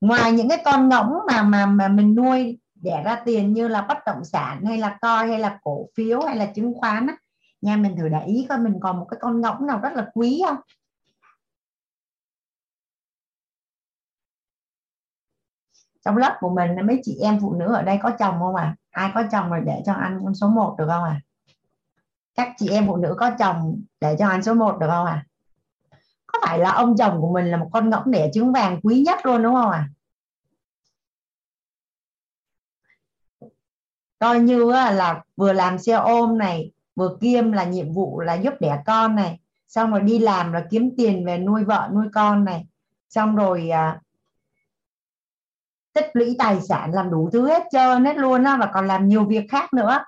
ngoài 0.01 0.32
những 0.32 0.48
cái 0.48 0.62
con 0.65 0.89
ngỗng 0.89 1.12
mà 1.27 1.43
mà 1.43 1.66
mà 1.66 1.89
mình 1.89 2.15
nuôi 2.15 2.59
đẻ 2.74 3.02
ra 3.05 3.23
tiền 3.24 3.52
như 3.52 3.69
là 3.69 3.82
bất 3.82 3.98
động 4.07 4.24
sản 4.24 4.65
hay 4.65 4.78
là 4.78 4.98
coi 5.01 5.28
hay 5.28 5.39
là 5.39 5.59
cổ 5.62 5.86
phiếu 5.97 6.20
hay 6.20 6.36
là 6.36 6.47
chứng 6.47 6.74
khoán 6.74 7.07
á, 7.07 7.16
nha 7.61 7.77
mình 7.77 7.97
thử 7.97 8.09
để 8.09 8.24
ý 8.27 8.47
coi 8.48 8.59
mình 8.59 8.74
còn 8.81 8.98
một 8.98 9.07
cái 9.11 9.19
con 9.20 9.40
ngỗng 9.40 9.66
nào 9.66 9.81
rất 9.81 9.93
là 9.93 10.07
quý 10.15 10.43
không? 10.47 10.57
Trong 16.05 16.16
lớp 16.16 16.36
của 16.40 16.51
mình 16.51 16.70
mấy 16.86 17.01
chị 17.02 17.19
em 17.23 17.39
phụ 17.40 17.55
nữ 17.55 17.74
ở 17.74 17.82
đây 17.82 17.98
có 18.02 18.11
chồng 18.19 18.35
không 18.39 18.55
à 18.55 18.77
ai 18.90 19.11
có 19.15 19.23
chồng 19.32 19.51
rồi 19.51 19.61
để 19.66 19.82
cho 19.86 19.93
ăn 19.93 20.20
con 20.24 20.35
số 20.35 20.48
1 20.48 20.74
được 20.78 20.86
không 20.89 21.05
à 21.05 21.20
các 22.35 22.52
chị 22.59 22.69
em 22.69 22.86
phụ 22.86 22.97
nữ 22.97 23.15
có 23.19 23.31
chồng 23.39 23.82
để 24.01 24.16
cho 24.19 24.28
ăn 24.28 24.43
số 24.43 24.55
1 24.55 24.78
được 24.81 24.86
không 24.90 25.07
à 25.07 25.24
có 26.32 26.39
phải 26.47 26.59
là 26.59 26.73
ông 26.73 26.97
chồng 26.97 27.20
của 27.20 27.32
mình 27.32 27.47
là 27.47 27.57
một 27.57 27.69
con 27.73 27.90
ngỗng 27.90 28.11
đẻ 28.11 28.31
trứng 28.35 28.52
vàng 28.52 28.81
quý 28.82 29.01
nhất 29.07 29.27
luôn 29.27 29.43
đúng 29.43 29.55
không 29.55 29.70
à 29.70 29.89
coi 34.19 34.40
như 34.40 34.70
là 34.73 35.23
vừa 35.36 35.52
làm 35.52 35.78
xe 35.78 35.93
ôm 35.93 36.39
này 36.39 36.70
vừa 36.97 37.16
kiêm 37.20 37.52
là 37.52 37.65
nhiệm 37.65 37.93
vụ 37.93 38.20
là 38.20 38.35
giúp 38.35 38.55
đẻ 38.61 38.82
con 38.86 39.16
này 39.16 39.40
xong 39.69 39.90
rồi 39.90 40.01
đi 40.01 40.19
làm 40.19 40.52
là 40.52 40.66
kiếm 40.70 40.90
tiền 40.97 41.27
về 41.27 41.39
nuôi 41.39 41.65
vợ 41.65 41.89
nuôi 41.94 42.07
con 42.15 42.44
này 42.44 42.66
xong 43.09 43.36
rồi 43.36 43.70
à, 43.70 44.01
tích 45.93 46.11
lũy 46.12 46.36
tài 46.39 46.61
sản 46.61 46.93
làm 46.93 47.11
đủ 47.11 47.31
thứ 47.32 47.48
hết 47.48 47.62
trơn 47.70 48.05
hết 48.05 48.16
luôn 48.16 48.44
á 48.44 48.57
và 48.61 48.70
còn 48.74 48.86
làm 48.86 49.09
nhiều 49.09 49.24
việc 49.24 49.47
khác 49.51 49.74
nữa. 49.74 50.05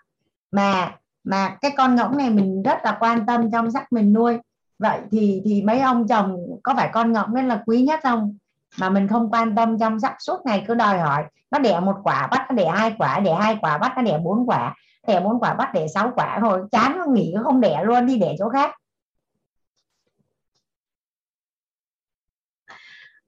Mà 0.50 0.96
mà 1.24 1.56
cái 1.60 1.70
con 1.76 1.94
ngỗng 1.94 2.16
này 2.16 2.30
mình 2.30 2.62
rất 2.62 2.78
là 2.84 2.96
quan 3.00 3.26
tâm 3.26 3.50
chăm 3.50 3.70
sóc 3.70 3.82
mình 3.90 4.12
nuôi 4.12 4.38
vậy 4.82 5.00
thì 5.10 5.42
thì 5.44 5.62
mấy 5.62 5.80
ông 5.80 6.09
chồng 6.09 6.36
có 6.62 6.74
phải 6.76 6.90
con 6.92 7.12
ngỗng 7.12 7.34
nên 7.34 7.48
là 7.48 7.62
quý 7.66 7.82
nhất 7.82 8.00
không? 8.02 8.36
Mà 8.80 8.90
mình 8.90 9.09
không 9.09 9.30
quan 9.30 9.54
tâm 9.54 9.78
chăm 9.78 10.00
sóc 10.00 10.12
suốt 10.18 10.40
ngày 10.44 10.64
cứ 10.66 10.74
đòi 10.74 10.98
hỏi 10.98 11.24
nó 11.50 11.59
đẻ 11.59 11.80
một 11.80 11.96
quả 12.04 12.26
bắt 12.26 12.46
nó 12.48 12.54
đẻ 12.54 12.70
hai 12.74 12.94
quả 12.98 13.20
đẻ 13.20 13.34
hai 13.34 13.59
quả 13.60 13.78
bắt 13.78 13.92
nó 13.96 14.02
đẻ 14.02 14.18
bốn 14.24 14.46
quả 14.46 14.74
đẻ 15.06 15.20
bốn 15.20 15.40
quả 15.40 15.54
bắt 15.54 15.70
đẻ 15.74 15.86
sáu 15.88 16.12
quả 16.16 16.38
thôi. 16.40 16.60
Chán 16.72 16.98
nó 16.98 17.04
nghỉ 17.14 17.32
nó 17.34 17.42
không 17.42 17.60
đẻ 17.60 17.82
luôn 17.84 18.06
đi 18.06 18.18
đẻ 18.18 18.34
chỗ 18.38 18.48
khác. 18.48 18.74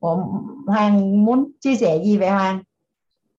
Ủa, 0.00 0.16
Hoàng 0.66 1.24
muốn 1.24 1.52
chia 1.60 1.76
sẻ 1.76 1.98
gì 2.04 2.18
về 2.18 2.30
Hoàng? 2.30 2.62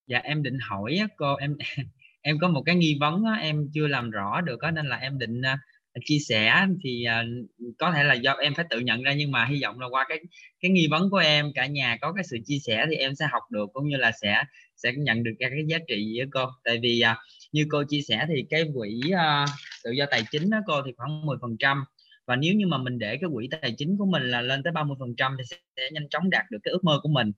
Dạ 0.07 0.19
em 0.23 0.43
định 0.43 0.57
hỏi 0.69 0.99
cô 1.17 1.35
em 1.35 1.57
em 2.21 2.37
có 2.41 2.47
một 2.47 2.61
cái 2.65 2.75
nghi 2.75 2.97
vấn 2.99 3.23
em 3.41 3.69
chưa 3.73 3.87
làm 3.87 4.11
rõ 4.11 4.41
được 4.41 4.61
á, 4.61 4.71
nên 4.71 4.85
là 4.85 4.95
em 4.95 5.17
định 5.17 5.41
à, 5.41 5.57
chia 6.05 6.19
sẻ 6.19 6.65
thì 6.83 7.05
uh, 7.07 7.49
có 7.77 7.91
thể 7.91 8.03
là 8.03 8.13
do 8.13 8.33
em 8.33 8.53
phải 8.55 8.65
tự 8.69 8.79
nhận 8.79 9.03
ra 9.03 9.13
nhưng 9.13 9.31
mà 9.31 9.45
hy 9.45 9.61
vọng 9.63 9.79
là 9.79 9.87
qua 9.87 10.05
cái 10.09 10.19
cái 10.59 10.71
nghi 10.71 10.87
vấn 10.91 11.09
của 11.09 11.17
em 11.17 11.51
cả 11.55 11.65
nhà 11.65 11.97
có 12.01 12.13
cái 12.13 12.23
sự 12.23 12.37
chia 12.45 12.57
sẻ 12.63 12.85
thì 12.89 12.95
em 12.95 13.15
sẽ 13.15 13.27
học 13.31 13.43
được 13.51 13.69
cũng 13.73 13.87
như 13.87 13.97
là 13.97 14.11
sẽ 14.21 14.43
sẽ 14.75 14.91
nhận 14.97 15.23
được 15.23 15.31
ra 15.39 15.49
cái 15.49 15.65
giá 15.67 15.77
trị 15.87 16.13
với 16.17 16.27
cô. 16.31 16.45
Tại 16.63 16.79
vì 16.81 17.03
uh, 17.11 17.17
như 17.51 17.65
cô 17.69 17.83
chia 17.83 18.01
sẻ 18.01 18.25
thì 18.27 18.45
cái 18.49 18.63
quỹ 18.75 19.01
uh, 19.13 19.49
tự 19.83 19.91
do 19.91 20.05
tài 20.11 20.23
chính 20.31 20.49
đó 20.49 20.57
cô 20.67 20.81
thì 20.85 20.91
khoảng 20.97 21.25
10 21.25 21.37
phần 21.41 21.55
trăm. 21.59 21.83
Và 22.25 22.35
nếu 22.35 22.53
như 22.53 22.67
mà 22.67 22.77
mình 22.77 22.99
để 22.99 23.17
cái 23.17 23.29
quỹ 23.33 23.49
tài 23.61 23.73
chính 23.77 23.97
của 23.97 24.05
mình 24.05 24.23
là 24.23 24.41
lên 24.41 24.63
tới 24.63 24.73
30 24.73 24.97
phần 24.99 25.15
trăm 25.17 25.35
thì 25.37 25.43
sẽ, 25.49 25.57
sẽ 25.77 25.89
nhanh 25.91 26.09
chóng 26.09 26.29
đạt 26.29 26.45
được 26.51 26.59
cái 26.63 26.71
ước 26.71 26.83
mơ 26.83 26.99
của 27.03 27.09
mình. 27.09 27.31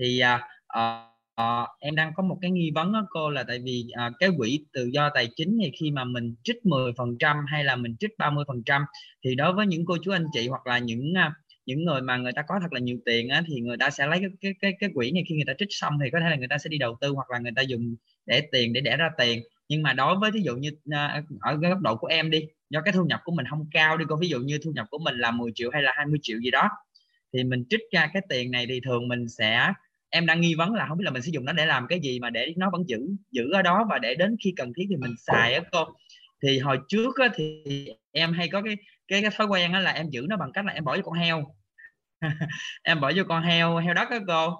Thì 0.00 0.20
uh, 0.22 0.40
Ờ, 1.36 1.66
em 1.80 1.94
đang 1.96 2.12
có 2.16 2.22
một 2.22 2.38
cái 2.42 2.50
nghi 2.50 2.70
vấn 2.74 2.92
đó 2.92 3.06
cô 3.10 3.30
là 3.30 3.44
tại 3.48 3.58
vì 3.64 3.84
à, 3.92 4.10
cái 4.18 4.30
quỹ 4.36 4.64
tự 4.72 4.90
do 4.92 5.10
tài 5.14 5.28
chính 5.36 5.58
thì 5.62 5.70
khi 5.80 5.90
mà 5.90 6.04
mình 6.04 6.34
trích 6.44 6.66
10 6.66 6.92
phần 6.96 7.16
trăm 7.18 7.36
hay 7.48 7.64
là 7.64 7.76
mình 7.76 7.96
trích 8.00 8.10
30 8.18 8.44
phần 8.48 8.62
trăm 8.66 8.82
thì 9.24 9.34
đối 9.34 9.52
với 9.52 9.66
những 9.66 9.84
cô 9.86 9.96
chú 10.02 10.12
anh 10.12 10.26
chị 10.32 10.48
hoặc 10.48 10.66
là 10.66 10.78
những 10.78 11.14
à, 11.16 11.32
những 11.66 11.84
người 11.84 12.00
mà 12.02 12.16
người 12.16 12.32
ta 12.32 12.42
có 12.48 12.58
thật 12.62 12.72
là 12.72 12.80
nhiều 12.80 12.98
tiền 13.06 13.28
á, 13.28 13.42
thì 13.48 13.60
người 13.60 13.76
ta 13.80 13.90
sẽ 13.90 14.06
lấy 14.06 14.18
cái, 14.20 14.28
cái 14.40 14.52
cái 14.60 14.72
cái 14.80 14.90
quỹ 14.94 15.10
này 15.12 15.22
khi 15.28 15.34
người 15.34 15.44
ta 15.46 15.52
trích 15.58 15.68
xong 15.70 15.94
thì 16.04 16.10
có 16.12 16.20
thể 16.20 16.30
là 16.30 16.36
người 16.36 16.48
ta 16.48 16.58
sẽ 16.58 16.68
đi 16.68 16.78
đầu 16.78 16.96
tư 17.00 17.08
hoặc 17.10 17.30
là 17.30 17.38
người 17.38 17.52
ta 17.56 17.62
dùng 17.62 17.96
để 18.26 18.40
tiền 18.52 18.72
để 18.72 18.80
đẻ 18.80 18.96
ra 18.96 19.10
tiền. 19.18 19.42
Nhưng 19.68 19.82
mà 19.82 19.92
đối 19.92 20.16
với 20.18 20.30
ví 20.30 20.42
dụ 20.42 20.56
như 20.56 20.70
à, 20.92 21.22
ở 21.40 21.58
cái 21.62 21.70
góc 21.70 21.80
độ 21.80 21.96
của 21.96 22.06
em 22.06 22.30
đi 22.30 22.40
do 22.70 22.80
cái 22.80 22.92
thu 22.92 23.04
nhập 23.04 23.20
của 23.24 23.32
mình 23.32 23.46
không 23.50 23.66
cao 23.72 23.96
đi 23.96 24.04
cô 24.08 24.16
ví 24.20 24.28
dụ 24.28 24.38
như 24.40 24.58
thu 24.64 24.72
nhập 24.74 24.86
của 24.90 24.98
mình 24.98 25.14
là 25.18 25.30
10 25.30 25.50
triệu 25.54 25.70
hay 25.72 25.82
là 25.82 25.92
20 25.96 26.18
triệu 26.22 26.38
gì 26.40 26.50
đó 26.50 26.68
thì 27.32 27.44
mình 27.44 27.64
trích 27.70 27.80
ra 27.92 28.10
cái 28.14 28.22
tiền 28.28 28.50
này 28.50 28.66
thì 28.68 28.80
thường 28.84 29.08
mình 29.08 29.28
sẽ 29.38 29.72
em 30.10 30.26
đang 30.26 30.40
nghi 30.40 30.54
vấn 30.54 30.74
là 30.74 30.86
không 30.88 30.98
biết 30.98 31.04
là 31.04 31.10
mình 31.10 31.22
sử 31.22 31.30
dụng 31.30 31.44
nó 31.44 31.52
để 31.52 31.66
làm 31.66 31.86
cái 31.88 32.00
gì 32.00 32.20
mà 32.20 32.30
để 32.30 32.54
nó 32.56 32.70
vẫn 32.70 32.82
giữ 32.88 32.98
giữ 33.30 33.50
ở 33.52 33.62
đó 33.62 33.86
và 33.90 33.98
để 33.98 34.14
đến 34.14 34.36
khi 34.44 34.52
cần 34.56 34.72
thiết 34.76 34.84
thì 34.90 34.96
mình 34.96 35.14
xài 35.18 35.54
á 35.54 35.60
cô. 35.72 35.84
Thì 36.42 36.58
hồi 36.58 36.78
trước 36.88 37.16
á, 37.16 37.28
thì 37.34 37.64
em 38.12 38.32
hay 38.32 38.48
có 38.48 38.62
cái 38.62 38.76
cái, 39.08 39.22
cái 39.22 39.30
thói 39.36 39.46
quen 39.46 39.72
á, 39.72 39.80
là 39.80 39.92
em 39.92 40.10
giữ 40.10 40.26
nó 40.28 40.36
bằng 40.36 40.52
cách 40.54 40.64
là 40.64 40.72
em 40.72 40.84
bỏ 40.84 40.96
vô 40.96 41.02
con 41.02 41.14
heo. 41.14 41.44
Em 42.82 43.00
bỏ 43.00 43.12
vô 43.16 43.22
con 43.28 43.42
heo 43.42 43.76
heo 43.78 43.94
đất 43.94 44.08
á 44.10 44.18
cô. 44.28 44.56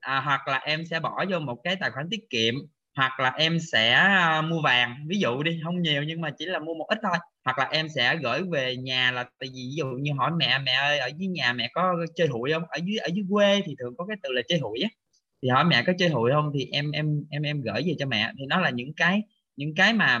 À, 0.00 0.20
hoặc 0.20 0.48
là 0.48 0.58
em 0.58 0.84
sẽ 0.90 1.00
bỏ 1.00 1.24
vô 1.30 1.38
một 1.38 1.56
cái 1.64 1.76
tài 1.76 1.90
khoản 1.90 2.06
tiết 2.10 2.30
kiệm 2.30 2.54
hoặc 2.96 3.20
là 3.20 3.30
em 3.30 3.58
sẽ 3.60 3.92
à, 3.92 4.42
mua 4.42 4.62
vàng 4.62 4.96
ví 5.08 5.18
dụ 5.18 5.42
đi 5.42 5.60
không 5.64 5.82
nhiều 5.82 6.02
nhưng 6.02 6.20
mà 6.20 6.30
chỉ 6.38 6.46
là 6.46 6.58
mua 6.58 6.74
một 6.74 6.86
ít 6.88 6.98
thôi. 7.02 7.18
Hoặc 7.44 7.58
là 7.58 7.64
em 7.64 7.88
sẽ 7.94 8.16
gửi 8.16 8.42
về 8.42 8.76
nhà 8.76 9.10
là 9.10 9.22
tại 9.22 9.48
vì 9.54 9.60
ví 9.60 9.74
dụ 9.76 9.86
như 9.86 10.12
hỏi 10.18 10.30
mẹ 10.36 10.58
mẹ 10.58 10.72
ơi 10.72 10.98
ở 10.98 11.10
dưới 11.16 11.28
nhà 11.28 11.52
mẹ 11.52 11.70
có 11.74 11.94
chơi 12.16 12.26
hụi 12.26 12.52
không? 12.52 12.62
Ở 12.68 12.78
dưới 12.84 12.96
ở 12.96 13.08
dưới 13.14 13.24
quê 13.30 13.62
thì 13.66 13.74
thường 13.78 13.94
có 13.98 14.06
cái 14.06 14.16
từ 14.22 14.32
là 14.32 14.42
chơi 14.48 14.58
hụi 14.58 14.80
á. 14.80 14.88
Thì 15.42 15.48
hỏi 15.48 15.64
mẹ 15.64 15.82
có 15.86 15.92
chơi 15.98 16.08
hụi 16.08 16.30
không 16.32 16.50
thì 16.54 16.66
em 16.72 16.90
em 16.90 17.24
em 17.30 17.42
em 17.42 17.62
gửi 17.62 17.82
về 17.86 17.94
cho 17.98 18.06
mẹ. 18.06 18.32
Thì 18.38 18.44
nó 18.48 18.60
là 18.60 18.70
những 18.70 18.94
cái 18.96 19.22
những 19.56 19.74
cái 19.74 19.92
mà 19.92 20.20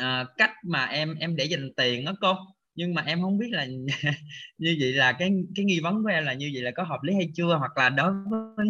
uh, 0.00 0.28
cách 0.36 0.50
mà 0.64 0.84
em 0.86 1.14
em 1.20 1.36
để 1.36 1.44
dành 1.44 1.70
tiền 1.76 2.04
đó 2.04 2.14
cô. 2.20 2.34
Nhưng 2.74 2.94
mà 2.94 3.02
em 3.06 3.22
không 3.22 3.38
biết 3.38 3.48
là 3.50 3.66
như 4.58 4.76
vậy 4.80 4.92
là 4.92 5.12
cái 5.12 5.30
cái 5.56 5.64
nghi 5.64 5.80
vấn 5.80 6.02
của 6.02 6.08
em 6.08 6.24
là 6.24 6.32
như 6.34 6.50
vậy 6.54 6.62
là 6.62 6.70
có 6.70 6.82
hợp 6.82 7.00
lý 7.02 7.14
hay 7.14 7.28
chưa? 7.34 7.56
Hoặc 7.58 7.72
là 7.76 7.88
đối 7.88 8.12
với 8.30 8.66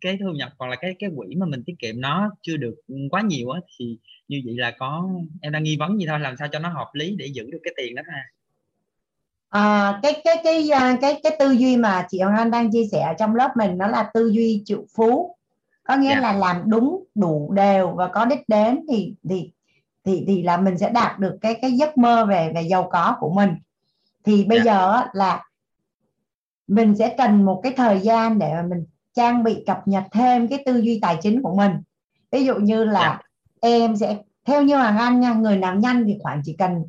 cái 0.00 0.18
thu 0.20 0.32
nhập 0.32 0.52
hoặc 0.58 0.66
là 0.66 0.76
cái 0.76 0.94
cái 0.98 1.10
quỹ 1.16 1.34
mà 1.36 1.46
mình 1.46 1.62
tiết 1.66 1.74
kiệm 1.78 2.00
nó 2.00 2.30
chưa 2.42 2.56
được 2.56 2.74
quá 3.10 3.22
nhiều 3.22 3.50
á 3.50 3.60
thì 3.78 3.98
như 4.28 4.42
vậy 4.44 4.54
là 4.56 4.70
có 4.70 5.08
em 5.40 5.52
đang 5.52 5.62
nghi 5.62 5.76
vấn 5.76 5.98
gì 5.98 6.06
thôi 6.08 6.20
làm 6.20 6.36
sao 6.36 6.48
cho 6.52 6.58
nó 6.58 6.68
hợp 6.68 6.90
lý 6.92 7.16
để 7.16 7.26
giữ 7.26 7.50
được 7.50 7.60
cái 7.64 7.74
tiền 7.76 7.94
đó 7.94 8.02
ha 8.06 8.22
à, 9.48 9.98
cái 10.02 10.20
cái 10.24 10.36
cái 10.44 10.70
à, 10.70 10.98
cái 11.00 11.20
cái 11.22 11.36
tư 11.38 11.50
duy 11.50 11.76
mà 11.76 12.06
chị 12.08 12.20
Hoàng 12.20 12.36
Anh 12.36 12.50
đang 12.50 12.72
chia 12.72 12.84
sẻ 12.92 13.14
trong 13.18 13.36
lớp 13.36 13.50
mình 13.56 13.78
nó 13.78 13.86
là 13.86 14.10
tư 14.14 14.28
duy 14.28 14.62
triệu 14.64 14.84
phú 14.96 15.36
có 15.84 15.96
nghĩa 15.96 16.08
yeah. 16.08 16.22
Dạ. 16.22 16.32
là 16.32 16.38
làm 16.38 16.62
đúng 16.70 17.04
đủ 17.14 17.52
đều 17.52 17.88
và 17.88 18.08
có 18.08 18.24
đích 18.24 18.48
đến 18.48 18.80
thì 18.88 19.14
thì 19.28 19.50
thì 20.04 20.24
thì 20.26 20.42
là 20.42 20.56
mình 20.56 20.78
sẽ 20.78 20.90
đạt 20.90 21.18
được 21.18 21.38
cái 21.40 21.54
cái 21.62 21.72
giấc 21.72 21.98
mơ 21.98 22.26
về 22.26 22.52
về 22.54 22.62
giàu 22.62 22.88
có 22.92 23.16
của 23.20 23.30
mình 23.30 23.50
thì 24.24 24.44
bây 24.44 24.58
yeah. 24.58 24.66
Dạ. 24.66 24.72
giờ 24.72 25.02
là 25.12 25.44
mình 26.66 26.96
sẽ 26.96 27.14
cần 27.18 27.44
một 27.44 27.60
cái 27.62 27.72
thời 27.76 28.00
gian 28.00 28.38
để 28.38 28.54
mà 28.54 28.62
mình 28.62 28.84
trang 29.16 29.44
bị 29.44 29.64
cập 29.66 29.88
nhật 29.88 30.04
thêm 30.12 30.48
cái 30.48 30.62
tư 30.66 30.76
duy 30.76 30.98
tài 31.02 31.16
chính 31.22 31.42
của 31.42 31.56
mình 31.56 31.72
ví 32.30 32.44
dụ 32.44 32.54
như 32.54 32.84
là 32.84 33.00
yeah. 33.00 33.20
Dạ. 33.62 33.68
em 33.68 33.96
sẽ 33.96 34.16
theo 34.44 34.62
như 34.62 34.76
Hoàng 34.76 34.98
Anh 34.98 35.20
nha 35.20 35.32
người 35.32 35.56
nào 35.56 35.74
nhanh 35.74 36.04
thì 36.06 36.18
khoảng 36.22 36.42
chỉ 36.44 36.56
cần 36.58 36.84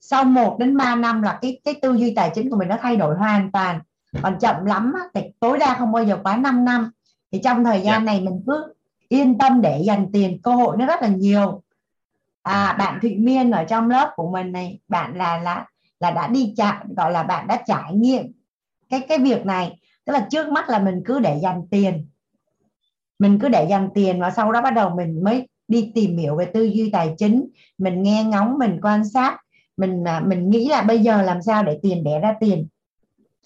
sau 0.00 0.24
1 0.24 0.58
đến 0.58 0.76
3 0.76 0.94
năm 0.94 1.22
là 1.22 1.38
cái 1.42 1.60
cái 1.64 1.74
tư 1.82 1.92
duy 1.92 2.14
tài 2.14 2.30
chính 2.34 2.50
của 2.50 2.56
mình 2.56 2.68
nó 2.68 2.76
thay 2.80 2.96
đổi 2.96 3.16
hoàn 3.16 3.52
toàn 3.52 3.80
còn 4.22 4.38
chậm 4.38 4.64
lắm 4.64 4.92
thì 5.14 5.20
tối 5.40 5.58
đa 5.58 5.74
không 5.78 5.92
bao 5.92 6.04
giờ 6.04 6.18
quá 6.22 6.36
5 6.36 6.64
năm 6.64 6.90
thì 7.32 7.40
trong 7.44 7.64
thời 7.64 7.80
gian 7.80 7.84
yeah. 7.84 8.02
Dạ. 8.02 8.12
này 8.12 8.20
mình 8.20 8.42
cứ 8.46 8.74
yên 9.08 9.38
tâm 9.38 9.60
để 9.60 9.82
dành 9.86 10.06
tiền 10.12 10.42
cơ 10.42 10.50
hội 10.50 10.76
nó 10.76 10.86
rất 10.86 11.02
là 11.02 11.08
nhiều 11.08 11.62
à 12.42 12.76
bạn 12.78 12.98
Thụy 13.02 13.16
Miên 13.16 13.50
ở 13.50 13.64
trong 13.64 13.90
lớp 13.90 14.12
của 14.16 14.30
mình 14.30 14.52
này 14.52 14.78
bạn 14.88 15.16
là 15.16 15.38
là 15.38 15.66
là 16.00 16.10
đã 16.10 16.28
đi 16.28 16.54
chạm 16.56 16.94
gọi 16.96 17.12
là 17.12 17.22
bạn 17.22 17.46
đã 17.46 17.62
trải 17.66 17.94
nghiệm 17.94 18.32
cái 18.88 19.00
cái 19.08 19.18
việc 19.18 19.46
này 19.46 19.78
tức 20.04 20.12
là 20.12 20.26
trước 20.30 20.48
mắt 20.48 20.68
là 20.68 20.78
mình 20.78 21.02
cứ 21.04 21.18
để 21.18 21.38
dành 21.42 21.62
tiền. 21.70 22.06
Mình 23.18 23.38
cứ 23.38 23.48
để 23.48 23.66
dành 23.70 23.88
tiền 23.94 24.20
và 24.20 24.30
sau 24.30 24.52
đó 24.52 24.62
bắt 24.62 24.70
đầu 24.70 24.90
mình 24.90 25.24
mới 25.24 25.48
đi 25.68 25.92
tìm 25.94 26.16
hiểu 26.16 26.36
về 26.36 26.44
tư 26.44 26.64
duy 26.64 26.90
tài 26.92 27.14
chính. 27.18 27.48
Mình 27.78 28.02
nghe 28.02 28.24
ngóng 28.24 28.58
mình 28.58 28.78
quan 28.82 29.08
sát. 29.08 29.38
Mình 29.76 30.04
à, 30.08 30.20
mình 30.20 30.50
nghĩ 30.50 30.68
là 30.68 30.82
bây 30.82 30.98
giờ 30.98 31.22
làm 31.22 31.42
sao 31.42 31.62
để 31.62 31.78
tiền 31.82 32.04
đẻ 32.04 32.20
ra 32.20 32.34
tiền. 32.40 32.66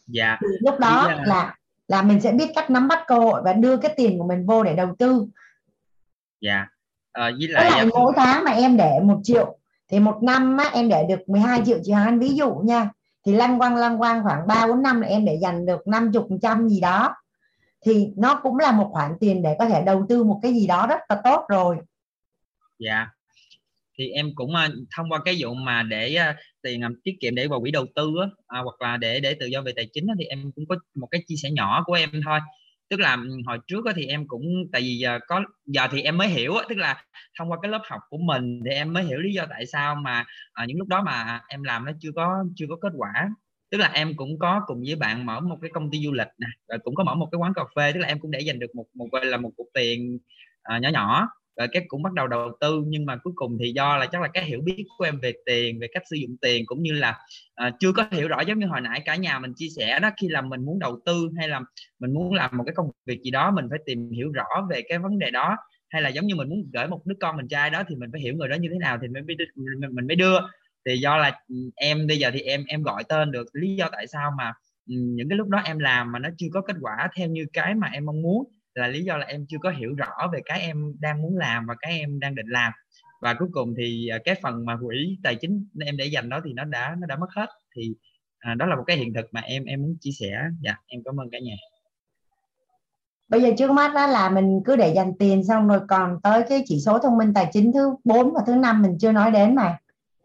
Dạ. 0.07 0.39
Thì 0.41 0.49
lúc 0.61 0.81
đó 0.81 1.09
là... 1.11 1.23
là 1.27 1.57
là 1.89 2.03
mình 2.03 2.21
sẽ 2.21 2.33
biết 2.33 2.51
cách 2.55 2.71
nắm 2.71 2.89
bắt 2.89 2.99
cơ 3.07 3.19
hội 3.19 3.43
và 3.45 3.53
đưa 3.53 3.77
cái 3.77 3.95
tiền 3.97 4.19
của 4.19 4.27
mình 4.27 4.47
vô 4.47 4.65
để 4.65 4.77
đầu 4.77 4.95
tư. 4.99 5.27
Dạ. 6.41 6.67
À, 7.13 7.31
với 7.39 7.49
lại, 7.49 7.71
lại 7.71 7.87
mỗi 7.87 8.13
tháng 8.17 8.45
mà 8.45 8.51
em 8.51 8.77
để 8.77 9.01
một 9.03 9.21
triệu 9.23 9.59
thì 9.89 10.01
một 10.01 10.19
năm 10.23 10.57
á, 10.57 10.71
em 10.73 10.89
để 10.89 11.07
được 11.09 11.29
12 11.29 11.63
triệu 11.67 11.79
chị 11.83 11.93
Hàn 11.93 12.19
ví 12.19 12.35
dụ 12.35 12.55
nha 12.55 12.91
thì 13.27 13.33
lăn 13.33 13.59
quăng 13.59 13.77
lăn 13.77 13.99
quăng 13.99 14.23
khoảng 14.23 14.47
3 14.47 14.67
4 14.67 14.83
năm 14.83 15.01
là 15.01 15.09
em 15.09 15.25
để 15.25 15.39
dành 15.43 15.67
được 15.67 15.87
50 15.87 16.39
trăm 16.43 16.69
gì 16.69 16.81
đó. 16.81 17.15
Thì 17.85 18.09
nó 18.17 18.41
cũng 18.43 18.59
là 18.59 18.73
một 18.73 18.89
khoản 18.93 19.13
tiền 19.21 19.43
để 19.43 19.57
có 19.59 19.67
thể 19.67 19.83
đầu 19.83 20.07
tư 20.09 20.25
một 20.25 20.41
cái 20.43 20.53
gì 20.53 20.67
đó 20.67 20.87
rất 20.87 21.01
là 21.09 21.21
tốt 21.25 21.45
rồi. 21.49 21.77
Dạ. 22.79 23.07
Thì 23.99 24.11
em 24.11 24.33
cũng 24.35 24.55
ờ, 24.55 24.69
thông 24.97 25.13
qua 25.13 25.21
cái 25.25 25.37
vụ 25.39 25.55
mà 25.55 25.83
để 25.83 26.15
ờ, 26.15 26.33
tiền 26.63 26.81
ờ, 26.81 26.89
tiết 27.05 27.17
kiệm 27.21 27.35
để 27.35 27.49
vào 27.49 27.61
quỹ 27.61 27.71
đầu 27.71 27.87
tư 27.95 28.13
á, 28.21 28.29
à, 28.47 28.61
hoặc 28.61 28.83
là 28.83 28.97
để 28.97 29.21
để 29.21 29.35
tự 29.35 29.47
do 29.47 29.63
về 29.63 29.73
tài 29.77 29.89
chính 29.93 30.07
á, 30.07 30.15
thì 30.19 30.25
em 30.25 30.53
cũng 30.55 30.67
có 30.69 30.77
một 30.95 31.07
cái 31.11 31.23
chia 31.27 31.37
sẻ 31.37 31.51
nhỏ 31.51 31.83
của 31.87 31.95
em 31.95 32.11
thôi 32.25 32.39
tức 32.91 33.01
là 33.01 33.17
hồi 33.47 33.59
trước 33.67 33.85
thì 33.97 34.07
em 34.07 34.29
cũng 34.29 34.43
tại 34.73 34.83
vì 34.83 34.99
giờ 34.99 35.19
có 35.29 35.43
giờ 35.67 35.89
thì 35.91 36.03
em 36.03 36.19
mới 36.19 36.29
hiểu 36.29 36.55
tức 36.69 36.79
là 36.79 37.05
thông 37.39 37.51
qua 37.51 37.59
cái 37.63 37.71
lớp 37.71 37.81
học 37.85 38.01
của 38.09 38.19
mình 38.19 38.61
thì 38.65 38.71
em 38.71 38.93
mới 38.93 39.05
hiểu 39.05 39.19
lý 39.19 39.33
do 39.33 39.47
tại 39.51 39.67
sao 39.67 39.95
mà 39.95 40.25
à, 40.53 40.65
những 40.67 40.79
lúc 40.79 40.89
đó 40.89 41.03
mà 41.03 41.41
em 41.49 41.63
làm 41.63 41.85
nó 41.85 41.93
chưa 42.01 42.11
có 42.17 42.45
chưa 42.57 42.67
có 42.69 42.77
kết 42.81 42.93
quả. 42.97 43.29
Tức 43.71 43.79
là 43.79 43.91
em 43.95 44.13
cũng 44.17 44.39
có 44.39 44.63
cùng 44.67 44.83
với 44.87 44.97
bạn 44.97 45.27
mở 45.27 45.41
một 45.41 45.59
cái 45.63 45.71
công 45.75 45.91
ty 45.91 45.99
du 46.05 46.13
lịch 46.13 46.29
nè 46.39 46.47
rồi 46.69 46.79
cũng 46.85 46.95
có 46.95 47.05
mở 47.05 47.15
một 47.15 47.29
cái 47.33 47.39
quán 47.39 47.53
cà 47.55 47.63
phê 47.77 47.93
tức 47.93 48.01
là 48.01 48.09
em 48.09 48.21
cũng 48.21 48.31
để 48.31 48.41
dành 48.41 48.59
được 48.59 48.75
một 48.75 48.87
một 48.95 49.07
gọi 49.13 49.25
là 49.27 49.37
một 49.37 49.51
cục 49.57 49.67
tiền 49.75 50.19
à, 50.63 50.79
nhỏ 50.79 50.89
nhỏ 50.89 51.29
rồi 51.57 51.69
cái 51.73 51.85
cũng 51.89 52.03
bắt 52.03 52.13
đầu 52.13 52.27
đầu 52.27 52.57
tư 52.61 52.85
nhưng 52.87 53.07
mà 53.07 53.17
cuối 53.17 53.33
cùng 53.37 53.59
thì 53.61 53.73
do 53.77 53.97
là 53.97 54.07
chắc 54.07 54.23
là 54.23 54.29
cái 54.29 54.45
hiểu 54.45 54.61
biết 54.65 54.85
của 54.99 55.05
em 55.05 55.21
về 55.21 55.33
tiền 55.47 55.79
về 55.81 55.87
cách 55.93 56.03
sử 56.11 56.17
dụng 56.17 56.37
tiền 56.43 56.67
cũng 56.67 56.83
như 56.83 56.93
là 56.93 57.19
uh, 57.67 57.75
chưa 57.81 57.93
có 57.93 58.07
hiểu 58.11 58.29
rõ 58.29 58.41
giống 58.41 58.59
như 58.59 58.67
hồi 58.67 58.81
nãy 58.81 59.03
cả 59.05 59.17
nhà 59.17 59.39
mình 59.39 59.53
chia 59.57 59.69
sẻ 59.77 59.99
đó 60.01 60.11
khi 60.21 60.29
là 60.29 60.41
mình 60.41 60.65
muốn 60.65 60.79
đầu 60.79 61.01
tư 61.07 61.31
hay 61.39 61.49
là 61.49 61.61
mình 61.99 62.15
muốn 62.15 62.35
làm 62.35 62.57
một 62.57 62.65
cái 62.67 62.75
công 62.75 62.91
việc 63.07 63.23
gì 63.23 63.31
đó 63.31 63.51
mình 63.51 63.67
phải 63.71 63.79
tìm 63.87 64.11
hiểu 64.11 64.33
rõ 64.33 64.47
về 64.71 64.83
cái 64.89 64.99
vấn 64.99 65.19
đề 65.19 65.31
đó 65.31 65.57
hay 65.89 66.03
là 66.03 66.09
giống 66.09 66.27
như 66.27 66.37
mình 66.37 66.49
muốn 66.49 66.71
gửi 66.73 66.87
một 66.87 67.07
đứa 67.07 67.15
con 67.21 67.37
mình 67.37 67.49
trai 67.49 67.71
đó 67.71 67.83
thì 67.89 67.97
mình 67.97 68.11
phải 68.13 68.21
hiểu 68.21 68.35
người 68.35 68.49
đó 68.49 68.57
như 68.57 68.69
thế 68.73 68.79
nào 68.79 68.99
thì 69.03 69.09
mình 69.09 69.27
mới 69.27 69.37
mình, 69.55 69.95
mình 69.95 70.07
mới 70.07 70.17
đưa. 70.17 70.39
Thì 70.87 70.99
do 70.99 71.17
là 71.17 71.41
ừ, 71.49 71.55
em 71.77 72.07
bây 72.07 72.19
giờ 72.19 72.31
thì 72.33 72.41
em 72.41 72.65
em 72.69 72.83
gọi 72.83 73.05
tên 73.09 73.33
được 73.33 73.47
lý 73.53 73.77
do 73.77 73.89
tại 73.93 74.07
sao 74.07 74.33
mà 74.39 74.53
ừ, 74.89 74.95
những 74.99 75.29
cái 75.29 75.39
lúc 75.39 75.49
đó 75.49 75.59
em 75.65 75.79
làm 75.79 76.13
mà 76.13 76.19
nó 76.19 76.29
chưa 76.39 76.47
có 76.53 76.61
kết 76.61 76.77
quả 76.81 77.09
theo 77.17 77.29
như 77.29 77.47
cái 77.53 77.75
mà 77.75 77.89
em 77.93 78.05
mong 78.05 78.23
muốn 78.23 78.45
là 78.77 78.89
lý 78.89 79.05
do 79.05 79.17
là 79.17 79.27
em 79.27 79.47
chưa 79.49 79.59
có 79.63 79.71
hiểu 79.71 79.95
rõ 79.95 80.29
về 80.33 80.41
cái 80.45 80.61
em 80.61 80.95
đang 81.01 81.23
muốn 81.23 81.37
làm 81.37 81.67
và 81.67 81.75
cái 81.81 81.99
em 82.01 82.21
đang 82.21 82.35
định 82.35 82.49
làm. 82.49 82.73
Và 83.21 83.35
cuối 83.35 83.49
cùng 83.53 83.75
thì 83.79 84.09
à, 84.09 84.19
cái 84.25 84.35
phần 84.43 84.65
mà 84.65 84.77
quỹ 84.87 85.19
tài 85.23 85.35
chính 85.35 85.67
em 85.87 85.97
để 85.97 86.05
dành 86.05 86.29
đó 86.29 86.41
thì 86.45 86.53
nó 86.53 86.65
đã 86.65 86.97
nó 86.99 87.07
đã 87.07 87.17
mất 87.17 87.27
hết. 87.37 87.47
Thì 87.77 87.95
à, 88.39 88.55
đó 88.55 88.67
là 88.67 88.77
một 88.77 88.85
cái 88.87 88.97
hiện 88.97 89.15
thực 89.15 89.27
mà 89.33 89.41
em 89.41 89.65
em 89.65 89.83
muốn 89.83 89.97
chia 90.01 90.11
sẻ. 90.11 90.43
Dạ 90.61 90.75
em 90.87 91.03
cảm 91.05 91.21
ơn 91.21 91.31
cả 91.31 91.39
nhà. 91.39 91.55
Bây 93.29 93.43
giờ 93.43 93.51
trước 93.59 93.71
mắt 93.71 93.95
đó 93.95 94.07
là 94.07 94.31
mình 94.31 94.61
cứ 94.65 94.77
để 94.77 94.93
dành 94.95 95.13
tiền 95.19 95.45
xong 95.45 95.69
rồi 95.69 95.81
còn 95.89 96.21
tới 96.23 96.43
cái 96.49 96.63
chỉ 96.67 96.81
số 96.81 96.99
thông 96.99 97.19
minh 97.19 97.35
tài 97.35 97.51
chính 97.53 97.73
thứ 97.73 97.95
4 98.05 98.33
và 98.35 98.41
thứ 98.47 98.55
năm 98.55 98.83
mình 98.83 98.99
chưa 99.01 99.13
nói 99.13 99.31
đến 99.31 99.55
mà 99.55 99.79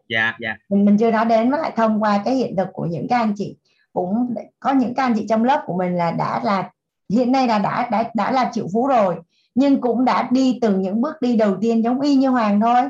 dạ 0.08 0.36
dạ. 0.40 0.56
Mình 0.68 0.84
mình 0.84 0.98
chưa 0.98 1.10
nói 1.10 1.24
đến 1.24 1.50
với 1.50 1.60
lại 1.60 1.72
thông 1.76 2.02
qua 2.02 2.22
cái 2.24 2.34
hiện 2.34 2.56
thực 2.56 2.68
của 2.72 2.86
những 2.86 3.06
các 3.08 3.18
anh 3.18 3.34
chị. 3.36 3.56
Cũng 3.92 4.34
có 4.60 4.72
những 4.72 4.94
các 4.94 5.02
anh 5.02 5.14
chị 5.16 5.26
trong 5.28 5.44
lớp 5.44 5.62
của 5.66 5.78
mình 5.78 5.96
là 5.96 6.10
đã 6.10 6.40
là 6.44 6.70
hiện 7.12 7.32
nay 7.32 7.46
là 7.46 7.58
đã 7.58 7.88
đã 7.90 8.10
đã 8.14 8.30
là 8.30 8.50
triệu 8.54 8.66
phú 8.72 8.86
rồi 8.86 9.16
nhưng 9.54 9.80
cũng 9.80 10.04
đã 10.04 10.28
đi 10.32 10.58
từng 10.62 10.82
những 10.82 11.00
bước 11.00 11.14
đi 11.20 11.36
đầu 11.36 11.56
tiên 11.60 11.84
giống 11.84 12.00
y 12.00 12.14
như 12.14 12.28
hoàng 12.28 12.60
thôi 12.60 12.82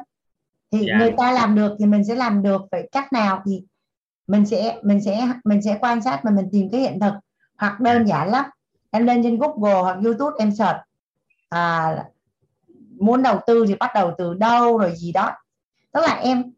thì 0.73 0.79
yeah. 0.79 0.89
Dạ. 0.89 0.99
người 0.99 1.15
ta 1.19 1.33
làm 1.33 1.55
được 1.55 1.77
thì 1.79 1.87
mình 1.87 2.05
sẽ 2.05 2.15
làm 2.15 2.43
được 2.43 2.63
vậy 2.71 2.89
cách 2.93 3.13
nào 3.13 3.43
thì 3.47 3.63
mình 4.27 4.47
sẽ 4.47 4.79
mình 4.83 5.01
sẽ 5.01 5.29
mình 5.45 5.63
sẽ 5.63 5.79
quan 5.81 6.03
sát 6.03 6.21
và 6.23 6.31
mình 6.31 6.49
tìm 6.53 6.69
cái 6.73 6.81
hiện 6.81 7.01
thực 7.01 7.13
hoặc 7.59 7.81
đơn 7.81 8.07
giản 8.07 8.31
lắm 8.31 8.45
em 8.91 9.07
lên 9.07 9.23
trên 9.23 9.39
Google 9.39 9.83
hoặc 9.83 9.99
YouTube 10.05 10.37
em 10.39 10.53
search 10.55 10.79
à, 11.49 11.97
muốn 12.99 13.23
đầu 13.23 13.41
tư 13.47 13.65
thì 13.69 13.75
bắt 13.75 13.91
đầu 13.95 14.15
từ 14.19 14.35
đâu 14.35 14.79
rồi 14.79 14.93
gì 14.97 15.13
đó 15.13 15.33
tức 15.93 16.01
là 16.01 16.15
em 16.15 16.53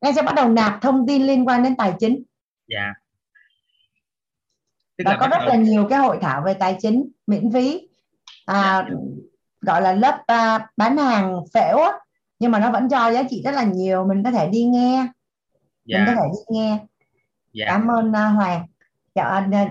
Em 0.00 0.14
sẽ 0.14 0.22
bắt 0.22 0.34
đầu 0.34 0.48
nạp 0.48 0.82
thông 0.82 1.06
tin 1.06 1.22
liên 1.22 1.48
quan 1.48 1.62
đến 1.62 1.76
tài 1.76 1.94
chính. 1.98 2.22
Dạ. 2.68 2.92
Tức 5.04 5.10
và 5.10 5.16
có 5.20 5.28
rất 5.28 5.38
đầu... 5.38 5.48
là 5.48 5.54
nhiều 5.54 5.86
cái 5.90 5.98
hội 5.98 6.18
thảo 6.20 6.42
về 6.46 6.54
tài 6.54 6.76
chính 6.80 7.08
miễn 7.26 7.52
phí. 7.52 7.88
À, 8.46 8.86
dạ. 8.88 8.96
gọi 9.60 9.82
là 9.82 9.92
lớp 9.92 10.18
uh, 10.20 10.62
bán 10.76 10.96
hàng 10.96 11.40
phễu 11.54 11.78
á 11.78 11.92
nhưng 12.38 12.50
mà 12.50 12.58
nó 12.58 12.70
vẫn 12.70 12.88
cho 12.88 13.12
giá 13.12 13.22
trị 13.30 13.42
rất 13.44 13.50
là 13.50 13.64
nhiều 13.64 14.04
mình 14.04 14.22
có 14.24 14.30
thể 14.30 14.48
đi 14.48 14.64
nghe 14.64 15.06
dạ. 15.84 15.98
mình 15.98 16.06
có 16.06 16.22
thể 16.22 16.28
đi 16.32 16.58
nghe 16.58 16.78
dạ. 17.52 17.64
cảm 17.68 17.88
ơn 17.90 18.08
uh, 18.08 18.36
Hoàng 18.36 18.66
dạ, 19.14 19.48
uh, 19.48 19.68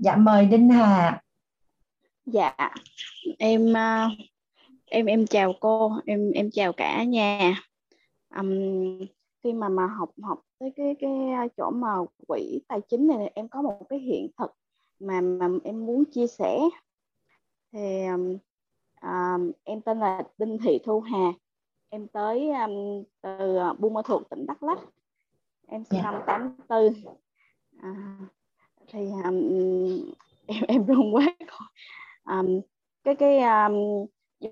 dạ 0.00 0.16
mời 0.16 0.46
Đinh 0.46 0.68
Hà 0.68 1.22
dạ 2.26 2.54
em 3.38 3.70
uh, 3.70 4.12
em 4.86 5.06
em 5.06 5.26
chào 5.26 5.52
cô 5.60 5.92
em 6.06 6.30
em 6.30 6.50
chào 6.50 6.72
cả 6.72 7.02
nhà 7.02 7.54
um, 8.36 8.98
khi 9.44 9.52
mà 9.52 9.68
mà 9.68 9.86
học 9.86 10.10
học 10.22 10.40
tới 10.58 10.72
cái 10.76 10.96
cái 11.00 11.10
chỗ 11.56 11.70
mà 11.70 11.88
quỹ 12.26 12.60
tài 12.68 12.80
chính 12.90 13.06
này 13.06 13.32
em 13.34 13.48
có 13.48 13.62
một 13.62 13.86
cái 13.88 13.98
hiện 13.98 14.28
thực 14.38 14.50
mà 15.02 15.20
mà 15.20 15.48
em 15.64 15.86
muốn 15.86 16.04
chia 16.04 16.26
sẻ. 16.26 16.58
Thì 17.72 18.06
um, 18.06 18.38
um, 19.02 19.52
em 19.64 19.80
tên 19.80 19.98
là 19.98 20.22
Đinh 20.38 20.58
Thị 20.64 20.78
Thu 20.84 21.00
Hà. 21.00 21.32
Em 21.88 22.08
tới 22.08 22.50
um, 22.50 23.04
từ 23.20 23.58
uh, 23.70 23.80
Buôn 23.80 23.94
Ma 23.94 24.02
Thuột 24.04 24.22
tỉnh 24.30 24.46
Đắk 24.46 24.62
Lắk. 24.62 24.78
Em 25.66 25.84
sinh 25.84 26.00
năm 26.02 26.14
84 26.26 26.92
à, 27.82 28.16
thì 28.86 29.10
um, 29.24 30.12
em 30.46 30.64
em 30.68 30.86
run 30.86 31.14
quá. 31.14 31.26
Um, 32.24 32.60
cái 33.04 33.14
cái 33.14 33.38
um, 33.38 34.06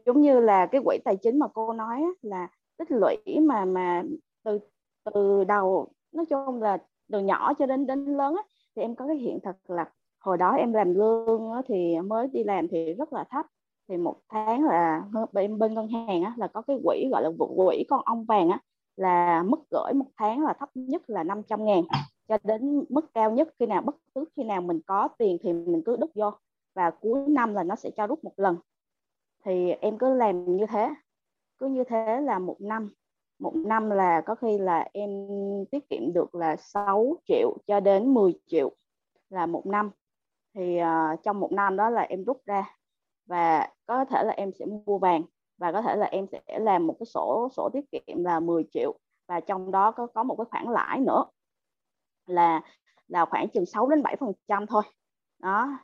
giống 0.06 0.20
như 0.20 0.40
là 0.40 0.66
cái 0.66 0.80
quỹ 0.84 0.98
tài 1.04 1.16
chính 1.16 1.38
mà 1.38 1.48
cô 1.48 1.72
nói 1.72 2.02
là 2.22 2.48
tích 2.76 2.90
lũy 2.90 3.40
mà 3.40 3.64
mà 3.64 4.02
từ 4.42 4.58
từ 5.04 5.44
đầu 5.44 5.88
nói 6.12 6.26
chung 6.26 6.62
là 6.62 6.78
từ 7.12 7.20
nhỏ 7.20 7.54
cho 7.58 7.66
đến 7.66 7.86
đến 7.86 8.04
lớn 8.04 8.34
á, 8.36 8.42
thì 8.76 8.82
em 8.82 8.94
có 8.94 9.06
cái 9.06 9.16
hiện 9.16 9.38
thực 9.40 9.70
là 9.70 9.90
hồi 10.20 10.38
đó 10.38 10.52
em 10.52 10.72
làm 10.72 10.94
lương 10.94 11.52
á, 11.52 11.62
thì 11.68 12.00
mới 12.00 12.28
đi 12.28 12.44
làm 12.44 12.68
thì 12.68 12.94
rất 12.94 13.12
là 13.12 13.24
thấp. 13.30 13.46
Thì 13.88 13.96
một 13.96 14.16
tháng 14.28 14.64
là 14.64 15.02
bên 15.32 15.58
bên 15.58 15.74
ngân 15.74 15.88
hàng 15.88 16.22
á, 16.22 16.34
là 16.36 16.46
có 16.46 16.62
cái 16.62 16.80
quỹ 16.84 17.08
gọi 17.12 17.22
là 17.22 17.30
quỹ 17.56 17.84
con 17.88 18.00
ong 18.04 18.24
vàng 18.24 18.50
á, 18.50 18.58
là 18.96 19.42
mức 19.42 19.60
gửi 19.70 19.92
một 19.94 20.06
tháng 20.16 20.44
là 20.44 20.52
thấp 20.52 20.68
nhất 20.74 21.02
là 21.10 21.24
500 21.24 21.64
ngàn. 21.64 21.82
Cho 22.28 22.38
đến 22.42 22.84
mức 22.88 23.14
cao 23.14 23.30
nhất 23.30 23.48
khi 23.58 23.66
nào 23.66 23.82
bất 23.82 23.96
cứ 24.14 24.24
khi 24.36 24.44
nào 24.44 24.60
mình 24.60 24.80
có 24.86 25.08
tiền 25.18 25.38
thì 25.42 25.52
mình 25.52 25.82
cứ 25.86 25.96
đút 25.96 26.10
vô. 26.14 26.30
Và 26.74 26.90
cuối 26.90 27.28
năm 27.28 27.54
là 27.54 27.62
nó 27.62 27.76
sẽ 27.76 27.90
cho 27.96 28.06
rút 28.06 28.24
một 28.24 28.32
lần. 28.36 28.56
Thì 29.44 29.70
em 29.70 29.98
cứ 29.98 30.14
làm 30.14 30.56
như 30.56 30.66
thế. 30.66 30.90
Cứ 31.58 31.66
như 31.66 31.84
thế 31.84 32.20
là 32.20 32.38
một 32.38 32.56
năm. 32.60 32.90
Một 33.38 33.56
năm 33.56 33.90
là 33.90 34.20
có 34.20 34.34
khi 34.34 34.58
là 34.58 34.88
em 34.92 35.10
tiết 35.70 35.90
kiệm 35.90 36.12
được 36.12 36.34
là 36.34 36.56
6 36.56 37.16
triệu 37.28 37.56
cho 37.66 37.80
đến 37.80 38.14
10 38.14 38.34
triệu 38.46 38.72
là 39.30 39.46
một 39.46 39.66
năm 39.66 39.90
thì 40.54 40.80
uh, 40.82 41.22
trong 41.22 41.40
một 41.40 41.52
năm 41.52 41.76
đó 41.76 41.90
là 41.90 42.02
em 42.02 42.24
rút 42.24 42.42
ra 42.46 42.76
và 43.26 43.68
có 43.86 44.04
thể 44.04 44.24
là 44.24 44.32
em 44.32 44.50
sẽ 44.58 44.66
mua 44.86 44.98
vàng 44.98 45.22
và 45.58 45.72
có 45.72 45.82
thể 45.82 45.96
là 45.96 46.06
em 46.06 46.26
sẽ 46.32 46.58
làm 46.58 46.86
một 46.86 46.96
cái 47.00 47.06
sổ 47.06 47.48
sổ 47.56 47.70
tiết 47.72 47.90
kiệm 47.92 48.24
là 48.24 48.40
10 48.40 48.64
triệu 48.72 48.98
và 49.28 49.40
trong 49.40 49.70
đó 49.70 49.90
có 49.90 50.06
có 50.06 50.22
một 50.22 50.36
cái 50.36 50.44
khoản 50.50 50.64
lãi 50.72 51.00
nữa 51.00 51.24
là 52.26 52.62
là 53.08 53.24
khoảng 53.24 53.48
chừng 53.48 53.66
6 53.66 53.88
đến 53.88 54.02
7 54.02 54.16
phần 54.16 54.32
trăm 54.48 54.66
thôi. 54.66 54.82
Đó 55.38 55.78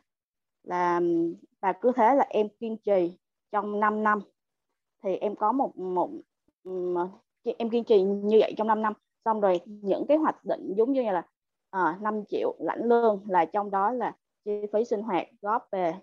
là 0.63 1.01
và 1.61 1.73
cứ 1.73 1.93
thế 1.97 2.15
là 2.15 2.27
em 2.29 2.49
kiên 2.61 2.77
trì 2.77 3.19
trong 3.53 3.81
5 3.81 4.03
năm. 4.03 4.21
Thì 5.03 5.17
em 5.17 5.37
có 5.37 5.53
một 5.53 5.79
một 5.79 6.11
em 7.59 7.71
kiên 7.71 7.85
trì 7.85 8.03
như 8.03 8.37
vậy 8.41 8.55
trong 8.57 8.67
5 8.67 8.83
năm. 8.83 8.93
Xong 9.25 9.41
rồi 9.41 9.61
những 9.67 10.07
cái 10.09 10.17
hoạch 10.17 10.45
định 10.45 10.75
giống 10.77 10.93
như 10.93 11.03
là 11.03 11.23
ờ, 11.71 11.85
à, 11.85 11.99
5 12.01 12.25
triệu 12.29 12.57
lãnh 12.59 12.85
lương 12.85 13.25
là 13.29 13.45
trong 13.45 13.71
đó 13.71 13.93
là 13.93 14.17
chi 14.47 14.67
phí 14.73 14.85
sinh 14.85 15.03
hoạt 15.03 15.27
góp 15.41 15.69
về 15.73 15.95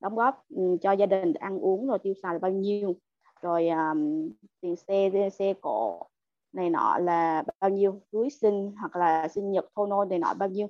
đóng 0.00 0.14
góp 0.14 0.42
ừ, 0.48 0.76
cho 0.82 0.92
gia 0.92 1.06
đình 1.06 1.32
ăn 1.32 1.58
uống 1.58 1.86
rồi 1.86 1.98
tiêu 1.98 2.14
xài 2.22 2.34
là 2.34 2.38
bao 2.38 2.50
nhiêu. 2.50 2.94
Rồi 3.42 3.68
um, 3.68 4.30
tiền 4.60 4.76
xe 4.76 5.30
xe 5.32 5.54
cộ 5.60 6.06
này 6.52 6.70
nọ 6.70 6.98
là 6.98 7.44
bao 7.60 7.70
nhiêu 7.70 8.00
cưới 8.12 8.30
sinh 8.30 8.72
hoặc 8.80 8.96
là 8.96 9.28
sinh 9.28 9.52
nhật 9.52 9.66
thôi 9.76 9.86
nôi 9.90 10.06
này 10.06 10.18
nọ 10.18 10.34
bao 10.34 10.48
nhiêu. 10.48 10.66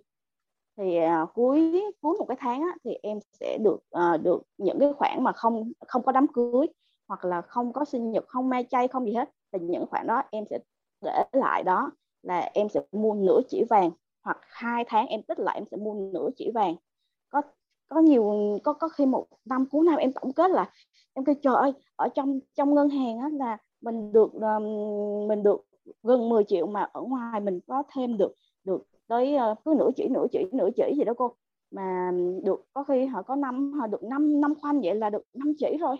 Thì 0.76 0.98
uh, 1.22 1.28
cuối 1.34 1.84
cuối 2.00 2.16
một 2.18 2.24
cái 2.28 2.36
tháng 2.40 2.62
á, 2.62 2.68
thì 2.84 2.90
em 3.02 3.18
sẽ 3.40 3.58
được 3.58 3.78
uh, 3.98 4.22
được 4.22 4.42
những 4.58 4.78
cái 4.78 4.92
khoản 4.92 5.24
mà 5.24 5.32
không 5.32 5.72
không 5.86 6.02
có 6.02 6.12
đám 6.12 6.26
cưới 6.26 6.66
hoặc 7.08 7.24
là 7.24 7.42
không 7.42 7.72
có 7.72 7.84
sinh 7.84 8.10
nhật 8.10 8.24
không 8.28 8.48
mai 8.48 8.64
chay 8.70 8.88
không 8.88 9.06
gì 9.06 9.12
hết. 9.12 9.30
Thì 9.52 9.58
những 9.62 9.86
khoản 9.86 10.06
đó 10.06 10.22
em 10.30 10.44
sẽ 10.50 10.58
để 11.04 11.24
lại 11.32 11.62
đó 11.62 11.90
là 12.22 12.50
em 12.54 12.68
sẽ 12.68 12.80
mua 12.92 13.14
nửa 13.14 13.40
chỉ 13.48 13.64
vàng 13.70 13.90
hoặc 14.22 14.38
hai 14.42 14.84
tháng 14.88 15.06
em 15.06 15.22
tích 15.22 15.38
lại 15.38 15.56
em 15.56 15.64
sẽ 15.70 15.76
mua 15.76 15.94
nửa 16.12 16.28
chỉ 16.36 16.50
vàng 16.54 16.76
có 17.88 18.00
nhiều 18.00 18.58
có 18.64 18.72
có 18.72 18.88
khi 18.88 19.06
một 19.06 19.26
năm 19.44 19.66
cuối 19.70 19.86
năm 19.86 19.96
em 19.96 20.12
tổng 20.12 20.32
kết 20.32 20.50
là 20.50 20.70
em 21.14 21.24
kêu 21.24 21.34
trời 21.42 21.54
ơi 21.54 21.72
ở 21.96 22.08
trong 22.08 22.40
trong 22.54 22.74
ngân 22.74 22.88
hàng 22.88 23.18
á 23.18 23.28
là 23.32 23.58
mình 23.80 24.12
được 24.12 24.32
um, 24.32 24.64
mình 25.28 25.42
được 25.42 25.60
gần 26.02 26.28
10 26.28 26.44
triệu 26.44 26.66
mà 26.66 26.88
ở 26.92 27.00
ngoài 27.00 27.40
mình 27.40 27.60
có 27.66 27.82
thêm 27.94 28.16
được 28.16 28.32
được 28.64 28.82
tới 29.08 29.36
uh, 29.52 29.58
cứ 29.64 29.74
nửa 29.78 29.90
chỉ 29.96 30.08
nửa 30.08 30.26
chỉ 30.32 30.44
nửa 30.52 30.68
chỉ 30.76 30.94
gì 30.96 31.04
đó 31.04 31.14
cô. 31.16 31.34
Mà 31.70 32.10
được 32.44 32.64
có 32.72 32.84
khi 32.84 33.06
họ 33.06 33.22
có 33.22 33.36
năm 33.36 33.72
họ 33.72 33.86
được 33.86 34.02
năm 34.02 34.40
năm 34.40 34.54
khoanh 34.54 34.80
vậy 34.80 34.94
là 34.94 35.10
được 35.10 35.22
năm 35.34 35.52
chỉ 35.58 35.76
rồi. 35.80 35.96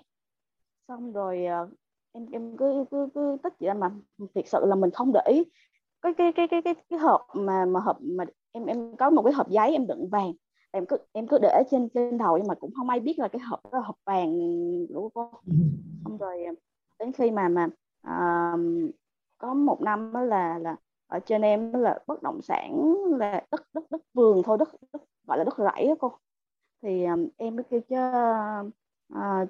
Xong 0.89 1.13
rồi 1.13 1.47
uh, 1.65 1.71
em 2.13 2.27
em 2.33 2.57
cứ 2.57 2.85
cứ 2.91 3.09
cứ 3.15 3.37
tích 3.43 3.53
vậy 3.61 3.75
mà 3.75 3.91
thực 4.35 4.49
sự 4.49 4.67
là 4.67 4.75
mình 4.75 4.91
không 4.91 5.13
để 5.13 5.21
ý. 5.27 5.45
Cái 6.03 6.15
cái 6.15 6.33
cái 6.33 6.49
cái 6.49 6.63
cái 6.63 6.75
cái 6.89 6.99
hộp 6.99 7.21
mà 7.35 7.65
mà 7.65 7.81
hộp 7.81 7.97
mà 8.01 8.25
em 8.53 8.67
em 8.67 8.97
có 8.97 9.11
một 9.11 9.23
cái 9.23 9.33
hộp 9.33 9.51
giấy 9.51 9.73
em 9.73 9.87
đựng 9.87 10.09
vàng 10.09 10.33
em 10.77 10.87
cứ 10.87 10.97
em 11.13 11.27
cứ 11.27 11.39
để 11.39 11.63
trên 11.71 11.89
trên 11.89 12.19
đầu 12.19 12.39
nhưng 12.39 12.47
mà 12.47 12.55
cũng 12.55 12.71
không 12.75 12.89
ai 12.89 13.01
biết 13.01 13.19
là 13.19 13.29
cái 13.29 13.41
hộp 13.41 13.61
là 13.73 13.81
hộp 13.81 13.97
vàng 14.05 14.39
của 14.95 15.09
cô. 15.15 15.31
Xong 16.05 16.17
rồi 16.21 16.45
ờ, 16.45 16.53
đến 16.99 17.13
khi 17.13 17.31
mà 17.31 17.49
mà 17.49 17.69
uh, 18.07 18.61
có 19.39 19.55
một 19.55 19.81
năm 19.83 20.13
đó 20.13 20.21
là 20.21 20.59
là 20.59 20.77
ở 21.07 21.19
trên 21.19 21.43
em 21.43 21.73
là 21.73 21.99
bất 22.07 22.23
động 22.23 22.43
sản 22.43 22.95
là 23.19 23.45
đất 23.51 23.63
đất 23.75 23.85
đất 23.91 24.01
vườn 24.15 24.43
thôi 24.43 24.59
đất, 24.59 24.69
đất 24.93 25.03
gọi 25.27 25.39
là 25.39 25.45
đất 25.45 25.59
rẫy 25.59 25.87
đó 25.87 25.95
cô. 25.99 26.13
Thì 26.83 27.05
um, 27.05 27.29
em 27.37 27.57
mới 27.57 27.65
kêu 27.71 27.81
cho 27.89 28.11
uh, 29.15 29.49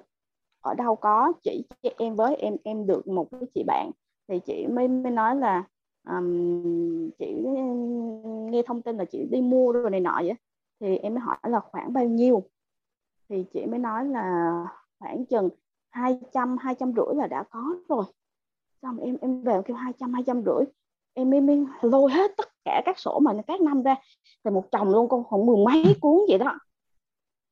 ở 0.61 0.73
đâu 0.73 0.95
có 0.95 1.33
chỉ 1.43 1.67
cho 1.81 1.89
em 1.97 2.15
với 2.15 2.35
em 2.35 2.55
em 2.63 2.87
được 2.87 3.07
một 3.07 3.27
cái 3.31 3.41
chị 3.55 3.63
bạn. 3.67 3.91
Thì 4.27 4.39
chị 4.39 4.67
mới 4.67 4.87
mới 4.87 5.11
nói 5.11 5.35
là 5.35 5.63
um, 6.09 7.09
chị 7.19 7.33
nghe 8.51 8.61
thông 8.65 8.81
tin 8.81 8.97
là 8.97 9.05
chị 9.05 9.27
đi 9.31 9.41
mua 9.41 9.71
rồi 9.71 9.89
này 9.91 9.99
nọ 9.99 10.21
vậy 10.23 10.35
thì 10.79 10.97
em 10.97 11.13
mới 11.13 11.21
hỏi 11.21 11.37
là 11.43 11.59
khoảng 11.59 11.93
bao 11.93 12.05
nhiêu? 12.05 12.43
Thì 13.29 13.45
chị 13.53 13.65
mới 13.65 13.79
nói 13.79 14.05
là 14.05 14.51
khoảng 14.99 15.25
chừng 15.25 15.49
200 15.89 16.57
200 16.57 16.93
rưỡi 16.95 17.15
là 17.15 17.27
đã 17.27 17.43
có 17.43 17.75
rồi. 17.89 18.03
Xong 18.81 18.97
em 18.97 19.17
em 19.21 19.43
về 19.43 19.61
kêu 19.65 19.77
200 19.77 20.13
200 20.13 20.43
rưỡi. 20.45 20.65
Em 21.13 21.29
mới, 21.29 21.41
mới 21.41 21.65
lôi 21.81 22.11
hết 22.11 22.31
tất 22.37 22.47
cả 22.65 22.81
các 22.85 22.99
sổ 22.99 23.19
mà 23.19 23.33
các 23.47 23.61
năm 23.61 23.83
ra. 23.83 23.95
Thì 24.43 24.51
một 24.51 24.71
chồng 24.71 24.89
luôn 24.89 25.09
con 25.09 25.23
khoảng 25.23 25.45
mười 25.45 25.65
mấy 25.65 25.95
cuốn 26.01 26.17
vậy 26.29 26.37
đó. 26.37 26.59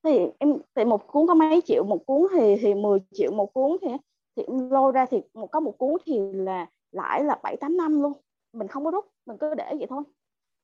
Thì 0.03 0.19
em 0.39 0.57
thì 0.75 0.85
một 0.85 1.07
cuốn 1.07 1.27
có 1.27 1.33
mấy 1.33 1.61
triệu 1.65 1.83
một 1.83 2.05
cuốn 2.05 2.27
thì 2.31 2.55
thì 2.61 2.73
10 2.73 2.99
triệu 3.13 3.31
một 3.31 3.53
cuốn 3.53 3.77
thì 3.81 3.87
thì 4.35 4.43
em 4.43 4.69
lôi 4.69 4.91
ra 4.91 5.05
thì 5.05 5.21
một 5.33 5.47
có 5.47 5.59
một 5.59 5.77
cuốn 5.77 5.93
thì 6.05 6.19
là 6.33 6.69
lãi 6.91 7.23
là 7.23 7.39
bảy 7.43 7.57
tám 7.57 7.77
năm 7.77 8.01
luôn. 8.01 8.13
Mình 8.53 8.67
không 8.67 8.85
có 8.85 8.91
rút 8.91 9.05
mình 9.25 9.37
cứ 9.37 9.53
để 9.55 9.75
vậy 9.77 9.87
thôi. 9.89 10.03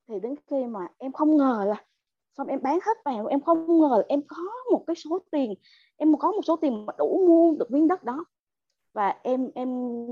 Thì 0.07 0.19
đến 0.19 0.35
khi 0.47 0.65
mà 0.65 0.87
em 0.97 1.11
không 1.11 1.37
ngờ 1.37 1.65
là 1.67 1.83
xong 2.37 2.47
em 2.47 2.61
bán 2.61 2.79
hết 2.85 2.97
vào, 3.05 3.27
em 3.27 3.41
không 3.41 3.79
ngờ 3.79 3.89
là 3.97 4.03
em 4.07 4.21
có 4.27 4.37
một 4.71 4.83
cái 4.87 4.95
số 4.95 5.19
tiền, 5.31 5.53
em 5.97 6.17
có 6.17 6.31
một 6.31 6.41
số 6.47 6.55
tiền 6.55 6.85
mà 6.85 6.93
đủ 6.97 7.25
mua 7.27 7.55
được 7.59 7.71
miếng 7.71 7.87
đất 7.87 8.03
đó. 8.03 8.25
Và 8.93 9.15
em 9.23 9.49
em 9.55 9.69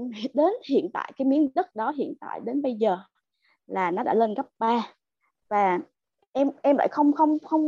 đến 0.34 0.54
hiện 0.70 0.90
tại, 0.94 1.12
cái 1.18 1.28
miếng 1.28 1.50
đất 1.56 1.76
đó 1.76 1.92
hiện 1.98 2.14
tại 2.22 2.40
đến 2.46 2.62
bây 2.62 2.74
giờ 2.74 2.98
là 3.68 3.92
nó 3.92 4.04
đã 4.04 4.14
lên 4.14 4.34
gấp 4.34 4.48
3 4.60 4.94
và 5.50 5.80
em 6.32 6.52
em 6.62 6.78
lại 6.78 6.88
không 6.92 7.14
không 7.14 7.38
không 7.40 7.64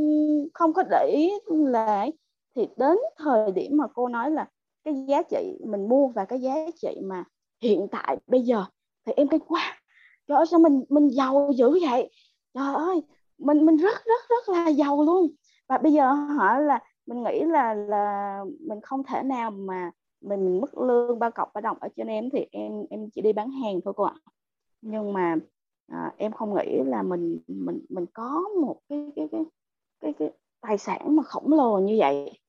không 0.54 0.74
có 0.74 0.84
để 0.92 1.12
ý 1.16 1.32
là 1.48 2.08
thì 2.56 2.68
đến 2.78 2.98
thời 3.18 3.52
điểm 3.52 3.78
mà 3.78 3.88
cô 3.94 4.08
nói 4.08 4.32
là 4.32 4.50
cái 4.84 4.94
giá 5.08 5.24
trị 5.24 5.58
mình 5.66 5.90
mua 5.90 6.08
và 6.08 6.26
cái 6.26 6.42
giá 6.42 6.56
trị 6.82 7.02
mà 7.04 7.24
hiện 7.62 7.88
tại 7.92 8.18
bây 8.28 8.42
giờ, 8.42 8.66
thì 9.06 9.14
em 9.16 9.28
cái 9.28 9.40
quá 9.48 9.82
trời 10.28 10.36
ơi, 10.38 10.46
sao 10.52 10.60
mình 10.60 10.84
mình 10.90 11.10
giàu 11.10 11.52
dữ 11.56 11.80
vậy? 11.82 12.10
Trời 12.54 12.76
ơi 12.76 13.02
mình 13.42 13.66
mình 13.66 13.78
rất 13.78 14.06
rất 14.06 14.22
rất 14.30 14.50
là 14.54 14.68
giàu 14.68 15.04
luôn. 15.04 15.28
Và 15.70 15.78
bây 15.78 15.94
giờ 15.94 16.12
họ 16.12 16.60
là 16.60 16.80
mình 17.06 17.24
nghĩ 17.24 17.44
là 17.46 17.74
là 17.74 18.40
mình 18.60 18.82
không 18.82 19.04
thể 19.04 19.24
nào 19.24 19.52
mà 19.52 19.92
mình 20.22 20.62
mức 20.62 20.78
lương 20.78 21.20
ba 21.20 21.30
cọc 21.30 21.54
ba 21.54 21.62
đồng. 21.62 21.78
Ở 21.80 21.88
trên 21.96 22.08
em 22.08 22.30
thì 22.34 22.46
em 22.52 22.86
em 22.90 23.10
chỉ 23.10 23.22
đi 23.22 23.34
bán 23.34 23.52
hàng 23.52 23.80
thôi 23.86 23.94
cô 23.98 24.04
ạ. 24.04 24.16
Nhưng 24.82 25.14
mà 25.14 25.36
à, 25.88 26.14
em 26.18 26.32
không 26.32 26.56
nghĩ 26.56 26.84
là 26.86 27.04
mình 27.04 27.40
mình 27.48 27.86
mình 27.90 28.06
có 28.14 28.42
một 28.62 28.80
cái 28.90 29.12
cái 29.16 29.28
cái 29.32 29.44
cái, 30.00 30.14
cái 30.14 30.32
tài 30.62 30.78
sản 30.78 31.16
mà 31.16 31.24
khổng 31.24 31.54
lồ 31.54 31.80
như 31.80 31.96
vậy. 32.00 32.40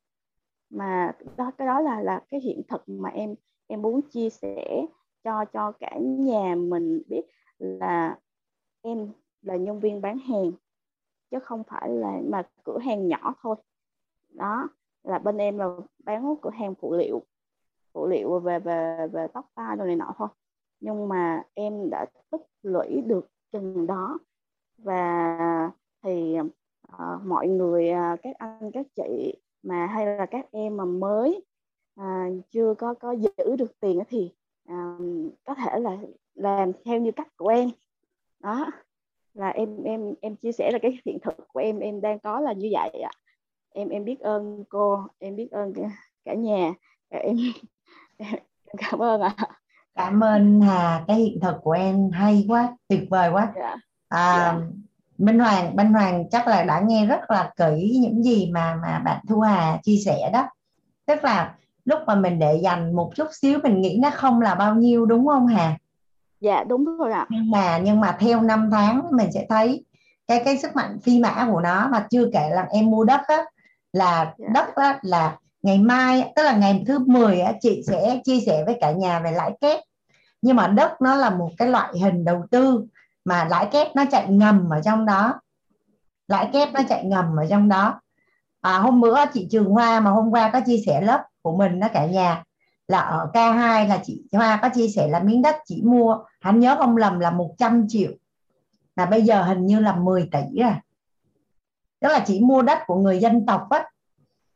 Mà 0.71 1.13
đó 1.37 1.51
cái 1.59 1.67
đó 1.67 1.81
là 1.81 2.01
là 2.03 2.23
cái 2.31 2.41
hiện 2.41 2.63
thực 2.69 2.83
mà 2.87 3.09
em 3.09 3.35
em 3.67 3.83
muốn 3.83 4.01
chia 4.03 4.31
sẻ 4.31 4.87
cho 5.25 5.45
cho 5.45 5.73
cả 5.73 5.99
nhà 6.01 6.55
mình 6.55 7.03
biết 7.09 7.23
là 7.59 8.19
em 8.83 9.09
là 9.43 9.57
nhân 9.57 9.81
viên 9.81 10.01
bán 10.01 10.19
hàng 10.19 10.53
chứ 11.33 11.39
không 11.39 11.65
phải 11.65 11.89
là 11.89 12.21
mà 12.29 12.49
cửa 12.65 12.79
hàng 12.79 13.09
nhỏ 13.09 13.35
thôi. 13.43 13.57
Đó 14.29 14.69
là 15.03 15.19
bên 15.19 15.37
em 15.37 15.59
là 15.59 15.77
bán 16.05 16.35
cửa 16.43 16.51
hàng 16.51 16.75
phụ 16.75 16.95
liệu 16.95 17.23
phụ 17.93 18.07
liệu 18.07 18.39
về 18.39 18.59
về 18.59 19.09
về 19.13 19.27
tóc 19.35 19.51
tai 19.55 19.77
đồ 19.77 19.85
này 19.85 19.97
nọ 19.97 20.15
thôi. 20.17 20.29
Nhưng 20.81 21.09
mà 21.09 21.43
em 21.55 21.91
đã 21.91 22.07
tích 22.31 22.43
lũy 22.63 23.01
được 23.07 23.29
chừng 23.53 23.87
đó. 23.87 24.19
Và 24.79 25.71
thì 26.03 26.39
uh, 26.41 27.23
mọi 27.25 27.49
người 27.49 27.91
uh, 27.91 28.21
các 28.23 28.37
anh 28.39 28.71
các 28.73 28.87
chị 28.97 29.35
mà 29.63 29.87
hay 29.87 30.07
là 30.07 30.27
các 30.27 30.47
em 30.51 30.77
mà 30.77 30.85
mới 30.85 31.45
uh, 32.01 32.05
chưa 32.51 32.75
có 32.75 32.95
có 32.95 33.13
giữ 33.13 33.57
được 33.57 33.81
tiền 33.81 34.03
thì 34.09 34.33
uh, 34.73 35.33
có 35.45 35.55
thể 35.55 35.79
là 35.81 35.99
làm 36.35 36.73
theo 36.85 37.01
như 37.01 37.13
cách 37.13 37.37
của 37.37 37.49
em. 37.49 37.71
Đó 38.41 38.71
là 39.35 39.49
em 39.49 39.83
em 39.85 40.15
em 40.21 40.37
chia 40.37 40.53
sẻ 40.53 40.71
là 40.73 40.79
cái 40.83 40.99
hiện 41.07 41.19
thực 41.23 41.35
của 41.49 41.61
em 41.61 41.79
em 41.79 42.01
đang 42.01 42.19
có 42.19 42.41
là 42.41 42.53
như 42.53 42.69
vậy 42.73 43.03
ạ 43.03 43.11
em 43.75 43.89
em 43.89 44.05
biết 44.05 44.21
ơn 44.21 44.65
cô 44.69 44.99
em 45.19 45.37
biết 45.37 45.49
ơn 45.51 45.75
cả, 45.75 45.83
cả 46.25 46.35
nhà 46.35 46.73
em, 47.09 47.23
em 47.23 47.37
cảm 48.79 49.03
ơn 49.03 49.21
ạ 49.21 49.37
cảm 49.95 50.25
ơn 50.25 50.61
Hà 50.61 51.05
cái 51.09 51.17
hiện 51.17 51.41
thực 51.41 51.57
của 51.63 51.73
em 51.73 52.11
hay 52.11 52.45
quá 52.49 52.77
tuyệt 52.89 53.03
vời 53.11 53.31
quá 53.33 53.43
yeah. 53.43 53.55
Dạ. 53.57 53.77
À, 54.09 54.37
yeah. 54.37 54.55
Dạ. 54.61 54.67
Minh 55.19 55.39
Hoàng 55.39 55.77
Minh 55.77 55.93
Hoàng 55.93 56.31
chắc 56.31 56.47
là 56.49 56.63
đã 56.63 56.83
nghe 56.87 57.07
rất 57.07 57.31
là 57.31 57.53
kỹ 57.57 57.99
những 58.01 58.23
gì 58.23 58.51
mà 58.51 58.79
mà 58.83 58.99
bạn 59.05 59.25
Thu 59.29 59.41
Hà 59.41 59.79
chia 59.83 59.97
sẻ 59.97 60.31
đó 60.33 60.49
tức 61.07 61.25
là 61.25 61.55
lúc 61.85 61.99
mà 62.07 62.15
mình 62.15 62.39
để 62.39 62.61
dành 62.63 62.97
một 62.97 63.11
chút 63.15 63.27
xíu 63.33 63.59
mình 63.63 63.81
nghĩ 63.81 63.99
nó 64.03 64.11
không 64.11 64.41
là 64.41 64.55
bao 64.55 64.75
nhiêu 64.75 65.07
đúng 65.07 65.27
không 65.27 65.47
Hà 65.47 65.79
dạ 66.43 66.65
đúng 66.65 66.97
rồi 66.99 67.13
ạ. 67.13 67.27
Nhưng 67.31 67.51
mà 67.51 67.79
nhưng 67.79 68.01
mà 68.01 68.17
theo 68.21 68.43
năm 68.43 68.69
tháng 68.73 69.03
mình 69.13 69.33
sẽ 69.35 69.47
thấy 69.49 69.85
cái 70.27 70.43
cái 70.45 70.59
sức 70.59 70.77
mạnh 70.77 70.99
phi 71.03 71.21
mã 71.21 71.49
của 71.53 71.61
nó 71.61 71.89
mà 71.89 72.07
chưa 72.11 72.27
kể 72.33 72.51
là 72.51 72.67
em 72.71 72.91
mua 72.91 73.05
đất 73.05 73.21
á 73.27 73.45
là 73.93 74.35
dạ. 74.39 74.47
đất 74.55 74.75
á, 74.75 74.99
là 75.03 75.39
ngày 75.63 75.79
mai 75.79 76.33
tức 76.37 76.43
là 76.43 76.57
ngày 76.57 76.85
thứ 76.87 76.99
10 76.99 77.41
á, 77.41 77.53
chị 77.61 77.83
sẽ 77.87 78.21
chia 78.25 78.41
sẻ 78.47 78.65
với 78.65 78.79
cả 78.81 78.93
nhà 78.93 79.21
về 79.21 79.33
lãi 79.33 79.53
kép. 79.61 79.81
Nhưng 80.43 80.57
mà 80.57 80.67
đất 80.67 81.03
nó 81.03 81.15
là 81.15 81.31
một 81.31 81.51
cái 81.59 81.69
loại 81.69 81.99
hình 81.99 82.25
đầu 82.25 82.45
tư 82.51 82.85
mà 83.25 83.45
lãi 83.45 83.69
kép 83.73 83.97
nó 83.97 84.05
chạy 84.11 84.29
ngầm 84.29 84.71
ở 84.71 84.81
trong 84.85 85.07
đó. 85.07 85.41
Lãi 86.29 86.51
kép 86.53 86.73
nó 86.73 86.81
chạy 86.89 87.05
ngầm 87.05 87.37
ở 87.37 87.47
trong 87.51 87.69
đó. 87.69 88.01
À, 88.61 88.79
hôm 88.79 89.01
bữa 89.01 89.17
chị 89.35 89.47
Trường 89.51 89.71
Hoa 89.71 90.01
mà 90.01 90.11
hôm 90.11 90.31
qua 90.31 90.51
có 90.53 90.61
chia 90.67 90.79
sẻ 90.87 91.01
lớp 91.01 91.23
của 91.43 91.57
mình 91.57 91.81
đó 91.81 91.89
cả 91.93 92.07
nhà 92.07 92.43
là 92.93 93.01
ở 93.01 93.31
K2 93.35 93.89
là 93.89 94.01
chị 94.05 94.23
Hoa 94.33 94.59
có 94.63 94.69
chia 94.75 94.89
sẻ 94.89 95.09
là 95.09 95.21
miếng 95.21 95.43
đất 95.43 95.57
chỉ 95.65 95.83
mua, 95.85 96.19
hắn 96.41 96.61
nhớ 96.61 96.77
không 96.79 96.97
lầm 96.97 97.19
là 97.19 97.31
100 97.31 97.87
triệu 97.89 98.11
là 98.97 99.07
bây 99.07 99.23
giờ 99.23 99.43
hình 99.43 99.67
như 99.67 99.81
là 99.81 99.97
10 99.97 100.29
tỷ 100.33 100.61
rồi 100.63 100.73
tức 102.01 102.09
là 102.09 102.25
chỉ 102.27 102.41
mua 102.41 102.63
đất 102.63 102.79
của 102.87 102.97
người 102.97 103.19
dân 103.19 103.47
tộc 103.47 103.71
á, 103.71 103.91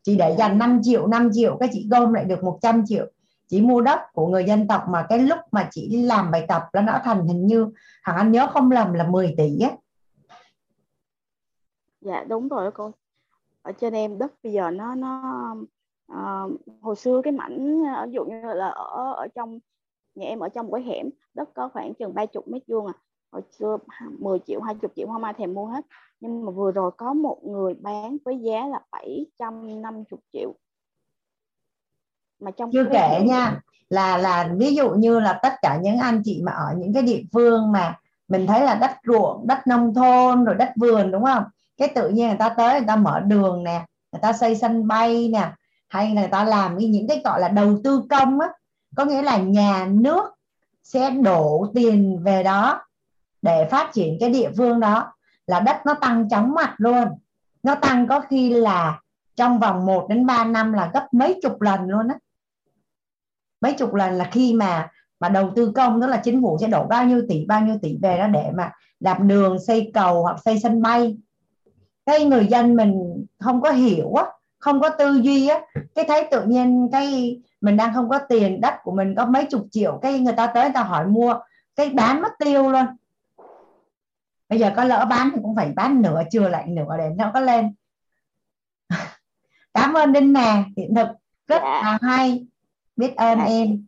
chị 0.03 0.17
để 0.17 0.37
dành 0.39 0.59
5 0.59 0.81
triệu 0.83 1.07
5 1.07 1.31
triệu 1.33 1.57
cái 1.61 1.69
chị 1.73 1.89
gom 1.91 2.13
lại 2.13 2.25
được 2.25 2.45
100 2.45 2.83
triệu. 2.87 3.07
Chỉ 3.49 3.61
mua 3.61 3.81
đất 3.81 4.01
của 4.13 4.27
người 4.27 4.45
dân 4.45 4.69
tộc 4.69 4.85
mà 4.89 5.07
cái 5.09 5.19
lúc 5.19 5.39
mà 5.53 5.69
chị 5.71 6.03
làm 6.03 6.31
bài 6.31 6.45
tập 6.49 6.63
nó 6.73 6.83
đã 6.83 7.03
thành 7.05 7.27
hình 7.27 7.47
như 7.47 7.69
hằng 8.03 8.17
anh 8.17 8.33
nhớ 8.33 8.49
không 8.53 8.71
lầm 8.71 8.93
là 8.93 9.09
10 9.09 9.35
tỷ 9.39 9.59
á. 9.61 9.71
Dạ 12.01 12.25
đúng 12.29 12.49
rồi 12.49 12.71
cô. 12.75 12.91
Ở 13.63 13.73
trên 13.73 13.93
em 13.93 14.19
đất 14.19 14.33
bây 14.43 14.53
giờ 14.53 14.71
nó 14.71 14.95
nó 14.95 15.57
uh, 16.13 16.61
hồi 16.81 16.97
xưa 16.97 17.21
cái 17.25 17.33
mảnh 17.33 17.83
ví 18.07 18.13
dụ 18.13 18.25
như 18.25 18.41
là 18.55 18.69
ở 18.69 19.13
ở 19.13 19.29
trong 19.35 19.59
nhà 20.15 20.27
em 20.27 20.39
ở 20.39 20.49
trong 20.49 20.73
cái 20.73 20.83
hẻm 20.83 21.11
đất 21.35 21.49
có 21.55 21.69
khoảng 21.73 21.95
chừng 21.95 22.15
ba 22.15 22.27
chục 22.27 22.49
mét 22.49 22.63
vuông 22.67 22.87
à. 22.87 22.93
Hồi 23.33 23.43
xưa 23.59 23.79
10 24.19 24.39
triệu 24.47 24.61
20 24.61 24.91
triệu 24.97 25.07
không 25.07 25.25
ai 25.25 25.35
thèm 25.39 25.55
mua 25.55 25.67
hết. 25.67 25.87
Nhưng 26.21 26.45
mà 26.45 26.53
vừa 26.53 26.71
rồi 26.71 26.91
có 26.97 27.13
một 27.13 27.39
người 27.45 27.75
bán 27.75 28.17
với 28.25 28.39
giá 28.39 28.67
là 28.67 28.81
750 28.91 30.05
triệu. 30.33 30.55
Mà 32.41 32.51
trong 32.51 32.71
chưa 32.73 32.85
kể 32.93 33.23
nha 33.27 33.61
là 33.89 34.19
là 34.19 34.53
ví 34.57 34.75
dụ 34.75 34.91
như 34.91 35.21
là 35.21 35.41
tất 35.43 35.53
cả 35.63 35.79
những 35.83 35.99
anh 35.99 36.23
chị 36.25 36.43
mà 36.45 36.53
ở 36.53 36.75
những 36.79 36.95
cái 36.95 37.03
địa 37.03 37.23
phương 37.33 37.73
mà 37.73 37.99
mình 38.29 38.47
thấy 38.47 38.61
là 38.61 38.75
đất 38.75 38.91
ruộng 39.07 39.47
đất 39.47 39.67
nông 39.67 39.95
thôn 39.95 40.45
rồi 40.45 40.55
đất 40.55 40.73
vườn 40.77 41.11
đúng 41.11 41.25
không? 41.25 41.45
Cái 41.77 41.89
tự 41.89 42.09
nhiên 42.09 42.29
người 42.29 42.39
ta 42.39 42.49
tới 42.49 42.81
người 42.81 42.87
ta 42.87 42.97
mở 42.97 43.21
đường 43.21 43.65
nè 43.65 43.87
người 44.13 44.21
ta 44.23 44.33
xây 44.33 44.57
sân 44.57 44.87
bay 44.87 45.29
nè 45.29 45.53
hay 45.89 46.13
người 46.13 46.29
ta 46.29 46.45
làm 46.45 46.79
cái 46.79 46.89
những 46.89 47.09
cái 47.09 47.21
gọi 47.25 47.41
là 47.41 47.49
đầu 47.49 47.79
tư 47.85 48.03
công 48.11 48.41
á. 48.41 48.49
Có 48.97 49.05
nghĩa 49.05 49.23
là 49.23 49.37
nhà 49.37 49.89
nước 49.91 50.25
sẽ 50.83 51.11
đổ 51.11 51.67
tiền 51.75 52.23
về 52.23 52.43
đó 52.43 52.83
để 53.43 53.69
phát 53.71 53.91
triển 53.93 54.17
cái 54.21 54.31
địa 54.31 54.51
phương 54.57 54.81
đó. 54.81 55.13
Là 55.47 55.61
đất 55.61 55.77
nó 55.87 55.95
tăng 55.95 56.29
chóng 56.29 56.55
mặt 56.55 56.75
luôn. 56.79 57.09
Nó 57.63 57.75
tăng 57.75 58.07
có 58.09 58.21
khi 58.21 58.51
là 58.51 59.01
trong 59.37 59.59
vòng 59.59 59.87
1 59.87 60.07
đến 60.09 60.27
3 60.27 60.45
năm 60.45 60.73
là 60.73 60.91
gấp 60.95 61.07
mấy 61.13 61.41
chục 61.43 61.61
lần 61.61 61.81
luôn 61.89 62.09
á. 62.09 62.19
Mấy 63.61 63.73
chục 63.73 63.95
lần 63.95 64.13
là 64.13 64.29
khi 64.33 64.55
mà 64.55 64.89
mà 65.21 65.29
đầu 65.29 65.53
tư 65.57 65.73
công 65.75 66.01
đó 66.01 66.07
là 66.07 66.17
chính 66.17 66.43
phủ 66.43 66.59
sẽ 66.61 66.67
đổ 66.67 66.87
bao 66.87 67.05
nhiêu 67.05 67.23
tỷ, 67.29 67.45
bao 67.47 67.61
nhiêu 67.61 67.79
tỷ 67.83 67.99
về 68.03 68.19
đó 68.19 68.27
để 68.27 68.51
mà 68.55 68.73
làm 69.01 69.29
đường, 69.29 69.59
xây 69.67 69.91
cầu 69.95 70.23
hoặc 70.23 70.37
xây 70.45 70.59
sân 70.59 70.83
bay. 70.83 71.17
Cái 72.07 72.25
người 72.25 72.47
dân 72.47 72.77
mình 72.77 73.25
không 73.41 73.61
có 73.61 73.71
hiểu 73.71 74.15
á 74.15 74.25
không 74.67 74.81
có 74.81 74.89
tư 74.89 75.21
duy 75.23 75.49
á 75.49 75.61
cái 75.95 76.05
thấy 76.09 76.29
tự 76.31 76.45
nhiên 76.45 76.89
cái 76.93 77.37
mình 77.61 77.77
đang 77.77 77.95
không 77.95 78.09
có 78.09 78.19
tiền 78.19 78.61
đất 78.61 78.75
của 78.83 78.93
mình 78.93 79.15
có 79.17 79.27
mấy 79.27 79.47
chục 79.51 79.67
triệu 79.71 79.99
cái 80.03 80.21
người 80.21 80.35
ta 80.37 80.47
tới 80.47 80.65
người 80.65 80.73
ta 80.75 80.83
hỏi 80.83 81.07
mua 81.07 81.35
cái 81.77 81.91
bán 81.91 82.23
mất 82.23 82.33
tiêu 82.39 82.73
luôn. 82.73 82.87
Bây 84.49 84.59
giờ 84.59 84.73
có 84.77 84.85
lỡ 84.85 85.07
bán 85.11 85.31
thì 85.35 85.39
cũng 85.43 85.57
phải 85.57 85.73
bán 85.77 86.03
nửa 86.03 86.23
chưa 86.31 86.49
lại 86.49 86.67
nửa 86.69 86.97
để 86.99 87.11
nó 87.17 87.31
có 87.35 87.41
lên. 87.41 87.75
Cảm 89.75 89.93
ơn 89.93 90.13
đinh 90.13 90.33
nè 90.33 90.65
hiện 90.77 90.95
thực 90.95 91.09
rất 91.47 91.63
dạ. 91.63 91.83
là 91.83 91.99
hay. 92.03 92.47
Biết 92.97 93.17
ơn 93.17 93.39
dạ. 93.39 93.45
em. 93.45 93.87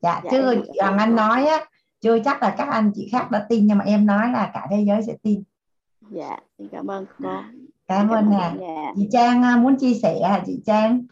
Dạ, 0.00 0.20
dạ 0.24 0.30
chứ 0.30 0.62
hoàng 0.80 0.98
anh 0.98 1.16
nói 1.16 1.46
á 1.46 1.64
chưa 2.00 2.18
chắc 2.24 2.42
là 2.42 2.54
các 2.58 2.68
anh 2.68 2.92
chị 2.94 3.08
khác 3.12 3.30
đã 3.30 3.46
tin 3.48 3.66
nhưng 3.66 3.78
mà 3.78 3.84
em 3.84 4.06
nói 4.06 4.30
là 4.32 4.50
cả 4.54 4.66
thế 4.70 4.84
giới 4.86 5.02
sẽ 5.02 5.16
tin. 5.22 5.42
Dạ 6.10 6.36
cảm 6.72 6.90
ơn 6.90 7.06
cô 7.18 7.28
cảm, 7.88 8.08
ơn 8.08 8.30
nè 8.30 8.54
dạ. 8.60 8.92
chị 8.96 9.08
trang 9.12 9.42
à, 9.42 9.56
muốn 9.56 9.76
chia 9.76 9.94
sẻ 9.94 10.20
hả 10.22 10.42
chị 10.46 10.62
trang? 10.66 11.04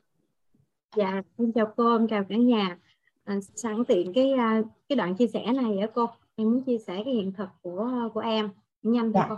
Dạ 0.97 1.23
em 1.39 1.53
chào 1.53 1.73
cô 1.77 1.97
em 1.97 2.09
chào 2.09 2.25
cả 2.29 2.37
nhà. 2.37 2.79
À, 3.25 3.39
sẵn 3.55 3.85
tiện 3.85 4.13
cái 4.15 4.33
à, 4.33 4.63
cái 4.89 4.97
đoạn 4.97 5.15
chia 5.15 5.27
sẻ 5.27 5.53
này 5.53 5.79
á 5.79 5.87
cô. 5.95 6.07
Em 6.37 6.51
muốn 6.51 6.63
chia 6.65 6.79
sẻ 6.79 7.03
cái 7.05 7.15
hiện 7.15 7.33
thực 7.33 7.49
của 7.63 7.91
của 8.15 8.21
em 8.21 8.51
nhanh 8.83 9.13
dạ. 9.13 9.27
cô. 9.29 9.37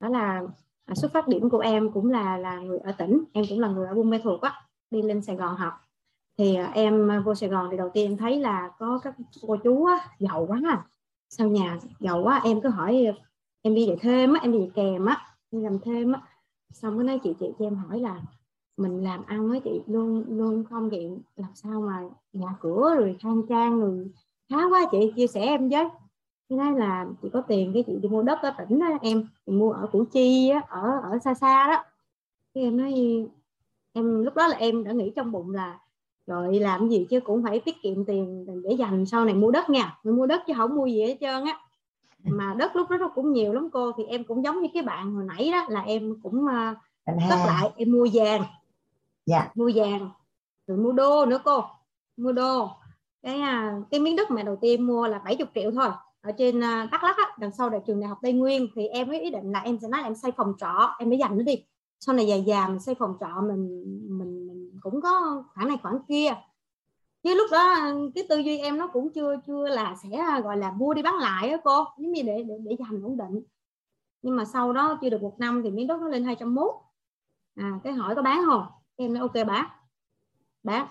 Đó 0.00 0.08
là 0.08 0.42
à, 0.84 0.94
xuất 0.94 1.12
phát 1.12 1.28
điểm 1.28 1.50
của 1.50 1.58
em 1.58 1.92
cũng 1.92 2.10
là 2.10 2.36
là 2.36 2.58
người 2.58 2.78
ở 2.78 2.92
tỉnh 2.92 3.24
em 3.32 3.44
cũng 3.48 3.60
là 3.60 3.68
người 3.68 3.86
ở 3.86 3.94
Buôn 3.94 4.10
Mê 4.10 4.18
Thuột 4.18 4.40
á 4.40 4.62
đi 4.90 5.02
lên 5.02 5.22
Sài 5.22 5.36
Gòn 5.36 5.56
học. 5.56 5.72
Thì 6.38 6.54
à, 6.54 6.70
em 6.74 7.22
vô 7.24 7.34
Sài 7.34 7.48
Gòn 7.48 7.68
thì 7.70 7.76
đầu 7.76 7.90
tiên 7.94 8.10
em 8.10 8.16
thấy 8.16 8.40
là 8.40 8.70
có 8.78 9.00
các 9.02 9.14
cô 9.46 9.56
chú 9.56 9.84
á, 9.84 10.08
giàu 10.18 10.46
quá 10.48 10.60
à. 10.68 10.86
sau 11.28 11.48
nhà 11.48 11.78
giàu 12.00 12.22
quá 12.22 12.40
em 12.44 12.60
cứ 12.60 12.68
hỏi 12.68 13.06
em 13.62 13.74
đi 13.74 13.86
dạy 13.86 13.96
thêm 14.00 14.34
á 14.34 14.40
em 14.42 14.52
đi 14.52 14.58
dạy 14.58 14.70
kèm 14.74 15.06
á 15.06 15.26
đi 15.50 15.58
làm 15.60 15.78
thêm 15.84 16.12
á 16.12 16.20
xong 16.72 16.98
cái 16.98 17.04
nói 17.04 17.20
chị 17.24 17.34
chị 17.40 17.46
cho 17.58 17.66
em 17.66 17.74
hỏi 17.74 18.00
là 18.00 18.22
mình 18.76 19.04
làm 19.04 19.24
ăn 19.26 19.48
với 19.48 19.60
chị 19.60 19.80
luôn 19.86 20.24
luôn 20.28 20.64
không 20.70 20.90
chị 20.90 21.08
làm 21.36 21.50
sao 21.54 21.80
mà 21.80 22.02
nhà 22.32 22.48
cửa 22.60 22.94
rồi 22.98 23.16
khang 23.20 23.42
trang 23.48 23.80
rồi 23.80 24.10
khá 24.50 24.56
quá 24.70 24.86
chị, 24.90 25.12
chia 25.16 25.26
sẻ 25.26 25.40
em 25.40 25.68
với. 25.68 25.84
Cái 26.48 26.58
nói 26.58 26.72
là 26.72 27.06
chị 27.22 27.28
có 27.32 27.40
tiền 27.40 27.70
cái 27.74 27.84
chị 27.86 27.96
đi 28.02 28.08
mua 28.08 28.22
đất 28.22 28.38
ở 28.42 28.50
tỉnh 28.50 28.78
đó 28.78 28.86
em, 29.02 29.26
chị 29.46 29.52
mua 29.52 29.72
ở 29.72 29.86
củ 29.92 30.04
chi 30.12 30.48
á, 30.48 30.62
ở 30.68 31.00
ở 31.02 31.18
xa 31.24 31.34
xa 31.34 31.70
đó. 31.70 31.84
Cái 32.54 32.64
em 32.64 32.76
nói, 32.76 32.94
em 33.92 34.22
lúc 34.24 34.34
đó 34.34 34.46
là 34.46 34.56
em 34.56 34.84
đã 34.84 34.92
nghĩ 34.92 35.12
trong 35.16 35.32
bụng 35.32 35.50
là 35.50 35.78
rồi 36.26 36.60
làm 36.60 36.88
gì 36.88 37.06
chứ 37.10 37.20
cũng 37.20 37.42
phải 37.42 37.60
tiết 37.60 37.82
kiệm 37.82 38.04
tiền 38.04 38.46
để 38.64 38.72
dành 38.74 39.06
sau 39.06 39.24
này 39.24 39.34
mua 39.34 39.50
đất 39.50 39.70
nha 39.70 39.98
mình 40.04 40.16
mua 40.16 40.26
đất 40.26 40.42
chứ 40.46 40.52
không 40.56 40.76
mua 40.76 40.86
gì 40.86 41.02
hết 41.02 41.16
trơn 41.20 41.44
á 41.44 41.60
mà 42.24 42.54
đất 42.58 42.76
lúc 42.76 42.90
đó 42.90 42.96
nó 42.96 43.08
cũng 43.14 43.32
nhiều 43.32 43.52
lắm 43.52 43.68
cô 43.72 43.92
thì 43.96 44.04
em 44.04 44.24
cũng 44.24 44.44
giống 44.44 44.60
như 44.60 44.68
cái 44.74 44.82
bạn 44.82 45.14
hồi 45.14 45.24
nãy 45.24 45.50
đó 45.52 45.66
là 45.68 45.80
em 45.80 46.20
cũng 46.22 46.44
uh, 46.44 46.76
tất 47.06 47.36
lại 47.46 47.70
em 47.76 47.92
mua 47.92 48.06
vàng. 48.12 48.44
Dạ. 49.26 49.50
mua 49.54 49.70
vàng 49.74 50.10
rồi 50.66 50.78
mua 50.78 50.92
đô 50.92 51.26
nữa 51.26 51.40
cô. 51.44 51.64
Mua 52.16 52.32
đô. 52.32 52.68
Cái 53.22 53.40
uh, 53.40 53.90
cái 53.90 54.00
miếng 54.00 54.16
đất 54.16 54.30
mà 54.30 54.42
đầu 54.42 54.56
tiên 54.60 54.86
mua 54.86 55.06
là 55.06 55.18
70 55.18 55.46
triệu 55.54 55.70
thôi. 55.70 55.90
Ở 56.20 56.32
trên 56.38 56.58
uh, 56.58 56.90
Đắk 56.90 57.04
Lắk 57.04 57.16
á, 57.16 57.24
đằng 57.38 57.52
sau 57.52 57.70
là 57.70 57.78
trường 57.86 58.00
đại 58.00 58.08
học 58.08 58.18
Tây 58.22 58.32
Nguyên 58.32 58.68
thì 58.74 58.86
em 58.86 59.08
mới 59.08 59.20
ý 59.20 59.30
định 59.30 59.52
là 59.52 59.60
em 59.60 59.78
sẽ 59.82 59.88
nói 59.88 60.02
em 60.02 60.14
xây 60.14 60.32
phòng 60.32 60.52
trọ 60.58 60.96
em 60.98 61.08
mới 61.08 61.18
dành 61.18 61.38
nó 61.38 61.42
đi. 61.42 61.64
Sau 62.00 62.14
này 62.14 62.26
dài 62.26 62.42
dài 62.46 62.68
mình 62.68 62.80
xây 62.80 62.94
phòng 62.94 63.16
trọ 63.20 63.40
mình 63.48 63.84
mình, 64.18 64.46
mình 64.46 64.78
cũng 64.80 65.00
có 65.00 65.44
khoản 65.54 65.68
này 65.68 65.76
khoản 65.82 65.94
kia 66.08 66.34
chứ 67.22 67.34
lúc 67.34 67.50
đó 67.50 67.76
cái 68.14 68.26
tư 68.28 68.38
duy 68.38 68.58
em 68.58 68.78
nó 68.78 68.86
cũng 68.86 69.12
chưa 69.12 69.36
chưa 69.46 69.68
là 69.68 69.94
sẽ 70.02 70.40
gọi 70.44 70.56
là 70.56 70.72
mua 70.72 70.94
đi 70.94 71.02
bán 71.02 71.14
lại 71.14 71.50
á 71.50 71.56
cô. 71.64 71.84
Giống 71.98 72.12
như 72.12 72.22
để 72.22 72.42
để 72.48 72.54
để 72.64 72.76
dành 72.78 73.02
ổn 73.02 73.16
định. 73.16 73.42
Nhưng 74.22 74.36
mà 74.36 74.44
sau 74.44 74.72
đó 74.72 74.98
chưa 75.02 75.10
được 75.10 75.22
một 75.22 75.36
năm 75.38 75.62
thì 75.62 75.70
miếng 75.70 75.86
đất 75.86 76.00
nó 76.00 76.08
lên 76.08 76.24
201 76.24 76.82
à 77.54 77.80
cái 77.84 77.92
hỏi 77.92 78.14
có 78.14 78.22
bán 78.22 78.42
không? 78.46 78.66
Em 78.96 79.14
nói 79.14 79.20
ok 79.20 79.46
bán. 79.46 79.66
Bán. 80.62 80.86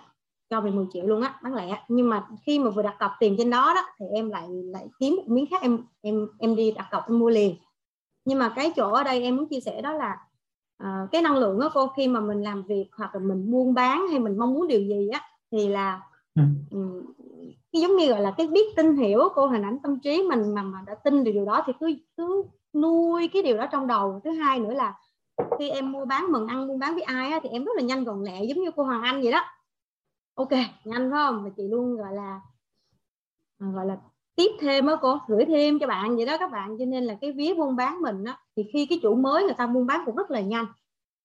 Cho 0.50 0.62
mình 0.62 0.76
10 0.76 0.86
triệu 0.94 1.06
luôn 1.06 1.22
á 1.22 1.40
bán 1.44 1.54
lẻ. 1.54 1.84
Nhưng 1.88 2.10
mà 2.10 2.28
khi 2.46 2.60
mà 2.60 2.70
vừa 2.70 2.82
đặt 2.82 2.96
cọc 3.00 3.12
tiền 3.20 3.36
trên 3.38 3.50
đó 3.50 3.74
đó 3.76 3.82
thì 4.00 4.06
em 4.14 4.30
lại 4.30 4.48
lại 4.50 4.88
kiếm 5.00 5.16
một 5.16 5.28
miếng 5.28 5.46
khác. 5.52 5.62
Em 5.62 5.86
em 6.02 6.28
em 6.40 6.56
đi 6.56 6.72
đặt 6.72 6.88
cọc 6.92 7.08
em 7.08 7.20
mua 7.20 7.30
liền. 7.30 7.56
Nhưng 8.26 8.40
mà 8.40 8.54
cái 8.56 8.74
chỗ 8.76 8.92
ở 8.92 9.04
đây 9.04 9.24
em 9.24 9.36
muốn 9.38 9.50
chia 9.50 9.60
sẻ 9.60 9.82
đó 9.82 9.94
là 9.94 10.18
uh, 10.84 11.12
cái 11.12 11.22
năng 11.22 11.38
lượng 11.38 11.60
đó 11.60 11.72
cô 11.74 11.88
khi 11.88 12.08
mà 12.08 12.20
mình 12.20 12.44
làm 12.44 12.64
việc 12.64 12.90
hoặc 12.98 13.16
là 13.16 13.22
mình 13.22 13.52
buôn 13.52 13.74
bán 13.74 14.08
hay 14.08 14.20
mình 14.20 14.38
mong 14.38 14.54
muốn 14.54 14.68
điều 14.68 14.82
gì 14.82 15.10
á 15.10 15.22
thì 15.52 15.68
là 15.68 16.02
Ừ. 16.72 16.78
ừ. 16.78 17.04
cái 17.72 17.82
giống 17.82 17.96
như 17.96 18.10
gọi 18.10 18.22
là 18.22 18.34
cái 18.38 18.48
biết 18.48 18.76
tin 18.76 18.98
hiểu 18.98 19.20
cô 19.36 19.48
hình 19.48 19.62
ảnh 19.62 19.78
tâm 19.84 20.00
trí 20.00 20.24
mình 20.24 20.56
mà 20.56 20.64
mà 20.64 20.84
đã 20.88 20.96
tin 21.04 21.24
được 21.24 21.32
điều 21.32 21.46
đó 21.46 21.64
thì 21.66 21.74
cứ 21.80 21.94
cứ 22.18 22.44
nuôi 22.74 23.30
cái 23.34 23.44
điều 23.44 23.58
đó 23.58 23.66
trong 23.72 23.88
đầu. 23.88 24.22
Thứ 24.24 24.32
hai 24.32 24.60
nữa 24.60 24.74
là 24.74 24.94
khi 25.60 25.70
em 25.70 25.92
mua 25.92 26.06
bán 26.06 26.32
mừng 26.32 26.48
ăn 26.48 26.68
buôn 26.68 26.80
bán 26.80 26.94
với 26.94 27.04
ai 27.04 27.32
á, 27.32 27.40
thì 27.44 27.50
em 27.50 27.64
rất 27.64 27.72
là 27.76 27.82
nhanh 27.82 28.04
gọn 28.04 28.24
lẹ 28.24 28.44
giống 28.44 28.64
như 28.64 28.72
cô 28.76 28.84
Hoàng 28.84 29.02
Anh 29.02 29.22
vậy 29.22 29.32
đó. 29.32 29.42
Ok 30.36 30.52
nhanh 30.86 31.12
phải 31.12 31.20
không? 31.26 31.44
Mà 31.44 31.50
chị 31.58 31.64
luôn 31.68 31.98
gọi 31.98 32.14
là 32.14 32.42
à, 33.60 33.68
gọi 33.74 33.86
là 33.86 33.98
tiếp 34.36 34.52
thêm 34.60 34.88
á 34.88 34.96
cô 35.02 35.18
gửi 35.28 35.46
thêm 35.46 35.80
cho 35.80 35.88
bạn 35.88 36.16
vậy 36.16 36.26
đó 36.26 36.38
các 36.38 36.52
bạn. 36.52 36.78
Cho 36.80 36.86
nên 36.86 37.04
là 37.04 37.18
cái 37.22 37.32
vía 37.32 37.54
buôn 37.54 37.76
bán 37.76 38.02
mình 38.02 38.24
á 38.24 38.40
thì 38.56 38.64
khi 38.74 38.86
cái 38.86 39.00
chủ 39.02 39.16
mới 39.16 39.44
người 39.44 39.54
ta 39.54 39.68
buôn 39.68 39.86
bán 39.86 40.02
cũng 40.06 40.16
rất 40.16 40.32
là 40.32 40.42
nhanh. 40.42 40.66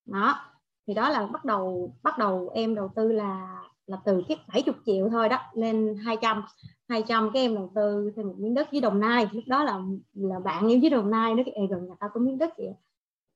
Đó 0.06 0.40
thì 0.86 0.94
đó 0.94 1.08
là 1.08 1.26
bắt 1.26 1.44
đầu 1.44 1.94
bắt 2.02 2.18
đầu 2.18 2.50
em 2.54 2.74
đầu 2.74 2.90
tư 2.96 3.12
là 3.12 3.62
là 3.86 3.98
từ 4.04 4.22
cái 4.28 4.38
70 4.54 4.74
triệu 4.86 5.08
thôi 5.08 5.28
đó 5.28 5.38
lên 5.54 5.96
200 6.04 6.42
200 6.88 7.30
cái 7.34 7.42
em 7.42 7.54
đầu 7.54 7.72
tư 7.74 8.12
thêm 8.16 8.26
một 8.26 8.34
miếng 8.38 8.54
đất 8.54 8.68
dưới 8.72 8.80
Đồng 8.80 9.00
Nai. 9.00 9.28
Lúc 9.32 9.44
đó 9.46 9.64
là 9.64 9.80
là 10.14 10.38
bạn 10.38 10.68
em 10.68 10.80
dưới 10.80 10.90
Đồng 10.90 11.10
Nai 11.10 11.34
nó 11.34 11.42
cái 11.46 11.66
gần 11.70 11.86
nhà 11.86 11.94
ta 12.00 12.08
có 12.14 12.20
miếng 12.20 12.38
đất 12.38 12.56
vậy 12.58 12.74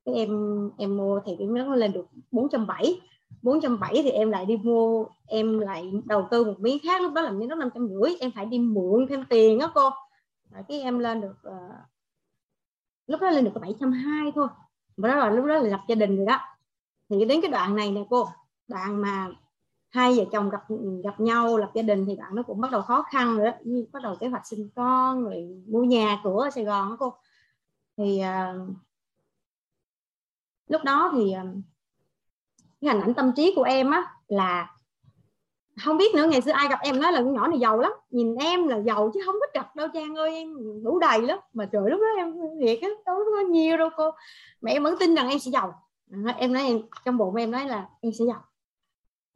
cái 0.08 0.14
em 0.14 0.30
em 0.78 0.96
mua 0.96 1.20
thì 1.26 1.32
cái 1.38 1.46
miếng 1.46 1.54
đất 1.54 1.68
nó 1.68 1.74
lên 1.74 1.92
được 1.92 2.06
470 2.30 3.00
470 3.42 4.02
thì 4.02 4.10
em 4.10 4.30
lại 4.30 4.46
đi 4.46 4.56
mua 4.56 5.06
em 5.26 5.58
lại 5.58 5.92
đầu 6.04 6.28
tư 6.30 6.44
một 6.44 6.60
miếng 6.60 6.78
khác. 6.82 7.02
Lúc 7.02 7.12
đó 7.12 7.22
là 7.22 7.30
miếng 7.30 7.48
đất 7.48 7.58
550 7.58 8.16
em 8.20 8.30
phải 8.34 8.46
đi 8.46 8.58
mượn 8.58 9.06
thêm 9.08 9.24
tiền 9.28 9.58
đó 9.58 9.72
cô. 9.74 9.90
Rồi 10.50 10.62
cái 10.68 10.80
em 10.80 10.98
lên 10.98 11.20
được 11.20 11.36
uh, 11.48 11.72
lúc 13.06 13.20
đó 13.20 13.30
lên 13.30 13.44
được 13.44 13.50
có 13.54 13.60
720 13.60 14.32
thôi. 14.34 14.48
Và 14.96 15.08
đó 15.08 15.16
là 15.16 15.30
lúc 15.30 15.44
đó 15.44 15.54
là 15.54 15.68
lập 15.68 15.80
gia 15.88 15.94
đình 15.94 16.16
rồi 16.16 16.26
đó. 16.26 16.40
Thì 17.08 17.24
đến 17.24 17.40
cái 17.40 17.50
đoạn 17.50 17.76
này 17.76 17.90
nè 17.90 18.00
cô 18.10 18.28
đoạn 18.68 19.02
mà 19.02 19.28
hai 19.90 20.14
vợ 20.16 20.24
chồng 20.32 20.50
gặp 20.50 20.60
gặp 21.04 21.20
nhau 21.20 21.56
lập 21.56 21.70
gia 21.74 21.82
đình 21.82 22.06
thì 22.06 22.16
bạn 22.16 22.34
nó 22.34 22.42
cũng 22.42 22.60
bắt 22.60 22.70
đầu 22.72 22.82
khó 22.82 23.02
khăn 23.02 23.38
rồi 23.38 23.52
như 23.64 23.86
bắt 23.92 24.02
đầu 24.02 24.16
kế 24.20 24.28
hoạch 24.28 24.46
sinh 24.46 24.68
con 24.74 25.24
rồi 25.24 25.62
mua 25.68 25.84
nhà 25.84 26.20
cửa 26.24 26.44
ở 26.44 26.50
Sài 26.50 26.64
Gòn 26.64 26.88
đó 26.88 26.96
cô. 27.00 27.14
Thì 27.96 28.22
uh, 28.22 28.76
lúc 30.68 30.82
đó 30.84 31.10
thì 31.14 31.22
uh, 31.22 31.56
cái 32.80 32.94
hình 32.94 33.02
ảnh 33.02 33.14
tâm 33.14 33.32
trí 33.36 33.52
của 33.56 33.62
em 33.62 33.90
á 33.90 34.14
là 34.28 34.74
không 35.84 35.96
biết 35.96 36.14
nữa. 36.14 36.26
Ngày 36.30 36.40
xưa 36.40 36.52
ai 36.52 36.68
gặp 36.68 36.78
em 36.82 37.00
nói 37.00 37.12
là 37.12 37.22
con 37.22 37.32
nhỏ 37.34 37.46
này 37.46 37.58
giàu 37.58 37.78
lắm. 37.78 37.92
Nhìn 38.10 38.34
em 38.34 38.68
là 38.68 38.78
giàu 38.78 39.10
chứ 39.14 39.20
không 39.26 39.34
có 39.40 39.46
trật 39.54 39.76
đâu 39.76 39.88
trang 39.94 40.14
ơi 40.14 40.34
em 40.34 40.54
đủ 40.84 40.98
đầy 40.98 41.22
lắm. 41.22 41.38
Mà 41.52 41.68
trời 41.72 41.90
lúc 41.90 42.00
đó 42.00 42.06
em 42.16 42.34
thiệt 42.60 42.78
á 42.82 42.88
đâu 43.06 43.18
có 43.34 43.40
nhiều 43.40 43.76
đâu 43.76 43.88
cô. 43.96 44.10
Mẹ 44.60 44.72
em 44.72 44.84
vẫn 44.84 44.94
tin 45.00 45.14
rằng 45.14 45.28
em 45.28 45.38
sẽ 45.38 45.50
giàu. 45.50 45.82
Em 46.36 46.52
nói 46.52 46.62
em 46.62 46.80
trong 47.04 47.18
bụng 47.18 47.34
em 47.34 47.50
nói 47.50 47.66
là 47.66 47.88
em 48.00 48.12
sẽ 48.12 48.24
giàu 48.24 48.44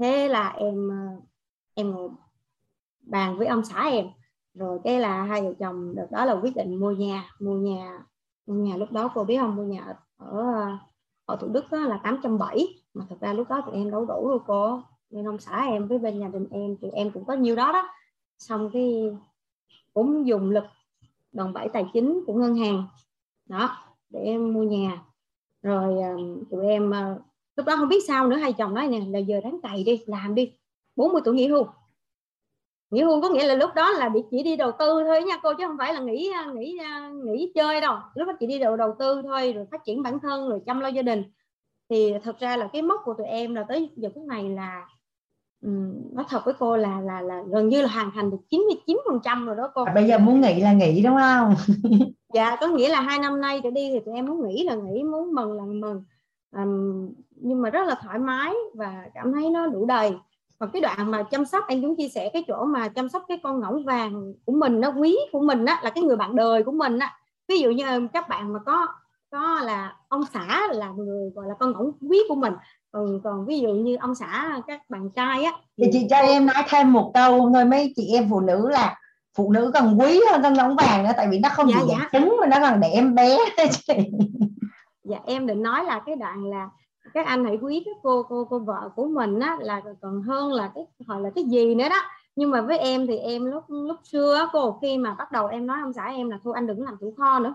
thế 0.03 0.29
là 0.29 0.49
em 0.49 0.89
em 1.75 1.95
em 1.95 2.09
bàn 3.01 3.39
với 3.39 3.47
ông 3.47 3.65
xã 3.65 3.89
em. 3.89 4.07
Rồi 4.55 4.79
cái 4.85 5.01
là 5.01 5.23
hai 5.23 5.43
vợ 5.43 5.53
chồng 5.59 5.95
được 5.95 6.07
đó 6.11 6.25
là 6.25 6.33
quyết 6.33 6.57
định 6.57 6.81
mua 6.81 6.91
nhà 6.91 7.31
mua 7.41 7.55
nhà 7.55 8.05
mua 8.47 8.55
nhà 8.55 8.77
lúc 8.77 8.93
đó 8.93 9.11
cô 9.15 9.25
biết 9.25 9.39
không? 9.41 9.57
Mua 9.57 9.63
nhà 9.63 9.85
ở 9.85 9.97
ờ, 10.17 10.79
ở 11.27 11.37
thủ 11.37 11.49
đức 11.49 11.65
đó 11.71 11.79
là 11.79 12.01
870 12.03 12.67
mà 12.95 13.05
thật 13.09 13.17
ra 13.21 13.33
lúc 13.33 13.49
đó 13.49 13.63
tụi 13.67 13.75
em 13.75 13.91
đâu 13.91 14.05
đủ 14.05 14.29
đâu 14.29 14.39
cô. 14.47 14.83
Nên 15.11 15.29
ông 15.29 15.39
xã 15.39 15.65
em 15.67 15.89
với 15.89 15.99
bên 15.99 16.21
nhà 16.21 16.29
đình 16.29 16.47
em, 16.51 16.77
tụi 16.77 16.91
em 16.91 17.11
cũng 17.11 17.25
có 17.25 17.33
nhiêu 17.35 17.57
đó 17.57 17.73
đó. 17.73 17.89
Xong 18.39 18.71
cái 18.73 19.11
cũng 19.95 20.27
dùng 20.27 20.51
lực 20.51 20.65
đòn 21.33 21.53
bẩy 21.53 21.69
tài 21.69 21.87
chính 21.93 22.25
của 22.27 22.35
ngân 22.35 22.55
hàng, 22.55 22.85
đó, 23.47 23.77
để 24.11 24.21
em 24.21 24.53
mua 24.53 24.63
nhà. 24.63 25.05
Rồi 25.63 26.03
ờ, 26.03 26.17
tụi 26.51 26.67
em 26.67 26.93
lúc 27.57 27.67
đó 27.67 27.77
không 27.77 27.89
biết 27.89 28.05
sao 28.09 28.29
nữa 28.29 28.37
hai 28.37 28.53
chồng 28.53 28.75
nói 28.75 28.89
nè 28.89 29.01
là 29.09 29.19
giờ 29.19 29.41
đáng 29.45 29.59
cày 29.63 29.85
đi 29.85 30.03
làm 30.07 30.35
đi. 30.35 30.53
40 30.97 31.23
tuổi 31.25 31.35
nghỉ 31.35 31.49
hưu. 31.49 31.67
Nghỉ 32.91 33.03
hưu 33.03 33.23
có 33.23 33.29
nghĩa 33.29 33.47
là 33.47 33.55
lúc 33.55 33.71
đó 33.75 33.91
là 33.91 34.11
chỉ 34.31 34.43
đi 34.43 34.57
đầu 34.57 34.73
tư 34.79 35.03
thôi 35.07 35.23
nha 35.23 35.39
cô 35.43 35.55
chứ 35.59 35.67
không 35.67 35.79
phải 35.79 35.95
là 35.95 36.01
nghỉ 36.01 36.31
nghỉ 36.55 36.79
nghỉ 37.25 37.53
chơi 37.55 37.81
đâu. 37.81 37.97
Lúc 38.15 38.29
đó 38.29 38.35
chỉ 38.41 38.47
đi 38.47 38.59
đầu 38.59 38.77
đầu 38.77 38.95
tư 38.99 39.23
thôi 39.23 39.53
rồi 39.53 39.67
phát 39.71 39.85
triển 39.85 40.03
bản 40.03 40.19
thân 40.21 40.49
rồi 40.49 40.61
chăm 40.67 40.81
lo 40.81 40.89
gia 40.89 41.03
đình. 41.03 41.25
Thì 41.91 42.15
thật 42.25 42.39
ra 42.39 42.57
là 42.57 42.69
cái 42.73 42.83
mốc 42.83 43.01
của 43.05 43.15
tụi 43.19 43.27
em 43.27 43.55
là 43.55 43.65
tới 43.69 43.91
giờ 43.97 44.09
phút 44.15 44.25
này 44.25 44.49
là 44.49 44.87
um, 45.63 46.15
nói 46.15 46.25
thật 46.29 46.41
với 46.45 46.55
cô 46.59 46.77
là 46.77 47.01
là 47.01 47.21
là 47.21 47.43
gần 47.49 47.69
như 47.69 47.83
là 47.83 47.89
hoàn 47.89 48.11
thành 48.15 48.31
được 48.31 48.41
99 48.51 48.99
phần 49.07 49.21
trăm 49.25 49.47
rồi 49.47 49.57
đó 49.57 49.71
cô. 49.75 49.85
À, 49.85 49.93
bây 49.95 50.09
giờ 50.09 50.19
muốn 50.19 50.41
nghỉ 50.41 50.61
là 50.61 50.73
nghỉ 50.73 51.03
đúng 51.03 51.17
không? 51.17 51.55
Dạ 52.35 52.57
có 52.61 52.67
nghĩa 52.67 52.89
là 52.89 53.01
hai 53.01 53.19
năm 53.19 53.41
nay 53.41 53.61
trở 53.65 53.71
đi 53.71 53.91
thì 53.93 53.99
tụi 54.05 54.15
em 54.15 54.27
muốn 54.27 54.49
nghỉ 54.49 54.65
là 54.65 54.75
nghỉ 54.75 55.03
muốn 55.03 55.35
mừng 55.35 55.53
là 55.53 55.65
mừng 55.65 56.05
um, 56.57 57.09
nhưng 57.31 57.63
mà 57.63 57.71
rất 57.71 57.87
là 57.87 57.95
thoải 58.03 58.19
mái 58.19 58.53
và 58.75 59.05
cảm 59.15 59.33
thấy 59.33 59.51
nó 59.51 59.67
đủ 59.67 59.87
đầy. 59.87 60.13
Còn 60.59 60.71
cái 60.73 60.83
đoạn 60.83 61.11
mà 61.11 61.23
chăm 61.23 61.45
sóc 61.45 61.65
em 61.69 61.83
cũng 61.83 61.97
chia 61.97 62.09
sẻ 62.09 62.31
cái 62.33 62.45
chỗ 62.49 62.65
mà 62.65 62.89
chăm 62.89 63.09
sóc 63.09 63.25
cái 63.29 63.41
con 63.43 63.61
ngỗng 63.61 63.85
vàng 63.85 64.35
của 64.45 64.53
mình 64.53 64.81
nó 64.81 64.93
quý 64.99 65.17
của 65.33 65.41
mình 65.41 65.65
á 65.65 65.81
là 65.83 65.91
cái 65.91 66.05
người 66.05 66.17
bạn 66.17 66.37
đời 66.37 66.63
của 66.63 66.73
mình 66.73 66.99
á. 66.99 67.17
Ví 67.49 67.59
dụ 67.59 67.71
như 67.71 68.09
các 68.13 68.29
bạn 68.29 68.53
mà 68.53 68.59
có 68.67 68.89
có 69.31 69.61
là 69.65 69.97
ông 70.09 70.23
xã 70.33 70.61
là 70.73 70.91
người 70.97 71.31
gọi 71.35 71.47
là 71.49 71.55
con 71.61 71.73
ngỗng 71.73 71.93
quý 72.11 72.19
của 72.29 72.35
mình. 72.35 72.53
Còn 72.93 73.21
còn 73.25 73.47
ví 73.47 73.61
dụ 73.61 73.69
như 73.69 73.97
ông 73.97 74.15
xã 74.15 74.61
các 74.67 74.91
bạn 74.91 75.11
trai 75.11 75.45
á 75.45 75.53
thì 75.79 75.85
chị 75.93 76.07
cho 76.11 76.17
em 76.17 76.47
nói 76.47 76.65
thêm 76.69 76.93
một 76.93 77.11
câu 77.15 77.51
thôi 77.55 77.65
mấy 77.65 77.93
chị 77.97 78.09
em 78.15 78.29
phụ 78.31 78.41
nữ 78.41 78.69
là 78.69 78.97
phụ 79.37 79.53
nữ 79.53 79.71
còn 79.75 80.01
quý 80.01 80.21
hơn 80.31 80.43
con 80.43 80.55
ngỗng 80.55 80.77
vàng 80.77 81.05
nữa 81.05 81.11
tại 81.17 81.29
vì 81.31 81.39
nó 81.39 81.49
không 81.49 81.71
dạ, 81.71 81.77
chỉ 81.81 81.87
dạ. 81.89 82.09
trứng 82.13 82.37
mà 82.41 82.47
nó 82.47 82.61
còn 82.61 82.81
để 82.81 82.89
em 82.89 83.15
bé 83.15 83.39
dạ 85.05 85.19
em 85.27 85.47
định 85.47 85.63
nói 85.63 85.85
là 85.85 86.03
cái 86.07 86.17
đoạn 86.17 86.45
là 86.51 86.71
các 87.15 87.27
anh 87.27 87.45
hãy 87.45 87.59
quý 87.63 87.83
cái 87.85 87.95
cô 88.03 88.23
cô 88.23 88.45
cô 88.51 88.59
vợ 88.59 88.91
của 88.97 89.07
mình 89.07 89.39
á, 89.39 89.59
là 89.61 89.83
còn 90.01 90.23
hơn 90.23 90.53
là 90.53 90.73
cái 90.75 90.85
gọi 91.07 91.21
là 91.21 91.31
cái 91.35 91.45
gì 91.45 91.75
nữa 91.75 91.89
đó. 91.89 92.03
Nhưng 92.37 92.51
mà 92.51 92.61
với 92.61 92.79
em 92.79 93.07
thì 93.07 93.17
em 93.17 93.45
lúc 93.45 93.65
lúc 93.69 93.97
xưa 94.05 94.49
cô, 94.53 94.79
khi 94.83 94.99
mà 94.99 95.15
bắt 95.15 95.33
đầu 95.33 95.47
em 95.47 95.67
nói 95.67 95.81
ông 95.83 95.93
xã 95.93 96.05
em 96.05 96.31
là 96.31 96.39
thôi 96.43 96.53
anh 96.57 96.67
đừng 96.67 96.85
làm 96.85 96.97
chủ 97.01 97.15
kho 97.17 97.39
nữa. 97.39 97.55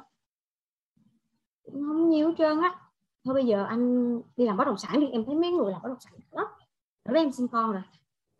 Không 1.73 2.09
nhiều 2.09 2.33
trơn 2.37 2.61
á. 2.61 2.75
Thôi 3.25 3.33
bây 3.33 3.45
giờ 3.45 3.65
anh 3.69 4.21
đi 4.37 4.45
làm 4.45 4.57
bất 4.57 4.67
động 4.67 4.77
sản 4.77 4.99
đi, 4.99 5.07
em 5.07 5.25
thấy 5.25 5.35
mấy 5.35 5.51
người 5.51 5.71
làm 5.71 5.81
bất 5.81 5.89
động 5.89 5.99
sản 5.99 6.13
lắm. 6.31 6.45
Rồi 7.05 7.17
em 7.17 7.31
sinh 7.31 7.47
con 7.47 7.71
rồi. 7.71 7.81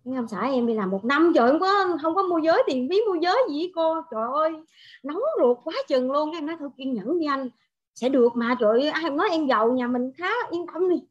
Nhưng 0.04 0.16
ông 0.16 0.28
xã 0.28 0.42
em 0.42 0.68
đi 0.68 0.74
làm 0.74 0.90
một 0.90 1.06
năm 1.06 1.32
trời, 1.36 1.52
không 1.52 1.60
có 1.60 1.98
không 2.02 2.16
có 2.16 2.24
mua 2.24 2.38
giới 2.38 2.64
tiền 2.68 2.88
phí 2.90 3.02
mua 3.08 3.16
giới 3.16 3.38
gì 3.50 3.72
cô? 3.76 4.02
Trời 4.12 4.28
ơi, 4.34 4.64
nóng 5.04 5.20
ruột 5.40 5.58
quá 5.64 5.74
chừng 5.88 6.12
luôn. 6.12 6.32
Em 6.32 6.46
nói 6.46 6.56
thôi 6.60 6.70
kiên 6.78 6.94
nhẫn 6.94 7.20
đi 7.20 7.26
anh 7.26 7.50
sẽ 7.98 8.10
được 8.10 8.36
mà, 8.36 8.56
trời 8.60 8.88
ai 8.88 9.10
nói 9.10 9.28
em 9.32 9.48
giàu, 9.48 9.72
nhà 9.72 9.88
mình 9.88 10.12
khá 10.18 10.30
yên 10.52 10.66
tâm 10.74 10.90
đi. 10.90 11.04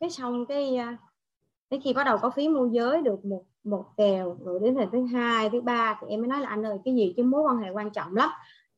Cái 0.00 0.10
xong 0.10 0.46
cái 0.46 0.76
à, 0.76 0.96
cái 1.70 1.80
khi 1.84 1.92
bắt 1.92 2.04
đầu 2.04 2.18
có 2.18 2.30
phí 2.30 2.48
môi 2.48 2.68
giới 2.72 3.02
được 3.02 3.24
một 3.24 3.44
một 3.64 3.84
kèo 3.96 4.36
rồi 4.44 4.60
đến 4.62 4.74
lần 4.74 4.88
thứ 4.92 5.06
hai, 5.06 5.50
thứ 5.50 5.60
ba 5.60 5.98
thì 6.00 6.06
em 6.10 6.20
mới 6.20 6.28
nói 6.28 6.40
là 6.40 6.48
anh 6.48 6.66
ơi, 6.66 6.78
cái 6.84 6.94
gì 6.94 7.14
chứ, 7.16 7.22
mối 7.22 7.42
quan 7.42 7.56
hệ 7.56 7.70
quan 7.70 7.90
trọng 7.90 8.16
lắm. 8.16 8.30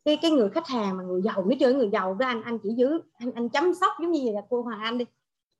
Cái 0.05 0.19
cái 0.23 0.31
người 0.31 0.51
khách 0.51 0.67
hàng 0.67 0.97
mà 0.97 1.03
người 1.03 1.23
giàu 1.23 1.43
biết 1.43 1.57
chơi 1.61 1.75
người 1.75 1.89
giàu 1.89 2.15
với 2.19 2.27
anh 2.27 2.43
anh 2.43 2.59
chỉ 2.59 2.71
giữ, 2.77 3.01
anh 3.19 3.33
anh 3.33 3.49
chăm 3.49 3.75
sóc 3.75 3.93
giống 4.01 4.13
như 4.13 4.21
vậy 4.25 4.35
là 4.35 4.43
cô 4.51 4.63
Hoàng 4.63 4.81
Anh 4.81 4.99
đi. 4.99 5.05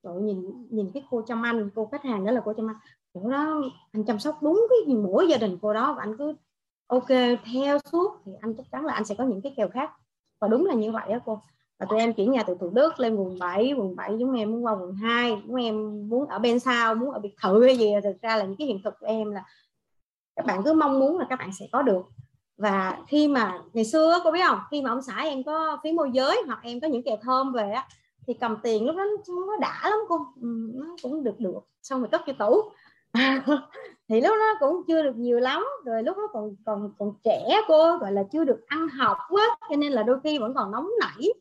Rồi 0.03 0.21
nhìn 0.21 0.67
nhìn 0.69 0.91
cái 0.93 1.03
cô 1.09 1.21
chăm 1.21 1.41
anh, 1.41 1.69
cô 1.75 1.89
khách 1.91 2.03
hàng 2.03 2.25
đó 2.25 2.31
là 2.31 2.41
cô 2.45 2.53
chăm 2.53 2.69
anh. 2.69 2.77
Chỗ 3.13 3.29
đó, 3.29 3.61
anh 3.91 4.03
chăm 4.03 4.19
sóc 4.19 4.43
đúng 4.43 4.67
cái 4.69 4.79
gì 4.87 5.01
mỗi 5.01 5.27
gia 5.27 5.37
đình 5.37 5.57
cô 5.61 5.73
đó 5.73 5.93
và 5.93 6.03
anh 6.03 6.17
cứ 6.17 6.33
ok 6.87 7.09
theo 7.53 7.77
suốt 7.91 8.11
thì 8.25 8.31
anh 8.41 8.53
chắc 8.57 8.65
chắn 8.71 8.85
là 8.85 8.93
anh 8.93 9.05
sẽ 9.05 9.15
có 9.17 9.23
những 9.23 9.41
cái 9.41 9.53
kèo 9.57 9.69
khác. 9.69 9.91
Và 10.41 10.47
đúng 10.47 10.65
là 10.65 10.73
như 10.73 10.91
vậy 10.91 11.09
đó 11.09 11.19
cô 11.25 11.41
và 11.79 11.85
tụi 11.89 11.99
em 11.99 12.13
chuyển 12.13 12.31
nhà 12.31 12.43
từ 12.43 12.55
Thủ 12.59 12.69
Đức 12.69 12.99
lên 12.99 13.15
quận 13.15 13.39
7 13.39 13.73
quận 13.77 13.95
7 13.95 14.15
chúng 14.19 14.33
em 14.33 14.51
muốn 14.51 14.65
qua 14.65 14.73
quận 14.73 14.95
2 14.95 15.41
chúng 15.47 15.55
em 15.55 16.09
muốn 16.09 16.27
ở 16.27 16.39
bên 16.39 16.59
sau 16.59 16.95
muốn 16.95 17.11
ở 17.11 17.19
biệt 17.19 17.35
thự 17.43 17.63
hay 17.63 17.77
gì 17.77 17.91
thực 18.03 18.21
ra 18.21 18.35
là 18.37 18.43
những 18.43 18.55
cái 18.55 18.67
hiện 18.67 18.81
thực 18.83 18.93
của 18.99 19.07
em 19.07 19.31
là 19.31 19.43
các 20.35 20.45
bạn 20.45 20.63
cứ 20.65 20.73
mong 20.73 20.99
muốn 20.99 21.19
là 21.19 21.25
các 21.29 21.39
bạn 21.39 21.49
sẽ 21.59 21.67
có 21.71 21.81
được. 21.81 22.01
Và 22.57 22.97
khi 23.07 23.27
mà 23.27 23.59
ngày 23.73 23.85
xưa 23.85 24.19
cô 24.23 24.31
biết 24.31 24.39
không 24.47 24.59
khi 24.71 24.81
mà 24.81 24.89
ông 24.89 25.01
xã 25.01 25.17
em 25.17 25.43
có 25.43 25.77
phí 25.83 25.91
môi 25.91 26.09
giới 26.13 26.41
hoặc 26.47 26.59
em 26.63 26.79
có 26.79 26.87
những 26.87 27.03
kèo 27.03 27.17
thơm 27.21 27.53
về 27.53 27.71
á 27.71 27.87
thì 28.27 28.33
cầm 28.33 28.57
tiền 28.63 28.85
lúc 28.85 28.95
đó 28.95 29.03
nó 29.27 29.57
đã 29.61 29.81
lắm 29.83 29.99
cô. 30.09 30.17
Ừ, 30.41 30.47
nó 30.73 30.95
cũng 31.01 31.23
được 31.23 31.39
được 31.39 31.59
xong 31.81 31.99
rồi 31.99 32.09
cất 32.11 32.21
cho 32.27 32.33
tủ. 32.39 32.61
Thì 34.09 34.21
lúc 34.21 34.35
đó 34.39 34.53
cũng 34.59 34.83
chưa 34.87 35.03
được 35.03 35.15
nhiều 35.15 35.39
lắm 35.39 35.65
rồi 35.85 36.03
lúc 36.03 36.17
đó 36.17 36.23
còn 36.33 36.55
còn 36.65 36.91
còn 36.99 37.13
trẻ 37.23 37.61
cô 37.67 37.97
gọi 37.97 38.11
là 38.11 38.23
chưa 38.31 38.43
được 38.43 38.59
ăn 38.67 38.89
học 38.89 39.17
quá 39.29 39.57
cho 39.69 39.75
nên 39.75 39.91
là 39.91 40.03
đôi 40.03 40.19
khi 40.23 40.37
vẫn 40.37 40.53
còn 40.53 40.71
nóng 40.71 40.89
nảy 40.99 41.33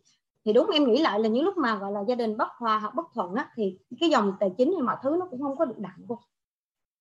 thì 0.47 0.53
đúng 0.53 0.71
em 0.71 0.85
nghĩ 0.85 0.99
lại 0.99 1.21
là 1.21 1.29
những 1.29 1.45
lúc 1.45 1.57
mà 1.57 1.79
gọi 1.79 1.93
là 1.93 2.01
gia 2.09 2.15
đình 2.15 2.37
bất 2.37 2.49
hòa 2.59 2.79
hoặc 2.79 2.95
bất 2.95 3.07
thuận 3.15 3.35
á 3.35 3.51
thì 3.57 3.79
cái 4.01 4.11
dòng 4.11 4.33
tài 4.41 4.51
chính 4.59 4.73
hay 4.73 4.83
mọi 4.83 4.97
thứ 5.03 5.17
nó 5.21 5.27
cũng 5.31 5.43
không 5.43 5.57
có 5.57 5.65
được 5.65 5.79
đặng 5.79 5.99
cô. 6.09 6.19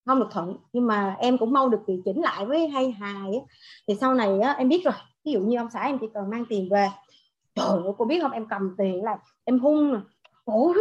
Không 0.06 0.20
được 0.20 0.28
thuận. 0.32 0.58
Nhưng 0.74 0.88
mà 0.88 1.16
em 1.20 1.38
cũng 1.38 1.52
mau 1.52 1.70
được 1.70 1.80
điều 1.88 2.02
chỉnh 2.06 2.22
lại 2.22 2.46
với 2.46 2.68
hay 2.68 2.92
hài 2.92 3.34
á. 3.34 3.40
thì 3.88 3.96
sau 4.02 4.14
này 4.14 4.40
á, 4.40 4.54
em 4.54 4.70
biết 4.70 4.82
rồi. 4.86 4.94
Ví 5.26 5.32
dụ 5.32 5.40
như 5.40 5.58
ông 5.58 5.70
xã 5.74 5.82
em 5.82 5.98
chỉ 6.00 6.08
cần 6.14 6.30
mang 6.30 6.46
tiền 6.50 6.70
về. 6.72 6.90
Trời 7.56 7.68
ơi 7.68 7.94
cô 7.98 8.06
biết 8.06 8.20
không? 8.22 8.32
Em 8.32 8.48
cầm 8.50 8.76
tiền 8.78 9.04
là 9.04 9.18
em 9.44 9.60
hung 9.60 9.94
nè. 9.94 10.00
Ủa 10.46 10.74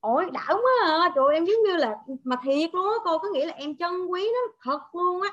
ôi 0.00 0.30
đảo 0.32 0.54
quá 0.54 0.72
à. 0.84 1.12
Trời 1.14 1.34
em 1.34 1.44
giống 1.44 1.62
như 1.66 1.76
là 1.76 1.96
mà 2.24 2.36
thiệt 2.42 2.74
luôn 2.74 2.86
á 2.86 2.94
cô. 3.04 3.18
Có 3.18 3.28
nghĩa 3.32 3.46
là 3.46 3.54
em 3.54 3.76
chân 3.76 4.12
quý 4.12 4.30
nó 4.32 4.52
thật 4.62 4.80
luôn 4.94 5.22
á. 5.22 5.30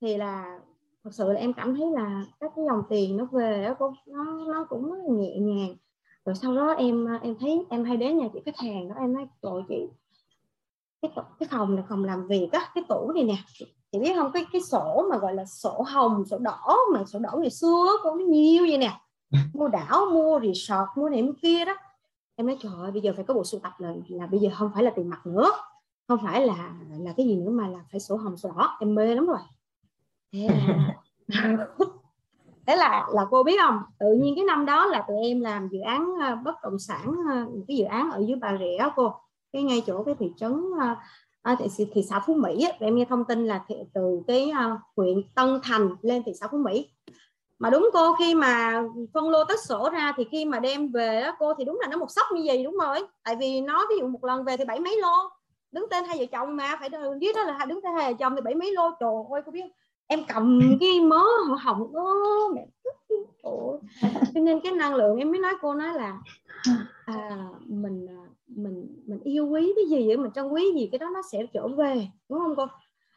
Thì 0.00 0.16
là 0.16 0.58
thật 1.08 1.14
sự 1.14 1.32
là 1.32 1.40
em 1.40 1.52
cảm 1.52 1.74
thấy 1.74 1.86
là 1.90 2.24
các 2.40 2.52
cái 2.56 2.64
dòng 2.68 2.82
tiền 2.88 3.16
nó 3.16 3.24
về 3.24 3.64
đó 3.64 3.74
cô 3.78 3.94
nó 4.06 4.24
nó 4.46 4.66
cũng 4.68 4.90
rất 4.90 4.96
là 4.96 5.14
nhẹ 5.16 5.36
nhàng. 5.38 5.76
Rồi 6.24 6.34
sau 6.34 6.56
đó 6.56 6.72
em 6.72 7.06
em 7.22 7.34
thấy 7.40 7.66
em 7.70 7.84
hay 7.84 7.96
đến 7.96 8.18
nhà 8.18 8.28
chị 8.32 8.40
khách 8.44 8.56
hàng 8.58 8.88
đó 8.88 8.94
em 8.98 9.12
nói 9.12 9.26
trời 9.42 9.62
chị 9.68 9.86
cái 11.02 11.10
cái 11.38 11.48
phòng 11.50 11.76
là 11.76 11.82
phòng 11.88 12.04
làm 12.04 12.26
việc 12.28 12.48
á 12.52 12.70
cái 12.74 12.84
tủ 12.88 13.12
này 13.12 13.24
nè 13.24 13.36
chị 13.92 13.98
biết 13.98 14.12
không? 14.16 14.32
Cái 14.32 14.46
cái 14.52 14.62
sổ 14.62 15.06
mà 15.10 15.18
gọi 15.18 15.34
là 15.34 15.44
sổ 15.44 15.84
hồng 15.86 16.24
sổ 16.24 16.38
đỏ 16.38 16.76
mà 16.94 17.04
sổ 17.04 17.18
đỏ 17.18 17.30
ngày 17.38 17.50
xưa 17.50 17.86
có 18.02 18.14
nhiều 18.14 18.66
vậy 18.68 18.78
nè. 18.78 19.00
Mua 19.54 19.68
đảo 19.68 20.06
mua 20.12 20.40
resort 20.40 20.88
mua 20.96 21.08
này 21.08 21.22
mua 21.22 21.32
kia 21.42 21.64
đó. 21.64 21.74
Em 22.36 22.46
nói 22.46 22.56
trời 22.60 22.72
ơi 22.82 22.90
bây 22.90 23.00
giờ 23.00 23.12
phải 23.16 23.24
có 23.24 23.34
bộ 23.34 23.44
sưu 23.44 23.60
tập 23.60 23.72
là 23.78 23.92
là 24.08 24.26
bây 24.26 24.40
giờ 24.40 24.50
không 24.54 24.70
phải 24.74 24.82
là 24.82 24.90
tiền 24.90 25.08
mặt 25.08 25.26
nữa 25.26 25.50
không 26.08 26.18
phải 26.22 26.46
là 26.46 26.74
là 26.98 27.12
cái 27.16 27.26
gì 27.26 27.36
nữa 27.36 27.50
mà 27.50 27.68
là 27.68 27.78
phải 27.90 28.00
sổ 28.00 28.16
hồng 28.16 28.36
sổ 28.36 28.52
đỏ. 28.56 28.76
Em 28.80 28.94
mê 28.94 29.14
lắm 29.14 29.26
rồi 29.26 29.38
thế 30.32 30.48
là 30.48 31.66
thế 32.66 32.76
là 32.76 33.06
là 33.12 33.26
cô 33.30 33.42
biết 33.42 33.60
không? 33.62 33.78
Tự 33.98 34.06
nhiên 34.20 34.34
cái 34.36 34.44
năm 34.44 34.66
đó 34.66 34.86
là 34.86 35.04
tụi 35.08 35.16
em 35.22 35.40
làm 35.40 35.68
dự 35.68 35.80
án 35.80 36.14
ờ, 36.20 36.36
bất 36.36 36.54
động 36.62 36.78
sản 36.78 37.14
ờ, 37.30 37.46
cái 37.68 37.76
dự 37.76 37.84
án 37.84 38.10
ở 38.10 38.24
dưới 38.26 38.36
bà 38.40 38.56
rịa 38.58 38.88
cô. 38.96 39.14
Cái 39.52 39.62
ngay 39.62 39.82
chỗ 39.86 40.02
cái 40.04 40.14
thị 40.18 40.32
trấn 40.36 40.62
à, 41.42 41.56
thị, 41.58 41.86
thị 41.92 42.02
xã 42.02 42.20
phú 42.26 42.34
mỹ 42.34 42.64
á, 42.64 42.72
em 42.80 42.96
nghe 42.96 43.04
thông 43.04 43.24
tin 43.24 43.46
là 43.46 43.64
thị, 43.68 43.74
từ 43.94 44.20
cái 44.26 44.50
uh, 44.50 44.80
huyện 44.96 45.22
tân 45.34 45.60
thành 45.62 45.90
lên 46.02 46.22
thị 46.26 46.32
xã 46.40 46.46
phú 46.48 46.58
mỹ. 46.58 46.90
Mà 47.58 47.70
đúng 47.70 47.90
cô 47.92 48.14
khi 48.14 48.34
mà 48.34 48.82
phân 49.14 49.30
lô 49.30 49.44
tách 49.44 49.60
sổ 49.60 49.90
ra 49.92 50.12
thì 50.16 50.24
khi 50.30 50.44
mà 50.44 50.60
đem 50.60 50.92
về 50.92 51.20
đó, 51.20 51.36
cô 51.38 51.54
thì 51.54 51.64
đúng 51.64 51.78
là 51.80 51.88
nó 51.88 51.96
một 51.96 52.10
sốc 52.10 52.26
như 52.34 52.42
vậy 52.44 52.64
đúng 52.64 52.76
rồi 52.76 53.06
tại 53.24 53.36
vì 53.36 53.60
nó 53.60 53.86
ví 53.90 53.94
dụ 54.00 54.08
một 54.08 54.24
lần 54.24 54.44
về 54.44 54.56
thì 54.56 54.64
bảy 54.64 54.80
mấy 54.80 55.00
lô. 55.00 55.28
Đứng 55.72 55.86
tên 55.90 56.04
hai 56.04 56.18
vợ 56.18 56.24
chồng 56.32 56.56
mà 56.56 56.76
phải 56.80 56.88
biết 57.18 57.36
đó 57.36 57.42
là 57.42 57.64
đứng 57.64 57.80
tên 57.82 57.92
hai 57.94 58.12
vợ 58.12 58.16
chồng 58.20 58.34
thì 58.36 58.40
bảy 58.40 58.54
mấy 58.54 58.72
lô. 58.72 58.90
Trời 59.00 59.10
ơi 59.32 59.42
cô 59.46 59.52
biết 59.52 59.64
em 60.08 60.20
cầm 60.28 60.60
cái 60.80 61.00
mớ 61.00 61.22
hồng 61.60 61.96
ơ 61.96 62.02
mẹ 62.54 62.66
cho 64.34 64.40
nên 64.40 64.60
cái 64.60 64.72
năng 64.72 64.94
lượng 64.94 65.16
em 65.16 65.30
mới 65.30 65.40
nói 65.40 65.54
cô 65.60 65.74
nói 65.74 65.94
là 65.94 66.18
à, 67.04 67.48
mình 67.66 68.06
à, 68.08 68.20
mình 68.46 69.02
mình 69.06 69.20
yêu 69.24 69.46
quý 69.46 69.72
cái 69.76 69.84
gì 69.98 70.06
vậy? 70.06 70.16
Mình 70.16 70.30
trân 70.34 70.48
quý 70.48 70.64
gì? 70.74 70.88
Cái 70.92 70.98
đó 70.98 71.10
nó 71.14 71.20
sẽ 71.32 71.46
trở 71.52 71.68
về 71.68 72.08
đúng 72.28 72.38
không 72.38 72.56
cô? 72.56 72.66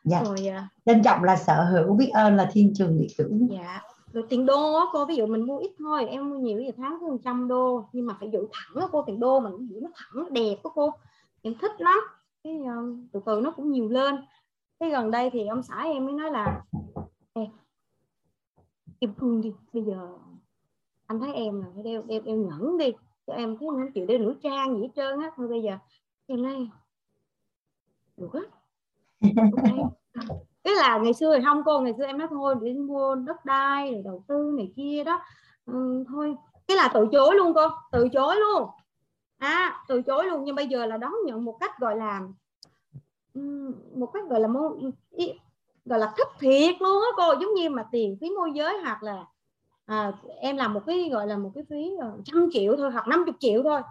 Dạ. 0.03 0.23
rồi 0.23 0.47
à, 0.47 0.69
trân 0.85 1.03
trọng 1.03 1.23
là 1.23 1.35
sở 1.35 1.63
hữu 1.63 1.93
biết 1.93 2.09
ơn 2.13 2.35
là 2.35 2.49
thiên 2.53 2.73
trường 2.75 2.97
địa 2.99 3.07
cửu 3.17 3.47
dạ. 3.51 3.81
Rồi 4.13 4.23
tiền 4.29 4.45
đô 4.45 4.73
á 4.73 4.85
cô 4.93 5.05
ví 5.05 5.15
dụ 5.15 5.25
mình 5.25 5.45
mua 5.47 5.57
ít 5.57 5.71
thôi 5.79 6.05
em 6.05 6.29
mua 6.29 6.37
nhiều 6.37 6.59
thì 6.59 6.71
tháng 6.77 6.97
có 7.01 7.17
trăm 7.23 7.47
đô 7.47 7.85
nhưng 7.93 8.05
mà 8.05 8.15
phải 8.19 8.29
giữ 8.33 8.47
thẳng 8.51 8.81
á 8.81 8.87
cô 8.91 9.03
tiền 9.07 9.19
đô 9.19 9.39
mình 9.39 9.67
giữ 9.67 9.79
nó 9.81 9.89
thẳng 9.95 10.23
nó 10.23 10.29
đẹp 10.29 10.55
đó 10.63 10.71
cô. 10.75 10.91
Em 11.41 11.53
thích 11.61 11.71
lắm. 11.77 11.99
Cái 12.43 12.59
uh, 12.61 12.97
từ 13.11 13.19
từ 13.25 13.41
nó 13.43 13.51
cũng 13.51 13.71
nhiều 13.71 13.89
lên 13.89 14.15
cái 14.81 14.89
gần 14.89 15.11
đây 15.11 15.29
thì 15.29 15.47
ông 15.47 15.63
xã 15.63 15.83
em 15.83 16.05
mới 16.05 16.13
nói 16.13 16.31
là 16.31 16.63
Ê, 17.33 17.47
em 18.99 19.13
thương 19.17 19.41
đi 19.41 19.53
bây 19.73 19.83
giờ 19.83 20.07
anh 21.07 21.19
thấy 21.19 21.33
em 21.33 21.61
là 21.61 21.67
phải 21.73 21.83
đeo 21.83 22.01
đeo 22.07 22.21
đeo 22.21 22.35
nhẫn 22.35 22.77
đi 22.77 22.91
cho 23.27 23.33
em 23.33 23.57
thấy 23.57 23.67
không 23.69 23.91
chịu 23.93 24.05
đeo 24.05 24.17
nữ 24.17 24.35
trang 24.43 24.75
gì 24.75 24.81
hết 24.81 24.89
trơn 24.95 25.19
á 25.19 25.31
thôi 25.35 25.47
bây 25.47 25.61
giờ 25.61 25.77
em 26.27 26.43
nói 26.43 26.69
được 28.17 28.33
á. 28.33 28.41
Okay. 29.57 29.77
cái 30.63 30.75
là 30.75 30.97
ngày 30.97 31.13
xưa 31.13 31.37
thì 31.37 31.43
không 31.45 31.63
cô 31.65 31.81
ngày 31.81 31.93
xưa 31.97 32.05
em 32.05 32.17
nói 32.17 32.27
thôi 32.29 32.55
để 32.61 32.73
mua 32.73 33.15
đất 33.15 33.45
đai 33.45 33.93
rồi 33.93 34.01
đầu 34.05 34.23
tư 34.27 34.53
này 34.57 34.73
kia 34.75 35.03
đó. 35.03 35.21
Ừ, 35.65 36.03
thôi. 36.07 36.35
Cái 36.67 36.77
là 36.77 36.91
từ 36.93 37.07
chối 37.11 37.35
luôn 37.35 37.53
cô 37.53 37.67
từ 37.91 38.07
chối 38.09 38.35
luôn. 38.35 38.69
À 39.37 39.83
từ 39.87 40.01
chối 40.01 40.25
luôn 40.25 40.43
nhưng 40.43 40.55
bây 40.55 40.67
giờ 40.67 40.85
là 40.85 40.97
đón 40.97 41.13
nhận 41.25 41.45
một 41.45 41.57
cách 41.59 41.79
gọi 41.79 41.95
là 41.95 42.21
một 43.95 44.09
cách 44.13 44.23
gọi 44.29 44.39
là 44.39 44.47
môn 44.47 44.91
gọi 45.85 45.99
là 45.99 46.13
thất 46.17 46.27
thiệt 46.39 46.75
luôn 46.79 47.01
á 47.01 47.09
cô. 47.17 47.33
Giống 47.41 47.53
như 47.53 47.69
mà 47.69 47.85
tiền 47.91 48.17
phí 48.21 48.29
môi 48.29 48.51
giới 48.55 48.77
hoặc 48.83 49.03
là 49.03 49.25
à, 49.85 50.11
em 50.39 50.57
làm 50.57 50.73
một 50.73 50.81
cái 50.85 51.09
gọi 51.11 51.27
là 51.27 51.37
một 51.37 51.51
cái 51.55 51.63
phí 51.69 51.91
ờ, 52.01 52.17
trăm 52.25 52.49
triệu 52.53 52.75
thôi 52.77 52.91
hoặc 52.91 53.07
50 53.07 53.33
triệu 53.39 53.63
thôi. 53.63 53.81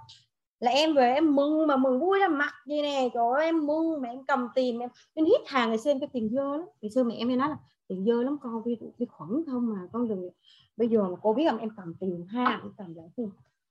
Là 0.61 0.71
em 0.71 0.95
về 0.95 1.13
em 1.15 1.37
mừng 1.37 1.67
mà 1.67 1.77
mừng 1.77 2.01
vui 2.01 2.19
ra 2.19 2.29
mặt 2.29 2.53
gì 2.67 2.83
nè 2.83 3.09
trời 3.15 3.25
ơi 3.35 3.45
em 3.45 3.67
mừng 3.67 4.03
mà 4.03 4.09
em 4.09 4.25
cầm 4.25 4.49
tiền 4.55 4.81
em 4.81 4.91
em 5.15 5.27
hít 5.27 5.41
hàng 5.47 5.69
ngày 5.69 5.79
xem 5.79 6.01
cái 6.01 6.09
tiền 6.13 6.29
dơ 6.33 6.57
lắm. 6.57 6.67
Ngày 6.83 6.91
xưa 6.91 7.03
mẹ 7.05 7.15
em 7.15 7.29
hay 7.29 7.37
nói 7.37 7.49
là 7.49 7.57
tiền 7.89 8.05
dơ 8.05 8.23
lắm 8.23 8.39
con 8.43 8.63
vi 8.63 8.77
vi 8.99 9.07
khuẩn 9.07 9.45
không 9.47 9.67
mà 9.75 9.81
con 9.93 10.09
đừng 10.09 10.31
bây 10.77 10.89
giờ 10.89 11.03
mà 11.03 11.17
cô 11.23 11.33
biết 11.33 11.45
không 11.51 11.59
em 11.59 11.71
cầm 11.77 11.95
tiền 12.01 12.27
ha 12.27 12.45
em 12.45 12.73
cầm 12.79 12.95
lại 12.95 13.07
tiền. 13.17 13.31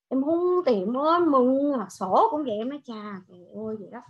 Em 0.09 0.23
hung 0.23 0.61
tiền 0.65 0.93
mới 0.93 1.19
mừng 1.19 1.77
mà 1.77 1.87
sổ 1.89 2.27
cũng 2.31 2.43
vậy 2.43 2.57
em 2.57 2.69
nói 2.69 2.81
cha 2.85 3.21
trời 3.27 3.39
ơi 3.39 3.75
vậy 3.79 3.89
đó 3.91 4.01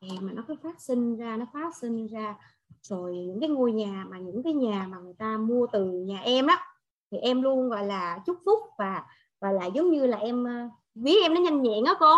mà 0.00 0.32
nó 0.32 0.42
cứ 0.48 0.54
phát 0.62 0.80
sinh 0.80 1.16
ra, 1.16 1.36
nó 1.36 1.46
phát 1.52 1.76
sinh 1.76 2.06
ra. 2.06 2.34
Rồi 2.82 3.16
những 3.16 3.40
cái 3.40 3.48
ngôi 3.48 3.72
nhà 3.72 4.04
mà, 4.08 4.18
những 4.18 4.42
cái 4.42 4.52
nhà 4.52 4.86
mà 4.90 4.98
người 4.98 5.14
ta 5.18 5.36
mua 5.36 5.66
từ 5.72 5.84
nhà 5.84 6.18
em 6.18 6.46
á, 6.46 6.66
thì 7.10 7.18
em 7.18 7.42
luôn 7.42 7.68
gọi 7.68 7.86
là 7.86 8.18
chúc 8.26 8.36
phúc 8.44 8.58
và 8.78 9.04
và 9.40 9.52
lại 9.52 9.70
giống 9.74 9.90
như 9.90 10.06
là 10.06 10.18
em 10.18 10.44
ờ, 10.44 10.68
ví 10.94 11.16
em 11.22 11.34
nó 11.34 11.40
nhanh 11.40 11.62
nhẹn 11.62 11.84
á 11.84 11.94
cô. 12.00 12.14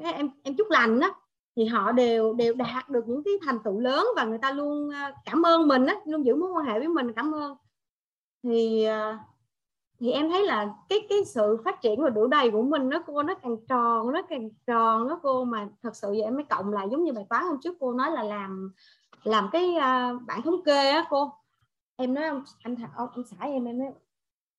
Em 0.00 0.30
em 0.42 0.56
chúc 0.56 0.70
lành 0.70 1.00
á. 1.00 1.10
Thì 1.56 1.64
họ 1.64 1.92
đều 1.92 2.34
đều 2.34 2.54
đạt 2.54 2.88
được 2.88 3.08
những 3.08 3.22
cái 3.24 3.34
thành 3.42 3.58
tựu 3.64 3.80
lớn 3.80 4.06
và 4.16 4.24
người 4.24 4.38
ta 4.38 4.52
luôn 4.52 4.90
ờ, 4.90 5.12
cảm 5.24 5.46
ơn 5.46 5.68
mình 5.68 5.86
á, 5.86 5.96
luôn 6.04 6.26
giữ 6.26 6.34
mối 6.36 6.50
quan 6.52 6.64
hệ 6.66 6.78
với 6.78 6.88
mình, 6.88 7.12
cảm 7.12 7.34
ơn. 7.34 7.56
Thì 8.42 8.84
ờ, 8.84 9.18
thì 10.02 10.10
em 10.10 10.30
thấy 10.30 10.46
là 10.46 10.74
cái 10.88 11.06
cái 11.08 11.24
sự 11.24 11.56
phát 11.64 11.80
triển 11.80 12.02
và 12.02 12.10
đủ 12.10 12.26
đầy 12.26 12.50
của 12.50 12.62
mình 12.62 12.88
nó 12.88 13.02
cô 13.06 13.22
nó 13.22 13.34
càng 13.34 13.56
tròn 13.68 14.12
nó 14.12 14.22
càng 14.22 14.50
tròn 14.66 15.08
nó 15.08 15.20
cô 15.22 15.44
mà 15.44 15.68
thật 15.82 15.96
sự 15.96 16.08
vậy 16.08 16.22
em 16.22 16.34
mới 16.34 16.44
cộng 16.44 16.72
lại 16.72 16.86
giống 16.90 17.04
như 17.04 17.12
bài 17.12 17.26
toán 17.30 17.44
hôm 17.44 17.56
trước 17.62 17.76
cô 17.80 17.92
nói 17.92 18.10
là 18.10 18.22
làm 18.22 18.72
làm 19.22 19.48
cái 19.52 19.68
uh, 19.70 20.22
bảng 20.26 20.42
thống 20.42 20.62
kê 20.64 20.90
á 20.90 21.06
cô. 21.10 21.32
Em 21.96 22.14
nói 22.14 22.24
ông 22.24 22.44
anh 22.62 22.76
ông, 22.96 23.08
ông 23.14 23.24
xã 23.24 23.36
em 23.46 23.64
em 23.64 23.78
nói 23.78 23.92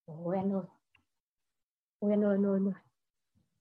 ôi 0.05 0.37
anh 0.37 0.53
ơi 0.53 0.63
ôi 1.99 2.11
anh 2.11 2.23
ơi 2.23 2.35
anh 2.35 2.45
ơi, 2.45 2.53
anh 2.53 2.67
ơi. 2.67 2.73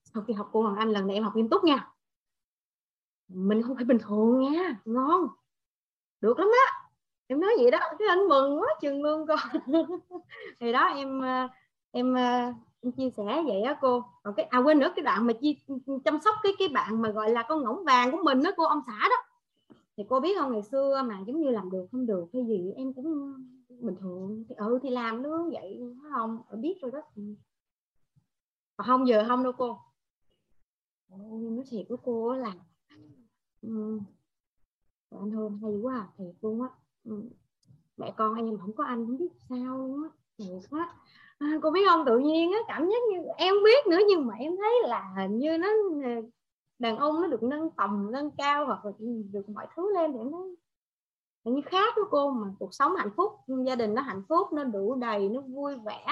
sau 0.03 0.23
khi 0.27 0.33
học 0.33 0.49
cô 0.51 0.61
Hoàng 0.61 0.75
Anh 0.75 0.89
lần 0.89 1.07
này 1.07 1.15
em 1.15 1.23
học 1.23 1.35
nghiêm 1.35 1.49
túc 1.49 1.63
nha. 1.63 1.89
Mình 3.27 3.61
không 3.61 3.75
phải 3.75 3.85
bình 3.85 3.99
thường 3.99 4.39
nha 4.39 4.79
ngon. 4.85 5.27
Được 6.21 6.39
lắm 6.39 6.47
á. 6.67 6.89
Em 7.27 7.41
nói 7.41 7.51
vậy 7.61 7.71
đó 7.71 7.79
cái 7.99 8.07
anh 8.07 8.27
mừng 8.27 8.59
quá 8.59 8.67
chừng 8.81 9.03
luôn 9.03 9.27
con 9.27 9.39
thì 10.59 10.71
đó 10.71 10.85
em 10.85 11.23
à, 11.23 11.49
em, 11.93 12.13
ờ, 12.13 12.53
em 12.81 12.91
chia 12.91 13.09
sẻ 13.09 13.43
vậy 13.45 13.61
á 13.61 13.77
cô. 13.81 14.03
Còn 14.23 14.33
cái 14.37 14.45
à 14.45 14.59
quên 14.59 14.79
nữa 14.79 14.93
cái 14.95 15.03
đoạn 15.03 15.27
mà 15.27 15.33
chi 15.33 15.57
chăm 16.05 16.19
sóc 16.25 16.35
cái 16.43 16.53
cái 16.59 16.67
bạn 16.67 17.01
mà 17.01 17.09
gọi 17.09 17.29
là 17.29 17.45
con 17.49 17.63
ngỗng 17.63 17.83
vàng 17.83 18.11
của 18.11 18.23
mình 18.23 18.43
đó 18.43 18.51
cô 18.57 18.63
ông 18.63 18.81
xã 18.87 19.09
đó. 19.09 19.15
Thì 19.97 20.03
cô 20.09 20.19
biết 20.19 20.37
không 20.39 20.51
ngày 20.51 20.63
xưa 20.63 21.03
mà 21.05 21.19
giống 21.27 21.41
như 21.41 21.49
làm 21.49 21.71
được 21.71 21.87
không 21.91 22.05
được 22.05 22.25
cái 22.33 22.45
gì 22.47 22.71
em 22.75 22.93
cũng 22.93 23.05
ờ, 23.69 23.75
bình 23.79 23.95
thường. 23.99 24.43
Thì 24.49 24.55
ừ 24.55 24.79
thì 24.83 24.89
làm 24.89 25.21
nữa 25.21 25.49
vậy 25.51 25.81
không 26.11 26.41
ờ, 26.49 26.57
biết 26.57 26.73
rồi 26.81 26.91
đó. 26.91 27.01
Còn 28.77 28.87
không 28.87 29.07
giờ 29.07 29.25
không 29.27 29.43
đâu 29.43 29.53
cô. 29.57 29.77
Ôi, 31.09 31.41
nói 31.41 31.65
thiệt 31.69 31.85
của 31.89 31.97
cô 31.97 32.35
là 32.35 32.53
ừ. 33.61 33.99
anh 35.09 35.31
hơn 35.31 35.59
hay 35.61 35.71
quá 35.81 35.95
à, 35.95 36.07
thiệt 36.17 36.35
luôn 36.41 36.61
á. 36.61 36.69
Ừ. 37.03 37.23
mẹ 37.97 38.13
con 38.17 38.35
em 38.35 38.57
không 38.57 38.73
có 38.73 38.83
anh 38.83 39.05
không 39.05 39.17
biết 39.17 39.31
sao 39.49 39.77
luôn 39.77 40.03
á 40.03 40.09
thiệt 40.37 40.69
quá 40.69 40.95
à, 41.43 41.59
cô 41.61 41.71
biết 41.71 41.81
không? 41.89 42.05
Tự 42.05 42.17
nhiên 42.17 42.51
á 42.51 42.59
cảm 42.67 42.89
giác 42.89 43.03
như 43.11 43.27
em 43.37 43.53
biết 43.63 43.87
nữa 43.87 43.99
nhưng 44.09 44.27
mà 44.27 44.33
em 44.39 44.57
thấy 44.57 44.73
là 44.83 45.13
hình 45.17 45.37
như 45.37 45.57
nó 45.57 45.67
à, 46.03 46.15
đàn 46.79 46.97
ông 46.97 47.21
nó 47.21 47.27
được 47.27 47.43
nâng 47.43 47.69
tầm 47.69 48.11
nâng 48.11 48.31
cao 48.31 48.65
hoặc 48.65 48.85
là 48.85 48.91
được 49.31 49.49
mọi 49.49 49.67
thứ 49.75 49.93
lên 49.93 50.13
để 50.13 50.19
nó 50.31 50.45
như 51.43 51.61
khác 51.65 51.93
với 51.95 52.05
cô 52.11 52.31
mà 52.31 52.47
cuộc 52.59 52.73
sống 52.73 52.95
hạnh 52.95 53.09
phúc 53.17 53.31
gia 53.65 53.75
đình 53.75 53.93
nó 53.93 54.01
hạnh 54.01 54.23
phúc 54.29 54.53
nó 54.53 54.63
đủ 54.63 54.95
đầy 54.95 55.29
nó 55.29 55.41
vui 55.41 55.75
vẻ. 55.85 56.05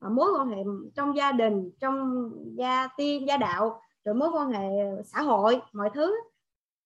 Mối 0.00 0.32
quan 0.38 0.48
hệ 0.48 0.56
trong 0.94 1.16
gia 1.16 1.32
đình 1.32 1.70
trong 1.80 2.30
gia 2.54 2.88
tiên 2.96 3.26
gia 3.28 3.36
đạo 3.36 3.80
rồi 4.04 4.14
mối 4.14 4.28
quan 4.32 4.50
hệ 4.50 4.68
xã 5.04 5.22
hội 5.22 5.60
mọi 5.72 5.90
thứ 5.94 6.14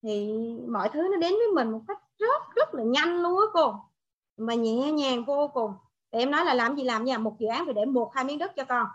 thì 0.02 0.34
mọi 0.68 0.88
thứ 0.92 1.02
nó 1.02 1.16
đến 1.16 1.32
với 1.32 1.48
mình 1.54 1.70
một 1.70 1.80
cách 1.88 1.98
rất 2.18 2.42
rất 2.54 2.74
là 2.74 2.82
nhanh 2.82 3.22
luôn 3.22 3.40
á 3.40 3.46
cô. 3.52 3.74
Mà 4.36 4.54
nhẹ 4.54 4.92
nhàng 4.92 5.24
vô 5.24 5.48
cùng 5.48 5.72
thì 6.15 6.20
em 6.20 6.31
nói 6.31 6.44
là 6.44 6.55
làm 6.55 6.76
gì 6.76 6.84
làm 6.84 7.05
nha 7.05 7.18
một 7.18 7.39
dự 7.39 7.47
án 7.47 7.65
phải 7.65 7.75
để 7.75 7.84
một 7.84 8.15
hai 8.15 8.25
miếng 8.25 8.39
đất 8.39 8.57
cho 8.57 8.65
con. 8.65 8.86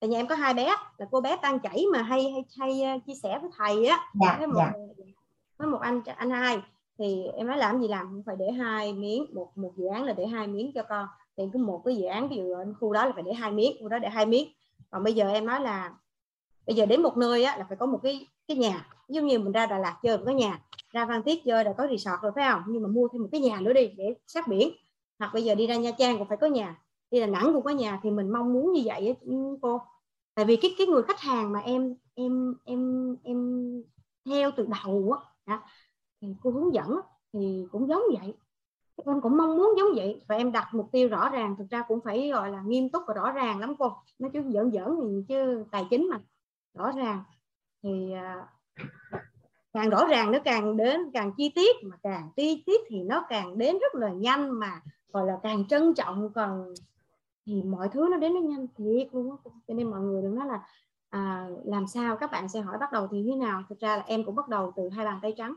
Tại 0.00 0.08
nhà 0.08 0.18
em 0.18 0.26
có 0.26 0.34
hai 0.34 0.54
bé 0.54 0.76
là 0.98 1.06
cô 1.10 1.20
bé 1.20 1.36
tan 1.42 1.58
chảy 1.58 1.84
mà 1.92 2.02
hay 2.02 2.32
hay, 2.32 2.44
hay 2.58 2.96
uh, 2.96 3.06
chia 3.06 3.14
sẻ 3.22 3.38
với 3.38 3.50
thầy 3.56 3.86
á. 3.86 4.10
Dạ, 4.14 4.36
với 4.38 4.46
một 4.46 4.54
dạ. 4.58 4.72
với 5.56 5.68
một 5.68 5.78
anh 5.80 6.02
anh 6.16 6.30
hai. 6.30 6.60
Thì 6.98 7.24
em 7.36 7.46
nói 7.46 7.58
làm 7.58 7.80
gì 7.80 7.88
làm 7.88 8.06
cũng 8.10 8.22
phải 8.26 8.36
để 8.38 8.52
hai 8.52 8.92
miếng 8.92 9.26
một 9.34 9.58
một 9.58 9.72
dự 9.76 9.86
án 9.86 10.04
là 10.04 10.12
để 10.12 10.26
hai 10.26 10.46
miếng 10.46 10.72
cho 10.74 10.82
con. 10.82 11.08
Thì 11.36 11.44
cứ 11.52 11.58
một 11.58 11.82
cái 11.84 11.96
dự 11.96 12.04
án 12.04 12.28
ví 12.28 12.36
dụ 12.36 12.54
ở 12.54 12.64
khu 12.80 12.92
đó 12.92 13.06
là 13.06 13.12
phải 13.14 13.22
để 13.22 13.32
hai 13.32 13.52
miếng 13.52 13.76
khu 13.80 13.88
đó 13.88 13.98
để 13.98 14.08
hai 14.08 14.26
miếng. 14.26 14.48
Còn 14.90 15.04
bây 15.04 15.14
giờ 15.14 15.28
em 15.28 15.46
nói 15.46 15.60
là 15.60 15.92
bây 16.66 16.76
giờ 16.76 16.86
đến 16.86 17.02
một 17.02 17.16
nơi 17.16 17.44
á, 17.44 17.56
là 17.56 17.64
phải 17.68 17.76
có 17.76 17.86
một 17.86 17.98
cái 18.02 18.26
cái 18.48 18.56
nhà. 18.56 18.88
Giống 19.08 19.26
như 19.26 19.38
mình 19.38 19.52
ra 19.52 19.66
Đà 19.66 19.78
Lạt 19.78 19.96
chơi 20.02 20.18
cái 20.26 20.34
nhà 20.34 20.60
ra 20.90 21.06
Phan 21.06 21.22
Thiết 21.22 21.44
chơi 21.44 21.64
là 21.64 21.72
có 21.78 21.86
resort 21.86 22.22
rồi 22.22 22.32
phải 22.34 22.44
không? 22.50 22.62
Nhưng 22.66 22.82
mà 22.82 22.88
mua 22.88 23.08
thêm 23.12 23.22
một 23.22 23.28
cái 23.32 23.40
nhà 23.40 23.60
nữa 23.60 23.72
đi 23.72 23.86
để 23.96 24.14
sát 24.26 24.48
biển 24.48 24.72
hoặc 25.18 25.30
bây 25.34 25.44
giờ 25.44 25.54
đi 25.54 25.66
ra 25.66 25.76
Nha 25.76 25.90
Trang 25.98 26.18
cũng 26.18 26.28
phải 26.28 26.38
có 26.40 26.46
nhà, 26.46 26.82
đi 27.10 27.20
Đà 27.20 27.26
Nẵng 27.26 27.52
cũng 27.52 27.64
có 27.64 27.70
nhà, 27.70 28.00
thì 28.02 28.10
mình 28.10 28.32
mong 28.32 28.52
muốn 28.52 28.72
như 28.72 28.82
vậy 28.84 29.16
cô. 29.62 29.80
Tại 30.34 30.44
vì 30.44 30.56
cái 30.56 30.74
cái 30.78 30.86
người 30.86 31.02
khách 31.02 31.20
hàng 31.20 31.52
mà 31.52 31.60
em 31.60 31.94
em 32.14 32.54
em 32.64 33.16
em 33.22 33.68
theo 34.24 34.50
từ 34.56 34.66
đầu 34.82 35.14
á 35.46 35.58
thì 36.20 36.28
cô 36.42 36.50
hướng 36.50 36.74
dẫn 36.74 37.00
thì 37.32 37.66
cũng 37.72 37.88
giống 37.88 38.02
vậy. 38.20 38.34
Em 39.04 39.20
cũng 39.20 39.36
mong 39.36 39.56
muốn 39.56 39.74
giống 39.78 39.88
vậy, 39.96 40.22
và 40.28 40.36
em 40.36 40.52
đặt 40.52 40.68
mục 40.72 40.88
tiêu 40.92 41.08
rõ 41.08 41.28
ràng, 41.28 41.54
thực 41.58 41.64
ra 41.70 41.82
cũng 41.88 42.00
phải, 42.04 42.30
gọi 42.30 42.50
là, 42.50 42.62
nghiêm 42.66 42.88
túc 42.88 43.02
và 43.06 43.14
rõ 43.14 43.32
ràng 43.32 43.60
lắm 43.60 43.74
cô. 43.78 43.92
Nói 44.18 44.30
chứ 44.32 44.42
giỡn 44.48 44.70
giỡn 44.72 44.98
thì 45.00 45.24
chứ 45.28 45.64
tài 45.70 45.86
chính 45.90 46.08
mà, 46.10 46.20
rõ 46.74 46.92
ràng. 46.92 47.22
Thì 47.82 48.12
à, 48.12 48.46
càng 49.72 49.90
rõ 49.90 50.06
ràng 50.06 50.32
nó 50.32 50.38
càng 50.44 50.76
đến, 50.76 51.00
càng 51.14 51.32
chi 51.36 51.52
tiết, 51.54 51.76
mà 51.82 51.96
càng 52.02 52.30
chi 52.36 52.62
tiết 52.66 52.80
thì 52.88 53.02
nó 53.02 53.24
càng 53.28 53.58
đến 53.58 53.78
rất 53.78 53.94
là 53.94 54.12
nhanh 54.12 54.50
mà 54.50 54.80
gọi 55.16 55.26
là 55.26 55.38
càng 55.42 55.64
trân 55.68 55.94
trọng 55.94 56.32
còn 56.34 56.74
thì 57.46 57.62
mọi 57.62 57.88
thứ 57.88 58.08
nó 58.10 58.16
đến 58.16 58.34
nó 58.34 58.40
nhanh 58.40 58.66
thiệt 58.76 59.08
luôn 59.12 59.30
á. 59.30 59.50
Cho 59.68 59.74
nên 59.74 59.90
mọi 59.90 60.00
người 60.00 60.22
đừng 60.22 60.34
nói 60.34 60.46
là 60.46 60.62
à, 61.10 61.48
làm 61.64 61.86
sao 61.86 62.16
các 62.16 62.30
bạn 62.32 62.48
sẽ 62.48 62.60
hỏi 62.60 62.78
bắt 62.80 62.92
đầu 62.92 63.08
thì 63.10 63.24
thế 63.26 63.36
nào. 63.36 63.62
Thực 63.68 63.78
ra 63.78 63.96
là 63.96 64.02
em 64.06 64.24
cũng 64.24 64.34
bắt 64.34 64.48
đầu 64.48 64.72
từ 64.76 64.88
hai 64.88 65.04
bàn 65.04 65.18
tay 65.22 65.34
trắng. 65.36 65.54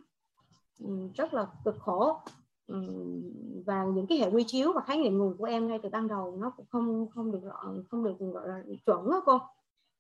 Ừ, 0.80 1.10
rất 1.16 1.34
là 1.34 1.48
cực 1.66 1.76
khổ. 1.80 2.20
Ừ, 2.68 2.76
và 3.66 3.86
những 3.86 4.08
cái 4.08 4.18
hệ 4.18 4.30
quy 4.30 4.44
chiếu 4.48 4.74
và 4.74 4.82
khái 4.82 4.98
niệm 4.98 5.18
nguồn 5.18 5.38
của 5.38 5.46
em 5.46 5.68
ngay 5.68 5.80
từ 5.84 5.90
ban 5.90 6.08
đầu 6.08 6.38
nó 6.40 6.50
cũng 6.50 6.66
không 6.70 7.10
không 7.16 7.32
được 7.32 7.50
không 7.90 8.04
được 8.04 8.16
gọi 8.20 8.48
là 8.48 8.64
chuẩn 8.86 9.12
đó 9.12 9.24
cô. 9.26 9.40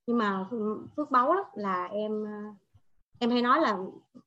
Nhưng 0.08 0.18
mà 0.18 0.50
phước 0.96 1.12
báu 1.12 1.34
lắm 1.34 1.46
là 1.54 1.86
em 1.86 2.28
à, 2.28 2.56
em 3.20 3.30
hay 3.30 3.42
nói 3.42 3.62
là 3.62 3.78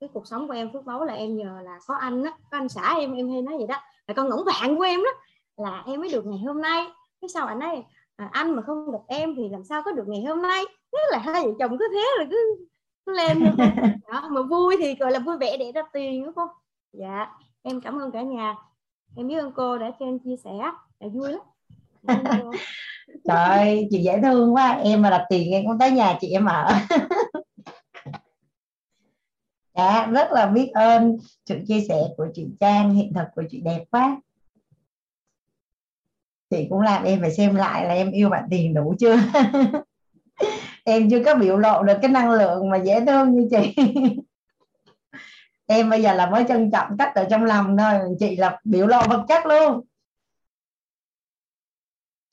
cái 0.01 0.09
cuộc 0.13 0.27
sống 0.27 0.49
của 0.49 0.55
em 0.55 0.73
phước 0.73 0.85
báu 0.85 1.05
là 1.05 1.15
em 1.15 1.37
nhờ 1.37 1.61
là 1.63 1.79
có 1.87 1.95
anh 1.95 2.25
á 2.25 2.31
có 2.51 2.59
anh 2.59 2.69
xã 2.69 2.95
em 2.95 3.15
em 3.15 3.31
hay 3.31 3.43
nói 3.43 3.57
vậy 3.59 3.67
đó. 3.67 3.77
Là 4.07 4.15
con 4.15 4.29
ngỗng 4.29 4.45
vạn 4.45 4.77
của 4.77 4.83
em 4.83 5.01
đó 5.01 5.11
là 5.65 5.83
em 5.87 6.01
mới 6.01 6.13
được 6.13 6.27
ngày 6.27 6.39
hôm 6.47 6.63
nay. 6.63 6.87
Cái 7.21 7.29
sao 7.29 7.47
anh 7.47 7.61
ấy 7.61 7.83
à, 8.17 8.29
anh 8.33 8.57
mà 8.57 8.63
không 8.63 8.93
được 8.93 8.99
em 9.09 9.35
thì 9.37 9.49
làm 9.49 9.65
sao 9.65 9.83
có 9.85 9.93
được 9.93 10.05
ngày 10.09 10.25
hôm 10.25 10.43
nay? 10.43 10.65
Thế 10.93 10.99
là 11.11 11.19
hai 11.19 11.43
vợ 11.43 11.51
chồng 11.59 11.79
cứ 11.79 11.89
thế 11.93 12.07
là 12.19 12.25
cứ 12.31 12.67
cứ 13.07 13.13
lên 13.13 13.57
đó 14.13 14.29
mà 14.31 14.43
vui 14.43 14.77
thì 14.79 14.95
gọi 14.95 15.13
là 15.13 15.19
vui 15.19 15.37
vẻ 15.37 15.57
để 15.57 15.73
ra 15.73 15.83
tiền 15.93 16.25
đó 16.25 16.33
cô 16.37 16.43
dạ 16.93 17.27
em 17.63 17.81
cảm 17.81 17.99
ơn 17.99 18.11
cả 18.11 18.23
nhà. 18.23 18.55
Em 19.17 19.29
biết 19.29 19.39
ơn 19.39 19.53
cô 19.53 19.79
đã 19.79 19.91
cho 20.01 20.07
em 20.07 20.19
chia 20.19 20.37
sẻ 20.45 20.51
là 21.01 21.09
vui 21.13 21.33
lắm. 21.33 21.41
Trời 23.25 23.37
ơi 23.37 23.89
chị 23.91 23.99
dễ 23.99 24.21
thương 24.23 24.55
quá. 24.55 24.69
Em 24.85 25.03
mà 25.03 25.11
đặt 25.11 25.27
tiền 25.29 25.53
em 25.53 25.65
cũng 25.67 25.79
tới 25.79 25.91
nhà 25.91 26.19
chị 26.21 26.29
em 26.29 26.45
ở 26.45 26.69
dạ 29.75 30.07
rất 30.07 30.33
là 30.33 30.47
biết 30.47 30.71
ơn 30.75 31.17
sự 31.47 31.59
chia 31.69 31.81
sẻ 31.89 32.03
của 32.17 32.27
chị 32.35 32.47
Trang, 32.61 32.91
hiện 32.91 33.13
thực 33.15 33.27
của 33.35 33.43
chị 33.51 33.61
đẹp 33.61 33.85
quá. 33.91 34.21
Chị 36.51 36.67
cũng 36.71 36.81
làm 36.81 37.05
em 37.05 37.21
phải 37.21 37.33
xem 37.33 37.55
lại 37.55 37.87
là 37.87 37.95
em 37.95 38.11
yêu 38.11 38.29
bạn 38.29 38.45
tiền 38.51 38.75
đủ 38.75 38.95
chưa? 38.99 39.17
Em 40.85 41.11
chưa 41.11 41.25
có 41.25 41.35
biểu 41.35 41.57
lộ 41.57 41.83
được 41.83 41.99
cái 42.03 42.11
năng 42.11 42.31
lượng 42.31 42.71
mà 42.71 42.77
dễ 42.77 43.07
thương 43.07 43.35
như 43.35 43.49
chị. 43.51 43.75
Em 45.67 45.91
bây 45.91 46.03
giờ 46.03 46.15
là 46.15 46.31
mới 46.31 46.45
trân 46.49 46.71
trọng 46.71 46.97
cách 46.99 47.15
ở 47.15 47.27
trong 47.31 47.45
lòng 47.45 47.77
thôi, 47.77 47.95
chị 48.21 48.37
là 48.37 48.61
biểu 48.65 48.87
lộ 48.87 49.03
vật 49.09 49.25
chất 49.29 49.47
luôn. 49.47 49.81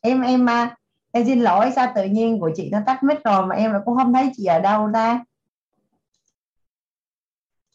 Em 0.02 0.22
em 0.22 0.46
mà 0.46 0.76
em 1.12 1.26
xin 1.26 1.40
lỗi 1.40 1.72
sao 1.76 1.92
tự 1.96 2.04
nhiên 2.04 2.40
của 2.40 2.52
chị 2.56 2.70
nó 2.72 2.80
tắt 2.86 3.04
mic 3.04 3.24
rồi 3.24 3.46
mà 3.46 3.56
em 3.56 3.74
cũng 3.86 3.98
không 3.98 4.14
thấy 4.14 4.32
chị 4.38 4.46
ở 4.46 4.60
đâu 4.60 4.90
ta? 4.94 5.24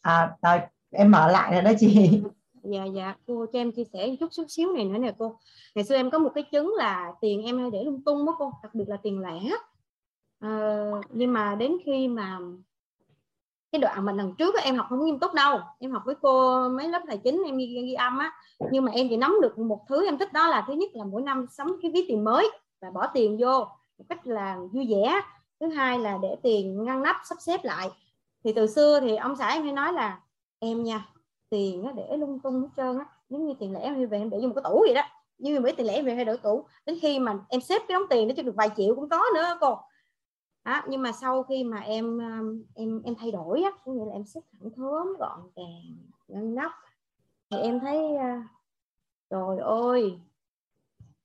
À 0.05 0.37
rồi 0.43 0.61
em 0.91 1.11
mở 1.11 1.31
lại 1.31 1.53
rồi 1.53 1.63
đó 1.63 1.71
chị. 1.81 2.23
Dạ 2.63 2.85
dạ 2.85 3.15
cô 3.27 3.47
cho 3.53 3.59
em 3.59 3.73
chia 3.73 3.85
sẻ 3.93 4.17
chút 4.21 4.29
chút 4.33 4.45
xíu 4.49 4.73
này 4.73 4.85
nữa 4.85 4.99
nè 4.99 5.13
cô. 5.19 5.39
Ngày 5.75 5.85
xưa 5.85 5.95
em 5.95 6.11
có 6.11 6.19
một 6.19 6.31
cái 6.35 6.45
chứng 6.53 6.75
là 6.77 7.13
tiền 7.21 7.43
em 7.43 7.59
hay 7.59 7.71
để 7.71 7.85
lung 7.85 8.05
tung 8.05 8.27
đó 8.27 8.37
cô 8.39 8.53
đặc 8.63 8.75
biệt 8.75 8.85
là 8.89 8.97
tiền 9.03 9.21
lẻ. 9.21 9.41
À, 10.41 10.91
nhưng 11.11 11.33
mà 11.33 11.55
đến 11.55 11.77
khi 11.85 12.09
mà 12.09 12.39
cái 13.73 13.81
đoạn 13.81 14.05
mà 14.05 14.13
lần 14.13 14.35
trước 14.39 14.55
em 14.63 14.77
học 14.77 14.87
không 14.89 15.05
nghiêm 15.05 15.19
túc 15.19 15.35
đâu. 15.35 15.59
Em 15.79 15.91
học 15.91 16.03
với 16.07 16.15
cô 16.23 16.69
mấy 16.69 16.89
lớp 16.89 17.03
tài 17.07 17.19
chính 17.19 17.43
em 17.47 17.57
ghi, 17.57 17.83
ghi 17.87 17.95
âm 17.95 18.19
á. 18.19 18.33
Nhưng 18.71 18.85
mà 18.85 18.93
em 18.93 19.07
chỉ 19.11 19.17
nắm 19.17 19.37
được 19.43 19.59
một 19.59 19.85
thứ 19.89 20.07
em 20.07 20.19
thích 20.19 20.33
đó 20.33 20.49
là 20.49 20.65
thứ 20.67 20.73
nhất 20.73 20.91
là 20.93 21.05
mỗi 21.05 21.23
năm 21.23 21.47
sắm 21.51 21.77
cái 21.83 21.91
ví 21.95 22.05
tiền 22.09 22.25
mới 22.25 22.51
và 22.81 22.91
bỏ 22.91 23.07
tiền 23.07 23.37
vô 23.41 23.65
một 23.99 24.05
cách 24.09 24.27
là 24.27 24.59
vui 24.73 24.87
vẻ. 24.91 25.21
Thứ 25.61 25.69
hai 25.69 25.99
là 25.99 26.19
để 26.23 26.37
tiền 26.43 26.85
ngăn 26.85 27.03
nắp 27.03 27.17
sắp 27.25 27.37
xếp 27.41 27.61
lại 27.63 27.91
thì 28.45 28.53
từ 28.53 28.67
xưa 28.67 29.01
thì 29.01 29.17
ông 29.17 29.37
xã 29.37 29.49
em 29.49 29.63
hay 29.63 29.73
nói 29.73 29.93
là 29.93 30.21
em 30.59 30.85
nha 30.85 31.09
tiền 31.51 31.83
nó 31.83 31.93
để 31.93 32.17
lung 32.17 32.41
tung 32.41 32.61
hết 32.63 32.69
trơn 32.77 32.99
á 32.99 33.07
giống 33.29 33.47
như 33.47 33.55
tiền 33.59 33.73
lẻ 33.73 33.81
em 33.81 34.09
về 34.09 34.19
em 34.19 34.31
để 34.31 34.39
vô 34.43 34.49
một 34.49 34.55
cái 34.55 34.63
tủ 34.65 34.81
vậy 34.81 34.95
đó 34.95 35.03
như 35.39 35.61
mấy 35.61 35.73
tiền 35.73 35.87
lẻ 35.87 36.03
về 36.03 36.15
hay 36.15 36.25
đổi 36.25 36.39
tủ. 36.39 36.67
Đến 36.87 36.99
khi 37.03 37.19
mà 37.19 37.39
em 37.49 37.61
xếp 37.61 37.83
cái 37.89 37.99
đống 37.99 38.09
tiền 38.11 38.29
nó 38.29 38.35
cho 38.37 38.43
được 38.43 38.55
vài 38.57 38.71
triệu 38.77 38.95
cũng 38.95 39.09
có 39.09 39.23
nữa 39.35 39.59
cô. 39.61 39.79
Đó, 40.65 40.83
nhưng 40.89 41.03
mà 41.03 41.13
sau 41.13 41.43
khi 41.43 41.65
mà 41.65 41.79
em 41.79 42.19
um, 42.19 42.63
em 42.75 43.03
em 43.05 43.15
thay 43.15 43.31
đổi 43.31 43.63
á 43.63 43.71
có 43.85 43.93
nghĩa 43.93 44.05
là 44.05 44.13
em 44.13 44.25
xếp 44.25 44.41
thẳng 44.53 44.71
thớm 44.77 45.07
gọn 45.19 45.41
gàng 45.57 45.97
ngăn 46.29 46.55
nắp 46.55 46.73
thì 47.51 47.59
em 47.59 47.81
thấy 47.81 48.17
à, 48.17 48.49
trời 49.31 49.59
ơi 49.59 50.19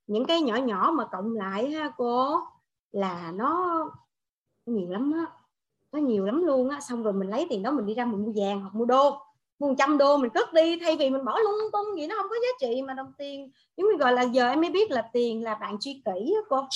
những 0.08 0.26
cái 0.26 0.42
nhỏ 0.42 0.56
nhỏ 0.56 0.92
mà 0.96 1.06
cộng 1.06 1.36
lại 1.36 1.72
ha 1.72 1.92
cô 1.98 2.40
là 2.92 3.32
nó 3.32 3.86
nhiều 4.66 4.90
lắm 4.90 5.12
á 5.12 5.39
nó 5.92 6.00
nhiều 6.00 6.26
lắm 6.26 6.44
luôn 6.46 6.70
á. 6.70 6.80
Xong 6.82 7.04
rồi 7.04 7.14
mình 7.14 7.30
lấy 7.30 7.48
tiền 7.50 7.64
đó 7.64 7.72
mình 7.72 7.86
đi 7.86 7.94
ra 7.94 8.06
mình 8.06 8.26
mua 8.26 8.32
vàng 8.36 8.62
hoặc 8.62 8.76
mua 8.76 8.86
đô. 8.86 9.18
Mua 9.60 9.74
trăm 9.78 9.98
đô 9.98 10.18
mình 10.18 10.30
cất 10.30 10.54
đi 10.54 10.80
thay 10.80 10.98
vì 10.98 11.10
mình 11.10 11.26
bỏ 11.26 11.40
lung 11.40 11.72
tung 11.72 11.98
gì 11.98 12.08
nó 12.08 12.16
không 12.18 12.30
có 12.30 12.36
giá 12.36 12.68
trị 12.68 12.82
mà 12.82 12.94
đồng 12.94 13.14
tiền. 13.18 13.52
Giống 13.78 13.88
như 13.88 13.98
gọi 13.98 14.14
là 14.14 14.22
giờ 14.22 14.50
em 14.50 14.62
mới 14.62 14.70
biết 14.70 14.92
là 14.92 15.10
tiền 15.14 15.44
là 15.44 15.56
bạn 15.56 15.78
chi 15.80 16.02
kỷ 16.06 16.34
á 16.36 16.42
cô. 16.50 16.68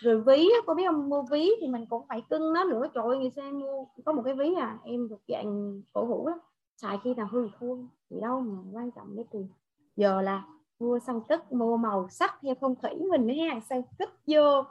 Rồi 0.00 0.20
ví 0.20 0.50
á, 0.54 0.58
cô 0.66 0.74
biết 0.74 0.84
không? 0.86 1.08
Mua 1.08 1.22
ví 1.30 1.50
thì 1.60 1.68
mình 1.68 1.86
cũng 1.86 2.06
phải 2.08 2.22
cưng 2.30 2.52
nó 2.52 2.64
nữa. 2.64 2.86
Trời 2.94 3.04
ơi 3.04 3.18
người 3.18 3.30
xem 3.30 3.60
mua 3.60 3.84
có 4.04 4.12
một 4.12 4.22
cái 4.24 4.34
ví 4.34 4.54
à 4.54 4.78
em 4.84 5.08
thuộc 5.08 5.20
dạng 5.28 5.82
cổ 5.92 6.04
hủ 6.04 6.28
lắm, 6.28 6.38
xài 6.76 6.98
khi 7.04 7.14
nào 7.14 7.28
hư 7.32 7.48
thua 7.60 7.76
gì 8.10 8.20
đâu 8.20 8.40
mà 8.40 8.58
quan 8.72 8.90
trọng 8.90 9.16
cái 9.16 9.24
tiền. 9.30 9.48
Giờ 9.96 10.22
là 10.22 10.42
mua 10.78 10.98
xong 10.98 11.20
cất 11.28 11.52
mua 11.52 11.76
màu 11.76 12.08
sắc 12.10 12.34
theo 12.42 12.54
phong 12.60 12.74
thủy 12.82 12.90
mình 13.10 13.28
ha. 13.28 13.60
Xong 13.70 13.82
cất 13.98 14.10
vô 14.26 14.64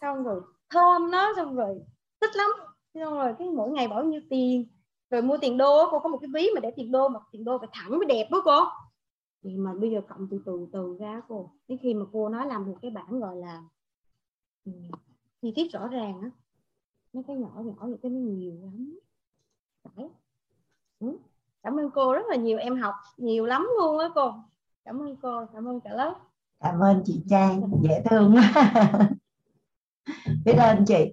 xong 0.00 0.24
rồi 0.24 0.40
thơm 0.70 1.10
nó 1.10 1.32
xong 1.36 1.56
rồi 1.56 1.80
thích 2.20 2.36
lắm 2.36 2.50
rồi 2.94 3.34
cái 3.38 3.48
mỗi 3.50 3.70
ngày 3.70 3.88
bỏ 3.88 3.94
bao 3.96 4.04
nhiêu 4.04 4.20
tiền? 4.30 4.66
Rồi 5.10 5.22
mua 5.22 5.38
tiền 5.40 5.58
đô 5.58 5.88
cô 5.90 5.98
có 6.00 6.08
một 6.08 6.18
cái 6.18 6.28
ví 6.34 6.48
mà 6.54 6.60
để 6.60 6.70
tiền 6.76 6.92
đô 6.92 7.08
mà 7.08 7.20
tiền 7.32 7.44
đô 7.44 7.58
phải 7.58 7.68
thẳng 7.72 7.90
mới 7.90 8.06
đẹp 8.08 8.28
đó 8.30 8.42
cô. 8.44 8.60
Thì 9.44 9.56
mà 9.56 9.74
bây 9.74 9.90
giờ 9.90 10.00
cộng 10.08 10.28
từ 10.30 10.42
từ 10.46 10.66
từ 10.72 10.96
ra 11.00 11.22
cô. 11.28 11.52
Đến 11.68 11.78
khi 11.82 11.94
mà 11.94 12.04
cô 12.12 12.28
nói 12.28 12.46
làm 12.46 12.66
một 12.66 12.76
cái 12.82 12.90
bản 12.90 13.20
gọi 13.20 13.36
là 13.36 13.62
ừ, 14.64 14.72
chi 15.42 15.52
tiết 15.56 15.72
rõ 15.72 15.88
ràng 15.88 16.20
á, 16.22 16.30
mấy 17.12 17.24
cái 17.28 17.36
nhỏ 17.36 17.62
nhỏ 17.64 17.86
những 17.88 17.98
cái 18.02 18.10
nó 18.12 18.18
nhiều 18.20 18.54
lắm. 18.62 18.98
Phải 19.84 20.08
Ừ. 21.00 21.18
cảm 21.62 21.80
ơn 21.80 21.90
cô 21.94 22.14
rất 22.14 22.26
là 22.30 22.36
nhiều, 22.36 22.58
em 22.58 22.76
học 22.76 22.94
nhiều 23.16 23.46
lắm 23.46 23.68
luôn 23.80 23.98
á 23.98 24.08
cô. 24.14 24.34
Cảm 24.84 25.02
ơn 25.02 25.16
cô, 25.22 25.46
cảm 25.54 25.68
ơn 25.68 25.80
cả 25.80 25.90
lớp. 25.94 26.14
Cảm 26.60 26.80
ơn 26.80 27.02
chị 27.06 27.22
Trang, 27.30 27.62
dễ 27.82 28.02
thương 28.10 28.34
biết 30.44 30.54
ơn 30.58 30.84
chị 30.86 31.12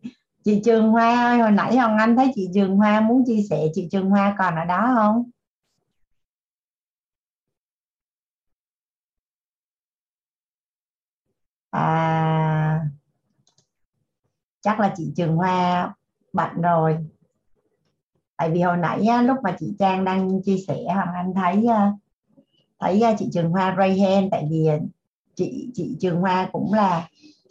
chị 0.49 0.61
Trường 0.65 0.89
Hoa 0.91 1.25
ơi, 1.25 1.39
hồi 1.39 1.51
nãy 1.51 1.77
Hồng 1.77 1.97
Anh 1.97 2.15
thấy 2.15 2.31
chị 2.35 2.49
Trường 2.53 2.75
Hoa 2.75 3.01
muốn 3.01 3.23
chia 3.27 3.41
sẻ, 3.49 3.67
chị 3.73 3.87
Trường 3.91 4.09
Hoa 4.09 4.35
còn 4.37 4.55
ở 4.55 4.65
đó 4.65 4.93
không? 4.95 5.29
À 11.71 12.79
chắc 14.61 14.79
là 14.79 14.93
chị 14.97 15.11
Trường 15.15 15.35
Hoa 15.35 15.93
bận 16.33 16.61
rồi. 16.61 16.97
Tại 18.37 18.51
vì 18.51 18.61
hồi 18.61 18.77
nãy 18.77 19.05
lúc 19.23 19.37
mà 19.43 19.55
chị 19.59 19.75
Trang 19.79 20.05
đang 20.05 20.41
chia 20.43 20.57
sẻ 20.67 20.77
Hoàng 20.93 21.13
Anh 21.15 21.33
thấy 21.35 21.67
thấy 22.79 23.03
chị 23.19 23.29
Trường 23.33 23.51
Hoa 23.51 23.75
ray 23.77 23.99
hand 23.99 24.27
tại 24.31 24.47
vì 24.49 24.65
à, 24.67 24.77
chị 25.35 25.71
chị 25.73 25.97
Trường 25.99 26.21
Hoa 26.21 26.49
cũng 26.51 26.73
là 26.73 27.07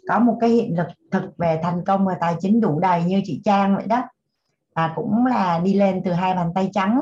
có 0.09 0.19
một 0.19 0.37
cái 0.41 0.49
hiện 0.49 0.77
lực 0.77 0.87
thực 1.11 1.37
về 1.37 1.59
thành 1.63 1.85
công 1.85 2.05
và 2.05 2.17
tài 2.21 2.35
chính 2.39 2.61
đủ 2.61 2.79
đầy 2.79 3.03
như 3.03 3.21
chị 3.25 3.41
Trang 3.45 3.75
vậy 3.75 3.85
đó. 3.87 4.03
Và 4.75 4.93
cũng 4.95 5.25
là 5.25 5.59
đi 5.59 5.73
lên 5.73 6.01
từ 6.05 6.11
hai 6.11 6.33
bàn 6.33 6.51
tay 6.55 6.69
trắng. 6.73 7.01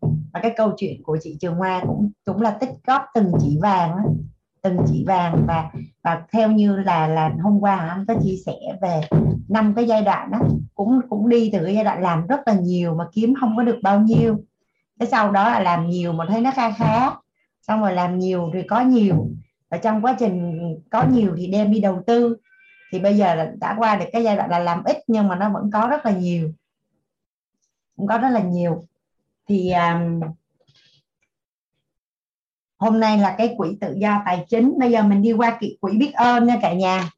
Và 0.00 0.40
cái 0.42 0.52
câu 0.56 0.72
chuyện 0.76 1.02
của 1.02 1.18
chị 1.22 1.36
Trường 1.40 1.54
Hoa 1.54 1.80
cũng 1.86 2.10
cũng 2.24 2.42
là 2.42 2.50
tích 2.50 2.70
góp 2.86 3.02
từng 3.14 3.32
chỉ 3.40 3.58
vàng 3.62 3.96
từng 4.62 4.78
chỉ 4.86 5.04
vàng. 5.06 5.44
Và 5.46 5.70
và 6.02 6.22
theo 6.32 6.50
như 6.50 6.76
là 6.76 7.06
là 7.06 7.32
hôm 7.42 7.60
qua 7.60 7.76
anh 7.76 8.04
có 8.08 8.14
chia 8.22 8.36
sẻ 8.46 8.56
về 8.82 9.00
năm 9.48 9.74
cái 9.76 9.86
giai 9.86 10.02
đoạn 10.02 10.30
đó 10.30 10.38
cũng 10.74 11.00
cũng 11.08 11.28
đi 11.28 11.50
từ 11.52 11.64
cái 11.64 11.74
giai 11.74 11.84
đoạn 11.84 12.02
làm 12.02 12.26
rất 12.26 12.40
là 12.46 12.54
nhiều 12.54 12.94
mà 12.94 13.04
kiếm 13.12 13.34
không 13.40 13.56
có 13.56 13.62
được 13.62 13.78
bao 13.82 14.00
nhiêu. 14.00 14.36
Cái 14.98 15.08
sau 15.08 15.32
đó 15.32 15.50
là 15.50 15.60
làm 15.60 15.88
nhiều 15.88 16.12
mà 16.12 16.26
thấy 16.28 16.40
nó 16.40 16.50
kha 16.50 16.70
khá, 16.70 17.10
xong 17.62 17.80
rồi 17.80 17.92
làm 17.92 18.18
nhiều 18.18 18.50
thì 18.54 18.62
có 18.62 18.80
nhiều 18.80 19.28
và 19.74 19.78
trong 19.78 20.04
quá 20.04 20.16
trình 20.18 20.58
có 20.90 21.04
nhiều 21.10 21.34
thì 21.36 21.46
đem 21.46 21.72
đi 21.72 21.80
đầu 21.80 22.02
tư. 22.06 22.36
Thì 22.92 22.98
bây 22.98 23.16
giờ 23.16 23.52
đã 23.60 23.76
qua 23.78 23.96
được 23.96 24.04
cái 24.12 24.24
giai 24.24 24.36
đoạn 24.36 24.50
là 24.50 24.58
làm 24.58 24.84
ít 24.84 24.96
nhưng 25.06 25.28
mà 25.28 25.36
nó 25.36 25.50
vẫn 25.50 25.70
có 25.72 25.86
rất 25.90 26.06
là 26.06 26.12
nhiều. 26.12 26.52
Cũng 27.96 28.06
có 28.06 28.18
rất 28.18 28.28
là 28.28 28.40
nhiều. 28.40 28.86
Thì 29.48 29.72
um, 29.72 30.20
hôm 32.78 33.00
nay 33.00 33.18
là 33.18 33.34
cái 33.38 33.54
quỹ 33.56 33.76
tự 33.80 33.94
do 33.98 34.22
tài 34.26 34.44
chính. 34.48 34.78
Bây 34.78 34.92
giờ 34.92 35.02
mình 35.02 35.22
đi 35.22 35.32
qua 35.32 35.58
quỹ 35.80 35.96
biết 35.98 36.12
ơn 36.14 36.46
nha 36.46 36.58
cả 36.62 36.74
nhà. 36.74 37.10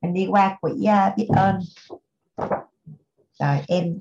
Mình 0.00 0.14
đi 0.14 0.26
qua 0.26 0.58
quỹ 0.60 0.72
uh, 0.72 1.16
biết 1.16 1.28
ơn. 1.28 1.60
Rồi 3.38 3.58
em 3.68 3.98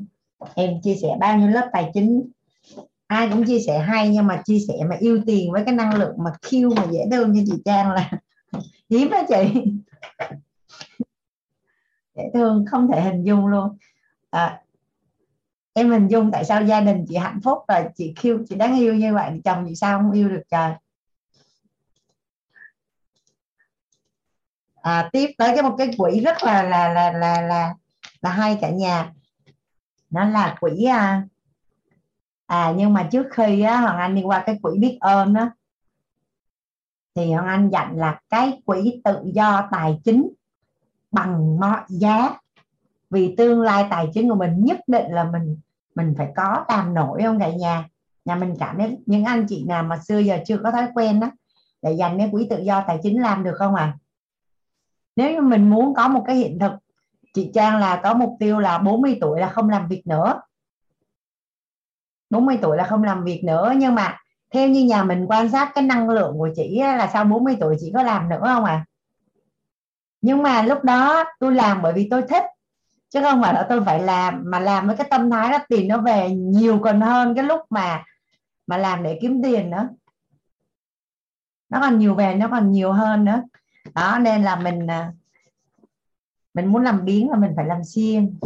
em 0.55 0.81
chia 0.81 0.95
sẻ 0.95 1.07
bao 1.19 1.37
nhiêu 1.37 1.47
lớp 1.47 1.69
tài 1.73 1.91
chính? 1.93 2.29
Ai 3.07 3.29
cũng 3.29 3.45
chia 3.45 3.59
sẻ 3.67 3.79
hay 3.79 4.09
nhưng 4.09 4.27
mà 4.27 4.41
chia 4.45 4.59
sẻ 4.67 4.73
mà 4.89 4.95
yêu 4.99 5.21
tiền 5.25 5.51
với 5.51 5.63
cái 5.65 5.75
năng 5.75 5.95
lượng 5.95 6.15
mà 6.17 6.31
kêu 6.51 6.69
mà 6.75 6.85
dễ 6.91 6.99
thương 7.11 7.31
như 7.31 7.43
chị 7.47 7.53
Trang 7.65 7.91
là 7.91 8.11
hiếm 8.89 9.09
đó 9.09 9.21
chị. 9.29 9.63
Dễ 12.15 12.23
thương 12.33 12.65
không 12.71 12.87
thể 12.91 13.01
hình 13.01 13.23
dung 13.23 13.47
luôn. 13.47 13.77
À, 14.29 14.61
em 15.73 15.91
hình 15.91 16.07
dung 16.07 16.31
tại 16.31 16.45
sao 16.45 16.63
gia 16.65 16.81
đình 16.81 17.05
chị 17.09 17.15
hạnh 17.15 17.39
phúc 17.43 17.57
rồi 17.67 17.85
chị 17.95 18.13
kêu 18.21 18.39
chị 18.49 18.55
đáng 18.55 18.79
yêu 18.79 18.93
như 18.93 19.13
vậy 19.13 19.41
chồng 19.43 19.65
chị 19.67 19.75
sao 19.75 19.99
không 19.99 20.11
yêu 20.11 20.29
được 20.29 20.43
trời. 20.51 20.71
À, 24.81 25.09
tiếp 25.13 25.29
tới 25.37 25.51
cái 25.55 25.63
một 25.63 25.75
cái 25.77 25.89
quỹ 25.97 26.19
rất 26.19 26.43
là 26.43 26.63
là 26.63 26.93
là 26.93 27.11
là 27.11 27.41
là 27.41 27.73
là 28.21 28.29
hay 28.29 28.57
cả 28.61 28.69
nhà. 28.69 29.11
Nó 30.09 30.25
là 30.25 30.55
quỹ 30.59 30.85
à, 30.85 31.23
à 32.45 32.73
nhưng 32.77 32.93
mà 32.93 33.07
trước 33.11 33.27
khi 33.31 33.61
á, 33.61 33.77
hoàng 33.81 33.97
anh 33.97 34.15
đi 34.15 34.21
qua 34.21 34.43
cái 34.45 34.59
quỹ 34.61 34.79
biết 34.79 34.97
ơn 34.99 35.33
đó 35.33 35.49
thì 37.15 37.33
hoàng 37.33 37.47
anh 37.47 37.69
dặn 37.69 37.97
là 37.97 38.19
cái 38.29 38.61
quỹ 38.65 39.01
tự 39.03 39.21
do 39.33 39.67
tài 39.71 39.99
chính 40.03 40.29
bằng 41.11 41.59
mọi 41.59 41.81
giá. 41.87 42.39
Vì 43.09 43.35
tương 43.37 43.61
lai 43.61 43.87
tài 43.89 44.07
chính 44.13 44.29
của 44.29 44.35
mình 44.35 44.65
nhất 44.65 44.79
định 44.87 45.11
là 45.11 45.23
mình 45.23 45.57
mình 45.95 46.13
phải 46.17 46.31
có 46.35 46.65
làm 46.69 46.93
nổi 46.93 47.21
không 47.23 47.39
cả 47.39 47.49
nhà? 47.49 47.89
Nhà 48.25 48.35
mình 48.35 48.55
cảm 48.59 48.77
thấy 48.77 48.97
những 49.05 49.23
anh 49.23 49.45
chị 49.49 49.65
nào 49.67 49.83
mà 49.83 49.97
xưa 49.97 50.19
giờ 50.19 50.37
chưa 50.45 50.57
có 50.57 50.71
thói 50.71 50.87
quen 50.95 51.19
đó 51.19 51.31
để 51.81 51.91
dành 51.91 52.17
cái 52.17 52.29
quỹ 52.31 52.47
tự 52.49 52.59
do 52.59 52.83
tài 52.87 52.99
chính 53.03 53.21
làm 53.21 53.43
được 53.43 53.55
không 53.57 53.75
à? 53.75 53.97
Nếu 55.15 55.31
như 55.33 55.41
mình 55.41 55.69
muốn 55.69 55.93
có 55.93 56.07
một 56.07 56.23
cái 56.27 56.35
hiện 56.35 56.59
thực 56.59 56.71
chị 57.33 57.51
Trang 57.53 57.77
là 57.77 58.01
có 58.03 58.13
mục 58.13 58.35
tiêu 58.39 58.59
là 58.59 58.77
40 58.77 59.17
tuổi 59.21 59.39
là 59.39 59.49
không 59.49 59.69
làm 59.69 59.87
việc 59.87 60.07
nữa. 60.07 60.41
40 62.29 62.59
tuổi 62.61 62.77
là 62.77 62.83
không 62.83 63.03
làm 63.03 63.23
việc 63.23 63.43
nữa, 63.43 63.73
nhưng 63.77 63.95
mà 63.95 64.17
theo 64.53 64.69
như 64.69 64.85
nhà 64.85 65.03
mình 65.03 65.25
quan 65.25 65.49
sát, 65.49 65.71
cái 65.75 65.83
năng 65.83 66.09
lượng 66.09 66.37
của 66.37 66.49
chị 66.55 66.79
là 66.79 67.09
sau 67.13 67.23
40 67.23 67.57
tuổi 67.59 67.75
chị 67.79 67.91
có 67.93 68.03
làm 68.03 68.29
nữa 68.29 68.41
không 68.43 68.63
à 68.63 68.85
nhưng 70.25 70.43
mà 70.43 70.61
lúc 70.61 70.83
đó 70.83 71.23
tôi 71.39 71.55
làm 71.55 71.81
bởi 71.81 71.93
vì 71.93 72.07
tôi 72.11 72.21
thích, 72.29 72.43
chứ 73.09 73.21
không 73.21 73.41
phải 73.41 73.53
là 73.53 73.65
tôi 73.69 73.83
phải 73.85 73.99
làm, 73.99 74.43
mà 74.45 74.59
làm 74.59 74.87
với 74.87 74.97
cái 74.97 75.07
tâm 75.09 75.29
thái 75.29 75.51
là 75.51 75.65
tiền 75.69 75.87
nó 75.87 76.01
về 76.01 76.29
nhiều 76.29 76.79
còn 76.79 77.01
hơn 77.01 77.35
cái 77.35 77.43
lúc 77.43 77.61
mà 77.69 78.03
mà 78.67 78.77
làm 78.77 79.03
để 79.03 79.19
kiếm 79.21 79.41
tiền 79.43 79.69
nữa. 79.69 79.89
Nó 81.69 81.79
còn 81.81 81.99
nhiều 81.99 82.15
về, 82.15 82.35
nó 82.35 82.47
còn 82.51 82.71
nhiều 82.71 82.91
hơn 82.91 83.25
nữa. 83.25 83.43
Đó, 83.95 84.17
nên 84.21 84.43
là 84.43 84.55
mình 84.55 84.87
à, 84.87 85.11
mình 86.53 86.65
muốn 86.65 86.83
làm 86.83 87.05
biến 87.05 87.29
là 87.29 87.37
mình 87.37 87.51
phải 87.55 87.65
làm 87.65 87.83
xiên 87.83 88.39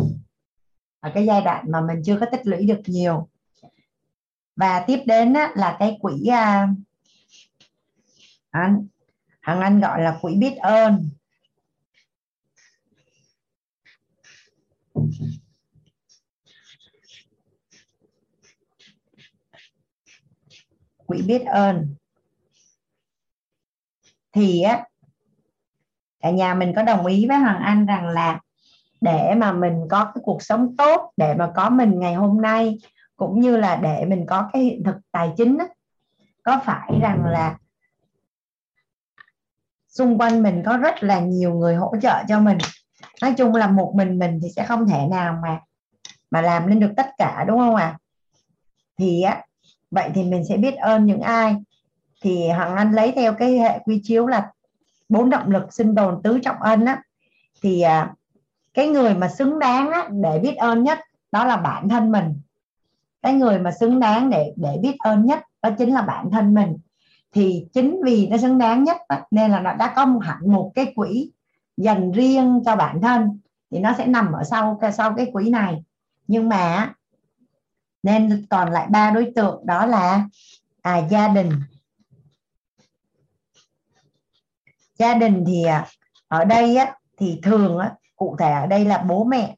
ở 1.00 1.12
cái 1.14 1.26
giai 1.26 1.42
đoạn 1.42 1.66
mà 1.72 1.82
mình 1.82 2.02
chưa 2.06 2.18
có 2.20 2.26
tích 2.26 2.48
lũy 2.48 2.66
được 2.66 2.82
nhiều 2.86 3.28
và 4.60 4.84
tiếp 4.88 5.00
đến 5.06 5.34
á, 5.34 5.52
là 5.56 5.76
cái 5.80 5.98
quỹ 6.02 6.28
à, 6.28 6.68
anh 8.52 8.88
hằng 9.42 9.62
anh 9.62 9.80
gọi 9.80 10.02
là 10.02 10.18
quỹ 10.22 10.36
biết 10.36 10.56
ơn. 10.58 11.10
Quỹ 21.06 21.22
biết 21.22 21.42
ơn. 21.46 21.96
Thì 24.32 24.62
á 24.62 24.86
cả 26.20 26.30
nhà 26.30 26.54
mình 26.54 26.74
có 26.76 26.84
đồng 26.84 27.06
ý 27.06 27.28
với 27.28 27.38
Hoàng 27.38 27.62
Anh 27.64 27.86
rằng 27.86 28.08
là 28.08 28.40
để 29.02 29.36
mà 29.38 29.52
mình 29.52 29.88
có 29.90 30.06
cái 30.06 30.22
cuộc 30.24 30.44
sống 30.44 30.76
tốt 30.78 31.14
để 31.18 31.34
mà 31.34 31.52
có 31.56 31.70
mình 31.70 32.00
ngày 32.00 32.14
hôm 32.14 32.42
nay 32.42 32.78
cũng 33.20 33.40
như 33.40 33.58
là 33.58 33.76
để 33.76 34.06
mình 34.06 34.26
có 34.26 34.50
cái 34.54 34.62
hiện 34.62 34.84
thực 34.84 34.96
tài 35.12 35.32
chính 35.38 35.58
đó 35.58 35.66
có 36.44 36.62
phải 36.66 36.92
rằng 37.02 37.26
là 37.26 37.58
xung 39.88 40.18
quanh 40.18 40.44
mình 40.44 40.64
có 40.66 40.78
rất 40.78 41.04
là 41.04 41.20
nhiều 41.20 41.54
người 41.54 41.76
hỗ 41.76 41.94
trợ 42.02 42.24
cho 42.28 42.40
mình. 42.40 42.58
Nói 43.22 43.34
chung 43.38 43.56
là 43.56 43.68
một 43.68 43.94
mình 43.96 44.20
mình 44.20 44.40
thì 44.44 44.50
sẽ 44.56 44.66
không 44.66 44.88
thể 44.88 45.08
nào 45.12 45.40
mà 45.44 45.60
mà 46.32 46.42
làm 46.42 46.68
lên 46.68 46.80
được 46.80 46.92
tất 46.98 47.08
cả 47.18 47.46
đúng 47.48 47.60
không 47.60 47.76
ạ? 47.76 47.86
À? 47.86 47.98
thì 49.00 49.22
á 49.22 49.44
vậy 49.92 50.10
thì 50.14 50.24
mình 50.24 50.44
sẽ 50.50 50.58
biết 50.58 50.76
ơn 50.76 51.06
những 51.06 51.22
ai. 51.22 51.56
Thì 52.22 52.50
hoàng 52.50 52.76
anh 52.76 52.92
lấy 52.92 53.12
theo 53.12 53.34
cái 53.34 53.58
hệ 53.58 53.80
quy 53.86 54.02
chiếu 54.04 54.28
là 54.28 54.52
bốn 55.10 55.30
động 55.30 55.52
lực 55.52 55.74
sinh 55.74 55.96
tồn 55.96 56.22
tứ 56.24 56.40
trọng 56.44 56.62
ân 56.62 56.86
á. 56.86 57.02
Thì 57.62 57.82
à, 57.82 58.14
cái 58.74 58.88
người 58.88 59.14
mà 59.14 59.30
xứng 59.30 59.60
đáng 59.60 59.92
á, 59.92 60.10
để 60.12 60.40
biết 60.40 60.56
ơn 60.56 60.84
nhất 60.84 61.00
đó 61.32 61.46
là 61.46 61.58
bản 61.58 61.90
thân 61.90 62.12
mình 62.12 62.42
cái 63.22 63.34
người 63.34 63.60
mà 63.60 63.72
xứng 63.72 64.00
đáng 64.00 64.30
để 64.30 64.54
để 64.56 64.78
biết 64.82 64.96
ơn 65.00 65.26
nhất 65.26 65.40
đó 65.62 65.70
chính 65.78 65.94
là 65.94 66.02
bản 66.02 66.32
thân 66.32 66.54
mình. 66.54 66.78
Thì 67.32 67.66
chính 67.74 68.02
vì 68.04 68.28
nó 68.28 68.38
xứng 68.38 68.58
đáng 68.58 68.84
nhất 68.84 68.98
nên 69.32 69.52
là 69.52 69.60
nó 69.60 69.74
đã 69.74 69.94
có 69.96 70.06
một 70.06 70.20
hẳn 70.24 70.52
một 70.52 70.72
cái 70.76 70.94
quỹ 70.96 71.32
dành 71.78 72.12
riêng 72.12 72.62
cho 72.66 72.76
bản 72.76 73.02
thân. 73.02 73.40
Thì 73.72 73.80
nó 73.80 73.94
sẽ 73.98 74.06
nằm 74.06 74.32
ở 74.32 74.44
sau 74.44 74.80
sau 74.94 75.14
cái 75.18 75.30
quỹ 75.34 75.50
này. 75.50 75.84
Nhưng 76.28 76.50
mà 76.50 76.94
nên 78.04 78.46
còn 78.50 78.72
lại 78.72 78.88
ba 78.90 79.12
đối 79.12 79.32
tượng 79.36 79.66
đó 79.66 79.86
là 79.86 80.28
à, 80.82 80.98
gia 80.98 81.28
đình. 81.28 81.52
Gia 84.98 85.14
đình 85.14 85.44
thì 85.48 85.64
à, 85.64 85.88
ở 86.28 86.46
đây 86.46 86.76
á, 86.76 86.96
thì 87.18 87.40
thường 87.44 87.78
á, 87.78 87.94
cụ 88.16 88.36
thể 88.40 88.52
ở 88.52 88.68
đây 88.68 88.86
là 88.86 88.98
bố 88.98 89.24
mẹ 89.24 89.56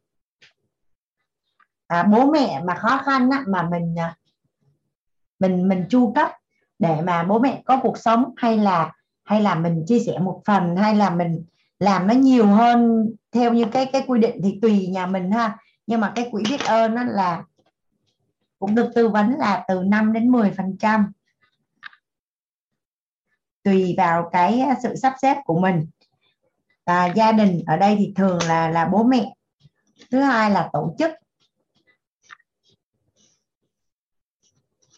à, 1.91 2.03
bố 2.03 2.31
mẹ 2.31 2.61
mà 2.65 2.75
khó 2.75 2.97
khăn 3.05 3.29
á, 3.29 3.43
mà 3.47 3.69
mình 3.71 3.95
à, 3.99 4.15
mình 5.39 5.67
mình 5.67 5.85
chu 5.89 6.13
cấp 6.15 6.31
để 6.79 7.01
mà 7.01 7.23
bố 7.23 7.39
mẹ 7.39 7.61
có 7.65 7.79
cuộc 7.83 7.97
sống 7.97 8.33
hay 8.37 8.57
là 8.57 8.91
hay 9.23 9.41
là 9.41 9.55
mình 9.55 9.83
chia 9.87 9.99
sẻ 9.99 10.19
một 10.19 10.41
phần 10.45 10.75
hay 10.75 10.95
là 10.95 11.09
mình 11.09 11.45
làm 11.79 12.07
nó 12.07 12.13
nhiều 12.13 12.45
hơn 12.45 13.09
theo 13.31 13.53
như 13.53 13.65
cái 13.71 13.85
cái 13.85 14.03
quy 14.07 14.19
định 14.19 14.39
thì 14.43 14.59
tùy 14.61 14.87
nhà 14.87 15.05
mình 15.05 15.31
ha. 15.31 15.57
Nhưng 15.87 15.99
mà 15.99 16.11
cái 16.15 16.29
quỹ 16.31 16.43
biết 16.49 16.61
ơn 16.65 16.95
đó 16.95 17.03
là 17.03 17.43
cũng 18.59 18.75
được 18.75 18.91
tư 18.95 19.09
vấn 19.09 19.35
là 19.37 19.65
từ 19.67 19.83
5 19.83 20.13
đến 20.13 20.31
10 20.31 20.51
phần 20.51 20.77
trăm. 20.79 21.11
Tùy 23.63 23.95
vào 23.97 24.29
cái 24.31 24.59
à, 24.59 24.75
sự 24.83 24.95
sắp 24.95 25.13
xếp 25.21 25.37
của 25.45 25.59
mình. 25.59 25.85
Và 26.85 27.05
gia 27.05 27.31
đình 27.31 27.63
ở 27.67 27.77
đây 27.77 27.95
thì 27.99 28.13
thường 28.15 28.39
là 28.47 28.69
là 28.69 28.85
bố 28.85 29.03
mẹ. 29.03 29.33
Thứ 30.11 30.19
hai 30.19 30.51
là 30.51 30.69
tổ 30.73 30.95
chức 30.99 31.11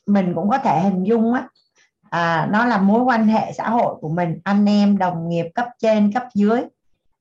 mình 0.05 0.31
cũng 0.35 0.49
có 0.49 0.57
thể 0.57 0.79
hình 0.79 1.03
dung 1.03 1.33
á 1.33 1.47
à, 2.09 2.47
nó 2.51 2.65
là 2.65 2.77
mối 2.77 3.01
quan 3.03 3.27
hệ 3.27 3.53
xã 3.53 3.69
hội 3.69 3.95
của 4.01 4.09
mình 4.09 4.39
anh 4.43 4.65
em 4.65 4.97
đồng 4.97 5.29
nghiệp 5.29 5.45
cấp 5.55 5.67
trên 5.79 6.11
cấp 6.13 6.23
dưới 6.33 6.61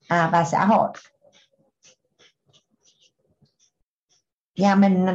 à, 0.09 0.28
và 0.33 0.44
xã 0.44 0.65
hội. 0.65 0.89
Nhà 4.57 4.75
mình 4.75 5.07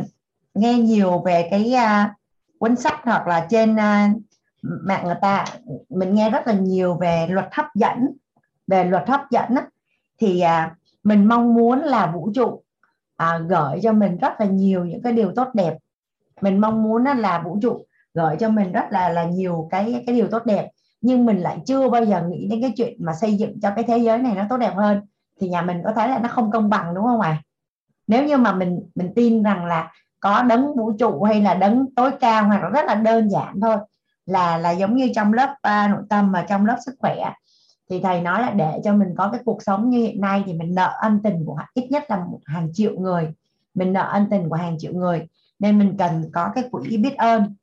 nghe 0.54 0.74
nhiều 0.74 1.22
về 1.26 1.48
cái 1.52 1.74
uh, 1.76 2.12
cuốn 2.60 2.76
sách 2.76 3.00
hoặc 3.04 3.28
là 3.28 3.48
trên 3.50 3.76
uh, 3.76 4.22
mạng 4.62 5.06
người 5.06 5.16
ta 5.22 5.46
mình 5.90 6.16
nghe 6.16 6.30
rất 6.30 6.48
là 6.48 6.54
nhiều 6.54 6.98
về 6.98 7.28
luật 7.30 7.48
hấp 7.52 7.66
dẫn 7.76 8.18
về 8.68 8.84
luật 8.84 9.10
hấp 9.10 9.22
dẫn 9.32 9.56
á, 9.56 9.68
thì 10.18 10.40
à, 10.40 10.76
mình 11.04 11.28
mong 11.28 11.54
muốn 11.54 11.80
là 11.80 12.12
vũ 12.12 12.32
trụ 12.36 12.64
à, 13.16 13.40
gửi 13.50 13.80
cho 13.84 13.94
mình 13.94 14.18
rất 14.18 14.34
là 14.40 14.46
nhiều 14.46 14.86
những 14.86 15.02
cái 15.02 15.14
điều 15.14 15.32
tốt 15.36 15.48
đẹp 15.54 15.78
mình 16.42 16.62
mong 16.62 16.84
muốn 16.84 17.04
là 17.04 17.42
vũ 17.46 17.58
trụ 17.62 17.86
gửi 18.14 18.36
cho 18.40 18.50
mình 18.50 18.72
rất 18.72 18.86
là 18.92 19.10
là 19.10 19.24
nhiều 19.24 19.68
cái 19.72 20.04
cái 20.08 20.16
điều 20.16 20.28
tốt 20.28 20.46
đẹp. 20.46 20.70
Nhưng 21.02 21.26
mình 21.26 21.38
lại 21.38 21.60
chưa 21.66 21.90
bao 21.90 22.06
giờ 22.06 22.24
nghĩ 22.28 22.48
đến 22.48 22.62
cái 22.62 22.74
chuyện 22.78 22.96
mà 23.00 23.14
xây 23.14 23.36
dựng 23.36 23.60
cho 23.62 23.72
cái 23.76 23.84
thế 23.84 23.98
giới 23.98 24.18
này 24.18 24.36
nó 24.36 24.44
tốt 24.50 24.58
đẹp 24.58 24.74
hơn. 24.76 25.02
Thì 25.40 25.50
nhà 25.50 25.62
mình 25.62 25.82
có 25.84 25.92
thấy 25.96 26.10
là 26.10 26.20
nó 26.20 26.28
không 26.28 26.52
công 26.52 26.70
bằng 26.70 26.96
đúng 26.96 27.04
không 27.06 27.22
ạ? 27.22 27.30
À? 27.30 27.44
nếu 28.08 28.24
như 28.24 28.38
mà 28.38 28.54
mình 28.54 28.80
mình 28.96 29.14
tin 29.16 29.44
rằng 29.44 29.66
là 29.66 29.92
có 30.20 30.44
đấng 30.44 30.76
vũ 30.76 30.92
trụ 31.00 31.24
hay 31.24 31.42
là 31.42 31.54
đấng 31.54 31.86
tối 31.96 32.12
cao 32.20 32.46
hoặc 32.46 32.64
là 32.64 32.70
rất 32.70 32.86
là 32.86 32.96
đơn 32.96 33.30
giản 33.30 33.60
thôi 33.62 33.78
là 34.26 34.58
là 34.58 34.72
giống 34.72 34.96
như 34.96 35.12
trong 35.16 35.34
lớp 35.34 35.50
uh, 35.50 35.92
nội 35.92 36.04
tâm 36.10 36.32
mà 36.32 36.46
trong 36.50 36.66
lớp 36.66 36.78
sức 36.86 36.96
khỏe 37.00 37.32
thì 37.90 38.00
thầy 38.02 38.22
nói 38.22 38.42
là 38.42 38.52
để 38.52 38.80
cho 38.84 38.94
mình 38.94 39.14
có 39.18 39.30
cái 39.32 39.42
cuộc 39.46 39.64
sống 39.64 39.90
như 39.90 39.98
hiện 39.98 40.22
nay 40.22 40.44
thì 40.46 40.54
mình 40.54 40.76
nợ 40.76 40.98
ân 41.02 41.20
tình 41.24 41.46
của 41.46 41.58
ít 41.74 41.88
nhất 41.92 42.04
là 42.08 42.18
một 42.18 42.40
hàng 42.46 42.70
triệu 42.74 43.00
người. 43.00 43.34
Mình 43.74 43.94
nợ 43.94 44.10
ân 44.12 44.28
tình 44.30 44.50
của 44.50 44.56
hàng 44.56 44.78
triệu 44.80 44.94
người 44.94 45.28
nên 45.60 45.80
mình 45.80 45.95
cần 46.00 46.30
có 46.34 46.52
cái 46.56 46.64
quỹ 46.72 46.98
biết 46.98 47.16
ơn. 47.18 47.56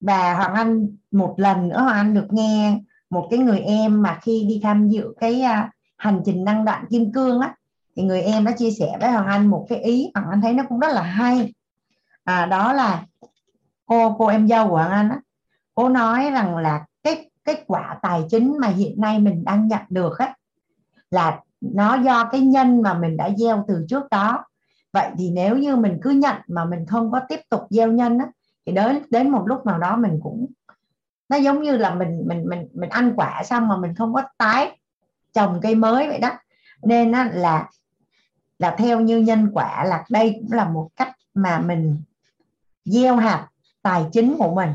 Và 0.00 0.34
hoàng 0.34 0.54
anh 0.54 0.96
một 1.10 1.34
lần 1.38 1.68
nữa 1.68 1.80
hoàng 1.80 1.96
anh 1.96 2.14
được 2.14 2.26
nghe 2.30 2.80
một 3.10 3.28
cái 3.30 3.38
người 3.38 3.58
em 3.58 4.02
mà 4.02 4.18
khi 4.22 4.46
đi 4.48 4.60
tham 4.62 4.88
dự 4.88 5.14
cái 5.20 5.40
à, 5.40 5.70
hành 5.96 6.22
trình 6.24 6.44
năng 6.44 6.64
đoạn 6.64 6.84
kim 6.90 7.12
cương 7.12 7.40
á 7.40 7.54
thì 7.96 8.02
người 8.02 8.22
em 8.22 8.44
đã 8.44 8.52
chia 8.58 8.70
sẻ 8.70 8.96
với 9.00 9.10
hoàng 9.10 9.26
anh 9.26 9.46
một 9.46 9.66
cái 9.68 9.78
ý 9.78 10.10
hoàng 10.14 10.30
anh 10.30 10.40
thấy 10.40 10.52
nó 10.54 10.64
cũng 10.68 10.78
rất 10.78 10.92
là 10.92 11.02
hay. 11.02 11.54
À, 12.24 12.46
đó 12.46 12.72
là 12.72 13.04
cô 13.86 14.16
cô 14.18 14.26
em 14.26 14.48
dâu 14.48 14.68
của 14.68 14.76
hoàng 14.76 14.90
anh 14.90 15.08
á 15.08 15.20
cô 15.74 15.88
nói 15.88 16.30
rằng 16.30 16.56
là 16.56 16.84
cái 17.02 17.30
kết 17.44 17.64
quả 17.66 17.98
tài 18.02 18.22
chính 18.30 18.56
mà 18.60 18.68
hiện 18.68 19.00
nay 19.00 19.18
mình 19.18 19.44
đang 19.44 19.68
nhận 19.68 19.82
được 19.88 20.18
á 20.18 20.34
là 21.10 21.40
nó 21.72 21.94
do 21.94 22.24
cái 22.32 22.40
nhân 22.40 22.82
mà 22.82 22.94
mình 22.94 23.16
đã 23.16 23.30
gieo 23.36 23.64
từ 23.68 23.86
trước 23.88 24.02
đó. 24.10 24.44
Vậy 24.92 25.10
thì 25.18 25.30
nếu 25.30 25.56
như 25.56 25.76
mình 25.76 25.98
cứ 26.02 26.10
nhận 26.10 26.36
mà 26.46 26.64
mình 26.64 26.86
không 26.86 27.12
có 27.12 27.20
tiếp 27.28 27.40
tục 27.48 27.60
gieo 27.70 27.92
nhân 27.92 28.18
á, 28.18 28.26
thì 28.66 28.72
đến 28.72 29.02
đến 29.10 29.30
một 29.30 29.42
lúc 29.46 29.66
nào 29.66 29.78
đó 29.78 29.96
mình 29.96 30.20
cũng 30.22 30.46
nó 31.28 31.36
giống 31.36 31.62
như 31.62 31.76
là 31.76 31.94
mình 31.94 32.22
mình 32.26 32.44
mình 32.48 32.68
mình 32.74 32.90
ăn 32.90 33.12
quả 33.16 33.42
xong 33.44 33.68
mà 33.68 33.76
mình 33.76 33.94
không 33.94 34.14
có 34.14 34.22
tái 34.38 34.78
trồng 35.32 35.60
cây 35.62 35.74
mới 35.74 36.08
vậy 36.08 36.18
đó. 36.18 36.30
Nên 36.82 37.12
á, 37.12 37.30
là 37.32 37.68
là 38.58 38.74
theo 38.78 39.00
như 39.00 39.18
nhân 39.18 39.50
quả 39.54 39.84
là 39.84 40.04
đây 40.10 40.36
cũng 40.40 40.52
là 40.52 40.68
một 40.68 40.88
cách 40.96 41.16
mà 41.34 41.58
mình 41.58 42.02
gieo 42.84 43.16
hạt 43.16 43.48
tài 43.82 44.04
chính 44.12 44.36
của 44.38 44.54
mình. 44.54 44.70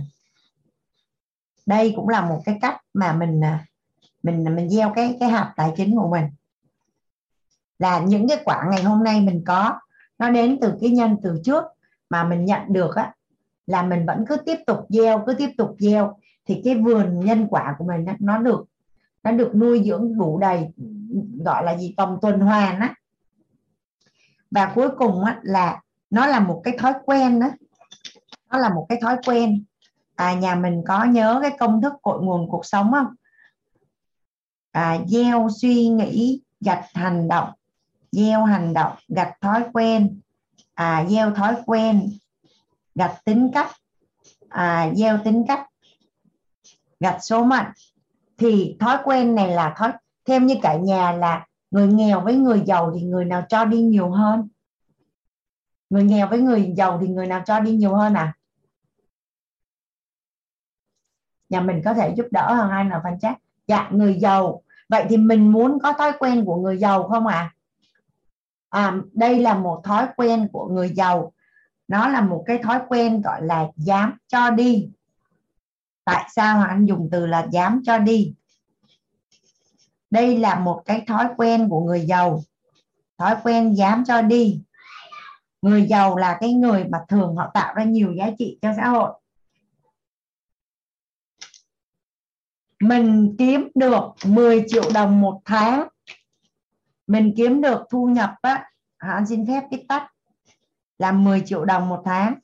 Đây 1.65 1.93
cũng 1.95 2.09
là 2.09 2.21
một 2.21 2.41
cái 2.45 2.57
cách 2.61 2.81
mà 2.93 3.13
mình 3.13 3.43
à, 3.43 3.65
mình 4.23 4.55
mình 4.55 4.69
gieo 4.69 4.93
cái 4.95 5.17
cái 5.19 5.29
hạt 5.29 5.53
tài 5.55 5.73
chính 5.77 5.95
của 5.95 6.07
mình 6.07 6.25
là 7.79 7.99
những 7.99 8.27
cái 8.27 8.37
quả 8.45 8.65
ngày 8.71 8.83
hôm 8.83 9.03
nay 9.03 9.21
mình 9.21 9.43
có 9.45 9.79
nó 10.17 10.29
đến 10.29 10.57
từ 10.61 10.73
cái 10.81 10.89
nhân 10.89 11.17
từ 11.23 11.41
trước 11.43 11.63
mà 12.09 12.23
mình 12.23 12.45
nhận 12.45 12.61
được 12.69 12.95
á 12.95 13.13
là 13.67 13.83
mình 13.83 14.05
vẫn 14.05 14.25
cứ 14.27 14.37
tiếp 14.37 14.57
tục 14.67 14.79
gieo 14.89 15.23
cứ 15.27 15.33
tiếp 15.33 15.49
tục 15.57 15.75
gieo 15.79 16.19
thì 16.45 16.61
cái 16.63 16.75
vườn 16.75 17.19
nhân 17.19 17.47
quả 17.49 17.75
của 17.77 17.85
mình 17.85 18.05
nó 18.19 18.37
được 18.37 18.65
nó 19.23 19.31
được 19.31 19.55
nuôi 19.55 19.83
dưỡng 19.85 20.17
đủ 20.17 20.39
đầy 20.39 20.67
gọi 21.45 21.63
là 21.63 21.77
gì 21.77 21.93
vòng 21.97 22.17
tuần 22.21 22.39
hoàn 22.39 22.79
á. 22.79 22.95
Và 24.51 24.71
cuối 24.75 24.89
cùng 24.97 25.23
á, 25.23 25.39
là 25.43 25.81
nó 26.09 26.27
là 26.27 26.39
một 26.39 26.61
cái 26.63 26.77
thói 26.77 26.93
quen 27.05 27.39
đó 27.39 27.47
nó 28.51 28.57
là 28.57 28.69
một 28.69 28.85
cái 28.89 28.99
thói 29.01 29.17
quen. 29.25 29.63
À 30.15 30.33
nhà 30.33 30.55
mình 30.55 30.83
có 30.87 31.03
nhớ 31.03 31.39
cái 31.41 31.51
công 31.59 31.81
thức 31.81 31.93
cội 32.01 32.21
nguồn 32.21 32.49
cuộc 32.51 32.65
sống 32.65 32.91
không? 32.91 33.07
À, 34.71 34.99
gieo 35.07 35.47
suy 35.61 35.87
nghĩ 35.87 36.41
gặt 36.61 36.85
hành 36.93 37.27
động 37.27 37.49
gieo 38.11 38.43
hành 38.43 38.73
động 38.73 38.95
gặt 39.07 39.33
thói 39.41 39.63
quen 39.73 40.19
à, 40.73 41.05
gieo 41.09 41.31
thói 41.31 41.55
quen 41.65 42.09
gặt 42.95 43.21
tính 43.25 43.51
cách 43.53 43.71
à, 44.49 44.91
gieo 44.95 45.17
tính 45.23 45.45
cách 45.47 45.67
gặt 46.99 47.17
số 47.21 47.43
mệnh. 47.43 47.65
Thì 48.37 48.77
thói 48.79 48.97
quen 49.03 49.35
này 49.35 49.47
là 49.47 49.73
thói 49.77 49.91
thêm 50.25 50.45
như 50.45 50.55
cả 50.61 50.75
nhà 50.75 51.11
là 51.11 51.47
người 51.71 51.87
nghèo 51.87 52.21
với 52.21 52.35
người 52.35 52.63
giàu 52.65 52.91
thì 52.95 53.01
người 53.01 53.25
nào 53.25 53.45
cho 53.49 53.65
đi 53.65 53.81
nhiều 53.81 54.09
hơn? 54.09 54.47
Người 55.89 56.03
nghèo 56.03 56.27
với 56.27 56.39
người 56.39 56.73
giàu 56.77 56.99
thì 57.01 57.07
người 57.07 57.27
nào 57.27 57.43
cho 57.45 57.59
đi 57.59 57.71
nhiều 57.71 57.95
hơn 57.95 58.13
à? 58.13 58.33
Nhà 61.49 61.61
mình 61.61 61.81
có 61.85 61.93
thể 61.93 62.13
giúp 62.17 62.25
đỡ 62.31 62.53
hơn 62.53 62.69
ai 62.69 62.83
nào 62.83 63.01
phân 63.03 63.19
chắc 63.21 63.37
dạ 63.67 63.89
người 63.91 64.19
giàu. 64.19 64.61
Vậy 64.89 65.05
thì 65.09 65.17
mình 65.17 65.51
muốn 65.51 65.79
có 65.83 65.93
thói 65.93 66.11
quen 66.19 66.45
của 66.45 66.55
người 66.55 66.77
giàu 66.77 67.07
không 67.07 67.27
à 67.27 67.53
à 68.69 68.97
đây 69.13 69.39
là 69.39 69.53
một 69.53 69.81
thói 69.83 70.07
quen 70.17 70.47
của 70.51 70.67
người 70.67 70.89
giàu. 70.89 71.33
Nó 71.87 72.07
là 72.09 72.21
một 72.21 72.43
cái 72.47 72.57
thói 72.57 72.79
quen 72.89 73.21
gọi 73.21 73.41
là 73.41 73.67
dám 73.75 74.17
cho 74.27 74.49
đi. 74.49 74.89
Tại 76.05 76.29
sao 76.35 76.61
anh 76.61 76.85
dùng 76.85 77.09
từ 77.11 77.25
là 77.25 77.47
dám 77.51 77.81
cho 77.85 77.97
đi. 77.97 78.33
Đây 80.09 80.37
là 80.37 80.59
một 80.59 80.81
cái 80.85 81.03
thói 81.07 81.27
quen 81.37 81.69
của 81.69 81.79
người 81.79 82.01
giàu. 82.01 82.43
Thói 83.17 83.35
quen 83.43 83.73
dám 83.73 84.03
cho 84.05 84.21
đi. 84.21 84.61
Người 85.61 85.85
giàu 85.89 86.17
là 86.17 86.37
cái 86.39 86.53
người 86.53 86.85
mà 86.85 86.99
thường 87.07 87.35
họ 87.35 87.51
tạo 87.53 87.73
ra 87.73 87.83
nhiều 87.83 88.13
giá 88.13 88.29
trị 88.39 88.59
cho 88.61 88.73
xã 88.77 88.87
hội. 88.87 89.11
Mình 92.79 93.35
kiếm 93.37 93.67
được 93.75 94.03
10 94.25 94.65
triệu 94.67 94.83
đồng 94.93 95.21
một 95.21 95.41
tháng 95.45 95.87
mình 97.09 97.33
kiếm 97.37 97.61
được 97.61 97.81
thu 97.89 98.07
nhập 98.07 98.33
á 98.41 98.71
anh 98.97 99.27
xin 99.27 99.47
phép 99.47 99.63
viết 99.71 99.85
tắt 99.87 100.11
là 100.97 101.11
10 101.11 101.43
triệu 101.45 101.65
đồng 101.65 101.89
một 101.89 102.01
tháng. 102.05 102.35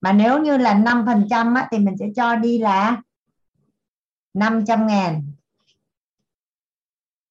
Mà 0.00 0.12
nếu 0.12 0.42
như 0.42 0.56
là 0.56 0.74
5 0.74 1.02
phần 1.06 1.26
trăm 1.30 1.54
thì 1.70 1.78
mình 1.78 1.96
sẽ 1.98 2.06
cho 2.16 2.36
đi 2.36 2.58
là 2.58 3.02
500 4.34 4.86
ngàn. 4.86 5.32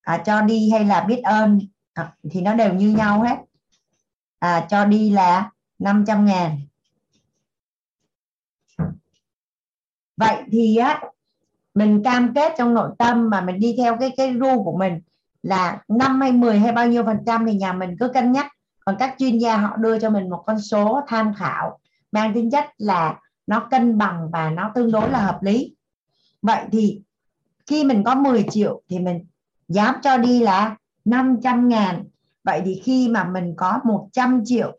À, 0.01 0.23
cho 0.25 0.41
đi 0.41 0.69
hay 0.71 0.85
là 0.85 1.03
biết 1.03 1.21
ơn 1.23 1.59
à, 1.93 2.15
thì 2.31 2.41
nó 2.41 2.53
đều 2.53 2.73
như 2.73 2.91
nhau 2.91 3.23
hết. 3.23 3.37
À, 4.39 4.67
cho 4.69 4.85
đi 4.85 5.09
là 5.09 5.51
500 5.79 6.25
ngàn. 6.25 6.59
Vậy 10.17 10.43
thì 10.51 10.77
á 10.77 11.01
mình 11.73 12.03
cam 12.03 12.33
kết 12.35 12.53
trong 12.57 12.73
nội 12.73 12.89
tâm 12.97 13.29
mà 13.29 13.41
mình 13.41 13.59
đi 13.59 13.75
theo 13.77 13.97
cái 13.99 14.13
cái 14.17 14.33
ru 14.33 14.63
của 14.63 14.77
mình 14.77 14.99
là 15.43 15.81
5 15.87 16.21
hay 16.21 16.31
10 16.31 16.59
hay 16.59 16.71
bao 16.71 16.87
nhiêu 16.87 17.03
phần 17.05 17.17
trăm 17.25 17.45
thì 17.45 17.53
nhà 17.53 17.73
mình 17.73 17.95
cứ 17.99 18.07
cân 18.07 18.31
nhắc. 18.31 18.47
Còn 18.85 18.95
các 18.99 19.15
chuyên 19.17 19.37
gia 19.37 19.57
họ 19.57 19.77
đưa 19.77 19.99
cho 19.99 20.09
mình 20.09 20.29
một 20.29 20.43
con 20.45 20.59
số 20.59 21.01
tham 21.07 21.33
khảo, 21.33 21.79
mang 22.11 22.33
tính 22.33 22.51
chất 22.51 22.65
là 22.77 23.19
nó 23.47 23.67
cân 23.71 23.97
bằng 23.97 24.29
và 24.31 24.49
nó 24.49 24.71
tương 24.75 24.91
đối 24.91 25.09
là 25.09 25.19
hợp 25.19 25.39
lý. 25.43 25.75
Vậy 26.41 26.65
thì 26.71 27.01
khi 27.65 27.83
mình 27.83 28.03
có 28.03 28.15
10 28.15 28.45
triệu 28.51 28.81
thì 28.89 28.99
mình 28.99 29.25
dám 29.67 29.95
cho 30.01 30.17
đi 30.17 30.39
là 30.39 30.75
500 31.05 31.69
ngàn. 31.69 32.03
Vậy 32.43 32.61
thì 32.65 32.81
khi 32.83 33.09
mà 33.09 33.23
mình 33.23 33.53
có 33.57 33.79
100 33.83 34.41
triệu 34.45 34.77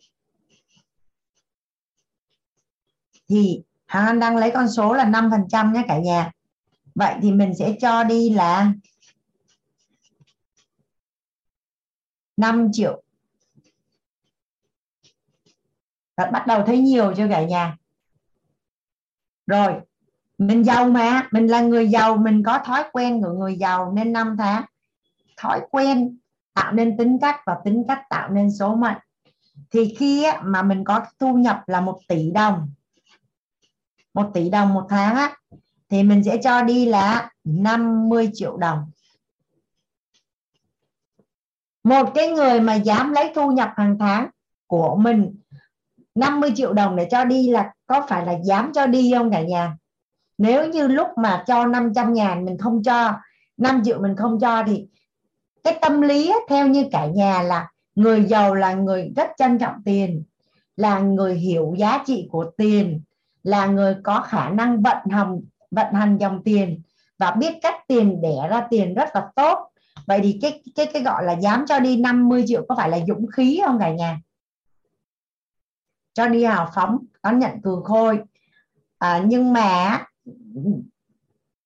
thì 3.29 3.63
Hằng 3.87 4.07
Anh 4.07 4.21
đang 4.21 4.37
lấy 4.37 4.51
con 4.51 4.69
số 4.69 4.95
là 4.95 5.05
5% 5.05 5.73
nhé 5.73 5.85
cả 5.89 5.99
nhà 5.99 6.31
vậy 6.95 7.15
thì 7.23 7.33
mình 7.33 7.55
sẽ 7.59 7.77
cho 7.81 8.05
đi 8.05 8.31
là 8.31 8.73
5 12.37 12.69
triệu. 12.73 13.03
Đã 16.17 16.31
bắt 16.31 16.47
đầu 16.47 16.63
thấy 16.67 16.79
nhiều 16.79 17.15
chưa 17.17 17.29
cả 17.29 17.43
nhà? 17.43 17.77
Rồi, 19.47 19.81
mình 20.39 20.65
giàu 20.65 20.89
mà, 20.89 21.29
mình 21.33 21.47
là 21.47 21.61
người 21.61 21.89
giàu, 21.89 22.17
mình 22.17 22.43
có 22.47 22.59
thói 22.59 22.85
quen 22.93 23.23
của 23.23 23.33
người 23.33 23.57
giàu 23.57 23.93
nên 23.93 24.13
5 24.13 24.37
tháng 24.39 24.65
thói 25.37 25.61
quen 25.71 26.19
tạo 26.55 26.73
nên 26.73 26.97
tính 26.97 27.19
cách 27.21 27.41
và 27.47 27.57
tính 27.65 27.85
cách 27.89 28.03
tạo 28.11 28.31
nên 28.31 28.53
số 28.53 28.75
mệnh. 28.75 28.99
Thì 29.71 29.95
khi 29.99 30.27
mà 30.43 30.63
mình 30.63 30.85
có 30.85 31.05
thu 31.19 31.35
nhập 31.35 31.63
là 31.67 31.81
một 31.81 32.01
tỷ 32.09 32.31
đồng, 32.31 32.71
một 34.15 34.31
tỷ 34.35 34.51
đồng 34.51 34.75
một 34.75 34.87
tháng 34.89 35.17
á 35.17 35.37
thì 35.93 36.03
mình 36.03 36.25
sẽ 36.25 36.37
cho 36.37 36.63
đi 36.63 36.87
là 36.87 37.31
50 37.45 38.31
triệu 38.35 38.57
đồng. 38.57 38.91
Một 41.85 42.11
cái 42.15 42.29
người 42.29 42.61
mà 42.61 42.75
dám 42.75 43.13
lấy 43.13 43.33
thu 43.35 43.51
nhập 43.51 43.71
hàng 43.77 43.97
tháng 44.01 44.29
của 44.67 44.97
mình 44.97 45.35
50 46.15 46.53
triệu 46.55 46.73
đồng 46.73 46.97
để 46.97 47.09
cho 47.11 47.25
đi 47.25 47.51
là 47.51 47.73
có 47.87 48.07
phải 48.09 48.27
là 48.27 48.33
dám 48.45 48.73
cho 48.75 48.87
đi 48.87 49.13
không 49.17 49.31
cả 49.31 49.43
nhà? 49.43 49.77
Nếu 50.39 50.69
như 50.69 50.87
lúc 50.87 51.09
mà 51.17 51.45
cho 51.47 51.67
500 51.67 52.13
ngàn 52.15 52.45
mình 52.45 52.59
không 52.59 52.83
cho 52.83 53.13
5 53.57 53.83
triệu 53.85 54.01
mình 54.01 54.17
không 54.17 54.41
cho 54.41 54.63
thì 54.67 54.87
cái 55.65 55.79
tâm 55.83 56.01
lý 56.01 56.33
theo 56.49 56.67
như 56.67 56.85
cả 56.93 57.07
nhà 57.07 57.43
là 57.43 57.71
người 57.95 58.25
giàu 58.25 58.55
là 58.55 58.75
người 58.75 59.13
rất 59.17 59.29
trân 59.39 59.59
trọng 59.59 59.83
tiền, 59.85 60.25
là 60.77 60.99
người 60.99 61.35
hiểu 61.35 61.75
giá 61.79 62.03
trị 62.07 62.29
của 62.31 62.51
tiền, 62.57 63.01
là 63.43 63.67
người 63.67 63.97
có 64.03 64.21
khả 64.21 64.49
năng 64.49 64.83
vận 64.83 64.97
hành 65.11 65.41
vận 65.73 65.95
hành 65.95 66.19
dòng 66.19 66.43
tiền 66.45 66.83
và 67.19 67.31
biết 67.31 67.55
cách 67.63 67.75
tiền 67.89 68.21
đẻ 68.23 68.49
ra 68.51 68.67
tiền 68.71 68.95
rất 68.95 69.09
là 69.15 69.29
tốt. 69.37 69.69
Vậy 70.07 70.21
thì 70.23 70.39
cái 70.43 70.63
cái 70.75 70.87
cái 70.93 71.03
gọi 71.03 71.25
là 71.25 71.33
dám 71.33 71.65
cho 71.69 71.79
đi 71.79 71.97
50 71.97 72.45
triệu 72.47 72.65
có 72.69 72.75
phải 72.75 72.91
là 72.91 72.99
dũng 73.09 73.27
khí 73.27 73.61
không 73.67 73.79
cả 73.79 73.93
nhà? 73.93 74.21
Cho 76.13 76.29
đi 76.29 76.45
hào 76.45 76.71
phóng 76.75 76.99
đón 77.23 77.39
nhận 77.39 77.63
cường 77.63 77.85
khôi. 77.85 78.21
À, 78.99 79.23
nhưng 79.27 79.53
mà 79.53 79.99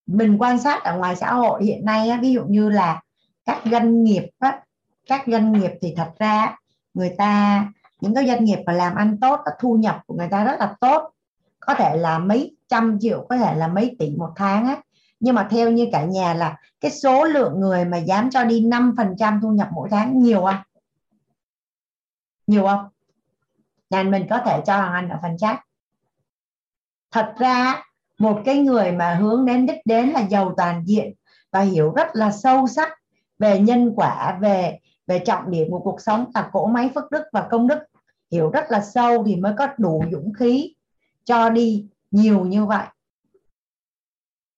mình 0.07 0.37
quan 0.39 0.59
sát 0.59 0.85
ở 0.85 0.99
ngoài 0.99 1.17
xã 1.17 1.35
hội 1.35 1.65
hiện 1.65 1.85
nay 1.85 2.19
ví 2.21 2.33
dụ 2.33 2.45
như 2.45 2.71
là 2.71 3.03
các 3.45 3.63
doanh 3.71 4.05
nghiệp 4.05 4.31
các 5.07 5.25
doanh 5.27 5.53
nghiệp 5.53 5.71
thì 5.81 5.95
thật 5.97 6.13
ra 6.19 6.57
người 6.95 7.15
ta 7.19 7.65
những 8.01 8.15
cái 8.15 8.27
doanh 8.27 8.45
nghiệp 8.45 8.59
mà 8.67 8.73
làm 8.73 8.95
ăn 8.95 9.21
tốt 9.21 9.41
thu 9.61 9.75
nhập 9.75 10.01
của 10.07 10.15
người 10.15 10.29
ta 10.31 10.45
rất 10.45 10.57
là 10.61 10.75
tốt. 10.81 11.11
Có 11.61 11.75
thể 11.75 11.97
là 11.97 12.19
mấy 12.19 12.56
trăm 12.69 12.99
triệu, 13.01 13.27
có 13.29 13.37
thể 13.37 13.55
là 13.55 13.69
mấy 13.69 13.97
tỷ 13.99 14.11
một 14.17 14.31
tháng 14.37 14.67
á. 14.67 14.83
Nhưng 15.21 15.35
mà 15.35 15.49
theo 15.51 15.71
như 15.71 15.89
cả 15.93 16.05
nhà 16.05 16.35
là 16.35 16.57
cái 16.81 16.91
số 16.91 17.25
lượng 17.25 17.61
người 17.61 17.85
mà 17.85 17.99
dám 17.99 18.31
cho 18.31 18.45
đi 18.45 18.61
5% 18.61 19.41
thu 19.43 19.51
nhập 19.51 19.69
mỗi 19.73 19.89
tháng 19.91 20.19
nhiều 20.19 20.43
không? 20.43 20.57
Nhiều 22.47 22.67
không? 22.67 22.89
Nhà 23.91 24.03
mình 24.03 24.27
có 24.31 24.41
thể 24.45 24.63
cho 24.67 24.77
anh 24.77 25.09
ở 25.09 25.19
phần 25.23 25.39
chat. 25.39 25.59
Thật 27.11 27.35
ra, 27.39 27.83
một 28.19 28.43
cái 28.45 28.59
người 28.59 28.93
mà 28.93 29.15
hướng 29.15 29.47
đến 29.47 29.67
đích 29.67 29.81
đến 29.85 30.09
là 30.09 30.21
giàu 30.21 30.55
toàn 30.57 30.83
diện 30.87 31.15
và 31.53 31.61
hiểu 31.61 31.93
rất 31.93 32.07
là 32.13 32.33
sâu 32.33 32.67
sắc 32.67 32.93
về 33.39 33.61
nhân 33.61 33.93
quả, 33.97 34.39
về 34.41 34.79
về 35.07 35.19
trọng 35.19 35.51
điểm 35.51 35.71
của 35.71 35.79
cuộc 35.79 36.01
sống 36.01 36.31
là 36.35 36.51
cỗ 36.53 36.67
máy 36.67 36.91
phước 36.95 37.11
đức 37.11 37.23
và 37.33 37.49
công 37.51 37.67
đức. 37.67 37.79
Hiểu 38.33 38.51
rất 38.51 38.65
là 38.71 38.81
sâu 38.81 39.25
thì 39.25 39.37
mới 39.37 39.53
có 39.59 39.69
đủ 39.79 40.05
dũng 40.13 40.33
khí 40.35 40.75
cho 41.25 41.51
đi 41.51 41.87
nhiều 42.11 42.45
như 42.45 42.67
vậy. 42.67 42.87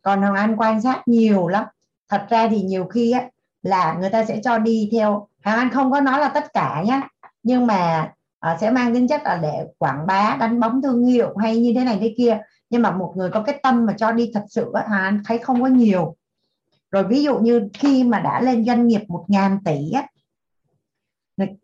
Còn 0.02 0.20
hoàng 0.20 0.35
anh 0.35 0.57
quan 0.57 0.83
sát 0.83 1.02
nhiều 1.07 1.49
lắm. 1.49 1.65
Thật 2.09 2.27
ra 2.31 2.49
thì 2.49 2.62
nhiều 2.62 2.85
khi 2.85 3.12
á 3.12 3.28
là 3.62 3.97
người 4.01 4.10
ta 4.10 4.25
sẽ 4.25 4.41
cho 4.44 4.59
đi 4.59 4.89
theo 4.93 5.28
hàng 5.41 5.59
anh 5.59 5.70
không 5.70 5.91
có 5.93 6.01
nói 6.01 6.20
là 6.20 6.28
tất 6.28 6.52
cả 6.52 6.83
nhé 6.86 7.01
nhưng 7.43 7.67
mà 7.67 8.12
uh, 8.52 8.60
sẽ 8.60 8.70
mang 8.70 8.94
tính 8.94 9.09
chất 9.09 9.23
là 9.25 9.39
để 9.43 9.67
quảng 9.78 10.07
bá 10.07 10.36
đánh 10.41 10.60
bóng 10.60 10.83
thương 10.83 11.05
hiệu 11.05 11.36
hay 11.36 11.60
như 11.60 11.73
thế 11.77 11.85
này 11.85 11.99
thế 12.01 12.15
kia. 12.17 12.41
Nhưng 12.70 12.83
mà 12.83 12.91
một 12.91 13.15
người 13.17 13.31
có 13.31 13.43
cái 13.43 13.60
tâm 13.62 13.86
mà 13.86 13.94
cho 13.99 14.12
đi 14.12 14.31
thật 14.35 14.44
sự 14.49 14.73
á, 14.75 14.85
hàng 14.89 15.02
anh 15.02 15.23
thấy 15.25 15.39
không 15.39 15.62
có 15.62 15.68
nhiều. 15.68 16.17
Rồi 16.91 17.05
ví 17.05 17.23
dụ 17.23 17.39
như 17.39 17.68
khi 17.75 18.05
mà 18.05 18.20
đã 18.20 18.41
lên 18.41 18.65
doanh 18.65 18.86
nghiệp 18.86 19.02
một 19.09 19.25
ngàn 19.28 19.59
tỷ 19.65 19.91
á, 19.91 20.07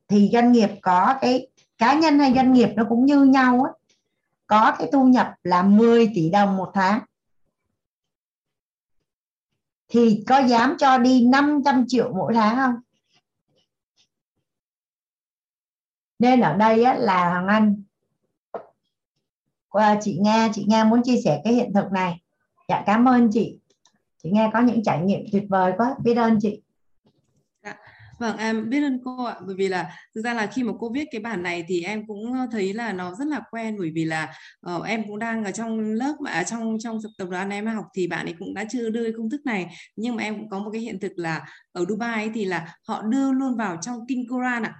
thì 0.08 0.30
doanh 0.32 0.52
nghiệp 0.52 0.70
có 0.82 1.14
cái 1.20 1.48
cá 1.78 1.94
nhân 1.94 2.18
hay 2.18 2.34
doanh 2.34 2.52
nghiệp 2.52 2.68
nó 2.76 2.84
cũng 2.88 3.04
như 3.04 3.24
nhau 3.24 3.62
á, 3.62 3.70
có 4.46 4.76
cái 4.78 4.88
thu 4.92 5.04
nhập 5.04 5.34
là 5.42 5.62
10 5.62 6.10
tỷ 6.14 6.30
đồng 6.30 6.56
một 6.56 6.70
tháng. 6.74 7.00
Thì 9.88 10.24
có 10.28 10.38
dám 10.38 10.76
cho 10.78 10.98
đi 10.98 11.26
500 11.26 11.84
triệu 11.88 12.12
mỗi 12.12 12.34
tháng 12.34 12.56
không? 12.56 12.74
Nên 16.18 16.40
ở 16.40 16.56
đây 16.56 16.84
á, 16.84 16.94
là 16.94 17.30
Hoàng 17.30 17.46
Anh. 17.46 17.82
Qua 19.68 19.98
chị 20.00 20.18
Nga 20.20 20.48
chị 20.54 20.64
Nga 20.68 20.84
muốn 20.84 21.02
chia 21.04 21.20
sẻ 21.24 21.40
cái 21.44 21.52
hiện 21.52 21.72
thực 21.74 21.92
này. 21.92 22.20
Dạ 22.68 22.82
cảm 22.86 23.08
ơn 23.08 23.30
chị. 23.32 23.58
Chị 24.22 24.30
Nga 24.30 24.50
có 24.52 24.60
những 24.60 24.82
trải 24.82 25.00
nghiệm 25.00 25.20
tuyệt 25.32 25.44
vời 25.48 25.72
quá. 25.76 25.94
Biết 26.04 26.14
ơn 26.14 26.38
chị. 26.40 26.62
Vâng, 28.18 28.36
em 28.36 28.70
biết 28.70 28.82
ơn 28.82 29.00
cô 29.04 29.24
ạ, 29.24 29.36
bởi 29.46 29.54
vì 29.56 29.68
là 29.68 29.92
thực 30.14 30.20
ra 30.20 30.34
là 30.34 30.46
khi 30.46 30.62
mà 30.62 30.72
cô 30.78 30.92
viết 30.92 31.04
cái 31.10 31.20
bản 31.20 31.42
này 31.42 31.64
thì 31.68 31.82
em 31.82 32.06
cũng 32.06 32.32
thấy 32.52 32.72
là 32.74 32.92
nó 32.92 33.14
rất 33.14 33.26
là 33.26 33.40
quen. 33.50 33.76
Bởi 33.78 33.90
vì 33.94 34.04
là 34.04 34.34
uh, 34.76 34.84
em 34.84 35.02
cũng 35.06 35.18
đang 35.18 35.44
ở 35.44 35.50
trong 35.50 35.80
lớp 35.80 36.14
mà 36.20 36.30
à, 36.30 36.44
trong 36.44 36.76
trong 36.80 36.98
tập 37.18 37.28
đoàn 37.30 37.50
em 37.50 37.66
học 37.66 37.84
thì 37.94 38.06
bạn 38.06 38.26
ấy 38.26 38.34
cũng 38.38 38.54
đã 38.54 38.64
chưa 38.70 38.90
đưa 38.90 39.12
công 39.16 39.30
thức 39.30 39.40
này. 39.46 39.76
Nhưng 39.96 40.16
mà 40.16 40.22
em 40.22 40.38
cũng 40.38 40.48
có 40.50 40.58
một 40.58 40.70
cái 40.72 40.80
hiện 40.80 41.00
thực 41.00 41.12
là 41.16 41.46
ở 41.72 41.84
Dubai 41.88 42.24
ấy 42.24 42.30
thì 42.34 42.44
là 42.44 42.76
họ 42.88 43.02
đưa 43.02 43.32
luôn 43.32 43.56
vào 43.56 43.76
trong 43.82 44.00
kinh 44.08 44.28
Quran 44.28 44.62
ạ. 44.62 44.74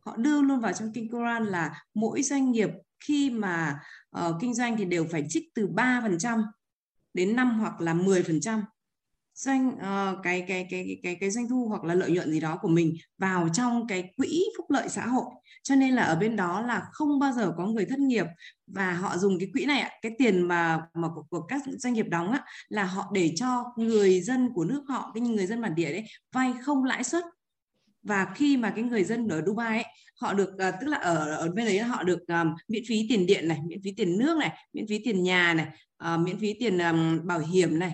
Họ 0.00 0.16
đưa 0.16 0.42
luôn 0.42 0.60
vào 0.60 0.72
trong 0.72 0.92
kinh 0.94 1.10
Quran 1.10 1.44
là 1.44 1.84
mỗi 1.94 2.22
doanh 2.22 2.52
nghiệp 2.52 2.70
khi 3.04 3.30
mà 3.30 3.80
uh, 4.18 4.36
kinh 4.40 4.54
doanh 4.54 4.76
thì 4.76 4.84
đều 4.84 5.06
phải 5.10 5.24
trích 5.28 5.44
từ 5.54 5.66
3% 5.66 6.42
đến 7.14 7.36
5 7.36 7.60
hoặc 7.60 7.80
là 7.80 7.94
10% 7.94 8.62
doanh 9.44 9.68
uh, 9.68 10.18
cái, 10.22 10.44
cái 10.48 10.66
cái 10.70 10.98
cái 11.02 11.14
cái 11.20 11.30
doanh 11.30 11.48
thu 11.48 11.66
hoặc 11.68 11.84
là 11.84 11.94
lợi 11.94 12.10
nhuận 12.10 12.30
gì 12.30 12.40
đó 12.40 12.58
của 12.62 12.68
mình 12.68 12.94
vào 13.18 13.48
trong 13.48 13.86
cái 13.86 14.12
quỹ 14.16 14.44
phúc 14.56 14.70
lợi 14.70 14.88
xã 14.88 15.06
hội. 15.06 15.24
Cho 15.62 15.74
nên 15.74 15.94
là 15.94 16.02
ở 16.02 16.16
bên 16.16 16.36
đó 16.36 16.60
là 16.60 16.82
không 16.92 17.18
bao 17.18 17.32
giờ 17.32 17.54
có 17.56 17.66
người 17.66 17.84
thất 17.84 17.98
nghiệp 17.98 18.26
và 18.66 18.92
họ 18.92 19.18
dùng 19.18 19.38
cái 19.38 19.48
quỹ 19.52 19.64
này 19.64 19.90
cái 20.02 20.12
tiền 20.18 20.42
mà 20.42 20.80
mà 20.94 21.08
của, 21.14 21.22
của 21.30 21.40
các 21.40 21.62
doanh 21.78 21.92
nghiệp 21.92 22.06
đóng 22.08 22.32
á, 22.32 22.44
là 22.68 22.84
họ 22.84 23.10
để 23.14 23.32
cho 23.36 23.64
người 23.76 24.20
dân 24.20 24.50
của 24.54 24.64
nước 24.64 24.84
họ 24.88 25.10
cái 25.14 25.20
người 25.20 25.46
dân 25.46 25.60
bản 25.60 25.74
địa 25.74 25.92
đấy 25.92 26.04
vay 26.32 26.52
không 26.62 26.84
lãi 26.84 27.04
suất. 27.04 27.24
Và 28.02 28.26
khi 28.34 28.56
mà 28.56 28.70
cái 28.70 28.84
người 28.84 29.04
dân 29.04 29.28
ở 29.28 29.42
Dubai 29.46 29.82
ấy, 29.82 29.92
họ 30.20 30.34
được 30.34 30.50
uh, 30.54 30.74
tức 30.80 30.86
là 30.86 30.96
ở 30.96 31.36
ở 31.36 31.50
bên 31.50 31.66
đấy 31.66 31.78
họ 31.78 32.02
được 32.02 32.20
um, 32.28 32.54
miễn 32.68 32.82
phí 32.88 33.06
tiền 33.08 33.26
điện 33.26 33.48
này 33.48 33.58
miễn 33.66 33.82
phí 33.82 33.92
tiền 33.96 34.18
nước 34.18 34.36
này 34.38 34.52
miễn 34.72 34.86
phí 34.88 34.98
tiền 35.04 35.22
nhà 35.22 35.54
này 35.54 35.66
uh, 36.14 36.20
miễn 36.20 36.38
phí 36.38 36.54
tiền 36.60 36.78
um, 36.78 37.26
bảo 37.26 37.38
hiểm 37.38 37.78
này 37.78 37.92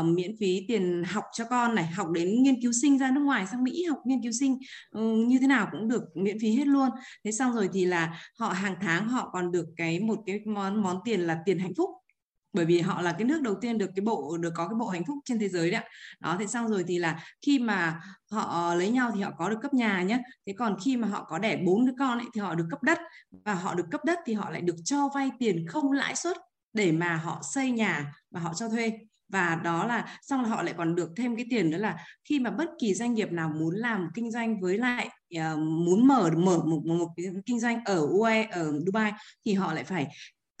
uh, 0.00 0.04
miễn 0.04 0.36
phí 0.40 0.64
tiền 0.68 1.02
học 1.06 1.24
cho 1.32 1.44
con 1.44 1.74
này 1.74 1.86
học 1.86 2.10
đến 2.10 2.42
nghiên 2.42 2.62
cứu 2.62 2.72
sinh 2.82 2.98
ra 2.98 3.10
nước 3.10 3.20
ngoài 3.20 3.46
sang 3.46 3.64
Mỹ 3.64 3.84
học 3.84 3.98
nghiên 4.04 4.22
cứu 4.22 4.32
sinh 4.32 4.52
uh, 4.98 5.28
như 5.28 5.38
thế 5.40 5.46
nào 5.46 5.68
cũng 5.72 5.88
được 5.88 6.02
miễn 6.14 6.38
phí 6.40 6.50
hết 6.50 6.66
luôn. 6.66 6.88
Thế 7.24 7.32
xong 7.32 7.52
rồi 7.52 7.68
thì 7.72 7.84
là 7.84 8.20
họ 8.38 8.48
hàng 8.48 8.76
tháng 8.80 9.08
họ 9.08 9.30
còn 9.32 9.52
được 9.52 9.66
cái 9.76 10.00
một 10.00 10.18
cái 10.26 10.40
món 10.46 10.82
món 10.82 11.00
tiền 11.04 11.20
là 11.20 11.38
tiền 11.44 11.58
hạnh 11.58 11.74
phúc. 11.76 11.90
Bởi 12.52 12.64
vì 12.64 12.80
họ 12.80 13.02
là 13.02 13.12
cái 13.12 13.24
nước 13.24 13.42
đầu 13.42 13.54
tiên 13.60 13.78
được 13.78 13.90
cái 13.96 14.04
bộ 14.04 14.36
được 14.36 14.52
có 14.54 14.68
cái 14.68 14.74
bộ 14.74 14.88
hạnh 14.88 15.04
phúc 15.06 15.18
trên 15.24 15.38
thế 15.38 15.48
giới 15.48 15.70
đấy 15.70 15.80
ạ. 15.80 15.88
Đó 16.20 16.36
thế 16.40 16.46
xong 16.46 16.68
rồi 16.68 16.84
thì 16.88 16.98
là 16.98 17.24
khi 17.42 17.58
mà 17.58 18.00
họ 18.30 18.74
lấy 18.74 18.90
nhau 18.90 19.12
thì 19.14 19.20
họ 19.22 19.30
có 19.38 19.50
được 19.50 19.58
cấp 19.62 19.74
nhà 19.74 20.02
nhé 20.02 20.18
thế 20.46 20.52
còn 20.58 20.76
khi 20.84 20.96
mà 20.96 21.08
họ 21.08 21.26
có 21.28 21.38
đẻ 21.38 21.56
bốn 21.66 21.86
đứa 21.86 21.92
con 21.98 22.18
ấy, 22.18 22.26
thì 22.34 22.40
họ 22.40 22.54
được 22.54 22.66
cấp 22.70 22.82
đất. 22.82 22.98
Và 23.44 23.54
họ 23.54 23.74
được 23.74 23.86
cấp 23.90 24.00
đất 24.04 24.18
thì 24.26 24.32
họ 24.32 24.50
lại 24.50 24.60
được 24.60 24.76
cho 24.84 25.08
vay 25.14 25.30
tiền 25.38 25.66
không 25.68 25.92
lãi 25.92 26.16
suất 26.16 26.36
để 26.72 26.92
mà 26.92 27.16
họ 27.16 27.42
xây 27.54 27.70
nhà 27.70 28.14
và 28.30 28.40
họ 28.40 28.54
cho 28.54 28.68
thuê 28.68 28.92
và 29.28 29.60
đó 29.64 29.86
là 29.86 30.18
xong 30.22 30.42
là 30.42 30.48
họ 30.48 30.62
lại 30.62 30.74
còn 30.76 30.94
được 30.94 31.10
thêm 31.16 31.36
cái 31.36 31.46
tiền 31.50 31.70
nữa 31.70 31.78
là 31.78 31.96
khi 32.24 32.40
mà 32.40 32.50
bất 32.50 32.70
kỳ 32.80 32.94
doanh 32.94 33.14
nghiệp 33.14 33.32
nào 33.32 33.48
muốn 33.48 33.74
làm 33.74 34.08
kinh 34.14 34.30
doanh 34.30 34.60
với 34.60 34.78
lại 34.78 35.08
uh, 35.36 35.58
muốn 35.58 36.06
mở 36.06 36.30
mở 36.36 36.58
một, 36.64 36.82
một, 36.84 36.98
một 36.98 37.08
kinh 37.46 37.60
doanh 37.60 37.84
ở 37.84 38.06
UAE 38.06 38.42
ở 38.42 38.72
Dubai 38.86 39.12
thì 39.44 39.54
họ 39.54 39.74
lại 39.74 39.84
phải 39.84 40.06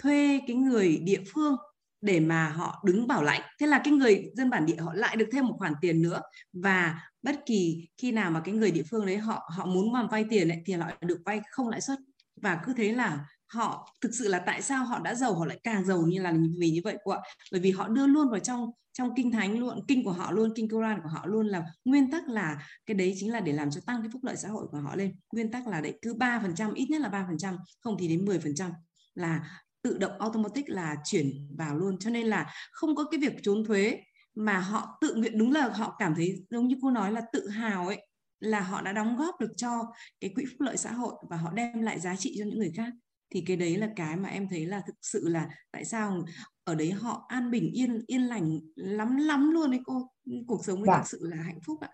thuê 0.02 0.40
cái 0.46 0.56
người 0.56 0.96
địa 0.96 1.20
phương 1.34 1.56
để 2.00 2.20
mà 2.20 2.48
họ 2.48 2.82
đứng 2.84 3.06
bảo 3.06 3.22
lãnh. 3.22 3.40
Thế 3.60 3.66
là 3.66 3.80
cái 3.84 3.94
người 3.94 4.30
dân 4.34 4.50
bản 4.50 4.66
địa 4.66 4.76
họ 4.76 4.94
lại 4.94 5.16
được 5.16 5.28
thêm 5.32 5.46
một 5.46 5.54
khoản 5.58 5.72
tiền 5.80 6.02
nữa. 6.02 6.20
Và 6.52 7.00
bất 7.22 7.46
kỳ 7.46 7.88
khi 7.96 8.12
nào 8.12 8.30
mà 8.30 8.40
cái 8.40 8.54
người 8.54 8.70
địa 8.70 8.82
phương 8.90 9.06
đấy 9.06 9.18
họ 9.18 9.50
họ 9.56 9.66
muốn 9.66 9.92
mà 9.92 10.06
vay 10.10 10.24
tiền 10.30 10.48
ấy, 10.48 10.62
thì 10.66 10.72
họ 10.72 10.90
được 11.00 11.18
vay 11.24 11.40
không 11.50 11.68
lãi 11.68 11.80
suất. 11.80 11.98
Và 12.42 12.60
cứ 12.64 12.72
thế 12.72 12.92
là 12.92 13.24
họ, 13.46 13.96
thực 14.00 14.14
sự 14.14 14.28
là 14.28 14.38
tại 14.38 14.62
sao 14.62 14.84
họ 14.84 14.98
đã 14.98 15.14
giàu, 15.14 15.34
họ 15.34 15.46
lại 15.46 15.60
càng 15.64 15.84
giàu 15.84 16.02
như 16.02 16.22
là 16.22 16.34
vì 16.58 16.70
như 16.70 16.80
vậy 16.84 16.96
cô 17.04 17.12
ạ? 17.12 17.20
Bởi 17.52 17.60
vì 17.60 17.70
họ 17.70 17.88
đưa 17.88 18.06
luôn 18.06 18.30
vào 18.30 18.40
trong 18.40 18.70
trong 18.92 19.14
kinh 19.16 19.30
thánh 19.30 19.58
luôn, 19.58 19.84
kinh 19.88 20.04
của 20.04 20.12
họ 20.12 20.30
luôn, 20.30 20.52
kinh 20.56 20.68
Quran 20.68 21.00
của 21.02 21.08
họ 21.08 21.26
luôn 21.26 21.46
là 21.46 21.64
nguyên 21.84 22.10
tắc 22.10 22.28
là 22.28 22.66
cái 22.86 22.94
đấy 22.94 23.14
chính 23.16 23.32
là 23.32 23.40
để 23.40 23.52
làm 23.52 23.70
cho 23.70 23.80
tăng 23.86 24.02
cái 24.02 24.10
phúc 24.12 24.24
lợi 24.24 24.36
xã 24.36 24.48
hội 24.48 24.66
của 24.70 24.78
họ 24.78 24.96
lên. 24.96 25.16
Nguyên 25.32 25.50
tắc 25.50 25.66
là 25.66 25.80
đấy, 25.80 25.98
cứ 26.02 26.14
ba 26.14 26.40
phần 26.42 26.54
trăm, 26.54 26.74
ít 26.74 26.86
nhất 26.90 27.00
là 27.00 27.08
ba 27.08 27.24
phần 27.28 27.38
trăm, 27.38 27.56
không 27.80 27.96
thì 27.98 28.08
đến 28.08 28.24
10 28.24 28.38
phần 28.38 28.54
trăm 28.54 28.72
là 29.14 29.60
tự 29.82 29.98
động, 29.98 30.12
automatic 30.18 30.68
là 30.68 30.96
chuyển 31.04 31.48
vào 31.56 31.76
luôn. 31.76 31.98
Cho 31.98 32.10
nên 32.10 32.26
là 32.26 32.52
không 32.72 32.96
có 32.96 33.04
cái 33.10 33.20
việc 33.20 33.32
trốn 33.42 33.64
thuế 33.64 34.00
mà 34.34 34.58
họ 34.58 34.98
tự 35.00 35.14
nguyện, 35.14 35.38
đúng 35.38 35.52
là 35.52 35.68
họ 35.68 35.96
cảm 35.98 36.14
thấy 36.14 36.44
giống 36.50 36.68
như 36.68 36.76
cô 36.82 36.90
nói 36.90 37.12
là 37.12 37.22
tự 37.32 37.48
hào 37.48 37.86
ấy, 37.86 38.06
là 38.40 38.60
họ 38.60 38.82
đã 38.82 38.92
đóng 38.92 39.16
góp 39.16 39.40
được 39.40 39.52
cho 39.56 39.82
cái 40.20 40.30
quỹ 40.34 40.44
phúc 40.44 40.60
lợi 40.60 40.76
xã 40.76 40.92
hội 40.92 41.14
và 41.30 41.36
họ 41.36 41.52
đem 41.52 41.82
lại 41.82 42.00
giá 42.00 42.16
trị 42.16 42.34
cho 42.38 42.44
những 42.44 42.58
người 42.58 42.72
khác 42.76 42.92
thì 43.30 43.44
cái 43.46 43.56
đấy 43.56 43.76
là 43.76 43.88
cái 43.96 44.16
mà 44.16 44.28
em 44.28 44.48
thấy 44.48 44.66
là 44.66 44.82
thực 44.86 44.96
sự 45.02 45.28
là 45.28 45.48
tại 45.72 45.84
sao 45.84 46.24
ở 46.64 46.74
đấy 46.74 46.90
họ 46.90 47.24
an 47.28 47.50
bình 47.50 47.70
yên 47.72 48.04
yên 48.06 48.22
lành 48.22 48.60
lắm 48.74 49.16
lắm 49.16 49.50
luôn 49.50 49.70
đấy 49.70 49.80
cô. 49.84 50.10
Cuộc 50.46 50.64
sống 50.64 50.82
ấy 50.82 50.86
dạ. 50.86 50.98
thực 50.98 51.06
sự 51.06 51.18
là 51.22 51.36
hạnh 51.36 51.58
phúc 51.66 51.80
ạ. 51.80 51.88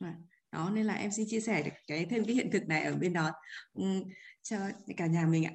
Dạ. 0.00 0.14
đó 0.52 0.70
nên 0.74 0.86
là 0.86 0.94
em 0.94 1.10
xin 1.10 1.26
chia 1.28 1.40
sẻ 1.40 1.64
cái 1.86 2.06
thêm 2.10 2.24
cái 2.24 2.34
hiện 2.34 2.50
thực 2.52 2.66
này 2.66 2.82
ở 2.82 2.96
bên 2.96 3.12
đó. 3.12 3.32
Um, 3.74 4.02
cho 4.42 4.56
cả 4.96 5.06
nhà 5.06 5.26
mình 5.26 5.44
ạ. 5.44 5.52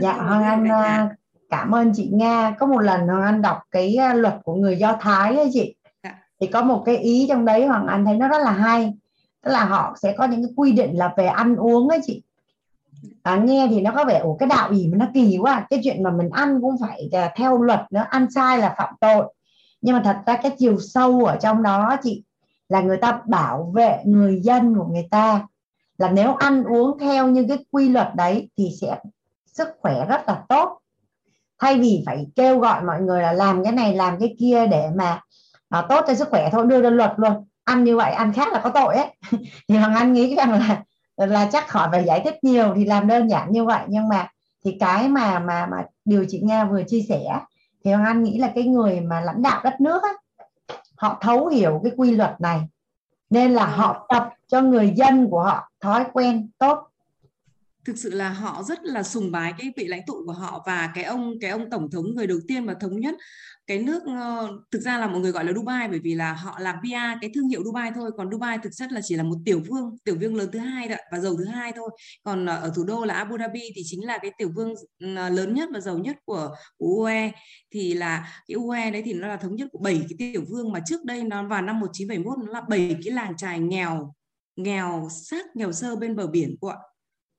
Dạ 0.00 0.12
hoàng 0.12 0.42
anh 0.42 0.68
à, 0.68 1.16
cảm 1.50 1.74
ơn 1.74 1.92
chị 1.94 2.10
nga. 2.12 2.56
Có 2.58 2.66
một 2.66 2.80
lần 2.80 3.00
hoàng 3.00 3.22
anh 3.22 3.42
đọc 3.42 3.58
cái 3.70 3.96
à, 3.96 4.14
luật 4.14 4.34
của 4.44 4.54
người 4.54 4.76
do 4.76 4.98
thái 5.00 5.36
ấy 5.36 5.50
chị. 5.52 5.76
Dạ. 6.02 6.18
thì 6.40 6.46
có 6.46 6.62
một 6.62 6.82
cái 6.86 6.96
ý 6.96 7.26
trong 7.28 7.44
đấy 7.44 7.66
hoàng 7.66 7.86
anh 7.86 8.04
thấy 8.04 8.16
nó 8.16 8.28
rất 8.28 8.38
là 8.38 8.52
hay. 8.52 8.92
Tức 9.42 9.50
là 9.50 9.64
họ 9.64 9.96
sẽ 10.02 10.14
có 10.18 10.26
những 10.26 10.42
cái 10.42 10.52
quy 10.56 10.72
định 10.72 10.98
là 10.98 11.14
về 11.16 11.26
ăn 11.26 11.56
uống 11.56 11.88
ấy 11.88 12.00
chị 12.06 12.22
à, 13.28 13.36
nghe 13.36 13.66
thì 13.70 13.80
nó 13.80 13.92
có 13.96 14.04
vẻ 14.04 14.18
ủa 14.18 14.34
cái 14.36 14.48
đạo 14.48 14.70
ý 14.70 14.88
mà 14.92 14.98
nó 14.98 15.06
kỳ 15.14 15.38
quá. 15.40 15.66
Cái 15.70 15.80
chuyện 15.84 16.02
mà 16.02 16.10
mình 16.10 16.30
ăn 16.32 16.58
cũng 16.60 16.76
phải 16.80 17.08
à, 17.12 17.32
theo 17.36 17.62
luật 17.62 17.80
nữa, 17.90 18.04
ăn 18.10 18.30
sai 18.30 18.58
là 18.58 18.74
phạm 18.78 18.94
tội. 19.00 19.34
Nhưng 19.80 19.96
mà 19.96 20.02
thật 20.04 20.16
ra 20.26 20.36
cái 20.36 20.52
chiều 20.58 20.78
sâu 20.80 21.24
ở 21.24 21.36
trong 21.36 21.62
đó 21.62 21.96
chị 22.02 22.24
là 22.68 22.80
người 22.80 22.96
ta 22.96 23.20
bảo 23.26 23.72
vệ 23.74 23.98
người 24.04 24.40
dân 24.42 24.74
của 24.74 24.84
người 24.84 25.08
ta. 25.10 25.46
Là 25.98 26.10
nếu 26.10 26.34
ăn 26.34 26.64
uống 26.64 26.98
theo 26.98 27.28
những 27.28 27.48
cái 27.48 27.58
quy 27.70 27.88
luật 27.88 28.08
đấy 28.14 28.50
thì 28.56 28.70
sẽ 28.80 28.98
sức 29.46 29.68
khỏe 29.80 30.06
rất 30.08 30.28
là 30.28 30.42
tốt. 30.48 30.78
Thay 31.58 31.78
vì 31.78 32.02
phải 32.06 32.26
kêu 32.36 32.58
gọi 32.58 32.82
mọi 32.82 33.00
người 33.00 33.22
là 33.22 33.32
làm 33.32 33.64
cái 33.64 33.72
này 33.72 33.94
làm 33.94 34.20
cái 34.20 34.36
kia 34.38 34.66
để 34.66 34.88
mà 34.94 35.20
à, 35.68 35.86
tốt 35.88 36.04
cho 36.08 36.14
sức 36.14 36.28
khỏe 36.30 36.48
thôi 36.52 36.66
đưa 36.66 36.82
ra 36.82 36.90
luật 36.90 37.12
luôn. 37.16 37.32
Ăn 37.64 37.84
như 37.84 37.96
vậy 37.96 38.12
ăn 38.12 38.32
khác 38.32 38.52
là 38.52 38.60
có 38.60 38.70
tội 38.70 38.94
ấy. 38.94 39.06
Thì 39.68 39.76
hoàng 39.76 39.94
anh 39.94 40.12
nghĩ 40.12 40.36
rằng 40.36 40.52
là 40.52 40.82
là 41.26 41.48
chắc 41.52 41.68
khỏi 41.68 41.88
phải 41.92 42.04
giải 42.04 42.22
thích 42.24 42.44
nhiều 42.44 42.72
thì 42.76 42.84
làm 42.84 43.06
đơn 43.06 43.30
giản 43.30 43.52
như 43.52 43.64
vậy. 43.64 43.82
Nhưng 43.88 44.08
mà 44.08 44.28
thì 44.64 44.76
cái 44.80 45.08
mà 45.08 45.38
mà 45.38 45.66
mà 45.66 45.84
điều 46.04 46.24
chị 46.28 46.40
nga 46.40 46.64
vừa 46.64 46.82
chia 46.82 47.00
sẻ 47.08 47.40
thì 47.84 47.92
hoàng 47.92 48.04
anh 48.04 48.22
nghĩ 48.22 48.38
là 48.38 48.52
cái 48.54 48.64
người 48.64 49.00
mà 49.00 49.20
lãnh 49.20 49.42
đạo 49.42 49.60
đất 49.64 49.80
nước 49.80 50.02
á, 50.02 50.12
họ 50.96 51.18
thấu 51.20 51.46
hiểu 51.46 51.80
cái 51.82 51.92
quy 51.96 52.10
luật 52.10 52.40
này. 52.40 52.60
Nên 53.30 53.52
là 53.52 53.66
họ 53.66 54.06
tập 54.08 54.28
cho 54.46 54.62
người 54.62 54.92
dân 54.96 55.30
của 55.30 55.42
họ 55.42 55.70
thói 55.80 56.04
quen 56.12 56.50
tốt. 56.58 56.88
Thực 57.84 57.98
sự 57.98 58.10
là 58.10 58.28
họ 58.28 58.62
rất 58.62 58.78
là 58.82 59.02
sùng 59.02 59.32
bái 59.32 59.52
cái 59.58 59.72
vị 59.76 59.86
lãnh 59.86 60.06
tụ 60.06 60.14
của 60.26 60.32
họ 60.32 60.62
và 60.66 60.92
cái 60.94 61.04
ông 61.04 61.34
cái 61.40 61.50
ông 61.50 61.70
tổng 61.70 61.90
thống 61.90 62.04
người 62.14 62.26
đầu 62.26 62.38
tiên 62.48 62.66
mà 62.66 62.74
thống 62.80 63.00
nhất 63.00 63.14
cái 63.68 63.78
nước 63.78 64.02
uh, 64.02 64.50
thực 64.70 64.80
ra 64.80 64.98
là 64.98 65.06
mọi 65.06 65.20
người 65.20 65.32
gọi 65.32 65.44
là 65.44 65.52
Dubai 65.52 65.88
bởi 65.88 65.98
vì 65.98 66.14
là 66.14 66.32
họ 66.32 66.58
làm 66.60 66.76
PR 66.82 67.20
cái 67.20 67.30
thương 67.34 67.48
hiệu 67.48 67.64
Dubai 67.64 67.90
thôi. 67.94 68.10
Còn 68.16 68.30
Dubai 68.30 68.58
thực 68.62 68.70
chất 68.76 68.92
là 68.92 69.00
chỉ 69.04 69.16
là 69.16 69.22
một 69.22 69.36
tiểu 69.44 69.62
vương 69.68 69.96
tiểu 70.04 70.16
vương 70.20 70.36
lớn 70.36 70.48
thứ 70.52 70.58
hai 70.58 70.88
đấy 70.88 71.02
và 71.12 71.18
giàu 71.20 71.36
thứ 71.36 71.44
hai 71.44 71.72
thôi. 71.76 71.90
Còn 72.22 72.44
uh, 72.44 72.48
ở 72.48 72.72
thủ 72.76 72.84
đô 72.84 73.04
là 73.04 73.14
Abu 73.14 73.38
Dhabi 73.38 73.60
thì 73.74 73.82
chính 73.84 74.06
là 74.06 74.18
cái 74.18 74.30
tiểu 74.38 74.50
vương 74.54 74.72
uh, 74.72 75.32
lớn 75.32 75.54
nhất 75.54 75.68
và 75.72 75.80
giàu 75.80 75.98
nhất 75.98 76.16
của 76.24 76.54
UAE 76.78 77.32
thì 77.70 77.94
là 77.94 78.42
cái 78.48 78.54
UAE 78.54 78.90
đấy 78.90 79.02
thì 79.04 79.12
nó 79.12 79.28
là 79.28 79.36
thống 79.36 79.56
nhất 79.56 79.68
của 79.72 79.78
bảy 79.78 80.06
cái 80.08 80.32
tiểu 80.32 80.44
vương 80.48 80.72
mà 80.72 80.80
trước 80.86 81.04
đây 81.04 81.24
nó 81.24 81.48
vào 81.48 81.62
năm 81.62 81.80
1971 81.80 82.38
nó 82.46 82.52
là 82.52 82.60
bảy 82.68 82.96
cái 83.04 83.14
làng 83.14 83.36
trài 83.36 83.58
nghèo 83.58 84.14
nghèo 84.56 85.08
sát 85.10 85.56
nghèo 85.56 85.72
sơ 85.72 85.96
bên 85.96 86.16
bờ 86.16 86.26
biển 86.26 86.56
của 86.60 86.74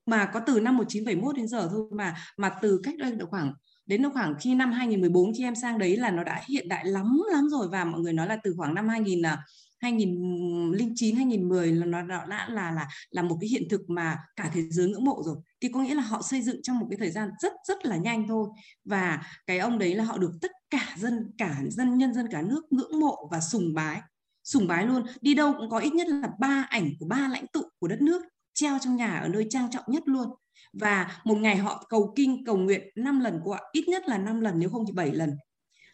mà 0.06 0.30
có 0.34 0.40
từ 0.40 0.60
năm 0.60 0.78
1971 0.78 1.36
đến 1.36 1.48
giờ 1.48 1.70
thôi 1.72 1.88
mà 1.92 2.16
mà 2.38 2.52
từ 2.62 2.82
cách 2.84 2.96
đây 2.98 3.12
được 3.12 3.30
khoảng 3.30 3.54
đến 3.90 4.04
khoảng 4.14 4.36
khi 4.40 4.56
năm 4.56 4.72
2014 4.72 5.34
khi 5.38 5.44
em 5.44 5.56
sang 5.56 5.78
đấy 5.78 5.98
là 5.98 6.12
nó 6.12 6.24
đã 6.24 6.42
hiện 6.48 6.68
đại 6.68 6.86
lắm 6.86 7.20
lắm 7.32 7.50
rồi 7.50 7.68
và 7.72 7.86
mọi 7.86 8.02
người 8.02 8.14
nói 8.14 8.28
là 8.28 8.38
từ 8.44 8.54
khoảng 8.58 8.74
năm 8.74 8.88
2000 8.88 9.20
là 9.20 9.44
2009 9.80 11.16
2010 11.16 11.72
là 11.72 11.86
nó 11.86 12.02
đã 12.06 12.48
là 12.50 12.72
là 12.72 12.88
là 13.10 13.22
một 13.22 13.38
cái 13.42 13.50
hiện 13.50 13.64
thực 13.70 13.90
mà 13.90 14.18
cả 14.36 14.52
thế 14.54 14.62
giới 14.70 14.90
ngưỡng 14.90 15.06
mộ 15.06 15.22
rồi. 15.26 15.36
Thì 15.62 15.70
có 15.74 15.82
nghĩa 15.82 15.96
là 15.96 16.02
họ 16.02 16.22
xây 16.22 16.42
dựng 16.42 16.62
trong 16.64 16.80
một 16.80 16.88
cái 16.90 16.98
thời 16.98 17.12
gian 17.12 17.30
rất 17.42 17.54
rất 17.68 17.86
là 17.86 17.98
nhanh 17.98 18.28
thôi. 18.28 18.48
Và 18.86 19.24
cái 19.48 19.60
ông 19.60 19.80
đấy 19.80 19.96
là 19.96 20.04
họ 20.04 20.18
được 20.18 20.32
tất 20.42 20.52
cả 20.70 20.96
dân 20.98 21.32
cả 21.38 21.62
dân 21.70 21.98
nhân, 21.98 22.14
dân 22.14 22.28
cả 22.32 22.42
nước 22.42 22.62
ngưỡng 22.70 23.00
mộ 23.00 23.28
và 23.32 23.40
sùng 23.40 23.74
bái 23.74 24.02
sùng 24.44 24.68
bái 24.68 24.86
luôn. 24.86 25.04
Đi 25.22 25.34
đâu 25.34 25.54
cũng 25.58 25.70
có 25.70 25.78
ít 25.78 25.94
nhất 25.94 26.08
là 26.08 26.30
ba 26.40 26.66
ảnh 26.70 26.90
của 27.00 27.06
ba 27.06 27.28
lãnh 27.28 27.48
tụ 27.48 27.62
của 27.80 27.88
đất 27.88 28.02
nước 28.02 28.24
treo 28.54 28.78
trong 28.80 28.96
nhà 28.96 29.18
ở 29.18 29.28
nơi 29.28 29.48
trang 29.50 29.72
trọng 29.72 29.84
nhất 29.88 30.04
luôn 30.06 30.30
và 30.74 31.22
một 31.24 31.38
ngày 31.38 31.58
họ 31.58 31.86
cầu 31.90 32.14
kinh 32.16 32.46
cầu 32.46 32.58
nguyện 32.58 32.82
5 32.96 33.20
lần 33.20 33.42
cô 33.46 33.52
ạ 33.52 33.62
ít 33.72 33.88
nhất 33.88 34.04
là 34.08 34.18
5 34.18 34.42
lần 34.42 34.60
nếu 34.60 34.70
không 34.70 34.86
thì 34.88 34.94
7 34.94 35.12
lần. 35.12 35.38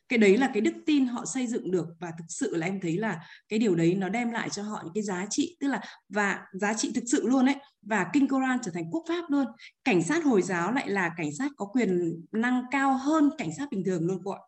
Cái 0.09 0.19
đấy 0.19 0.37
là 0.37 0.51
cái 0.53 0.61
đức 0.61 0.73
tin 0.85 1.05
họ 1.05 1.25
xây 1.25 1.47
dựng 1.47 1.71
được 1.71 1.87
và 1.99 2.11
thực 2.17 2.25
sự 2.29 2.55
là 2.55 2.67
em 2.67 2.79
thấy 2.81 2.97
là 2.97 3.19
cái 3.49 3.59
điều 3.59 3.75
đấy 3.75 3.95
nó 3.95 4.09
đem 4.09 4.31
lại 4.31 4.49
cho 4.49 4.63
họ 4.63 4.81
những 4.83 4.93
cái 4.93 5.03
giá 5.03 5.25
trị 5.29 5.57
tức 5.59 5.67
là 5.67 5.81
và 6.09 6.45
giá 6.53 6.73
trị 6.73 6.91
thực 6.95 7.03
sự 7.07 7.27
luôn 7.27 7.45
ấy. 7.45 7.55
Và 7.81 8.09
kinh 8.13 8.27
Koran 8.27 8.59
trở 8.63 8.71
thành 8.71 8.91
quốc 8.91 9.05
pháp 9.07 9.25
luôn. 9.29 9.45
Cảnh 9.83 10.03
sát 10.03 10.23
hồi 10.23 10.41
giáo 10.41 10.71
lại 10.71 10.89
là 10.89 11.11
cảnh 11.17 11.35
sát 11.37 11.51
có 11.57 11.65
quyền 11.65 12.13
năng 12.31 12.63
cao 12.71 12.97
hơn 12.97 13.29
cảnh 13.37 13.49
sát 13.57 13.67
bình 13.71 13.83
thường 13.85 14.05
luôn 14.07 14.21
cô 14.23 14.31
ạ. 14.31 14.39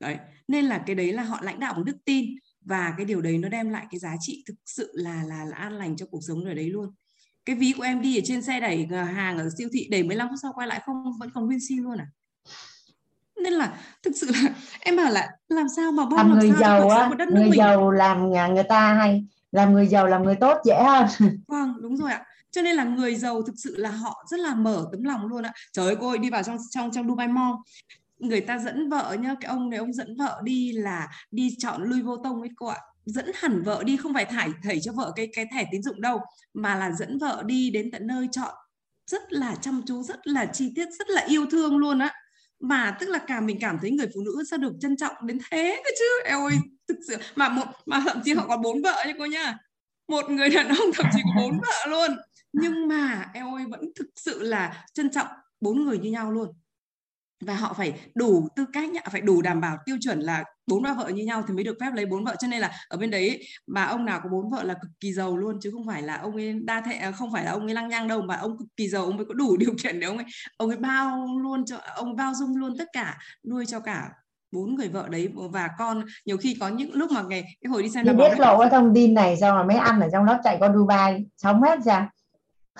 Đấy 0.00 0.16
nên 0.48 0.64
là 0.64 0.82
cái 0.86 0.96
đấy 0.96 1.12
là 1.12 1.22
họ 1.22 1.38
lãnh 1.42 1.60
đạo 1.60 1.74
bằng 1.74 1.84
đức 1.84 1.96
tin 2.04 2.26
và 2.60 2.94
cái 2.96 3.06
điều 3.06 3.20
đấy 3.20 3.38
nó 3.38 3.48
đem 3.48 3.70
lại 3.70 3.86
cái 3.90 3.98
giá 3.98 4.16
trị 4.20 4.44
thực 4.46 4.54
sự 4.66 4.92
là 4.94 5.24
là, 5.24 5.44
là 5.44 5.56
an 5.56 5.72
lành 5.72 5.96
cho 5.96 6.06
cuộc 6.06 6.20
sống 6.28 6.44
ở 6.44 6.54
đấy 6.54 6.70
luôn 6.70 6.94
cái 7.48 7.54
ví 7.54 7.72
của 7.76 7.82
em 7.82 8.02
đi 8.02 8.18
ở 8.18 8.20
trên 8.24 8.42
xe 8.42 8.60
đẩy 8.60 8.88
hàng 9.14 9.38
ở 9.38 9.48
siêu 9.58 9.68
thị 9.72 9.88
đẩy 9.90 10.02
15 10.02 10.28
phút 10.28 10.38
sau 10.42 10.52
quay 10.52 10.68
lại 10.68 10.80
không 10.86 11.18
vẫn 11.18 11.30
còn 11.34 11.46
nguyên 11.46 11.60
si 11.60 11.76
luôn 11.76 11.98
à? 11.98 12.06
Nên 13.42 13.52
là 13.52 13.78
thực 14.02 14.12
sự 14.16 14.30
là 14.32 14.50
em 14.80 14.96
bảo 14.96 15.12
là 15.12 15.28
làm 15.48 15.66
sao 15.76 15.92
mà 15.92 16.02
làm, 16.02 16.30
làm 16.30 16.38
người 16.38 16.52
giàu 16.60 16.88
á 16.88 17.10
người 17.30 17.44
mình. 17.44 17.58
giàu 17.58 17.90
làm 17.90 18.30
nhà 18.30 18.46
người 18.46 18.62
ta 18.62 18.94
hay 18.94 19.24
làm 19.52 19.72
người 19.72 19.86
giàu 19.86 20.06
làm 20.06 20.22
người 20.22 20.36
tốt 20.40 20.56
dễ 20.64 20.82
hơn. 20.82 21.06
Vâng 21.48 21.74
đúng 21.82 21.96
rồi 21.96 22.12
ạ. 22.12 22.24
Cho 22.50 22.62
nên 22.62 22.76
là 22.76 22.84
người 22.84 23.14
giàu 23.14 23.42
thực 23.42 23.54
sự 23.56 23.76
là 23.76 23.90
họ 23.90 24.24
rất 24.30 24.40
là 24.40 24.54
mở 24.54 24.88
tấm 24.92 25.02
lòng 25.02 25.26
luôn 25.26 25.42
ạ. 25.42 25.52
Trời 25.72 25.86
ơi 25.86 25.96
cô 26.00 26.08
ơi 26.08 26.18
đi 26.18 26.30
vào 26.30 26.42
trong 26.42 26.56
trong 26.70 26.90
trong 26.92 27.08
Dubai 27.08 27.28
Mall. 27.28 27.54
Người 28.18 28.40
ta 28.40 28.58
dẫn 28.58 28.88
vợ 28.88 29.16
nhá 29.20 29.34
cái 29.40 29.48
ông 29.48 29.70
này 29.70 29.78
ông 29.78 29.92
dẫn 29.92 30.16
vợ 30.16 30.40
đi 30.44 30.72
là 30.72 31.08
đi 31.30 31.54
chọn 31.58 31.82
Louis 31.82 32.04
Vuitton 32.04 32.40
ấy 32.40 32.50
cô 32.56 32.66
ạ 32.66 32.78
dẫn 33.08 33.30
hẳn 33.34 33.62
vợ 33.62 33.82
đi, 33.84 33.96
không 33.96 34.14
phải 34.14 34.24
thải 34.24 34.50
thảy 34.62 34.80
cho 34.80 34.92
vợ 34.92 35.12
cái 35.16 35.28
cái 35.32 35.46
thẻ 35.54 35.64
tín 35.72 35.82
dụng 35.82 36.00
đâu, 36.00 36.20
mà 36.54 36.74
là 36.74 36.92
dẫn 36.92 37.18
vợ 37.18 37.42
đi 37.46 37.70
đến 37.70 37.90
tận 37.90 38.06
nơi 38.06 38.28
chọn. 38.32 38.54
Rất 39.06 39.32
là 39.32 39.54
chăm 39.54 39.82
chú, 39.86 40.02
rất 40.02 40.26
là 40.26 40.46
chi 40.46 40.72
tiết, 40.74 40.88
rất 40.98 41.10
là 41.10 41.24
yêu 41.28 41.46
thương 41.50 41.76
luôn 41.78 41.98
á. 41.98 42.14
Mà 42.60 42.96
tức 43.00 43.08
là 43.08 43.18
cả 43.18 43.40
mình 43.40 43.58
cảm 43.60 43.78
thấy 43.80 43.90
người 43.90 44.06
phụ 44.14 44.20
nữ 44.20 44.44
sao 44.50 44.58
được 44.58 44.72
trân 44.80 44.96
trọng 44.96 45.26
đến 45.26 45.38
thế 45.50 45.82
cơ 45.84 45.90
chứ? 45.98 46.04
Em 46.24 46.38
ơi, 46.38 46.58
thực 46.88 46.98
sự, 47.08 47.16
mà 47.36 47.48
một, 47.48 47.64
mà 47.86 48.02
thậm 48.06 48.20
chí 48.24 48.32
họ 48.32 48.46
có 48.46 48.56
bốn 48.56 48.82
vợ 48.82 49.04
nha 49.06 49.12
cô 49.18 49.26
nha. 49.26 49.58
Một 50.08 50.30
người 50.30 50.50
đàn 50.50 50.68
ông 50.68 50.90
thậm 50.94 51.06
chí 51.12 51.22
có 51.24 51.42
bốn 51.42 51.60
vợ 51.60 51.86
luôn. 51.90 52.16
Nhưng 52.52 52.88
mà 52.88 53.30
em 53.34 53.54
ơi, 53.54 53.64
vẫn 53.70 53.80
thực 53.96 54.08
sự 54.16 54.42
là 54.42 54.84
trân 54.94 55.10
trọng 55.10 55.26
bốn 55.60 55.84
người 55.84 55.98
như 55.98 56.10
nhau 56.10 56.32
luôn 56.32 56.48
và 57.40 57.54
họ 57.54 57.72
phải 57.72 57.92
đủ 58.14 58.48
tư 58.56 58.64
cách 58.72 58.90
nhá, 58.90 59.00
phải 59.10 59.20
đủ 59.20 59.42
đảm 59.42 59.60
bảo 59.60 59.76
tiêu 59.84 59.96
chuẩn 60.00 60.20
là 60.20 60.44
bốn 60.66 60.82
ba 60.82 60.94
vợ 60.94 61.08
như 61.08 61.24
nhau 61.24 61.42
thì 61.48 61.54
mới 61.54 61.64
được 61.64 61.76
phép 61.80 61.90
lấy 61.94 62.06
bốn 62.06 62.24
vợ. 62.24 62.36
Cho 62.38 62.48
nên 62.48 62.60
là 62.60 62.72
ở 62.88 62.98
bên 62.98 63.10
đấy 63.10 63.42
mà 63.66 63.84
ông 63.84 64.04
nào 64.04 64.20
có 64.22 64.28
bốn 64.28 64.50
vợ 64.50 64.62
là 64.62 64.74
cực 64.74 64.90
kỳ 65.00 65.12
giàu 65.12 65.36
luôn 65.36 65.58
chứ 65.60 65.70
không 65.70 65.86
phải 65.86 66.02
là 66.02 66.16
ông 66.16 66.36
ấy 66.36 66.52
đa 66.64 66.80
thệ 66.80 66.94
à, 66.94 67.10
không 67.12 67.32
phải 67.32 67.44
là 67.44 67.50
ông 67.50 67.66
ấy 67.66 67.74
lăng 67.74 67.88
nhăng 67.88 68.08
đâu 68.08 68.22
mà 68.22 68.36
ông 68.36 68.58
cực 68.58 68.68
kỳ 68.76 68.88
giàu 68.88 69.04
ông 69.04 69.16
mới 69.16 69.26
có 69.26 69.34
đủ 69.34 69.56
điều 69.60 69.74
kiện 69.82 70.00
để 70.00 70.06
ông 70.06 70.16
ấy 70.16 70.26
ông 70.56 70.68
ấy 70.68 70.78
bao 70.78 71.26
luôn 71.42 71.64
cho 71.64 71.76
ông 71.94 72.16
bao 72.16 72.34
dung 72.34 72.56
luôn 72.56 72.78
tất 72.78 72.88
cả 72.92 73.18
nuôi 73.48 73.66
cho 73.66 73.80
cả 73.80 74.10
bốn 74.52 74.74
người 74.74 74.88
vợ 74.88 75.08
đấy. 75.10 75.28
Và 75.52 75.68
con 75.78 76.04
nhiều 76.24 76.36
khi 76.36 76.56
có 76.60 76.68
những 76.68 76.94
lúc 76.94 77.10
mà 77.10 77.22
ngày 77.22 77.42
cái 77.42 77.70
hồi 77.70 77.82
đi 77.82 77.90
xem 77.90 78.04
đi 78.04 78.12
biết 78.12 78.38
lộ 78.40 78.58
cái 78.58 78.70
thông 78.70 78.94
tin 78.94 79.14
này 79.14 79.36
xong 79.36 79.56
rồi 79.56 79.64
mấy 79.64 79.76
anh 79.76 80.00
ở 80.00 80.08
trong 80.12 80.24
lớp 80.24 80.40
chạy 80.44 80.56
qua 80.58 80.72
Dubai. 80.74 81.24
Sống 81.36 81.62
hết 81.62 81.82
ra 81.84 82.10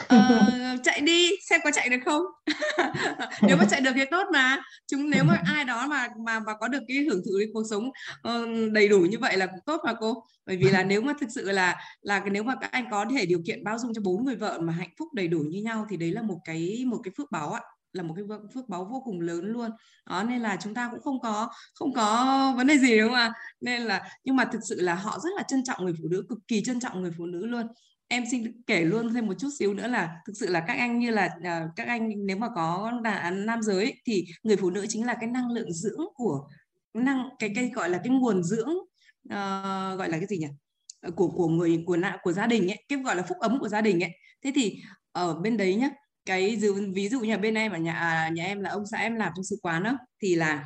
uh, 0.05 0.83
chạy 0.83 1.01
đi 1.01 1.31
xem 1.51 1.61
có 1.65 1.71
chạy 1.75 1.89
được 1.89 1.99
không? 2.05 2.23
Nếu 3.43 3.57
mà 3.57 3.65
chạy 3.71 3.81
được 3.81 3.91
thì 3.95 4.03
tốt 4.11 4.27
mà. 4.33 4.63
Chúng 4.87 5.11
nếu 5.11 5.25
mà 5.25 5.43
ai 5.55 5.65
đó 5.65 5.87
mà 5.87 6.09
mà 6.25 6.41
mà 6.41 6.53
có 6.61 6.69
được 6.69 6.83
cái 6.89 6.97
hưởng 6.97 7.23
thụ 7.25 7.31
cái 7.39 7.49
cuộc 7.53 7.63
sống 7.71 7.91
uh, 8.29 8.73
đầy 8.73 8.89
đủ 8.89 9.01
như 9.01 9.19
vậy 9.19 9.37
là 9.37 9.47
cũng 9.47 9.61
tốt 9.67 9.81
mà 9.85 9.95
cô. 10.01 10.25
Bởi 10.47 10.57
vì 10.57 10.71
là 10.71 10.83
nếu 10.83 11.01
mà 11.01 11.13
thực 11.21 11.31
sự 11.35 11.51
là 11.53 11.77
là 12.01 12.25
nếu 12.31 12.43
mà 12.43 12.55
các 12.61 12.73
anh 12.73 12.85
có 12.91 13.07
thể 13.17 13.27
điều 13.27 13.41
kiện 13.47 13.65
bao 13.65 13.79
dung 13.79 13.95
cho 13.95 14.03
bốn 14.05 14.25
người 14.25 14.37
vợ 14.37 14.59
mà 14.63 14.73
hạnh 14.73 14.91
phúc 14.99 15.09
đầy 15.15 15.29
đủ 15.29 15.39
như 15.39 15.63
nhau 15.63 15.87
thì 15.91 15.97
đấy 15.97 16.13
là 16.13 16.23
một 16.23 16.39
cái 16.45 16.85
một 16.87 16.99
cái 17.05 17.13
phước 17.17 17.31
báo 17.31 17.53
ạ. 17.53 17.61
Là 17.93 18.03
một 18.03 18.15
cái 18.17 18.25
phước 18.55 18.69
báo 18.69 18.85
vô 18.85 19.03
cùng 19.05 19.21
lớn 19.21 19.45
luôn. 19.45 19.71
Đó 20.11 20.23
nên 20.23 20.41
là 20.41 20.57
chúng 20.61 20.75
ta 20.75 20.89
cũng 20.91 21.01
không 21.01 21.21
có 21.21 21.49
không 21.75 21.93
có 21.95 22.55
vấn 22.57 22.67
đề 22.67 22.79
gì 22.79 22.99
đúng 22.99 23.09
không 23.09 23.17
ạ? 23.17 23.33
Nên 23.61 23.83
là 23.83 24.03
nhưng 24.25 24.37
mà 24.37 24.45
thực 24.45 24.61
sự 24.69 24.81
là 24.81 24.95
họ 24.95 25.19
rất 25.19 25.31
là 25.37 25.43
trân 25.43 25.65
trọng 25.65 25.85
người 25.85 25.95
phụ 26.03 26.09
nữ 26.11 26.25
cực 26.29 26.39
kỳ 26.49 26.63
trân 26.65 26.81
trọng 26.81 27.03
người 27.03 27.13
phụ 27.19 27.27
nữ 27.27 27.47
luôn 27.47 27.67
em 28.09 28.25
xin 28.31 28.63
kể 28.67 28.85
luôn 28.85 29.15
thêm 29.15 29.27
một 29.27 29.35
chút 29.39 29.49
xíu 29.59 29.75
nữa 29.75 29.87
là 29.87 30.21
thực 30.27 30.33
sự 30.37 30.47
là 30.47 30.61
các 30.61 30.75
anh 30.79 30.99
như 30.99 31.11
là 31.11 31.31
uh, 31.39 31.71
các 31.77 31.87
anh 31.87 32.27
nếu 32.27 32.37
mà 32.37 32.49
có 32.55 32.93
đàn 33.05 33.47
nam 33.47 33.63
giới 33.63 33.95
thì 34.07 34.25
người 34.43 34.57
phụ 34.57 34.71
nữ 34.71 34.87
chính 34.89 35.07
là 35.07 35.15
cái 35.21 35.31
năng 35.31 35.51
lượng 35.51 35.73
dưỡng 35.73 36.01
của 36.15 36.49
năng 36.95 37.29
cái 37.39 37.53
cái 37.55 37.71
gọi 37.75 37.91
là 37.91 37.99
cái 38.05 38.13
nguồn 38.13 38.43
dưỡng 38.43 38.71
uh, 39.25 39.99
gọi 39.99 40.09
là 40.09 40.19
cái 40.19 40.27
gì 40.27 40.39
nhỉ? 40.39 40.49
Ờ, 41.01 41.11
của 41.11 41.29
của 41.29 41.49
người 41.49 41.83
của 41.87 41.97
nạ 41.97 42.19
của 42.23 42.33
gia 42.33 42.47
đình 42.47 42.71
ấy 42.71 42.85
cái 42.89 42.99
gọi 42.99 43.17
là 43.17 43.23
phúc 43.23 43.39
ấm 43.41 43.59
của 43.61 43.69
gia 43.69 43.81
đình 43.81 44.05
ấy. 44.05 44.11
Thế 44.45 44.53
thì 44.55 44.83
ở 45.13 45.35
bên 45.35 45.57
đấy 45.57 45.75
nhá 45.75 45.91
cái 46.25 46.57
ví 46.95 47.09
dụ 47.09 47.21
như 47.21 47.39
bên 47.39 47.55
em 47.55 47.73
ở 47.73 47.79
nhà 47.79 47.93
à, 47.93 48.29
nhà 48.29 48.45
em 48.45 48.61
là 48.61 48.71
ông 48.71 48.87
xã 48.87 48.99
em 48.99 49.15
làm 49.17 49.33
trong 49.37 49.45
sứ 49.45 49.57
quán 49.63 49.83
đó 49.83 49.99
thì 50.23 50.35
là 50.35 50.65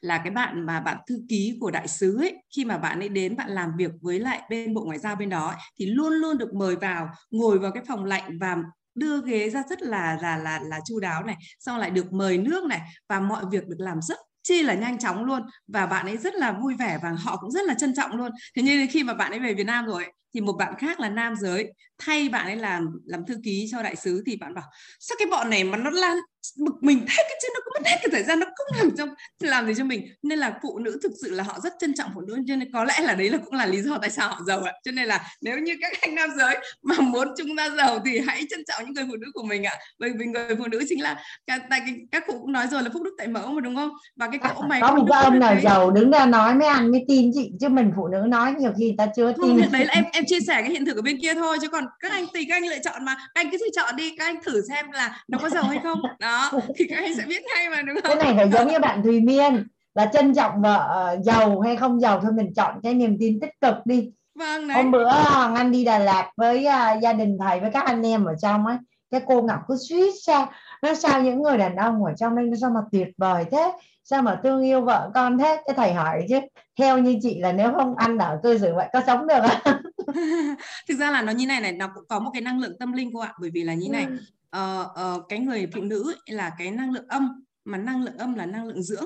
là 0.00 0.18
cái 0.18 0.30
bạn 0.30 0.66
mà 0.66 0.80
bạn 0.80 0.96
thư 1.08 1.20
ký 1.28 1.56
của 1.60 1.70
đại 1.70 1.88
sứ 1.88 2.18
ấy 2.18 2.36
khi 2.56 2.64
mà 2.64 2.78
bạn 2.78 2.98
ấy 3.00 3.08
đến 3.08 3.36
bạn 3.36 3.50
làm 3.50 3.70
việc 3.78 3.90
với 4.02 4.20
lại 4.20 4.42
bên 4.50 4.74
bộ 4.74 4.84
ngoại 4.84 4.98
giao 4.98 5.16
bên 5.16 5.28
đó 5.28 5.46
ấy, 5.48 5.56
thì 5.78 5.86
luôn 5.86 6.12
luôn 6.12 6.38
được 6.38 6.54
mời 6.54 6.76
vào 6.76 7.08
ngồi 7.30 7.58
vào 7.58 7.70
cái 7.72 7.82
phòng 7.88 8.04
lạnh 8.04 8.38
và 8.40 8.56
đưa 8.94 9.22
ghế 9.26 9.50
ra 9.50 9.62
rất 9.70 9.82
là 9.82 10.18
là 10.22 10.36
là 10.36 10.60
là 10.64 10.80
chu 10.86 11.00
đáo 11.00 11.24
này 11.24 11.36
xong 11.58 11.78
lại 11.78 11.90
được 11.90 12.12
mời 12.12 12.38
nước 12.38 12.64
này 12.64 12.80
và 13.08 13.20
mọi 13.20 13.44
việc 13.50 13.66
được 13.68 13.76
làm 13.78 14.02
rất 14.02 14.18
chi 14.42 14.62
là 14.62 14.74
nhanh 14.74 14.98
chóng 14.98 15.24
luôn. 15.24 15.42
Và 15.68 15.86
bạn 15.86 16.06
ấy 16.06 16.16
rất 16.16 16.34
là 16.34 16.52
vui 16.52 16.74
vẻ 16.78 16.98
và 17.02 17.10
họ 17.10 17.36
cũng 17.36 17.50
rất 17.50 17.64
là 17.66 17.74
trân 17.74 17.94
trọng 17.96 18.16
luôn. 18.16 18.30
Thế 18.56 18.62
nhưng 18.62 18.86
khi 18.90 19.02
mà 19.04 19.14
bạn 19.14 19.30
ấy 19.30 19.40
về 19.40 19.54
Việt 19.54 19.64
Nam 19.64 19.86
rồi 19.86 20.04
thì 20.34 20.40
một 20.40 20.52
bạn 20.52 20.74
khác 20.78 21.00
là 21.00 21.08
nam 21.08 21.34
giới 21.36 21.72
thay 21.98 22.28
bạn 22.28 22.46
ấy 22.46 22.56
làm 22.56 23.00
làm 23.04 23.26
thư 23.26 23.34
ký 23.44 23.68
cho 23.70 23.82
đại 23.82 23.96
sứ 23.96 24.22
thì 24.26 24.36
bạn 24.36 24.54
bảo 24.54 24.64
sao 25.00 25.16
cái 25.18 25.28
bọn 25.30 25.50
này 25.50 25.64
mà 25.64 25.78
nó 25.78 25.90
lan 25.90 26.16
bực 26.58 26.74
mình 26.80 26.98
thế 26.98 27.14
cái 27.16 27.38
chứ? 27.42 27.48
Nó 27.54 27.60
cứ 27.64 27.70
mất 27.74 27.86
hết 27.90 27.96
cái 28.02 28.08
thời 28.12 28.22
gian 28.22 28.40
nó 28.40 28.46
không 28.46 28.78
làm 28.78 28.96
cho 28.96 29.06
làm 29.48 29.66
gì 29.66 29.74
cho 29.76 29.84
mình. 29.84 30.06
Nên 30.22 30.38
là 30.38 30.58
phụ 30.62 30.78
nữ 30.78 30.98
thực 31.02 31.12
sự 31.22 31.30
là 31.30 31.44
họ 31.44 31.60
rất 31.60 31.72
trân 31.80 31.94
trọng 31.94 32.10
phụ 32.14 32.20
nữ 32.20 32.38
cho 32.48 32.56
nên 32.56 32.72
có 32.72 32.84
lẽ 32.84 33.00
là 33.00 33.14
đấy 33.14 33.30
là 33.30 33.38
cũng 33.44 33.54
là 33.54 33.66
lý 33.66 33.82
do 33.82 33.98
tại 33.98 34.10
sao 34.10 34.28
họ 34.28 34.40
giàu 34.46 34.60
ạ. 34.60 34.72
Cho 34.84 34.90
nên 34.92 35.04
là 35.04 35.26
nếu 35.40 35.58
như 35.58 35.76
các 35.80 35.92
anh 36.00 36.14
nam 36.14 36.30
giới 36.38 36.56
mà 36.82 37.00
muốn 37.00 37.28
chúng 37.38 37.56
ta 37.56 37.70
giàu 37.70 38.00
thì 38.04 38.20
hãy 38.26 38.44
trân 38.50 38.64
trọng 38.68 38.84
những 38.84 38.94
người 38.94 39.04
phụ 39.10 39.16
nữ 39.16 39.26
của 39.34 39.42
mình 39.42 39.64
ạ. 39.64 39.74
Bởi 39.98 40.10
vì 40.18 40.26
người 40.26 40.56
phụ 40.58 40.64
nữ 40.66 40.82
chính 40.88 41.02
là 41.02 41.22
tại 41.46 41.60
cái 41.68 41.94
các 42.12 42.24
cụ 42.26 42.38
cũng 42.40 42.52
nói 42.52 42.66
rồi 42.66 42.82
là 42.82 42.90
phúc 42.92 43.02
đức 43.02 43.14
tại 43.18 43.26
mẫu 43.26 43.52
mà 43.52 43.60
đúng 43.60 43.76
không? 43.76 43.90
Và 44.16 44.28
cái 44.28 44.38
cỗ 44.54 44.62
mày 44.62 44.80
có 44.80 44.94
một 44.94 45.06
cái 45.10 45.24
ông 45.24 45.38
nào 45.38 45.56
giàu 45.62 45.90
đứng 45.90 46.10
ra 46.10 46.26
nói 46.26 46.54
mấy 46.54 46.68
anh 46.68 46.90
mới 46.90 47.04
tin 47.08 47.30
chị 47.34 47.50
chứ 47.60 47.68
mình 47.68 47.92
phụ 47.96 48.08
nữ 48.08 48.18
nói 48.28 48.54
nhiều 48.58 48.72
khi 48.78 48.94
ta 48.98 49.06
chưa 49.16 49.32
tin. 49.32 49.36
không, 49.36 49.72
đấy 49.72 49.84
là 49.84 49.94
em 50.12 50.17
em 50.18 50.24
chia 50.26 50.40
sẻ 50.40 50.62
cái 50.62 50.70
hiện 50.70 50.86
thực 50.86 50.96
ở 50.96 51.02
bên 51.02 51.18
kia 51.22 51.34
thôi 51.34 51.58
chứ 51.62 51.68
còn 51.68 51.84
các 52.00 52.12
anh 52.12 52.24
tùy 52.32 52.46
các 52.48 52.54
anh 52.54 52.66
lựa 52.66 52.78
chọn 52.84 53.04
mà. 53.04 53.14
Các 53.14 53.40
anh 53.40 53.50
cứ 53.50 53.58
thử 53.58 53.66
chọn 53.76 53.96
đi 53.96 54.16
các 54.18 54.24
anh 54.24 54.36
thử 54.44 54.62
xem 54.68 54.90
là 54.92 55.22
nó 55.28 55.38
có 55.38 55.48
giàu 55.48 55.64
hay 55.64 55.78
không. 55.82 56.02
Đó 56.18 56.50
thì 56.76 56.86
các 56.88 56.96
anh 56.96 57.14
sẽ 57.16 57.24
biết 57.28 57.42
ngay 57.54 57.70
mà 57.70 57.82
đúng 57.82 57.96
không? 58.02 58.18
Cái 58.18 58.24
này 58.24 58.34
phải 58.36 58.50
giống 58.50 58.72
như 58.72 58.78
bạn 58.78 59.02
Thùy 59.02 59.20
Miên 59.20 59.66
là 59.94 60.10
trân 60.12 60.34
trọng 60.34 60.62
vợ 60.62 61.12
uh, 61.18 61.24
giàu 61.24 61.60
hay 61.60 61.76
không 61.76 62.00
giàu 62.00 62.20
thôi 62.22 62.32
mình 62.36 62.54
chọn 62.56 62.74
cái 62.82 62.94
niềm 62.94 63.16
tin 63.20 63.40
tích 63.40 63.50
cực 63.60 63.74
đi. 63.84 64.10
Vâng 64.34 64.68
đấy. 64.68 64.76
hôm 64.76 64.90
bữa 64.90 65.08
Hoàng 65.08 65.54
Anh 65.54 65.72
đi 65.72 65.84
Đà 65.84 65.98
Lạt 65.98 66.30
với 66.36 66.66
uh, 66.66 67.02
gia 67.02 67.12
đình 67.12 67.38
thầy 67.40 67.60
với 67.60 67.70
các 67.72 67.84
anh 67.84 68.06
em 68.06 68.24
ở 68.24 68.34
trong 68.42 68.66
ấy 68.66 68.76
cái 69.10 69.20
cô 69.26 69.42
Ngọc 69.42 69.60
cứ 69.68 69.76
suýt 69.88 70.12
xa 70.22 70.46
nó 70.82 70.94
sao 70.94 71.22
những 71.22 71.42
người 71.42 71.58
đàn 71.58 71.76
ông 71.76 72.04
ở 72.04 72.12
trong 72.16 72.36
đây 72.36 72.46
nó 72.46 72.56
sao 72.60 72.70
mà 72.70 72.80
tuyệt 72.92 73.08
vời 73.16 73.44
thế? 73.50 73.72
Sao 74.04 74.22
mà 74.22 74.40
thương 74.42 74.62
yêu 74.62 74.80
vợ 74.80 75.10
con 75.14 75.38
thế? 75.38 75.62
Cái 75.66 75.74
thầy 75.76 75.92
hỏi 75.92 76.26
chứ 76.28 76.40
theo 76.78 76.98
như 76.98 77.18
chị 77.22 77.40
là 77.40 77.52
nếu 77.52 77.72
không 77.72 77.96
ăn 77.96 78.18
ở 78.18 78.40
cơ 78.42 78.58
sở 78.58 78.74
vậy 78.74 78.88
có 78.92 79.02
sống 79.06 79.26
được 79.26 79.40
không? 79.64 79.76
Thực 80.88 80.98
ra 80.98 81.10
là 81.10 81.22
nó 81.22 81.32
như 81.32 81.46
này 81.46 81.60
này 81.60 81.72
nó 81.72 81.90
cũng 81.94 82.04
có 82.08 82.18
một 82.18 82.30
cái 82.32 82.42
năng 82.42 82.60
lượng 82.60 82.78
tâm 82.78 82.92
linh 82.92 83.10
cô 83.14 83.20
ạ 83.20 83.34
bởi 83.40 83.50
vì 83.50 83.62
là 83.62 83.74
như 83.74 83.88
này 83.88 84.06
ừ. 84.50 84.82
uh, 84.82 85.18
uh, 85.18 85.28
cái 85.28 85.38
người 85.38 85.68
phụ 85.74 85.80
nữ 85.80 86.14
là 86.26 86.50
cái 86.58 86.70
năng 86.70 86.92
lượng 86.92 87.08
âm 87.08 87.44
mà 87.64 87.78
năng 87.78 88.04
lượng 88.04 88.18
âm 88.18 88.34
là 88.34 88.46
năng 88.46 88.66
lượng 88.66 88.82
dưỡng. 88.82 89.04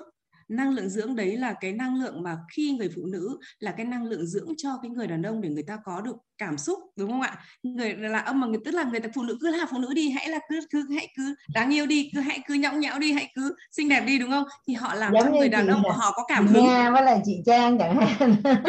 Năng 0.48 0.74
lượng 0.74 0.88
dưỡng 0.88 1.16
đấy 1.16 1.36
là 1.36 1.52
cái 1.60 1.72
năng 1.72 2.02
lượng 2.02 2.22
mà 2.22 2.38
khi 2.52 2.72
người 2.72 2.90
phụ 2.96 3.02
nữ 3.06 3.38
là 3.58 3.72
cái 3.72 3.86
năng 3.86 4.04
lượng 4.04 4.26
dưỡng 4.26 4.48
cho 4.56 4.78
cái 4.82 4.90
người 4.90 5.06
đàn 5.06 5.22
ông 5.22 5.40
để 5.40 5.48
người 5.48 5.62
ta 5.62 5.78
có 5.84 6.00
được 6.00 6.16
cảm 6.46 6.58
xúc 6.58 6.78
đúng 6.96 7.10
không 7.10 7.20
ạ? 7.20 7.38
Người 7.62 7.94
là 7.94 8.18
âm 8.18 8.40
mà 8.40 8.46
người 8.46 8.60
tức 8.64 8.74
là 8.74 8.84
người 8.84 9.00
ta 9.00 9.08
phụ 9.14 9.22
nữ 9.22 9.38
cứ 9.40 9.50
là 9.50 9.66
phụ 9.70 9.78
nữ 9.78 9.94
đi 9.94 10.10
hãy 10.10 10.28
là 10.28 10.38
cứ 10.48 10.60
cứ 10.70 10.86
hãy 10.94 11.08
cứ 11.16 11.34
đáng 11.54 11.74
yêu 11.74 11.86
đi 11.86 12.10
cứ 12.14 12.20
hãy 12.20 12.40
cứ 12.46 12.54
nhõng 12.54 12.80
nhẽo 12.80 12.98
đi 12.98 13.12
hãy 13.12 13.28
cứ 13.34 13.54
xinh 13.70 13.88
đẹp 13.88 14.00
đi 14.06 14.18
đúng 14.18 14.30
không? 14.30 14.44
Thì 14.68 14.74
họ 14.74 14.94
làm 14.94 15.12
Giống 15.12 15.24
cho 15.24 15.30
người 15.30 15.48
đàn 15.48 15.66
ông 15.66 15.82
của 15.82 15.92
họ 15.92 16.12
có 16.16 16.24
cảm 16.28 16.46
hứng. 16.46 16.64
Nga 16.64 16.90
với 16.90 17.02
lại 17.02 17.20
chị 17.24 17.42
Trang 17.46 17.78
chẳng 17.78 17.96
hạn. 17.96 18.36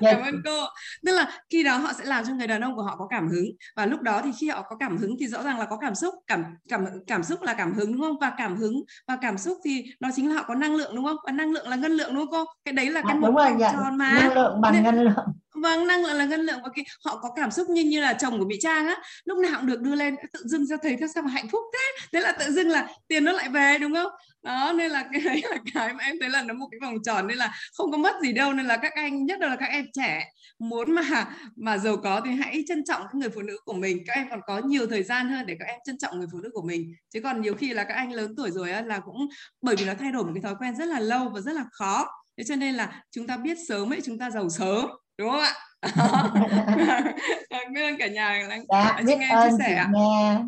Cảm 0.00 0.22
ơn 0.22 0.34
cô. 0.44 0.64
Tức 1.06 1.12
là 1.12 1.40
khi 1.50 1.62
đó 1.62 1.76
họ 1.76 1.92
sẽ 1.92 2.04
làm 2.04 2.24
cho 2.24 2.34
người 2.34 2.46
đàn 2.46 2.60
ông 2.60 2.76
của 2.76 2.82
họ 2.82 2.96
có 2.96 3.06
cảm 3.06 3.28
hứng. 3.28 3.44
Và 3.76 3.86
lúc 3.86 4.00
đó 4.00 4.20
thì 4.24 4.30
khi 4.40 4.48
họ 4.48 4.62
có 4.68 4.76
cảm 4.76 4.96
hứng 4.96 5.16
thì 5.20 5.26
rõ 5.26 5.42
ràng 5.42 5.58
là 5.58 5.64
có 5.64 5.76
cảm 5.76 5.94
xúc. 5.94 6.14
Cảm 6.26 6.44
cảm 6.68 6.86
cảm 7.06 7.22
xúc 7.22 7.42
là 7.42 7.54
cảm 7.54 7.74
hứng 7.74 7.92
đúng 7.92 8.02
không? 8.02 8.18
Và 8.20 8.32
cảm 8.38 8.56
hứng 8.56 8.82
và 9.08 9.18
cảm 9.22 9.38
xúc 9.38 9.58
thì 9.64 9.84
nó 10.00 10.08
chính 10.16 10.28
là 10.28 10.34
họ 10.34 10.44
có 10.48 10.54
năng 10.54 10.74
lượng 10.74 10.96
đúng 10.96 11.04
không? 11.04 11.16
Và 11.26 11.32
năng 11.32 11.52
lượng 11.52 11.68
là 11.68 11.76
ngân 11.76 11.92
lượng 11.92 12.14
đúng 12.14 12.26
không 12.26 12.46
cô? 12.46 12.52
Cái 12.64 12.72
đấy 12.72 12.90
là 12.90 13.02
cái 13.02 13.16
à, 13.16 13.20
một 13.20 13.32
vòng 13.32 13.58
dạ. 13.60 13.72
tròn 13.72 13.98
mà. 13.98 14.18
Năng 14.20 14.34
lượng 14.34 14.60
bằng 14.60 14.72
Nên, 14.72 14.82
ngân 14.82 15.04
lượng 15.04 15.26
vâng 15.62 15.86
năng 15.86 16.04
lượng 16.04 16.16
là 16.16 16.26
năng 16.26 16.40
lượng. 16.40 16.60
Và 16.62 16.68
cái 16.74 16.84
họ 17.04 17.18
có 17.22 17.30
cảm 17.36 17.50
xúc 17.50 17.68
như 17.68 17.82
như 17.82 18.00
là 18.00 18.12
chồng 18.12 18.38
của 18.38 18.44
bị 18.44 18.58
trang 18.60 18.86
á. 18.86 19.02
Lúc 19.24 19.38
nào 19.38 19.52
cũng 19.56 19.66
được 19.66 19.80
đưa 19.80 19.94
lên 19.94 20.16
tự 20.32 20.40
dưng 20.44 20.66
ra 20.66 20.76
thấy 20.82 20.96
thế 21.00 21.06
sao 21.14 21.22
mà 21.22 21.30
hạnh 21.30 21.48
phúc 21.48 21.62
thế. 21.72 22.06
Thế 22.12 22.20
là 22.20 22.32
tự 22.32 22.52
dưng 22.52 22.68
là 22.68 22.88
tiền 23.08 23.24
nó 23.24 23.32
lại 23.32 23.48
về 23.48 23.78
đúng 23.78 23.94
không? 23.94 24.12
Đó 24.42 24.72
nên 24.76 24.90
là 24.90 25.08
cái 25.12 25.20
đấy 25.20 25.42
là 25.50 25.56
cái 25.74 25.94
mà 25.94 26.04
em 26.04 26.16
thấy 26.20 26.30
là 26.30 26.42
nó 26.42 26.54
một 26.54 26.68
cái 26.70 26.78
vòng 26.80 27.02
tròn 27.04 27.26
nên 27.26 27.38
là 27.38 27.54
không 27.76 27.92
có 27.92 27.98
mất 27.98 28.16
gì 28.22 28.32
đâu. 28.32 28.52
Nên 28.52 28.66
là 28.66 28.76
các 28.76 28.92
anh 28.94 29.26
nhất 29.26 29.40
là 29.40 29.56
các 29.56 29.66
em 29.66 29.86
trẻ 29.92 30.24
muốn 30.58 30.92
mà 30.92 31.28
mà 31.56 31.78
giàu 31.78 31.96
có 31.96 32.20
thì 32.24 32.30
hãy 32.30 32.64
trân 32.68 32.84
trọng 32.84 33.02
người 33.12 33.30
phụ 33.30 33.42
nữ 33.42 33.56
của 33.64 33.72
mình. 33.72 33.98
Các 34.06 34.14
em 34.14 34.26
còn 34.30 34.40
có 34.46 34.58
nhiều 34.58 34.86
thời 34.86 35.02
gian 35.02 35.28
hơn 35.28 35.46
để 35.46 35.56
các 35.58 35.64
em 35.64 35.78
trân 35.86 35.98
trọng 35.98 36.18
người 36.18 36.28
phụ 36.32 36.38
nữ 36.38 36.50
của 36.52 36.62
mình. 36.62 36.94
Chứ 37.14 37.20
còn 37.20 37.40
nhiều 37.40 37.54
khi 37.54 37.72
là 37.72 37.84
các 37.84 37.94
anh 37.94 38.12
lớn 38.12 38.34
tuổi 38.36 38.50
rồi 38.50 38.72
á, 38.72 38.82
là 38.82 39.00
cũng 39.00 39.28
bởi 39.62 39.76
vì 39.76 39.84
nó 39.84 39.92
thay 39.98 40.12
đổi 40.12 40.24
một 40.24 40.30
cái 40.34 40.42
thói 40.42 40.54
quen 40.58 40.76
rất 40.76 40.88
là 40.88 41.00
lâu 41.00 41.28
và 41.28 41.40
rất 41.40 41.52
là 41.52 41.64
khó. 41.72 42.06
Thế 42.38 42.44
cho 42.44 42.56
nên 42.56 42.74
là 42.74 43.02
chúng 43.10 43.26
ta 43.26 43.36
biết 43.36 43.58
sớm 43.68 43.92
ấy 43.92 44.00
chúng 44.04 44.18
ta 44.18 44.30
giàu 44.30 44.50
sớm 44.50 44.86
đúng 45.22 45.30
không 45.30 45.40
ạ? 45.40 45.52
Biết 47.72 47.82
ơn 47.82 47.98
cả 47.98 48.06
nhà 48.06 48.46
lắng 48.48 48.64
dạ, 48.68 49.00
biết 49.06 49.18
nghe 49.18 49.28
ơn 49.28 49.50
chia 49.50 49.56
sẻ 49.58 49.84
chị 49.84 49.90
nghe 49.98 50.38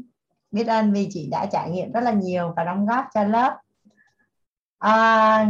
biết 0.55 0.67
ơn 0.67 0.93
vì 0.93 1.09
chị 1.11 1.29
đã 1.31 1.47
trải 1.47 1.71
nghiệm 1.71 1.93
rất 1.93 2.01
là 2.01 2.13
nhiều 2.13 2.53
và 2.57 2.65
đóng 2.65 2.87
góp 2.87 3.05
cho 3.15 3.25
lớp. 3.25 3.59
À, 4.79 5.47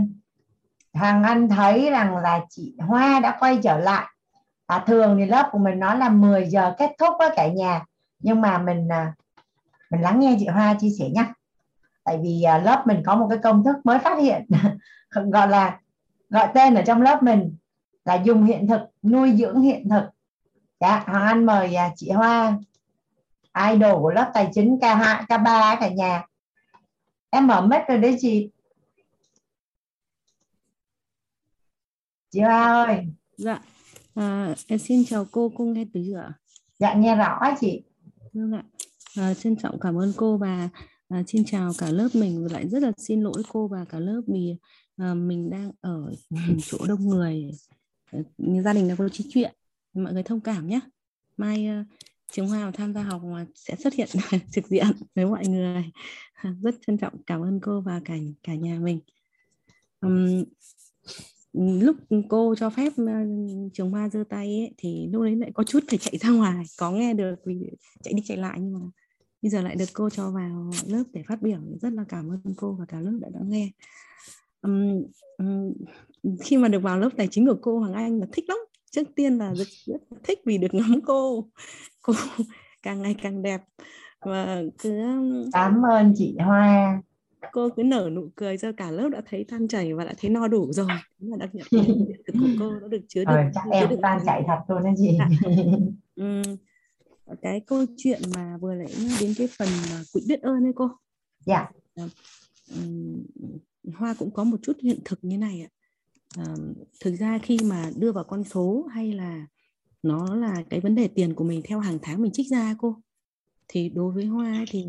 Hoàng 0.93 1.23
Anh 1.23 1.49
thấy 1.49 1.91
rằng 1.91 2.17
là 2.17 2.41
chị 2.51 2.75
Hoa 2.79 3.21
đã 3.21 3.37
quay 3.41 3.59
trở 3.63 3.79
lại. 3.79 4.07
À, 4.67 4.85
thường 4.87 5.17
thì 5.19 5.27
lớp 5.27 5.49
của 5.53 5.59
mình 5.59 5.79
nói 5.79 5.99
là 5.99 6.09
10 6.09 6.47
giờ 6.47 6.75
kết 6.79 6.91
thúc 6.99 7.15
với 7.19 7.31
cả 7.37 7.47
nhà. 7.47 7.85
Nhưng 8.19 8.41
mà 8.41 8.59
mình 8.59 8.89
à, 8.89 9.13
mình 9.91 10.01
lắng 10.01 10.21
nghe 10.21 10.37
chị 10.39 10.47
Hoa 10.47 10.75
chia 10.81 10.91
sẻ 10.99 11.05
nhé 11.15 11.25
tại 12.05 12.19
vì 12.23 12.43
à, 12.43 12.59
lớp 12.59 12.83
mình 12.87 13.03
có 13.07 13.17
một 13.17 13.27
cái 13.31 13.39
công 13.43 13.65
thức 13.65 13.77
mới 13.85 13.99
phát 13.99 14.19
hiện. 14.19 14.47
Gọi 15.33 15.49
là 15.49 15.79
gọi 16.31 16.49
tên 16.55 16.75
ở 16.75 16.83
trong 16.87 17.03
lớp 17.03 17.23
mình 17.23 17.57
là 18.05 18.15
dùng 18.15 18.45
hiện 18.45 18.67
thực 18.69 18.81
nuôi 19.03 19.33
dưỡng 19.37 19.61
hiện 19.61 19.89
thực. 19.91 20.05
Dạ 20.81 21.05
Hoàng 21.07 21.27
Anh 21.27 21.47
mời 21.47 21.75
à, 21.75 21.93
chị 21.97 22.11
Hoa 22.11 22.59
idol 23.73 24.03
của 24.03 24.11
lớp 24.11 24.31
tài 24.35 24.51
chính 24.55 24.79
K2 24.81 25.27
K3 25.27 25.77
cả 25.81 25.89
nhà. 25.89 26.23
Em 27.31 27.47
mở 27.47 27.67
mic 27.67 27.81
rồi 27.89 27.99
đấy 27.99 28.17
chị. 28.21 28.51
Chị 32.31 32.41
Hoa 32.41 32.85
ơi. 32.85 33.07
Dạ 33.37 33.61
à, 34.15 34.55
em 34.67 34.79
xin 34.79 35.05
chào 35.05 35.27
cô 35.33 35.53
cô 35.57 35.65
nghe 35.65 35.85
từ 35.93 36.13
ạ. 36.13 36.33
Dạ 36.79 36.95
nghe 36.95 37.17
rõ 37.17 37.41
chị. 37.61 37.83
Vâng 38.33 38.53
ạ. 38.53 38.63
À, 39.17 39.35
trân 39.35 39.57
trọng 39.57 39.81
cảm 39.81 39.99
ơn 39.99 40.13
cô 40.17 40.37
và 40.37 40.69
à, 41.09 41.23
xin 41.27 41.45
chào 41.45 41.73
cả 41.79 41.91
lớp 41.91 42.09
mình. 42.15 42.47
Lại 42.53 42.69
rất 42.69 42.83
là 42.83 42.93
xin 42.97 43.21
lỗi 43.21 43.43
cô 43.49 43.69
và 43.69 43.85
cả 43.85 43.99
lớp 43.99 44.21
vì 44.27 44.57
à, 44.97 45.15
mình 45.15 45.51
đang 45.51 45.71
ở 45.81 46.13
chỗ 46.67 46.79
đông 46.89 47.09
người 47.09 47.51
gia 48.39 48.73
đình 48.73 48.89
đang 48.89 48.97
có 48.97 49.09
trí 49.09 49.27
chuyện. 49.31 49.55
Mọi 49.95 50.13
người 50.13 50.23
thông 50.23 50.41
cảm 50.41 50.69
nhé. 50.69 50.81
Mai 51.37 51.67
ờ, 51.67 51.85
trường 52.33 52.49
hoa 52.49 52.71
tham 52.75 52.95
gia 52.95 53.03
học 53.03 53.23
mà 53.25 53.47
sẽ 53.55 53.77
xuất 53.77 53.95
hiện 53.95 54.09
trực 54.53 54.67
diện 54.69 54.87
với 55.15 55.27
mọi 55.27 55.47
người. 55.47 55.85
Rất 56.63 56.75
trân 56.87 56.99
trọng 56.99 57.23
cảm 57.27 57.43
ơn 57.43 57.61
cô 57.63 57.81
và 57.81 58.01
cả 58.05 58.15
cả 58.43 58.55
nhà 58.55 58.79
mình. 58.83 59.01
Um, 60.01 60.45
lúc 61.53 61.97
cô 62.29 62.55
cho 62.55 62.71
phép 62.71 62.93
ờ, 62.97 63.13
trường 63.73 63.91
hoa 63.91 64.09
giơ 64.09 64.25
tay 64.29 64.47
ấy, 64.47 64.75
thì 64.77 65.09
lúc 65.13 65.23
đấy 65.23 65.37
lại 65.37 65.51
có 65.55 65.65
chút 65.65 65.85
phải 65.89 65.99
chạy 65.99 66.19
ra 66.19 66.29
ngoài. 66.29 66.65
Có 66.79 66.91
nghe 66.91 67.15
được 67.15 67.35
vì 67.45 67.71
chạy 68.03 68.15
đi 68.15 68.23
chạy 68.27 68.37
lại 68.37 68.59
nhưng 68.61 68.73
mà 68.73 68.81
bây 69.43 69.51
giờ 69.51 69.63
lại 69.63 69.77
được 69.77 69.89
cô 69.93 70.11
cho 70.11 70.31
vào 70.31 70.71
lớp 70.87 71.05
để 71.13 71.23
phát 71.29 71.43
biểu. 71.43 71.59
Rất 71.83 71.93
là 71.93 72.05
cảm 72.09 72.31
ơn 72.31 72.55
cô 72.57 72.73
và 72.73 72.85
cả 72.89 73.01
lớp 73.01 73.19
đã 73.21 73.29
đã 73.35 73.41
nghe 73.45 73.71
um, 74.65 75.05
um, 75.39 75.73
khi 76.41 76.57
mà 76.57 76.69
được 76.69 76.83
vào 76.83 76.99
lớp 76.99 77.09
tài 77.17 77.29
chính 77.31 77.47
của 77.47 77.59
cô 77.63 77.79
Hoàng 77.79 77.93
Anh 77.93 78.21
là 78.21 78.27
thích 78.33 78.45
lắm. 78.49 78.59
Trước 78.91 79.03
tiên 79.17 79.39
là 79.39 79.55
rất, 79.55 79.67
rất 79.87 80.01
thích 80.25 80.41
vì 80.45 80.59
được 80.59 80.75
ngắm 80.75 81.01
cô. 81.07 81.49
Cô 82.03 82.13
càng 82.83 83.03
ngày 83.03 83.15
càng 83.23 83.43
đẹp. 83.43 83.61
Và 84.21 84.63
cứ 84.79 85.03
cảm 85.53 85.83
ơn 85.83 86.15
chị 86.17 86.37
Hoa. 86.39 87.03
cô 87.53 87.69
cứ 87.77 87.83
nở 87.83 88.11
nụ 88.13 88.29
cười 88.37 88.59
cho 88.59 88.73
cả 88.73 88.91
lớp 88.91 89.09
đã 89.09 89.23
thấy 89.31 89.45
tan 89.49 89.69
chảy 89.69 89.95
và 89.95 90.05
đã 90.05 90.13
thấy 90.21 90.31
no 90.31 90.49
đủ 90.49 90.73
rồi. 90.73 90.89
Đúng 91.19 91.31
là 91.31 91.37
đặc 91.37 91.51
nhận 91.55 91.67
thực 92.27 92.33
của 92.41 92.49
cô 92.59 92.81
đã 92.81 92.89
được 92.89 93.03
chứa 93.09 93.25
được 93.25 93.37
chắc 93.55 93.65
em 93.71 93.89
được 93.89 93.99
tan 94.03 94.21
chảy 94.27 94.43
thật 94.47 94.59
luôn 94.69 94.83
đấy 94.83 94.95
chị. 94.97 95.19
Ừ. 96.17 96.43
cái 97.43 97.61
câu 97.61 97.85
chuyện 97.97 98.21
mà 98.35 98.57
vừa 98.61 98.75
nãy 98.75 98.87
đến 99.21 99.35
cái 99.39 99.49
phần 99.59 99.69
quỹ 100.13 100.23
biết 100.29 100.43
ơn 100.43 100.65
ấy 100.65 100.73
cô. 100.77 100.91
Dạ. 101.47 101.71
Yeah. 101.97 102.11
Hoa 103.97 104.15
cũng 104.19 104.31
có 104.31 104.45
một 104.45 104.57
chút 104.63 104.77
hiện 104.83 104.99
thực 105.05 105.19
như 105.23 105.39
này 105.39 105.61
ạ. 105.61 105.71
À, 106.37 106.55
thực 107.01 107.17
ra 107.17 107.39
khi 107.39 107.59
mà 107.65 107.91
đưa 107.97 108.13
vào 108.13 108.25
con 108.25 108.45
số 108.45 108.87
hay 108.91 109.13
là 109.13 109.47
nó 110.03 110.35
là 110.35 110.63
cái 110.71 110.81
vấn 110.81 110.95
đề 110.95 111.09
tiền 111.09 111.35
của 111.35 111.45
mình 111.45 111.63
theo 111.65 111.81
hàng 111.81 111.99
tháng 112.03 112.23
mình 112.23 112.33
trích 112.33 112.49
ra 112.51 112.77
cô 112.79 113.03
thì 113.69 113.89
đối 113.89 114.15
với 114.15 114.25
hoa 114.25 114.65
thì 114.71 114.87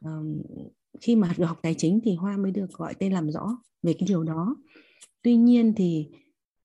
um, 0.00 0.42
khi 1.00 1.16
mà 1.16 1.34
được 1.38 1.46
học 1.46 1.58
tài 1.62 1.74
chính 1.78 2.00
thì 2.04 2.14
hoa 2.14 2.36
mới 2.36 2.52
được 2.52 2.72
gọi 2.72 2.94
tên 2.94 3.12
làm 3.12 3.30
rõ 3.30 3.56
về 3.82 3.92
cái 3.98 4.08
điều 4.08 4.24
đó. 4.24 4.56
Tuy 5.22 5.36
nhiên 5.36 5.72
thì 5.76 6.08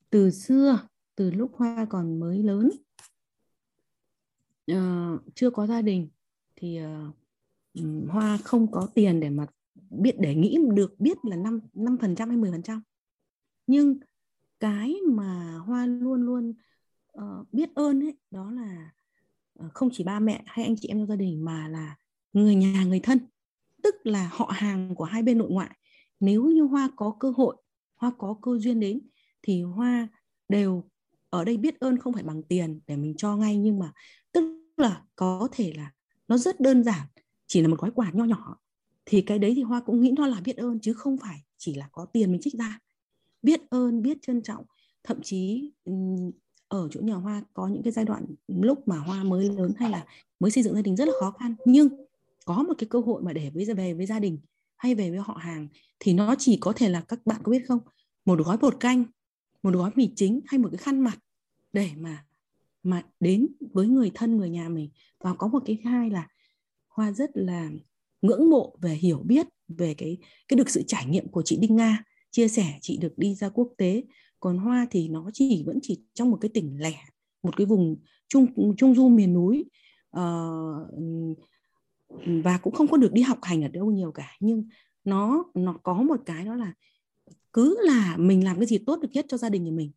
từ 0.10 0.32
xưa 0.32 0.80
từ 1.16 1.32
lúc 1.32 1.52
hoa 1.56 1.86
còn 1.90 2.20
mới 2.20 2.44
lớn 2.44 2.70
uh, 4.72 5.22
chưa 5.36 5.50
có 5.50 5.68
gia 5.68 5.82
đình 5.82 6.10
thì 6.56 6.80
uh, 7.80 8.10
hoa 8.10 8.38
không 8.44 8.72
có 8.72 8.88
tiền 8.96 9.20
để 9.20 9.30
mà 9.30 9.46
biết 9.90 10.16
để 10.20 10.36
nghĩ 10.36 10.58
được 10.74 11.00
biết 11.00 11.18
là 11.24 11.36
năm 11.36 11.60
năm 11.74 11.98
phần 12.02 12.16
trăm 12.16 12.30
hay 12.30 12.38
mười 12.38 12.52
phần 12.52 12.64
trăm. 12.64 12.82
Nhưng 13.68 14.00
cái 14.60 14.96
mà 15.08 15.58
hoa 15.58 15.86
luôn 15.86 16.22
luôn 16.22 16.54
uh, 17.18 17.54
biết 17.54 17.70
ơn 17.76 18.04
ấy 18.04 18.18
đó 18.32 18.52
là 18.52 18.92
uh, 19.66 19.74
không 19.74 19.90
chỉ 19.94 20.04
ba 20.04 20.20
mẹ 20.20 20.44
hay 20.46 20.66
anh 20.66 20.76
chị 20.82 20.88
em 20.88 20.98
trong 20.98 21.08
gia 21.08 21.16
đình 21.16 21.46
mà 21.46 21.68
là 21.68 21.96
người 22.34 22.56
nhà 22.56 22.84
người 22.84 23.00
thân. 23.00 23.20
Tức 23.84 23.96
là 24.04 24.30
họ 24.34 24.52
hàng 24.54 24.96
của 24.96 25.04
hai 25.04 25.24
bên 25.24 25.38
nội 25.38 25.50
ngoại. 25.52 25.78
Nếu 26.20 26.46
như 26.46 26.62
hoa 26.62 26.90
có 26.96 27.16
cơ 27.20 27.34
hội 27.38 27.56
hoa 27.96 28.12
có 28.18 28.36
cơ 28.42 28.58
duyên 28.58 28.80
đến 28.80 29.02
thì 29.42 29.62
hoa 29.62 30.08
đều 30.50 30.90
ở 31.30 31.44
đây 31.46 31.58
biết 31.58 31.80
ơn 31.80 31.98
không 31.98 32.14
phải 32.14 32.24
bằng 32.24 32.44
tiền 32.44 32.80
để 32.88 32.98
mình 32.98 33.14
cho 33.18 33.38
ngay 33.38 33.58
nhưng 33.58 33.80
mà 33.80 33.92
tức 34.32 34.64
là 34.78 35.04
có 35.16 35.48
thể 35.52 35.74
là 35.76 35.92
nó 36.28 36.38
rất 36.38 36.60
đơn 36.60 36.84
giản 36.84 37.08
chỉ 37.48 37.62
là 37.62 37.68
một 37.68 37.80
gói 37.80 37.92
quà 37.92 38.12
nho 38.14 38.24
nhỏ 38.24 38.58
thì 39.10 39.22
cái 39.22 39.40
đấy 39.40 39.54
thì 39.56 39.62
hoa 39.62 39.82
cũng 39.82 40.02
nghĩ 40.02 40.14
nó 40.18 40.28
là 40.28 40.42
biết 40.42 40.58
ơn, 40.58 40.80
chứ 40.80 40.94
không 40.94 41.18
phải 41.18 41.44
chỉ 41.58 41.74
là 41.74 41.90
có 41.92 42.06
tiền 42.06 42.32
mình 42.32 42.42
trích 42.42 42.54
ra. 42.54 42.80
Biết 43.42 43.62
ơn, 43.70 44.02
biết 44.02 44.18
trân 44.22 44.42
trọng. 44.42 44.66
Thậm 45.04 45.22
chí 45.24 45.72
ừ, 45.86 45.94
ở 46.68 46.88
chỗ 46.92 47.02
nhà 47.02 47.16
hoa 47.16 47.44
có 47.54 47.68
những 47.68 47.84
cái 47.84 47.94
giai 47.94 48.06
đoạn 48.06 48.26
lúc 48.48 48.88
mà 48.88 48.98
hoa 48.98 49.24
mới 49.24 49.50
lớn 49.50 49.74
hay 49.78 49.90
là 49.90 50.06
mới 50.40 50.52
xây 50.52 50.64
dựng 50.64 50.74
gia 50.74 50.82
đình 50.82 50.96
rất 50.96 51.08
là 51.08 51.14
khó 51.20 51.32
khăn. 51.32 51.56
Nhưng 51.66 51.90
có 52.46 52.64
một 52.64 52.74
cái 52.78 52.88
cơ 52.90 53.00
hội 53.00 53.22
mà 53.22 53.34
để 53.34 53.50
với 53.50 53.66
về 53.66 53.94
với 53.94 54.06
gia 54.06 54.20
đình 54.20 54.40
hay 54.76 54.96
về 54.96 55.10
với 55.10 55.20
họ 55.20 55.34
hàng 55.34 55.68
thì 56.00 56.14
nó 56.14 56.36
chỉ 56.40 56.58
có 56.62 56.74
thể 56.76 56.90
là 56.90 57.02
các 57.02 57.26
bạn 57.26 57.42
có 57.44 57.52
biết 57.52 57.64
không? 57.68 57.80
Một 58.26 58.40
gói 58.46 58.58
bột 58.58 58.80
canh, 58.80 59.04
một 59.64 59.74
gói 59.74 59.92
mì 59.96 60.10
chính 60.16 60.40
hay 60.46 60.60
một 60.60 60.70
cái 60.72 60.78
khăn 60.78 61.00
mặt 61.00 61.20
để 61.74 61.90
mà 61.98 62.26
mà 62.84 63.04
đến 63.20 63.48
với 63.60 63.88
người 63.88 64.12
thân, 64.14 64.38
người 64.38 64.50
nhà 64.50 64.70
mình. 64.70 64.90
Và 65.20 65.34
có 65.34 65.48
một 65.48 65.64
cái 65.66 65.78
hai 65.84 66.10
là 66.10 66.28
hoa 66.88 67.12
rất 67.12 67.30
là 67.34 67.70
ngưỡng 68.22 68.50
mộ 68.50 68.76
về 68.82 68.94
hiểu 68.94 69.20
biết 69.26 69.48
về 69.68 69.94
cái 69.94 70.18
cái 70.48 70.58
được 70.58 70.70
sự 70.70 70.84
trải 70.88 71.06
nghiệm 71.06 71.28
của 71.28 71.42
chị 71.42 71.58
Đinh 71.58 71.76
Nga 71.76 72.04
chia 72.32 72.48
sẻ 72.48 72.78
chị 72.82 72.98
được 72.98 73.18
đi 73.18 73.36
ra 73.36 73.50
quốc 73.50 73.74
tế. 73.78 74.04
Còn 74.40 74.58
Hoa 74.58 74.88
thì 74.92 75.08
nó 75.08 75.30
chỉ 75.34 75.64
vẫn 75.66 75.80
chỉ 75.82 76.02
trong 76.14 76.32
một 76.32 76.38
cái 76.42 76.50
tỉnh 76.54 76.78
lẻ 76.80 76.96
một 77.44 77.58
cái 77.58 77.66
vùng 77.66 77.96
trung 78.28 78.76
trung 78.78 78.96
du 78.96 79.10
miền 79.10 79.34
núi. 79.34 79.66
Uh, 80.20 81.38
và 82.44 82.58
cũng 82.58 82.74
không 82.74 82.88
có 82.88 82.98
được 82.98 83.14
đi 83.14 83.22
học 83.22 83.40
hành 83.42 83.64
ở 83.64 83.68
đâu 83.68 83.92
nhiều 83.92 84.12
cả. 84.12 84.36
Nhưng 84.40 84.68
nó 85.04 85.44
nó 85.54 85.78
có 85.84 85.94
một 85.94 86.20
cái 86.26 86.46
đó 86.46 86.56
là 86.56 86.74
cứ 87.54 87.78
là 87.82 88.18
mình 88.18 88.44
làm 88.44 88.58
cái 88.58 88.66
gì 88.66 88.78
tốt 88.78 89.00
được 89.02 89.10
nhất 89.14 89.26
cho 89.30 89.38
gia 89.38 89.50
đình 89.50 89.64
nhà 89.64 89.72
mình. 89.72 89.92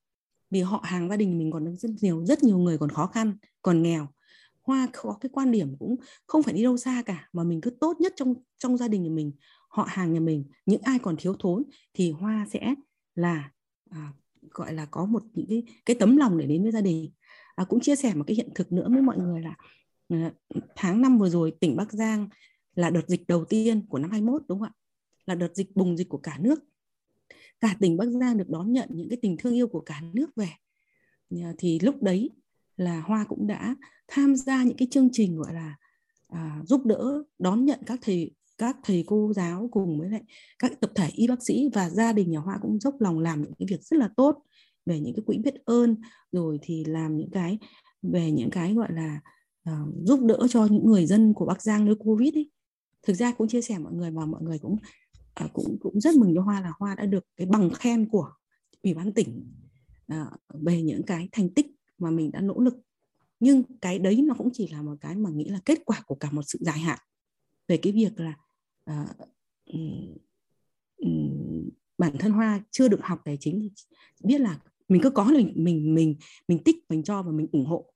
Vì 0.51 0.61
họ 0.61 0.81
hàng 0.85 1.09
gia 1.09 1.17
đình 1.17 1.39
mình 1.39 1.51
còn 1.51 1.77
rất 1.77 1.91
nhiều 2.01 2.27
rất 2.27 2.43
nhiều 2.43 2.59
người 2.59 2.79
còn 2.79 2.91
khó 2.91 3.07
khăn 3.07 3.37
còn 3.63 3.83
nghèo 3.83 4.09
hoa 4.71 4.89
có 4.93 5.17
cái 5.21 5.31
quan 5.33 5.51
điểm 5.51 5.77
cũng 5.79 5.97
không 6.27 6.43
phải 6.43 6.55
đi 6.55 6.63
đâu 6.63 6.77
xa 6.77 7.03
cả 7.07 7.29
mà 7.33 7.45
mình 7.45 7.61
cứ 7.61 7.71
tốt 7.71 7.97
nhất 8.01 8.13
trong 8.17 8.35
trong 8.59 8.77
gia 8.77 8.89
đình 8.89 9.03
nhà 9.03 9.11
mình 9.11 9.33
họ 9.69 9.87
hàng 9.89 10.13
nhà 10.13 10.21
mình 10.21 10.45
những 10.67 10.83
ai 10.83 10.99
còn 10.99 11.17
thiếu 11.19 11.35
thốn 11.39 11.63
thì 11.95 12.11
hoa 12.11 12.47
sẽ 12.51 12.75
là 13.15 13.51
à, 13.91 14.13
gọi 14.51 14.75
là 14.75 14.87
có 14.87 15.05
một 15.05 15.23
những 15.35 15.47
cái 15.49 15.63
cái 15.87 15.97
tấm 16.01 16.17
lòng 16.17 16.39
để 16.39 16.47
đến 16.47 16.63
với 16.63 16.73
gia 16.73 16.81
đình. 16.81 17.11
À, 17.57 17.65
cũng 17.65 17.81
chia 17.81 17.97
sẻ 17.97 18.15
một 18.15 18.25
cái 18.27 18.37
hiện 18.37 18.49
thực 18.55 18.73
nữa 18.73 18.89
với 18.91 19.03
mọi 19.03 19.19
người 19.19 19.43
là 19.43 19.55
à, 20.09 20.33
tháng 20.77 21.01
năm 21.01 21.19
vừa 21.19 21.29
rồi 21.29 21.53
tỉnh 21.61 21.77
Bắc 21.77 21.93
Giang 21.93 22.29
là 22.75 22.91
đợt 22.91 23.09
dịch 23.09 23.27
đầu 23.29 23.45
tiên 23.45 23.87
của 23.89 23.99
năm 23.99 24.11
21 24.11 24.43
đúng 24.49 24.59
không 24.59 24.69
ạ? 24.69 24.73
Là 25.27 25.35
đợt 25.35 25.55
dịch 25.55 25.77
bùng 25.77 25.97
dịch 25.97 26.09
của 26.09 26.19
cả 26.19 26.39
nước. 26.41 26.65
Cả 27.61 27.77
tỉnh 27.81 27.97
Bắc 27.97 28.07
Giang 28.07 28.39
được 28.39 28.49
đón 28.49 28.73
nhận 28.73 28.89
những 28.93 29.09
cái 29.09 29.19
tình 29.23 29.37
thương 29.37 29.55
yêu 29.55 29.69
của 29.69 29.81
cả 29.81 30.03
nước 30.13 30.31
về. 30.37 30.49
Ờ, 31.31 31.55
thì 31.59 31.79
lúc 31.79 32.03
đấy 32.03 32.31
là 32.81 33.01
Hoa 33.01 33.25
cũng 33.29 33.47
đã 33.47 33.77
tham 34.09 34.37
gia 34.37 34.65
những 34.65 34.77
cái 34.77 34.89
chương 34.91 35.09
trình 35.13 35.37
gọi 35.37 35.55
là 35.55 35.77
à, 36.29 36.61
giúp 36.65 36.87
đỡ 36.87 37.23
đón 37.39 37.65
nhận 37.65 37.81
các 37.87 37.99
thầy 38.03 38.35
các 38.59 38.77
thầy 38.85 39.05
cô 39.07 39.33
giáo 39.33 39.69
cùng 39.73 40.01
với 40.01 40.11
lại 40.11 40.23
các 40.59 40.81
tập 40.81 40.91
thể 40.95 41.09
y 41.13 41.29
bác 41.29 41.43
sĩ. 41.43 41.69
Và 41.75 41.91
gia 41.91 42.13
đình 42.13 42.31
nhà 42.31 42.39
Hoa 42.39 42.59
cũng 42.63 42.81
dốc 42.81 43.01
lòng 43.01 43.19
làm 43.19 43.43
những 43.43 43.55
cái 43.59 43.67
việc 43.71 43.83
rất 43.83 43.97
là 43.97 44.09
tốt 44.17 44.43
về 44.87 45.01
những 45.01 45.15
cái 45.15 45.23
quỹ 45.27 45.39
biết 45.39 45.55
ơn 45.65 45.97
rồi 46.33 46.59
thì 46.63 46.85
làm 46.85 47.17
những 47.17 47.31
cái 47.31 47.59
về 48.03 48.31
những 48.31 48.51
cái 48.51 48.75
gọi 48.75 48.93
là 48.93 49.21
uh, 49.71 49.95
giúp 50.05 50.21
đỡ 50.23 50.47
cho 50.51 50.67
những 50.71 50.87
người 50.87 51.07
dân 51.07 51.35
của 51.35 51.47
Bắc 51.47 51.63
Giang 51.63 51.85
nơi 51.85 51.95
Covid 51.95 52.35
ấy. 52.35 52.51
Thực 53.03 53.15
ra 53.15 53.33
cũng 53.33 53.49
chia 53.49 53.63
sẻ 53.63 53.79
mọi 53.79 53.93
người 53.93 54.11
và 54.11 54.27
mọi 54.27 54.43
người 54.43 54.59
cũng 54.59 54.77
uh, 55.45 55.53
cũng 55.53 55.79
cũng 55.81 56.01
rất 56.01 56.15
mừng 56.15 56.35
cho 56.35 56.43
Hoa 56.43 56.61
là 56.61 56.73
Hoa 56.79 56.95
đã 56.95 57.07
được 57.07 57.25
cái 57.37 57.47
bằng 57.47 57.71
khen 57.71 58.09
của 58.09 58.31
ủy 58.83 58.95
ban 58.95 59.13
tỉnh 59.13 59.53
uh, 60.13 60.39
về 60.63 60.83
những 60.83 61.03
cái 61.07 61.29
thành 61.33 61.55
tích 61.55 61.67
mà 62.01 62.11
mình 62.11 62.31
đã 62.31 62.41
nỗ 62.41 62.59
lực. 62.61 62.75
Nhưng 63.41 63.63
cái 63.81 63.99
đấy 63.99 64.23
nó 64.23 64.35
cũng 64.35 64.49
chỉ 64.53 64.69
là 64.69 64.83
một 64.83 64.95
cái 65.01 65.17
mà 65.17 65.31
nghĩ 65.31 65.45
là 65.45 65.61
kết 65.65 65.79
quả 65.85 66.03
của 66.07 66.15
cả 66.15 66.31
một 66.31 66.43
sự 66.43 66.59
dài 66.63 66.79
hạn 66.79 66.99
về 67.69 67.77
cái 67.77 67.93
việc 67.93 68.21
là 68.21 68.35
uh, 68.91 69.09
um, 70.97 71.69
bản 71.99 72.19
thân 72.19 72.33
Hoa 72.33 72.61
chưa 72.71 72.89
được 72.89 73.01
học 73.03 73.21
tài 73.25 73.37
chính 73.41 73.61
thì 73.61 73.71
biết 74.25 74.41
là 74.41 74.61
mình 74.89 75.03
cứ 75.03 75.11
có 75.11 75.25
là 75.25 75.39
mình 75.39 75.53
mình 75.57 75.95
mình 75.95 76.17
mình 76.49 76.59
tích 76.59 76.77
mình 76.89 77.03
cho 77.03 77.23
và 77.23 77.33
mình 77.33 77.47
ủng 77.53 77.67
hộ. 77.67 77.93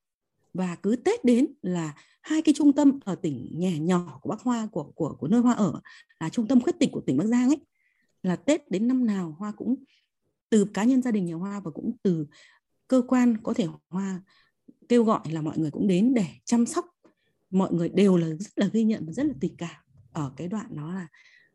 Và 0.55 0.77
cứ 0.83 0.97
Tết 0.97 1.25
đến 1.25 1.47
là 1.63 1.95
hai 2.23 2.43
cái 2.43 2.55
trung 2.59 2.73
tâm 2.73 2.99
ở 3.05 3.15
tỉnh 3.15 3.51
nhà 3.53 3.77
nhỏ 3.79 4.19
của 4.23 4.31
Bắc 4.31 4.41
Hoa 4.41 4.69
của 4.73 4.93
của 4.95 5.17
của 5.19 5.29
nơi 5.29 5.41
Hoa 5.41 5.55
ở 5.55 5.81
là 6.21 6.29
trung 6.29 6.49
tâm 6.49 6.61
khuyết 6.61 6.79
tịch 6.79 6.89
của 6.93 7.01
tỉnh 7.01 7.17
Bắc 7.17 7.25
Giang 7.25 7.49
ấy. 7.49 7.59
Là 8.23 8.37
Tết 8.37 8.71
đến 8.71 8.89
năm 8.89 9.07
nào 9.07 9.37
Hoa 9.39 9.53
cũng 9.53 9.75
từ 10.51 10.65
cá 10.75 10.85
nhân 10.85 11.03
gia 11.03 11.11
đình 11.11 11.25
nhà 11.25 11.35
Hoa 11.35 11.61
và 11.61 11.71
cũng 11.71 11.93
từ 12.03 12.27
cơ 12.89 13.03
quan 13.09 13.37
có 13.43 13.55
thể 13.55 13.67
Hoa 13.89 14.23
kêu 14.89 15.05
gọi 15.05 15.21
là 15.31 15.43
mọi 15.43 15.59
người 15.59 15.71
cũng 15.71 15.89
đến 15.89 16.15
để 16.15 16.27
chăm 16.45 16.67
sóc. 16.67 16.87
Mọi 17.51 17.73
người 17.73 17.89
đều 17.89 18.17
là 18.17 18.27
rất 18.27 18.51
là 18.57 18.67
ghi 18.73 18.85
nhận 18.85 19.07
và 19.07 19.13
rất 19.13 19.27
là 19.27 19.35
tình 19.41 19.57
cảm. 19.57 19.77
Ở 20.13 20.33
cái 20.37 20.49
đoạn 20.49 20.77
đó 20.77 20.93
là 20.93 21.09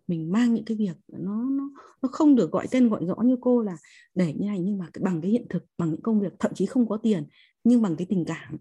mình 0.07 0.31
mang 0.31 0.53
những 0.53 0.65
cái 0.65 0.77
việc 0.77 0.97
nó 1.07 1.49
nó 1.49 1.69
nó 2.01 2.09
không 2.11 2.35
được 2.35 2.51
gọi 2.51 2.67
tên 2.71 2.89
gọi 2.89 3.05
rõ 3.05 3.15
như 3.23 3.37
cô 3.41 3.61
là 3.61 3.77
để 4.15 4.33
như 4.33 4.47
này 4.47 4.59
nhưng 4.59 4.77
mà 4.77 4.89
bằng 5.01 5.21
cái 5.21 5.31
hiện 5.31 5.45
thực 5.49 5.65
bằng 5.77 5.91
những 5.91 6.01
công 6.01 6.21
việc 6.21 6.33
thậm 6.39 6.53
chí 6.55 6.65
không 6.65 6.89
có 6.89 6.97
tiền 6.97 7.23
nhưng 7.63 7.81
bằng 7.81 7.95
cái 7.95 8.07
tình 8.09 8.25
cảm 8.25 8.57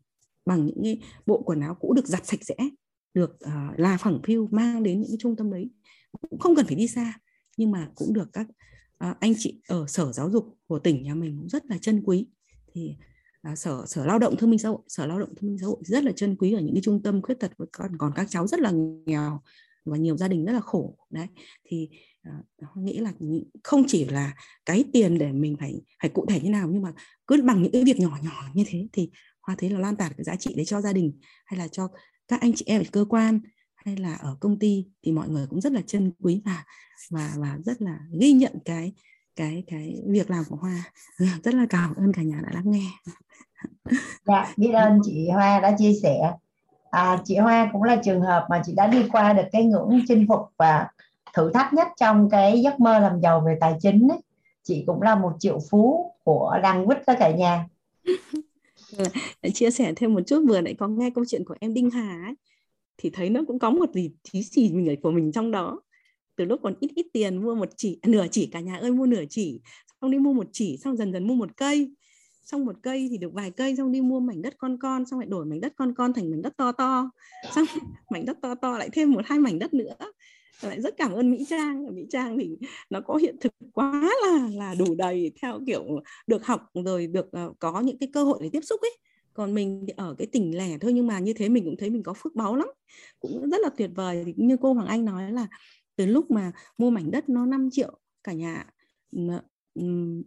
bằng 0.47 0.67
những 0.67 0.81
cái 0.83 1.01
bộ 1.27 1.43
quần 1.43 1.61
áo 1.61 1.75
cũ 1.75 1.93
được 1.93 2.07
giặt 2.07 2.27
sạch 2.27 2.41
sẽ 2.43 2.57
được 3.15 3.31
uh, 3.45 3.79
là 3.79 3.97
phẳng 3.97 4.21
phiu 4.25 4.49
mang 4.51 4.83
đến 4.83 5.01
những 5.01 5.11
cái 5.11 5.17
trung 5.21 5.37
tâm 5.37 5.51
đấy. 5.51 5.71
Cũng 6.31 6.39
không 6.39 6.57
cần 6.57 6.67
phải 6.67 6.75
đi 6.75 6.89
xa 6.89 7.21
nhưng 7.57 7.71
mà 7.71 7.91
cũng 7.95 8.13
được 8.13 8.29
các 8.33 8.47
uh, 9.11 9.21
anh 9.21 9.33
chị 9.39 9.61
ở 9.69 9.87
sở 9.89 10.13
giáo 10.13 10.31
dục 10.31 10.59
của 10.67 10.79
tỉnh 10.79 11.03
nhà 11.03 11.15
mình 11.15 11.37
cũng 11.39 11.49
rất 11.49 11.67
là 11.67 11.79
chân 11.79 12.03
quý 12.05 12.27
thì 12.79 12.97
à, 13.43 13.57
sở 13.57 13.87
sở 13.87 14.07
lao 14.07 14.19
động 14.19 14.37
thương 14.37 14.51
minh 14.51 14.59
xã 14.59 14.69
hội 14.69 14.79
sở 14.89 15.07
lao 15.07 15.19
động 15.19 15.35
thương 15.37 15.51
minh 15.51 15.59
xã 15.59 15.67
hội 15.67 15.77
rất 15.85 16.05
là 16.05 16.13
chân 16.17 16.37
quý 16.37 16.53
ở 16.53 16.61
những 16.61 16.75
cái 16.75 16.83
trung 16.83 17.03
tâm 17.03 17.23
khuyết 17.23 17.41
tật 17.41 17.53
còn 17.73 17.99
còn 17.99 18.13
các 18.15 18.27
cháu 18.31 18.47
rất 18.47 18.61
là 18.61 18.73
nghèo 19.07 19.41
và 19.85 19.97
nhiều 19.97 20.17
gia 20.17 20.29
đình 20.29 20.45
rất 20.45 20.53
là 20.53 20.61
khổ. 20.61 20.97
Đấy 21.11 21.27
thì 21.65 21.89
uh, 22.63 22.77
nghĩ 22.77 22.99
là 22.99 23.13
không 23.63 23.85
chỉ 23.89 24.05
là 24.05 24.35
cái 24.65 24.85
tiền 24.93 25.19
để 25.19 25.33
mình 25.33 25.57
phải 25.61 25.75
phải 26.03 26.11
cụ 26.11 26.27
thể 26.29 26.41
như 26.41 26.51
nào 26.51 26.69
nhưng 26.71 26.83
mà 26.83 26.93
cứ 27.27 27.43
bằng 27.43 27.63
những 27.63 27.73
cái 27.73 27.85
việc 27.85 28.01
nhỏ 28.01 28.19
nhỏ 28.23 28.49
như 28.55 28.65
thế 28.67 28.89
thì 28.93 29.11
hoa 29.41 29.57
thấy 29.59 29.71
là 29.71 29.79
lan 29.79 29.97
tỏa 29.97 30.09
cái 30.09 30.25
giá 30.25 30.37
trị 30.37 30.55
đấy 30.55 30.65
cho 30.65 30.81
gia 30.81 30.93
đình 30.93 31.13
hay 31.47 31.59
là 31.59 31.69
cho 31.69 31.89
các 32.29 32.41
anh 32.41 32.53
chị 32.55 32.65
em 32.69 32.81
ở 32.81 32.85
cơ 32.93 33.05
quan 33.09 33.41
hay 33.77 33.97
là 33.97 34.15
ở 34.15 34.37
công 34.41 34.59
ty 34.59 34.87
thì 35.03 35.13
mọi 35.13 35.29
người 35.29 35.47
cũng 35.47 35.61
rất 35.61 35.73
là 35.73 35.83
chân 35.87 36.13
quý 36.21 36.43
và 36.45 36.65
và 37.11 37.35
và 37.39 37.59
rất 37.65 37.83
là 37.83 38.01
ghi 38.21 38.33
nhận 38.33 38.53
cái 38.65 38.93
cái 39.39 39.63
cái 39.67 40.03
việc 40.07 40.31
làm 40.31 40.45
của 40.49 40.57
Hoa. 40.57 40.93
Rất 41.45 41.55
là 41.55 41.67
cảm 41.71 41.95
ơn 41.95 42.13
cả 42.13 42.23
nhà 42.23 42.41
đã 42.43 42.49
lắng 42.55 42.71
nghe. 42.71 42.87
Dạ 44.25 44.55
biết 44.57 44.71
ơn 44.71 45.01
chị 45.05 45.29
Hoa 45.29 45.61
đã 45.61 45.77
chia 45.79 45.93
sẻ. 46.03 46.33
À, 46.91 47.23
chị 47.25 47.37
Hoa 47.37 47.69
cũng 47.73 47.83
là 47.83 48.01
trường 48.05 48.21
hợp 48.21 48.47
mà 48.51 48.63
chị 48.67 48.73
đã 48.77 48.87
đi 48.87 49.09
qua 49.13 49.33
được 49.33 49.43
cái 49.53 49.65
ngưỡng 49.65 50.01
chinh 50.09 50.27
phục 50.29 50.41
và 50.57 50.89
thử 51.35 51.51
thách 51.55 51.73
nhất 51.73 51.89
trong 52.01 52.31
cái 52.31 52.63
giấc 52.63 52.81
mơ 52.81 52.99
làm 52.99 53.21
giàu 53.21 53.43
về 53.47 53.57
tài 53.61 53.75
chính 53.81 54.09
ấy. 54.09 54.19
chị 54.69 54.85
cũng 54.87 55.03
là 55.03 55.15
một 55.15 55.33
triệu 55.39 55.59
phú 55.71 56.15
của 56.25 56.59
đăng 56.63 56.87
quýt 56.87 56.99
tất 57.07 57.15
cả 57.19 57.31
nhà. 57.31 57.67
Để 59.43 59.51
chia 59.55 59.71
sẻ 59.71 59.93
thêm 59.97 60.15
một 60.15 60.21
chút 60.27 60.45
vừa 60.49 60.61
nãy 60.61 60.75
có 60.79 60.89
nghe 60.89 61.11
câu 61.15 61.25
chuyện 61.29 61.45
của 61.45 61.55
em 61.61 61.75
Đinh 61.75 61.91
Hà 61.91 62.23
ấy, 62.27 62.35
thì 62.99 63.11
thấy 63.11 63.31
nó 63.31 63.41
cũng 63.47 63.59
có 63.59 63.71
một 63.71 63.91
gì 63.95 64.11
tí 64.33 64.43
gì 64.43 64.73
mình 64.73 65.01
của 65.03 65.11
mình 65.11 65.33
trong 65.33 65.51
đó 65.51 65.81
từ 66.39 66.45
lúc 66.45 66.61
còn 66.63 66.75
ít 66.81 66.91
ít 66.95 67.07
tiền 67.13 67.43
mua 67.43 67.55
một 67.55 67.69
chỉ 67.77 67.99
à, 68.03 68.09
nửa 68.09 68.27
chỉ 68.31 68.49
cả 68.53 68.61
nhà 68.61 68.77
ơi 68.77 68.91
mua 68.93 69.07
nửa 69.07 69.23
chỉ 69.31 69.61
xong 70.01 70.11
đi 70.11 70.19
mua 70.19 70.33
một 70.33 70.47
chỉ 70.53 70.77
xong 70.77 70.97
dần 70.97 71.13
dần 71.13 71.27
mua 71.27 71.35
một 71.35 71.57
cây. 71.57 71.91
Xong 72.45 72.65
một 72.65 72.77
cây 72.83 73.09
thì 73.11 73.19
được 73.19 73.33
vài 73.33 73.51
cây 73.51 73.77
xong 73.77 73.93
đi 73.93 74.01
mua 74.01 74.21
mảnh 74.21 74.43
đất 74.43 74.55
con 74.59 74.79
con 74.79 75.07
xong 75.07 75.21
lại 75.21 75.29
đổi 75.29 75.45
mảnh 75.45 75.61
đất 75.61 75.73
con 75.77 75.95
con 75.95 76.13
thành 76.13 76.31
mảnh 76.31 76.43
đất 76.43 76.57
to 76.57 76.73
to. 76.73 77.11
Xong 77.55 77.65
mảnh 78.11 78.25
đất 78.25 78.39
to 78.43 78.55
to 78.55 78.79
lại 78.79 78.89
thêm 78.93 79.13
một 79.13 79.21
hai 79.25 79.39
mảnh 79.39 79.59
đất 79.59 79.75
nữa. 79.75 79.95
Lại 80.63 80.81
rất 80.81 80.95
cảm 80.97 81.13
ơn 81.13 81.31
Mỹ 81.31 81.45
Trang. 81.49 81.95
Mỹ 81.95 82.07
Trang 82.11 82.39
thì 82.39 82.57
nó 82.91 83.01
có 83.01 83.17
hiện 83.17 83.37
thực 83.41 83.53
quá 83.73 84.11
là 84.27 84.49
là 84.53 84.75
đủ 84.79 84.95
đầy 84.95 85.33
theo 85.43 85.61
kiểu 85.67 85.85
được 86.27 86.47
học 86.47 86.63
rồi 86.85 87.07
được 87.07 87.27
uh, 87.27 87.59
có 87.59 87.81
những 87.81 87.99
cái 87.99 88.09
cơ 88.13 88.25
hội 88.25 88.39
để 88.43 88.49
tiếp 88.53 88.61
xúc 88.61 88.81
ấy. 88.81 88.99
Còn 89.35 89.55
mình 89.55 89.85
thì 89.87 89.95
ở 89.97 90.15
cái 90.19 90.27
tỉnh 90.27 90.57
lẻ 90.57 90.79
thôi 90.79 90.93
nhưng 90.93 91.07
mà 91.07 91.19
như 91.19 91.33
thế 91.33 91.49
mình 91.49 91.65
cũng 91.65 91.77
thấy 91.77 91.91
mình 91.91 92.03
có 92.03 92.13
phước 92.13 92.35
báu 92.35 92.57
lắm. 92.57 92.69
Cũng 93.21 93.51
rất 93.51 93.61
là 93.61 93.69
tuyệt 93.77 93.91
vời. 93.95 94.35
Như 94.37 94.57
cô 94.61 94.73
Hoàng 94.73 94.87
Anh 94.87 95.05
nói 95.05 95.33
là 95.33 95.47
từ 95.99 96.07
lúc 96.07 96.31
mà 96.31 96.53
mua 96.79 96.91
mảnh 96.91 97.11
đất 97.11 97.29
nó 97.29 97.47
5 97.47 97.69
triệu 97.73 97.99
cả 98.25 98.33
nhà 98.33 98.67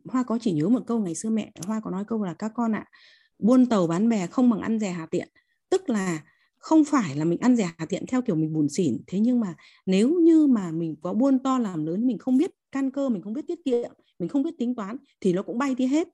Hoa 0.05 0.23
có 0.23 0.39
chỉ 0.41 0.51
nhớ 0.51 0.69
một 0.69 0.83
câu 0.87 0.99
ngày 0.99 1.15
xưa 1.15 1.29
mẹ 1.29 1.51
Hoa 1.65 1.79
có 1.79 1.91
nói 1.91 2.03
câu 2.07 2.23
là 2.23 2.33
các 2.33 2.51
con 2.55 2.75
ạ 2.75 2.85
à, 2.91 2.91
buôn 3.39 3.65
tàu 3.65 3.87
bán 3.87 4.09
bè 4.09 4.27
không 4.27 4.49
bằng 4.49 4.59
ăn 4.59 4.79
rẻ 4.79 4.91
hà 4.91 5.05
tiện. 5.05 5.27
Tức 5.69 5.89
là 5.89 6.23
không 6.57 6.83
phải 6.85 7.15
là 7.15 7.25
mình 7.25 7.39
ăn 7.39 7.55
rẻ 7.55 7.71
hà 7.77 7.85
tiện 7.85 8.05
theo 8.07 8.21
kiểu 8.21 8.35
mình 8.35 8.53
buồn 8.53 8.69
xỉn. 8.69 8.97
Thế 9.07 9.19
nhưng 9.19 9.39
mà 9.39 9.55
nếu 9.85 10.19
như 10.19 10.47
mà 10.47 10.71
mình 10.71 10.95
có 11.01 11.13
buôn 11.13 11.39
to 11.39 11.57
làm 11.57 11.85
lớn 11.85 12.07
mình 12.07 12.17
không 12.17 12.37
biết 12.37 12.51
căn 12.71 12.91
cơ 12.91 13.09
mình 13.09 13.21
không 13.21 13.33
biết 13.33 13.47
tiết 13.47 13.59
kiệm 13.65 13.91
mình 14.19 14.29
không 14.29 14.43
biết 14.43 14.57
tính 14.57 14.75
toán 14.75 14.97
thì 15.21 15.33
nó 15.33 15.43
cũng 15.43 15.57
bay 15.57 15.75
đi 15.75 15.85
hết. 15.85 16.07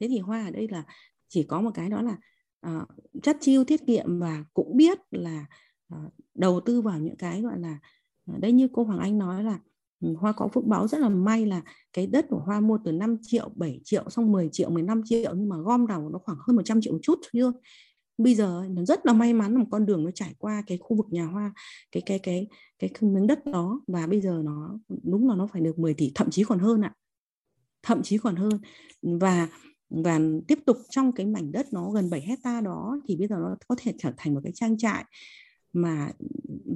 Thế 0.00 0.08
thì 0.08 0.18
hoa 0.18 0.44
ở 0.44 0.50
đây 0.50 0.68
là 0.68 0.84
chỉ 1.28 1.42
có 1.42 1.60
một 1.60 1.70
cái 1.74 1.88
đó 1.90 2.02
là 2.02 2.16
uh, 2.66 2.88
chất 3.22 3.36
chiêu 3.40 3.64
tiết 3.64 3.86
kiệm 3.86 4.20
và 4.20 4.44
cũng 4.54 4.76
biết 4.76 4.98
là 5.10 5.46
uh, 5.94 6.12
đầu 6.34 6.60
tư 6.60 6.80
vào 6.80 6.98
những 6.98 7.16
cái 7.16 7.42
gọi 7.42 7.58
là 7.58 7.78
đấy 8.26 8.52
như 8.52 8.68
cô 8.72 8.84
Hoàng 8.84 8.98
Anh 8.98 9.18
nói 9.18 9.44
là 9.44 9.58
ừ, 10.00 10.14
Hoa 10.18 10.32
có 10.32 10.48
phước 10.48 10.64
báo 10.64 10.88
rất 10.88 10.98
là 10.98 11.08
may 11.08 11.46
là 11.46 11.62
cái 11.92 12.06
đất 12.06 12.26
của 12.28 12.38
Hoa 12.38 12.60
mua 12.60 12.78
từ 12.84 12.92
5 12.92 13.16
triệu, 13.22 13.50
7 13.54 13.80
triệu, 13.84 14.10
xong 14.10 14.32
10 14.32 14.48
triệu, 14.52 14.70
15 14.70 15.02
triệu 15.04 15.34
nhưng 15.34 15.48
mà 15.48 15.56
gom 15.56 15.86
đầu 15.86 16.08
nó 16.08 16.18
khoảng 16.18 16.38
hơn 16.46 16.56
100 16.56 16.80
triệu 16.80 16.92
một 16.92 16.98
chút 17.02 17.18
thôi 17.32 17.52
bây 18.22 18.34
giờ 18.34 18.64
nó 18.70 18.84
rất 18.84 19.06
là 19.06 19.12
may 19.12 19.34
mắn 19.34 19.52
là 19.52 19.58
một 19.58 19.66
con 19.70 19.86
đường 19.86 20.04
nó 20.04 20.10
trải 20.10 20.34
qua 20.38 20.62
cái 20.66 20.78
khu 20.78 20.96
vực 20.96 21.06
nhà 21.10 21.24
hoa 21.24 21.52
cái 21.92 22.02
cái 22.06 22.18
cái 22.18 22.46
cái, 22.78 22.90
cái 22.94 23.10
miếng 23.10 23.26
đất 23.26 23.46
đó 23.46 23.80
và 23.86 24.06
bây 24.06 24.20
giờ 24.20 24.42
nó 24.44 24.78
đúng 25.02 25.28
là 25.28 25.34
nó 25.34 25.46
phải 25.46 25.62
được 25.62 25.78
10 25.78 25.94
tỷ 25.94 26.12
thậm 26.14 26.30
chí 26.30 26.44
còn 26.44 26.58
hơn 26.58 26.80
ạ. 26.80 26.94
Thậm 27.82 28.02
chí 28.02 28.18
còn 28.18 28.36
hơn. 28.36 28.52
Và 29.02 29.48
và 29.90 30.20
tiếp 30.48 30.58
tục 30.66 30.76
trong 30.90 31.12
cái 31.12 31.26
mảnh 31.26 31.52
đất 31.52 31.72
nó 31.72 31.90
gần 31.90 32.10
7 32.10 32.20
hecta 32.20 32.60
đó 32.60 32.98
thì 33.08 33.16
bây 33.16 33.28
giờ 33.28 33.36
nó 33.36 33.56
có 33.68 33.74
thể 33.78 33.92
trở 33.98 34.12
thành 34.16 34.34
một 34.34 34.40
cái 34.44 34.52
trang 34.54 34.78
trại 34.78 35.04
mà 35.72 36.12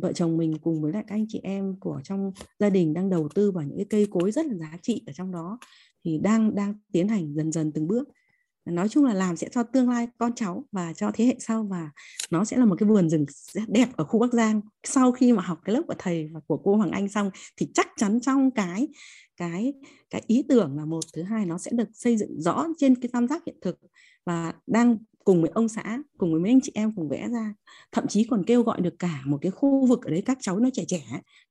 vợ 0.00 0.12
chồng 0.12 0.36
mình 0.36 0.58
cùng 0.62 0.82
với 0.82 0.92
lại 0.92 1.04
các 1.06 1.14
anh 1.14 1.26
chị 1.28 1.40
em 1.42 1.76
của 1.80 2.00
trong 2.04 2.32
gia 2.58 2.70
đình 2.70 2.94
đang 2.94 3.10
đầu 3.10 3.28
tư 3.34 3.50
vào 3.50 3.64
những 3.64 3.76
cái 3.76 3.86
cây 3.90 4.06
cối 4.10 4.32
rất 4.32 4.46
là 4.46 4.54
giá 4.54 4.78
trị 4.82 5.02
ở 5.06 5.12
trong 5.12 5.32
đó 5.32 5.58
thì 6.04 6.18
đang 6.18 6.54
đang 6.54 6.74
tiến 6.92 7.08
hành 7.08 7.34
dần 7.34 7.52
dần 7.52 7.72
từng 7.72 7.86
bước. 7.86 8.08
Nói 8.64 8.88
chung 8.88 9.04
là 9.04 9.14
làm 9.14 9.36
sẽ 9.36 9.48
cho 9.52 9.62
tương 9.62 9.90
lai 9.90 10.08
con 10.18 10.32
cháu 10.34 10.64
và 10.72 10.92
cho 10.92 11.10
thế 11.14 11.24
hệ 11.24 11.36
sau 11.38 11.64
và 11.64 11.90
nó 12.30 12.44
sẽ 12.44 12.56
là 12.56 12.64
một 12.64 12.76
cái 12.78 12.88
vườn 12.88 13.10
rừng 13.10 13.26
đẹp 13.68 13.88
ở 13.96 14.04
khu 14.04 14.20
Bắc 14.20 14.32
Giang. 14.32 14.60
Sau 14.84 15.12
khi 15.12 15.32
mà 15.32 15.42
học 15.42 15.58
cái 15.64 15.74
lớp 15.74 15.82
của 15.88 15.94
thầy 15.98 16.28
và 16.32 16.40
của 16.46 16.56
cô 16.56 16.76
Hoàng 16.76 16.90
Anh 16.90 17.08
xong 17.08 17.30
thì 17.56 17.68
chắc 17.74 17.88
chắn 17.96 18.20
trong 18.20 18.50
cái 18.50 18.88
cái 19.36 19.74
cái 20.10 20.22
ý 20.26 20.44
tưởng 20.48 20.76
là 20.76 20.84
một, 20.84 21.00
thứ 21.14 21.22
hai 21.22 21.46
nó 21.46 21.58
sẽ 21.58 21.70
được 21.74 21.88
xây 21.92 22.16
dựng 22.16 22.40
rõ 22.40 22.66
trên 22.78 22.94
cái 22.94 23.08
tam 23.12 23.28
giác 23.28 23.42
hiện 23.46 23.56
thực 23.62 23.78
và 24.26 24.54
đang 24.66 24.98
cùng 25.24 25.42
với 25.42 25.50
ông 25.54 25.68
xã, 25.68 25.98
cùng 26.18 26.32
với 26.32 26.40
mấy 26.40 26.50
anh 26.50 26.60
chị 26.60 26.72
em 26.74 26.92
cùng 26.96 27.08
vẽ 27.08 27.28
ra. 27.28 27.54
Thậm 27.92 28.06
chí 28.06 28.24
còn 28.24 28.44
kêu 28.44 28.62
gọi 28.62 28.80
được 28.80 28.94
cả 28.98 29.20
một 29.24 29.38
cái 29.40 29.50
khu 29.50 29.86
vực 29.86 30.04
ở 30.04 30.10
đấy 30.10 30.22
các 30.26 30.38
cháu 30.40 30.58
nó 30.58 30.68
trẻ 30.72 30.84
trẻ 30.88 31.02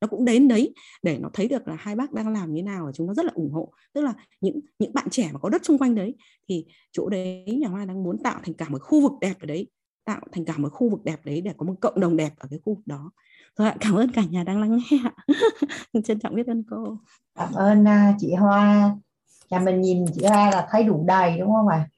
nó 0.01 0.07
cũng 0.07 0.25
đến 0.25 0.47
đấy 0.47 0.73
để 1.03 1.17
nó 1.17 1.29
thấy 1.33 1.47
được 1.47 1.67
là 1.67 1.75
hai 1.79 1.95
bác 1.95 2.13
đang 2.13 2.29
làm 2.29 2.53
như 2.53 2.63
nào 2.63 2.85
và 2.85 2.91
chúng 2.91 3.07
nó 3.07 3.13
rất 3.13 3.25
là 3.25 3.31
ủng 3.35 3.51
hộ. 3.51 3.71
Tức 3.93 4.01
là 4.01 4.13
những 4.41 4.59
những 4.79 4.93
bạn 4.93 5.07
trẻ 5.11 5.29
mà 5.33 5.39
có 5.39 5.49
đất 5.49 5.65
xung 5.65 5.77
quanh 5.77 5.95
đấy 5.95 6.15
thì 6.49 6.65
chỗ 6.91 7.09
đấy 7.09 7.45
nhà 7.61 7.67
hoa 7.67 7.85
đang 7.85 8.03
muốn 8.03 8.17
tạo 8.23 8.39
thành 8.43 8.53
cả 8.53 8.69
một 8.69 8.81
khu 8.81 9.01
vực 9.01 9.11
đẹp 9.21 9.33
ở 9.41 9.45
đấy, 9.45 9.67
tạo 10.05 10.21
thành 10.31 10.45
cả 10.45 10.57
một 10.57 10.69
khu 10.71 10.89
vực 10.89 11.03
đẹp 11.03 11.25
đấy 11.25 11.41
để 11.41 11.53
có 11.57 11.65
một 11.65 11.75
cộng 11.81 11.99
đồng 11.99 12.17
đẹp 12.17 12.33
ở 12.37 12.47
cái 12.51 12.59
khu 12.65 12.75
vực 12.75 12.87
đó. 12.87 13.11
Rồi 13.57 13.71
cảm 13.79 13.95
ơn 13.95 14.11
cả 14.11 14.21
nhà 14.29 14.43
đang 14.43 14.61
lắng 14.61 14.79
nghe 14.91 14.97
trân 16.03 16.19
trọng 16.19 16.35
biết 16.35 16.47
ơn 16.47 16.63
cô. 16.69 16.97
Cảm 17.35 17.53
ơn 17.53 17.87
à, 17.87 18.15
chị 18.19 18.33
Hoa. 18.33 18.95
Nhà 19.49 19.59
mình 19.59 19.81
nhìn 19.81 20.05
chị 20.13 20.25
Hoa 20.25 20.51
là 20.51 20.67
thấy 20.71 20.83
đủ 20.83 21.03
đầy, 21.07 21.37
đúng 21.37 21.51
không 21.53 21.67
ạ? 21.67 21.89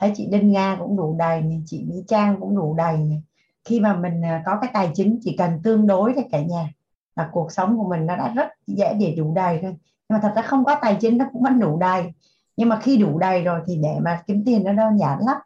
Thấy 0.00 0.12
chị 0.16 0.26
Đinh 0.26 0.52
Nga 0.52 0.76
cũng 0.80 0.96
đủ 0.96 1.16
đầy 1.18 1.62
chị 1.66 1.84
Mỹ 1.88 2.04
Trang 2.08 2.36
cũng 2.40 2.56
đủ 2.56 2.74
đầy 2.74 3.22
khi 3.64 3.80
mà 3.80 3.96
mình 3.96 4.24
à, 4.24 4.42
có 4.46 4.58
cái 4.60 4.70
tài 4.74 4.90
chính 4.94 5.18
chỉ 5.22 5.34
cần 5.38 5.60
tương 5.62 5.86
đối 5.86 6.12
thì 6.16 6.22
cả 6.32 6.40
nhà 6.40 6.72
là 7.16 7.28
cuộc 7.32 7.52
sống 7.52 7.78
của 7.78 7.88
mình 7.88 8.06
nó 8.06 8.16
đã 8.16 8.32
rất 8.36 8.48
dễ 8.66 8.94
để 9.00 9.14
đủ 9.16 9.34
đầy 9.34 9.58
thôi. 9.62 9.76
Nhưng 10.08 10.16
mà 10.16 10.20
thật 10.22 10.32
ra 10.36 10.42
không 10.42 10.64
có 10.64 10.76
tài 10.82 10.96
chính 11.00 11.18
nó 11.18 11.24
cũng 11.32 11.42
vẫn 11.42 11.60
đủ 11.60 11.78
đầy. 11.78 12.12
Nhưng 12.56 12.68
mà 12.68 12.80
khi 12.80 12.96
đủ 12.96 13.18
đầy 13.18 13.42
rồi 13.42 13.60
thì 13.66 13.76
để 13.82 13.98
mà 14.02 14.22
kiếm 14.26 14.42
tiền 14.46 14.64
nó 14.64 14.72
đơn 14.72 14.98
giản 14.98 15.18
lắm 15.26 15.36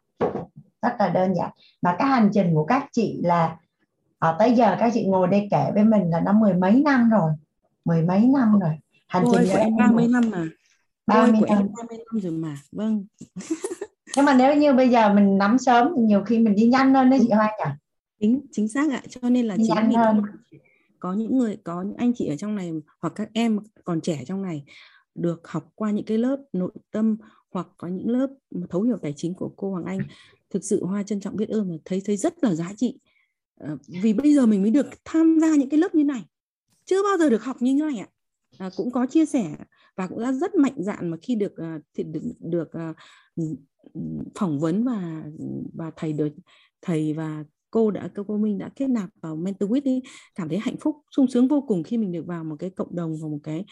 rất 0.81 0.95
là 0.99 1.09
đơn 1.09 1.35
giản. 1.35 1.49
Mà 1.81 1.95
cái 1.99 2.07
hành 2.07 2.29
trình 2.33 2.55
của 2.55 2.65
các 2.65 2.85
chị 2.91 3.21
là 3.23 3.57
ở 4.19 4.31
ờ, 4.31 4.35
tới 4.39 4.53
giờ 4.53 4.75
các 4.79 4.91
chị 4.93 5.05
ngồi 5.05 5.27
đây 5.27 5.47
kể 5.51 5.71
với 5.73 5.83
mình 5.83 6.09
là 6.09 6.19
nó 6.19 6.33
mười 6.33 6.53
mấy 6.53 6.81
năm 6.85 7.09
rồi 7.09 7.31
mười 7.85 8.01
mấy 8.01 8.25
năm 8.25 8.59
rồi. 8.59 8.71
Hành 9.07 9.23
trình 9.31 9.45
của 9.51 9.57
em 9.57 9.77
ba 9.77 9.91
mươi 9.91 10.07
năm 10.07 10.31
à 10.31 10.45
30 11.07 11.35
của 11.39 11.45
em 11.49 11.69
30 11.77 11.97
năm 11.97 12.21
rồi 12.21 12.31
mà. 12.31 12.57
Vâng 12.71 13.05
nhưng 14.15 14.25
mà 14.25 14.33
nếu 14.33 14.55
như 14.55 14.73
bây 14.73 14.89
giờ 14.89 15.13
mình 15.13 15.37
nắm 15.37 15.57
sớm 15.57 15.87
thì 15.95 16.01
nhiều 16.01 16.23
khi 16.23 16.39
mình 16.39 16.55
đi 16.55 16.67
nhanh 16.67 16.93
hơn 16.93 17.09
đấy 17.09 17.19
chị 17.21 17.29
Hoa 17.31 17.51
nhỉ? 17.59 17.71
Chính 18.19 18.41
chính 18.51 18.67
xác 18.67 18.91
ạ. 18.91 19.01
Cho 19.09 19.29
nên 19.29 19.45
là 19.45 19.57
chính 19.57 19.89
vì 19.89 19.95
có 20.99 21.13
những 21.13 21.37
người 21.37 21.57
có 21.63 21.81
những 21.81 21.97
anh 21.97 22.13
chị 22.15 22.27
ở 22.27 22.35
trong 22.35 22.55
này 22.55 22.71
hoặc 22.99 23.13
các 23.15 23.29
em 23.33 23.59
còn 23.83 24.01
trẻ 24.01 24.23
trong 24.27 24.41
này 24.41 24.63
được 25.15 25.47
học 25.47 25.71
qua 25.75 25.91
những 25.91 26.05
cái 26.05 26.17
lớp 26.17 26.37
nội 26.53 26.71
tâm 26.91 27.17
hoặc 27.51 27.67
có 27.77 27.87
những 27.87 28.09
lớp 28.09 28.27
thấu 28.69 28.81
hiểu 28.81 28.97
tài 29.01 29.13
chính 29.17 29.33
của 29.33 29.53
cô 29.55 29.71
Hoàng 29.71 29.85
Anh. 29.85 29.99
Thực 30.49 30.63
sự 30.63 30.85
Hoa 30.85 31.03
trân 31.03 31.19
trọng 31.19 31.35
biết 31.35 31.49
ơn 31.49 31.69
và 31.69 31.75
thấy 31.85 32.01
thấy 32.05 32.17
rất 32.17 32.43
là 32.43 32.53
giá 32.53 32.71
trị. 32.77 32.99
À, 33.59 33.75
vì 33.87 34.13
bây 34.13 34.33
giờ 34.33 34.45
mình 34.45 34.61
mới 34.61 34.71
được 34.71 34.85
tham 35.05 35.39
gia 35.41 35.55
những 35.55 35.69
cái 35.69 35.79
lớp 35.79 35.95
như 35.95 36.03
này. 36.03 36.25
Chưa 36.85 37.03
bao 37.03 37.17
giờ 37.17 37.29
được 37.29 37.43
học 37.43 37.57
như 37.59 37.73
thế 37.73 37.79
này 37.79 37.99
ạ. 37.99 38.07
À, 38.57 38.69
cũng 38.75 38.91
có 38.91 39.05
chia 39.05 39.25
sẻ 39.25 39.55
và 39.95 40.07
cũng 40.07 40.19
đã 40.19 40.31
rất 40.31 40.55
mạnh 40.55 40.75
dạn 40.77 41.09
mà 41.09 41.17
khi 41.21 41.35
được 41.35 41.53
uh, 41.53 41.81
được, 41.97 42.21
được 42.39 42.71
phỏng 44.35 44.59
vấn 44.59 44.83
và 44.83 45.23
và 45.73 45.91
thầy 45.95 46.13
được 46.13 46.29
thầy 46.81 47.13
và 47.13 47.43
cô 47.71 47.91
đã 47.91 48.09
cô, 48.15 48.23
cô 48.27 48.37
Minh 48.37 48.57
đã 48.57 48.69
kết 48.75 48.87
nạp 48.87 49.09
vào 49.21 49.35
mentor 49.35 49.71
with 49.71 49.81
đi 49.83 50.01
cảm 50.35 50.49
thấy 50.49 50.57
hạnh 50.57 50.75
phúc 50.79 50.95
sung 51.15 51.27
sướng 51.27 51.47
vô 51.47 51.63
cùng 51.67 51.83
khi 51.83 51.97
mình 51.97 52.11
được 52.11 52.25
vào 52.25 52.43
một 52.43 52.55
cái 52.59 52.69
cộng 52.69 52.95
đồng 52.95 53.17
và 53.21 53.27
một 53.27 53.39
cái 53.43 53.65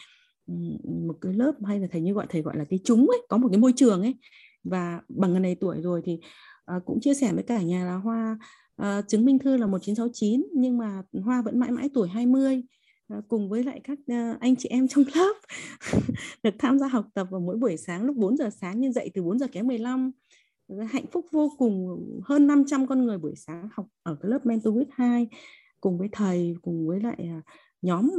một 1.06 1.16
cái 1.20 1.32
lớp 1.32 1.52
hay 1.66 1.80
là 1.80 1.86
thầy 1.90 2.00
như 2.00 2.12
gọi 2.12 2.26
thầy 2.28 2.42
gọi 2.42 2.56
là 2.56 2.64
cái 2.64 2.78
chúng 2.84 3.06
ấy 3.08 3.26
có 3.28 3.36
một 3.36 3.48
cái 3.48 3.58
môi 3.58 3.72
trường 3.76 4.02
ấy. 4.02 4.14
Và 4.64 5.00
bằng 5.08 5.32
ngày 5.32 5.40
này 5.40 5.54
tuổi 5.54 5.80
rồi 5.80 6.02
thì 6.04 6.18
uh, 6.76 6.84
cũng 6.84 7.00
chia 7.00 7.14
sẻ 7.14 7.32
với 7.32 7.42
cả 7.42 7.62
nhà 7.62 7.84
là 7.84 7.94
Hoa 7.94 8.38
uh, 8.82 9.08
chứng 9.08 9.24
minh 9.24 9.38
thư 9.38 9.56
là 9.56 9.66
1969 9.66 10.46
nhưng 10.52 10.78
mà 10.78 11.02
Hoa 11.24 11.42
vẫn 11.42 11.58
mãi 11.58 11.70
mãi 11.70 11.90
tuổi 11.94 12.08
20 12.08 12.32
mươi. 12.32 12.62
Ờ, 13.08 13.22
cùng 13.28 13.48
với 13.48 13.64
lại 13.64 13.80
các 13.84 13.98
ờ, 14.08 14.36
anh 14.40 14.56
chị 14.56 14.68
em 14.68 14.88
trong 14.88 15.04
lớp 15.14 15.34
được 16.42 16.54
tham 16.58 16.78
gia 16.78 16.86
học 16.86 17.06
tập 17.14 17.26
vào 17.30 17.40
mỗi 17.40 17.56
buổi 17.56 17.76
sáng 17.76 18.04
lúc 18.04 18.16
4 18.16 18.36
giờ 18.36 18.50
sáng 18.60 18.80
nhưng 18.80 18.92
dậy 18.92 19.10
từ 19.14 19.22
4 19.22 19.38
giờ 19.38 19.46
kém 19.52 19.66
15 19.66 20.10
hạnh 20.90 21.06
phúc 21.12 21.26
vô 21.32 21.52
cùng 21.58 21.98
hơn 22.24 22.46
500 22.46 22.86
con 22.86 23.04
người 23.04 23.18
buổi 23.18 23.34
sáng 23.36 23.68
học 23.72 23.86
ở 24.02 24.16
cái 24.20 24.30
lớp 24.30 24.46
Mentor 24.46 24.74
with 24.74 24.86
2 24.90 25.28
cùng 25.80 25.98
với 25.98 26.08
thầy, 26.12 26.54
cùng 26.62 26.88
với 26.88 27.00
lại 27.00 27.16
ờ, 27.18 27.40
nhóm 27.82 28.10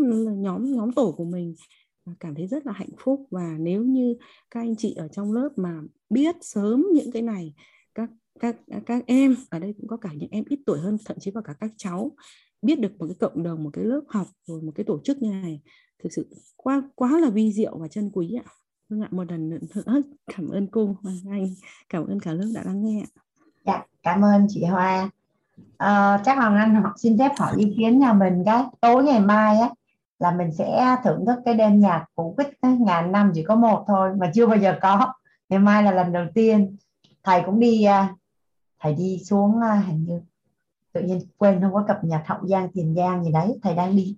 nhóm 0.41 0.75
nhóm 0.75 0.91
tổ 0.91 1.11
của 1.17 1.25
mình. 1.25 1.55
Cảm 2.19 2.35
thấy 2.35 2.47
rất 2.47 2.65
là 2.65 2.73
hạnh 2.73 2.89
phúc. 2.97 3.27
Và 3.31 3.55
nếu 3.59 3.83
như 3.83 4.15
các 4.51 4.59
anh 4.59 4.75
chị 4.75 4.93
ở 4.93 5.07
trong 5.07 5.33
lớp 5.33 5.49
mà 5.55 5.81
biết 6.09 6.35
sớm 6.41 6.85
những 6.93 7.11
cái 7.11 7.21
này, 7.21 7.53
các 7.95 8.09
các 8.39 8.55
các 8.85 9.03
em, 9.07 9.35
ở 9.49 9.59
đây 9.59 9.73
cũng 9.77 9.87
có 9.87 9.97
cả 9.97 10.09
những 10.13 10.29
em 10.31 10.43
ít 10.49 10.59
tuổi 10.65 10.79
hơn, 10.79 10.97
thậm 11.05 11.17
chí 11.19 11.31
vào 11.31 11.43
cả 11.43 11.53
các 11.59 11.71
cháu 11.77 12.11
biết 12.63 12.79
được 12.79 12.91
một 12.99 13.05
cái 13.05 13.15
cộng 13.19 13.43
đồng 13.43 13.63
một 13.63 13.69
cái 13.73 13.85
lớp 13.85 14.01
học 14.07 14.27
rồi 14.45 14.61
một 14.61 14.71
cái 14.75 14.83
tổ 14.83 14.99
chức 15.03 15.21
như 15.21 15.31
này 15.31 15.61
thực 16.03 16.13
sự 16.13 16.27
quá 16.57 16.83
quá 16.95 17.19
là 17.19 17.29
vi 17.29 17.51
diệu 17.51 17.77
và 17.77 17.87
chân 17.87 18.09
quý 18.13 18.39
ạ. 18.45 18.51
Vâng 18.89 19.01
ạ 19.01 19.07
một 19.11 19.31
lần 19.31 19.49
nữa 19.49 19.57
cảm 20.35 20.49
ơn 20.49 20.67
cô 20.67 20.95
anh. 21.31 21.47
Cảm 21.89 22.07
ơn 22.07 22.19
cả 22.19 22.31
lớp 22.31 22.47
đã 22.55 22.63
lắng 22.65 22.85
nghe 22.85 23.03
dạ 23.65 23.85
cảm 24.03 24.21
ơn 24.25 24.45
chị 24.49 24.63
Hoa. 24.63 25.09
À, 25.77 26.21
chắc 26.25 26.37
Hoàng 26.37 26.55
Anh 26.55 26.75
họ 26.75 26.93
xin 26.97 27.17
phép 27.17 27.31
hỏi 27.37 27.53
ý 27.57 27.73
kiến 27.77 27.99
nhà 27.99 28.13
mình 28.13 28.43
cái. 28.45 28.63
Tối 28.81 29.03
ngày 29.03 29.19
mai 29.19 29.59
á 29.59 29.69
là 30.19 30.31
mình 30.31 30.51
sẽ 30.57 30.95
thưởng 31.03 31.25
thức 31.25 31.39
cái 31.45 31.53
đêm 31.53 31.79
nhạc 31.79 32.05
cổ 32.15 32.35
kích 32.37 32.47
ngàn 32.61 33.11
năm 33.11 33.31
chỉ 33.35 33.43
có 33.43 33.55
một 33.55 33.83
thôi 33.87 34.09
mà 34.17 34.31
chưa 34.33 34.47
bao 34.47 34.57
giờ 34.57 34.77
có. 34.81 35.13
Ngày 35.49 35.59
mai 35.59 35.83
là 35.83 35.91
lần 35.91 36.11
đầu 36.11 36.25
tiên. 36.33 36.77
Thầy 37.23 37.41
cũng 37.45 37.59
đi 37.59 37.83
à, 37.83 38.15
thầy 38.79 38.93
đi 38.93 39.21
xuống 39.25 39.61
à, 39.61 39.83
hình 39.87 40.05
như 40.05 40.21
tự 40.93 41.01
nhiên 41.01 41.19
quên 41.37 41.61
không 41.61 41.73
có 41.73 41.83
cập 41.87 42.03
nhật 42.03 42.21
hậu 42.25 42.47
giang 42.47 42.69
tiền 42.73 42.95
giang 42.95 43.23
gì 43.23 43.31
đấy. 43.31 43.59
Thầy 43.63 43.75
đang 43.75 43.95
đi 43.95 44.17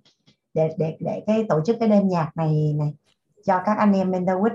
để 0.54 0.68
để 0.78 0.96
để 1.00 1.22
cái 1.26 1.44
tổ 1.48 1.60
chức 1.66 1.76
cái 1.80 1.88
đêm 1.88 2.08
nhạc 2.08 2.30
này 2.36 2.74
này 2.78 2.94
cho 3.46 3.62
các 3.64 3.78
anh 3.78 3.92
em 3.92 4.10
mentor 4.10 4.46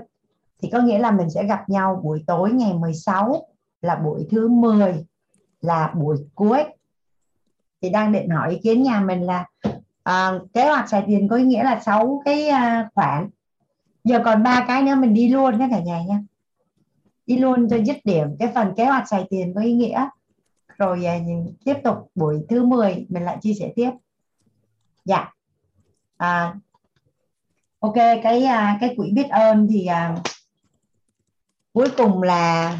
thì 0.62 0.68
có 0.72 0.78
nghĩa 0.78 0.98
là 0.98 1.10
mình 1.10 1.30
sẽ 1.30 1.44
gặp 1.44 1.68
nhau 1.68 2.00
buổi 2.04 2.24
tối 2.26 2.52
ngày 2.52 2.74
16 2.74 3.48
là 3.80 3.94
buổi 3.94 4.26
thứ 4.30 4.48
10 4.48 5.06
là 5.60 5.92
buổi 5.96 6.16
cuối. 6.34 6.64
Thì 7.82 7.90
đang 7.90 8.12
định 8.12 8.28
hỏi 8.30 8.50
ý 8.50 8.58
kiến 8.58 8.82
nhà 8.82 9.00
mình 9.00 9.22
là 9.22 9.46
à, 10.02 10.32
kế 10.54 10.68
hoạch 10.68 10.88
xài 10.88 11.04
tiền 11.06 11.28
có 11.28 11.36
ý 11.36 11.44
nghĩa 11.44 11.64
là 11.64 11.80
6 11.80 12.22
cái 12.24 12.48
à, 12.48 12.90
khoản. 12.94 13.28
Giờ 14.04 14.20
còn 14.24 14.42
ba 14.42 14.64
cái 14.68 14.82
nữa 14.82 14.94
mình 14.94 15.14
đi 15.14 15.28
luôn 15.28 15.58
các 15.58 15.68
cả 15.70 15.80
nhà 15.80 16.02
nha. 16.08 16.22
Đi 17.26 17.36
luôn 17.36 17.68
cho 17.68 17.76
dứt 17.76 17.96
điểm. 18.04 18.36
Cái 18.38 18.48
phần 18.54 18.74
kế 18.76 18.86
hoạch 18.86 19.08
xài 19.08 19.26
tiền 19.30 19.54
có 19.54 19.60
ý 19.60 19.72
nghĩa 19.72 20.08
rồi 20.82 21.04
à, 21.04 21.18
tiếp 21.64 21.74
tục 21.84 21.96
buổi 22.14 22.44
thứ 22.48 22.64
10 22.64 23.06
mình 23.08 23.22
lại 23.22 23.38
chia 23.40 23.54
sẻ 23.54 23.72
tiếp. 23.76 23.90
Dạ. 25.04 25.32
À, 26.16 26.54
ok 27.78 27.94
cái 27.94 28.44
à, 28.44 28.78
cái 28.80 28.94
quỹ 28.96 29.12
biết 29.12 29.28
ơn 29.30 29.66
thì 29.70 29.86
à, 29.86 30.16
cuối 31.72 31.88
cùng 31.96 32.22
là 32.22 32.78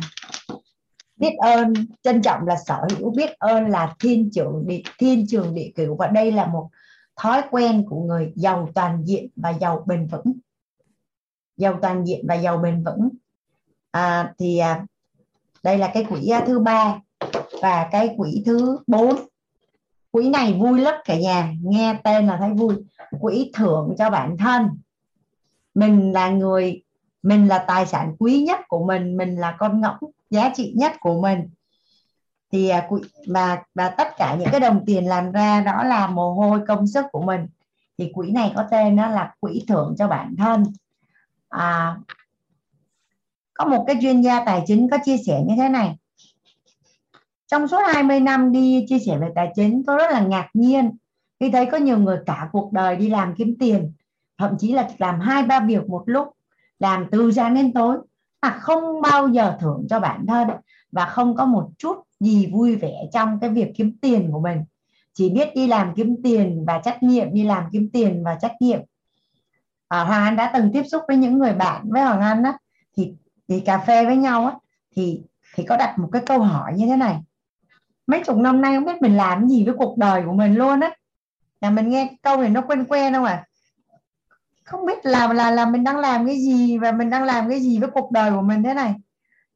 biết 1.17 1.33
ơn 1.39 1.73
trân 2.03 2.23
trọng 2.23 2.47
là 2.47 2.57
sở 2.67 2.87
hữu 2.99 3.11
biết 3.11 3.31
ơn 3.39 3.67
là 3.67 3.95
thiên 4.01 4.31
trường 4.33 4.65
địa 4.67 4.83
thiên 4.99 5.27
trường 5.29 5.55
địa 5.55 5.71
cửu. 5.75 5.97
Và 5.97 6.07
đây 6.07 6.33
là 6.33 6.47
một 6.47 6.69
thói 7.17 7.43
quen 7.51 7.85
của 7.89 8.03
người 8.03 8.33
giàu 8.37 8.69
toàn 8.75 9.05
diện 9.05 9.29
và 9.37 9.51
giàu 9.51 9.85
bền 9.87 10.07
vững. 10.07 10.33
Giàu 11.57 11.79
toàn 11.83 12.05
diện 12.05 12.27
và 12.29 12.35
giàu 12.35 12.59
bền 12.59 12.85
vững. 12.85 13.09
À, 13.91 14.35
thì 14.39 14.59
à, 14.59 14.87
đây 15.63 15.79
là 15.79 15.91
cái 15.95 16.05
quỹ 16.05 16.29
à, 16.29 16.45
thứ 16.47 16.59
ba 16.59 17.01
và 17.63 17.89
cái 17.93 18.15
quỹ 18.17 18.43
thứ 18.47 18.79
bốn. 18.87 19.17
Quỹ 20.11 20.29
này 20.29 20.53
vui 20.53 20.81
lắm 20.81 20.95
cả 21.05 21.17
nhà 21.17 21.55
nghe 21.63 21.95
tên 22.05 22.27
là 22.27 22.37
thấy 22.37 22.51
vui. 22.51 22.75
Quỹ 23.21 23.51
thưởng 23.55 23.95
cho 23.99 24.11
bản 24.11 24.37
thân. 24.37 24.69
Mình 25.75 26.13
là 26.13 26.29
người 26.31 26.83
mình 27.23 27.49
là 27.49 27.59
tài 27.59 27.87
sản 27.87 28.17
quý 28.19 28.43
nhất 28.43 28.61
của 28.69 28.85
mình 28.87 29.17
mình 29.17 29.37
là 29.37 29.57
con 29.59 29.81
ngỗng 29.81 30.11
giá 30.31 30.53
trị 30.55 30.73
nhất 30.77 30.93
của 31.01 31.21
mình. 31.21 31.51
Thì 32.53 32.69
à, 32.69 32.87
quỹ 32.89 33.01
mà 33.29 33.63
và 33.75 33.89
tất 33.89 34.09
cả 34.17 34.37
những 34.39 34.49
cái 34.53 34.61
đồng 34.61 34.85
tiền 34.87 35.07
làm 35.07 35.33
ra 35.33 35.61
đó 35.61 35.83
là 35.83 36.07
mồ 36.07 36.35
hôi 36.35 36.61
công 36.69 36.87
sức 36.87 37.05
của 37.13 37.23
mình. 37.23 37.47
Thì 37.99 38.11
quỹ 38.15 38.31
này 38.31 38.53
có 38.57 38.65
tên 38.71 38.97
đó 38.97 39.09
là 39.09 39.35
quỹ 39.41 39.65
thưởng 39.69 39.95
cho 39.99 40.09
bản 40.09 40.35
thân. 40.39 40.65
À, 41.49 41.97
có 43.55 43.65
một 43.65 43.85
cái 43.87 43.97
chuyên 44.03 44.21
gia 44.21 44.45
tài 44.45 44.63
chính 44.67 44.91
có 44.91 44.99
chia 45.05 45.17
sẻ 45.27 45.43
như 45.47 45.55
thế 45.57 45.69
này 45.69 45.97
trong 47.53 47.69
suốt 47.69 47.81
20 47.87 48.21
năm 48.21 48.53
đi 48.53 48.85
chia 48.89 48.99
sẻ 48.99 49.19
về 49.19 49.29
tài 49.35 49.53
chính 49.57 49.83
tôi 49.87 49.97
rất 49.97 50.11
là 50.11 50.21
ngạc 50.21 50.49
nhiên 50.55 50.91
khi 51.41 51.51
thấy 51.51 51.67
có 51.67 51.79
nhiều 51.79 51.99
người 51.99 52.19
cả 52.27 52.49
cuộc 52.53 52.73
đời 52.73 52.97
đi 52.97 53.11
làm 53.11 53.35
kiếm 53.35 53.57
tiền 53.61 53.93
thậm 54.39 54.57
chí 54.59 54.73
là 54.73 54.89
làm 54.99 55.21
hai 55.21 55.43
ba 55.43 55.61
việc 55.61 55.89
một 55.89 56.03
lúc 56.07 56.29
làm 56.79 57.07
từ 57.11 57.33
sáng 57.33 57.55
đến 57.55 57.73
tối 57.73 57.99
mà 58.43 58.51
không 58.51 59.01
bao 59.03 59.29
giờ 59.29 59.57
thưởng 59.61 59.87
cho 59.91 60.01
bản 60.01 60.27
thân 60.27 60.49
và 60.93 61.05
không 61.05 61.37
có 61.37 61.45
một 61.45 61.69
chút 61.79 61.97
gì 62.21 62.47
vui 62.47 62.77
vẻ 62.77 62.95
trong 63.13 63.39
cái 63.41 63.51
việc 63.51 63.73
kiếm 63.77 63.97
tiền 64.01 64.31
của 64.33 64.41
mình. 64.41 64.65
Chỉ 65.15 65.31
biết 65.31 65.49
đi 65.55 65.67
làm 65.67 65.95
kiếm 65.95 66.17
tiền 66.23 66.65
và 66.67 66.81
trách 66.85 67.03
nhiệm 67.03 67.35
đi 67.35 67.45
làm 67.45 67.65
kiếm 67.73 67.91
tiền 67.93 68.25
và 68.25 68.35
trách 68.35 68.53
nhiệm. 68.61 68.81
À, 69.89 70.05
Hoàng 70.05 70.25
Anh 70.25 70.37
đã 70.37 70.51
từng 70.55 70.71
tiếp 70.73 70.83
xúc 70.83 71.03
với 71.09 71.17
những 71.17 71.39
người 71.39 71.55
bạn 71.55 71.91
với 71.91 72.03
Hoàng 72.03 72.21
Anh 72.21 72.43
á 72.43 72.59
thì 72.97 73.15
thì 73.49 73.61
cà 73.61 73.79
phê 73.79 74.07
với 74.07 74.17
nhau 74.17 74.47
á 74.47 74.55
thì 74.97 75.23
thì 75.55 75.65
có 75.69 75.77
đặt 75.77 75.99
một 75.99 76.09
cái 76.13 76.23
câu 76.27 76.39
hỏi 76.39 76.73
như 76.77 76.87
thế 76.87 76.97
này 76.97 77.21
mấy 78.07 78.25
chục 78.25 78.37
năm 78.37 78.61
nay 78.61 78.75
không 78.75 78.85
biết 78.85 79.03
mình 79.03 79.17
làm 79.17 79.49
gì 79.49 79.65
với 79.65 79.75
cuộc 79.79 79.99
đời 79.99 80.23
của 80.27 80.33
mình 80.33 80.55
luôn 80.55 80.81
á. 80.81 80.91
Là 81.61 81.71
mình 81.71 81.89
nghe 81.89 82.11
câu 82.23 82.37
này 82.37 82.51
nó 82.51 82.61
quen 82.61 82.85
quen 82.85 83.13
không 83.13 83.25
à 83.25 83.45
không 84.65 84.87
biết 84.87 85.07
là 85.07 85.33
là 85.33 85.51
là 85.51 85.67
mình 85.67 85.85
đang 85.85 85.99
làm 85.99 86.27
cái 86.27 86.37
gì 86.41 86.79
và 86.79 86.93
mình 86.93 87.11
đang 87.11 87.25
làm 87.25 87.49
cái 87.49 87.61
gì 87.61 87.79
với 87.79 87.91
cuộc 87.91 88.11
đời 88.11 88.31
của 88.31 88.43
mình 88.43 88.63
thế 88.63 88.75
này. 88.75 88.95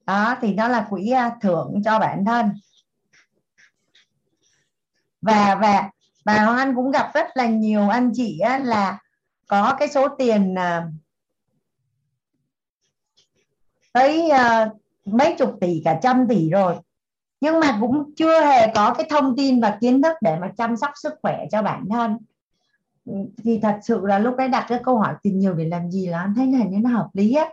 Đó 0.06 0.36
thì 0.40 0.54
đó 0.54 0.68
là 0.68 0.86
quỹ 0.90 1.10
à, 1.10 1.36
thưởng 1.40 1.82
cho 1.84 1.98
bản 1.98 2.24
thân. 2.24 2.52
Và 5.20 5.54
và 5.54 5.90
bà 6.24 6.34
Anh 6.34 6.74
cũng 6.74 6.90
gặp 6.90 7.10
rất 7.14 7.26
là 7.34 7.46
nhiều 7.46 7.88
anh 7.88 8.10
chị 8.14 8.38
á, 8.38 8.58
là 8.58 8.98
có 9.46 9.76
cái 9.78 9.88
số 9.88 10.08
tiền 10.08 10.54
à, 10.58 10.86
tới 13.92 14.30
à, 14.30 14.70
mấy 15.04 15.34
chục 15.38 15.56
tỷ 15.60 15.82
cả 15.84 15.98
trăm 16.02 16.26
tỷ 16.28 16.50
rồi 16.50 16.76
nhưng 17.40 17.60
mà 17.60 17.78
cũng 17.80 18.14
chưa 18.16 18.40
hề 18.40 18.72
có 18.74 18.94
cái 18.94 19.06
thông 19.10 19.36
tin 19.36 19.60
và 19.60 19.78
kiến 19.80 20.02
thức 20.02 20.16
để 20.20 20.38
mà 20.40 20.52
chăm 20.56 20.76
sóc 20.76 20.90
sức 21.02 21.12
khỏe 21.22 21.46
cho 21.50 21.62
bản 21.62 21.84
thân. 21.90 22.18
Ừ, 23.04 23.12
thì 23.44 23.58
thật 23.62 23.78
sự 23.82 24.00
là 24.06 24.18
lúc 24.18 24.36
ấy 24.36 24.48
đặt 24.48 24.66
cái 24.68 24.80
câu 24.84 24.98
hỏi 24.98 25.14
tiền 25.22 25.38
nhiều 25.38 25.54
để 25.54 25.64
làm 25.64 25.90
gì 25.90 26.06
là 26.06 26.20
anh 26.20 26.34
thấy 26.34 26.46
này 26.46 26.66
nó 26.82 26.90
hợp 26.90 27.08
lý 27.12 27.34
á 27.34 27.52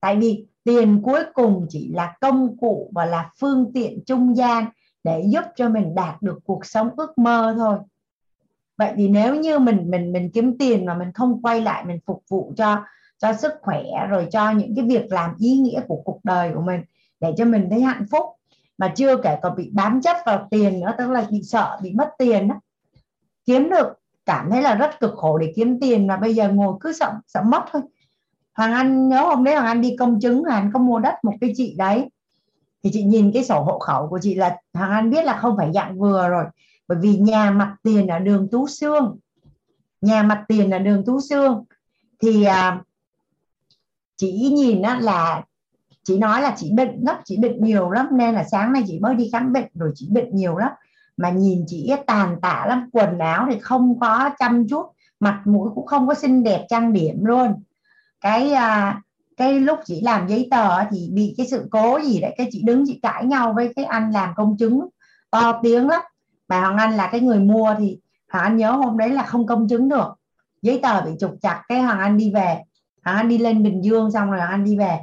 tại 0.00 0.16
vì 0.16 0.46
tiền 0.64 1.02
cuối 1.02 1.20
cùng 1.34 1.66
chỉ 1.68 1.92
là 1.94 2.16
công 2.20 2.56
cụ 2.56 2.90
và 2.94 3.06
là 3.06 3.30
phương 3.40 3.70
tiện 3.74 3.98
trung 4.06 4.36
gian 4.36 4.64
để 5.04 5.24
giúp 5.26 5.44
cho 5.56 5.68
mình 5.68 5.94
đạt 5.94 6.22
được 6.22 6.38
cuộc 6.44 6.66
sống 6.66 6.90
ước 6.96 7.18
mơ 7.18 7.54
thôi. 7.58 7.78
Vậy 8.78 8.92
thì 8.96 9.08
nếu 9.08 9.34
như 9.34 9.58
mình 9.58 9.90
mình 9.90 10.12
mình 10.12 10.30
kiếm 10.34 10.58
tiền 10.58 10.86
mà 10.86 10.94
mình 10.94 11.12
không 11.12 11.42
quay 11.42 11.60
lại, 11.60 11.84
mình 11.84 11.98
phục 12.06 12.22
vụ 12.28 12.52
cho 12.56 12.84
cho 13.18 13.32
sức 13.32 13.52
khỏe 13.62 13.82
rồi 14.08 14.26
cho 14.30 14.50
những 14.50 14.74
cái 14.76 14.84
việc 14.84 15.12
làm 15.12 15.34
ý 15.38 15.56
nghĩa 15.56 15.80
của 15.88 16.02
cuộc 16.04 16.20
đời 16.24 16.50
của 16.54 16.60
mình 16.60 16.80
để 17.20 17.32
cho 17.36 17.44
mình 17.44 17.68
thấy 17.70 17.80
hạnh 17.80 18.04
phúc 18.10 18.24
mà 18.80 18.92
chưa 18.96 19.16
kể 19.16 19.36
còn 19.42 19.56
bị 19.56 19.70
bám 19.72 20.00
chấp 20.02 20.16
vào 20.26 20.48
tiền 20.50 20.80
nữa 20.80 20.94
tức 20.98 21.10
là 21.10 21.26
bị 21.30 21.42
sợ 21.42 21.78
bị 21.82 21.92
mất 21.92 22.10
tiền 22.18 22.48
đó 22.48 22.60
kiếm 23.44 23.70
được 23.70 23.86
cảm 24.26 24.50
thấy 24.50 24.62
là 24.62 24.74
rất 24.74 25.00
cực 25.00 25.14
khổ 25.16 25.38
để 25.38 25.52
kiếm 25.56 25.80
tiền 25.80 26.06
mà 26.06 26.16
bây 26.16 26.34
giờ 26.34 26.48
ngồi 26.48 26.74
cứ 26.80 26.92
sợ 26.92 27.14
sợ 27.26 27.42
mất 27.42 27.64
thôi. 27.72 27.82
Hoàng 28.54 28.72
Anh 28.72 29.08
nhớ 29.08 29.20
hôm 29.20 29.44
đấy 29.44 29.54
Hoàng 29.54 29.66
Anh 29.66 29.80
đi 29.80 29.96
công 29.98 30.20
chứng 30.20 30.42
Hoàng 30.42 30.62
Anh 30.62 30.70
có 30.72 30.78
mua 30.78 30.98
đất 30.98 31.14
một 31.22 31.32
cái 31.40 31.52
chị 31.56 31.74
đấy. 31.78 32.10
Thì 32.82 32.90
chị 32.92 33.02
nhìn 33.02 33.32
cái 33.34 33.44
sổ 33.44 33.62
hộ 33.62 33.78
khẩu 33.78 34.08
của 34.08 34.18
chị 34.22 34.34
là 34.34 34.56
Hoàng 34.74 34.90
Anh 34.90 35.10
biết 35.10 35.24
là 35.24 35.36
không 35.36 35.56
phải 35.56 35.72
dạng 35.74 35.98
vừa 35.98 36.28
rồi 36.28 36.44
bởi 36.88 36.98
vì 37.00 37.18
nhà 37.18 37.50
mặt 37.50 37.76
tiền 37.82 38.06
ở 38.06 38.18
đường 38.18 38.48
Tú 38.50 38.66
Sương. 38.66 39.18
Nhà 40.00 40.22
mặt 40.22 40.44
tiền 40.48 40.70
là 40.70 40.78
đường 40.78 41.04
Tú 41.06 41.20
Sương. 41.20 41.64
Thì 42.22 42.44
à, 42.44 42.82
chị 44.16 44.32
nhìn 44.32 44.82
á, 44.82 44.98
là 45.00 45.42
chị 46.10 46.18
nói 46.18 46.42
là 46.42 46.54
chị 46.56 46.72
bệnh 46.72 47.00
lắm, 47.02 47.16
chị 47.24 47.36
bệnh 47.36 47.64
nhiều 47.64 47.90
lắm, 47.90 48.08
nên 48.12 48.34
là 48.34 48.44
sáng 48.44 48.72
nay 48.72 48.82
chị 48.86 48.98
mới 48.98 49.14
đi 49.14 49.30
khám 49.32 49.52
bệnh 49.52 49.66
rồi 49.74 49.92
chị 49.94 50.08
bệnh 50.10 50.36
nhiều 50.36 50.56
lắm. 50.56 50.70
Mà 51.16 51.30
nhìn 51.30 51.64
chị 51.66 51.92
tàn 52.06 52.36
tạ 52.42 52.64
lắm, 52.68 52.88
quần 52.92 53.18
áo 53.18 53.46
thì 53.50 53.58
không 53.58 54.00
có 54.00 54.30
chăm 54.38 54.68
chút, 54.68 54.86
mặt 55.20 55.40
mũi 55.44 55.70
cũng 55.74 55.86
không 55.86 56.08
có 56.08 56.14
xinh 56.14 56.42
đẹp, 56.42 56.66
trang 56.68 56.92
điểm 56.92 57.24
luôn. 57.24 57.62
Cái 58.20 58.52
à, 58.52 59.00
cái 59.36 59.60
lúc 59.60 59.78
chị 59.84 60.00
làm 60.00 60.28
giấy 60.28 60.48
tờ 60.50 60.84
thì 60.90 61.10
bị 61.12 61.34
cái 61.36 61.46
sự 61.46 61.68
cố 61.70 62.00
gì 62.00 62.20
đấy, 62.20 62.34
cái 62.38 62.48
chị 62.52 62.62
đứng 62.62 62.84
chị 62.86 62.98
cãi 63.02 63.24
nhau 63.24 63.52
với 63.52 63.72
cái 63.76 63.84
anh 63.84 64.10
làm 64.12 64.34
công 64.36 64.56
chứng, 64.56 64.88
to 65.30 65.60
tiếng 65.62 65.88
lắm. 65.88 66.00
Mà 66.48 66.60
hoàng 66.60 66.76
anh 66.76 66.96
là 66.96 67.08
cái 67.12 67.20
người 67.20 67.38
mua 67.38 67.74
thì 67.78 67.98
hoàng 68.32 68.44
anh 68.44 68.56
nhớ 68.56 68.70
hôm 68.70 68.98
đấy 68.98 69.08
là 69.08 69.22
không 69.22 69.46
công 69.46 69.68
chứng 69.68 69.88
được. 69.88 70.14
Giấy 70.62 70.80
tờ 70.82 71.00
bị 71.00 71.10
trục 71.20 71.34
chặt, 71.42 71.62
cái 71.68 71.80
hoàng 71.80 71.98
anh 71.98 72.16
đi 72.16 72.32
về. 72.34 72.58
Hoàng 73.04 73.16
anh 73.16 73.28
đi 73.28 73.38
lên 73.38 73.62
bình 73.62 73.84
dương 73.84 74.10
xong 74.10 74.30
rồi 74.30 74.38
hoàng 74.38 74.50
anh 74.50 74.64
đi 74.64 74.76
về 74.78 74.98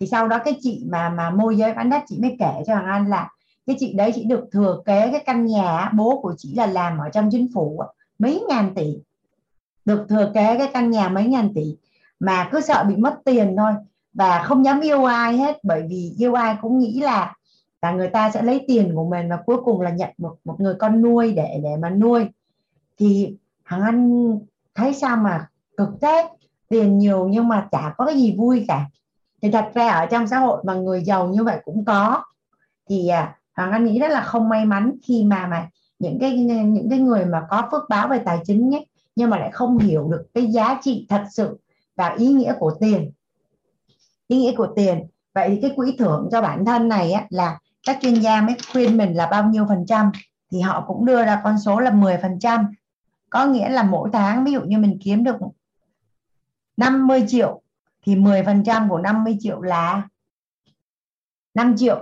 thì 0.00 0.06
sau 0.06 0.28
đó 0.28 0.38
cái 0.44 0.54
chị 0.60 0.84
mà 0.90 1.08
mà 1.08 1.30
môi 1.30 1.56
giới 1.56 1.74
bán 1.74 1.90
đất 1.90 2.02
chị 2.06 2.18
mới 2.22 2.36
kể 2.38 2.62
cho 2.66 2.74
hoàng 2.74 2.86
anh 2.86 3.08
là 3.08 3.30
cái 3.66 3.76
chị 3.78 3.92
đấy 3.92 4.12
chị 4.14 4.24
được 4.24 4.48
thừa 4.52 4.82
kế 4.84 5.08
cái 5.12 5.22
căn 5.26 5.46
nhà 5.46 5.90
bố 5.96 6.20
của 6.22 6.34
chị 6.38 6.54
là 6.54 6.66
làm 6.66 6.98
ở 6.98 7.08
trong 7.08 7.28
chính 7.32 7.48
phủ 7.54 7.82
mấy 8.18 8.44
ngàn 8.48 8.74
tỷ. 8.74 8.98
Được 9.84 10.06
thừa 10.08 10.30
kế 10.34 10.58
cái 10.58 10.70
căn 10.74 10.90
nhà 10.90 11.08
mấy 11.08 11.26
ngàn 11.26 11.54
tỷ 11.54 11.76
mà 12.20 12.48
cứ 12.52 12.60
sợ 12.60 12.84
bị 12.88 12.96
mất 12.96 13.18
tiền 13.24 13.54
thôi 13.58 13.72
và 14.12 14.42
không 14.42 14.64
dám 14.64 14.80
yêu 14.80 15.04
ai 15.04 15.36
hết, 15.36 15.58
bởi 15.62 15.82
vì 15.88 16.14
yêu 16.18 16.34
ai 16.34 16.56
cũng 16.62 16.78
nghĩ 16.78 17.00
là 17.00 17.34
là 17.82 17.92
người 17.92 18.08
ta 18.08 18.30
sẽ 18.30 18.42
lấy 18.42 18.64
tiền 18.68 18.94
của 18.94 19.04
mình 19.04 19.28
và 19.28 19.38
cuối 19.46 19.56
cùng 19.64 19.80
là 19.80 19.90
nhận 19.90 20.10
một 20.18 20.36
một 20.44 20.60
người 20.60 20.74
con 20.78 21.02
nuôi 21.02 21.32
để 21.32 21.60
để 21.62 21.76
mà 21.76 21.90
nuôi. 21.90 22.26
Thì 22.98 23.36
hằng 23.64 23.82
anh 23.82 24.32
thấy 24.74 24.94
sao 24.94 25.16
mà 25.16 25.48
cực 25.76 25.88
thế? 26.00 26.28
Tiền 26.68 26.98
nhiều 26.98 27.28
nhưng 27.28 27.48
mà 27.48 27.68
chả 27.72 27.94
có 27.96 28.06
cái 28.06 28.16
gì 28.16 28.34
vui 28.38 28.64
cả 28.68 28.86
thì 29.42 29.50
thật 29.50 29.70
ra 29.74 29.88
ở 29.88 30.06
trong 30.06 30.26
xã 30.26 30.38
hội 30.38 30.62
mà 30.66 30.74
người 30.74 31.02
giàu 31.04 31.28
như 31.28 31.44
vậy 31.44 31.60
cũng 31.64 31.84
có. 31.84 32.24
Thì 32.88 33.08
à, 33.08 33.38
hoàng 33.54 33.72
anh 33.72 33.84
nghĩ 33.84 33.98
rất 33.98 34.10
là 34.10 34.22
không 34.22 34.48
may 34.48 34.64
mắn 34.64 34.96
khi 35.02 35.24
mà 35.24 35.46
mà 35.46 35.68
những 35.98 36.18
cái 36.18 36.36
những 36.36 36.90
cái 36.90 36.98
người 36.98 37.24
mà 37.24 37.46
có 37.50 37.68
phước 37.70 37.82
báo 37.88 38.08
về 38.08 38.18
tài 38.24 38.38
chính 38.44 38.68
nhé 38.68 38.84
nhưng 39.16 39.30
mà 39.30 39.38
lại 39.38 39.50
không 39.52 39.78
hiểu 39.78 40.08
được 40.08 40.26
cái 40.34 40.46
giá 40.46 40.78
trị 40.82 41.06
thật 41.08 41.24
sự 41.30 41.58
và 41.96 42.14
ý 42.18 42.28
nghĩa 42.28 42.54
của 42.58 42.72
tiền. 42.80 43.10
Ý 44.28 44.38
nghĩa 44.38 44.52
của 44.56 44.68
tiền. 44.76 45.06
Vậy 45.34 45.48
thì 45.48 45.58
cái 45.62 45.72
quỹ 45.76 45.96
thưởng 45.98 46.28
cho 46.32 46.42
bản 46.42 46.64
thân 46.64 46.88
này 46.88 47.12
á, 47.12 47.26
là 47.30 47.58
các 47.86 47.98
chuyên 48.02 48.14
gia 48.14 48.40
mới 48.40 48.56
khuyên 48.72 48.96
mình 48.96 49.16
là 49.16 49.26
bao 49.26 49.44
nhiêu 49.44 49.66
phần 49.68 49.86
trăm 49.86 50.12
thì 50.50 50.60
họ 50.60 50.84
cũng 50.86 51.06
đưa 51.06 51.24
ra 51.24 51.40
con 51.44 51.58
số 51.58 51.80
là 51.80 51.90
10 51.90 52.18
phần 52.22 52.38
trăm. 52.38 52.66
Có 53.30 53.46
nghĩa 53.46 53.68
là 53.68 53.82
mỗi 53.82 54.10
tháng 54.12 54.44
ví 54.44 54.52
dụ 54.52 54.60
như 54.60 54.78
mình 54.78 54.98
kiếm 55.04 55.24
được 55.24 55.36
50 56.76 57.24
triệu 57.28 57.62
thì 58.08 58.16
10 58.16 58.42
phần 58.42 58.64
trăm 58.64 58.88
của 58.88 58.98
50 58.98 59.36
triệu 59.40 59.60
là 59.60 60.08
5 61.54 61.74
triệu 61.76 62.00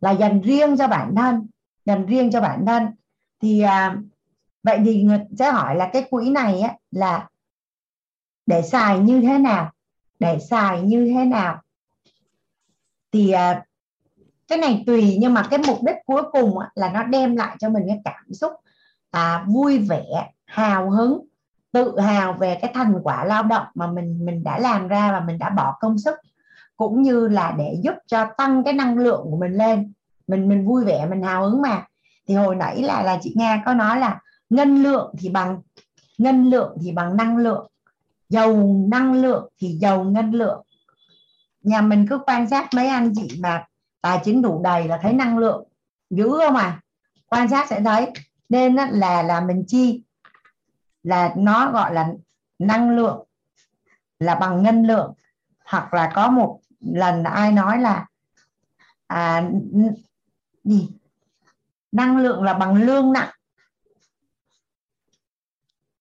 là 0.00 0.10
dành 0.10 0.40
riêng 0.40 0.76
cho 0.76 0.88
bản 0.88 1.14
thân 1.16 1.46
dành 1.84 2.06
riêng 2.06 2.30
cho 2.30 2.40
bản 2.40 2.66
thân. 2.66 2.86
Thì 3.40 3.60
à, 3.60 3.96
vậy 4.62 4.80
thì 4.84 5.02
người 5.02 5.18
sẽ 5.38 5.50
hỏi 5.50 5.76
là 5.76 5.90
cái 5.92 6.04
quỹ 6.10 6.30
này 6.30 6.60
á, 6.60 6.74
là 6.90 7.28
để 8.46 8.62
xài 8.62 8.98
như 8.98 9.20
thế 9.20 9.38
nào? 9.38 9.72
Để 10.18 10.38
xài 10.50 10.82
như 10.82 11.12
thế 11.14 11.24
nào? 11.24 11.62
Thì 13.12 13.30
à, 13.30 13.64
cái 14.48 14.58
này 14.58 14.84
tùy 14.86 15.16
nhưng 15.20 15.34
mà 15.34 15.46
cái 15.50 15.58
mục 15.66 15.78
đích 15.82 15.96
cuối 16.06 16.22
cùng 16.32 16.58
á, 16.58 16.70
là 16.74 16.92
nó 16.92 17.02
đem 17.02 17.36
lại 17.36 17.56
cho 17.58 17.68
mình 17.68 17.82
cái 17.88 17.98
cảm 18.04 18.32
xúc 18.32 18.52
à, 19.10 19.44
vui 19.48 19.78
vẻ 19.78 20.30
hào 20.46 20.90
hứng 20.90 21.26
tự 21.72 22.00
hào 22.00 22.32
về 22.32 22.58
cái 22.62 22.70
thành 22.74 22.94
quả 23.02 23.24
lao 23.24 23.42
động 23.42 23.66
mà 23.74 23.86
mình 23.86 24.26
mình 24.26 24.44
đã 24.44 24.58
làm 24.58 24.88
ra 24.88 25.12
và 25.12 25.20
mình 25.20 25.38
đã 25.38 25.50
bỏ 25.50 25.76
công 25.80 25.98
sức, 25.98 26.14
cũng 26.76 27.02
như 27.02 27.28
là 27.28 27.54
để 27.58 27.76
giúp 27.82 27.94
cho 28.06 28.26
tăng 28.36 28.64
cái 28.64 28.72
năng 28.72 28.98
lượng 28.98 29.20
của 29.30 29.36
mình 29.36 29.52
lên. 29.52 29.92
Mình 30.26 30.48
mình 30.48 30.66
vui 30.66 30.84
vẻ, 30.84 31.06
mình 31.06 31.22
hào 31.22 31.42
hứng 31.42 31.62
mà. 31.62 31.86
Thì 32.28 32.34
hồi 32.34 32.56
nãy 32.56 32.82
là 32.82 33.02
là 33.02 33.18
chị 33.22 33.32
Nga 33.36 33.62
có 33.66 33.74
nói 33.74 33.98
là 33.98 34.20
ngân 34.50 34.82
lượng 34.82 35.14
thì 35.18 35.28
bằng, 35.28 35.60
ngân 36.18 36.44
lượng 36.44 36.76
thì 36.82 36.92
bằng 36.92 37.16
năng 37.16 37.36
lượng, 37.36 37.70
giàu 38.28 38.76
năng 38.88 39.12
lượng 39.12 39.48
thì 39.60 39.68
giàu 39.68 40.04
ngân 40.04 40.30
lượng. 40.30 40.62
Nhà 41.62 41.80
mình 41.80 42.06
cứ 42.10 42.18
quan 42.26 42.48
sát 42.48 42.68
mấy 42.74 42.86
anh 42.86 43.12
chị 43.14 43.40
mà 43.42 43.64
tài 44.00 44.20
chính 44.24 44.42
đủ 44.42 44.60
đầy 44.64 44.88
là 44.88 44.98
thấy 45.02 45.12
năng 45.12 45.38
lượng 45.38 45.64
dữ 46.10 46.30
không 46.30 46.56
à? 46.56 46.80
Quan 47.28 47.48
sát 47.48 47.68
sẽ 47.68 47.80
thấy. 47.80 48.10
Nên 48.48 48.74
là 48.74 49.22
là 49.22 49.40
mình 49.40 49.64
chi? 49.66 50.02
Là 51.08 51.34
nó 51.36 51.72
gọi 51.72 51.94
là 51.94 52.12
năng 52.58 52.90
lượng 52.90 53.24
là 54.18 54.34
bằng 54.34 54.62
ngân 54.62 54.82
lượng. 54.82 55.14
Hoặc 55.64 55.94
là 55.94 56.12
có 56.14 56.30
một 56.30 56.60
lần 56.80 57.24
ai 57.24 57.52
nói 57.52 57.78
là 57.78 58.06
à, 59.06 59.50
gì? 60.64 60.90
Năng 61.92 62.16
lượng 62.16 62.42
là 62.42 62.54
bằng 62.54 62.74
lương 62.74 63.12
nặng. 63.12 63.34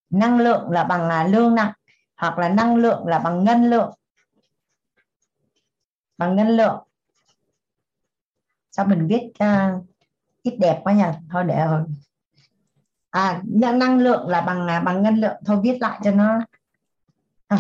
Năng 0.10 0.40
lượng 0.40 0.72
là 0.72 0.84
bằng 0.84 1.08
là 1.08 1.28
lương 1.28 1.56
nặng 1.56 1.74
hoặc 2.16 2.38
là 2.38 2.50
năng 2.50 2.76
lượng 2.76 3.08
là 3.08 3.20
bằng 3.20 3.44
ngân 3.44 3.70
lượng. 3.70 3.94
Bằng 6.18 6.36
ngân 6.36 6.48
lượng. 6.48 6.84
Sao 8.72 8.86
mình 8.86 9.08
viết 9.08 9.32
uh, 9.44 9.86
ít 10.42 10.58
đẹp 10.60 10.82
quá 10.84 10.94
nhỉ 10.94 11.18
thôi 11.32 11.44
để 11.44 11.66
rồi 11.66 11.84
à 13.10 13.42
năng 13.46 14.00
lượng 14.00 14.28
là 14.28 14.42
bằng 14.42 14.68
à, 14.68 14.80
bằng 14.80 15.04
ngân 15.04 15.16
lượng. 15.16 15.36
Thôi 15.46 15.60
viết 15.64 15.78
lại 15.82 16.00
cho 16.04 16.12
nó. 16.12 16.40
À. 17.48 17.58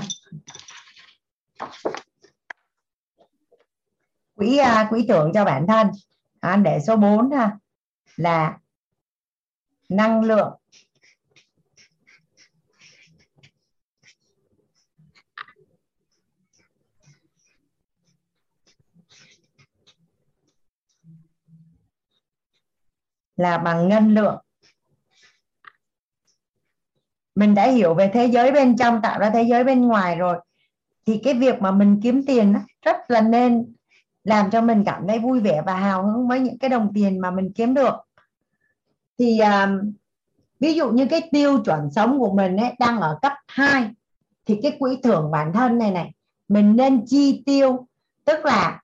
quỹ 4.35 4.57
à, 4.57 4.87
quỹ 4.89 5.05
tưởng 5.07 5.31
cho 5.33 5.45
bản 5.45 5.67
thân. 5.67 5.87
À, 6.39 6.55
để 6.55 6.79
số 6.87 6.95
4 6.95 7.31
ha 7.31 7.57
là 8.15 8.57
năng 9.89 10.23
lượng. 10.23 10.53
Là 23.35 23.57
bằng 23.57 23.89
ngân 23.89 24.13
lượng 24.13 24.46
mình 27.37 27.55
đã 27.55 27.67
hiểu 27.67 27.93
về 27.93 28.09
thế 28.13 28.25
giới 28.25 28.51
bên 28.51 28.77
trong 28.77 29.01
tạo 29.01 29.19
ra 29.19 29.29
thế 29.29 29.43
giới 29.43 29.63
bên 29.63 29.81
ngoài 29.81 30.15
rồi. 30.15 30.37
Thì 31.05 31.17
cái 31.23 31.33
việc 31.33 31.61
mà 31.61 31.71
mình 31.71 31.99
kiếm 32.03 32.25
tiền 32.25 32.53
rất 32.81 32.97
là 33.07 33.21
nên 33.21 33.73
làm 34.23 34.51
cho 34.51 34.61
mình 34.61 34.83
cảm 34.85 35.07
thấy 35.07 35.19
vui 35.19 35.39
vẻ 35.39 35.61
và 35.65 35.73
hào 35.73 36.05
hứng 36.07 36.27
với 36.27 36.39
những 36.39 36.57
cái 36.57 36.69
đồng 36.69 36.91
tiền 36.93 37.19
mà 37.19 37.31
mình 37.31 37.51
kiếm 37.55 37.73
được. 37.73 37.95
Thì 39.19 39.39
um, 39.39 39.93
ví 40.59 40.73
dụ 40.73 40.91
như 40.91 41.05
cái 41.05 41.29
tiêu 41.31 41.63
chuẩn 41.65 41.91
sống 41.91 42.19
của 42.19 42.33
mình 42.33 42.57
ấy, 42.57 42.73
đang 42.79 42.99
ở 42.99 43.19
cấp 43.21 43.33
2 43.47 43.89
thì 44.45 44.59
cái 44.63 44.75
quỹ 44.79 44.97
thưởng 45.03 45.31
bản 45.31 45.53
thân 45.53 45.77
này 45.77 45.91
này 45.91 46.11
mình 46.47 46.75
nên 46.75 47.05
chi 47.05 47.43
tiêu. 47.45 47.87
Tức 48.25 48.45
là 48.45 48.81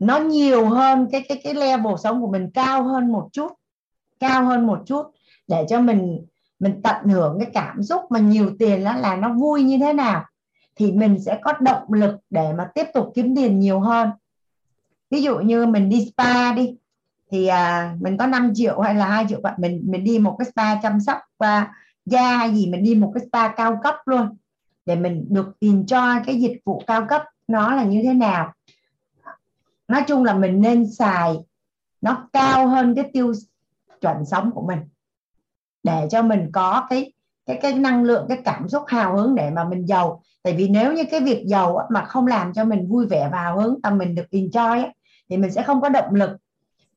nó 0.00 0.18
nhiều 0.18 0.68
hơn 0.68 1.08
cái 1.12 1.24
cái 1.28 1.40
cái 1.44 1.54
level 1.54 1.94
sống 2.02 2.20
của 2.20 2.30
mình 2.30 2.50
cao 2.54 2.82
hơn 2.82 3.12
một 3.12 3.28
chút 3.32 3.52
cao 4.20 4.44
hơn 4.44 4.66
một 4.66 4.82
chút 4.86 5.06
để 5.48 5.66
cho 5.68 5.80
mình 5.80 6.26
mình 6.62 6.80
tận 6.82 7.08
hưởng 7.08 7.38
cái 7.40 7.50
cảm 7.54 7.82
xúc 7.82 8.02
mà 8.10 8.18
nhiều 8.18 8.50
tiền 8.58 8.84
đó 8.84 8.96
là 8.96 9.16
nó 9.16 9.32
vui 9.32 9.62
như 9.62 9.78
thế 9.78 9.92
nào 9.92 10.24
thì 10.76 10.92
mình 10.92 11.20
sẽ 11.20 11.38
có 11.42 11.52
động 11.60 11.92
lực 11.92 12.16
để 12.30 12.52
mà 12.52 12.70
tiếp 12.74 12.86
tục 12.94 13.12
kiếm 13.14 13.36
tiền 13.36 13.60
nhiều 13.60 13.80
hơn. 13.80 14.10
Ví 15.10 15.22
dụ 15.22 15.38
như 15.38 15.66
mình 15.66 15.88
đi 15.88 16.10
spa 16.12 16.52
đi 16.52 16.76
thì 17.30 17.46
à, 17.46 17.96
mình 18.00 18.16
có 18.16 18.26
5 18.26 18.52
triệu 18.54 18.80
hay 18.80 18.94
là 18.94 19.08
hai 19.08 19.26
triệu 19.28 19.40
bạn 19.40 19.54
mình 19.58 19.82
mình 19.84 20.04
đi 20.04 20.18
một 20.18 20.36
cái 20.38 20.50
spa 20.52 20.82
chăm 20.82 21.00
sóc 21.00 21.18
và 21.38 21.68
da 22.06 22.36
hay 22.36 22.54
gì 22.54 22.66
mình 22.66 22.82
đi 22.82 22.94
một 22.94 23.12
cái 23.14 23.24
spa 23.28 23.48
cao 23.48 23.80
cấp 23.82 23.94
luôn 24.04 24.36
để 24.86 24.96
mình 24.96 25.26
được 25.28 25.60
tìm 25.60 25.86
cho 25.86 26.20
cái 26.26 26.40
dịch 26.40 26.60
vụ 26.64 26.82
cao 26.86 27.06
cấp 27.08 27.22
nó 27.48 27.74
là 27.74 27.84
như 27.84 28.02
thế 28.02 28.14
nào. 28.14 28.52
Nói 29.88 30.04
chung 30.06 30.24
là 30.24 30.34
mình 30.34 30.60
nên 30.60 30.90
xài 30.90 31.36
nó 32.00 32.28
cao 32.32 32.68
hơn 32.68 32.94
cái 32.94 33.10
tiêu 33.12 33.32
chuẩn 34.00 34.24
sống 34.24 34.50
của 34.54 34.66
mình 34.66 34.78
để 35.82 36.06
cho 36.10 36.22
mình 36.22 36.50
có 36.52 36.86
cái 36.90 37.12
cái 37.46 37.58
cái 37.62 37.74
năng 37.74 38.04
lượng 38.04 38.26
cái 38.28 38.38
cảm 38.44 38.68
xúc 38.68 38.82
hào 38.86 39.16
hứng 39.16 39.34
để 39.34 39.50
mà 39.50 39.64
mình 39.64 39.86
giàu. 39.86 40.22
Tại 40.42 40.54
vì 40.54 40.68
nếu 40.68 40.92
như 40.92 41.04
cái 41.10 41.20
việc 41.20 41.44
giàu 41.46 41.88
mà 41.90 42.04
không 42.04 42.26
làm 42.26 42.52
cho 42.52 42.64
mình 42.64 42.88
vui 42.88 43.06
vẻ 43.06 43.28
và 43.32 43.38
hào 43.38 43.60
hứng 43.60 43.78
mà 43.82 43.90
mình 43.90 44.14
được 44.14 44.26
enjoy 44.30 44.90
thì 45.30 45.36
mình 45.36 45.52
sẽ 45.52 45.62
không 45.62 45.80
có 45.80 45.88
động 45.88 46.14
lực. 46.14 46.30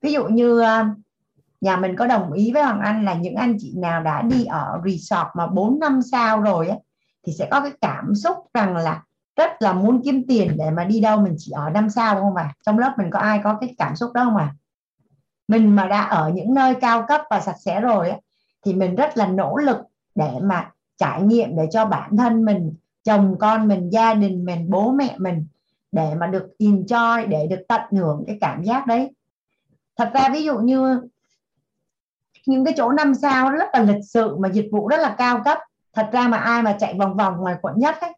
Ví 0.01 0.11
dụ 0.11 0.27
như 0.27 0.59
à, 0.59 0.89
nhà 1.61 1.77
mình 1.77 1.95
có 1.95 2.07
đồng 2.07 2.33
ý 2.33 2.53
với 2.53 2.63
Hoàng 2.63 2.79
Anh 2.79 3.05
là 3.05 3.13
những 3.13 3.35
anh 3.35 3.55
chị 3.59 3.73
nào 3.77 4.03
đã 4.03 4.21
đi 4.21 4.45
ở 4.45 4.81
resort 4.85 5.27
mà 5.35 5.47
4 5.47 5.79
năm 5.79 6.01
sao 6.11 6.41
rồi 6.41 6.67
ấy, 6.67 6.79
thì 7.25 7.33
sẽ 7.39 7.47
có 7.51 7.61
cái 7.61 7.71
cảm 7.81 8.15
xúc 8.15 8.37
rằng 8.53 8.75
là 8.75 9.03
rất 9.35 9.51
là 9.61 9.73
muốn 9.73 10.01
kiếm 10.03 10.23
tiền 10.27 10.57
để 10.57 10.71
mà 10.71 10.83
đi 10.83 11.01
đâu 11.01 11.21
mình 11.21 11.35
chỉ 11.37 11.51
ở 11.51 11.69
năm 11.69 11.89
sao 11.89 12.15
không 12.21 12.35
à? 12.35 12.53
Trong 12.65 12.79
lớp 12.79 12.93
mình 12.97 13.09
có 13.11 13.19
ai 13.19 13.39
có 13.43 13.57
cái 13.61 13.75
cảm 13.77 13.95
xúc 13.95 14.13
đó 14.13 14.23
không 14.23 14.37
à? 14.37 14.53
Mình 15.47 15.75
mà 15.75 15.87
đã 15.87 16.01
ở 16.01 16.31
những 16.35 16.53
nơi 16.53 16.75
cao 16.75 17.05
cấp 17.07 17.21
và 17.29 17.39
sạch 17.39 17.55
sẽ 17.59 17.81
rồi 17.81 18.09
ấy, 18.09 18.21
thì 18.65 18.73
mình 18.73 18.95
rất 18.95 19.17
là 19.17 19.27
nỗ 19.27 19.57
lực 19.57 19.77
để 20.15 20.31
mà 20.41 20.71
trải 20.97 21.21
nghiệm, 21.21 21.55
để 21.55 21.63
cho 21.71 21.85
bản 21.85 22.17
thân 22.17 22.45
mình, 22.45 22.73
chồng 23.03 23.35
con 23.39 23.67
mình, 23.67 23.89
gia 23.89 24.13
đình 24.13 24.45
mình, 24.45 24.69
bố 24.69 24.91
mẹ 24.91 25.15
mình 25.17 25.47
để 25.91 26.15
mà 26.15 26.27
được 26.27 26.47
enjoy, 26.59 27.27
để 27.27 27.47
được 27.47 27.59
tận 27.67 27.81
hưởng 27.91 28.23
cái 28.27 28.37
cảm 28.41 28.63
giác 28.63 28.87
đấy. 28.87 29.11
Thật 29.97 30.11
ra 30.13 30.29
ví 30.33 30.43
dụ 30.43 30.59
như 30.59 31.01
những 32.45 32.65
cái 32.65 32.73
chỗ 32.77 32.91
năm 32.91 33.15
sao 33.15 33.49
rất 33.49 33.67
là 33.73 33.81
lịch 33.81 34.05
sự 34.05 34.37
mà 34.37 34.49
dịch 34.49 34.69
vụ 34.71 34.87
rất 34.87 34.99
là 34.99 35.15
cao 35.17 35.41
cấp. 35.45 35.57
Thật 35.93 36.09
ra 36.11 36.27
mà 36.27 36.37
ai 36.37 36.61
mà 36.61 36.77
chạy 36.79 36.93
vòng 36.93 37.17
vòng 37.17 37.37
ngoài 37.37 37.55
quận 37.61 37.73
nhất 37.77 37.95
ấy, 38.01 38.11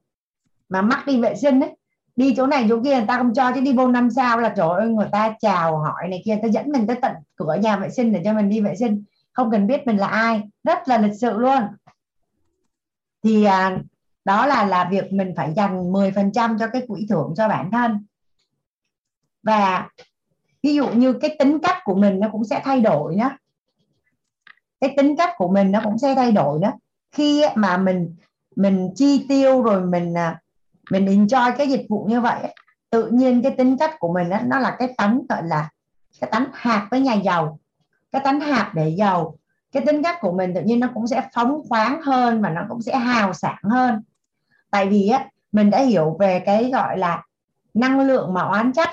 mà 0.70 0.82
mắc 0.82 1.04
đi 1.08 1.22
vệ 1.22 1.36
sinh 1.36 1.62
ấy, 1.62 1.78
đi 2.16 2.34
chỗ 2.38 2.48
này 2.48 2.66
chỗ 2.70 2.82
kia 2.84 2.96
người 2.96 3.08
ta 3.08 3.18
không 3.18 3.34
cho, 3.34 3.52
chứ 3.52 3.62
đi 3.62 3.74
vô 3.74 3.88
năm 3.88 4.10
sao 4.12 4.40
là 4.40 4.50
trời 4.50 4.70
ơi, 4.70 4.88
người 4.88 5.08
ta 5.12 5.36
chào 5.40 5.78
hỏi 5.78 6.08
này 6.10 6.22
kia, 6.26 6.32
người 6.32 6.42
ta 6.44 6.48
dẫn 6.48 6.72
mình 6.72 6.88
tới 6.88 6.96
tận 7.02 7.12
cửa 7.36 7.56
nhà 7.62 7.78
vệ 7.78 7.90
sinh 7.90 8.14
để 8.14 8.22
cho 8.26 8.34
mình 8.34 8.50
đi 8.50 8.62
vệ 8.62 8.76
sinh 8.76 9.04
không 9.38 9.52
cần 9.52 9.68
biết 9.68 9.88
mình 9.88 9.98
là 9.98 10.08
ai. 10.08 10.42
Rất 10.64 10.88
là 10.88 10.98
lịch 10.98 11.20
sự 11.22 11.38
luôn. 11.38 11.60
Thì 13.24 13.44
à, 13.44 13.80
đó 14.26 14.46
là 14.46 14.66
là 14.66 14.90
việc 14.92 15.14
mình 15.14 15.34
phải 15.38 15.54
dành 15.56 15.92
10% 15.92 16.58
cho 16.60 16.68
cái 16.68 16.82
quỹ 16.88 17.06
thưởng 17.10 17.34
cho 17.38 17.48
bản 17.48 17.72
thân. 17.72 18.06
Và 19.44 19.90
ví 20.64 20.76
dụ 20.76 20.90
như 20.90 21.14
cái 21.14 21.36
tính 21.40 21.60
cách 21.64 21.78
của 21.84 21.96
mình 21.96 22.20
nó 22.20 22.30
cũng 22.32 22.46
sẽ 22.46 22.62
thay 22.64 22.82
đổi 22.82 23.16
nhé 23.16 23.30
cái 24.82 24.94
tính 24.98 25.16
cách 25.18 25.34
của 25.38 25.48
mình 25.48 25.72
nó 25.72 25.82
cũng 25.84 25.98
sẽ 25.98 26.16
thay 26.16 26.32
đổi 26.32 26.60
đó. 26.62 26.72
Khi 27.12 27.44
mà 27.56 27.78
mình 27.78 28.16
mình 28.56 28.90
chi 28.96 29.26
tiêu 29.30 29.62
rồi 29.62 29.82
mình 29.82 30.18
à, 30.18 30.42
mình 30.92 31.06
enjoy 31.06 31.58
cái 31.58 31.70
dịch 31.70 31.86
vụ 31.90 32.06
như 32.10 32.22
vậy 32.22 32.54
tự 32.90 33.08
nhiên 33.08 33.42
cái 33.42 33.52
tính 33.52 33.78
cách 33.78 33.96
của 34.00 34.14
mình 34.14 34.30
đó, 34.30 34.40
nó 34.46 34.60
là 34.60 34.76
cái 34.80 34.94
tánh 34.98 35.22
gọi 35.30 35.44
là 35.44 35.70
cái 36.22 36.30
tánh 36.32 36.46
hạt 36.54 36.88
với 36.92 37.00
nhà 37.00 37.14
giàu 37.14 37.60
cái 38.12 38.22
tánh 38.26 38.40
hạt 38.40 38.72
để 38.76 38.96
giàu. 38.98 39.38
Cái 39.72 39.84
tính 39.86 40.04
cách 40.04 40.18
của 40.22 40.32
mình 40.32 40.54
tự 40.54 40.62
nhiên 40.62 40.80
nó 40.80 40.88
cũng 40.94 41.08
sẽ 41.08 41.30
phóng 41.34 41.62
khoáng 41.70 42.02
hơn 42.02 42.42
và 42.42 42.50
nó 42.50 42.62
cũng 42.70 42.82
sẽ 42.82 42.98
hào 42.98 43.34
sảng 43.34 43.64
hơn. 43.64 44.04
Tại 44.72 44.90
vì 44.90 45.08
á, 45.08 45.26
mình 45.52 45.70
đã 45.70 45.82
hiểu 45.82 46.18
về 46.20 46.40
cái 46.40 46.72
gọi 46.72 46.98
là 46.98 47.24
năng 47.74 48.00
lượng 48.00 48.34
mà 48.34 48.42
oán 48.42 48.74
trách. 48.74 48.90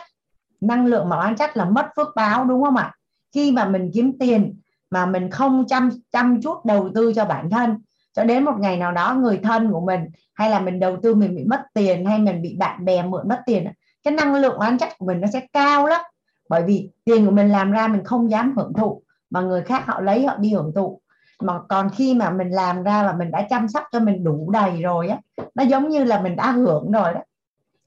Năng 0.60 0.86
lượng 0.86 1.08
mà 1.08 1.16
oán 1.16 1.36
trách 1.36 1.56
là 1.56 1.64
mất 1.64 1.86
phước 1.96 2.08
báo, 2.16 2.44
đúng 2.44 2.62
không 2.62 2.76
ạ? 2.76 2.92
Khi 3.34 3.52
mà 3.52 3.64
mình 3.64 3.90
kiếm 3.94 4.18
tiền 4.18 4.60
mà 4.90 5.06
mình 5.06 5.30
không 5.30 5.64
chăm 5.68 5.90
chăm 6.12 6.40
chút 6.42 6.64
đầu 6.64 6.90
tư 6.94 7.12
cho 7.16 7.24
bản 7.24 7.50
thân, 7.50 7.78
cho 8.12 8.24
đến 8.24 8.44
một 8.44 8.54
ngày 8.58 8.76
nào 8.76 8.92
đó 8.92 9.14
người 9.14 9.40
thân 9.42 9.72
của 9.72 9.80
mình, 9.80 10.00
hay 10.34 10.50
là 10.50 10.60
mình 10.60 10.80
đầu 10.80 10.96
tư 11.02 11.14
mình 11.14 11.36
bị 11.36 11.44
mất 11.44 11.62
tiền, 11.74 12.06
hay 12.06 12.18
mình 12.18 12.42
bị 12.42 12.56
bạn 12.58 12.84
bè 12.84 13.02
mượn 13.02 13.28
mất 13.28 13.42
tiền 13.46 13.66
cái 14.04 14.14
năng 14.14 14.34
lượng 14.34 14.58
oán 14.58 14.78
trách 14.78 14.98
của 14.98 15.06
mình 15.06 15.20
nó 15.20 15.28
sẽ 15.32 15.46
cao 15.52 15.86
lắm 15.86 16.00
bởi 16.48 16.62
vì 16.62 16.90
tiền 17.04 17.26
của 17.26 17.32
mình 17.32 17.48
làm 17.48 17.70
ra 17.70 17.88
mình 17.88 18.04
không 18.04 18.30
dám 18.30 18.54
hưởng 18.56 18.72
thụ 18.72 19.02
mà 19.30 19.40
người 19.40 19.62
khác 19.62 19.86
họ 19.86 20.00
lấy 20.00 20.26
họ 20.26 20.36
đi 20.36 20.52
hưởng 20.52 20.72
thụ. 20.74 21.00
Mà 21.42 21.60
còn 21.68 21.90
khi 21.90 22.14
mà 22.14 22.30
mình 22.30 22.48
làm 22.48 22.82
ra 22.82 23.02
và 23.02 23.12
mình 23.12 23.30
đã 23.30 23.46
chăm 23.50 23.68
sóc 23.68 23.82
cho 23.92 24.00
mình 24.00 24.24
đủ 24.24 24.50
đầy 24.50 24.82
rồi 24.82 25.08
á 25.08 25.18
nó 25.54 25.64
giống 25.64 25.88
như 25.88 26.04
là 26.04 26.20
mình 26.20 26.36
đã 26.36 26.50
hưởng 26.50 26.92
rồi 26.92 27.14
đó. 27.14 27.20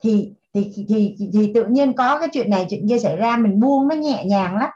Thì 0.04 0.34
thì 0.54 0.74
thì 0.76 0.86
thì, 1.20 1.30
thì 1.34 1.52
tự 1.54 1.66
nhiên 1.66 1.94
có 1.94 2.20
cái 2.20 2.30
chuyện 2.34 2.50
này 2.50 2.68
chuyện 2.70 2.90
kia 2.90 3.00
xảy 3.00 3.18
ra 3.18 3.38
mình 3.38 3.60
buông 3.60 3.88
nó 3.88 3.96
nhẹ 3.96 4.26
nhàng 4.26 4.58
lắm. 4.58 4.70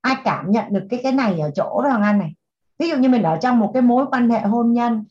Ai 0.00 0.16
cảm 0.24 0.50
nhận 0.50 0.64
được 0.70 0.86
cái 0.90 1.00
cái 1.02 1.12
này 1.12 1.40
ở 1.40 1.50
chỗ 1.50 1.82
đó 1.82 1.98
anh 2.02 2.18
này? 2.18 2.32
Ví 2.78 2.88
dụ 2.88 2.96
như 2.96 3.08
mình 3.08 3.22
ở 3.22 3.36
trong 3.36 3.58
một 3.58 3.70
cái 3.74 3.82
mối 3.82 4.06
quan 4.10 4.30
hệ 4.30 4.40
hôn 4.40 4.72
nhân 4.72 5.04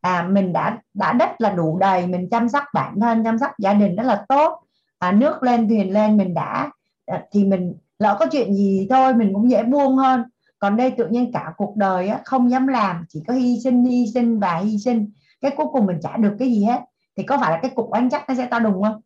à 0.00 0.22
mình 0.22 0.52
đã 0.52 0.78
đã 0.94 1.12
đất 1.12 1.30
là 1.38 1.50
đủ 1.50 1.78
đầy 1.78 2.06
mình 2.06 2.28
chăm 2.30 2.48
sóc 2.48 2.64
bản 2.74 3.00
thân 3.00 3.24
chăm 3.24 3.38
sóc 3.38 3.50
gia 3.58 3.74
đình 3.74 3.96
rất 3.96 4.02
là 4.02 4.24
tốt 4.28 4.62
à, 4.98 5.12
nước 5.12 5.42
lên 5.42 5.68
thuyền 5.68 5.92
lên 5.92 6.16
mình 6.16 6.34
đã 6.34 6.70
Dạ, 7.10 7.22
thì 7.32 7.44
mình 7.44 7.74
lỡ 7.98 8.16
có 8.20 8.26
chuyện 8.32 8.54
gì 8.54 8.86
thôi 8.90 9.14
mình 9.14 9.34
cũng 9.34 9.50
dễ 9.50 9.62
buông 9.62 9.96
hơn. 9.96 10.24
Còn 10.58 10.76
đây 10.76 10.90
tự 10.90 11.08
nhiên 11.08 11.32
cả 11.32 11.52
cuộc 11.56 11.76
đời 11.76 12.08
á, 12.08 12.20
không 12.24 12.50
dám 12.50 12.66
làm 12.66 13.04
chỉ 13.08 13.22
có 13.28 13.34
hy 13.34 13.60
sinh 13.64 13.84
hy 13.84 14.06
sinh 14.14 14.40
và 14.40 14.56
hy 14.56 14.78
sinh. 14.78 15.10
Cái 15.40 15.50
cuối 15.56 15.66
cùng 15.72 15.86
mình 15.86 15.98
trả 16.02 16.16
được 16.16 16.36
cái 16.38 16.48
gì 16.48 16.64
hết. 16.64 16.80
Thì 17.16 17.22
có 17.22 17.38
phải 17.38 17.50
là 17.50 17.58
cái 17.62 17.70
cục 17.74 17.90
oán 17.90 18.10
chắc 18.10 18.28
nó 18.28 18.34
sẽ 18.34 18.46
to 18.46 18.58
đùng 18.58 18.82
không? 18.82 19.00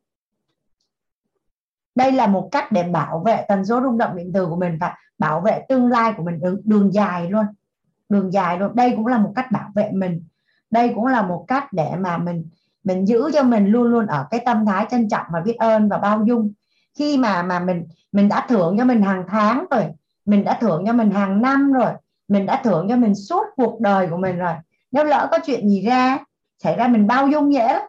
Đây 1.94 2.12
là 2.12 2.26
một 2.26 2.48
cách 2.52 2.72
để 2.72 2.82
bảo 2.82 3.22
vệ 3.26 3.44
tần 3.48 3.64
số 3.64 3.80
rung 3.82 3.98
động 3.98 4.16
điện 4.16 4.30
từ 4.34 4.46
của 4.46 4.56
mình 4.56 4.78
và 4.80 4.96
bảo 5.18 5.40
vệ 5.40 5.62
tương 5.68 5.88
lai 5.88 6.12
của 6.16 6.22
mình. 6.22 6.40
Đường, 6.40 6.60
đường 6.64 6.94
dài 6.94 7.30
luôn. 7.30 7.44
Đường 8.08 8.32
dài 8.32 8.58
luôn. 8.58 8.74
Đây 8.74 8.92
cũng 8.96 9.06
là 9.06 9.18
một 9.18 9.32
cách 9.36 9.52
bảo 9.52 9.70
vệ 9.74 9.90
mình. 9.92 10.24
Đây 10.70 10.92
cũng 10.94 11.06
là 11.06 11.22
một 11.22 11.44
cách 11.48 11.72
để 11.72 11.90
mà 11.98 12.18
mình 12.18 12.48
mình 12.84 13.08
giữ 13.08 13.30
cho 13.34 13.42
mình 13.42 13.66
luôn 13.66 13.84
luôn 13.84 14.06
ở 14.06 14.26
cái 14.30 14.42
tâm 14.46 14.66
thái 14.66 14.86
trân 14.90 15.08
trọng 15.08 15.26
và 15.32 15.40
biết 15.40 15.56
ơn 15.58 15.88
và 15.88 15.98
bao 15.98 16.24
dung 16.26 16.52
khi 16.98 17.18
mà 17.18 17.42
mà 17.42 17.60
mình 17.60 17.86
mình 18.12 18.28
đã 18.28 18.46
thưởng 18.48 18.76
cho 18.78 18.84
mình 18.84 19.02
hàng 19.02 19.24
tháng 19.28 19.64
rồi 19.70 19.84
mình 20.24 20.44
đã 20.44 20.58
thưởng 20.60 20.84
cho 20.86 20.92
mình 20.92 21.10
hàng 21.10 21.42
năm 21.42 21.72
rồi 21.72 21.92
mình 22.28 22.46
đã 22.46 22.60
thưởng 22.64 22.86
cho 22.88 22.96
mình 22.96 23.14
suốt 23.14 23.44
cuộc 23.56 23.80
đời 23.80 24.06
của 24.10 24.16
mình 24.16 24.36
rồi 24.36 24.54
nếu 24.90 25.04
lỡ 25.04 25.28
có 25.30 25.38
chuyện 25.46 25.68
gì 25.68 25.82
ra 25.82 26.18
xảy 26.58 26.76
ra 26.76 26.88
mình 26.88 27.06
bao 27.06 27.28
dung 27.28 27.54
dễ 27.54 27.68
lắm 27.72 27.82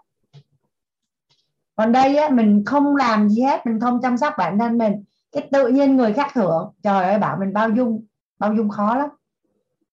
còn 1.75 1.92
đây 1.92 2.16
á, 2.16 2.30
mình 2.30 2.64
không 2.66 2.95
làm 2.95 3.30
gì 3.30 3.42
hết 3.42 3.66
mình 3.66 3.80
không 3.80 4.01
chăm 4.01 4.17
sóc 4.17 4.34
bản 4.38 4.59
thân 4.59 4.77
mình 4.77 5.03
cái 5.32 5.48
tự 5.51 5.67
nhiên 5.67 5.98
người 5.98 6.14
khác 6.14 6.32
thưởng 6.34 6.72
trời 6.84 7.06
ơi 7.06 7.19
bảo 7.19 7.38
mình 7.40 7.53
bao 7.53 7.69
dung 7.69 8.06
bao 8.40 8.56
dung 8.56 8.69
khó 8.69 8.95
lắm. 8.95 9.09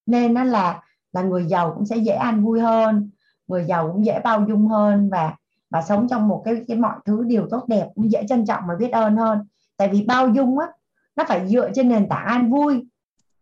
Nên 0.07 0.35
nó 0.35 0.45
là 0.45 0.83
là 1.13 1.23
người 1.23 1.45
giàu 1.45 1.73
cũng 1.75 1.87
sẽ 1.87 1.97
dễ 1.97 2.13
ăn 2.13 2.45
vui 2.45 2.61
hơn 2.61 3.11
người 3.47 3.65
giàu 3.65 3.93
cũng 3.93 4.05
dễ 4.05 4.21
bao 4.25 4.45
dung 4.49 4.69
hơn 4.69 5.11
và 5.11 5.35
và 5.73 5.83
sống 5.83 6.07
trong 6.11 6.29
một 6.29 6.43
cái 6.45 6.55
cái 6.69 6.77
mọi 6.77 6.95
thứ 7.05 7.23
điều 7.27 7.47
tốt 7.51 7.65
đẹp, 7.69 7.87
cũng 7.95 8.13
dễ 8.13 8.25
trân 8.29 8.47
trọng 8.47 8.63
và 8.69 8.75
biết 8.79 8.91
ơn 8.93 9.17
hơn. 9.17 9.39
Tại 9.77 9.89
vì 9.89 10.03
bao 10.03 10.29
dung 10.29 10.59
á, 10.59 10.67
nó 11.17 11.25
phải 11.29 11.49
dựa 11.49 11.71
trên 11.75 11.89
nền 11.89 12.09
tảng 12.09 12.27
an 12.27 12.51
vui. 12.51 12.87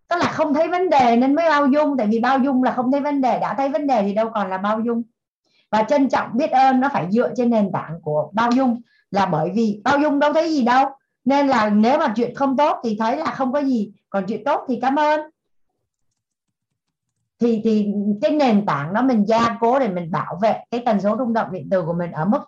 Tức 0.09 0.17
là 0.17 0.29
không 0.29 0.55
thấy 0.55 0.69
vấn 0.69 0.91
đề 0.91 1.17
nên 1.17 1.35
mới 1.35 1.49
bao 1.49 1.67
dung. 1.67 1.97
Tại 1.97 2.07
vì 2.07 2.21
bao 2.21 2.39
dung 2.39 2.63
là 2.63 2.73
không 2.73 2.93
thấy 2.93 3.01
vấn 3.01 3.21
đề, 3.21 3.39
đã 3.39 3.55
thấy 3.55 3.69
vấn 3.69 3.87
đề 3.87 4.03
thì 4.03 4.15
đâu 4.15 4.31
còn 4.35 4.51
là 4.51 4.59
bao 4.59 4.81
dung. 4.81 5.03
Và 5.71 5.83
trân 5.83 6.09
trọng, 6.09 6.37
biết 6.37 6.51
ơn 6.51 6.81
nó 6.81 6.89
phải 6.93 7.07
dựa 7.11 7.31
trên 7.37 7.51
nền 7.51 7.73
tảng 7.73 8.01
của 8.03 8.31
bao 8.33 8.51
dung. 8.51 8.81
Là 9.11 9.27
bởi 9.27 9.51
vì 9.55 9.81
bao 9.85 9.99
dung 9.99 10.19
đâu 10.19 10.33
thấy 10.33 10.51
gì 10.51 10.63
đâu. 10.63 10.89
Nên 11.25 11.49
là 11.49 11.71
nếu 11.71 11.99
mà 11.99 12.13
chuyện 12.17 12.35
không 12.35 12.57
tốt 12.57 12.81
thì 12.85 12.97
thấy 13.01 13.17
là 13.17 13.31
không 13.31 13.53
có 13.53 13.63
gì. 13.63 13.93
Còn 14.11 14.25
chuyện 14.27 14.45
tốt 14.45 14.65
thì 14.69 14.79
cảm 14.83 14.97
ơn 14.97 15.21
thì 17.41 17.61
thì 17.65 17.93
cái 18.23 18.31
nền 18.31 18.67
tảng 18.67 18.95
đó 18.95 19.03
mình 19.03 19.25
gia 19.29 19.57
cố 19.61 19.79
để 19.79 19.89
mình 19.89 20.11
bảo 20.11 20.39
vệ 20.43 20.65
cái 20.71 20.83
tần 20.87 21.01
số 21.01 21.17
rung 21.19 21.33
động 21.33 21.53
điện 21.53 21.69
từ 21.71 21.83
của 21.83 21.93
mình 21.93 22.13
ở 22.13 22.25
mức 22.25 22.41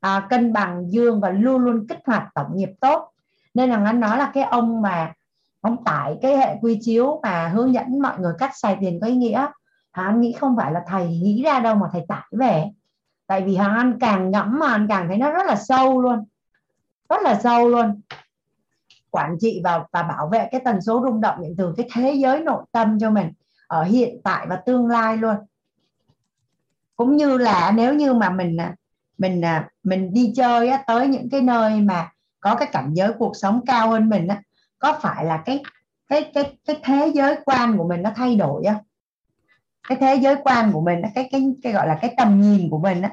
à, 0.00 0.26
cân 0.30 0.52
bằng 0.52 0.92
dương 0.92 1.20
và 1.20 1.30
luôn 1.30 1.58
luôn 1.58 1.86
kích 1.88 1.98
hoạt 2.06 2.28
tổng 2.34 2.56
nghiệp 2.56 2.70
tốt. 2.80 3.10
Nên 3.54 3.70
là 3.70 3.84
anh 3.84 4.00
nói 4.00 4.18
là 4.18 4.30
cái 4.34 4.44
ông 4.44 4.82
mà 4.82 5.12
ông 5.60 5.84
tải 5.84 6.16
cái 6.22 6.36
hệ 6.36 6.56
quy 6.60 6.78
chiếu 6.82 7.20
mà 7.22 7.48
hướng 7.48 7.74
dẫn 7.74 8.02
mọi 8.02 8.18
người 8.18 8.32
cách 8.38 8.50
xài 8.54 8.76
tiền 8.80 9.00
có 9.00 9.06
ý 9.06 9.16
nghĩa 9.16 9.46
hắn 9.92 10.20
nghĩ 10.20 10.32
không 10.32 10.56
phải 10.56 10.72
là 10.72 10.84
thầy 10.86 11.06
nghĩ 11.06 11.42
ra 11.42 11.60
đâu 11.60 11.74
mà 11.74 11.86
thầy 11.92 12.02
tải 12.08 12.26
về. 12.30 12.64
Tại 13.26 13.42
vì 13.42 13.56
hắn 13.56 13.76
anh 13.76 13.98
càng 14.00 14.30
ngẫm 14.30 14.58
mà 14.58 14.72
anh 14.72 14.86
càng 14.88 15.08
thấy 15.08 15.16
nó 15.16 15.30
rất 15.30 15.46
là 15.46 15.56
sâu 15.56 16.00
luôn 16.00 16.24
rất 17.08 17.22
là 17.22 17.40
sâu 17.42 17.68
luôn. 17.68 18.00
Quản 19.10 19.36
trị 19.40 19.60
và 19.64 19.84
và 19.92 20.02
bảo 20.02 20.28
vệ 20.28 20.48
cái 20.52 20.60
tần 20.64 20.80
số 20.80 21.02
rung 21.04 21.20
động 21.20 21.42
điện 21.42 21.54
từ 21.58 21.74
cái 21.76 21.88
thế 21.92 22.12
giới 22.12 22.40
nội 22.40 22.64
tâm 22.72 22.98
cho 23.00 23.10
mình 23.10 23.32
ở 23.66 23.84
hiện 23.84 24.20
tại 24.24 24.46
và 24.48 24.56
tương 24.56 24.86
lai 24.86 25.16
luôn. 25.16 25.36
Cũng 26.96 27.16
như 27.16 27.38
là 27.38 27.72
nếu 27.76 27.94
như 27.94 28.14
mà 28.14 28.30
mình 28.30 28.60
à, 28.60 28.74
mình 29.18 29.44
à, 29.44 29.68
mình 29.82 30.12
đi 30.12 30.32
chơi 30.36 30.68
á, 30.68 30.84
tới 30.86 31.08
những 31.08 31.30
cái 31.30 31.40
nơi 31.40 31.80
mà 31.80 32.10
có 32.40 32.54
cái 32.54 32.68
cảnh 32.72 32.90
giới 32.94 33.12
cuộc 33.18 33.36
sống 33.36 33.60
cao 33.66 33.90
hơn 33.90 34.08
mình 34.08 34.28
á, 34.28 34.42
có 34.78 34.98
phải 35.02 35.24
là 35.24 35.42
cái 35.46 35.62
cái 36.08 36.30
cái 36.34 36.56
cái 36.66 36.76
thế 36.84 37.12
giới 37.14 37.36
quan 37.44 37.78
của 37.78 37.88
mình 37.88 38.02
nó 38.02 38.10
thay 38.16 38.36
đổi 38.36 38.64
á 38.64 38.80
cái 39.88 39.98
thế 40.00 40.14
giới 40.14 40.36
quan 40.44 40.72
của 40.72 40.80
mình 40.80 41.02
cái 41.14 41.28
cái 41.32 41.54
cái 41.62 41.72
gọi 41.72 41.88
là 41.88 41.98
cái 42.00 42.14
tầm 42.16 42.40
nhìn 42.40 42.70
của 42.70 42.78
mình 42.78 43.02
á 43.02 43.10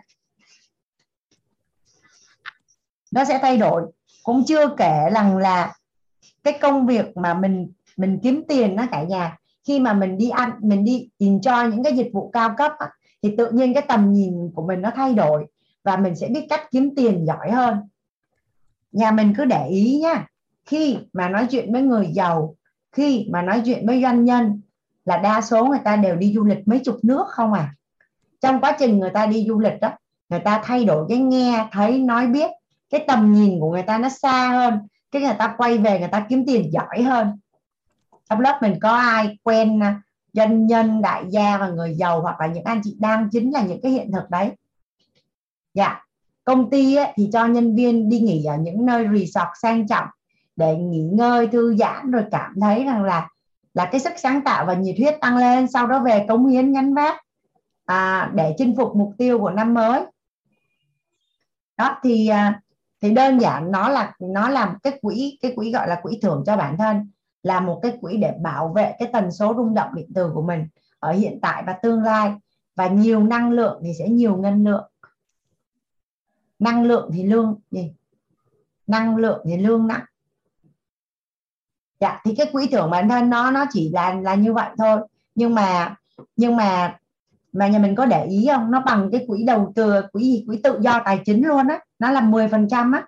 nó 3.14 3.25
sẽ 3.25 3.40
thay 3.41 3.57
đổi. 3.57 3.91
Cũng 4.23 4.43
chưa 4.48 4.75
kể 4.77 5.09
rằng 5.14 5.38
là 5.38 5.73
cái 6.43 6.57
công 6.61 6.88
việc 6.88 7.17
mà 7.17 7.33
mình 7.33 7.72
mình 7.98 8.19
kiếm 8.23 8.43
tiền 8.48 8.75
đó 8.75 8.85
cả 8.91 9.03
nhà 9.03 9.38
khi 9.64 9.80
mà 9.80 9.93
mình 9.93 10.17
đi 10.17 10.30
ăn 10.30 10.51
mình 10.61 10.83
đi 10.83 11.09
cho 11.42 11.64
những 11.64 11.83
cái 11.83 11.93
dịch 11.93 12.09
vụ 12.14 12.30
cao 12.33 12.53
cấp 12.58 12.72
á, 12.80 12.90
thì 13.24 13.35
tự 13.38 13.51
nhiên 13.51 13.74
cái 13.74 13.83
tầm 13.88 14.14
nhìn 14.14 14.51
của 14.56 14.67
mình 14.67 14.82
nó 14.82 14.92
thay 14.95 15.14
đổi 15.14 15.45
và 15.83 15.98
mình 15.98 16.16
sẽ 16.16 16.27
biết 16.27 16.45
cách 16.50 16.61
kiếm 16.72 16.95
tiền 16.95 17.25
giỏi 17.25 17.51
hơn. 17.51 17.77
Nhà 18.92 19.11
mình 19.11 19.33
cứ 19.38 19.45
để 19.45 19.67
ý 19.67 20.00
nhá 20.01 20.27
khi 20.66 20.98
mà 21.14 21.30
nói 21.30 21.48
chuyện 21.51 21.74
với 21.74 21.82
người 21.82 22.08
giàu 22.14 22.56
khi 22.92 23.27
mà 23.32 23.42
nói 23.42 23.61
chuyện 23.66 23.88
với 23.88 24.01
doanh 24.01 24.25
nhân 24.25 24.61
là 25.06 25.17
đa 25.17 25.42
số 25.42 25.66
người 25.66 25.80
ta 25.83 25.95
đều 25.95 26.16
đi 26.16 26.33
du 26.33 26.43
lịch 26.43 26.67
mấy 26.67 26.80
chục 26.80 26.98
nước 27.03 27.27
không 27.27 27.53
à. 27.53 27.75
Trong 28.42 28.61
quá 28.61 28.75
trình 28.80 29.00
người 29.00 29.09
ta 29.09 29.25
đi 29.25 29.45
du 29.48 29.59
lịch 29.59 29.80
đó 29.82 29.92
người 30.30 30.40
ta 30.40 30.61
thay 30.64 30.85
đổi 30.85 31.06
cái 31.09 31.17
nghe 31.17 31.67
thấy 31.72 32.00
nói 32.00 32.27
biết 32.27 32.51
cái 32.90 33.06
tầm 33.08 33.33
nhìn 33.33 33.59
của 33.59 33.72
người 33.72 33.83
ta 33.83 33.98
nó 33.98 34.09
xa 34.09 34.50
hơn 34.50 34.80
cái 35.11 35.22
người 35.22 35.35
ta 35.40 35.56
quay 35.58 35.77
về 35.77 36.00
người 36.00 36.08
ta 36.08 36.25
kiếm 36.30 36.45
tiền 36.48 36.72
giỏi 36.72 37.01
hơn 37.01 37.40
trong 38.30 38.40
lớp 38.40 38.60
mình 38.61 38.80
có 38.82 38.90
ai 38.90 39.38
quen 39.43 39.84
à, 39.84 40.02
doanh 40.34 40.68
nhân 40.68 41.02
đại 41.02 41.24
gia 41.30 41.58
và 41.58 41.69
người 41.69 41.93
giàu 41.93 42.22
hoặc 42.22 42.40
là 42.40 42.48
những 42.48 42.64
anh 42.64 42.82
chị 42.84 42.95
đang 43.00 43.30
chính 43.32 43.52
là 43.52 43.61
những 43.61 43.82
cái 43.82 43.92
hiện 43.92 44.11
thực 44.11 44.30
đấy? 44.30 44.52
Dạ. 45.74 46.00
Công 46.43 46.69
ty 46.69 46.95
ấy, 46.95 47.14
thì 47.16 47.30
cho 47.34 47.45
nhân 47.45 47.76
viên 47.76 48.10
đi 48.10 48.19
nghỉ 48.19 48.45
ở 48.45 48.58
những 48.58 48.85
nơi 48.85 49.08
resort 49.14 49.50
sang 49.61 49.88
trọng 49.88 50.08
để 50.56 50.76
nghỉ 50.76 51.10
ngơi 51.14 51.48
thư 51.48 51.76
giãn 51.76 52.11
rồi 52.11 52.24
cảm 52.32 52.53
thấy 52.61 52.84
rằng 52.84 53.03
là 53.03 53.30
là 53.74 53.85
cái 53.85 54.00
sức 54.00 54.14
sáng 54.18 54.42
tạo 54.42 54.66
và 54.66 54.74
nhiệt 54.74 54.95
huyết 54.98 55.16
tăng 55.22 55.38
lên 55.38 55.68
sau 55.68 55.88
đó 55.88 56.00
về 56.00 56.26
cống 56.27 56.48
hiến 56.48 56.72
nhắn 56.72 56.93
vác 56.93 57.22
à, 57.85 58.32
để 58.34 58.53
chinh 58.58 58.76
phục 58.77 58.95
mục 58.95 59.14
tiêu 59.18 59.40
của 59.40 59.50
năm 59.50 59.74
mới. 59.74 60.02
Đó 61.77 62.00
thì 62.03 62.27
à, 62.27 62.61
thì 63.02 63.14
đơn 63.14 63.40
giản 63.40 63.72
nó 63.72 63.90
là 63.90 64.14
nó 64.19 64.50
là 64.50 64.76
cái 64.84 65.00
quỹ 65.02 65.38
cái 65.42 65.53
quỹ 65.56 65.72
gọi 65.72 65.88
là 65.88 66.00
quỹ 66.03 66.19
thưởng 66.22 66.43
cho 66.45 66.58
bản 66.58 66.77
thân 66.77 67.11
là 67.43 67.59
một 67.59 67.80
cái 67.83 67.97
quỹ 68.01 68.17
để 68.17 68.33
bảo 68.41 68.67
vệ 68.67 68.95
cái 68.99 69.09
tần 69.13 69.31
số 69.31 69.53
rung 69.57 69.73
động 69.73 69.95
điện 69.95 70.11
từ 70.15 70.31
của 70.33 70.41
mình 70.41 70.67
ở 70.99 71.11
hiện 71.11 71.39
tại 71.41 71.63
và 71.67 71.73
tương 71.73 72.03
lai. 72.03 72.33
Và 72.75 72.88
nhiều 72.88 73.23
năng 73.23 73.51
lượng 73.51 73.81
thì 73.83 73.93
sẽ 73.99 74.09
nhiều 74.09 74.38
ngân 74.38 74.63
lượng. 74.63 74.91
Năng 76.59 76.83
lượng 76.83 77.09
thì 77.13 77.23
lương 77.23 77.59
gì? 77.72 77.93
Năng 78.88 79.17
lượng 79.17 79.41
thì 79.45 79.57
lương 79.57 79.88
nặng. 79.88 80.05
Dạ 81.99 82.22
thì 82.25 82.35
cái 82.35 82.49
quỹ 82.51 82.67
thưởng 82.67 82.89
bản 82.89 83.09
thân 83.09 83.30
nó 83.30 83.51
nó 83.51 83.65
chỉ 83.72 83.91
là 83.93 84.13
là 84.13 84.35
như 84.35 84.53
vậy 84.53 84.69
thôi. 84.77 84.99
Nhưng 85.35 85.55
mà 85.55 85.95
nhưng 86.35 86.55
mà 86.55 86.97
mà 87.53 87.67
nhà 87.67 87.80
mình 87.80 87.95
có 87.95 88.05
để 88.05 88.25
ý 88.25 88.47
không? 88.51 88.72
Nó 88.72 88.81
bằng 88.85 89.09
cái 89.11 89.25
quỹ 89.27 89.43
đầu 89.43 89.72
tư, 89.75 90.01
quỹ 90.11 90.23
gì? 90.23 90.43
Quỹ 90.47 90.59
tự 90.63 90.80
do 90.81 91.01
tài 91.05 91.22
chính 91.25 91.47
luôn 91.47 91.67
á. 91.67 91.80
Nó 91.99 92.11
là 92.11 92.22
10 92.22 92.47
phần 92.47 92.67
trăm 92.69 92.91
á. 92.91 93.07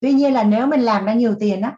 Tuy 0.00 0.12
nhiên 0.12 0.32
là 0.32 0.44
nếu 0.44 0.66
mình 0.66 0.80
làm 0.80 1.04
ra 1.04 1.14
nhiều 1.14 1.34
tiền 1.40 1.60
á 1.60 1.76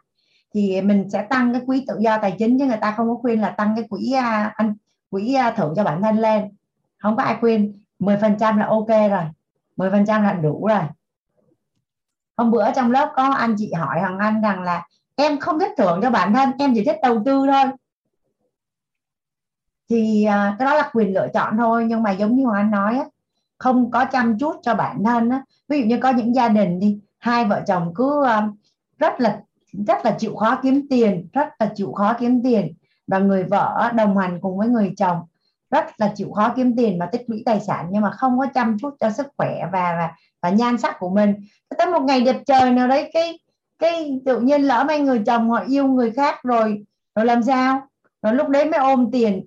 thì 0.53 0.81
mình 0.81 1.09
sẽ 1.09 1.21
tăng 1.21 1.53
cái 1.53 1.61
quỹ 1.65 1.85
tự 1.87 1.97
do 1.99 2.17
tài 2.17 2.35
chính 2.39 2.59
chứ 2.59 2.65
người 2.65 2.77
ta 2.81 2.93
không 2.97 3.09
có 3.09 3.15
khuyên 3.15 3.41
là 3.41 3.49
tăng 3.49 3.73
cái 3.75 3.85
quỹ 3.89 4.11
à, 4.11 4.53
anh, 4.55 4.75
quỹ 5.09 5.33
à, 5.33 5.51
thưởng 5.51 5.73
cho 5.75 5.83
bản 5.83 6.01
thân 6.01 6.17
lên. 6.17 6.55
Không 6.97 7.15
có 7.15 7.23
ai 7.23 7.37
khuyên. 7.39 7.81
10 7.99 8.17
phần 8.17 8.35
trăm 8.39 8.57
là 8.57 8.65
ok 8.65 8.87
rồi. 8.87 9.23
10 9.75 9.91
phần 9.91 10.05
trăm 10.05 10.23
là 10.23 10.33
đủ 10.33 10.67
rồi. 10.67 10.81
Hôm 12.37 12.51
bữa 12.51 12.71
trong 12.71 12.91
lớp 12.91 13.11
có 13.15 13.23
anh 13.23 13.55
chị 13.57 13.73
hỏi 13.73 13.99
hoàng 13.99 14.17
anh 14.17 14.41
rằng 14.41 14.61
là 14.61 14.87
em 15.15 15.39
không 15.39 15.59
thích 15.59 15.71
thưởng 15.77 15.99
cho 16.01 16.09
bản 16.09 16.33
thân, 16.33 16.51
em 16.59 16.73
chỉ 16.75 16.85
thích 16.85 16.97
đầu 17.03 17.21
tư 17.25 17.45
thôi. 17.51 17.71
Thì 19.89 20.23
à, 20.23 20.55
cái 20.59 20.65
đó 20.65 20.73
là 20.75 20.89
quyền 20.93 21.13
lựa 21.13 21.27
chọn 21.33 21.57
thôi, 21.57 21.85
nhưng 21.89 22.03
mà 22.03 22.11
giống 22.11 22.35
như 22.35 22.45
hoàng 22.45 22.61
anh 22.61 22.71
nói 22.71 23.03
không 23.57 23.91
có 23.91 24.05
chăm 24.05 24.37
chút 24.39 24.55
cho 24.61 24.75
bản 24.75 25.03
thân 25.03 25.31
ví 25.67 25.79
dụ 25.79 25.85
như 25.85 25.97
có 26.01 26.09
những 26.09 26.35
gia 26.35 26.49
đình 26.49 26.79
đi, 26.79 26.99
hai 27.17 27.45
vợ 27.45 27.61
chồng 27.67 27.93
cứ 27.95 28.25
rất 28.97 29.19
là 29.19 29.41
rất 29.73 30.05
là 30.05 30.15
chịu 30.19 30.35
khó 30.35 30.59
kiếm 30.63 30.87
tiền 30.89 31.27
rất 31.33 31.47
là 31.59 31.71
chịu 31.75 31.91
khó 31.91 32.13
kiếm 32.19 32.43
tiền. 32.43 32.73
Và 33.07 33.19
người 33.19 33.43
vợ 33.43 33.91
đồng 33.95 34.17
hành 34.17 34.41
cùng 34.41 34.57
với 34.57 34.67
người 34.67 34.93
chồng 34.97 35.17
rất 35.71 35.85
là 35.97 36.13
chịu 36.15 36.31
khó 36.31 36.53
kiếm 36.55 36.75
tiền 36.77 36.99
mà 36.99 37.05
tích 37.05 37.21
lũy 37.27 37.43
tài 37.45 37.59
sản 37.59 37.87
nhưng 37.91 38.01
mà 38.01 38.11
không 38.11 38.39
có 38.39 38.45
chăm 38.53 38.77
chút 38.79 38.95
cho 38.99 39.09
sức 39.09 39.27
khỏe 39.37 39.61
và 39.71 39.95
và, 39.97 40.11
và 40.41 40.49
nhan 40.49 40.77
sắc 40.77 40.95
của 40.99 41.09
mình. 41.09 41.35
Tới 41.77 41.87
một 41.87 42.01
ngày 42.01 42.21
đẹp 42.21 42.37
trời 42.45 42.71
nào 42.71 42.87
đấy 42.87 43.09
cái 43.13 43.39
cái 43.79 44.19
tự 44.25 44.39
nhiên 44.39 44.61
lỡ 44.61 44.83
mấy 44.87 44.99
người 44.99 45.21
chồng 45.25 45.49
họ 45.49 45.63
yêu 45.67 45.87
người 45.87 46.11
khác 46.11 46.43
rồi 46.43 46.85
rồi 47.15 47.25
làm 47.25 47.43
sao? 47.43 47.81
Rồi 48.21 48.33
lúc 48.33 48.49
đấy 48.49 48.65
mới 48.65 48.79
ôm 48.79 49.09
tiền. 49.11 49.45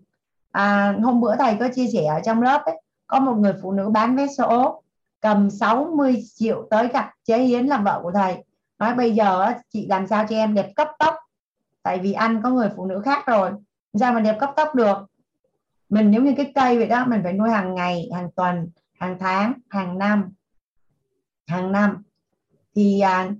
À, 0.50 0.94
hôm 1.02 1.20
bữa 1.20 1.36
thầy 1.36 1.56
có 1.60 1.68
chia 1.74 1.86
sẻ 1.92 2.04
ở 2.04 2.20
trong 2.24 2.42
lớp 2.42 2.62
ấy 2.64 2.82
có 3.06 3.20
một 3.20 3.34
người 3.34 3.54
phụ 3.62 3.72
nữ 3.72 3.88
bán 3.88 4.16
vé 4.16 4.26
số 4.38 4.82
cầm 5.20 5.50
60 5.50 6.24
triệu 6.34 6.66
tới 6.70 6.88
gặp 6.88 7.10
chế 7.24 7.38
hiến 7.38 7.66
là 7.66 7.76
vợ 7.76 8.00
của 8.02 8.12
thầy 8.14 8.44
nói 8.84 8.94
bây 8.94 9.14
giờ 9.14 9.52
chị 9.72 9.86
làm 9.86 10.06
sao 10.06 10.26
cho 10.28 10.36
em 10.36 10.54
đẹp 10.54 10.72
cấp 10.76 10.88
tóc? 10.98 11.14
Tại 11.82 11.98
vì 11.98 12.12
anh 12.12 12.42
có 12.42 12.50
người 12.50 12.68
phụ 12.76 12.86
nữ 12.86 13.00
khác 13.04 13.26
rồi. 13.26 13.50
Sao 14.00 14.12
mà 14.12 14.20
đẹp 14.20 14.36
cấp 14.40 14.50
tóc 14.56 14.74
được? 14.74 14.96
Mình 15.88 16.10
giống 16.10 16.24
như 16.24 16.34
cái 16.36 16.52
cây 16.54 16.78
vậy 16.78 16.86
đó 16.86 17.04
mình 17.06 17.20
phải 17.24 17.32
nuôi 17.32 17.50
hàng 17.50 17.74
ngày 17.74 18.08
hàng 18.14 18.30
tuần 18.36 18.70
hàng 19.00 19.16
tháng 19.20 19.52
hàng 19.70 19.98
năm. 19.98 20.32
Hàng 21.46 21.72
năm. 21.72 22.02
Thì 22.74 23.00
à, 23.00 23.30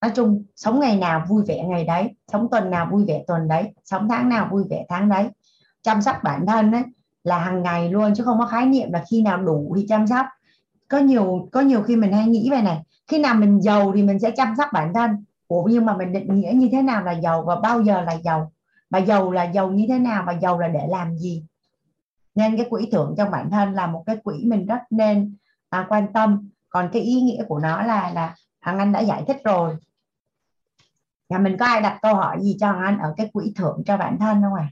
nói 0.00 0.10
chung 0.14 0.44
sống 0.56 0.80
ngày 0.80 0.96
nào 0.96 1.24
vui 1.28 1.42
vẻ 1.46 1.64
ngày 1.64 1.84
đấy 1.84 2.14
sống 2.32 2.48
tuần 2.50 2.70
nào 2.70 2.88
vui 2.90 3.04
vẻ 3.08 3.24
tuần 3.26 3.48
đấy 3.48 3.72
sống 3.84 4.08
tháng 4.08 4.28
nào 4.28 4.48
vui 4.50 4.64
vẻ 4.70 4.86
tháng 4.88 5.08
đấy. 5.08 5.28
Chăm 5.82 6.02
sóc 6.02 6.16
bản 6.24 6.46
thân 6.46 6.72
ấy 6.72 6.82
là 7.24 7.38
hàng 7.38 7.62
ngày 7.62 7.90
luôn 7.90 8.14
chứ 8.14 8.24
không 8.24 8.38
có 8.38 8.46
khái 8.46 8.66
niệm 8.66 8.92
là 8.92 9.04
khi 9.10 9.22
nào 9.22 9.42
đủ 9.42 9.74
thì 9.76 9.86
chăm 9.88 10.06
sóc. 10.06 10.26
Có 10.88 10.98
nhiều 10.98 11.48
có 11.52 11.60
nhiều 11.60 11.82
khi 11.82 11.96
mình 11.96 12.12
hay 12.12 12.26
nghĩ 12.26 12.50
về 12.50 12.62
này 12.62 12.82
khi 13.06 13.18
nào 13.18 13.34
mình 13.34 13.60
giàu 13.60 13.92
thì 13.94 14.02
mình 14.02 14.18
sẽ 14.18 14.30
chăm 14.30 14.54
sóc 14.58 14.68
bản 14.72 14.94
thân. 14.94 15.24
Ủa 15.48 15.62
nhưng 15.62 15.84
mà 15.84 15.96
mình 15.96 16.12
định 16.12 16.34
nghĩa 16.34 16.52
như 16.54 16.68
thế 16.72 16.82
nào 16.82 17.04
là 17.04 17.12
giàu 17.12 17.42
và 17.42 17.56
bao 17.56 17.82
giờ 17.82 18.00
là 18.00 18.12
giàu? 18.24 18.52
Và 18.90 18.98
giàu 18.98 19.32
là 19.32 19.44
giàu 19.44 19.70
như 19.70 19.86
thế 19.88 19.98
nào 19.98 20.24
và 20.26 20.32
giàu 20.32 20.58
là 20.58 20.68
để 20.68 20.86
làm 20.88 21.18
gì? 21.18 21.44
Nên 22.34 22.56
cái 22.56 22.66
quỹ 22.70 22.88
thưởng 22.92 23.14
cho 23.16 23.30
bản 23.30 23.50
thân 23.50 23.72
là 23.72 23.86
một 23.86 24.02
cái 24.06 24.16
quỹ 24.16 24.44
mình 24.44 24.66
rất 24.66 24.80
nên 24.90 25.36
à, 25.70 25.86
quan 25.88 26.12
tâm. 26.12 26.50
Còn 26.68 26.90
cái 26.92 27.02
ý 27.02 27.20
nghĩa 27.20 27.44
của 27.48 27.58
nó 27.58 27.82
là 27.82 28.10
là 28.10 28.34
Hằng 28.60 28.78
Anh 28.78 28.92
đã 28.92 29.00
giải 29.00 29.24
thích 29.26 29.36
rồi. 29.44 29.76
Nhà 31.28 31.38
mình 31.38 31.56
có 31.58 31.66
ai 31.66 31.80
đặt 31.80 31.98
câu 32.02 32.14
hỏi 32.14 32.38
gì 32.42 32.56
cho 32.60 32.72
Hằng 32.72 32.82
Anh 32.82 32.98
ở 32.98 33.14
cái 33.16 33.30
quỹ 33.32 33.52
thưởng 33.56 33.82
cho 33.86 33.96
bản 33.96 34.18
thân 34.18 34.42
không 34.42 34.54
ạ? 34.54 34.70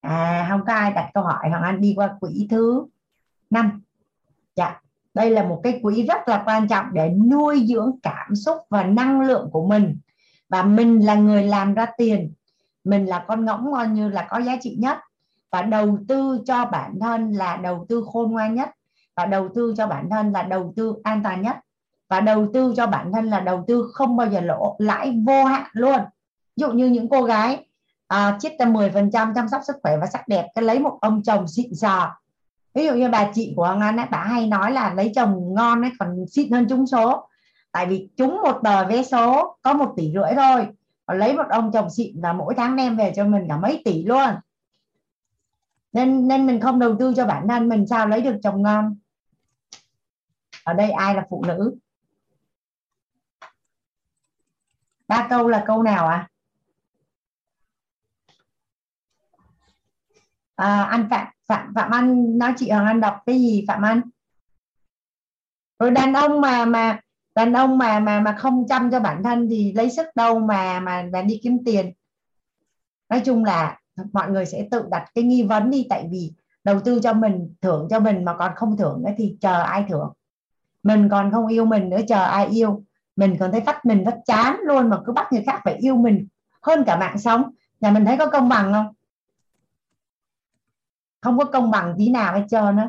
À? 0.00 0.40
à 0.40 0.46
không 0.50 0.60
có 0.66 0.72
ai 0.72 0.92
đặt 0.92 1.10
câu 1.14 1.24
hỏi 1.24 1.50
Hằng 1.50 1.62
Anh 1.62 1.80
đi 1.80 1.94
qua 1.96 2.16
quỹ 2.20 2.46
thứ 2.50 2.86
năm. 3.50 3.82
Dạ. 4.56 4.80
Đây 5.14 5.30
là 5.30 5.42
một 5.42 5.60
cái 5.62 5.78
quỹ 5.82 6.06
rất 6.06 6.28
là 6.28 6.42
quan 6.46 6.68
trọng 6.68 6.86
để 6.92 7.10
nuôi 7.10 7.66
dưỡng 7.66 7.92
cảm 8.02 8.34
xúc 8.34 8.56
và 8.70 8.84
năng 8.84 9.20
lượng 9.20 9.48
của 9.52 9.66
mình. 9.66 9.98
Và 10.48 10.62
mình 10.62 11.06
là 11.06 11.14
người 11.14 11.42
làm 11.42 11.74
ra 11.74 11.86
tiền. 11.96 12.32
Mình 12.84 13.06
là 13.06 13.24
con 13.28 13.44
ngỗng 13.44 13.70
ngon 13.70 13.94
như 13.94 14.08
là 14.08 14.26
có 14.30 14.38
giá 14.38 14.56
trị 14.60 14.76
nhất. 14.78 14.98
Và 15.50 15.62
đầu 15.62 15.98
tư 16.08 16.40
cho 16.46 16.64
bản 16.64 16.98
thân 17.00 17.32
là 17.32 17.56
đầu 17.56 17.86
tư 17.88 18.04
khôn 18.12 18.32
ngoan 18.32 18.54
nhất. 18.54 18.70
Và 19.16 19.26
đầu 19.26 19.48
tư 19.54 19.74
cho 19.76 19.86
bản 19.86 20.10
thân 20.10 20.32
là 20.32 20.42
đầu 20.42 20.72
tư 20.76 20.94
an 21.02 21.22
toàn 21.22 21.42
nhất. 21.42 21.56
Và 22.08 22.20
đầu 22.20 22.48
tư 22.54 22.74
cho 22.76 22.86
bản 22.86 23.12
thân 23.12 23.26
là 23.26 23.40
đầu 23.40 23.64
tư 23.68 23.90
không 23.92 24.16
bao 24.16 24.30
giờ 24.30 24.40
lỗ 24.40 24.76
lãi 24.78 25.22
vô 25.26 25.44
hạn 25.44 25.66
luôn. 25.72 26.00
Ví 26.56 26.60
dụ 26.60 26.72
như 26.72 26.86
những 26.86 27.08
cô 27.08 27.22
gái 27.22 27.66
à, 28.08 28.38
chiết 28.40 28.52
ra 28.58 28.66
10% 28.66 29.34
chăm 29.34 29.48
sóc 29.48 29.60
sức 29.66 29.76
khỏe 29.82 29.96
và 29.96 30.06
sắc 30.06 30.28
đẹp 30.28 30.46
cái 30.54 30.64
lấy 30.64 30.78
một 30.78 30.98
ông 31.00 31.22
chồng 31.22 31.48
xịn 31.48 31.74
sò 31.74 32.16
ví 32.76 32.86
dụ 32.86 32.94
như 32.94 33.08
bà 33.08 33.30
chị 33.34 33.52
của 33.56 33.66
Hoàng 33.66 33.80
Anh 33.80 33.96
ấy, 33.96 34.06
bà 34.10 34.18
hay 34.18 34.46
nói 34.46 34.72
là 34.72 34.94
lấy 34.94 35.12
chồng 35.14 35.54
ngon 35.54 35.82
ấy 35.82 35.90
còn 35.98 36.26
xịn 36.28 36.52
hơn 36.52 36.66
trúng 36.68 36.86
số. 36.86 37.28
Tại 37.72 37.86
vì 37.86 38.08
trúng 38.16 38.40
một 38.42 38.60
tờ 38.64 38.88
vé 38.88 39.02
số 39.02 39.56
có 39.62 39.72
một 39.72 39.94
tỷ 39.96 40.12
rưỡi 40.14 40.34
thôi 40.36 40.68
còn 41.06 41.18
lấy 41.18 41.36
một 41.36 41.46
ông 41.50 41.70
chồng 41.72 41.90
xịn 41.90 42.20
là 42.22 42.32
mỗi 42.32 42.54
tháng 42.56 42.76
đem 42.76 42.96
về 42.96 43.12
cho 43.16 43.24
mình 43.24 43.46
cả 43.48 43.56
mấy 43.56 43.82
tỷ 43.84 44.04
luôn. 44.04 44.28
Nên 45.92 46.28
nên 46.28 46.46
mình 46.46 46.60
không 46.60 46.78
đầu 46.78 46.96
tư 46.98 47.14
cho 47.16 47.26
bản 47.26 47.48
thân 47.48 47.68
mình 47.68 47.86
sao 47.86 48.06
lấy 48.06 48.20
được 48.20 48.36
chồng 48.42 48.62
ngon? 48.62 48.96
Ở 50.64 50.72
đây 50.72 50.90
ai 50.90 51.14
là 51.14 51.26
phụ 51.30 51.44
nữ? 51.46 51.76
Ba 55.08 55.26
câu 55.30 55.48
là 55.48 55.64
câu 55.66 55.82
nào 55.82 56.08
ạ? 56.08 56.28
À? 60.56 60.66
à, 60.66 60.82
anh 60.82 61.08
phạm 61.10 61.35
phạm 61.48 61.72
phạm 61.74 61.90
anh 61.90 62.38
nói 62.38 62.52
chị 62.56 62.70
hoàng 62.70 62.86
anh 62.86 63.00
đọc 63.00 63.16
cái 63.26 63.38
gì, 63.38 63.64
phạm 63.68 63.82
anh? 63.82 64.00
Rồi 65.78 65.90
đàn 65.90 66.12
ông 66.12 66.40
mà 66.40 66.64
mà, 66.64 67.00
đàn 67.34 67.52
ông 67.52 67.78
mà 67.78 68.00
mà 68.00 68.20
mà 68.20 68.36
không 68.38 68.66
chăm 68.68 68.90
cho 68.90 69.00
bản 69.00 69.22
thân 69.22 69.48
thì 69.50 69.72
lấy 69.72 69.90
sức 69.90 70.06
đâu 70.14 70.38
mà 70.38 70.80
mà 70.80 71.08
mà 71.12 71.22
đi 71.22 71.40
kiếm 71.42 71.58
tiền. 71.64 71.92
Nói 73.08 73.22
chung 73.24 73.44
là 73.44 73.78
mọi 74.12 74.30
người 74.30 74.46
sẽ 74.46 74.68
tự 74.70 74.84
đặt 74.90 75.04
cái 75.14 75.24
nghi 75.24 75.42
vấn 75.42 75.70
đi, 75.70 75.86
tại 75.90 76.08
vì 76.10 76.32
đầu 76.64 76.80
tư 76.80 77.00
cho 77.02 77.12
mình, 77.12 77.54
thưởng 77.60 77.86
cho 77.90 78.00
mình 78.00 78.24
mà 78.24 78.34
còn 78.38 78.52
không 78.56 78.76
thưởng 78.76 79.02
nữa 79.04 79.12
thì 79.18 79.36
chờ 79.40 79.62
ai 79.62 79.84
thưởng? 79.88 80.12
Mình 80.82 81.08
còn 81.08 81.32
không 81.32 81.46
yêu 81.46 81.64
mình 81.64 81.88
nữa, 81.90 82.00
chờ 82.08 82.24
ai 82.24 82.46
yêu? 82.46 82.82
Mình 83.16 83.36
còn 83.40 83.52
thấy 83.52 83.60
phát 83.60 83.86
mình 83.86 84.04
rất 84.04 84.16
chán 84.26 84.56
luôn 84.64 84.90
mà 84.90 84.98
cứ 85.06 85.12
bắt 85.12 85.32
người 85.32 85.42
khác 85.46 85.60
phải 85.64 85.74
yêu 85.74 85.96
mình 85.96 86.26
hơn 86.62 86.84
cả 86.86 86.96
mạng 86.96 87.18
sống. 87.18 87.50
Nhà 87.80 87.90
mình 87.90 88.04
thấy 88.04 88.16
có 88.16 88.26
công 88.30 88.48
bằng 88.48 88.72
không? 88.72 88.86
Không 91.26 91.38
có 91.38 91.44
công 91.44 91.70
bằng 91.70 91.94
tí 91.98 92.10
nào 92.10 92.34
hết 92.34 92.44
trơn 92.50 92.76
á. 92.76 92.88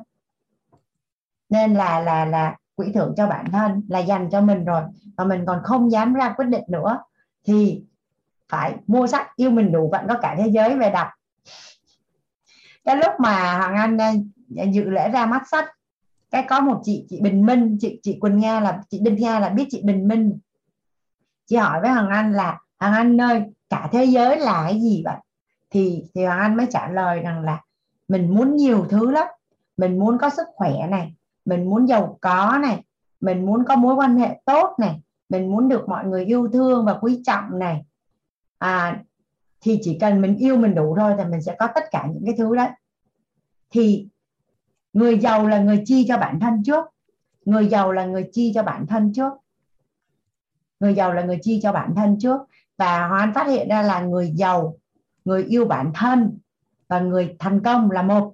Nên 1.50 1.74
là 1.74 2.00
là 2.00 2.26
là 2.26 2.56
quỹ 2.76 2.92
thưởng 2.92 3.14
cho 3.18 3.28
bản 3.28 3.52
thân 3.52 3.84
là 3.90 4.00
dành 4.00 4.30
cho 4.32 4.42
mình 4.42 4.66
rồi. 4.66 4.82
Mà 5.18 5.24
mình 5.24 5.46
còn 5.46 5.62
không 5.64 5.92
dám 5.92 6.14
ra 6.14 6.34
quyết 6.38 6.46
định 6.46 6.64
nữa. 6.68 7.00
Thì 7.46 7.82
phải 8.50 8.76
mua 8.88 9.08
sách 9.08 9.36
yêu 9.36 9.52
mình 9.52 9.72
đủ 9.72 9.90
vẫn 9.92 10.06
có 10.08 10.16
cả 10.22 10.36
thế 10.38 10.48
giới 10.48 10.78
về 10.78 10.90
đọc. 10.90 11.08
Cái 12.86 12.96
lúc 12.96 13.12
mà 13.20 13.58
hoàng 13.58 13.76
anh 13.76 13.98
à, 13.98 14.14
dự 14.72 14.90
lễ 14.90 15.10
ra 15.10 15.26
mắt 15.26 15.44
sách, 15.52 15.66
cái 16.32 16.46
có 16.50 16.60
một 16.60 16.82
chị 16.84 17.06
chị 17.10 17.22
bình 17.22 17.46
minh, 17.46 17.78
chị 17.80 18.00
chị 18.04 18.18
quỳnh 18.20 18.40
nga 18.40 18.60
là, 18.60 18.82
chị 18.90 19.00
đinh 19.04 19.16
nga 19.16 19.40
là 19.40 19.50
biết 19.50 19.66
chị 19.70 19.82
bình 19.84 20.08
minh. 20.08 20.40
Chị 21.46 21.56
hỏi 21.56 21.82
với 21.82 21.90
hoàng 21.90 22.10
anh 22.10 22.34
là, 22.34 22.60
hoàng 22.80 22.94
anh 22.94 23.22
ơi, 23.22 23.44
cả 23.70 23.90
thế 23.92 24.06
giới 24.06 24.40
là 24.40 24.64
cái 24.64 24.82
gì 24.82 25.02
vậy? 25.06 25.18
Thì 25.70 26.04
thì 26.16 26.26
hoàng 26.26 26.40
anh 26.40 26.58
mới 26.58 26.68
trả 26.70 26.90
lời 26.90 27.20
rằng 27.20 27.42
là 27.42 27.62
mình 28.08 28.36
muốn 28.36 28.56
nhiều 28.56 28.86
thứ 28.90 29.12
lắm. 29.12 29.28
Mình 29.78 30.00
muốn 30.00 30.18
có 30.18 30.30
sức 30.30 30.48
khỏe 30.56 30.88
này. 30.90 31.14
Mình 31.46 31.70
muốn 31.70 31.88
giàu 31.88 32.18
có 32.22 32.58
này. 32.62 32.84
Mình 33.22 33.46
muốn 33.46 33.64
có 33.68 33.76
mối 33.76 33.96
quan 33.96 34.18
hệ 34.18 34.42
tốt 34.46 34.76
này. 34.80 35.02
Mình 35.30 35.52
muốn 35.52 35.70
được 35.70 35.90
mọi 35.90 36.06
người 36.06 36.26
yêu 36.26 36.50
thương 36.54 36.86
và 36.86 36.94
quý 37.02 37.22
trọng 37.26 37.60
này. 37.60 37.86
À 38.58 39.04
thì 39.62 39.80
chỉ 39.82 39.98
cần 40.00 40.22
mình 40.22 40.36
yêu 40.38 40.58
mình 40.58 40.76
đủ 40.76 40.96
thôi 40.98 41.14
thì 41.18 41.24
mình 41.24 41.42
sẽ 41.42 41.56
có 41.60 41.68
tất 41.76 41.84
cả 41.92 42.08
những 42.14 42.26
cái 42.26 42.36
thứ 42.38 42.56
đấy. 42.56 42.70
Thì 43.70 44.08
người 44.94 45.20
giàu 45.20 45.48
là 45.48 45.60
người 45.60 45.84
chi 45.86 46.06
cho 46.08 46.18
bản 46.18 46.40
thân 46.40 46.64
trước. 46.64 46.86
Người 47.46 47.68
giàu 47.68 47.92
là 47.92 48.06
người 48.06 48.30
chi 48.32 48.52
cho 48.56 48.64
bản 48.64 48.88
thân 48.88 49.14
trước. 49.14 49.34
Người 50.80 50.94
giàu 50.94 51.14
là 51.14 51.22
người 51.22 51.40
chi 51.42 51.60
cho 51.64 51.72
bản 51.72 51.94
thân 51.96 52.18
trước. 52.20 52.42
Và 52.78 53.08
hoan 53.08 53.34
phát 53.34 53.48
hiện 53.48 53.70
ra 53.70 53.82
là 53.82 54.02
người 54.02 54.32
giàu, 54.36 54.78
người 55.26 55.44
yêu 55.44 55.66
bản 55.66 55.92
thân 55.96 56.40
và 56.88 57.00
người 57.00 57.36
thành 57.40 57.64
công 57.64 57.92
là 57.92 58.02
một. 58.02 58.34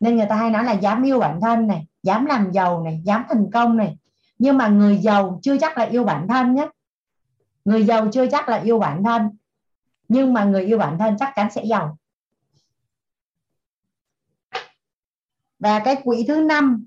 Nên 0.00 0.16
người 0.16 0.26
ta 0.28 0.36
hay 0.36 0.50
nói 0.50 0.64
là 0.64 0.72
dám 0.72 1.02
yêu 1.02 1.18
bản 1.18 1.40
thân 1.40 1.66
này, 1.66 1.86
dám 2.02 2.26
làm 2.26 2.52
giàu 2.52 2.82
này, 2.82 3.00
dám 3.04 3.24
thành 3.28 3.50
công 3.52 3.76
này. 3.76 3.96
Nhưng 4.38 4.58
mà 4.58 4.68
người 4.68 4.98
giàu 4.98 5.40
chưa 5.42 5.58
chắc 5.58 5.78
là 5.78 5.84
yêu 5.84 6.04
bản 6.04 6.28
thân 6.28 6.54
nhé. 6.54 6.68
Người 7.64 7.84
giàu 7.84 8.08
chưa 8.12 8.26
chắc 8.26 8.48
là 8.48 8.56
yêu 8.56 8.78
bản 8.78 9.04
thân, 9.04 9.30
nhưng 10.08 10.32
mà 10.32 10.44
người 10.44 10.64
yêu 10.64 10.78
bản 10.78 10.98
thân 10.98 11.16
chắc 11.18 11.32
chắn 11.36 11.50
sẽ 11.50 11.64
giàu. 11.64 11.98
Và 15.58 15.80
cái 15.84 15.96
quỹ 16.04 16.24
thứ 16.28 16.40
năm 16.40 16.84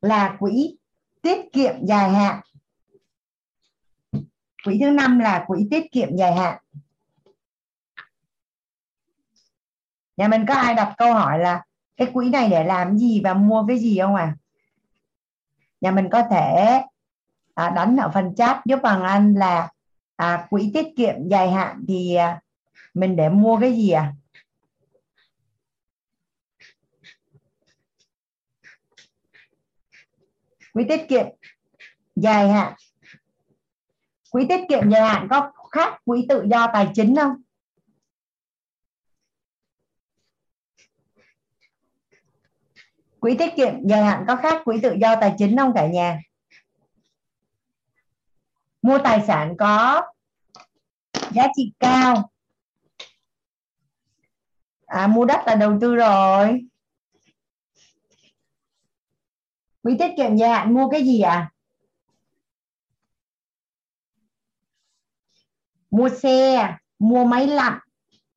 là 0.00 0.36
quỹ 0.38 0.76
tiết 1.22 1.52
kiệm 1.52 1.74
dài 1.86 2.10
hạn. 2.10 2.40
Quỹ 4.64 4.78
thứ 4.80 4.90
năm 4.90 5.18
là 5.18 5.44
quỹ 5.46 5.66
tiết 5.70 5.92
kiệm 5.92 6.16
dài 6.16 6.34
hạn. 6.34 6.62
Nhà 10.16 10.28
mình 10.28 10.44
có 10.48 10.54
ai 10.54 10.74
đặt 10.74 10.94
câu 10.98 11.14
hỏi 11.14 11.38
là 11.38 11.62
cái 11.96 12.10
quỹ 12.12 12.30
này 12.30 12.48
để 12.50 12.64
làm 12.64 12.98
gì 12.98 13.20
và 13.24 13.34
mua 13.34 13.64
cái 13.68 13.78
gì 13.78 13.98
không 13.98 14.14
à? 14.14 14.34
Nhà 15.80 15.90
mình 15.90 16.08
có 16.10 16.22
thể 16.30 16.80
à, 17.54 17.70
đánh 17.70 17.96
ở 17.96 18.10
phần 18.14 18.34
chat 18.34 18.66
giúp 18.66 18.78
bằng 18.82 19.02
anh 19.02 19.34
là 19.34 19.70
à, 20.16 20.46
quỹ 20.50 20.70
tiết 20.74 20.86
kiệm 20.96 21.28
dài 21.28 21.50
hạn 21.50 21.84
thì 21.88 22.14
à, 22.14 22.40
mình 22.94 23.16
để 23.16 23.28
mua 23.28 23.58
cái 23.60 23.72
gì 23.72 23.90
à? 23.90 24.12
Quỹ 30.72 30.84
tiết 30.88 31.08
kiệm 31.08 31.26
dài 32.16 32.48
hạn. 32.48 32.72
Quỹ 34.30 34.46
tiết 34.48 34.60
kiệm 34.68 34.90
dài 34.90 35.02
hạn 35.02 35.28
có 35.30 35.52
khác 35.70 36.00
quỹ 36.04 36.26
tự 36.28 36.46
do 36.50 36.66
tài 36.72 36.88
chính 36.94 37.16
không? 37.16 37.34
Quỹ 43.26 43.36
tiết 43.38 43.56
kiệm, 43.56 43.88
dài 43.88 44.02
hạn 44.04 44.24
có 44.28 44.36
khác 44.36 44.62
quỹ 44.64 44.80
tự 44.82 44.96
do 45.00 45.16
tài 45.20 45.34
chính 45.38 45.56
không 45.56 45.72
cả 45.74 45.86
nhà? 45.86 46.20
Mua 48.82 48.98
tài 49.04 49.26
sản 49.26 49.54
có 49.58 50.02
giá 51.30 51.46
trị 51.56 51.72
cao. 51.80 52.30
À 54.86 55.06
mua 55.06 55.24
đất 55.24 55.40
là 55.46 55.54
đầu 55.54 55.78
tư 55.80 55.94
rồi. 55.94 56.60
Quỹ 59.82 59.96
tiết 59.98 60.10
kiệm, 60.16 60.36
dài 60.36 60.50
hạn 60.50 60.74
mua 60.74 60.88
cái 60.88 61.04
gì 61.04 61.20
à 61.20 61.50
mua 65.90 66.08
xe, 66.08 66.76
mua 66.98 67.24
máy 67.24 67.46
lạnh, 67.46 67.78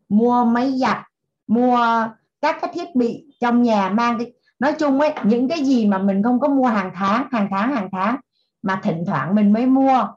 mua 0.10 0.46
máy 0.46 0.72
giặt, 0.78 1.04
mua 1.48 2.08
các 2.42 2.58
cái 2.62 2.72
thiết 2.74 2.96
bị 2.96 3.26
trong 3.40 3.64
nhà 3.64 3.90
mang 3.90 4.18
cái 4.18 4.34
nói 4.60 4.74
chung 4.80 5.00
ấy, 5.00 5.14
những 5.24 5.48
cái 5.48 5.64
gì 5.66 5.88
mà 5.88 5.98
mình 5.98 6.24
không 6.24 6.40
có 6.40 6.48
mua 6.48 6.68
hàng 6.68 6.92
tháng 6.96 7.28
hàng 7.32 7.48
tháng 7.52 7.76
hàng 7.76 7.90
tháng 7.92 8.16
mà 8.62 8.80
thỉnh 8.84 9.04
thoảng 9.08 9.36
mình 9.36 9.54
mới 9.54 9.66
mua 9.66 10.08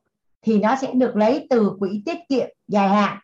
thì 0.42 0.58
nó 0.58 0.76
sẽ 0.76 0.92
được 0.92 1.16
lấy 1.16 1.46
từ 1.50 1.76
quỹ 1.78 2.02
tiết 2.06 2.18
kiệm 2.28 2.48
dài 2.68 2.88
hạn. 2.88 3.18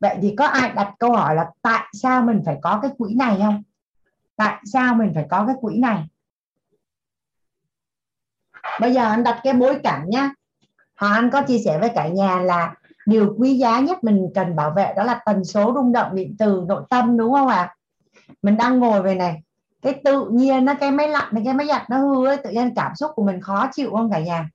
Vậy 0.00 0.16
thì 0.22 0.34
có 0.38 0.46
ai 0.46 0.72
đặt 0.74 0.92
câu 0.98 1.12
hỏi 1.12 1.34
là 1.34 1.46
tại 1.62 1.84
sao 1.92 2.22
mình 2.22 2.42
phải 2.46 2.58
có 2.62 2.78
cái 2.82 2.90
quỹ 2.98 3.14
này 3.14 3.36
không? 3.38 3.62
Tại 4.36 4.62
sao 4.72 4.94
mình 4.94 5.12
phải 5.14 5.26
có 5.30 5.44
cái 5.46 5.56
quỹ 5.60 5.78
này? 5.78 6.04
Bây 8.80 8.94
giờ 8.94 9.04
anh 9.04 9.24
đặt 9.24 9.40
cái 9.44 9.52
bối 9.52 9.80
cảnh 9.82 10.04
nhá. 10.08 10.30
Họ 10.94 11.08
anh 11.08 11.30
có 11.30 11.42
chia 11.42 11.58
sẻ 11.58 11.78
với 11.78 11.90
cả 11.94 12.08
nhà 12.08 12.40
là 12.40 12.74
điều 13.06 13.34
quý 13.38 13.58
giá 13.58 13.80
nhất 13.80 14.04
mình 14.04 14.28
cần 14.34 14.56
bảo 14.56 14.70
vệ 14.76 14.92
đó 14.96 15.04
là 15.04 15.20
tần 15.26 15.44
số 15.44 15.72
rung 15.74 15.92
động 15.92 16.14
điện 16.14 16.36
từ 16.38 16.64
nội 16.68 16.82
tâm, 16.90 17.16
đúng 17.16 17.32
không 17.32 17.48
ạ? 17.48 17.56
À? 17.56 17.74
mình 18.42 18.56
đang 18.56 18.78
ngồi 18.78 19.02
về 19.02 19.14
này 19.14 19.42
cái 19.84 20.00
tự 20.04 20.28
nhiên 20.32 20.64
nó 20.64 20.74
cái 20.74 20.90
máy 20.90 21.08
lạnh 21.08 21.32
cái 21.44 21.54
máy 21.54 21.66
giặt 21.66 21.90
nó 21.90 21.98
hư 21.98 22.26
ấy 22.26 22.36
tự 22.36 22.50
nhiên 22.50 22.72
cảm 22.76 22.92
xúc 22.96 23.10
của 23.14 23.24
mình 23.24 23.40
khó 23.40 23.68
chịu 23.72 23.90
không 23.90 24.10
cả 24.10 24.20
nhà? 24.20 24.50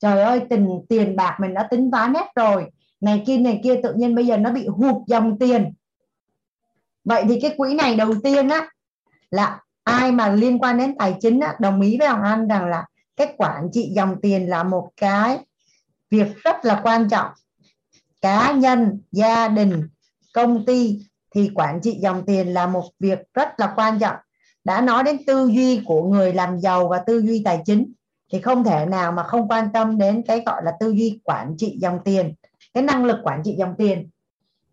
Trời 0.00 0.22
ơi 0.22 0.40
tình 0.50 0.68
tiền 0.88 1.16
bạc 1.16 1.36
mình 1.40 1.54
đã 1.54 1.68
tính 1.70 1.90
toán 1.90 2.14
hết 2.14 2.26
rồi. 2.34 2.66
Này 3.00 3.22
kia 3.26 3.38
này 3.38 3.60
kia 3.64 3.80
tự 3.82 3.94
nhiên 3.94 4.14
bây 4.14 4.26
giờ 4.26 4.36
nó 4.36 4.50
bị 4.50 4.66
hụt 4.66 5.06
dòng 5.06 5.38
tiền. 5.38 5.72
Vậy 7.04 7.24
thì 7.28 7.40
cái 7.40 7.54
quỹ 7.56 7.74
này 7.74 7.96
đầu 7.96 8.14
tiên 8.24 8.48
á 8.48 8.68
là 9.30 9.60
ai 9.84 10.12
mà 10.12 10.28
liên 10.28 10.58
quan 10.58 10.78
đến 10.78 10.94
tài 10.98 11.16
chính 11.20 11.40
á, 11.40 11.54
đồng 11.60 11.80
ý 11.80 11.96
với 11.98 12.08
Hoàng 12.08 12.22
Anh 12.22 12.48
rằng 12.48 12.66
là 12.66 12.86
cái 13.16 13.34
quản 13.36 13.68
trị 13.72 13.90
dòng 13.96 14.16
tiền 14.22 14.48
là 14.50 14.62
một 14.62 14.90
cái 14.96 15.38
việc 16.10 16.36
rất 16.36 16.64
là 16.64 16.80
quan 16.84 17.08
trọng. 17.08 17.30
Cá 18.20 18.52
nhân 18.52 19.00
gia 19.12 19.48
đình 19.48 19.88
công 20.34 20.64
ty 20.66 21.00
thì 21.36 21.50
quản 21.54 21.80
trị 21.80 21.98
dòng 22.00 22.22
tiền 22.26 22.48
là 22.48 22.66
một 22.66 22.84
việc 23.00 23.18
rất 23.34 23.48
là 23.58 23.72
quan 23.76 23.98
trọng. 23.98 24.16
Đã 24.64 24.80
nói 24.80 25.04
đến 25.04 25.24
tư 25.26 25.46
duy 25.46 25.80
của 25.84 26.02
người 26.02 26.32
làm 26.32 26.60
giàu 26.60 26.88
và 26.88 26.98
tư 26.98 27.18
duy 27.18 27.42
tài 27.44 27.62
chính 27.64 27.92
thì 28.32 28.40
không 28.40 28.64
thể 28.64 28.86
nào 28.86 29.12
mà 29.12 29.22
không 29.22 29.48
quan 29.48 29.68
tâm 29.72 29.98
đến 29.98 30.22
cái 30.26 30.42
gọi 30.46 30.62
là 30.64 30.72
tư 30.80 30.90
duy 30.90 31.20
quản 31.24 31.54
trị 31.58 31.78
dòng 31.80 31.98
tiền 32.04 32.34
cái 32.74 32.82
năng 32.82 33.04
lực 33.04 33.16
quản 33.22 33.42
trị 33.44 33.54
dòng 33.58 33.74
tiền. 33.78 34.10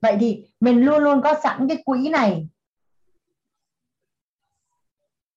Vậy 0.01 0.17
thì 0.19 0.45
mình 0.59 0.81
luôn 0.81 1.03
luôn 1.03 1.21
có 1.23 1.33
sẵn 1.43 1.67
cái 1.67 1.77
quỹ 1.85 2.09
này. 2.09 2.47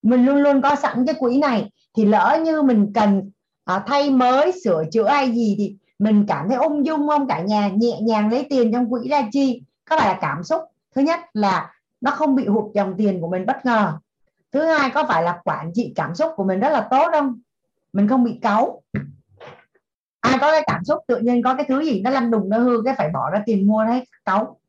Mình 0.03 0.27
luôn 0.27 0.37
luôn 0.37 0.63
có 0.63 0.77
sẵn 0.77 1.07
cái 1.07 1.15
quỹ 1.19 1.39
này 1.39 1.71
thì 1.97 2.05
lỡ 2.05 2.41
như 2.45 2.63
mình 2.63 2.93
cần 2.95 3.31
à, 3.65 3.85
thay 3.87 4.11
mới 4.11 4.53
sửa 4.65 4.85
chữa 4.93 5.09
hay 5.09 5.33
gì 5.33 5.55
thì 5.59 5.77
mình 5.99 6.25
cảm 6.29 6.49
thấy 6.49 6.59
ung 6.59 6.87
dung 6.87 7.09
không? 7.09 7.29
Cả 7.29 7.41
nhà 7.41 7.69
nhẹ 7.69 8.01
nhàng 8.01 8.31
lấy 8.31 8.47
tiền 8.51 8.73
trong 8.73 8.91
quỹ 8.91 9.09
ra 9.09 9.29
chi? 9.33 9.63
Có 9.85 9.99
phải 9.99 10.09
là 10.09 10.19
cảm 10.21 10.45
xúc? 10.45 10.63
Thứ 10.97 11.03
nhất 11.03 11.21
là 11.33 11.75
nó 12.01 12.11
không 12.11 12.35
bị 12.35 12.47
hụt 12.47 12.75
dòng 12.75 12.95
tiền 12.99 13.21
của 13.21 13.29
mình 13.29 13.47
bất 13.47 13.67
ngờ. 13.67 13.99
Thứ 14.53 14.65
hai, 14.65 14.91
có 14.91 15.05
phải 15.09 15.23
là 15.23 15.41
quản 15.45 15.71
trị 15.75 15.93
cảm 15.97 16.15
xúc 16.15 16.33
của 16.37 16.45
mình 16.45 16.61
rất 16.61 16.71
là 16.71 16.89
tốt 16.91 17.09
không? 17.13 17.41
Mình 17.93 18.09
không 18.09 18.25
bị 18.25 18.39
cáu. 18.43 18.83
Ai 20.21 20.39
có 20.41 20.51
cái 20.51 20.63
cảm 20.67 20.85
xúc 20.85 20.99
tự 21.07 21.19
nhiên 21.19 21.43
có 21.43 21.55
cái 21.55 21.67
thứ 21.69 21.81
gì 21.81 22.01
nó 22.01 22.11
lăn 22.11 22.31
đùng, 22.31 22.49
nó 22.49 22.59
hư, 22.59 22.83
cái 22.85 22.95
phải 22.99 23.11
bỏ 23.11 23.31
ra 23.31 23.43
tiền 23.47 23.67
mua 23.67 23.85
đấy, 23.85 24.07
cáu. 24.25 24.61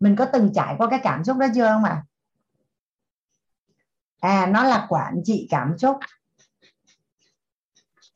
Mình 0.00 0.16
có 0.16 0.24
từng 0.24 0.52
trải 0.54 0.74
qua 0.78 0.90
cái 0.90 1.00
cảm 1.02 1.24
xúc 1.24 1.36
đó 1.36 1.46
chưa 1.54 1.66
không 1.66 1.84
ạ? 1.84 2.02
À? 4.20 4.36
à 4.40 4.46
nó 4.46 4.64
là 4.64 4.86
quản 4.88 5.20
trị 5.24 5.46
cảm 5.50 5.78
xúc. 5.78 5.96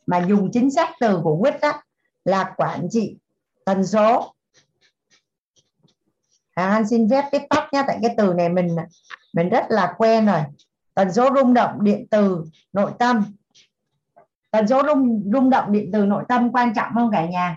Mà 0.07 0.19
dùng 0.19 0.51
chính 0.53 0.71
xác 0.71 0.91
từ 1.01 1.21
của 1.23 1.39
quýt 1.41 1.61
đó 1.61 1.83
là 2.25 2.55
quản 2.57 2.89
trị 2.91 3.19
tần 3.65 3.87
số 3.87 4.35
à, 6.55 6.71
anh 6.71 6.89
xin 6.89 7.09
phép 7.11 7.25
tiếp 7.33 7.43
tắt 7.51 7.69
nhé 7.73 7.83
tại 7.87 7.99
cái 8.03 8.15
từ 8.17 8.35
này 8.35 8.49
mình 8.49 8.77
mình 9.33 9.49
rất 9.49 9.65
là 9.69 9.95
quen 9.99 10.27
rồi. 10.27 10.41
Tần 10.95 11.13
số 11.13 11.31
rung 11.37 11.55
động 11.55 11.85
điện 11.85 12.07
từ 12.11 12.45
nội 12.73 12.93
tâm. 12.99 13.25
Tần 14.51 14.69
số 14.69 14.83
rung 14.87 15.31
rung 15.33 15.51
động 15.51 15.73
điện 15.73 15.91
từ 15.93 16.05
nội 16.05 16.25
tâm 16.29 16.53
quan 16.53 16.75
trọng 16.75 16.95
không 16.95 17.11
cả 17.13 17.27
nhà? 17.27 17.57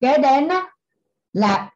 Kế 0.00 0.18
đến 0.18 0.48
đó 0.48 0.70
là 1.32 1.70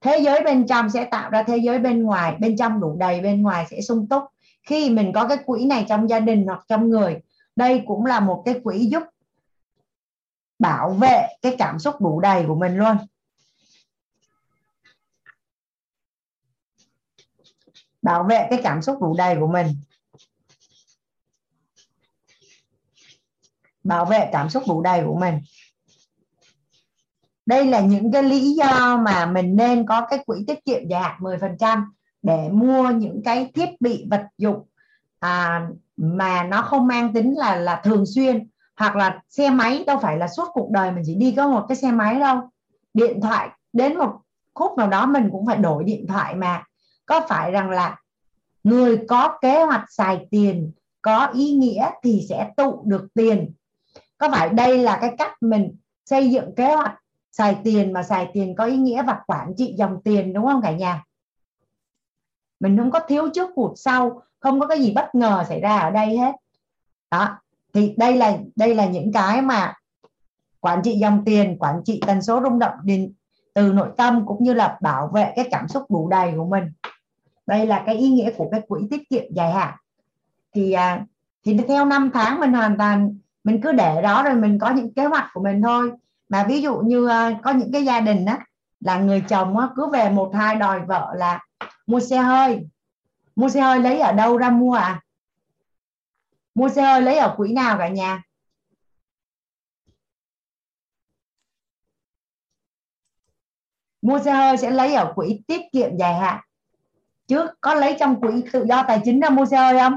thế 0.00 0.18
giới 0.18 0.40
bên 0.44 0.66
trong 0.66 0.90
sẽ 0.90 1.04
tạo 1.04 1.30
ra 1.30 1.42
thế 1.42 1.56
giới 1.56 1.78
bên 1.78 2.02
ngoài 2.02 2.36
bên 2.40 2.56
trong 2.56 2.80
đủ 2.80 2.96
đầy 2.98 3.20
bên 3.20 3.42
ngoài 3.42 3.66
sẽ 3.70 3.80
sung 3.80 4.06
túc. 4.08 4.22
Khi 4.62 4.90
mình 4.90 5.12
có 5.14 5.28
cái 5.28 5.38
quỹ 5.46 5.66
này 5.66 5.86
trong 5.88 6.08
gia 6.08 6.20
đình 6.20 6.46
hoặc 6.46 6.64
trong 6.68 6.88
người 6.88 7.16
đây 7.56 7.82
cũng 7.86 8.06
là 8.06 8.20
một 8.20 8.42
cái 8.44 8.60
quỹ 8.64 8.86
giúp 8.86 9.02
bảo 10.58 10.90
vệ 10.90 11.26
cái 11.42 11.56
cảm 11.58 11.78
xúc 11.78 12.00
đủ 12.00 12.20
đầy 12.20 12.44
của 12.46 12.54
mình 12.54 12.76
luôn. 12.76 12.96
Bảo 18.02 18.24
vệ 18.24 18.46
cái 18.50 18.60
cảm 18.62 18.82
xúc 18.82 19.00
đủ 19.00 19.14
đầy 19.18 19.36
của 19.40 19.46
mình. 19.46 19.66
Bảo 23.84 24.04
vệ 24.04 24.28
cảm 24.32 24.50
xúc 24.50 24.62
đủ 24.68 24.82
đầy 24.82 25.02
của 25.06 25.14
mình. 25.14 25.40
Đây 27.46 27.66
là 27.66 27.80
những 27.80 28.12
cái 28.12 28.22
lý 28.22 28.52
do 28.52 28.96
mà 28.96 29.26
mình 29.26 29.56
nên 29.56 29.86
có 29.86 30.06
cái 30.10 30.18
quỹ 30.26 30.44
tiết 30.46 30.64
kiệm 30.64 30.88
dài 30.88 31.02
hạn 31.02 31.20
10% 31.20 31.84
để 32.22 32.48
mua 32.52 32.90
những 32.90 33.22
cái 33.24 33.50
thiết 33.54 33.80
bị 33.80 34.06
vật 34.10 34.26
dụng 34.38 34.66
à, 35.18 35.68
mà 35.96 36.42
nó 36.42 36.62
không 36.62 36.86
mang 36.86 37.12
tính 37.12 37.34
là 37.38 37.56
là 37.56 37.80
thường 37.84 38.04
xuyên 38.06 38.48
hoặc 38.78 38.96
là 38.96 39.20
xe 39.28 39.50
máy, 39.50 39.84
đâu 39.86 39.98
phải 39.98 40.18
là 40.18 40.28
suốt 40.28 40.48
cuộc 40.52 40.70
đời 40.70 40.92
mình 40.92 41.02
chỉ 41.06 41.14
đi 41.14 41.34
có 41.36 41.48
một 41.48 41.64
cái 41.68 41.76
xe 41.76 41.92
máy 41.92 42.20
đâu. 42.20 42.40
Điện 42.94 43.20
thoại, 43.20 43.48
đến 43.72 43.98
một 43.98 44.20
khúc 44.54 44.78
nào 44.78 44.88
đó 44.88 45.06
mình 45.06 45.28
cũng 45.32 45.46
phải 45.46 45.56
đổi 45.56 45.84
điện 45.84 46.06
thoại 46.08 46.34
mà. 46.34 46.64
Có 47.06 47.20
phải 47.28 47.50
rằng 47.50 47.70
là 47.70 47.96
người 48.64 48.98
có 49.08 49.38
kế 49.40 49.64
hoạch 49.64 49.84
xài 49.88 50.26
tiền, 50.30 50.72
có 51.02 51.26
ý 51.26 51.52
nghĩa 51.52 51.90
thì 52.02 52.26
sẽ 52.28 52.50
tụ 52.56 52.82
được 52.84 53.06
tiền? 53.14 53.52
Có 54.18 54.28
phải 54.30 54.48
đây 54.48 54.78
là 54.78 54.98
cái 55.00 55.14
cách 55.18 55.32
mình 55.40 55.76
xây 56.04 56.30
dựng 56.30 56.54
kế 56.54 56.74
hoạch 56.74 56.94
xài 57.32 57.56
tiền 57.64 57.92
mà 57.92 58.02
xài 58.02 58.30
tiền 58.32 58.54
có 58.54 58.64
ý 58.64 58.76
nghĩa 58.76 59.02
và 59.02 59.20
quản 59.26 59.52
trị 59.56 59.74
dòng 59.78 60.00
tiền, 60.04 60.32
đúng 60.32 60.46
không 60.46 60.62
cả 60.62 60.70
nhà? 60.70 61.04
Mình 62.60 62.78
không 62.78 62.90
có 62.90 63.00
thiếu 63.08 63.28
trước 63.34 63.50
hụt 63.56 63.72
sau, 63.76 64.22
không 64.40 64.60
có 64.60 64.66
cái 64.66 64.82
gì 64.82 64.92
bất 64.92 65.14
ngờ 65.14 65.44
xảy 65.48 65.60
ra 65.60 65.78
ở 65.78 65.90
đây 65.90 66.18
hết. 66.18 66.32
Đó 67.10 67.38
thì 67.74 67.94
đây 67.96 68.16
là 68.16 68.38
đây 68.56 68.74
là 68.74 68.86
những 68.86 69.12
cái 69.12 69.42
mà 69.42 69.74
quản 70.60 70.82
trị 70.82 70.98
dòng 70.98 71.22
tiền 71.26 71.56
quản 71.58 71.80
trị 71.84 72.00
tần 72.06 72.22
số 72.22 72.40
rung 72.42 72.58
động 72.58 72.74
điện 72.82 73.12
từ 73.54 73.72
nội 73.72 73.88
tâm 73.96 74.26
cũng 74.26 74.44
như 74.44 74.52
là 74.52 74.78
bảo 74.82 75.10
vệ 75.14 75.32
cái 75.36 75.48
cảm 75.50 75.68
xúc 75.68 75.82
đủ 75.88 76.08
đầy 76.08 76.32
của 76.36 76.44
mình. 76.44 76.64
Đây 77.46 77.66
là 77.66 77.82
cái 77.86 77.94
ý 77.96 78.08
nghĩa 78.08 78.30
của 78.36 78.48
cái 78.50 78.60
quỹ 78.68 78.80
tiết 78.90 79.10
kiệm 79.10 79.22
dài 79.30 79.52
hạn. 79.52 79.74
Thì 80.54 80.72
à, 80.72 81.04
thì 81.44 81.58
theo 81.68 81.84
năm 81.84 82.10
tháng 82.14 82.40
mình 82.40 82.52
hoàn 82.52 82.78
toàn 82.78 83.18
mình 83.44 83.60
cứ 83.60 83.72
để 83.72 84.02
đó 84.02 84.22
rồi 84.22 84.34
mình 84.34 84.58
có 84.58 84.70
những 84.70 84.94
kế 84.94 85.04
hoạch 85.04 85.26
của 85.34 85.42
mình 85.42 85.62
thôi. 85.62 85.92
Mà 86.28 86.44
ví 86.48 86.62
dụ 86.62 86.78
như 86.78 87.08
à, 87.08 87.38
có 87.42 87.50
những 87.50 87.72
cái 87.72 87.84
gia 87.84 88.00
đình 88.00 88.24
á 88.24 88.38
là 88.80 88.98
người 88.98 89.20
chồng 89.28 89.58
á, 89.58 89.68
cứ 89.76 89.88
về 89.88 90.10
một 90.10 90.30
hai 90.34 90.56
đòi 90.56 90.80
vợ 90.80 91.14
là 91.16 91.40
mua 91.86 92.00
xe 92.00 92.18
hơi. 92.18 92.66
Mua 93.36 93.48
xe 93.48 93.60
hơi 93.60 93.80
lấy 93.80 93.98
ở 93.98 94.12
đâu 94.12 94.36
ra 94.36 94.50
mua 94.50 94.74
à? 94.74 95.00
Mua 96.58 96.68
xe 96.68 96.82
hơi 96.82 97.02
lấy 97.02 97.18
ở 97.18 97.34
quỹ 97.36 97.52
nào 97.52 97.78
cả 97.78 97.88
nhà? 97.88 98.22
Mua 104.02 104.18
xe 104.18 104.32
hơi 104.32 104.56
sẽ 104.56 104.70
lấy 104.70 104.94
ở 104.94 105.12
quỹ 105.14 105.42
tiết 105.46 105.60
kiệm 105.72 105.96
dài 105.98 106.14
hạn. 106.14 106.40
Chứ 107.26 107.46
có 107.60 107.74
lấy 107.74 107.96
trong 108.00 108.20
quỹ 108.20 108.44
tự 108.52 108.64
do 108.64 108.84
tài 108.88 109.00
chính 109.04 109.20
ra 109.20 109.30
mua 109.30 109.46
xe 109.46 109.56
hơi 109.56 109.78
không? 109.78 109.96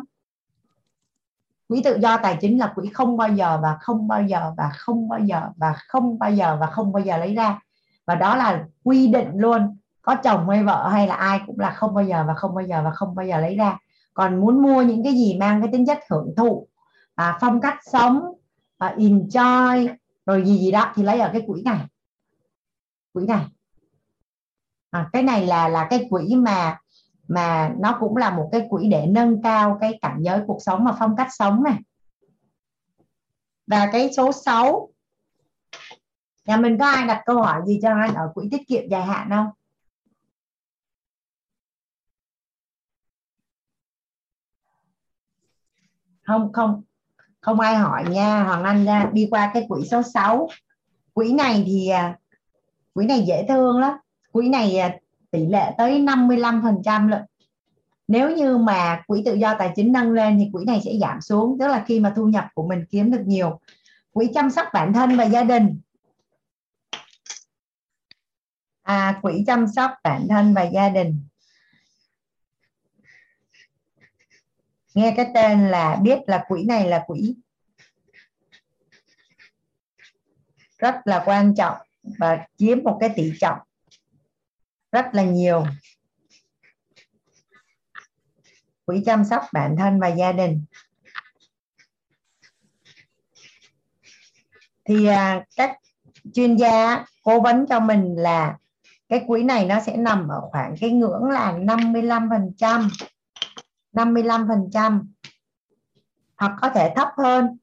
Quỹ 1.68 1.82
tự 1.84 2.00
do 2.02 2.18
tài 2.18 2.38
chính 2.42 2.60
là 2.60 2.74
quỹ 2.76 2.90
không 2.94 3.18
bao 3.18 3.30
giờ 3.30 3.60
và 3.62 3.78
không 3.82 4.08
bao 4.08 4.24
giờ 4.24 4.54
và 4.58 4.70
không 4.78 5.10
bao 5.10 5.20
giờ 5.20 5.42
và 5.58 5.74
không 5.88 6.20
bao 6.20 6.32
giờ 6.32 6.58
và 6.60 6.68
không 6.68 6.92
bao 6.92 7.04
giờ 7.04 7.18
lấy 7.18 7.36
ra. 7.36 7.60
Và 8.06 8.16
đó 8.16 8.36
là 8.36 8.66
quy 8.84 9.08
định 9.08 9.32
luôn. 9.34 9.78
Có 10.02 10.16
chồng 10.16 10.50
hay 10.50 10.64
vợ 10.64 10.90
hay 10.90 11.08
là 11.08 11.16
ai 11.16 11.42
cũng 11.46 11.60
là 11.60 11.72
không 11.72 11.94
bao 11.94 12.06
giờ 12.06 12.24
và 12.28 12.34
không 12.34 12.56
bao 12.56 12.66
giờ 12.66 12.82
và 12.84 12.92
không 12.92 13.16
bao 13.16 13.26
giờ 13.26 13.38
lấy 13.38 13.56
ra 13.56 13.78
còn 14.14 14.42
muốn 14.42 14.62
mua 14.62 14.82
những 14.82 15.04
cái 15.04 15.14
gì 15.14 15.38
mang 15.40 15.62
cái 15.62 15.70
tính 15.72 15.86
chất 15.86 16.00
hưởng 16.10 16.34
thụ 16.38 16.68
à, 17.16 17.38
phong 17.42 17.62
cách 17.62 17.78
sống 17.92 18.22
à, 18.78 18.96
enjoy 18.98 19.96
rồi 20.26 20.46
gì 20.46 20.58
gì 20.58 20.72
đó 20.72 20.92
thì 20.96 21.04
lấy 21.04 21.20
ở 21.20 21.30
cái 21.34 21.42
quỹ 21.48 21.62
này. 21.62 21.80
Quỹ 23.14 23.26
này. 23.26 23.46
À, 24.92 25.10
cái 25.14 25.24
này 25.24 25.46
là 25.46 25.68
là 25.68 25.88
cái 25.90 26.08
quỹ 26.10 26.36
mà 26.36 26.78
mà 27.28 27.74
nó 27.80 27.98
cũng 28.00 28.18
là 28.18 28.30
một 28.30 28.50
cái 28.52 28.68
quỹ 28.70 28.88
để 28.88 29.06
nâng 29.10 29.42
cao 29.42 29.78
cái 29.82 30.00
cảnh 30.02 30.18
giới 30.22 30.42
cuộc 30.48 30.58
sống 30.62 30.86
và 30.86 30.96
phong 31.00 31.16
cách 31.16 31.28
sống 31.32 31.64
này. 31.64 31.80
Và 33.68 33.90
cái 33.92 34.14
số 34.14 34.32
6 34.32 34.90
nhà 36.46 36.58
mình 36.58 36.78
có 36.80 36.86
ai 36.86 37.08
đặt 37.08 37.22
câu 37.26 37.42
hỏi 37.42 37.62
gì 37.66 37.80
cho 37.82 37.90
anh 37.90 38.14
ở 38.14 38.32
quỹ 38.34 38.48
tiết 38.52 38.68
kiệm 38.68 38.90
dài 38.90 39.02
hạn 39.02 39.30
không? 39.30 39.48
Không 46.32 46.53
không. 46.53 46.82
Không 47.42 47.60
ai 47.60 47.76
hỏi 47.76 48.03
nha 48.10 48.43
Hoàng 48.43 48.64
Anh 48.64 48.84
nha. 48.84 49.10
đi 49.14 49.27
qua 49.32 49.51
cái 49.53 49.66
quỹ 49.69 49.85
số 49.85 50.01
6 50.14 50.48
quỹ 51.14 51.34
này 51.34 51.64
thì 51.66 51.88
à, 51.88 52.18
quỹ 52.93 53.06
này 53.06 53.22
dễ 53.27 53.45
thương 53.48 53.80
lắm. 53.80 53.93
Quỹ 54.32 54.50
này 54.50 54.77
à, 54.77 54.98
tỷ 55.32 55.45
lệ 55.45 55.72
tới 55.77 56.01
55% 56.01 57.10
lận. 57.10 57.22
Nếu 58.08 58.30
như 58.30 58.58
mà 58.58 59.03
quỹ 59.08 59.22
tự 59.26 59.34
do 59.34 59.56
tài 59.60 59.72
chính 59.76 59.92
nâng 59.92 60.11
lên 60.11 60.38
thì 60.40 60.50
quỹ 60.53 60.66
này 60.66 60.82
sẽ 60.85 60.92
giảm 61.01 61.22
xuống 61.22 61.58
tức 61.60 61.68
là 61.68 61.84
khi 61.88 62.00
mà 62.00 62.14
thu 62.16 62.26
nhập 62.26 62.45
của 62.53 62.68
mình 62.68 62.85
kiếm 62.90 63.11
được 63.11 63.24
nhiều. 63.26 63.60
Quỹ 64.11 64.30
chăm 64.34 64.50
sóc 64.50 64.68
bản 64.74 64.93
thân 64.93 65.18
và 65.18 65.24
gia 65.24 65.43
đình. 65.43 65.80
À, 68.84 69.19
quỹ 69.22 69.43
chăm 69.48 69.68
sóc 69.68 69.92
bản 70.03 70.27
thân 70.30 70.53
và 70.53 70.64
gia 70.64 70.90
đình. 70.90 71.24
Nghe 74.94 75.14
cái 75.18 75.28
tên 75.34 75.68
là 75.68 75.95
biết 76.02 76.20
là 76.28 76.45
quỹ 76.48 76.64
này 76.64 76.88
là 76.88 77.03
quỹ 77.08 77.36
rất 80.82 80.95
là 81.06 81.24
quan 81.26 81.56
trọng 81.56 81.78
và 82.03 82.45
chiếm 82.58 82.84
một 82.84 82.98
cái 83.00 83.10
tỷ 83.16 83.34
trọng. 83.40 83.58
Rất 84.92 85.06
là 85.14 85.24
nhiều. 85.24 85.66
Quỹ 88.86 89.03
chăm 89.06 89.26
sóc 89.26 89.44
bản 89.53 89.76
thân 89.78 90.00
và 90.00 90.08
gia 90.08 90.32
đình. 90.32 90.66
Thì 94.86 95.06
à, 95.06 95.45
các 95.56 95.78
chuyên 96.34 96.56
gia 96.56 97.06
cố 97.24 97.42
vấn 97.42 97.66
cho 97.68 97.80
mình 97.80 98.16
là 98.16 98.58
cái 99.10 99.24
quỹ 99.28 99.44
này 99.44 99.66
nó 99.66 99.80
sẽ 99.80 99.98
nằm 99.98 100.28
ở 100.28 100.42
khoảng 100.52 100.76
cái 100.80 100.90
ngưỡng 100.90 101.24
là 101.24 101.58
55 101.58 102.30
phần 102.30 102.53
trăm. 102.58 102.90
55 103.94 104.45
phần 104.48 104.70
trăm 104.74 105.14
hoặc 106.38 106.52
có 106.61 106.70
thể 106.70 106.94
thấp 106.95 107.08
hơn. 107.18 107.58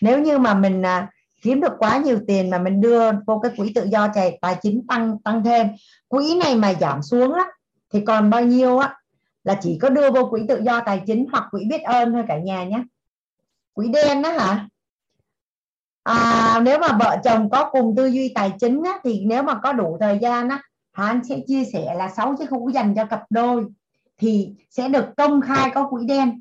Nếu 0.00 0.18
như 0.18 0.38
mà 0.38 0.54
mình 0.54 0.82
à, 0.82 1.10
kiếm 1.42 1.60
được 1.60 1.72
quá 1.78 1.96
nhiều 1.96 2.18
tiền 2.26 2.50
mà 2.50 2.58
mình 2.58 2.80
đưa 2.80 3.12
vô 3.26 3.40
cái 3.42 3.52
quỹ 3.56 3.72
tự 3.74 3.84
do 3.84 4.08
chạy 4.14 4.38
tài 4.40 4.56
chính 4.62 4.86
tăng 4.88 5.18
tăng 5.24 5.44
thêm 5.44 5.68
quỹ 6.08 6.38
này 6.44 6.56
mà 6.56 6.74
giảm 6.74 7.02
xuống 7.02 7.32
á, 7.32 7.44
thì 7.92 8.00
còn 8.06 8.30
bao 8.30 8.44
nhiêu 8.44 8.78
á 8.78 8.96
là 9.44 9.58
chỉ 9.62 9.78
có 9.82 9.88
đưa 9.88 10.10
vô 10.10 10.28
quỹ 10.30 10.42
tự 10.48 10.60
do 10.64 10.80
tài 10.80 11.02
chính 11.06 11.26
hoặc 11.32 11.44
quỹ 11.50 11.64
biết 11.70 11.82
ơn 11.82 12.12
thôi 12.12 12.24
cả 12.28 12.38
nhà 12.38 12.64
nhé. 12.64 12.82
Quỹ 13.72 13.88
đen 13.88 14.22
đó 14.22 14.30
hả? 14.30 14.68
À, 16.02 16.60
nếu 16.64 16.78
mà 16.78 16.98
vợ 16.98 17.16
chồng 17.24 17.50
có 17.50 17.70
cùng 17.70 17.96
tư 17.96 18.06
duy 18.06 18.32
tài 18.34 18.52
chính 18.60 18.82
á, 18.84 18.98
thì 19.04 19.24
nếu 19.26 19.42
mà 19.42 19.54
có 19.62 19.72
đủ 19.72 19.96
thời 20.00 20.18
gian 20.18 20.48
á 20.48 20.62
anh 20.92 21.24
sẽ 21.24 21.40
chia 21.46 21.64
sẻ 21.64 21.94
là 21.94 22.08
sáu 22.08 22.36
không 22.50 22.64
có 22.64 22.72
dành 22.72 22.94
cho 22.94 23.04
cặp 23.04 23.22
đôi 23.30 23.64
thì 24.22 24.52
sẽ 24.70 24.88
được 24.88 25.06
công 25.16 25.40
khai 25.40 25.70
có 25.74 25.88
quỹ 25.88 26.06
đen. 26.06 26.40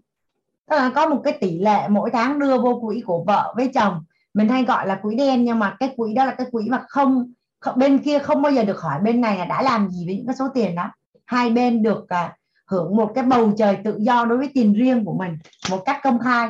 Tức 0.69 0.75
là 0.75 0.91
có 0.95 1.07
một 1.07 1.21
cái 1.23 1.37
tỷ 1.41 1.59
lệ 1.59 1.87
mỗi 1.89 2.09
tháng 2.13 2.39
đưa 2.39 2.57
vô 2.57 2.79
quỹ 2.81 3.01
của 3.05 3.23
vợ 3.23 3.53
với 3.57 3.67
chồng. 3.73 4.03
Mình 4.33 4.49
hay 4.49 4.63
gọi 4.63 4.87
là 4.87 4.95
quỹ 4.95 5.15
đen 5.15 5.45
nhưng 5.45 5.59
mà 5.59 5.75
cái 5.79 5.93
quỹ 5.97 6.13
đó 6.13 6.25
là 6.25 6.35
cái 6.35 6.47
quỹ 6.51 6.69
mà 6.69 6.83
không, 6.87 7.33
không 7.59 7.79
bên 7.79 7.97
kia 7.97 8.19
không 8.19 8.41
bao 8.41 8.51
giờ 8.51 8.63
được 8.63 8.81
hỏi 8.81 8.99
bên 9.03 9.21
này 9.21 9.37
là 9.37 9.45
đã 9.45 9.61
làm 9.61 9.89
gì 9.89 10.05
với 10.05 10.15
những 10.15 10.25
cái 10.25 10.35
số 10.35 10.47
tiền 10.53 10.75
đó. 10.75 10.89
Hai 11.25 11.49
bên 11.49 11.83
được 11.83 12.03
uh, 12.03 12.31
hưởng 12.65 12.95
một 12.95 13.11
cái 13.15 13.23
bầu 13.23 13.53
trời 13.57 13.77
tự 13.83 13.97
do 13.99 14.25
đối 14.25 14.37
với 14.37 14.49
tiền 14.53 14.73
riêng 14.73 15.05
của 15.05 15.13
mình 15.13 15.37
một 15.69 15.81
cách 15.85 15.99
công 16.03 16.19
khai. 16.19 16.49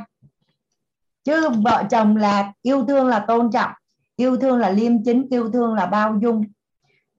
Chứ 1.24 1.50
vợ 1.50 1.84
chồng 1.90 2.18
là 2.18 2.54
yêu 2.62 2.86
thương 2.86 3.08
là 3.08 3.20
tôn 3.20 3.52
trọng 3.52 3.72
yêu 4.16 4.38
thương 4.38 4.58
là 4.58 4.70
liêm 4.70 5.04
chính 5.04 5.28
yêu 5.30 5.52
thương 5.52 5.74
là 5.74 5.86
bao 5.86 6.20
dung. 6.22 6.44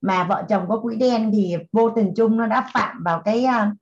Mà 0.01 0.25
vợ 0.25 0.45
chồng 0.49 0.65
có 0.69 0.81
quỹ 0.81 0.97
đen 0.97 1.31
thì 1.33 1.57
vô 1.73 1.91
tình 1.91 2.13
chung 2.17 2.37
nó 2.37 2.47
đã 2.47 2.71
phạm 2.73 3.03
vào 3.05 3.23
cái 3.25 3.47
uh, 3.47 3.77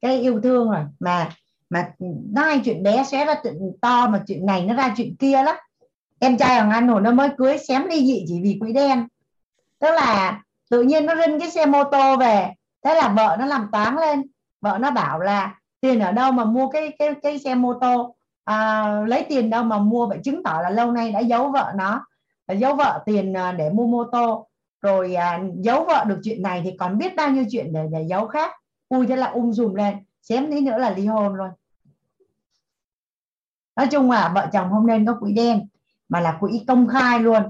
cái 0.00 0.20
yêu 0.20 0.40
thương 0.42 0.70
rồi. 0.70 0.84
Mà 1.00 1.28
mà 1.70 1.92
nó 2.32 2.42
hay 2.42 2.60
chuyện 2.64 2.82
bé 2.82 3.04
sẽ 3.04 3.24
ra 3.24 3.34
chuyện 3.42 3.54
to 3.80 4.06
mà 4.06 4.22
chuyện 4.26 4.46
này 4.46 4.64
nó 4.64 4.74
ra 4.74 4.94
chuyện 4.96 5.16
kia 5.16 5.42
lắm. 5.42 5.56
Em 6.18 6.38
trai 6.38 6.56
hoàng 6.56 6.70
anh 6.70 6.88
hồi 6.88 7.00
nó 7.00 7.10
mới 7.10 7.28
cưới 7.38 7.58
xém 7.58 7.86
ly 7.86 8.06
dị 8.06 8.24
chỉ 8.28 8.40
vì 8.42 8.56
quỹ 8.60 8.72
đen. 8.72 9.06
Tức 9.78 9.90
là 9.90 10.42
tự 10.70 10.82
nhiên 10.82 11.06
nó 11.06 11.14
rinh 11.16 11.40
cái 11.40 11.50
xe 11.50 11.66
mô 11.66 11.84
tô 11.84 12.16
về. 12.16 12.50
Thế 12.84 12.94
là 12.94 13.08
vợ 13.08 13.36
nó 13.38 13.46
làm 13.46 13.68
toán 13.72 13.96
lên. 13.96 14.22
Vợ 14.60 14.78
nó 14.80 14.90
bảo 14.90 15.20
là 15.20 15.54
tiền 15.80 16.00
ở 16.00 16.12
đâu 16.12 16.32
mà 16.32 16.44
mua 16.44 16.68
cái 16.68 16.92
cái 16.98 17.14
cái 17.22 17.38
xe 17.38 17.54
mô 17.54 17.74
tô? 17.74 18.14
À, 18.44 18.90
lấy 19.06 19.24
tiền 19.28 19.50
đâu 19.50 19.64
mà 19.64 19.78
mua? 19.78 20.06
Vậy 20.06 20.18
chứng 20.24 20.42
tỏ 20.42 20.60
là 20.62 20.70
lâu 20.70 20.92
nay 20.92 21.12
đã 21.12 21.20
giấu 21.20 21.52
vợ 21.52 21.72
nó. 21.76 22.06
Giấu 22.56 22.74
vợ 22.74 23.02
tiền 23.06 23.36
à, 23.36 23.52
để 23.52 23.70
mua 23.70 23.86
mô 23.86 24.04
tô. 24.04 24.46
Rồi 24.82 25.14
à, 25.14 25.40
giấu 25.54 25.84
vợ 25.84 26.04
được 26.08 26.20
chuyện 26.22 26.42
này 26.42 26.60
thì 26.64 26.76
còn 26.78 26.98
biết 26.98 27.16
bao 27.16 27.30
nhiêu 27.30 27.44
chuyện 27.50 27.72
để 27.72 27.86
để 27.92 28.04
giấu 28.08 28.26
khác 28.26 28.50
ui 28.90 29.06
thế 29.06 29.16
là 29.16 29.26
ung 29.26 29.52
dùm 29.52 29.74
lên. 29.74 29.96
Xém 30.22 30.50
tí 30.50 30.60
nữa 30.60 30.78
là 30.78 30.90
ly 30.90 31.06
hôn 31.06 31.34
luôn. 31.34 31.50
Nói 33.76 33.86
chung 33.90 34.10
là 34.10 34.32
vợ 34.34 34.48
chồng 34.52 34.70
không 34.70 34.86
nên 34.86 35.06
có 35.06 35.16
quỹ 35.20 35.32
đen 35.32 35.68
mà 36.08 36.20
là 36.20 36.36
quỹ 36.40 36.64
công 36.68 36.88
khai 36.88 37.18
luôn. 37.18 37.42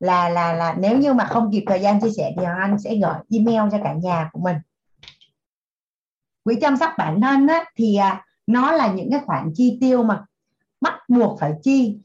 Là 0.00 0.28
là 0.28 0.52
là 0.52 0.74
nếu 0.78 0.98
như 0.98 1.12
mà 1.12 1.24
không 1.24 1.52
kịp 1.52 1.64
thời 1.66 1.80
gian 1.80 2.00
chia 2.00 2.10
sẻ 2.16 2.32
thì 2.38 2.44
anh 2.44 2.78
sẽ 2.78 2.94
gửi 2.94 3.14
email 3.30 3.70
cho 3.72 3.78
cả 3.84 3.92
nhà 3.92 4.30
của 4.32 4.40
mình. 4.40 4.56
Quỹ 6.44 6.56
chăm 6.60 6.76
sóc 6.76 6.90
bản 6.98 7.20
thân 7.20 7.46
á, 7.46 7.64
thì 7.76 7.96
à, 7.96 8.24
nó 8.46 8.72
là 8.72 8.92
những 8.92 9.10
cái 9.10 9.20
khoản 9.26 9.50
chi 9.54 9.78
tiêu 9.80 10.02
mà 10.02 10.24
bắt 10.80 10.94
buộc 11.08 11.40
phải 11.40 11.52
chi. 11.62 11.98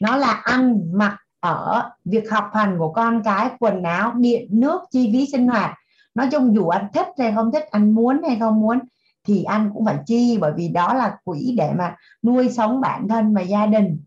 Nó 0.00 0.16
là 0.16 0.32
ăn 0.32 0.92
mặc 0.92 1.16
ở 1.40 1.90
việc 2.04 2.30
học 2.30 2.50
hành 2.54 2.78
của 2.78 2.92
con 2.92 3.22
cái 3.24 3.50
quần 3.60 3.82
áo 3.82 4.12
điện 4.14 4.48
nước 4.50 4.80
chi 4.90 5.10
phí 5.12 5.26
sinh 5.32 5.48
hoạt 5.48 5.78
nói 6.18 6.28
chung 6.32 6.54
dù 6.54 6.68
anh 6.68 6.86
thích 6.94 7.06
hay 7.18 7.32
không 7.32 7.52
thích 7.52 7.64
anh 7.70 7.94
muốn 7.94 8.22
hay 8.22 8.36
không 8.40 8.60
muốn 8.60 8.78
thì 9.24 9.44
anh 9.44 9.70
cũng 9.74 9.84
phải 9.84 9.98
chi 10.06 10.38
bởi 10.40 10.52
vì 10.56 10.68
đó 10.68 10.94
là 10.94 11.16
quỹ 11.24 11.54
để 11.58 11.72
mà 11.78 11.96
nuôi 12.22 12.50
sống 12.50 12.80
bản 12.80 13.08
thân 13.08 13.34
và 13.34 13.40
gia 13.40 13.66
đình. 13.66 14.00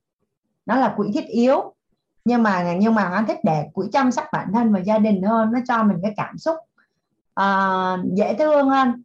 Nó 0.66 0.76
là 0.76 0.94
quỹ 0.98 1.12
thiết 1.14 1.28
yếu 1.28 1.74
nhưng 2.26 2.44
mà 2.44 2.74
nhưng 2.80 2.96
mà 2.96 3.04
anh 3.04 3.26
thích 3.26 3.40
để 3.44 3.70
quỹ 3.74 3.88
chăm 3.94 4.12
sóc 4.12 4.26
bản 4.34 4.48
thân 4.54 4.74
và 4.74 4.80
gia 4.80 4.98
đình 4.98 5.22
hơn 5.24 5.52
nó 5.52 5.60
cho 5.68 5.84
mình 5.84 5.98
cái 6.04 6.14
cảm 6.18 6.38
xúc 6.38 6.56
uh, 7.42 8.14
dễ 8.14 8.36
thương 8.40 8.70
hơn. 8.70 9.04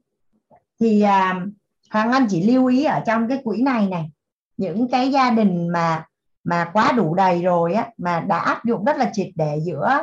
Thì 0.81 1.05
uh, 1.05 1.49
Hoàng 1.91 2.13
Anh 2.13 2.27
chỉ 2.31 2.53
lưu 2.53 2.67
ý 2.67 2.85
ở 2.85 3.01
trong 3.07 3.29
cái 3.29 3.41
quỹ 3.45 3.63
này 3.63 3.89
này 3.89 4.11
những 4.57 4.89
cái 4.89 5.13
gia 5.13 5.31
đình 5.31 5.69
mà 5.69 6.05
mà 6.45 6.71
quá 6.73 6.93
đủ 6.93 7.15
đầy 7.15 7.43
rồi 7.43 7.75
á 7.75 7.91
mà 7.99 8.21
đã 8.21 8.39
áp 8.39 8.65
dụng 8.65 8.85
rất 8.85 8.97
là 8.97 9.11
triệt 9.13 9.29
để 9.35 9.61
giữa 9.63 10.03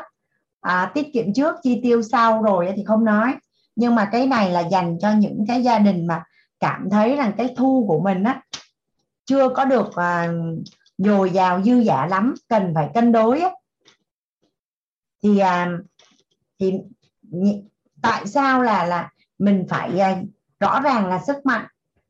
à, 0.63 0.91
tiết 0.93 1.13
kiệm 1.13 1.33
trước 1.33 1.55
chi 1.63 1.79
tiêu 1.83 2.01
sau 2.01 2.41
rồi 2.41 2.73
thì 2.75 2.83
không 2.83 3.05
nói 3.05 3.35
nhưng 3.75 3.95
mà 3.95 4.09
cái 4.11 4.27
này 4.27 4.51
là 4.51 4.59
dành 4.59 4.97
cho 5.01 5.11
những 5.11 5.45
cái 5.47 5.63
gia 5.63 5.79
đình 5.79 6.07
mà 6.07 6.23
cảm 6.59 6.89
thấy 6.91 7.15
rằng 7.15 7.33
cái 7.37 7.53
thu 7.57 7.85
của 7.87 7.99
mình 7.99 8.23
á 8.23 8.41
chưa 9.25 9.49
có 9.49 9.65
được 9.65 9.95
à, 9.95 10.33
dồi 10.97 11.29
dào 11.29 11.63
dư 11.63 11.79
giả 11.79 12.05
lắm 12.05 12.33
cần 12.49 12.71
phải 12.75 12.89
cân 12.93 13.11
đối 13.11 13.39
á. 13.41 13.49
thì 15.23 15.39
à, 15.39 15.71
thì 16.59 16.73
tại 18.01 18.27
sao 18.27 18.61
là 18.61 18.85
là 18.85 19.09
mình 19.39 19.65
phải 19.69 19.99
à, 19.99 20.21
rõ 20.59 20.81
ràng 20.81 21.07
là 21.07 21.19
sức 21.27 21.45
mạnh 21.45 21.65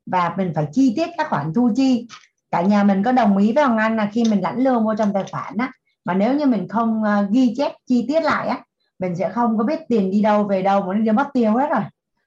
và 0.05 0.33
mình 0.37 0.51
phải 0.55 0.67
chi 0.71 0.93
tiết 0.95 1.09
các 1.17 1.27
khoản 1.29 1.53
thu 1.55 1.71
chi 1.75 2.07
cả 2.51 2.61
nhà 2.61 2.83
mình 2.83 3.03
có 3.03 3.11
đồng 3.11 3.37
ý 3.37 3.53
với 3.53 3.63
Hoàng 3.63 3.77
Anh 3.77 3.97
là 3.97 4.09
khi 4.13 4.23
mình 4.29 4.41
lãnh 4.41 4.63
lương 4.63 4.83
vô 4.83 4.95
trong 4.97 5.13
tài 5.13 5.23
khoản 5.31 5.57
á 5.57 5.71
mà 6.05 6.13
nếu 6.13 6.33
như 6.33 6.45
mình 6.45 6.67
không 6.67 7.01
uh, 7.01 7.31
ghi 7.31 7.53
chép 7.57 7.71
chi 7.85 8.05
tiết 8.07 8.23
lại 8.23 8.47
á 8.47 8.63
mình 8.99 9.15
sẽ 9.15 9.29
không 9.29 9.57
có 9.57 9.63
biết 9.63 9.79
tiền 9.89 10.11
đi 10.11 10.21
đâu 10.21 10.43
về 10.43 10.61
đâu 10.61 10.81
mà 10.81 10.93
nó 10.93 11.13
mất 11.13 11.29
tiêu 11.33 11.53
hết 11.53 11.69
rồi. 11.69 11.81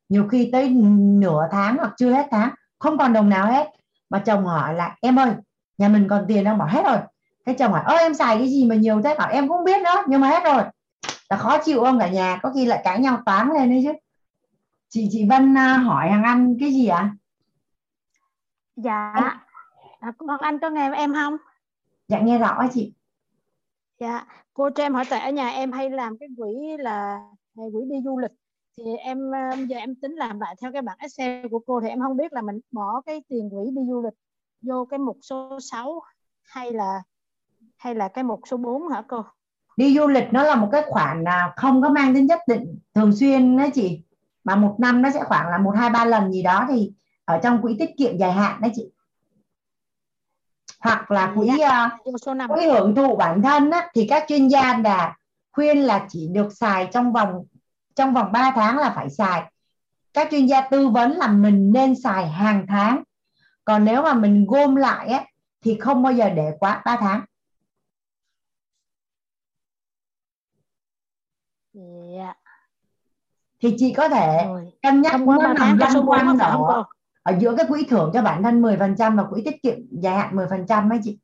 Nhiều 0.08 0.28
khi 0.28 0.48
tới 0.52 0.68
nửa 1.18 1.48
tháng 1.50 1.76
hoặc 1.76 1.94
chưa 1.96 2.10
hết 2.10 2.26
tháng 2.30 2.50
không 2.78 2.98
còn 2.98 3.12
đồng 3.12 3.28
nào 3.28 3.46
hết. 3.46 3.66
Mà 4.10 4.18
chồng 4.18 4.44
hỏi 4.44 4.74
là 4.74 4.96
em 5.00 5.18
ơi 5.18 5.30
nhà 5.78 5.88
mình 5.88 6.08
còn 6.08 6.24
tiền 6.28 6.44
đâu 6.44 6.56
bảo 6.56 6.68
hết 6.68 6.84
rồi. 6.84 6.98
Cái 7.44 7.54
chồng 7.54 7.72
hỏi 7.72 7.82
ơ 7.84 7.96
em 7.96 8.14
xài 8.14 8.38
cái 8.38 8.48
gì 8.48 8.64
mà 8.64 8.74
nhiều 8.74 9.02
thế? 9.02 9.14
Bảo 9.18 9.30
em 9.30 9.48
không 9.48 9.64
biết 9.64 9.82
nữa 9.82 10.02
nhưng 10.08 10.20
mà 10.20 10.28
hết 10.28 10.44
rồi. 10.44 10.62
Là 11.30 11.36
khó 11.36 11.58
chịu 11.58 11.84
không 11.84 11.98
cả 11.98 12.08
nhà 12.08 12.38
có 12.42 12.52
khi 12.54 12.66
lại 12.66 12.80
cãi 12.84 13.00
nhau 13.00 13.22
toán 13.26 13.48
lên 13.54 13.70
đấy 13.70 13.80
chứ. 13.84 13.92
Chị 14.88 15.08
chị 15.10 15.26
Vân 15.28 15.52
uh, 15.52 15.86
hỏi 15.86 16.10
hàng 16.10 16.22
ăn 16.22 16.56
cái 16.60 16.72
gì 16.72 16.86
ạ? 16.86 16.98
À? 16.98 17.14
dạ. 18.76 19.12
À, 20.00 20.12
con 20.18 20.38
anh 20.40 20.58
có 20.58 20.70
nghe 20.70 20.90
em 20.94 21.14
không? 21.14 21.36
Dạ 22.08 22.20
nghe 22.20 22.38
rõ 22.38 22.66
chị 22.72 22.92
dạ. 24.00 24.26
Cô 24.54 24.70
cho 24.70 24.82
em 24.82 24.94
hỏi 24.94 25.04
tại 25.10 25.20
ở 25.20 25.30
nhà 25.30 25.48
em 25.48 25.72
hay 25.72 25.90
làm 25.90 26.18
cái 26.18 26.28
quỹ 26.36 26.76
là 26.78 27.20
quỹ 27.54 27.80
đi 27.90 27.96
du 28.04 28.18
lịch? 28.18 28.32
Thì 28.78 28.84
em 28.96 29.18
ờ, 29.30 29.56
giờ 29.68 29.76
em 29.76 29.94
tính 29.94 30.12
làm 30.12 30.40
lại 30.40 30.54
theo 30.62 30.72
cái 30.72 30.82
bảng 30.82 30.98
Excel 30.98 31.46
của 31.50 31.58
cô 31.66 31.80
thì 31.80 31.88
em 31.88 32.00
không 32.00 32.16
biết 32.16 32.32
là 32.32 32.42
mình 32.42 32.60
bỏ 32.72 33.00
cái 33.06 33.22
tiền 33.28 33.50
quỹ 33.50 33.70
đi 33.76 33.82
du 33.88 34.02
lịch 34.02 34.14
vô 34.62 34.84
cái 34.90 34.98
mục 34.98 35.18
số 35.22 35.58
6 35.60 36.00
hay 36.42 36.72
là 36.72 37.02
hay 37.76 37.94
là 37.94 38.08
cái 38.08 38.24
mục 38.24 38.40
số 38.46 38.56
4 38.56 38.88
hả 38.88 39.02
cô? 39.08 39.24
Đi 39.76 39.94
du 39.98 40.06
lịch 40.06 40.24
nó 40.32 40.42
là 40.42 40.54
một 40.54 40.68
cái 40.72 40.82
khoản 40.86 41.24
là 41.24 41.52
không 41.56 41.82
có 41.82 41.88
mang 41.88 42.14
tính 42.14 42.28
chất 42.28 42.40
định 42.46 42.78
thường 42.94 43.12
xuyên 43.16 43.56
đấy 43.56 43.70
chị. 43.74 44.02
Mà 44.44 44.56
một 44.56 44.76
năm 44.78 45.02
nó 45.02 45.10
sẽ 45.10 45.24
khoảng 45.24 45.48
là 45.48 45.58
một, 45.58 45.70
hai, 45.70 45.90
ba 45.90 46.04
lần 46.04 46.32
gì 46.32 46.42
đó 46.42 46.66
thì 46.68 46.92
ở 47.24 47.40
trong 47.42 47.62
quỹ 47.62 47.76
tiết 47.78 47.90
kiệm 47.98 48.18
dài 48.18 48.32
hạn 48.32 48.60
đấy 48.60 48.70
chị 48.74 48.90
hoặc 50.80 51.10
là 51.10 51.32
quỹ 51.36 51.50
uh, 51.50 52.20
số 52.22 52.34
5. 52.34 52.50
quỹ 52.50 52.66
hưởng 52.66 52.94
thụ 52.94 53.16
bản 53.16 53.42
thân 53.42 53.70
á, 53.70 53.88
thì 53.94 54.06
các 54.08 54.24
chuyên 54.28 54.48
gia 54.48 54.78
là 54.78 55.16
khuyên 55.52 55.78
là 55.78 56.06
chỉ 56.08 56.28
được 56.32 56.48
xài 56.52 56.88
trong 56.92 57.12
vòng 57.12 57.44
trong 57.94 58.14
vòng 58.14 58.32
3 58.32 58.52
tháng 58.54 58.78
là 58.78 58.92
phải 58.96 59.10
xài 59.10 59.42
các 60.12 60.28
chuyên 60.30 60.46
gia 60.46 60.60
tư 60.60 60.88
vấn 60.88 61.12
là 61.12 61.26
mình 61.26 61.72
nên 61.72 61.94
xài 62.02 62.28
hàng 62.28 62.66
tháng 62.68 63.02
còn 63.64 63.84
nếu 63.84 64.02
mà 64.02 64.14
mình 64.14 64.46
gom 64.48 64.76
lại 64.76 65.08
á, 65.08 65.24
thì 65.64 65.78
không 65.80 66.02
bao 66.02 66.12
giờ 66.12 66.30
để 66.30 66.50
quá 66.60 66.82
3 66.84 66.96
tháng 67.00 67.20
yeah. 72.14 72.36
thì 73.60 73.74
chị 73.78 73.92
có 73.92 74.08
thể 74.08 74.44
Rồi. 74.46 74.72
cân 74.82 75.02
nhắc 75.02 75.20
nó 75.20 75.54
nằm 75.58 75.78
lăn 75.78 75.92
quanh 76.06 76.38
ở, 76.38 76.84
ở 77.26 77.34
giữa 77.38 77.56
cái 77.56 77.66
quỹ 77.68 77.84
thưởng 77.84 78.10
cho 78.14 78.22
bản 78.22 78.42
thân 78.42 78.62
10% 78.62 79.16
và 79.16 79.24
quỹ 79.30 79.42
tiết 79.44 79.62
kiệm 79.62 79.78
dài 79.90 80.16
hạn 80.16 80.36
10% 80.36 80.90
ấy 80.90 81.00
chị. 81.04 81.18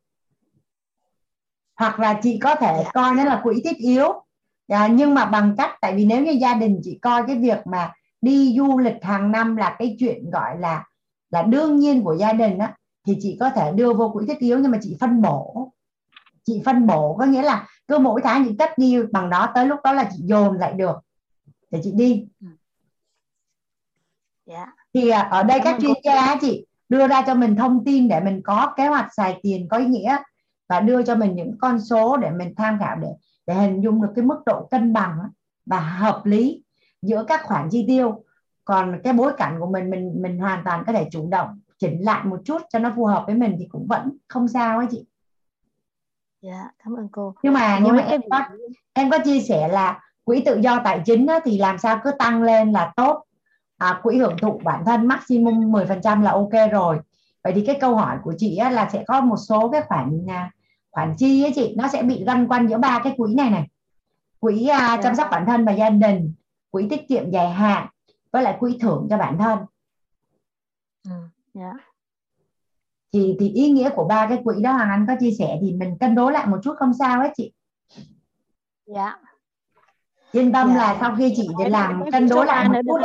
Hoặc 1.77 2.01
là 2.01 2.21
chị 2.23 2.39
có 2.43 2.55
thể 2.55 2.73
yeah. 2.73 2.95
coi 2.95 3.15
nó 3.15 3.25
là 3.25 3.41
quỹ 3.43 3.61
thiết 3.65 3.77
yếu. 3.77 4.25
À, 4.69 4.89
nhưng 4.89 5.15
mà 5.15 5.25
bằng 5.25 5.55
cách 5.59 5.71
tại 5.81 5.95
vì 5.97 6.05
nếu 6.05 6.25
như 6.25 6.33
gia 6.33 6.55
đình 6.55 6.81
chị 6.83 6.99
coi 7.03 7.23
cái 7.27 7.37
việc 7.37 7.67
mà 7.67 7.93
đi 8.21 8.55
du 8.57 8.79
lịch 8.79 9.03
hàng 9.03 9.33
năm 9.33 9.57
là 9.57 9.77
cái 9.79 9.97
chuyện 9.99 10.31
gọi 10.31 10.59
là 10.59 10.85
là 11.31 11.43
đương 11.43 11.77
nhiên 11.77 12.05
của 12.05 12.17
gia 12.17 12.33
đình 12.33 12.59
á 12.59 12.77
thì 13.07 13.17
chị 13.21 13.37
có 13.41 13.51
thể 13.51 13.73
đưa 13.73 13.95
vô 13.95 14.11
quỹ 14.15 14.27
thiết 14.27 14.39
yếu 14.39 14.59
nhưng 14.59 14.71
mà 14.71 14.79
chị 14.83 14.97
phân 15.01 15.23
bổ. 15.23 15.73
Chị 16.45 16.63
phân 16.65 16.87
bổ 16.87 17.17
có 17.19 17.25
nghĩa 17.25 17.43
là 17.43 17.69
cứ 17.89 17.99
mỗi 17.99 18.21
tháng 18.25 18.45
chị 18.49 18.57
cất 18.59 18.79
đi 18.79 18.97
bằng 19.13 19.31
đó 19.31 19.49
tới 19.55 19.67
lúc 19.67 19.79
đó 19.85 19.93
là 19.93 20.11
chị 20.13 20.23
dồn 20.23 20.59
lại 20.59 20.73
được. 20.73 20.97
Để 21.71 21.81
chị 21.85 21.93
đi. 21.93 22.27
Yeah. 24.47 24.69
Thì 24.95 25.09
à, 25.09 25.21
ở 25.21 25.43
đây 25.43 25.61
các 25.65 25.77
chuyên 25.81 25.93
gia 26.05 26.37
chị 26.41 26.67
đưa 26.89 27.09
ra 27.09 27.23
cho 27.27 27.35
mình 27.35 27.57
thông 27.57 27.85
tin 27.85 28.09
để 28.09 28.21
mình 28.21 28.41
có 28.45 28.73
kế 28.77 28.87
hoạch 28.87 29.15
xài 29.17 29.41
tiền 29.43 29.69
có 29.69 29.77
ý 29.77 29.85
nghĩa 29.85 30.17
và 30.69 30.81
đưa 30.81 31.03
cho 31.03 31.15
mình 31.15 31.35
những 31.37 31.57
con 31.61 31.81
số 31.81 32.17
để 32.17 32.31
mình 32.31 32.55
tham 32.57 32.79
khảo 32.81 32.97
để 32.97 33.09
để 33.47 33.55
hình 33.55 33.81
dung 33.81 34.03
được 34.03 34.09
cái 34.17 34.25
mức 34.25 34.43
độ 34.47 34.69
cân 34.71 34.93
bằng 34.93 35.19
và 35.67 35.81
hợp 35.81 36.23
lý 36.25 36.63
giữa 37.03 37.25
các 37.29 37.41
khoản 37.45 37.69
chi 37.71 37.85
tiêu. 37.89 38.25
Còn 38.65 39.01
cái 39.05 39.13
bối 39.13 39.33
cảnh 39.37 39.57
của 39.61 39.67
mình 39.67 39.91
mình 39.91 40.23
mình 40.23 40.39
hoàn 40.39 40.65
toàn 40.65 40.85
có 40.87 40.93
thể 40.93 41.09
chủ 41.11 41.29
động 41.31 41.61
chỉnh 41.79 42.05
lại 42.05 42.25
một 42.25 42.41
chút 42.45 42.63
cho 42.69 42.79
nó 42.79 42.93
phù 42.97 43.05
hợp 43.05 43.25
với 43.27 43.35
mình 43.35 43.57
thì 43.59 43.67
cũng 43.71 43.87
vẫn 43.87 44.17
không 44.29 44.49
sao 44.49 44.79
ấy 44.79 44.87
chị. 44.91 45.07
Dạ 46.41 46.71
cảm 46.85 46.95
ơn 46.95 47.09
cô. 47.13 47.35
Nhưng 47.43 47.53
mà 47.53 47.79
nhưng 47.85 47.97
mà 47.97 48.03
em 48.03 48.21
có 48.31 48.41
em 48.93 49.11
có 49.11 49.19
chia 49.25 49.41
sẻ 49.41 49.69
là 49.69 50.01
quỹ 50.25 50.43
tự 50.45 50.61
do 50.61 50.81
tài 50.85 51.03
chính 51.05 51.27
á, 51.27 51.41
thì 51.45 51.59
làm 51.59 51.79
sao 51.79 52.01
cứ 52.05 52.11
tăng 52.19 52.43
lên 52.43 52.73
là 52.73 52.93
tốt 52.97 53.25
à, 53.83 54.01
quỹ 54.03 54.19
hưởng 54.19 54.37
thụ 54.39 54.61
bản 54.65 54.85
thân 54.87 55.07
maximum 55.07 55.73
10% 55.73 56.23
là 56.23 56.31
ok 56.31 56.71
rồi. 56.73 57.01
Vậy 57.45 57.53
thì 57.57 57.65
cái 57.67 57.79
câu 57.81 57.97
hỏi 57.97 58.19
của 58.25 58.35
chị 58.39 58.57
á, 58.57 58.71
là 58.71 58.91
sẽ 58.93 59.05
có 59.07 59.21
một 59.21 59.37
số 59.37 59.71
cái 59.71 59.83
khoản 59.83 60.27
à, 60.29 60.51
khoản 60.91 61.15
chi 61.19 61.45
ấy 61.45 61.53
chị 61.55 61.75
nó 61.77 61.89
sẽ 61.89 62.03
bị 62.03 62.25
lăn 62.25 62.49
quanh 62.49 62.69
giữa 62.69 62.79
ba 62.79 63.01
cái 63.05 63.15
quỹ 63.17 63.35
này 63.35 63.51
này. 63.51 63.69
Quỹ 64.41 64.67
à, 64.67 65.01
chăm 65.03 65.15
sóc 65.15 65.29
bản 65.31 65.47
thân 65.47 65.65
và 65.65 65.73
gia 65.73 65.91
đình 65.91 66.35
quỹ 66.71 66.89
tiết 66.89 67.09
kiệm 67.09 67.31
dài 67.31 67.51
hạn 67.51 67.87
với 68.33 68.43
lại 68.43 68.57
quỹ 68.61 68.79
thưởng 68.81 69.07
cho 69.11 69.19
bản 69.19 69.39
thân. 69.39 69.59
Ừ, 71.05 71.11
yeah. 71.55 71.73
Dạ. 71.73 71.73
thì 73.13 73.37
thì 73.41 73.49
ý 73.49 73.71
nghĩa 73.71 73.91
của 73.91 74.05
ba 74.05 74.27
cái 74.29 74.39
quỹ 74.45 74.63
đó 74.63 74.73
hoàng 74.73 74.91
anh 74.91 75.05
có 75.09 75.15
chia 75.21 75.31
sẻ 75.39 75.59
thì 75.61 75.73
mình 75.73 75.99
cân 75.99 76.15
đối 76.15 76.33
lại 76.33 76.47
một 76.47 76.59
chút 76.63 76.75
không 76.79 76.93
sao 76.99 77.23
hết 77.23 77.33
chị. 77.37 77.53
Dạ. 78.87 79.19
Yên 80.33 80.53
tâm 80.53 80.69
dạ. 80.69 80.75
là 80.75 80.97
sau 81.01 81.17
khi 81.19 81.33
chị 81.37 81.49
để 81.59 81.69
làm 81.69 82.11
cân 82.13 82.29
đối 82.29 82.47
lại 82.47 82.69
một 82.69 82.81
chút 82.87 82.99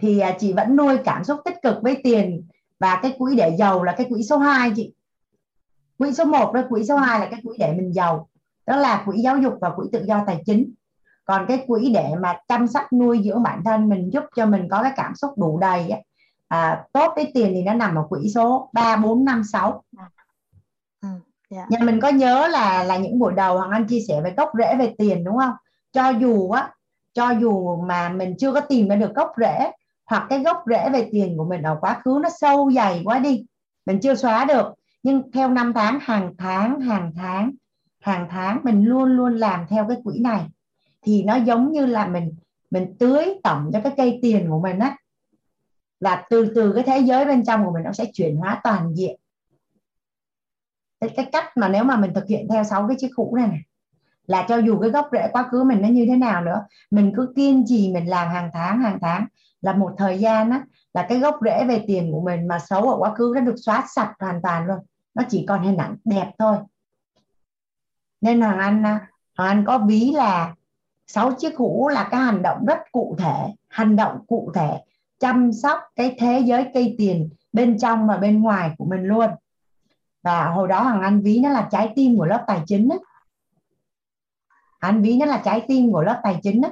thì 0.00 0.18
à, 0.18 0.36
chị 0.38 0.52
vẫn 0.52 0.76
nuôi 0.76 0.98
cảm 1.04 1.24
xúc 1.24 1.40
tích 1.44 1.62
cực 1.62 1.82
với 1.82 2.00
tiền. 2.04 2.46
Và 2.78 3.00
cái 3.02 3.14
quỹ 3.18 3.36
để 3.36 3.56
giàu 3.58 3.82
là 3.82 3.94
cái 3.98 4.06
quỹ 4.10 4.22
số 4.22 4.38
2 4.38 4.72
chị. 4.76 4.94
Quỹ 5.98 6.12
số 6.12 6.24
1 6.24 6.52
đó 6.52 6.62
quỹ 6.68 6.84
số 6.84 6.96
2 6.96 7.20
là 7.20 7.28
cái 7.30 7.40
quỹ 7.44 7.56
để 7.58 7.72
mình 7.72 7.94
giàu. 7.94 8.28
Đó 8.66 8.76
là 8.76 9.02
quỹ 9.06 9.18
giáo 9.18 9.38
dục 9.38 9.54
và 9.60 9.70
quỹ 9.76 9.86
tự 9.92 10.04
do 10.04 10.24
tài 10.26 10.42
chính. 10.46 10.74
Còn 11.24 11.46
cái 11.48 11.64
quỹ 11.66 11.90
để 11.94 12.10
mà 12.20 12.36
chăm 12.48 12.66
sóc 12.66 12.92
nuôi 12.92 13.20
dưỡng 13.24 13.42
bản 13.42 13.62
thân 13.64 13.88
mình 13.88 14.10
giúp 14.12 14.24
cho 14.36 14.46
mình 14.46 14.68
có 14.70 14.82
cái 14.82 14.92
cảm 14.96 15.14
xúc 15.14 15.30
đủ 15.38 15.58
đầy 15.58 15.88
ấy, 15.88 16.04
à, 16.48 16.84
tốt 16.92 17.12
với 17.16 17.30
tiền 17.34 17.52
thì 17.54 17.62
nó 17.62 17.74
nằm 17.74 17.94
ở 17.94 18.06
quỹ 18.08 18.28
số 18.34 18.70
3 18.72 18.96
4 18.96 19.24
5 19.24 19.42
6 19.52 19.84
ừ, 21.02 21.08
yeah. 21.50 21.70
nhà 21.70 21.78
mình 21.82 22.00
có 22.00 22.08
nhớ 22.08 22.48
là 22.48 22.84
là 22.84 22.96
những 22.96 23.18
buổi 23.18 23.32
đầu 23.32 23.58
Hoàng 23.58 23.70
Anh 23.70 23.86
chia 23.86 24.00
sẻ 24.08 24.20
về 24.20 24.34
gốc 24.36 24.50
rễ 24.58 24.76
về 24.78 24.94
tiền 24.98 25.24
đúng 25.24 25.38
không? 25.38 25.52
Cho 25.92 26.08
dù 26.08 26.50
á 26.50 26.70
cho 27.14 27.30
dù 27.30 27.76
mà 27.76 28.08
mình 28.08 28.34
chưa 28.38 28.52
có 28.52 28.60
tìm 28.60 28.88
ra 28.88 28.96
được 28.96 29.14
gốc 29.14 29.32
rễ 29.36 29.70
hoặc 30.10 30.26
cái 30.28 30.42
gốc 30.42 30.62
rễ 30.66 30.90
về 30.92 31.08
tiền 31.12 31.36
của 31.36 31.44
mình 31.44 31.62
ở 31.62 31.78
quá 31.80 32.00
khứ 32.04 32.18
nó 32.22 32.28
sâu 32.40 32.70
dày 32.72 33.02
quá 33.04 33.18
đi. 33.18 33.44
Mình 33.86 34.00
chưa 34.00 34.14
xóa 34.14 34.44
được. 34.44 34.74
Nhưng 35.02 35.32
theo 35.32 35.48
năm 35.48 35.72
tháng 35.74 35.98
hàng 36.00 36.34
tháng 36.38 36.80
hàng 36.80 37.12
tháng 37.16 37.50
hàng 38.00 38.26
tháng 38.30 38.60
mình 38.62 38.84
luôn 38.84 39.16
luôn 39.16 39.36
làm 39.36 39.66
theo 39.68 39.88
cái 39.88 39.96
quỹ 40.04 40.18
này. 40.20 40.46
Thì 41.02 41.22
nó 41.22 41.36
giống 41.36 41.72
như 41.72 41.86
là 41.86 42.06
mình 42.06 42.34
mình 42.70 42.96
tưới 42.98 43.34
tổng 43.42 43.70
cho 43.72 43.80
cái 43.80 43.92
cây 43.96 44.18
tiền 44.22 44.50
của 44.50 44.60
mình 44.60 44.78
á. 44.78 44.96
Là 46.00 46.26
từ 46.30 46.52
từ 46.54 46.72
cái 46.72 46.84
thế 46.84 46.98
giới 46.98 47.24
bên 47.24 47.44
trong 47.44 47.64
của 47.64 47.72
mình 47.72 47.82
nó 47.82 47.92
sẽ 47.92 48.04
chuyển 48.12 48.36
hóa 48.36 48.60
toàn 48.64 48.94
diện. 48.94 49.20
Cái, 51.00 51.10
cái 51.16 51.26
cách 51.32 51.56
mà 51.56 51.68
nếu 51.68 51.84
mà 51.84 51.96
mình 51.96 52.14
thực 52.14 52.26
hiện 52.28 52.46
theo 52.50 52.64
sáu 52.64 52.88
cái 52.88 52.96
chiếc 53.00 53.10
cũ 53.16 53.36
này 53.36 53.48
này 53.48 53.60
là 54.26 54.46
cho 54.48 54.56
dù 54.56 54.78
cái 54.78 54.90
gốc 54.90 55.08
rễ 55.12 55.28
quá 55.32 55.42
khứ 55.50 55.64
mình 55.64 55.82
nó 55.82 55.88
như 55.88 56.06
thế 56.08 56.16
nào 56.16 56.44
nữa 56.44 56.66
mình 56.90 57.12
cứ 57.16 57.32
kiên 57.36 57.64
trì 57.66 57.92
mình 57.92 58.06
làm 58.06 58.28
hàng 58.28 58.50
tháng 58.52 58.80
hàng 58.80 58.98
tháng 59.00 59.26
là 59.62 59.72
một 59.72 59.94
thời 59.98 60.18
gian 60.18 60.50
á, 60.50 60.64
là 60.94 61.06
cái 61.08 61.18
gốc 61.18 61.38
rễ 61.44 61.64
về 61.64 61.84
tiền 61.86 62.12
của 62.12 62.20
mình 62.20 62.48
mà 62.48 62.58
xấu 62.58 62.90
ở 62.90 62.96
quá 62.98 63.14
khứ 63.14 63.32
nó 63.34 63.40
được 63.40 63.56
xóa 63.56 63.84
sạch 63.94 64.14
hoàn 64.18 64.42
toàn 64.42 64.66
luôn. 64.66 64.78
Nó 65.14 65.22
chỉ 65.28 65.44
còn 65.48 65.62
hình 65.62 65.76
ảnh 65.76 65.96
đẹp 66.04 66.32
thôi. 66.38 66.56
Nên 68.20 68.40
hoàng 68.40 68.58
anh 68.58 68.86
à, 68.86 69.08
hoàng 69.36 69.50
anh 69.50 69.64
có 69.66 69.78
ví 69.78 70.12
là 70.14 70.54
sáu 71.06 71.32
chiếc 71.32 71.56
hũ 71.56 71.88
là 71.88 72.08
cái 72.10 72.20
hành 72.20 72.42
động 72.42 72.64
rất 72.66 72.78
cụ 72.92 73.16
thể, 73.18 73.54
hành 73.68 73.96
động 73.96 74.18
cụ 74.26 74.52
thể, 74.54 74.80
chăm 75.18 75.52
sóc 75.52 75.80
cái 75.96 76.16
thế 76.18 76.42
giới 76.44 76.66
cây 76.74 76.94
tiền 76.98 77.30
bên 77.52 77.78
trong 77.78 78.06
và 78.06 78.16
bên 78.16 78.42
ngoài 78.42 78.70
của 78.78 78.84
mình 78.84 79.02
luôn. 79.02 79.30
Và 80.22 80.44
hồi 80.44 80.68
đó 80.68 80.82
hoàng 80.82 81.02
anh 81.02 81.20
ví 81.20 81.40
nó 81.40 81.50
là 81.50 81.68
trái 81.70 81.92
tim 81.96 82.18
của 82.18 82.24
lớp 82.24 82.44
tài 82.46 82.60
chính 82.66 82.88
á. 82.88 82.96
Anh 84.78 85.02
ví 85.02 85.16
nó 85.16 85.26
là 85.26 85.42
trái 85.44 85.64
tim 85.68 85.92
của 85.92 86.02
lớp 86.02 86.20
tài 86.22 86.40
chính 86.42 86.60
đó 86.60 86.68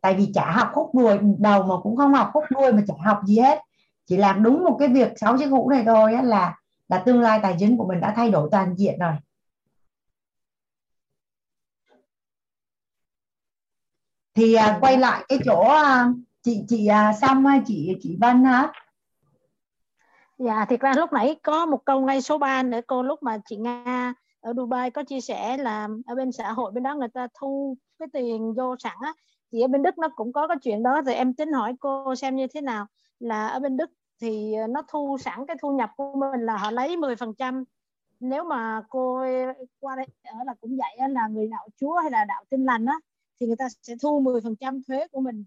tại 0.00 0.14
vì 0.14 0.30
chả 0.34 0.50
học 0.50 0.68
khúc 0.72 0.94
đuôi 0.94 1.18
đầu 1.38 1.62
mà 1.62 1.74
cũng 1.82 1.96
không 1.96 2.14
học 2.14 2.30
khúc 2.32 2.44
đuôi 2.50 2.72
mà 2.72 2.82
chả 2.86 2.94
học 3.04 3.20
gì 3.26 3.38
hết. 3.38 3.58
Chỉ 4.06 4.16
làm 4.16 4.42
đúng 4.42 4.64
một 4.64 4.76
cái 4.78 4.88
việc 4.88 5.12
sáu 5.16 5.38
chiếc 5.38 5.46
hũ 5.46 5.70
này 5.70 5.82
thôi 5.86 6.14
á, 6.14 6.22
là 6.22 6.56
là 6.88 6.98
tương 6.98 7.20
lai 7.20 7.40
tài 7.42 7.56
chính 7.58 7.76
của 7.76 7.86
mình 7.88 8.00
đã 8.00 8.12
thay 8.16 8.30
đổi 8.30 8.48
toàn 8.52 8.74
diện 8.76 8.98
rồi. 8.98 9.12
Thì 14.34 14.54
à, 14.54 14.78
quay 14.80 14.98
lại 14.98 15.24
cái 15.28 15.38
chỗ 15.44 15.60
à, 15.60 16.12
chị 16.42 16.64
chị 16.68 16.86
à, 16.86 17.12
xong 17.12 17.44
chị 17.66 17.96
chị 18.02 18.16
Vân 18.20 18.44
hả 18.44 18.72
dạ 20.38 20.64
thiệt 20.64 20.80
ra 20.80 20.92
lúc 20.96 21.12
nãy 21.12 21.36
có 21.42 21.66
một 21.66 21.84
câu 21.84 22.00
ngay 22.00 22.22
số 22.22 22.38
3 22.38 22.62
nữa 22.62 22.80
cô 22.86 23.02
lúc 23.02 23.22
mà 23.22 23.38
chị 23.46 23.56
Nga 23.56 24.14
ở 24.40 24.52
Dubai 24.56 24.90
có 24.90 25.04
chia 25.04 25.20
sẻ 25.20 25.56
là 25.56 25.88
ở 26.06 26.14
bên 26.14 26.32
xã 26.32 26.52
hội 26.52 26.72
bên 26.72 26.82
đó 26.82 26.94
người 26.94 27.08
ta 27.08 27.28
thu 27.40 27.76
cái 27.98 28.08
tiền 28.12 28.54
vô 28.54 28.76
sẵn 28.78 28.96
á 29.00 29.12
thì 29.52 29.60
ở 29.60 29.68
bên 29.68 29.82
Đức 29.82 29.98
nó 29.98 30.08
cũng 30.16 30.32
có 30.32 30.48
cái 30.48 30.56
chuyện 30.62 30.82
đó. 30.82 31.02
Thì 31.06 31.12
em 31.14 31.34
tính 31.34 31.52
hỏi 31.52 31.74
cô 31.80 32.14
xem 32.14 32.36
như 32.36 32.46
thế 32.54 32.60
nào. 32.60 32.86
Là 33.18 33.46
ở 33.48 33.60
bên 33.60 33.76
Đức 33.76 33.90
thì 34.20 34.54
ờ, 34.54 34.66
nó 34.66 34.82
thu 34.88 35.18
sẵn 35.20 35.46
cái 35.46 35.56
thu 35.62 35.76
nhập 35.76 35.90
của 35.96 36.14
mình 36.16 36.40
là 36.40 36.56
họ 36.56 36.70
lấy 36.70 36.96
10% 36.96 37.64
nếu 38.20 38.44
mà 38.44 38.82
cô 38.88 39.24
qua 39.80 39.96
đây 39.96 40.06
ở 40.24 40.44
là 40.44 40.54
cũng 40.60 40.76
vậy 40.76 41.08
là 41.08 41.28
người 41.28 41.48
đạo 41.48 41.68
Chúa 41.76 41.96
hay 41.96 42.10
là 42.10 42.24
đạo 42.24 42.44
Tin 42.50 42.64
lành 42.64 42.86
á, 42.86 42.94
thì 43.40 43.46
người 43.46 43.56
ta 43.56 43.68
sẽ 43.82 43.94
thu 44.02 44.20
10% 44.20 44.80
thuế 44.88 45.06
của 45.12 45.20
mình 45.20 45.44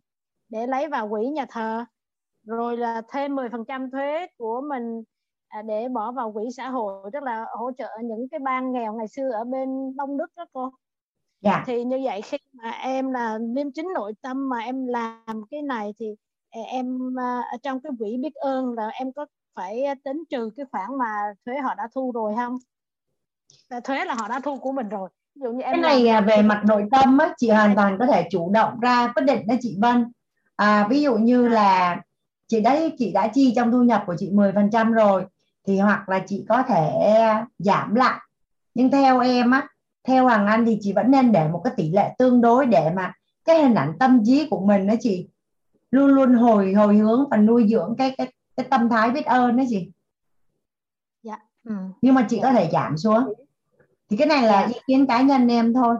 để 0.50 0.68
lấy 0.68 0.88
vào 0.88 1.10
quỹ 1.10 1.28
nhà 1.30 1.46
thờ. 1.50 1.86
Rồi 2.44 2.78
là 2.78 3.02
thêm 3.10 3.36
10% 3.36 3.92
thuế 3.92 4.28
của 4.38 4.62
mình 4.70 5.04
à, 5.48 5.62
để 5.62 5.90
bỏ 5.90 6.12
vào 6.12 6.32
quỹ 6.32 6.44
xã 6.58 6.70
hội. 6.70 7.10
Tức 7.14 7.24
là 7.24 7.46
hỗ 7.58 7.72
trợ 7.78 7.90
những 8.04 8.30
cái 8.32 8.40
bang 8.40 8.72
nghèo 8.72 8.94
ngày 8.94 9.08
xưa 9.08 9.32
ở 9.32 9.44
bên 9.44 9.96
Đông 9.98 10.18
Đức 10.18 10.28
đó 10.36 10.46
cô 10.54 10.72
dạ. 11.44 11.64
thì 11.68 11.84
như 11.84 12.00
vậy 12.04 12.22
khi 12.22 12.38
mà 12.54 12.70
em 12.70 13.12
là 13.12 13.38
liêm 13.56 13.72
chính 13.72 13.88
nội 13.94 14.14
tâm 14.22 14.50
mà 14.50 14.60
em 14.60 14.88
làm 14.88 15.42
cái 15.52 15.62
này 15.62 15.94
thì 16.00 16.06
à, 16.50 16.62
em 16.68 17.16
à, 17.20 17.42
trong 17.64 17.82
cái 17.82 17.92
quỹ 18.00 18.18
biết 18.18 18.34
ơn 18.34 18.74
là 18.74 18.88
em 18.88 19.14
có 19.14 19.26
phải 19.56 19.84
tính 20.04 20.24
trừ 20.30 20.50
cái 20.58 20.66
khoản 20.72 20.90
mà 21.00 21.06
thuế 21.46 21.56
họ 21.58 21.76
đã 21.76 21.88
thu 21.96 22.12
rồi 22.12 22.34
không? 22.36 22.58
Thuế 23.84 24.06
là 24.06 24.14
họ 24.14 24.28
đã 24.28 24.40
thu 24.40 24.58
của 24.58 24.72
mình 24.72 24.90
rồi. 24.90 25.10
Ví 25.36 25.42
dụ 25.44 25.52
như 25.52 25.62
em 25.62 25.74
cái 25.74 25.82
này 25.82 26.04
làm... 26.04 26.26
về 26.26 26.42
mặt 26.42 26.62
nội 26.66 26.86
tâm 26.92 27.18
á, 27.18 27.34
chị 27.38 27.50
hoàn 27.50 27.76
toàn 27.76 27.98
có 28.00 28.06
thể 28.06 28.28
chủ 28.32 28.52
động 28.54 28.80
ra 28.80 29.14
quyết 29.16 29.24
định 29.24 29.48
đó 29.48 29.56
chị 29.62 29.78
Vân. 29.82 30.12
À, 30.56 30.88
ví 30.90 31.02
dụ 31.02 31.16
như 31.16 31.48
là 31.48 32.02
chị 32.48 32.62
đấy 32.62 32.94
chị 32.98 33.12
đã 33.12 33.28
chi 33.28 33.54
trong 33.56 33.72
thu 33.72 33.84
nhập 33.84 34.04
của 34.08 34.16
chị 34.18 34.30
10% 34.32 34.94
rồi 34.94 35.26
thì 35.68 35.80
hoặc 35.80 36.10
là 36.10 36.20
chị 36.28 36.46
có 36.50 36.64
thể 36.64 36.92
giảm 37.58 37.96
lại. 37.96 38.20
Nhưng 38.74 38.92
theo 38.92 39.20
em 39.20 39.52
á 39.52 39.68
theo 40.04 40.24
Hoàng 40.24 40.48
Anh 40.48 40.66
thì 40.66 40.78
chị 40.82 40.94
vẫn 40.94 41.12
nên 41.12 41.32
để 41.32 41.48
một 41.48 41.62
cái 41.64 41.74
tỷ 41.78 41.92
lệ 41.92 42.16
tương 42.18 42.42
đối 42.42 42.66
để 42.66 42.92
mà 42.96 43.14
cái 43.46 43.62
hình 43.62 43.76
ảnh 43.76 43.94
tâm 44.00 44.22
trí 44.26 44.48
của 44.50 44.66
mình 44.66 44.88
đó 44.88 44.94
chị 45.00 45.28
luôn 45.92 46.08
luôn 46.12 46.34
hồi 46.34 46.74
hồi 46.74 46.98
hướng 46.98 47.30
và 47.32 47.38
nuôi 47.38 47.68
dưỡng 47.70 47.96
cái 47.98 48.16
cái 48.18 48.34
cái 48.58 48.66
tâm 48.70 48.90
thái 48.90 49.12
biết 49.12 49.26
ơn 49.26 49.58
đó 49.58 49.64
chị. 49.70 49.92
Dạ. 51.24 51.40
Ừ. 51.64 51.76
nhưng 52.02 52.16
mà 52.16 52.26
chị 52.30 52.40
có 52.42 52.52
thể 52.52 52.70
giảm 52.72 52.98
xuống. 52.98 53.34
Thì 54.10 54.18
cái 54.18 54.28
này 54.28 54.44
là 54.44 54.62
dạ. 54.62 54.68
ý 54.68 54.74
kiến 54.88 55.08
cá 55.08 55.22
nhân 55.22 55.48
em 55.48 55.74
thôi. 55.74 55.96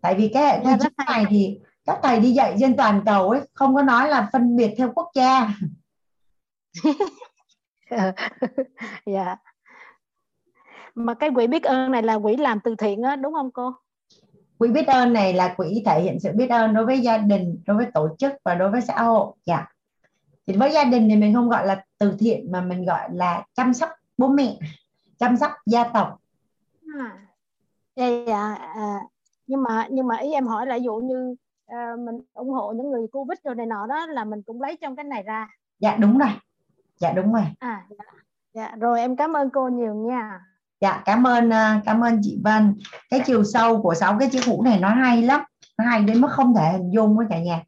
Tại 0.00 0.14
vì 0.14 0.30
cái 0.34 0.44
hệ 0.44 0.64
thống 0.64 0.78
dạ, 0.80 0.88
này 1.06 1.24
thì 1.28 1.60
các 1.84 1.98
thầy 2.02 2.20
đi 2.20 2.32
dạy 2.32 2.56
trên 2.60 2.76
toàn 2.76 3.02
cầu 3.06 3.30
ấy 3.30 3.40
không 3.54 3.74
có 3.74 3.82
nói 3.82 4.08
là 4.08 4.28
phân 4.32 4.56
biệt 4.56 4.74
theo 4.78 4.92
quốc 4.94 5.10
gia. 5.14 5.54
Dạ 9.06 9.36
mà 10.94 11.14
cái 11.14 11.30
quỹ 11.34 11.46
biết 11.46 11.62
ơn 11.62 11.90
này 11.90 12.02
là 12.02 12.18
quỹ 12.18 12.36
làm 12.36 12.60
từ 12.64 12.74
thiện 12.78 13.02
á 13.02 13.16
đúng 13.16 13.32
không 13.32 13.50
cô? 13.50 13.72
Quỹ 14.58 14.68
biết 14.68 14.86
ơn 14.86 15.12
này 15.12 15.34
là 15.34 15.54
quỹ 15.56 15.82
thể 15.86 16.00
hiện 16.00 16.20
sự 16.20 16.32
biết 16.34 16.50
ơn 16.50 16.74
đối 16.74 16.86
với 16.86 17.00
gia 17.00 17.18
đình 17.18 17.62
đối 17.66 17.76
với 17.76 17.86
tổ 17.94 18.08
chức 18.18 18.32
và 18.44 18.54
đối 18.54 18.70
với 18.70 18.80
xã 18.80 19.02
hội. 19.02 19.34
Dạ. 19.46 19.66
Thì 20.46 20.56
với 20.56 20.72
gia 20.72 20.84
đình 20.84 21.08
thì 21.10 21.16
mình 21.16 21.34
không 21.34 21.48
gọi 21.48 21.66
là 21.66 21.84
từ 21.98 22.16
thiện 22.18 22.52
mà 22.52 22.60
mình 22.60 22.84
gọi 22.84 23.08
là 23.12 23.44
chăm 23.54 23.74
sóc 23.74 23.90
bố 24.18 24.28
mẹ 24.28 24.56
chăm 25.18 25.36
sóc 25.36 25.50
gia 25.66 25.84
tộc. 25.84 26.18
À, 26.98 27.18
dạ, 27.96 28.06
dạ. 28.26 28.54
À, 28.54 29.00
nhưng 29.46 29.62
mà 29.62 29.86
nhưng 29.90 30.06
mà 30.06 30.16
ý 30.16 30.32
em 30.32 30.46
hỏi 30.46 30.66
là 30.66 30.78
ví 30.78 30.84
dụ 30.84 30.94
như 30.94 31.34
à, 31.66 31.92
mình 31.98 32.20
ủng 32.34 32.50
hộ 32.50 32.72
những 32.72 32.90
người 32.90 33.06
covid 33.12 33.38
rồi 33.44 33.54
này 33.54 33.66
nọ 33.66 33.86
đó 33.86 34.06
là 34.06 34.24
mình 34.24 34.42
cũng 34.42 34.62
lấy 34.62 34.76
trong 34.76 34.96
cái 34.96 35.04
này 35.04 35.22
ra. 35.22 35.48
Dạ 35.78 35.96
đúng 35.96 36.18
rồi. 36.18 36.30
Dạ 36.96 37.12
đúng 37.12 37.32
rồi. 37.32 37.44
À 37.58 37.86
dạ, 37.90 38.04
dạ 38.52 38.74
rồi 38.80 39.00
em 39.00 39.16
cảm 39.16 39.36
ơn 39.36 39.50
cô 39.50 39.68
nhiều 39.68 39.94
nha 39.94 40.40
dạ 40.82 41.02
cảm 41.04 41.26
ơn 41.26 41.52
à, 41.52 41.80
cảm 41.84 42.00
ơn 42.00 42.20
chị 42.22 42.38
Vân. 42.44 42.74
Cái 43.10 43.20
chiều 43.26 43.44
sâu 43.44 43.82
của 43.82 43.94
sáu 43.94 44.16
cái 44.20 44.28
chữ 44.32 44.40
hũ 44.46 44.62
này 44.62 44.78
nó 44.80 44.88
hay 44.88 45.22
lắm, 45.22 45.40
nó 45.78 45.84
hay 45.84 46.00
đến 46.00 46.20
mức 46.20 46.28
không 46.30 46.54
thể 46.54 46.72
hình 46.72 46.90
dung 46.90 47.16
với 47.16 47.26
cả 47.30 47.38
nhà. 47.38 47.62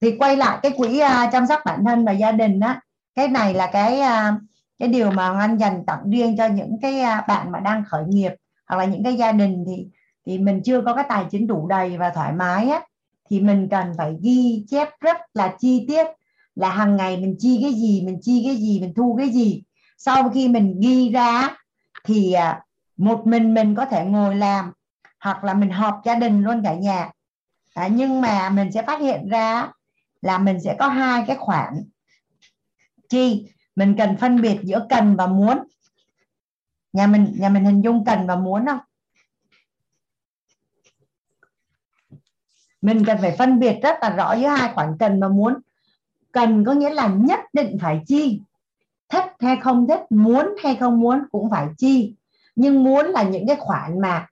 Thì 0.00 0.16
quay 0.18 0.36
lại 0.36 0.58
cái 0.62 0.72
quỹ 0.76 0.98
à, 0.98 1.30
chăm 1.32 1.46
sóc 1.46 1.60
bản 1.64 1.84
thân 1.84 2.04
và 2.04 2.12
gia 2.12 2.32
đình 2.32 2.60
á, 2.60 2.80
cái 3.14 3.28
này 3.28 3.54
là 3.54 3.66
cái 3.66 4.00
à, 4.00 4.36
cái 4.78 4.88
điều 4.88 5.10
mà 5.10 5.38
anh 5.38 5.56
dành 5.58 5.86
tặng 5.86 6.10
riêng 6.10 6.36
cho 6.36 6.46
những 6.46 6.78
cái 6.82 7.02
bạn 7.28 7.52
mà 7.52 7.60
đang 7.60 7.84
khởi 7.84 8.04
nghiệp 8.08 8.32
hoặc 8.66 8.76
là 8.76 8.84
những 8.84 9.04
cái 9.04 9.14
gia 9.14 9.32
đình 9.32 9.64
thì 9.66 9.86
thì 10.26 10.38
mình 10.38 10.62
chưa 10.64 10.80
có 10.80 10.94
cái 10.94 11.04
tài 11.08 11.24
chính 11.30 11.46
đủ 11.46 11.66
đầy 11.68 11.98
và 11.98 12.10
thoải 12.10 12.32
mái 12.32 12.68
á, 12.68 12.80
thì 13.30 13.40
mình 13.40 13.68
cần 13.70 13.92
phải 13.98 14.16
ghi 14.22 14.64
chép 14.68 14.88
rất 15.00 15.16
là 15.34 15.54
chi 15.58 15.84
tiết 15.88 16.06
là 16.54 16.68
hàng 16.68 16.96
ngày 16.96 17.16
mình 17.16 17.36
chi 17.38 17.58
cái 17.62 17.72
gì, 17.72 18.02
mình 18.06 18.18
chi 18.22 18.42
cái 18.46 18.56
gì, 18.56 18.80
mình 18.80 18.92
thu 18.96 19.16
cái 19.18 19.28
gì. 19.28 19.62
Sau 19.98 20.30
khi 20.30 20.48
mình 20.48 20.80
ghi 20.80 21.10
ra 21.10 21.56
thì 22.04 22.32
à, 22.32 22.62
một 22.96 23.26
mình 23.26 23.54
mình 23.54 23.74
có 23.74 23.86
thể 23.86 24.04
ngồi 24.04 24.36
làm 24.36 24.72
hoặc 25.20 25.44
là 25.44 25.54
mình 25.54 25.70
họp 25.70 26.00
gia 26.04 26.14
đình 26.14 26.42
luôn 26.42 26.60
cả 26.64 26.74
nhà. 26.74 27.10
À, 27.74 27.88
nhưng 27.88 28.20
mà 28.20 28.50
mình 28.50 28.72
sẽ 28.72 28.82
phát 28.82 29.00
hiện 29.00 29.28
ra 29.28 29.70
là 30.22 30.38
mình 30.38 30.60
sẽ 30.60 30.76
có 30.78 30.88
hai 30.88 31.24
cái 31.26 31.36
khoản. 31.36 31.84
Chi 33.08 33.46
mình 33.76 33.94
cần 33.98 34.16
phân 34.16 34.40
biệt 34.40 34.60
giữa 34.62 34.86
cần 34.88 35.16
và 35.16 35.26
muốn. 35.26 35.58
Nhà 36.92 37.06
mình 37.06 37.34
nhà 37.38 37.48
mình 37.48 37.64
hình 37.64 37.80
dung 37.82 38.04
cần 38.04 38.26
và 38.26 38.36
muốn 38.36 38.66
không? 38.66 38.78
Mình 42.80 43.04
cần 43.04 43.18
phải 43.20 43.36
phân 43.38 43.60
biệt 43.60 43.78
rất 43.82 43.98
là 44.02 44.10
rõ 44.10 44.34
giữa 44.34 44.48
hai 44.48 44.72
khoản 44.74 44.96
cần 44.98 45.20
và 45.20 45.28
muốn. 45.28 45.54
Cần 46.32 46.64
có 46.64 46.72
nghĩa 46.72 46.90
là 46.90 47.08
nhất 47.08 47.40
định 47.52 47.78
phải 47.80 48.00
chi 48.06 48.40
thích 49.08 49.24
hay 49.38 49.56
không 49.56 49.88
thích 49.88 50.00
muốn 50.10 50.54
hay 50.62 50.74
không 50.74 51.00
muốn 51.00 51.18
cũng 51.32 51.50
phải 51.50 51.66
chi. 51.78 52.14
Nhưng 52.56 52.84
muốn 52.84 53.06
là 53.06 53.22
những 53.22 53.46
cái 53.46 53.56
khoản 53.56 54.00
mà 54.00 54.26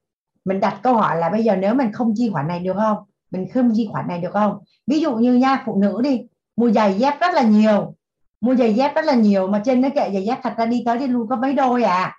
mình 0.44 0.60
đặt 0.60 0.80
câu 0.82 0.94
hỏi 0.94 1.16
là 1.16 1.28
bây 1.28 1.44
giờ 1.44 1.56
nếu 1.56 1.74
mình 1.74 1.92
không 1.92 2.14
chi 2.16 2.30
khoản 2.32 2.48
này 2.48 2.60
được 2.60 2.76
không? 2.76 2.96
Mình 3.30 3.48
không 3.54 3.72
chi 3.74 3.88
khoản 3.92 4.08
này 4.08 4.18
được 4.20 4.32
không? 4.32 4.58
Ví 4.86 5.00
dụ 5.00 5.16
như 5.16 5.34
nha 5.34 5.62
phụ 5.66 5.80
nữ 5.80 6.00
đi 6.02 6.26
mua 6.56 6.70
giày 6.70 6.98
dép 6.98 7.20
rất 7.20 7.34
là 7.34 7.42
nhiều. 7.42 7.94
Mua 8.40 8.54
giày 8.54 8.74
dép 8.74 8.94
rất 8.94 9.04
là 9.04 9.14
nhiều 9.14 9.46
mà 9.46 9.62
trên 9.64 9.82
cái 9.82 9.90
kệ 9.90 10.10
giày 10.12 10.24
dép 10.24 10.38
thật 10.42 10.54
ra 10.56 10.66
đi 10.66 10.82
tới 10.86 10.98
đi 10.98 11.06
luôn 11.06 11.28
có 11.28 11.36
mấy 11.36 11.54
đôi 11.54 11.82
à. 11.82 12.18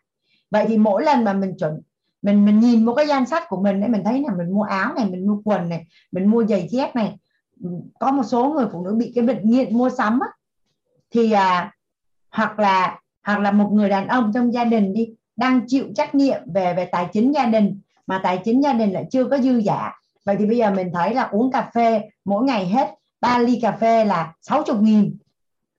Vậy 0.51 0.65
thì 0.67 0.77
mỗi 0.77 1.03
lần 1.03 1.23
mà 1.23 1.33
mình 1.33 1.57
chuẩn 1.59 1.81
mình 2.21 2.45
mình 2.45 2.59
nhìn 2.59 2.85
một 2.85 2.93
cái 2.93 3.07
danh 3.07 3.25
sách 3.25 3.43
của 3.49 3.61
mình 3.61 3.81
để 3.81 3.87
mình 3.87 4.03
thấy 4.05 4.23
là 4.27 4.33
mình 4.37 4.51
mua 4.51 4.63
áo 4.63 4.93
này 4.93 5.05
mình 5.09 5.27
mua 5.27 5.41
quần 5.45 5.69
này 5.69 5.87
mình 6.11 6.31
mua 6.31 6.45
giày 6.45 6.67
dép 6.71 6.95
này 6.95 7.17
có 7.99 8.11
một 8.11 8.23
số 8.23 8.49
người 8.49 8.65
phụ 8.71 8.85
nữ 8.85 8.95
bị 8.95 9.11
cái 9.15 9.23
bệnh 9.23 9.49
nghiện 9.49 9.77
mua 9.77 9.89
sắm 9.89 10.19
á, 10.19 10.27
thì 11.11 11.31
à, 11.31 11.72
hoặc 12.33 12.59
là 12.59 12.99
hoặc 13.23 13.39
là 13.39 13.51
một 13.51 13.69
người 13.71 13.89
đàn 13.89 14.07
ông 14.07 14.31
trong 14.33 14.53
gia 14.53 14.63
đình 14.63 14.93
đi, 14.93 15.09
đang 15.35 15.61
chịu 15.67 15.85
trách 15.95 16.15
nhiệm 16.15 16.41
về 16.53 16.73
về 16.73 16.85
tài 16.85 17.07
chính 17.13 17.31
gia 17.31 17.45
đình, 17.45 17.79
mà 18.07 18.19
tài 18.23 18.41
chính 18.45 18.63
gia 18.63 18.73
đình 18.73 18.91
lại 18.91 19.05
chưa 19.11 19.25
có 19.25 19.37
dư 19.37 19.57
giả 19.57 19.91
vậy 20.25 20.35
thì 20.39 20.45
bây 20.45 20.57
giờ 20.57 20.71
mình 20.71 20.91
thấy 20.93 21.13
là 21.13 21.23
uống 21.23 21.51
cà 21.51 21.69
phê 21.73 22.01
mỗi 22.25 22.43
ngày 22.43 22.67
hết 22.67 22.93
3 23.21 23.37
ly 23.37 23.59
cà 23.61 23.71
phê 23.71 24.05
là 24.05 24.33
60 24.41 24.77
nghìn, 24.81 25.17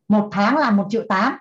một 0.09 0.29
tháng 0.33 0.57
là 0.57 0.71
một 0.71 0.87
triệu 0.91 1.03
tám. 1.09 1.39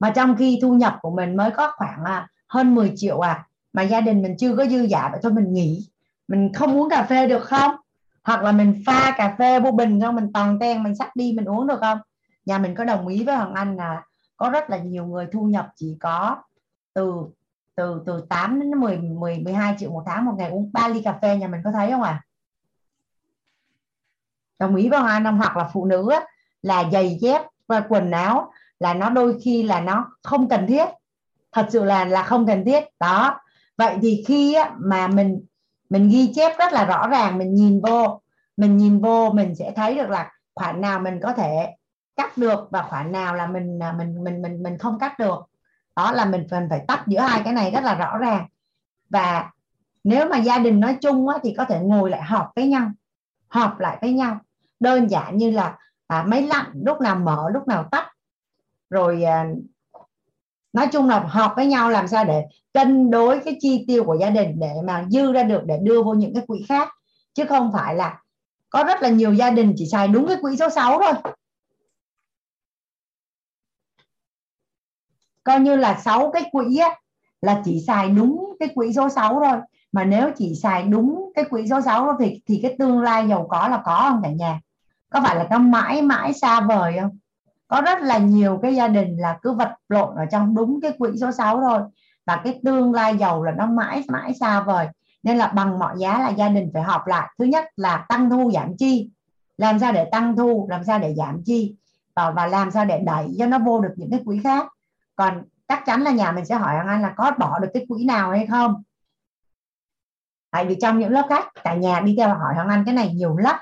Mà 0.00 0.10
trong 0.10 0.36
khi 0.36 0.58
thu 0.62 0.74
nhập 0.74 0.98
của 1.02 1.10
mình 1.10 1.36
mới 1.36 1.50
có 1.50 1.72
khoảng 1.76 2.04
à, 2.04 2.28
hơn 2.48 2.74
10 2.74 2.92
triệu 2.96 3.20
à 3.20 3.46
mà 3.72 3.82
gia 3.82 4.00
đình 4.00 4.22
mình 4.22 4.36
chưa 4.38 4.56
có 4.56 4.66
dư 4.66 4.82
giả 4.82 5.08
vậy 5.12 5.20
thôi 5.22 5.32
mình 5.32 5.52
nghỉ. 5.52 5.88
Mình 6.28 6.52
không 6.54 6.80
uống 6.80 6.90
cà 6.90 7.02
phê 7.02 7.26
được 7.26 7.44
không? 7.44 7.76
Hoặc 8.22 8.42
là 8.42 8.52
mình 8.52 8.82
pha 8.86 9.14
cà 9.16 9.34
phê 9.38 9.60
vô 9.60 9.70
bình 9.70 10.00
không? 10.00 10.14
Mình 10.14 10.32
toàn 10.34 10.58
ten, 10.58 10.82
mình 10.82 10.94
sắp 10.94 11.16
đi, 11.16 11.32
mình 11.32 11.44
uống 11.44 11.66
được 11.66 11.80
không? 11.80 11.98
Nhà 12.46 12.58
mình 12.58 12.74
có 12.74 12.84
đồng 12.84 13.06
ý 13.06 13.24
với 13.24 13.36
hoàng 13.36 13.54
anh 13.54 13.76
là 13.76 14.02
có 14.36 14.50
rất 14.50 14.70
là 14.70 14.78
nhiều 14.78 15.06
người 15.06 15.26
thu 15.32 15.44
nhập 15.44 15.68
chỉ 15.76 15.96
có 16.00 16.42
từ 16.94 17.14
từ 17.74 18.02
từ 18.06 18.26
8 18.28 18.60
đến 18.60 18.70
10 18.70 18.96
10 18.96 19.38
12 19.38 19.74
triệu 19.78 19.90
một 19.90 20.02
tháng 20.06 20.24
một 20.24 20.34
ngày 20.38 20.50
uống 20.50 20.70
3 20.72 20.88
ly 20.88 21.02
cà 21.02 21.18
phê 21.22 21.36
nhà 21.36 21.48
mình 21.48 21.60
có 21.64 21.72
thấy 21.72 21.90
không 21.90 22.02
à 22.02 22.22
đồng 24.62 24.76
ý 24.76 24.88
với 24.88 25.00
hoàng 25.00 25.12
anh 25.12 25.24
không? 25.24 25.38
Hoặc 25.38 25.56
là 25.56 25.70
phụ 25.72 25.84
nữ 25.84 26.10
á, 26.10 26.24
là 26.62 26.90
giày 26.92 27.18
dép 27.20 27.42
và 27.68 27.80
quần 27.88 28.10
áo 28.10 28.52
là 28.80 28.94
nó 28.94 29.10
đôi 29.10 29.40
khi 29.44 29.62
là 29.62 29.80
nó 29.80 30.06
không 30.22 30.48
cần 30.48 30.66
thiết. 30.66 30.84
Thật 31.52 31.66
sự 31.70 31.84
là 31.84 32.04
là 32.04 32.22
không 32.22 32.46
cần 32.46 32.64
thiết. 32.64 32.84
Đó. 33.00 33.40
Vậy 33.76 33.96
thì 34.02 34.24
khi 34.26 34.54
á, 34.54 34.74
mà 34.78 35.08
mình 35.08 35.44
mình 35.90 36.08
ghi 36.08 36.32
chép 36.34 36.58
rất 36.58 36.72
là 36.72 36.84
rõ 36.84 37.08
ràng 37.08 37.38
mình 37.38 37.54
nhìn 37.54 37.80
vô 37.80 38.20
mình 38.56 38.76
nhìn 38.76 39.00
vô 39.00 39.30
mình 39.34 39.54
sẽ 39.54 39.72
thấy 39.76 39.94
được 39.94 40.08
là 40.08 40.30
khoản 40.54 40.80
nào 40.80 41.00
mình 41.00 41.20
có 41.22 41.32
thể 41.32 41.76
cắt 42.16 42.38
được 42.38 42.68
và 42.70 42.82
khoản 42.82 43.12
nào 43.12 43.34
là 43.34 43.46
mình 43.46 43.82
à, 43.82 43.92
mình 43.92 44.24
mình 44.24 44.42
mình 44.42 44.62
mình 44.62 44.78
không 44.78 44.98
cắt 44.98 45.18
được. 45.18 45.38
Đó 45.96 46.12
là 46.12 46.24
mình 46.24 46.46
cần 46.50 46.66
phải 46.70 46.84
tách 46.88 47.02
giữa 47.06 47.20
hai 47.20 47.40
cái 47.44 47.52
này 47.52 47.70
rất 47.70 47.84
là 47.84 47.94
rõ 47.94 48.18
ràng. 48.18 48.46
Và 49.10 49.50
nếu 50.04 50.28
mà 50.28 50.38
gia 50.38 50.58
đình 50.58 50.80
nói 50.80 50.96
chung 51.00 51.28
á, 51.28 51.38
thì 51.42 51.54
có 51.56 51.64
thể 51.64 51.80
ngồi 51.80 52.10
lại 52.10 52.22
họp 52.22 52.52
với 52.56 52.66
nhau 52.66 52.90
họp 53.52 53.80
lại 53.80 53.98
với 54.00 54.12
nhau. 54.12 54.38
Đơn 54.80 55.10
giản 55.10 55.36
như 55.36 55.50
là 55.50 55.76
à, 56.06 56.22
máy 56.22 56.42
lạnh 56.42 56.72
lúc 56.74 57.00
nào 57.00 57.16
mở 57.16 57.50
lúc 57.52 57.68
nào 57.68 57.88
tắt. 57.90 58.08
Rồi 58.90 59.22
à, 59.22 59.46
nói 60.72 60.88
chung 60.92 61.08
là 61.08 61.20
họp 61.20 61.52
với 61.56 61.66
nhau 61.66 61.90
làm 61.90 62.08
sao 62.08 62.24
để 62.24 62.44
cân 62.74 63.10
đối 63.10 63.40
cái 63.44 63.56
chi 63.60 63.84
tiêu 63.88 64.04
của 64.04 64.16
gia 64.20 64.30
đình 64.30 64.60
để 64.60 64.72
mà 64.84 65.06
dư 65.10 65.32
ra 65.32 65.42
được 65.42 65.62
để 65.64 65.78
đưa 65.82 66.02
vô 66.02 66.14
những 66.14 66.34
cái 66.34 66.44
quỹ 66.46 66.64
khác. 66.68 66.88
Chứ 67.34 67.44
không 67.44 67.70
phải 67.72 67.94
là 67.94 68.20
có 68.70 68.84
rất 68.84 69.02
là 69.02 69.08
nhiều 69.08 69.34
gia 69.34 69.50
đình 69.50 69.72
chỉ 69.76 69.86
xài 69.86 70.08
đúng 70.08 70.28
cái 70.28 70.36
quỹ 70.42 70.56
số 70.56 70.68
6 70.70 71.00
thôi. 71.02 71.32
Coi 75.44 75.60
như 75.60 75.76
là 75.76 76.00
6 76.04 76.30
cái 76.30 76.48
quỹ 76.52 76.76
á, 76.76 76.90
là 77.40 77.62
chỉ 77.64 77.84
xài 77.86 78.08
đúng 78.08 78.56
cái 78.60 78.68
quỹ 78.74 78.92
số 78.92 79.08
6 79.08 79.40
thôi. 79.44 79.60
Mà 79.92 80.04
nếu 80.04 80.30
chỉ 80.36 80.54
xài 80.62 80.82
đúng 80.82 81.30
cái 81.34 81.44
quỹ 81.44 81.68
số 81.68 81.80
6 81.80 82.16
thì 82.20 82.42
thì 82.46 82.60
cái 82.62 82.76
tương 82.78 83.02
lai 83.02 83.28
giàu 83.28 83.46
có 83.50 83.68
là 83.68 83.82
có 83.84 84.06
không 84.10 84.20
cả 84.22 84.30
nhà? 84.30 84.60
Có 85.10 85.20
phải 85.24 85.36
là 85.36 85.46
nó 85.50 85.58
mãi 85.58 86.02
mãi 86.02 86.32
xa 86.32 86.60
vời 86.60 86.96
không? 87.00 87.18
Có 87.68 87.80
rất 87.80 88.02
là 88.02 88.18
nhiều 88.18 88.58
cái 88.62 88.74
gia 88.74 88.88
đình 88.88 89.16
là 89.16 89.38
cứ 89.42 89.52
vật 89.52 89.70
lộn 89.88 90.16
ở 90.16 90.24
trong 90.30 90.54
đúng 90.54 90.80
cái 90.80 90.92
quỹ 90.98 91.10
số 91.20 91.32
6 91.32 91.60
thôi. 91.60 91.80
Và 92.26 92.40
cái 92.44 92.60
tương 92.64 92.94
lai 92.94 93.16
giàu 93.18 93.42
là 93.42 93.52
nó 93.52 93.66
mãi 93.66 94.04
mãi 94.08 94.34
xa 94.40 94.60
vời. 94.60 94.86
Nên 95.22 95.36
là 95.36 95.46
bằng 95.46 95.78
mọi 95.78 95.98
giá 95.98 96.18
là 96.18 96.28
gia 96.28 96.48
đình 96.48 96.70
phải 96.74 96.82
họp 96.82 97.06
lại. 97.06 97.28
Thứ 97.38 97.44
nhất 97.44 97.64
là 97.76 98.06
tăng 98.08 98.30
thu 98.30 98.50
giảm 98.54 98.76
chi. 98.76 99.10
Làm 99.58 99.78
sao 99.78 99.92
để 99.92 100.04
tăng 100.12 100.36
thu 100.36 100.66
làm 100.70 100.84
sao 100.84 100.98
để 100.98 101.14
giảm 101.14 101.42
chi? 101.44 101.74
Và, 102.16 102.30
và 102.30 102.46
làm 102.46 102.70
sao 102.70 102.84
để 102.84 102.98
đẩy 102.98 103.36
cho 103.38 103.46
nó 103.46 103.58
vô 103.58 103.80
được 103.80 103.92
những 103.96 104.10
cái 104.10 104.20
quỹ 104.24 104.40
khác? 104.44 104.66
Còn 105.16 105.44
chắc 105.68 105.82
chắn 105.86 106.02
là 106.02 106.10
nhà 106.10 106.32
mình 106.32 106.44
sẽ 106.44 106.54
hỏi 106.54 106.76
anh 106.88 107.02
là 107.02 107.14
có 107.16 107.32
bỏ 107.38 107.58
được 107.58 107.68
cái 107.74 107.86
quỹ 107.88 108.04
nào 108.04 108.30
hay 108.30 108.46
không? 108.46 108.82
Tại 110.50 110.66
vì 110.66 110.76
trong 110.80 110.98
những 110.98 111.12
lớp 111.12 111.26
khác 111.28 111.48
cả 111.64 111.74
nhà 111.74 112.00
đi 112.00 112.14
theo 112.18 112.28
hỏi 112.28 112.54
hoàng 112.54 112.68
anh 112.68 112.84
cái 112.84 112.94
này 112.94 113.14
nhiều 113.14 113.36
lắm. 113.36 113.56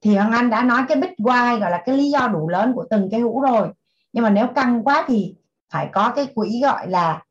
Thì 0.00 0.16
hoàng 0.16 0.32
anh 0.32 0.50
đã 0.50 0.62
nói 0.62 0.82
cái 0.88 0.96
big 0.96 1.10
why, 1.18 1.58
gọi 1.58 1.70
là 1.70 1.82
cái 1.86 1.96
lý 1.96 2.10
do 2.10 2.28
đủ 2.28 2.48
lớn 2.48 2.72
của 2.74 2.86
từng 2.90 3.08
cái 3.10 3.20
hũ 3.20 3.40
rồi. 3.40 3.68
Nhưng 4.12 4.24
mà 4.24 4.30
nếu 4.30 4.46
căng 4.46 4.84
quá 4.84 5.04
thì 5.06 5.34
phải 5.70 5.88
có 5.92 6.12
cái 6.16 6.26
quỹ 6.34 6.60
gọi 6.62 6.90
là 6.90 7.22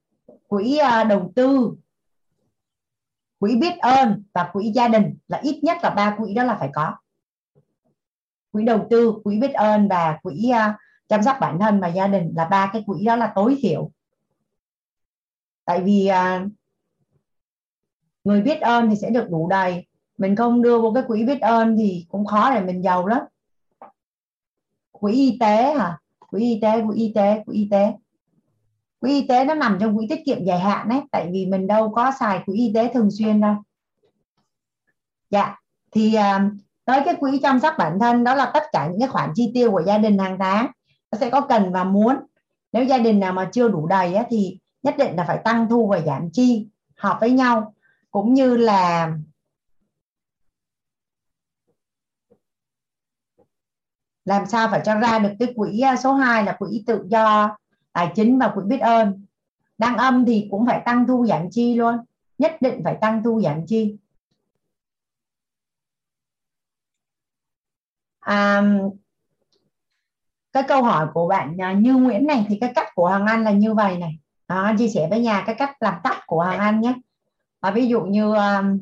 quỹ 0.48 0.78
ờ, 0.78 1.04
đầu 1.04 1.32
tư, 1.36 1.72
quỹ 3.40 3.56
biết 3.56 3.78
ơn 3.78 4.24
và 4.34 4.50
quỹ 4.54 4.72
gia 4.76 4.88
đình 4.88 5.18
là 5.28 5.38
ít 5.38 5.60
nhất 5.64 5.78
là 5.84 5.90
ba 5.90 6.16
quỹ 6.18 6.34
đó 6.34 6.44
là 6.44 6.58
phải 6.60 6.70
có. 6.74 6.94
Quỹ 8.52 8.64
đầu 8.64 8.88
tư, 8.90 9.14
quỹ 9.24 9.40
biết 9.40 9.54
ơn 9.54 9.88
và 9.88 10.20
quỹ 10.24 10.50
ờ, 10.50 10.74
chăm 11.10 11.24
sóc 11.24 11.38
bản 11.42 11.60
thân 11.60 11.80
và 11.80 11.88
gia 11.88 12.08
đình 12.08 12.34
là 12.36 12.46
ba 12.46 12.70
cái 12.74 12.84
quỹ 12.86 13.06
đó 13.06 13.16
là 13.16 13.32
tối 13.36 13.58
thiểu. 13.62 13.92
Tại 15.66 15.82
vì 15.82 16.08
à, 16.08 16.46
người 18.24 18.42
biết 18.42 18.62
ơn 18.62 18.90
thì 18.90 18.96
sẽ 18.96 19.10
được 19.10 19.30
đủ 19.30 19.50
đầy. 19.50 19.88
Mình 20.18 20.36
không 20.36 20.62
đưa 20.62 20.82
vô 20.82 20.92
cái 20.94 21.04
quỹ 21.08 21.26
biết 21.26 21.42
ơn 21.42 21.78
thì 21.78 22.06
cũng 22.10 22.26
khó 22.26 22.54
để 22.54 22.62
mình 22.62 22.84
giàu 22.84 23.08
lắm. 23.08 23.20
Quỹ 24.92 25.14
y 25.14 25.38
tế 25.40 25.74
hả? 25.74 25.98
Quỹ 26.20 26.42
y 26.42 26.60
tế, 26.62 26.84
quỹ 26.88 26.96
y 26.96 27.12
tế, 27.16 27.44
quỹ 27.46 27.56
y 27.56 27.68
tế. 27.72 27.94
Quỹ 29.00 29.10
y 29.10 29.28
tế 29.28 29.46
nó 29.46 29.54
nằm 29.54 29.78
trong 29.82 29.98
quỹ 29.98 30.08
tiết 30.10 30.22
kiệm 30.26 30.46
dài 30.46 30.60
hạn 30.60 30.90
đấy 30.90 31.02
tại 31.12 31.30
vì 31.32 31.46
mình 31.46 31.68
đâu 31.68 31.92
có 31.96 32.12
xài 32.20 32.44
quỹ 32.46 32.56
y 32.58 32.72
tế 32.76 32.94
thường 32.94 33.10
xuyên 33.12 33.42
đâu. 33.42 33.56
Dạ 35.30 35.56
thì 35.92 36.14
à, 36.14 36.50
tới 36.86 37.02
cái 37.06 37.16
quỹ 37.20 37.40
chăm 37.44 37.60
sóc 37.60 37.74
bản 37.78 38.00
thân, 38.00 38.24
đó 38.24 38.36
là 38.36 38.52
tất 38.54 38.64
cả 38.72 38.88
những 38.88 39.00
cái 39.00 39.10
khoản 39.10 39.30
chi 39.36 39.52
tiêu 39.54 39.72
của 39.72 39.84
gia 39.86 39.98
đình 39.98 40.18
hàng 40.18 40.38
tháng 40.40 40.72
sẽ 41.18 41.30
có 41.30 41.42
cần 41.42 41.72
và 41.72 41.84
muốn. 41.84 42.16
Nếu 42.72 42.84
gia 42.84 42.98
đình 42.98 43.20
nào 43.20 43.34
mà 43.34 43.50
chưa 43.54 43.68
đủ 43.68 43.88
đầy 43.88 44.16
á, 44.16 44.26
thì 44.30 44.58
nhất 44.84 44.96
định 44.98 45.16
là 45.16 45.24
phải 45.28 45.38
tăng 45.44 45.70
thu 45.70 45.88
và 45.88 46.02
giảm 46.02 46.30
chi 46.34 46.68
hợp 46.96 47.18
với 47.22 47.32
nhau. 47.32 47.74
Cũng 48.12 48.34
như 48.34 48.58
là 48.58 49.12
làm 54.26 54.46
sao 54.46 54.68
phải 54.72 54.82
cho 54.86 54.96
ra 54.96 55.20
được 55.20 55.30
cái 55.40 55.54
quỹ 55.56 55.80
à, 55.80 55.96
số 55.96 56.14
2 56.14 56.44
là 56.44 56.56
quỹ 56.60 56.84
tự 56.88 57.06
do 57.10 57.58
tài 57.94 58.12
chính 58.16 58.40
và 58.40 58.52
quỹ 58.56 58.64
biết 58.66 58.80
ơn. 58.80 59.26
Đang 59.78 59.98
âm 59.98 60.26
thì 60.26 60.48
cũng 60.52 60.66
phải 60.66 60.82
tăng 60.86 61.08
thu 61.08 61.26
giảm 61.26 61.50
chi 61.52 61.76
luôn. 61.76 61.98
Nhất 62.38 62.58
định 62.62 62.82
phải 62.84 62.98
tăng 63.02 63.24
thu 63.24 63.42
giảm 63.42 63.66
chi. 63.68 63.98
À, 68.20 68.62
cái 70.54 70.64
câu 70.64 70.84
hỏi 70.84 71.08
của 71.14 71.28
bạn 71.28 71.58
à, 71.62 71.74
Như 71.74 71.94
Nguyễn 71.96 72.28
này 72.28 72.46
thì 72.50 72.58
cái 72.62 72.72
cách 72.76 72.88
của 72.96 73.10
Hoàng 73.10 73.26
Anh 73.26 73.44
là 73.44 73.52
như 73.52 73.74
vậy 73.74 73.98
này. 73.98 74.20
À, 74.48 74.76
chia 74.78 74.88
sẻ 74.88 75.08
với 75.10 75.20
nhà 75.20 75.44
cái 75.46 75.56
cách 75.56 75.72
làm 75.80 75.94
tắt 76.04 76.24
của 76.28 76.44
Hoàng 76.44 76.60
Anh 76.60 76.82
nhé. 76.82 76.94
À, 77.60 77.72
ví 77.72 77.88
dụ 77.88 78.02
như 78.02 78.34
um, 78.34 78.80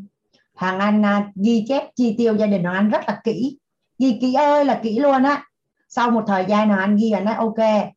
Hoàng 0.56 0.80
Anh 0.80 1.02
uh, 1.02 1.36
ghi 1.36 1.66
chép 1.68 1.84
chi 1.96 2.16
tiêu 2.18 2.38
gia 2.38 2.46
đình 2.46 2.64
Hoàng 2.64 2.76
Anh 2.76 2.90
rất 2.90 3.02
là 3.08 3.22
kỹ. 3.24 3.58
Ghi 4.00 4.18
kỹ 4.22 4.34
ơi 4.34 4.66
là 4.66 4.80
kỹ 4.84 5.00
luôn 5.00 5.24
á. 5.24 5.44
Sau 5.90 6.12
một 6.12 6.24
thời 6.28 6.46
gian 6.46 6.68
Hoàng 6.68 6.80
Anh 6.80 6.96
ghi 6.96 7.10
là 7.10 7.20
nói 7.20 7.36
ok 7.36 7.90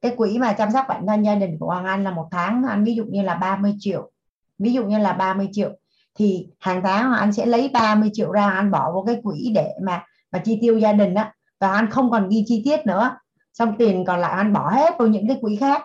cái 0.00 0.14
quỹ 0.16 0.38
mà 0.38 0.52
chăm 0.52 0.70
sóc 0.70 0.84
bản 0.88 1.06
thân 1.06 1.22
gia 1.22 1.34
đình 1.34 1.58
của 1.58 1.66
Hoàng 1.66 1.84
Anh 1.84 2.04
là 2.04 2.10
một 2.10 2.28
tháng 2.30 2.62
anh 2.68 2.84
ví 2.84 2.94
dụ 2.94 3.04
như 3.04 3.22
là 3.22 3.34
30 3.34 3.74
triệu. 3.78 4.10
Ví 4.58 4.72
dụ 4.72 4.84
như 4.84 4.98
là 4.98 5.12
30 5.12 5.48
triệu 5.52 5.70
thì 6.14 6.48
hàng 6.60 6.82
tháng 6.84 7.08
Hoàng 7.08 7.20
Anh 7.20 7.32
sẽ 7.32 7.46
lấy 7.46 7.70
30 7.72 8.10
triệu 8.12 8.32
ra 8.32 8.50
anh 8.50 8.70
bỏ 8.70 8.92
vào 8.92 9.04
cái 9.06 9.20
quỹ 9.22 9.52
để 9.54 9.70
mà 9.82 10.04
mà 10.32 10.38
chi 10.38 10.58
tiêu 10.60 10.78
gia 10.78 10.92
đình 10.92 11.14
á 11.14 11.32
và 11.60 11.72
anh 11.72 11.90
không 11.90 12.10
còn 12.10 12.28
ghi 12.28 12.44
chi 12.46 12.62
tiết 12.64 12.86
nữa. 12.86 13.16
Xong 13.52 13.74
tiền 13.78 14.04
còn 14.04 14.20
lại 14.20 14.32
anh 14.32 14.52
bỏ 14.52 14.70
hết 14.70 14.94
vào 14.98 15.08
những 15.08 15.28
cái 15.28 15.38
quỹ 15.40 15.56
khác. 15.56 15.82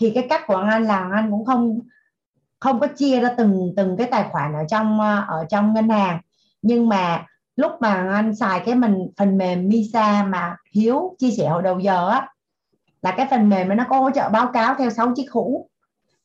Thì 0.00 0.10
cái 0.10 0.26
cách 0.28 0.42
của 0.46 0.56
anh 0.56 0.84
là 0.84 1.08
anh 1.12 1.30
cũng 1.30 1.44
không 1.44 1.80
không 2.60 2.80
có 2.80 2.86
chia 2.86 3.20
ra 3.20 3.34
từng 3.36 3.72
từng 3.76 3.96
cái 3.96 4.08
tài 4.10 4.24
khoản 4.30 4.52
ở 4.52 4.64
trong 4.68 5.00
ờ, 5.00 5.24
ở 5.28 5.46
trong 5.50 5.74
ngân 5.74 5.88
hàng. 5.88 6.20
Nhưng 6.62 6.88
mà 6.88 7.26
lúc 7.56 7.72
mà 7.80 8.10
anh 8.14 8.34
xài 8.34 8.60
cái 8.60 8.74
mình, 8.74 9.10
phần 9.16 9.38
mềm 9.38 9.68
Misa 9.68 10.22
mà 10.22 10.56
Hiếu 10.72 11.16
chia 11.18 11.30
sẻ 11.30 11.48
hồi 11.48 11.62
đầu 11.62 11.78
giờ 11.78 12.08
á, 12.08 12.28
là 13.02 13.14
cái 13.16 13.26
phần 13.30 13.48
mềm 13.48 13.76
nó 13.76 13.84
có 13.88 13.98
hỗ 14.00 14.10
trợ 14.10 14.28
báo 14.28 14.50
cáo 14.52 14.74
theo 14.74 14.90
6 14.90 15.12
chiếc 15.16 15.30
hũ. 15.32 15.68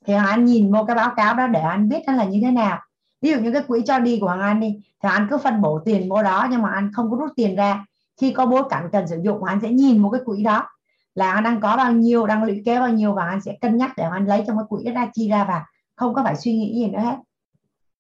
Thì 0.06 0.14
anh 0.14 0.46
nhìn 0.46 0.72
vô 0.72 0.84
cái 0.84 0.96
báo 0.96 1.12
cáo 1.16 1.34
đó 1.34 1.48
để 1.48 1.60
anh 1.60 1.90
biết 1.90 2.00
nó 2.08 2.14
là 2.14 2.26
như 2.26 2.40
thế 2.44 2.52
nào. 2.52 2.80
Ví 3.22 3.32
dụ 3.32 3.40
như 3.40 3.52
cái 3.52 3.62
quỹ 3.68 3.82
cho 3.86 4.00
đi 4.00 4.20
của 4.20 4.28
Hoàng 4.28 4.42
Anh 4.42 4.60
đi, 4.60 4.80
thì 5.04 5.10
anh 5.10 5.28
cứ 5.30 5.38
phân 5.38 5.62
bổ 5.62 5.80
tiền 5.86 6.10
vô 6.10 6.24
đó, 6.24 6.48
nhưng 6.52 6.62
mà 6.62 6.70
anh 6.74 6.92
không 6.94 7.12
có 7.12 7.18
rút 7.18 7.30
tiền 7.36 7.56
ra 7.56 7.86
khi 8.18 8.34
có 8.34 8.46
bối 8.46 8.64
cảnh 8.70 8.90
cần 8.92 9.08
sử 9.08 9.20
dụng, 9.24 9.44
anh 9.44 9.60
sẽ 9.62 9.70
nhìn 9.70 10.02
một 10.02 10.10
cái 10.10 10.22
quỹ 10.26 10.44
đó 10.44 10.70
là 11.16 11.32
anh 11.32 11.44
đang 11.44 11.62
có 11.62 11.78
bao 11.78 11.92
nhiêu, 11.92 12.26
đang 12.26 12.44
lũy 12.44 12.62
kế 12.66 12.80
bao 12.80 12.90
nhiêu 12.90 13.14
và 13.14 13.26
anh 13.26 13.42
sẽ 13.42 13.58
cân 13.62 13.78
nhắc 13.78 13.92
để 13.98 14.04
anh 14.12 14.26
lấy 14.26 14.44
trong 14.48 14.58
cái 14.58 14.66
quỹ 14.70 14.84
đó 14.84 14.92
ra, 14.92 15.08
chi 15.14 15.30
ra 15.30 15.44
và 15.44 15.66
không 15.96 16.14
có 16.14 16.24
phải 16.24 16.36
suy 16.36 16.58
nghĩ 16.58 16.76
gì 16.76 16.88
nữa 16.88 17.00
hết. 17.00 17.16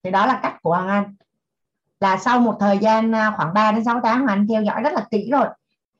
Thì 0.03 0.11
đó 0.11 0.25
là 0.25 0.39
cách 0.43 0.55
của 0.61 0.69
Hoàng 0.69 0.87
Anh. 0.87 1.15
Là 1.99 2.17
sau 2.17 2.39
một 2.39 2.57
thời 2.59 2.77
gian 2.77 3.15
à, 3.15 3.33
khoảng 3.37 3.53
3 3.53 3.71
đến 3.71 3.83
6 3.83 3.99
tháng 4.03 4.17
Hoàng 4.17 4.39
Anh 4.39 4.47
theo 4.47 4.63
dõi 4.63 4.81
rất 4.81 4.93
là 4.93 5.05
kỹ 5.11 5.29
rồi. 5.31 5.47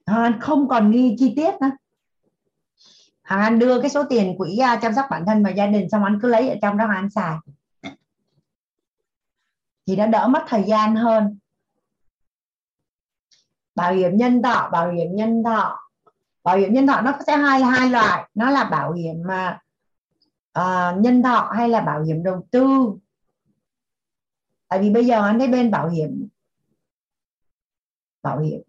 Hoàng 0.06 0.24
Anh 0.24 0.40
không 0.40 0.68
còn 0.68 0.92
nghi 0.92 1.16
chi 1.19 1.34
tiết 1.35 1.52
nữa. 1.61 1.72
Hoàng 3.24 3.42
Anh 3.42 3.60
đưa 3.60 3.82
cái 3.82 3.90
số 3.90 4.03
tiền 4.10 4.38
quỹ 4.38 4.58
à, 4.58 4.76
chăm 4.76 4.94
sóc 4.94 5.06
bản 5.11 5.26
thân 5.26 5.44
và 5.44 5.50
gia 5.50 5.68
đình 5.68 5.90
xong 5.90 6.03
anh 6.03 6.19
cứ 6.22 6.27
lấy 6.27 6.50
ở 6.50 6.56
trong 6.61 6.77
đó 6.77 6.85
Hoàng 6.85 6.98
Anh 6.98 7.10
xài. 7.10 7.35
Thì 9.88 9.95
nó 9.95 10.06
đỡ 10.06 10.27
mất 10.27 10.44
thời 10.48 10.64
gian 10.64 10.95
hơn 10.95 11.38
bảo 13.75 13.93
hiểm 13.93 14.17
nhân 14.17 14.41
thọ 14.41 14.69
bảo 14.71 14.91
hiểm 14.91 15.15
nhân 15.15 15.43
thọ. 15.43 15.79
Bảo 16.43 16.57
hiểm 16.57 16.73
nhân 16.73 16.87
thọ 16.87 17.01
nó 17.01 17.13
sẽ 17.27 17.37
hai 17.37 17.61
hai 17.63 17.89
loại. 17.89 18.29
Nó 18.33 18.49
là 18.49 18.63
bảo 18.63 18.93
hiểm 18.93 19.15
mà 19.27 19.59
uh, 20.59 21.01
nhân 21.01 21.23
thọ 21.23 21.51
hay 21.55 21.69
là 21.69 21.81
bảo 21.81 22.03
hiểm 22.03 22.23
đầu 22.23 22.47
tư. 22.51 22.67
Tại 24.67 24.79
vì 24.79 24.89
bây 24.89 25.05
giờ 25.05 25.21
anh 25.25 25.39
thấy 25.39 25.47
bên 25.47 25.71
bảo 25.71 25.89
hiểm 25.89 26.27
bảo 28.23 28.39
hiểm. 28.39 28.61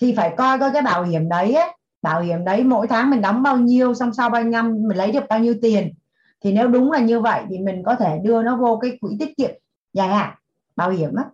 Thì 0.00 0.14
phải 0.16 0.34
coi 0.36 0.58
coi 0.58 0.70
cái 0.72 0.82
bảo 0.82 1.04
hiểm 1.04 1.28
đấy 1.28 1.54
ấy, 1.54 1.76
bảo 2.02 2.20
hiểm 2.20 2.44
đấy 2.44 2.64
mỗi 2.64 2.88
tháng 2.88 3.10
mình 3.10 3.20
đóng 3.20 3.42
bao 3.42 3.56
nhiêu 3.56 3.94
xong 3.94 4.14
sau 4.14 4.30
bao 4.30 4.42
nhiêu 4.42 4.50
năm 4.50 4.74
mình 4.88 4.98
lấy 4.98 5.12
được 5.12 5.24
bao 5.28 5.38
nhiêu 5.38 5.54
tiền. 5.62 5.94
Thì 6.40 6.52
nếu 6.52 6.68
đúng 6.68 6.92
là 6.92 7.00
như 7.00 7.20
vậy 7.20 7.44
thì 7.50 7.58
mình 7.58 7.82
có 7.86 7.96
thể 7.96 8.18
đưa 8.24 8.42
nó 8.42 8.56
vô 8.56 8.78
cái 8.82 8.98
quỹ 9.00 9.16
tiết 9.18 9.36
kiệm 9.36 9.50
dài 9.92 10.08
hạn 10.08 10.34
bảo 10.76 10.90
hiểm 10.90 11.14
á. 11.14 11.24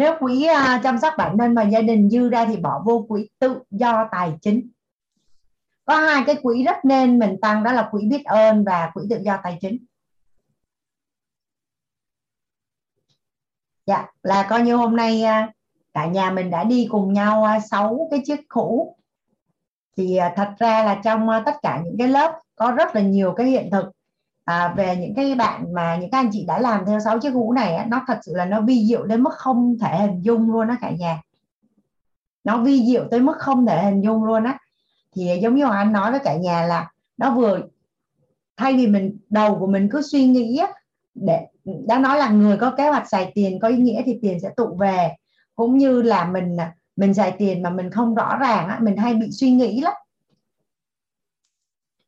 Nếu 0.00 0.14
quỹ 0.20 0.44
uh, 0.44 0.56
à, 0.56 0.80
chăm 0.82 0.98
sóc 0.98 1.14
bản 1.18 1.38
thân 1.38 1.54
và 1.54 1.62
gia 1.62 1.80
đình 1.80 2.10
dư 2.10 2.28
ra 2.28 2.44
thì 2.44 2.56
bỏ 2.56 2.82
vô 2.84 3.06
quỹ 3.08 3.28
tự 3.38 3.62
do 3.70 4.08
tài 4.12 4.32
chính. 4.42 4.70
Có 5.84 5.96
hai 5.96 6.22
cái 6.26 6.36
quỹ 6.42 6.64
rất 6.64 6.84
nên 6.84 7.18
mình 7.18 7.36
tăng 7.42 7.62
đó 7.62 7.72
là 7.72 7.88
quỹ 7.90 8.04
biết 8.06 8.24
ơn 8.24 8.64
và 8.64 8.90
quỹ 8.94 9.02
tự 9.10 9.18
do 9.22 9.38
tài 9.42 9.58
chính. 9.60 9.84
Dạ 13.86 14.06
là 14.22 14.46
coi 14.50 14.62
như 14.62 14.76
hôm 14.76 14.96
nay 14.96 15.22
uh, 15.22 15.50
cả 15.94 16.06
nhà 16.06 16.30
mình 16.30 16.50
đã 16.50 16.64
đi 16.64 16.88
cùng 16.90 17.12
nhau 17.12 17.44
à, 17.44 17.60
sáu 17.60 18.08
cái 18.10 18.22
chiếc 18.24 18.40
cũ. 18.48 18.96
Thì 19.96 20.18
thật 20.36 20.54
ra 20.58 20.84
là 20.84 21.00
trong 21.04 21.28
tất 21.46 21.54
cả 21.62 21.82
những 21.84 21.96
cái 21.98 22.08
lớp 22.08 22.38
có 22.54 22.70
rất 22.70 22.94
là 22.94 23.00
nhiều 23.00 23.34
cái 23.36 23.46
hiện 23.46 23.70
thực 23.70 23.99
à, 24.50 24.74
về 24.76 24.96
những 24.96 25.14
cái 25.14 25.34
bạn 25.34 25.74
mà 25.74 25.96
những 25.96 26.10
các 26.10 26.18
anh 26.18 26.30
chị 26.32 26.44
đã 26.46 26.58
làm 26.58 26.86
theo 26.86 27.00
sáu 27.00 27.18
chiếc 27.18 27.30
hũ 27.30 27.52
này 27.52 27.86
nó 27.88 28.04
thật 28.06 28.18
sự 28.22 28.32
là 28.34 28.44
nó 28.44 28.60
vi 28.60 28.86
diệu 28.86 29.04
đến 29.04 29.22
mức 29.22 29.32
không 29.32 29.78
thể 29.80 29.98
hình 29.98 30.22
dung 30.22 30.50
luôn 30.50 30.68
đó 30.68 30.74
cả 30.80 30.90
nhà. 30.90 31.22
Nó 32.44 32.62
vi 32.62 32.86
diệu 32.86 33.04
tới 33.10 33.20
mức 33.20 33.36
không 33.38 33.66
thể 33.66 33.82
hình 33.82 34.00
dung 34.00 34.24
luôn 34.24 34.44
á. 34.44 34.58
Thì 35.16 35.38
giống 35.42 35.54
như 35.56 35.64
anh 35.70 35.92
nói 35.92 36.10
với 36.10 36.20
cả 36.20 36.36
nhà 36.36 36.62
là 36.62 36.90
nó 37.16 37.34
vừa 37.34 37.60
thay 38.56 38.74
vì 38.74 38.86
mình 38.86 39.18
đầu 39.28 39.58
của 39.58 39.66
mình 39.66 39.88
cứ 39.92 40.02
suy 40.02 40.26
nghĩ 40.26 40.56
á, 40.56 40.68
để 41.14 41.46
đã 41.64 41.98
nói 41.98 42.18
là 42.18 42.30
người 42.30 42.56
có 42.56 42.70
kế 42.70 42.88
hoạch 42.88 43.08
xài 43.08 43.32
tiền 43.34 43.58
có 43.60 43.68
ý 43.68 43.76
nghĩa 43.76 44.02
thì 44.06 44.18
tiền 44.22 44.40
sẽ 44.40 44.50
tụ 44.56 44.76
về. 44.80 45.10
Cũng 45.54 45.78
như 45.78 46.02
là 46.02 46.24
mình 46.24 46.56
mình 46.96 47.14
xài 47.14 47.34
tiền 47.38 47.62
mà 47.62 47.70
mình 47.70 47.90
không 47.90 48.14
rõ 48.14 48.36
ràng 48.36 48.68
á, 48.68 48.78
mình 48.82 48.96
hay 48.96 49.14
bị 49.14 49.30
suy 49.30 49.50
nghĩ 49.50 49.80
lắm 49.80 49.94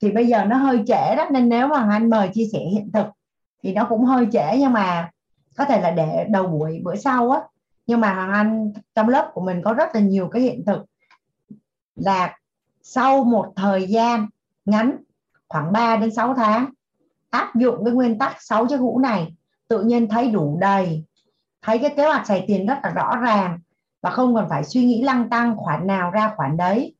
thì 0.03 0.13
bây 0.13 0.27
giờ 0.27 0.45
nó 0.45 0.57
hơi 0.57 0.83
trễ 0.87 1.17
đó, 1.17 1.27
nên 1.31 1.49
nếu 1.49 1.69
mà 1.69 1.89
anh 1.91 2.11
mời 2.11 2.31
chia 2.35 2.45
sẻ 2.53 2.59
hiện 2.59 2.91
thực 2.93 3.07
thì 3.63 3.75
nó 3.75 3.87
cũng 3.89 4.05
hơi 4.05 4.27
trễ, 4.33 4.57
nhưng 4.59 4.73
mà 4.73 5.11
có 5.57 5.65
thể 5.65 5.81
là 5.81 5.91
để 5.91 6.27
đầu 6.31 6.47
buổi, 6.47 6.81
bữa 6.85 6.97
sau 6.97 7.31
á. 7.31 7.41
Nhưng 7.87 8.01
mà 8.01 8.15
hoàng 8.15 8.33
anh 8.33 8.73
trong 8.95 9.09
lớp 9.09 9.31
của 9.35 9.41
mình 9.41 9.63
có 9.65 9.73
rất 9.73 9.95
là 9.95 10.01
nhiều 10.01 10.29
cái 10.29 10.43
hiện 10.43 10.65
thực 10.67 10.85
là 11.95 12.39
sau 12.83 13.25
một 13.25 13.53
thời 13.57 13.87
gian 13.87 14.27
ngắn, 14.65 14.97
khoảng 15.49 15.73
3 15.73 15.97
đến 15.97 16.15
6 16.15 16.35
tháng, 16.35 16.71
áp 17.31 17.55
dụng 17.55 17.85
cái 17.85 17.95
nguyên 17.95 18.19
tắc 18.19 18.43
6 18.43 18.67
chiếc 18.67 18.77
hũ 18.77 18.99
này, 18.99 19.35
tự 19.69 19.83
nhiên 19.83 20.09
thấy 20.09 20.31
đủ 20.31 20.59
đầy, 20.61 21.05
thấy 21.63 21.79
cái 21.79 21.95
kế 21.97 22.05
hoạch 22.05 22.27
xài 22.27 22.45
tiền 22.47 22.67
rất 22.67 22.79
là 22.83 22.91
rõ 22.91 23.17
ràng 23.17 23.59
và 24.01 24.11
không 24.11 24.35
cần 24.35 24.47
phải 24.51 24.65
suy 24.65 24.85
nghĩ 24.85 25.03
lăng 25.03 25.31
tăng, 25.31 25.57
khoản 25.57 25.87
nào 25.87 26.11
ra 26.11 26.33
khoản 26.37 26.57
đấy. 26.57 26.95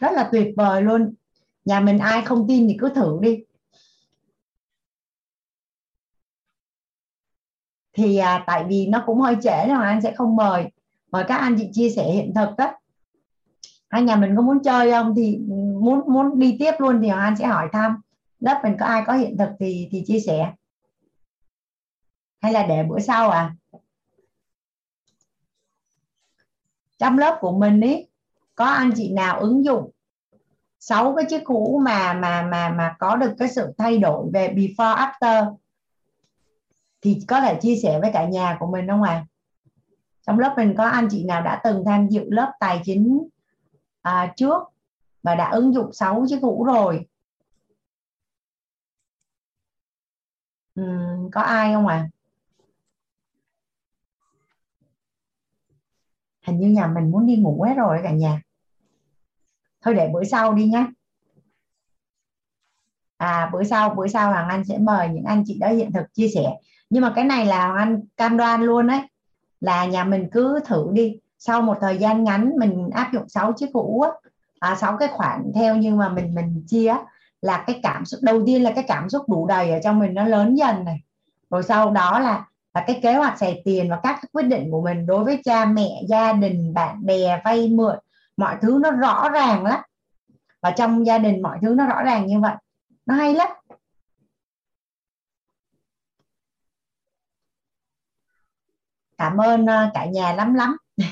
Rất 0.00 0.12
là 0.12 0.28
tuyệt 0.32 0.54
vời 0.56 0.82
luôn 0.82 1.14
nhà 1.64 1.80
mình 1.80 1.98
ai 1.98 2.22
không 2.22 2.48
tin 2.48 2.68
thì 2.68 2.76
cứ 2.80 2.88
thử 2.88 3.18
đi. 3.22 3.44
Thì 7.92 8.16
à, 8.16 8.44
tại 8.46 8.64
vì 8.68 8.86
nó 8.86 9.02
cũng 9.06 9.20
hơi 9.20 9.36
trễ 9.42 9.64
nên 9.66 9.80
anh 9.80 10.02
sẽ 10.02 10.14
không 10.16 10.36
mời. 10.36 10.64
Mời 11.12 11.24
các 11.28 11.36
anh 11.36 11.56
chị 11.58 11.68
chia 11.72 11.90
sẻ 11.90 12.12
hiện 12.12 12.34
thực 12.34 12.48
đó 12.58 12.72
hai 13.90 14.02
nhà 14.02 14.16
mình 14.16 14.36
có 14.36 14.42
muốn 14.42 14.62
chơi 14.62 14.90
không 14.90 15.14
thì 15.16 15.38
ừ, 15.48 15.54
muốn 15.80 16.00
muốn 16.06 16.38
đi 16.38 16.56
tiếp 16.58 16.72
luôn 16.78 17.00
thì 17.02 17.08
anh 17.08 17.36
sẽ 17.36 17.46
hỏi 17.46 17.68
thăm. 17.72 18.00
Lớp 18.40 18.60
mình 18.62 18.76
có 18.80 18.86
ai 18.86 19.02
có 19.06 19.12
hiện 19.12 19.36
thực 19.38 19.48
thì 19.60 19.88
thì 19.90 20.02
chia 20.06 20.20
sẻ. 20.20 20.52
Hay 22.42 22.52
là 22.52 22.66
để 22.66 22.82
bữa 22.82 22.98
sau 22.98 23.30
à? 23.30 23.54
Trong 26.98 27.18
lớp 27.18 27.38
của 27.40 27.52
mình 27.52 27.80
ý 27.80 28.06
có 28.54 28.64
anh 28.64 28.90
chị 28.96 29.12
nào 29.12 29.40
ứng 29.40 29.64
dụng 29.64 29.90
sáu 30.80 31.14
cái 31.16 31.24
chiếc 31.28 31.46
hũ 31.46 31.80
mà 31.84 32.12
mà 32.12 32.42
mà 32.42 32.68
mà 32.68 32.96
có 32.98 33.16
được 33.16 33.34
cái 33.38 33.48
sự 33.48 33.72
thay 33.78 33.98
đổi 33.98 34.30
về 34.32 34.48
before 34.48 34.96
after 34.96 35.56
thì 37.02 37.18
có 37.28 37.40
thể 37.40 37.58
chia 37.62 37.76
sẻ 37.82 38.00
với 38.00 38.10
cả 38.12 38.24
nhà 38.24 38.56
của 38.60 38.66
mình 38.66 38.88
không 38.88 39.02
à 39.02 39.26
trong 40.26 40.38
lớp 40.38 40.54
mình 40.56 40.74
có 40.78 40.84
anh 40.84 41.08
chị 41.10 41.24
nào 41.24 41.42
đã 41.42 41.60
từng 41.64 41.84
tham 41.86 42.08
dự 42.08 42.24
lớp 42.28 42.52
tài 42.60 42.80
chính 42.84 43.28
à, 44.02 44.32
trước 44.36 44.62
và 45.22 45.34
đã 45.34 45.50
ứng 45.50 45.74
dụng 45.74 45.92
sáu 45.92 46.24
chiếc 46.28 46.38
hũ 46.42 46.64
rồi? 46.64 47.06
Ừ, 50.74 50.82
có 51.32 51.40
ai 51.40 51.72
không 51.74 51.86
à 51.86 52.08
hình 56.46 56.60
như 56.60 56.68
nhà 56.68 56.86
mình 56.86 57.10
muốn 57.10 57.26
đi 57.26 57.36
ngủ 57.36 57.62
hết 57.68 57.74
rồi 57.74 58.00
cả 58.02 58.10
nhà 58.10 58.42
thôi 59.82 59.94
để 59.94 60.08
bữa 60.12 60.24
sau 60.24 60.54
đi 60.54 60.64
nhé 60.64 60.86
à 63.20 63.50
bữa 63.52 63.64
sau 63.64 63.94
bữa 63.94 64.06
sau 64.06 64.30
hoàng 64.30 64.48
anh 64.48 64.64
sẽ 64.64 64.78
mời 64.78 65.08
những 65.08 65.24
anh 65.24 65.44
chị 65.46 65.58
đó 65.58 65.68
hiện 65.68 65.92
thực 65.92 66.14
chia 66.14 66.28
sẻ. 66.28 66.56
Nhưng 66.90 67.02
mà 67.02 67.12
cái 67.16 67.24
này 67.24 67.46
là 67.46 67.66
hoàng 67.66 67.78
anh 67.78 68.00
cam 68.16 68.36
đoan 68.36 68.62
luôn 68.62 68.86
đấy. 68.86 69.00
Là 69.60 69.84
nhà 69.84 70.04
mình 70.04 70.28
cứ 70.32 70.60
thử 70.64 70.88
đi. 70.92 71.18
Sau 71.38 71.62
một 71.62 71.76
thời 71.80 71.98
gian 71.98 72.24
ngắn 72.24 72.52
mình 72.58 72.90
áp 72.92 73.10
dụng 73.12 73.28
6 73.28 73.52
chiếc 73.52 73.70
hũ 73.74 74.04
à, 74.60 74.76
6 74.80 74.96
cái 74.96 75.08
khoản 75.08 75.52
theo 75.54 75.76
nhưng 75.76 75.96
mà 75.96 76.08
mình 76.08 76.34
mình 76.34 76.64
chia 76.66 76.94
là 77.42 77.64
cái 77.66 77.80
cảm 77.82 78.04
xúc 78.04 78.20
đầu 78.22 78.42
tiên 78.46 78.62
là 78.62 78.72
cái 78.74 78.84
cảm 78.88 79.08
xúc 79.08 79.28
đủ 79.28 79.46
đầy 79.46 79.70
ở 79.70 79.78
trong 79.84 79.98
mình 79.98 80.14
nó 80.14 80.24
lớn 80.24 80.54
dần 80.54 80.84
này. 80.84 81.00
Rồi 81.50 81.62
sau 81.62 81.90
đó 81.90 82.18
là 82.20 82.44
là 82.74 82.84
cái 82.86 83.00
kế 83.02 83.14
hoạch 83.14 83.38
xài 83.38 83.62
tiền 83.64 83.90
và 83.90 84.00
các 84.02 84.20
quyết 84.32 84.42
định 84.42 84.70
của 84.70 84.82
mình 84.82 85.06
đối 85.06 85.24
với 85.24 85.40
cha 85.44 85.64
mẹ 85.64 86.02
gia 86.08 86.32
đình 86.32 86.74
bạn 86.74 87.06
bè 87.06 87.40
vay 87.44 87.68
mượn 87.68 87.96
mọi 88.36 88.56
thứ 88.62 88.78
nó 88.82 88.90
rõ 88.90 89.28
ràng 89.28 89.64
lắm. 89.64 89.80
Và 90.62 90.70
trong 90.70 91.06
gia 91.06 91.18
đình 91.18 91.42
mọi 91.42 91.58
thứ 91.62 91.74
nó 91.74 91.86
rõ 91.86 92.02
ràng 92.02 92.26
như 92.26 92.40
vậy. 92.40 92.54
Nó 93.06 93.14
hay 93.14 93.34
lắm. 93.34 93.48
Cảm 99.18 99.36
ơn 99.36 99.66
ờ, 99.66 99.90
cả 99.94 100.04
nhà 100.04 100.32
lắm 100.32 100.54
lắm. 100.54 100.76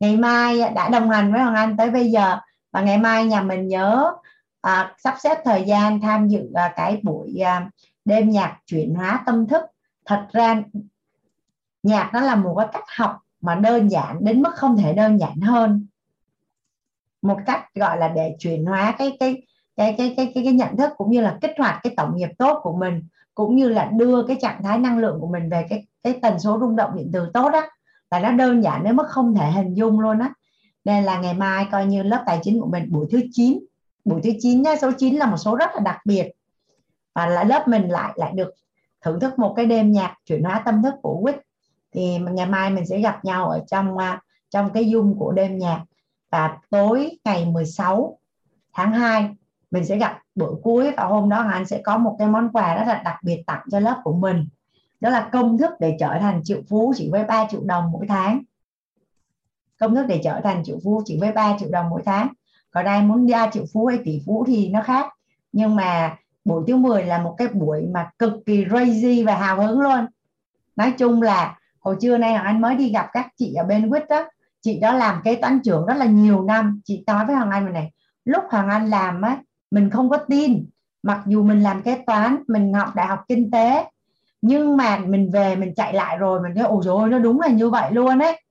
Ngày 0.00 0.16
mai 0.16 0.60
đã 0.74 0.88
đồng 0.88 1.10
hành 1.10 1.32
với 1.32 1.42
hoàng 1.42 1.54
anh 1.54 1.76
tới 1.76 1.90
bây 1.90 2.10
giờ. 2.10 2.38
Và 2.72 2.80
ngày 2.80 2.98
mai 2.98 3.24
nhà 3.24 3.42
mình 3.42 3.68
nhớ 3.68 4.12
à, 4.60 4.94
sắp 4.98 5.14
xếp 5.18 5.38
thời 5.44 5.64
gian 5.64 6.00
tham 6.00 6.28
dự 6.28 6.52
à, 6.54 6.72
cái 6.76 7.00
buổi 7.02 7.38
à, 7.38 7.70
đêm 8.04 8.30
nhạc 8.30 8.58
chuyển 8.66 8.94
hóa 8.94 9.22
tâm 9.26 9.46
thức. 9.46 9.62
Thật 10.04 10.26
ra 10.32 10.62
nhạc 11.82 12.10
nó 12.12 12.20
là 12.20 12.36
một 12.36 12.54
cái 12.58 12.68
cách 12.72 12.84
học 12.96 13.18
mà 13.40 13.54
đơn 13.54 13.90
giản 13.90 14.24
đến 14.24 14.42
mức 14.42 14.54
không 14.54 14.76
thể 14.76 14.92
đơn 14.92 15.18
giản 15.18 15.40
hơn 15.40 15.86
một 17.22 17.38
cách 17.46 17.74
gọi 17.74 17.98
là 17.98 18.08
để 18.08 18.36
chuyển 18.38 18.64
hóa 18.64 18.94
cái 18.98 19.16
cái 19.20 19.42
cái 19.76 19.94
cái 19.98 20.14
cái 20.16 20.32
cái, 20.34 20.44
cái 20.44 20.52
nhận 20.52 20.76
thức 20.76 20.92
cũng 20.96 21.10
như 21.10 21.20
là 21.20 21.38
kích 21.40 21.52
hoạt 21.58 21.80
cái 21.82 21.94
tổng 21.96 22.16
nghiệp 22.16 22.30
tốt 22.38 22.60
của 22.62 22.76
mình 22.76 23.02
cũng 23.34 23.56
như 23.56 23.68
là 23.68 23.90
đưa 23.92 24.22
cái 24.22 24.36
trạng 24.40 24.62
thái 24.62 24.78
năng 24.78 24.98
lượng 24.98 25.20
của 25.20 25.28
mình 25.28 25.50
về 25.50 25.66
cái 25.70 25.86
cái 26.02 26.18
tần 26.22 26.38
số 26.38 26.58
rung 26.60 26.76
động 26.76 26.90
điện 26.96 27.10
từ 27.12 27.30
tốt 27.34 27.52
á 27.52 27.68
là 28.10 28.20
nó 28.20 28.30
đơn 28.30 28.62
giản 28.62 28.80
nếu 28.84 28.94
mức 28.94 29.06
không 29.08 29.34
thể 29.34 29.50
hình 29.50 29.74
dung 29.74 30.00
luôn 30.00 30.18
á. 30.18 30.30
Nên 30.84 31.04
là 31.04 31.20
ngày 31.20 31.34
mai 31.34 31.66
coi 31.72 31.86
như 31.86 32.02
lớp 32.02 32.22
tài 32.26 32.38
chính 32.42 32.60
của 32.60 32.66
mình 32.66 32.92
buổi 32.92 33.06
thứ 33.10 33.20
9 33.32 33.58
buổi 34.04 34.20
thứ 34.22 34.30
9 34.40 34.62
nhá 34.62 34.76
số 34.76 34.90
9 34.98 35.14
là 35.14 35.26
một 35.26 35.36
số 35.36 35.56
rất 35.56 35.70
là 35.74 35.80
đặc 35.80 35.98
biệt. 36.04 36.32
Và 37.14 37.26
là 37.26 37.44
lớp 37.44 37.68
mình 37.68 37.88
lại 37.88 38.12
lại 38.16 38.32
được 38.34 38.54
thưởng 39.04 39.20
thức 39.20 39.38
một 39.38 39.54
cái 39.56 39.66
đêm 39.66 39.92
nhạc 39.92 40.14
chuyển 40.24 40.42
hóa 40.42 40.62
tâm 40.64 40.82
thức 40.82 40.94
của 41.02 41.20
Quýt 41.22 41.36
thì 41.92 42.18
ngày 42.18 42.46
mai 42.46 42.70
mình 42.70 42.86
sẽ 42.86 43.00
gặp 43.00 43.24
nhau 43.24 43.48
ở 43.48 43.64
trong 43.66 43.98
à, 43.98 44.20
trong 44.50 44.70
cái 44.72 44.88
dung 44.88 45.18
của 45.18 45.32
đêm 45.32 45.58
nhạc 45.58 45.84
và 46.30 46.58
tối 46.70 47.18
ngày 47.24 47.44
16 47.44 48.18
tháng 48.72 48.92
2 48.92 49.34
mình 49.70 49.84
sẽ 49.84 49.96
gặp 49.96 50.18
bữa 50.34 50.50
cuối 50.62 50.92
và 50.96 51.04
hôm 51.04 51.28
đó 51.28 51.46
anh 51.52 51.66
sẽ 51.66 51.80
có 51.84 51.98
một 51.98 52.16
cái 52.18 52.28
món 52.28 52.52
quà 52.52 52.74
rất 52.74 52.84
là 52.86 53.02
đặc 53.04 53.16
biệt 53.22 53.42
tặng 53.46 53.62
cho 53.70 53.80
lớp 53.80 54.00
của 54.04 54.12
mình. 54.12 54.48
Đó 55.00 55.10
là 55.10 55.28
công 55.32 55.58
thức 55.58 55.70
để 55.80 55.96
trở 56.00 56.18
thành 56.20 56.40
triệu 56.44 56.60
phú 56.68 56.92
chỉ 56.96 57.10
với 57.10 57.24
3 57.24 57.46
triệu 57.50 57.60
đồng 57.64 57.92
mỗi 57.92 58.06
tháng. 58.08 58.42
Công 59.78 59.94
thức 59.94 60.06
để 60.08 60.20
trở 60.24 60.40
thành 60.40 60.64
triệu 60.64 60.78
phú 60.84 61.02
chỉ 61.04 61.18
với 61.20 61.32
3 61.32 61.56
triệu 61.60 61.68
đồng 61.70 61.88
mỗi 61.90 62.02
tháng. 62.06 62.28
Còn 62.70 62.84
đây 62.84 63.02
muốn 63.02 63.26
ra 63.26 63.50
triệu 63.52 63.64
phú 63.72 63.86
hay 63.86 63.98
tỷ 64.04 64.22
phú 64.26 64.44
thì 64.46 64.68
nó 64.68 64.82
khác. 64.82 65.06
Nhưng 65.52 65.76
mà 65.76 66.16
buổi 66.44 66.64
thứ 66.66 66.76
10 66.76 67.02
là 67.02 67.18
một 67.18 67.34
cái 67.38 67.48
buổi 67.48 67.86
mà 67.86 68.10
cực 68.18 68.32
kỳ 68.46 68.64
crazy 68.64 69.26
và 69.26 69.36
hào 69.36 69.60
hứng 69.60 69.80
luôn. 69.80 70.06
Nói 70.76 70.92
chung 70.98 71.22
là 71.22 71.58
hồi 71.80 71.96
trưa 72.00 72.18
nay 72.18 72.34
anh 72.34 72.60
mới 72.60 72.74
đi 72.74 72.92
gặp 72.92 73.08
các 73.12 73.26
chị 73.36 73.54
ở 73.54 73.64
bên 73.64 73.90
quýt 73.90 74.08
đó 74.08 74.28
chị 74.66 74.80
đó 74.80 74.92
làm 74.92 75.22
kế 75.24 75.36
toán 75.36 75.60
trưởng 75.64 75.86
rất 75.86 75.96
là 75.96 76.06
nhiều 76.06 76.42
năm. 76.42 76.80
Chị 76.84 77.04
nói 77.06 77.26
với 77.26 77.36
hoàng 77.36 77.50
anh 77.50 77.72
này, 77.72 77.92
lúc 78.24 78.44
hoàng 78.50 78.68
anh 78.68 78.90
làm 78.90 79.22
á, 79.22 79.42
mình 79.70 79.90
không 79.90 80.10
có 80.10 80.16
tin. 80.16 80.66
Mặc 81.02 81.22
dù 81.26 81.42
mình 81.42 81.62
làm 81.62 81.82
kế 81.82 82.02
toán, 82.06 82.42
mình 82.48 82.72
học 82.72 82.94
đại 82.94 83.06
học 83.06 83.24
kinh 83.28 83.50
tế, 83.50 83.90
nhưng 84.42 84.76
mà 84.76 84.98
mình 84.98 85.30
về 85.30 85.56
mình 85.56 85.74
chạy 85.74 85.92
lại 85.92 86.18
rồi, 86.18 86.40
mình 86.42 86.52
thấy 86.54 86.64
ồ 86.64 86.82
rồi 86.82 87.08
nó 87.08 87.18
đúng 87.18 87.40
là 87.40 87.48
như 87.48 87.70
vậy 87.70 87.92
luôn 87.92 88.18
ấy. 88.18 88.42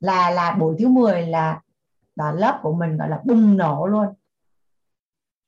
Là 0.00 0.30
là 0.30 0.52
buổi 0.52 0.76
thứ 0.78 0.88
10 0.88 1.26
là 1.26 1.60
là 2.16 2.32
lớp 2.32 2.58
của 2.62 2.72
mình 2.72 2.96
gọi 2.96 3.08
là 3.08 3.20
bùng 3.24 3.56
nổ 3.56 3.86
luôn. 3.86 4.06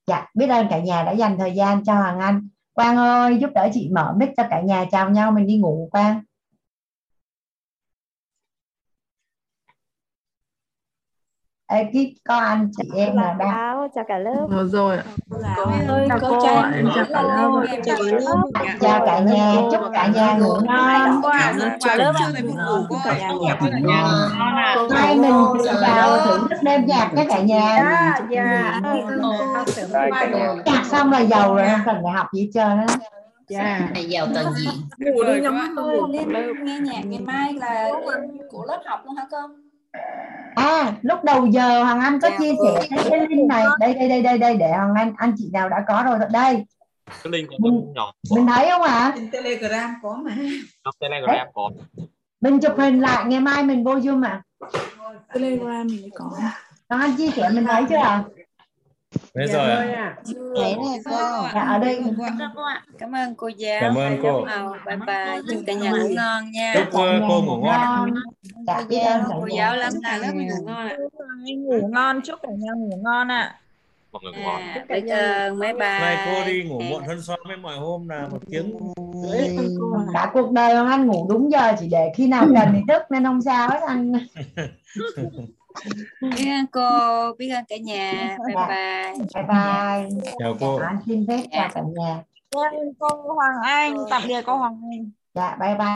Dạ 0.07 0.27
biết 0.35 0.47
ơn 0.47 0.67
cả 0.70 0.78
nhà 0.78 1.02
đã 1.02 1.12
dành 1.12 1.39
thời 1.39 1.55
gian 1.55 1.85
cho 1.85 1.94
Hoàng 1.94 2.20
Anh. 2.20 2.49
Quang 2.73 2.97
ơi, 2.97 3.39
giúp 3.41 3.51
đỡ 3.55 3.69
chị 3.73 3.91
mở 3.93 4.15
mic 4.17 4.31
cho 4.36 4.43
cả 4.51 4.60
nhà, 4.60 4.85
chào 4.91 5.10
nhau, 5.10 5.31
mình 5.31 5.47
đi 5.47 5.57
ngủ, 5.59 5.89
Quang. 5.93 6.20
Ekip 11.70 12.08
có 12.28 12.36
anh 12.36 12.70
chị 12.76 12.89
em 12.97 13.16
là 13.16 13.34
đang 13.39 13.89
chào, 13.94 14.05
cả 14.08 14.18
lớp. 14.18 14.47
Rồi 14.50 14.68
rồi 14.68 14.97
cô 15.57 15.65
ơi 15.89 16.07
chào 16.08 16.18
cô 16.20 16.47
ạ 16.47 16.73
em 16.74 16.89
chào 16.94 17.05
cả 17.08 17.23
lớp. 17.23 17.65
chào 18.81 19.07
cả 19.07 19.18
nhà 19.18 19.55
chúc 19.73 19.81
cả 19.92 20.07
nhà 20.15 20.34
ngủ 20.34 20.55
ngon. 20.65 21.23
Chào 21.81 21.97
lớp 21.97 22.12
hai 24.90 25.16
mình 25.16 25.36
vào 25.81 26.18
thưởng 26.26 26.47
thức 26.50 26.58
đêm 26.62 26.86
nhạc 26.86 27.10
với 27.12 27.26
cả 27.28 27.40
nhà. 27.40 27.84
Dạ 28.31 28.66
nhạc 30.65 30.84
xong 30.84 31.12
là 31.12 31.20
giàu 31.20 31.55
rồi 31.55 31.66
không 31.70 31.81
cần 31.86 31.97
phải 32.02 32.12
học 32.12 32.26
gì 32.32 32.50
trơn 32.55 32.78
á. 32.78 32.86
Dạ. 33.49 33.89
Này 33.94 34.05
giàu 34.05 34.26
toàn 34.34 34.47
diện. 34.57 34.74
Ngủ 34.99 35.23
đi 35.24 35.40
nhắm 35.40 35.76
nghe 36.62 36.78
nhạc 36.81 37.02
ngày 37.05 37.20
mai 37.20 37.52
là 37.52 37.90
của 38.50 38.65
lớp 38.68 38.82
học 38.86 39.00
luôn 39.05 39.16
hả 39.16 39.26
cô? 39.31 39.39
À 40.55 40.93
lúc 41.02 41.25
đầu 41.25 41.47
giờ 41.47 41.85
hoàng 41.85 42.01
anh 42.01 42.20
có 42.20 42.31
Dạ, 42.31 42.36
chia 42.39 42.49
ừ. 42.49 42.65
sẻ 42.65 42.86
cái, 42.91 43.07
cái 43.10 43.27
link 43.28 43.49
này. 43.49 43.65
Đây 43.81 43.94
đây 43.94 44.09
đây 44.09 44.23
đây 44.23 44.39
đây 44.39 44.57
để 44.57 44.73
hoàng 44.73 44.94
anh 44.94 45.12
anh 45.17 45.35
chị 45.39 45.51
nào 45.52 45.69
đã 45.69 45.85
có 45.89 46.02
rồi. 46.07 46.19
Đây. 46.33 46.65
Cái 47.23 47.31
link 47.31 47.49
của 47.49 47.57
mình, 47.59 47.93
nhỏ. 47.94 48.12
mình 48.35 48.47
thấy 48.47 48.69
không 48.70 48.83
ạ? 48.83 48.89
À? 48.89 49.12
trên 49.17 49.31
telegram 49.31 49.94
có 50.02 50.20
mà. 50.25 50.36
Trong 50.85 50.94
telegram 51.01 51.47
có. 51.55 51.70
Mình 52.41 52.60
chụp 52.60 52.73
hình 52.78 53.01
lại 53.01 53.25
ngày 53.25 53.41
mai 53.41 53.62
mình 53.62 53.85
vô 53.85 53.94
zoom 53.94 54.25
ạ. 54.27 54.43
Telegram 55.35 55.86
mới 55.86 56.10
có. 56.15 56.31
Hoàng 56.89 57.01
anh 57.02 57.17
chia 57.17 57.31
sẻ 57.31 57.51
mình 57.52 57.65
thấy 57.65 57.85
chưa 57.89 57.97
ạ 57.97 58.25
Thế 59.14 59.47
Dạ 59.47 59.52
rồi 59.55 59.76
thôi 59.76 59.92
ạ. 59.92 60.02
ạ. 60.02 60.16
Thế 60.56 60.76
này 60.76 60.98
cô. 61.05 61.10
dạ, 61.55 61.60
ở 61.60 61.78
đây 61.78 62.02
Cảm 62.98 63.14
ơn 63.14 63.34
cô 63.34 63.48
giáo. 63.48 63.80
Cảm 63.80 63.94
ơn 63.94 64.18
cô. 64.22 64.42
Ờ, 64.42 64.72
bye 64.86 64.97
bye. 64.97 65.40
Chúc 65.50 65.62
cả 65.66 65.72
nhà 65.72 65.90
ngủ 65.90 66.08
ngon 66.16 66.50
nha. 66.52 66.74
Chúc 66.74 66.89
uh, 66.89 67.22
cô 67.28 67.42
ngủ 67.42 67.56
ngon. 67.56 68.10
dạ 68.66 68.74
ơn 68.76 69.24
cả 69.28 69.34
Cô 69.40 69.47
giáo 69.56 69.76
lắm 69.76 69.92
cả 70.02 70.18
lớp 70.18 70.32
ngủ 70.34 70.64
ngon 70.64 70.89
ạ. 70.89 70.97
ngủ 71.47 71.89
ngon 71.92 72.20
chúc 72.22 72.39
cả 72.42 72.48
nhà 72.58 72.72
ngủ 72.76 72.97
ngon 73.02 73.30
ạ 73.30 73.55
mọi 74.12 74.22
người 74.22 74.32
ngủ 74.32 74.39
ngon 74.42 74.60
à, 74.60 74.84
biết 74.89 75.10
ơn 75.10 75.60
bye 75.60 75.72
bye 75.72 75.78
nay 75.78 76.16
cô 76.26 76.47
đi 76.47 76.62
ngủ 76.62 76.80
muộn 76.80 77.05
hơn 77.06 77.22
so 77.22 77.36
với 77.48 77.56
mọi 77.56 77.76
hôm 77.76 78.08
là 78.08 78.28
một 78.28 78.39
tiếng 78.50 78.78
cả 80.14 80.30
cuộc 80.32 80.52
đời 80.52 80.72
ông 80.72 80.89
anh 80.89 81.06
ngủ 81.06 81.26
đúng 81.30 81.52
giờ 81.52 81.72
chỉ 81.80 81.89
để 81.90 82.12
khi 82.16 82.26
nào 82.26 82.47
cần 82.55 82.68
thì 82.72 82.80
thức 82.89 83.02
nên 83.10 83.24
không 83.24 83.42
sao 83.42 83.70
hết 83.70 83.80
anh 83.86 84.12
biết 86.20 86.50
ơn 86.50 86.66
cô 86.73 86.89
biết 87.39 87.50
ơn 87.50 87.65
cả 87.68 87.76
nhà. 87.76 88.36
Bye 88.47 88.55
Dạ. 88.55 88.66
bye. 88.68 89.26
Bye 89.34 89.44
bye. 89.49 90.32
Chào 90.39 90.57
cô. 90.60 90.76
Anh 90.76 90.99
xin 91.07 91.26
phép 91.28 91.42
chào 91.52 91.70
cả 91.74 91.81
nhà. 91.97 92.23
Dạ, 92.55 92.70
cô 92.99 93.34
Hoàng 93.34 93.57
Anh 93.65 93.97
tạm 94.10 94.23
biệt 94.28 94.42
cô 94.47 94.57
Hoàng 94.57 94.81
Anh. 94.92 95.10
Dạ 95.34 95.57
bye 95.60 95.74
bye 95.74 95.94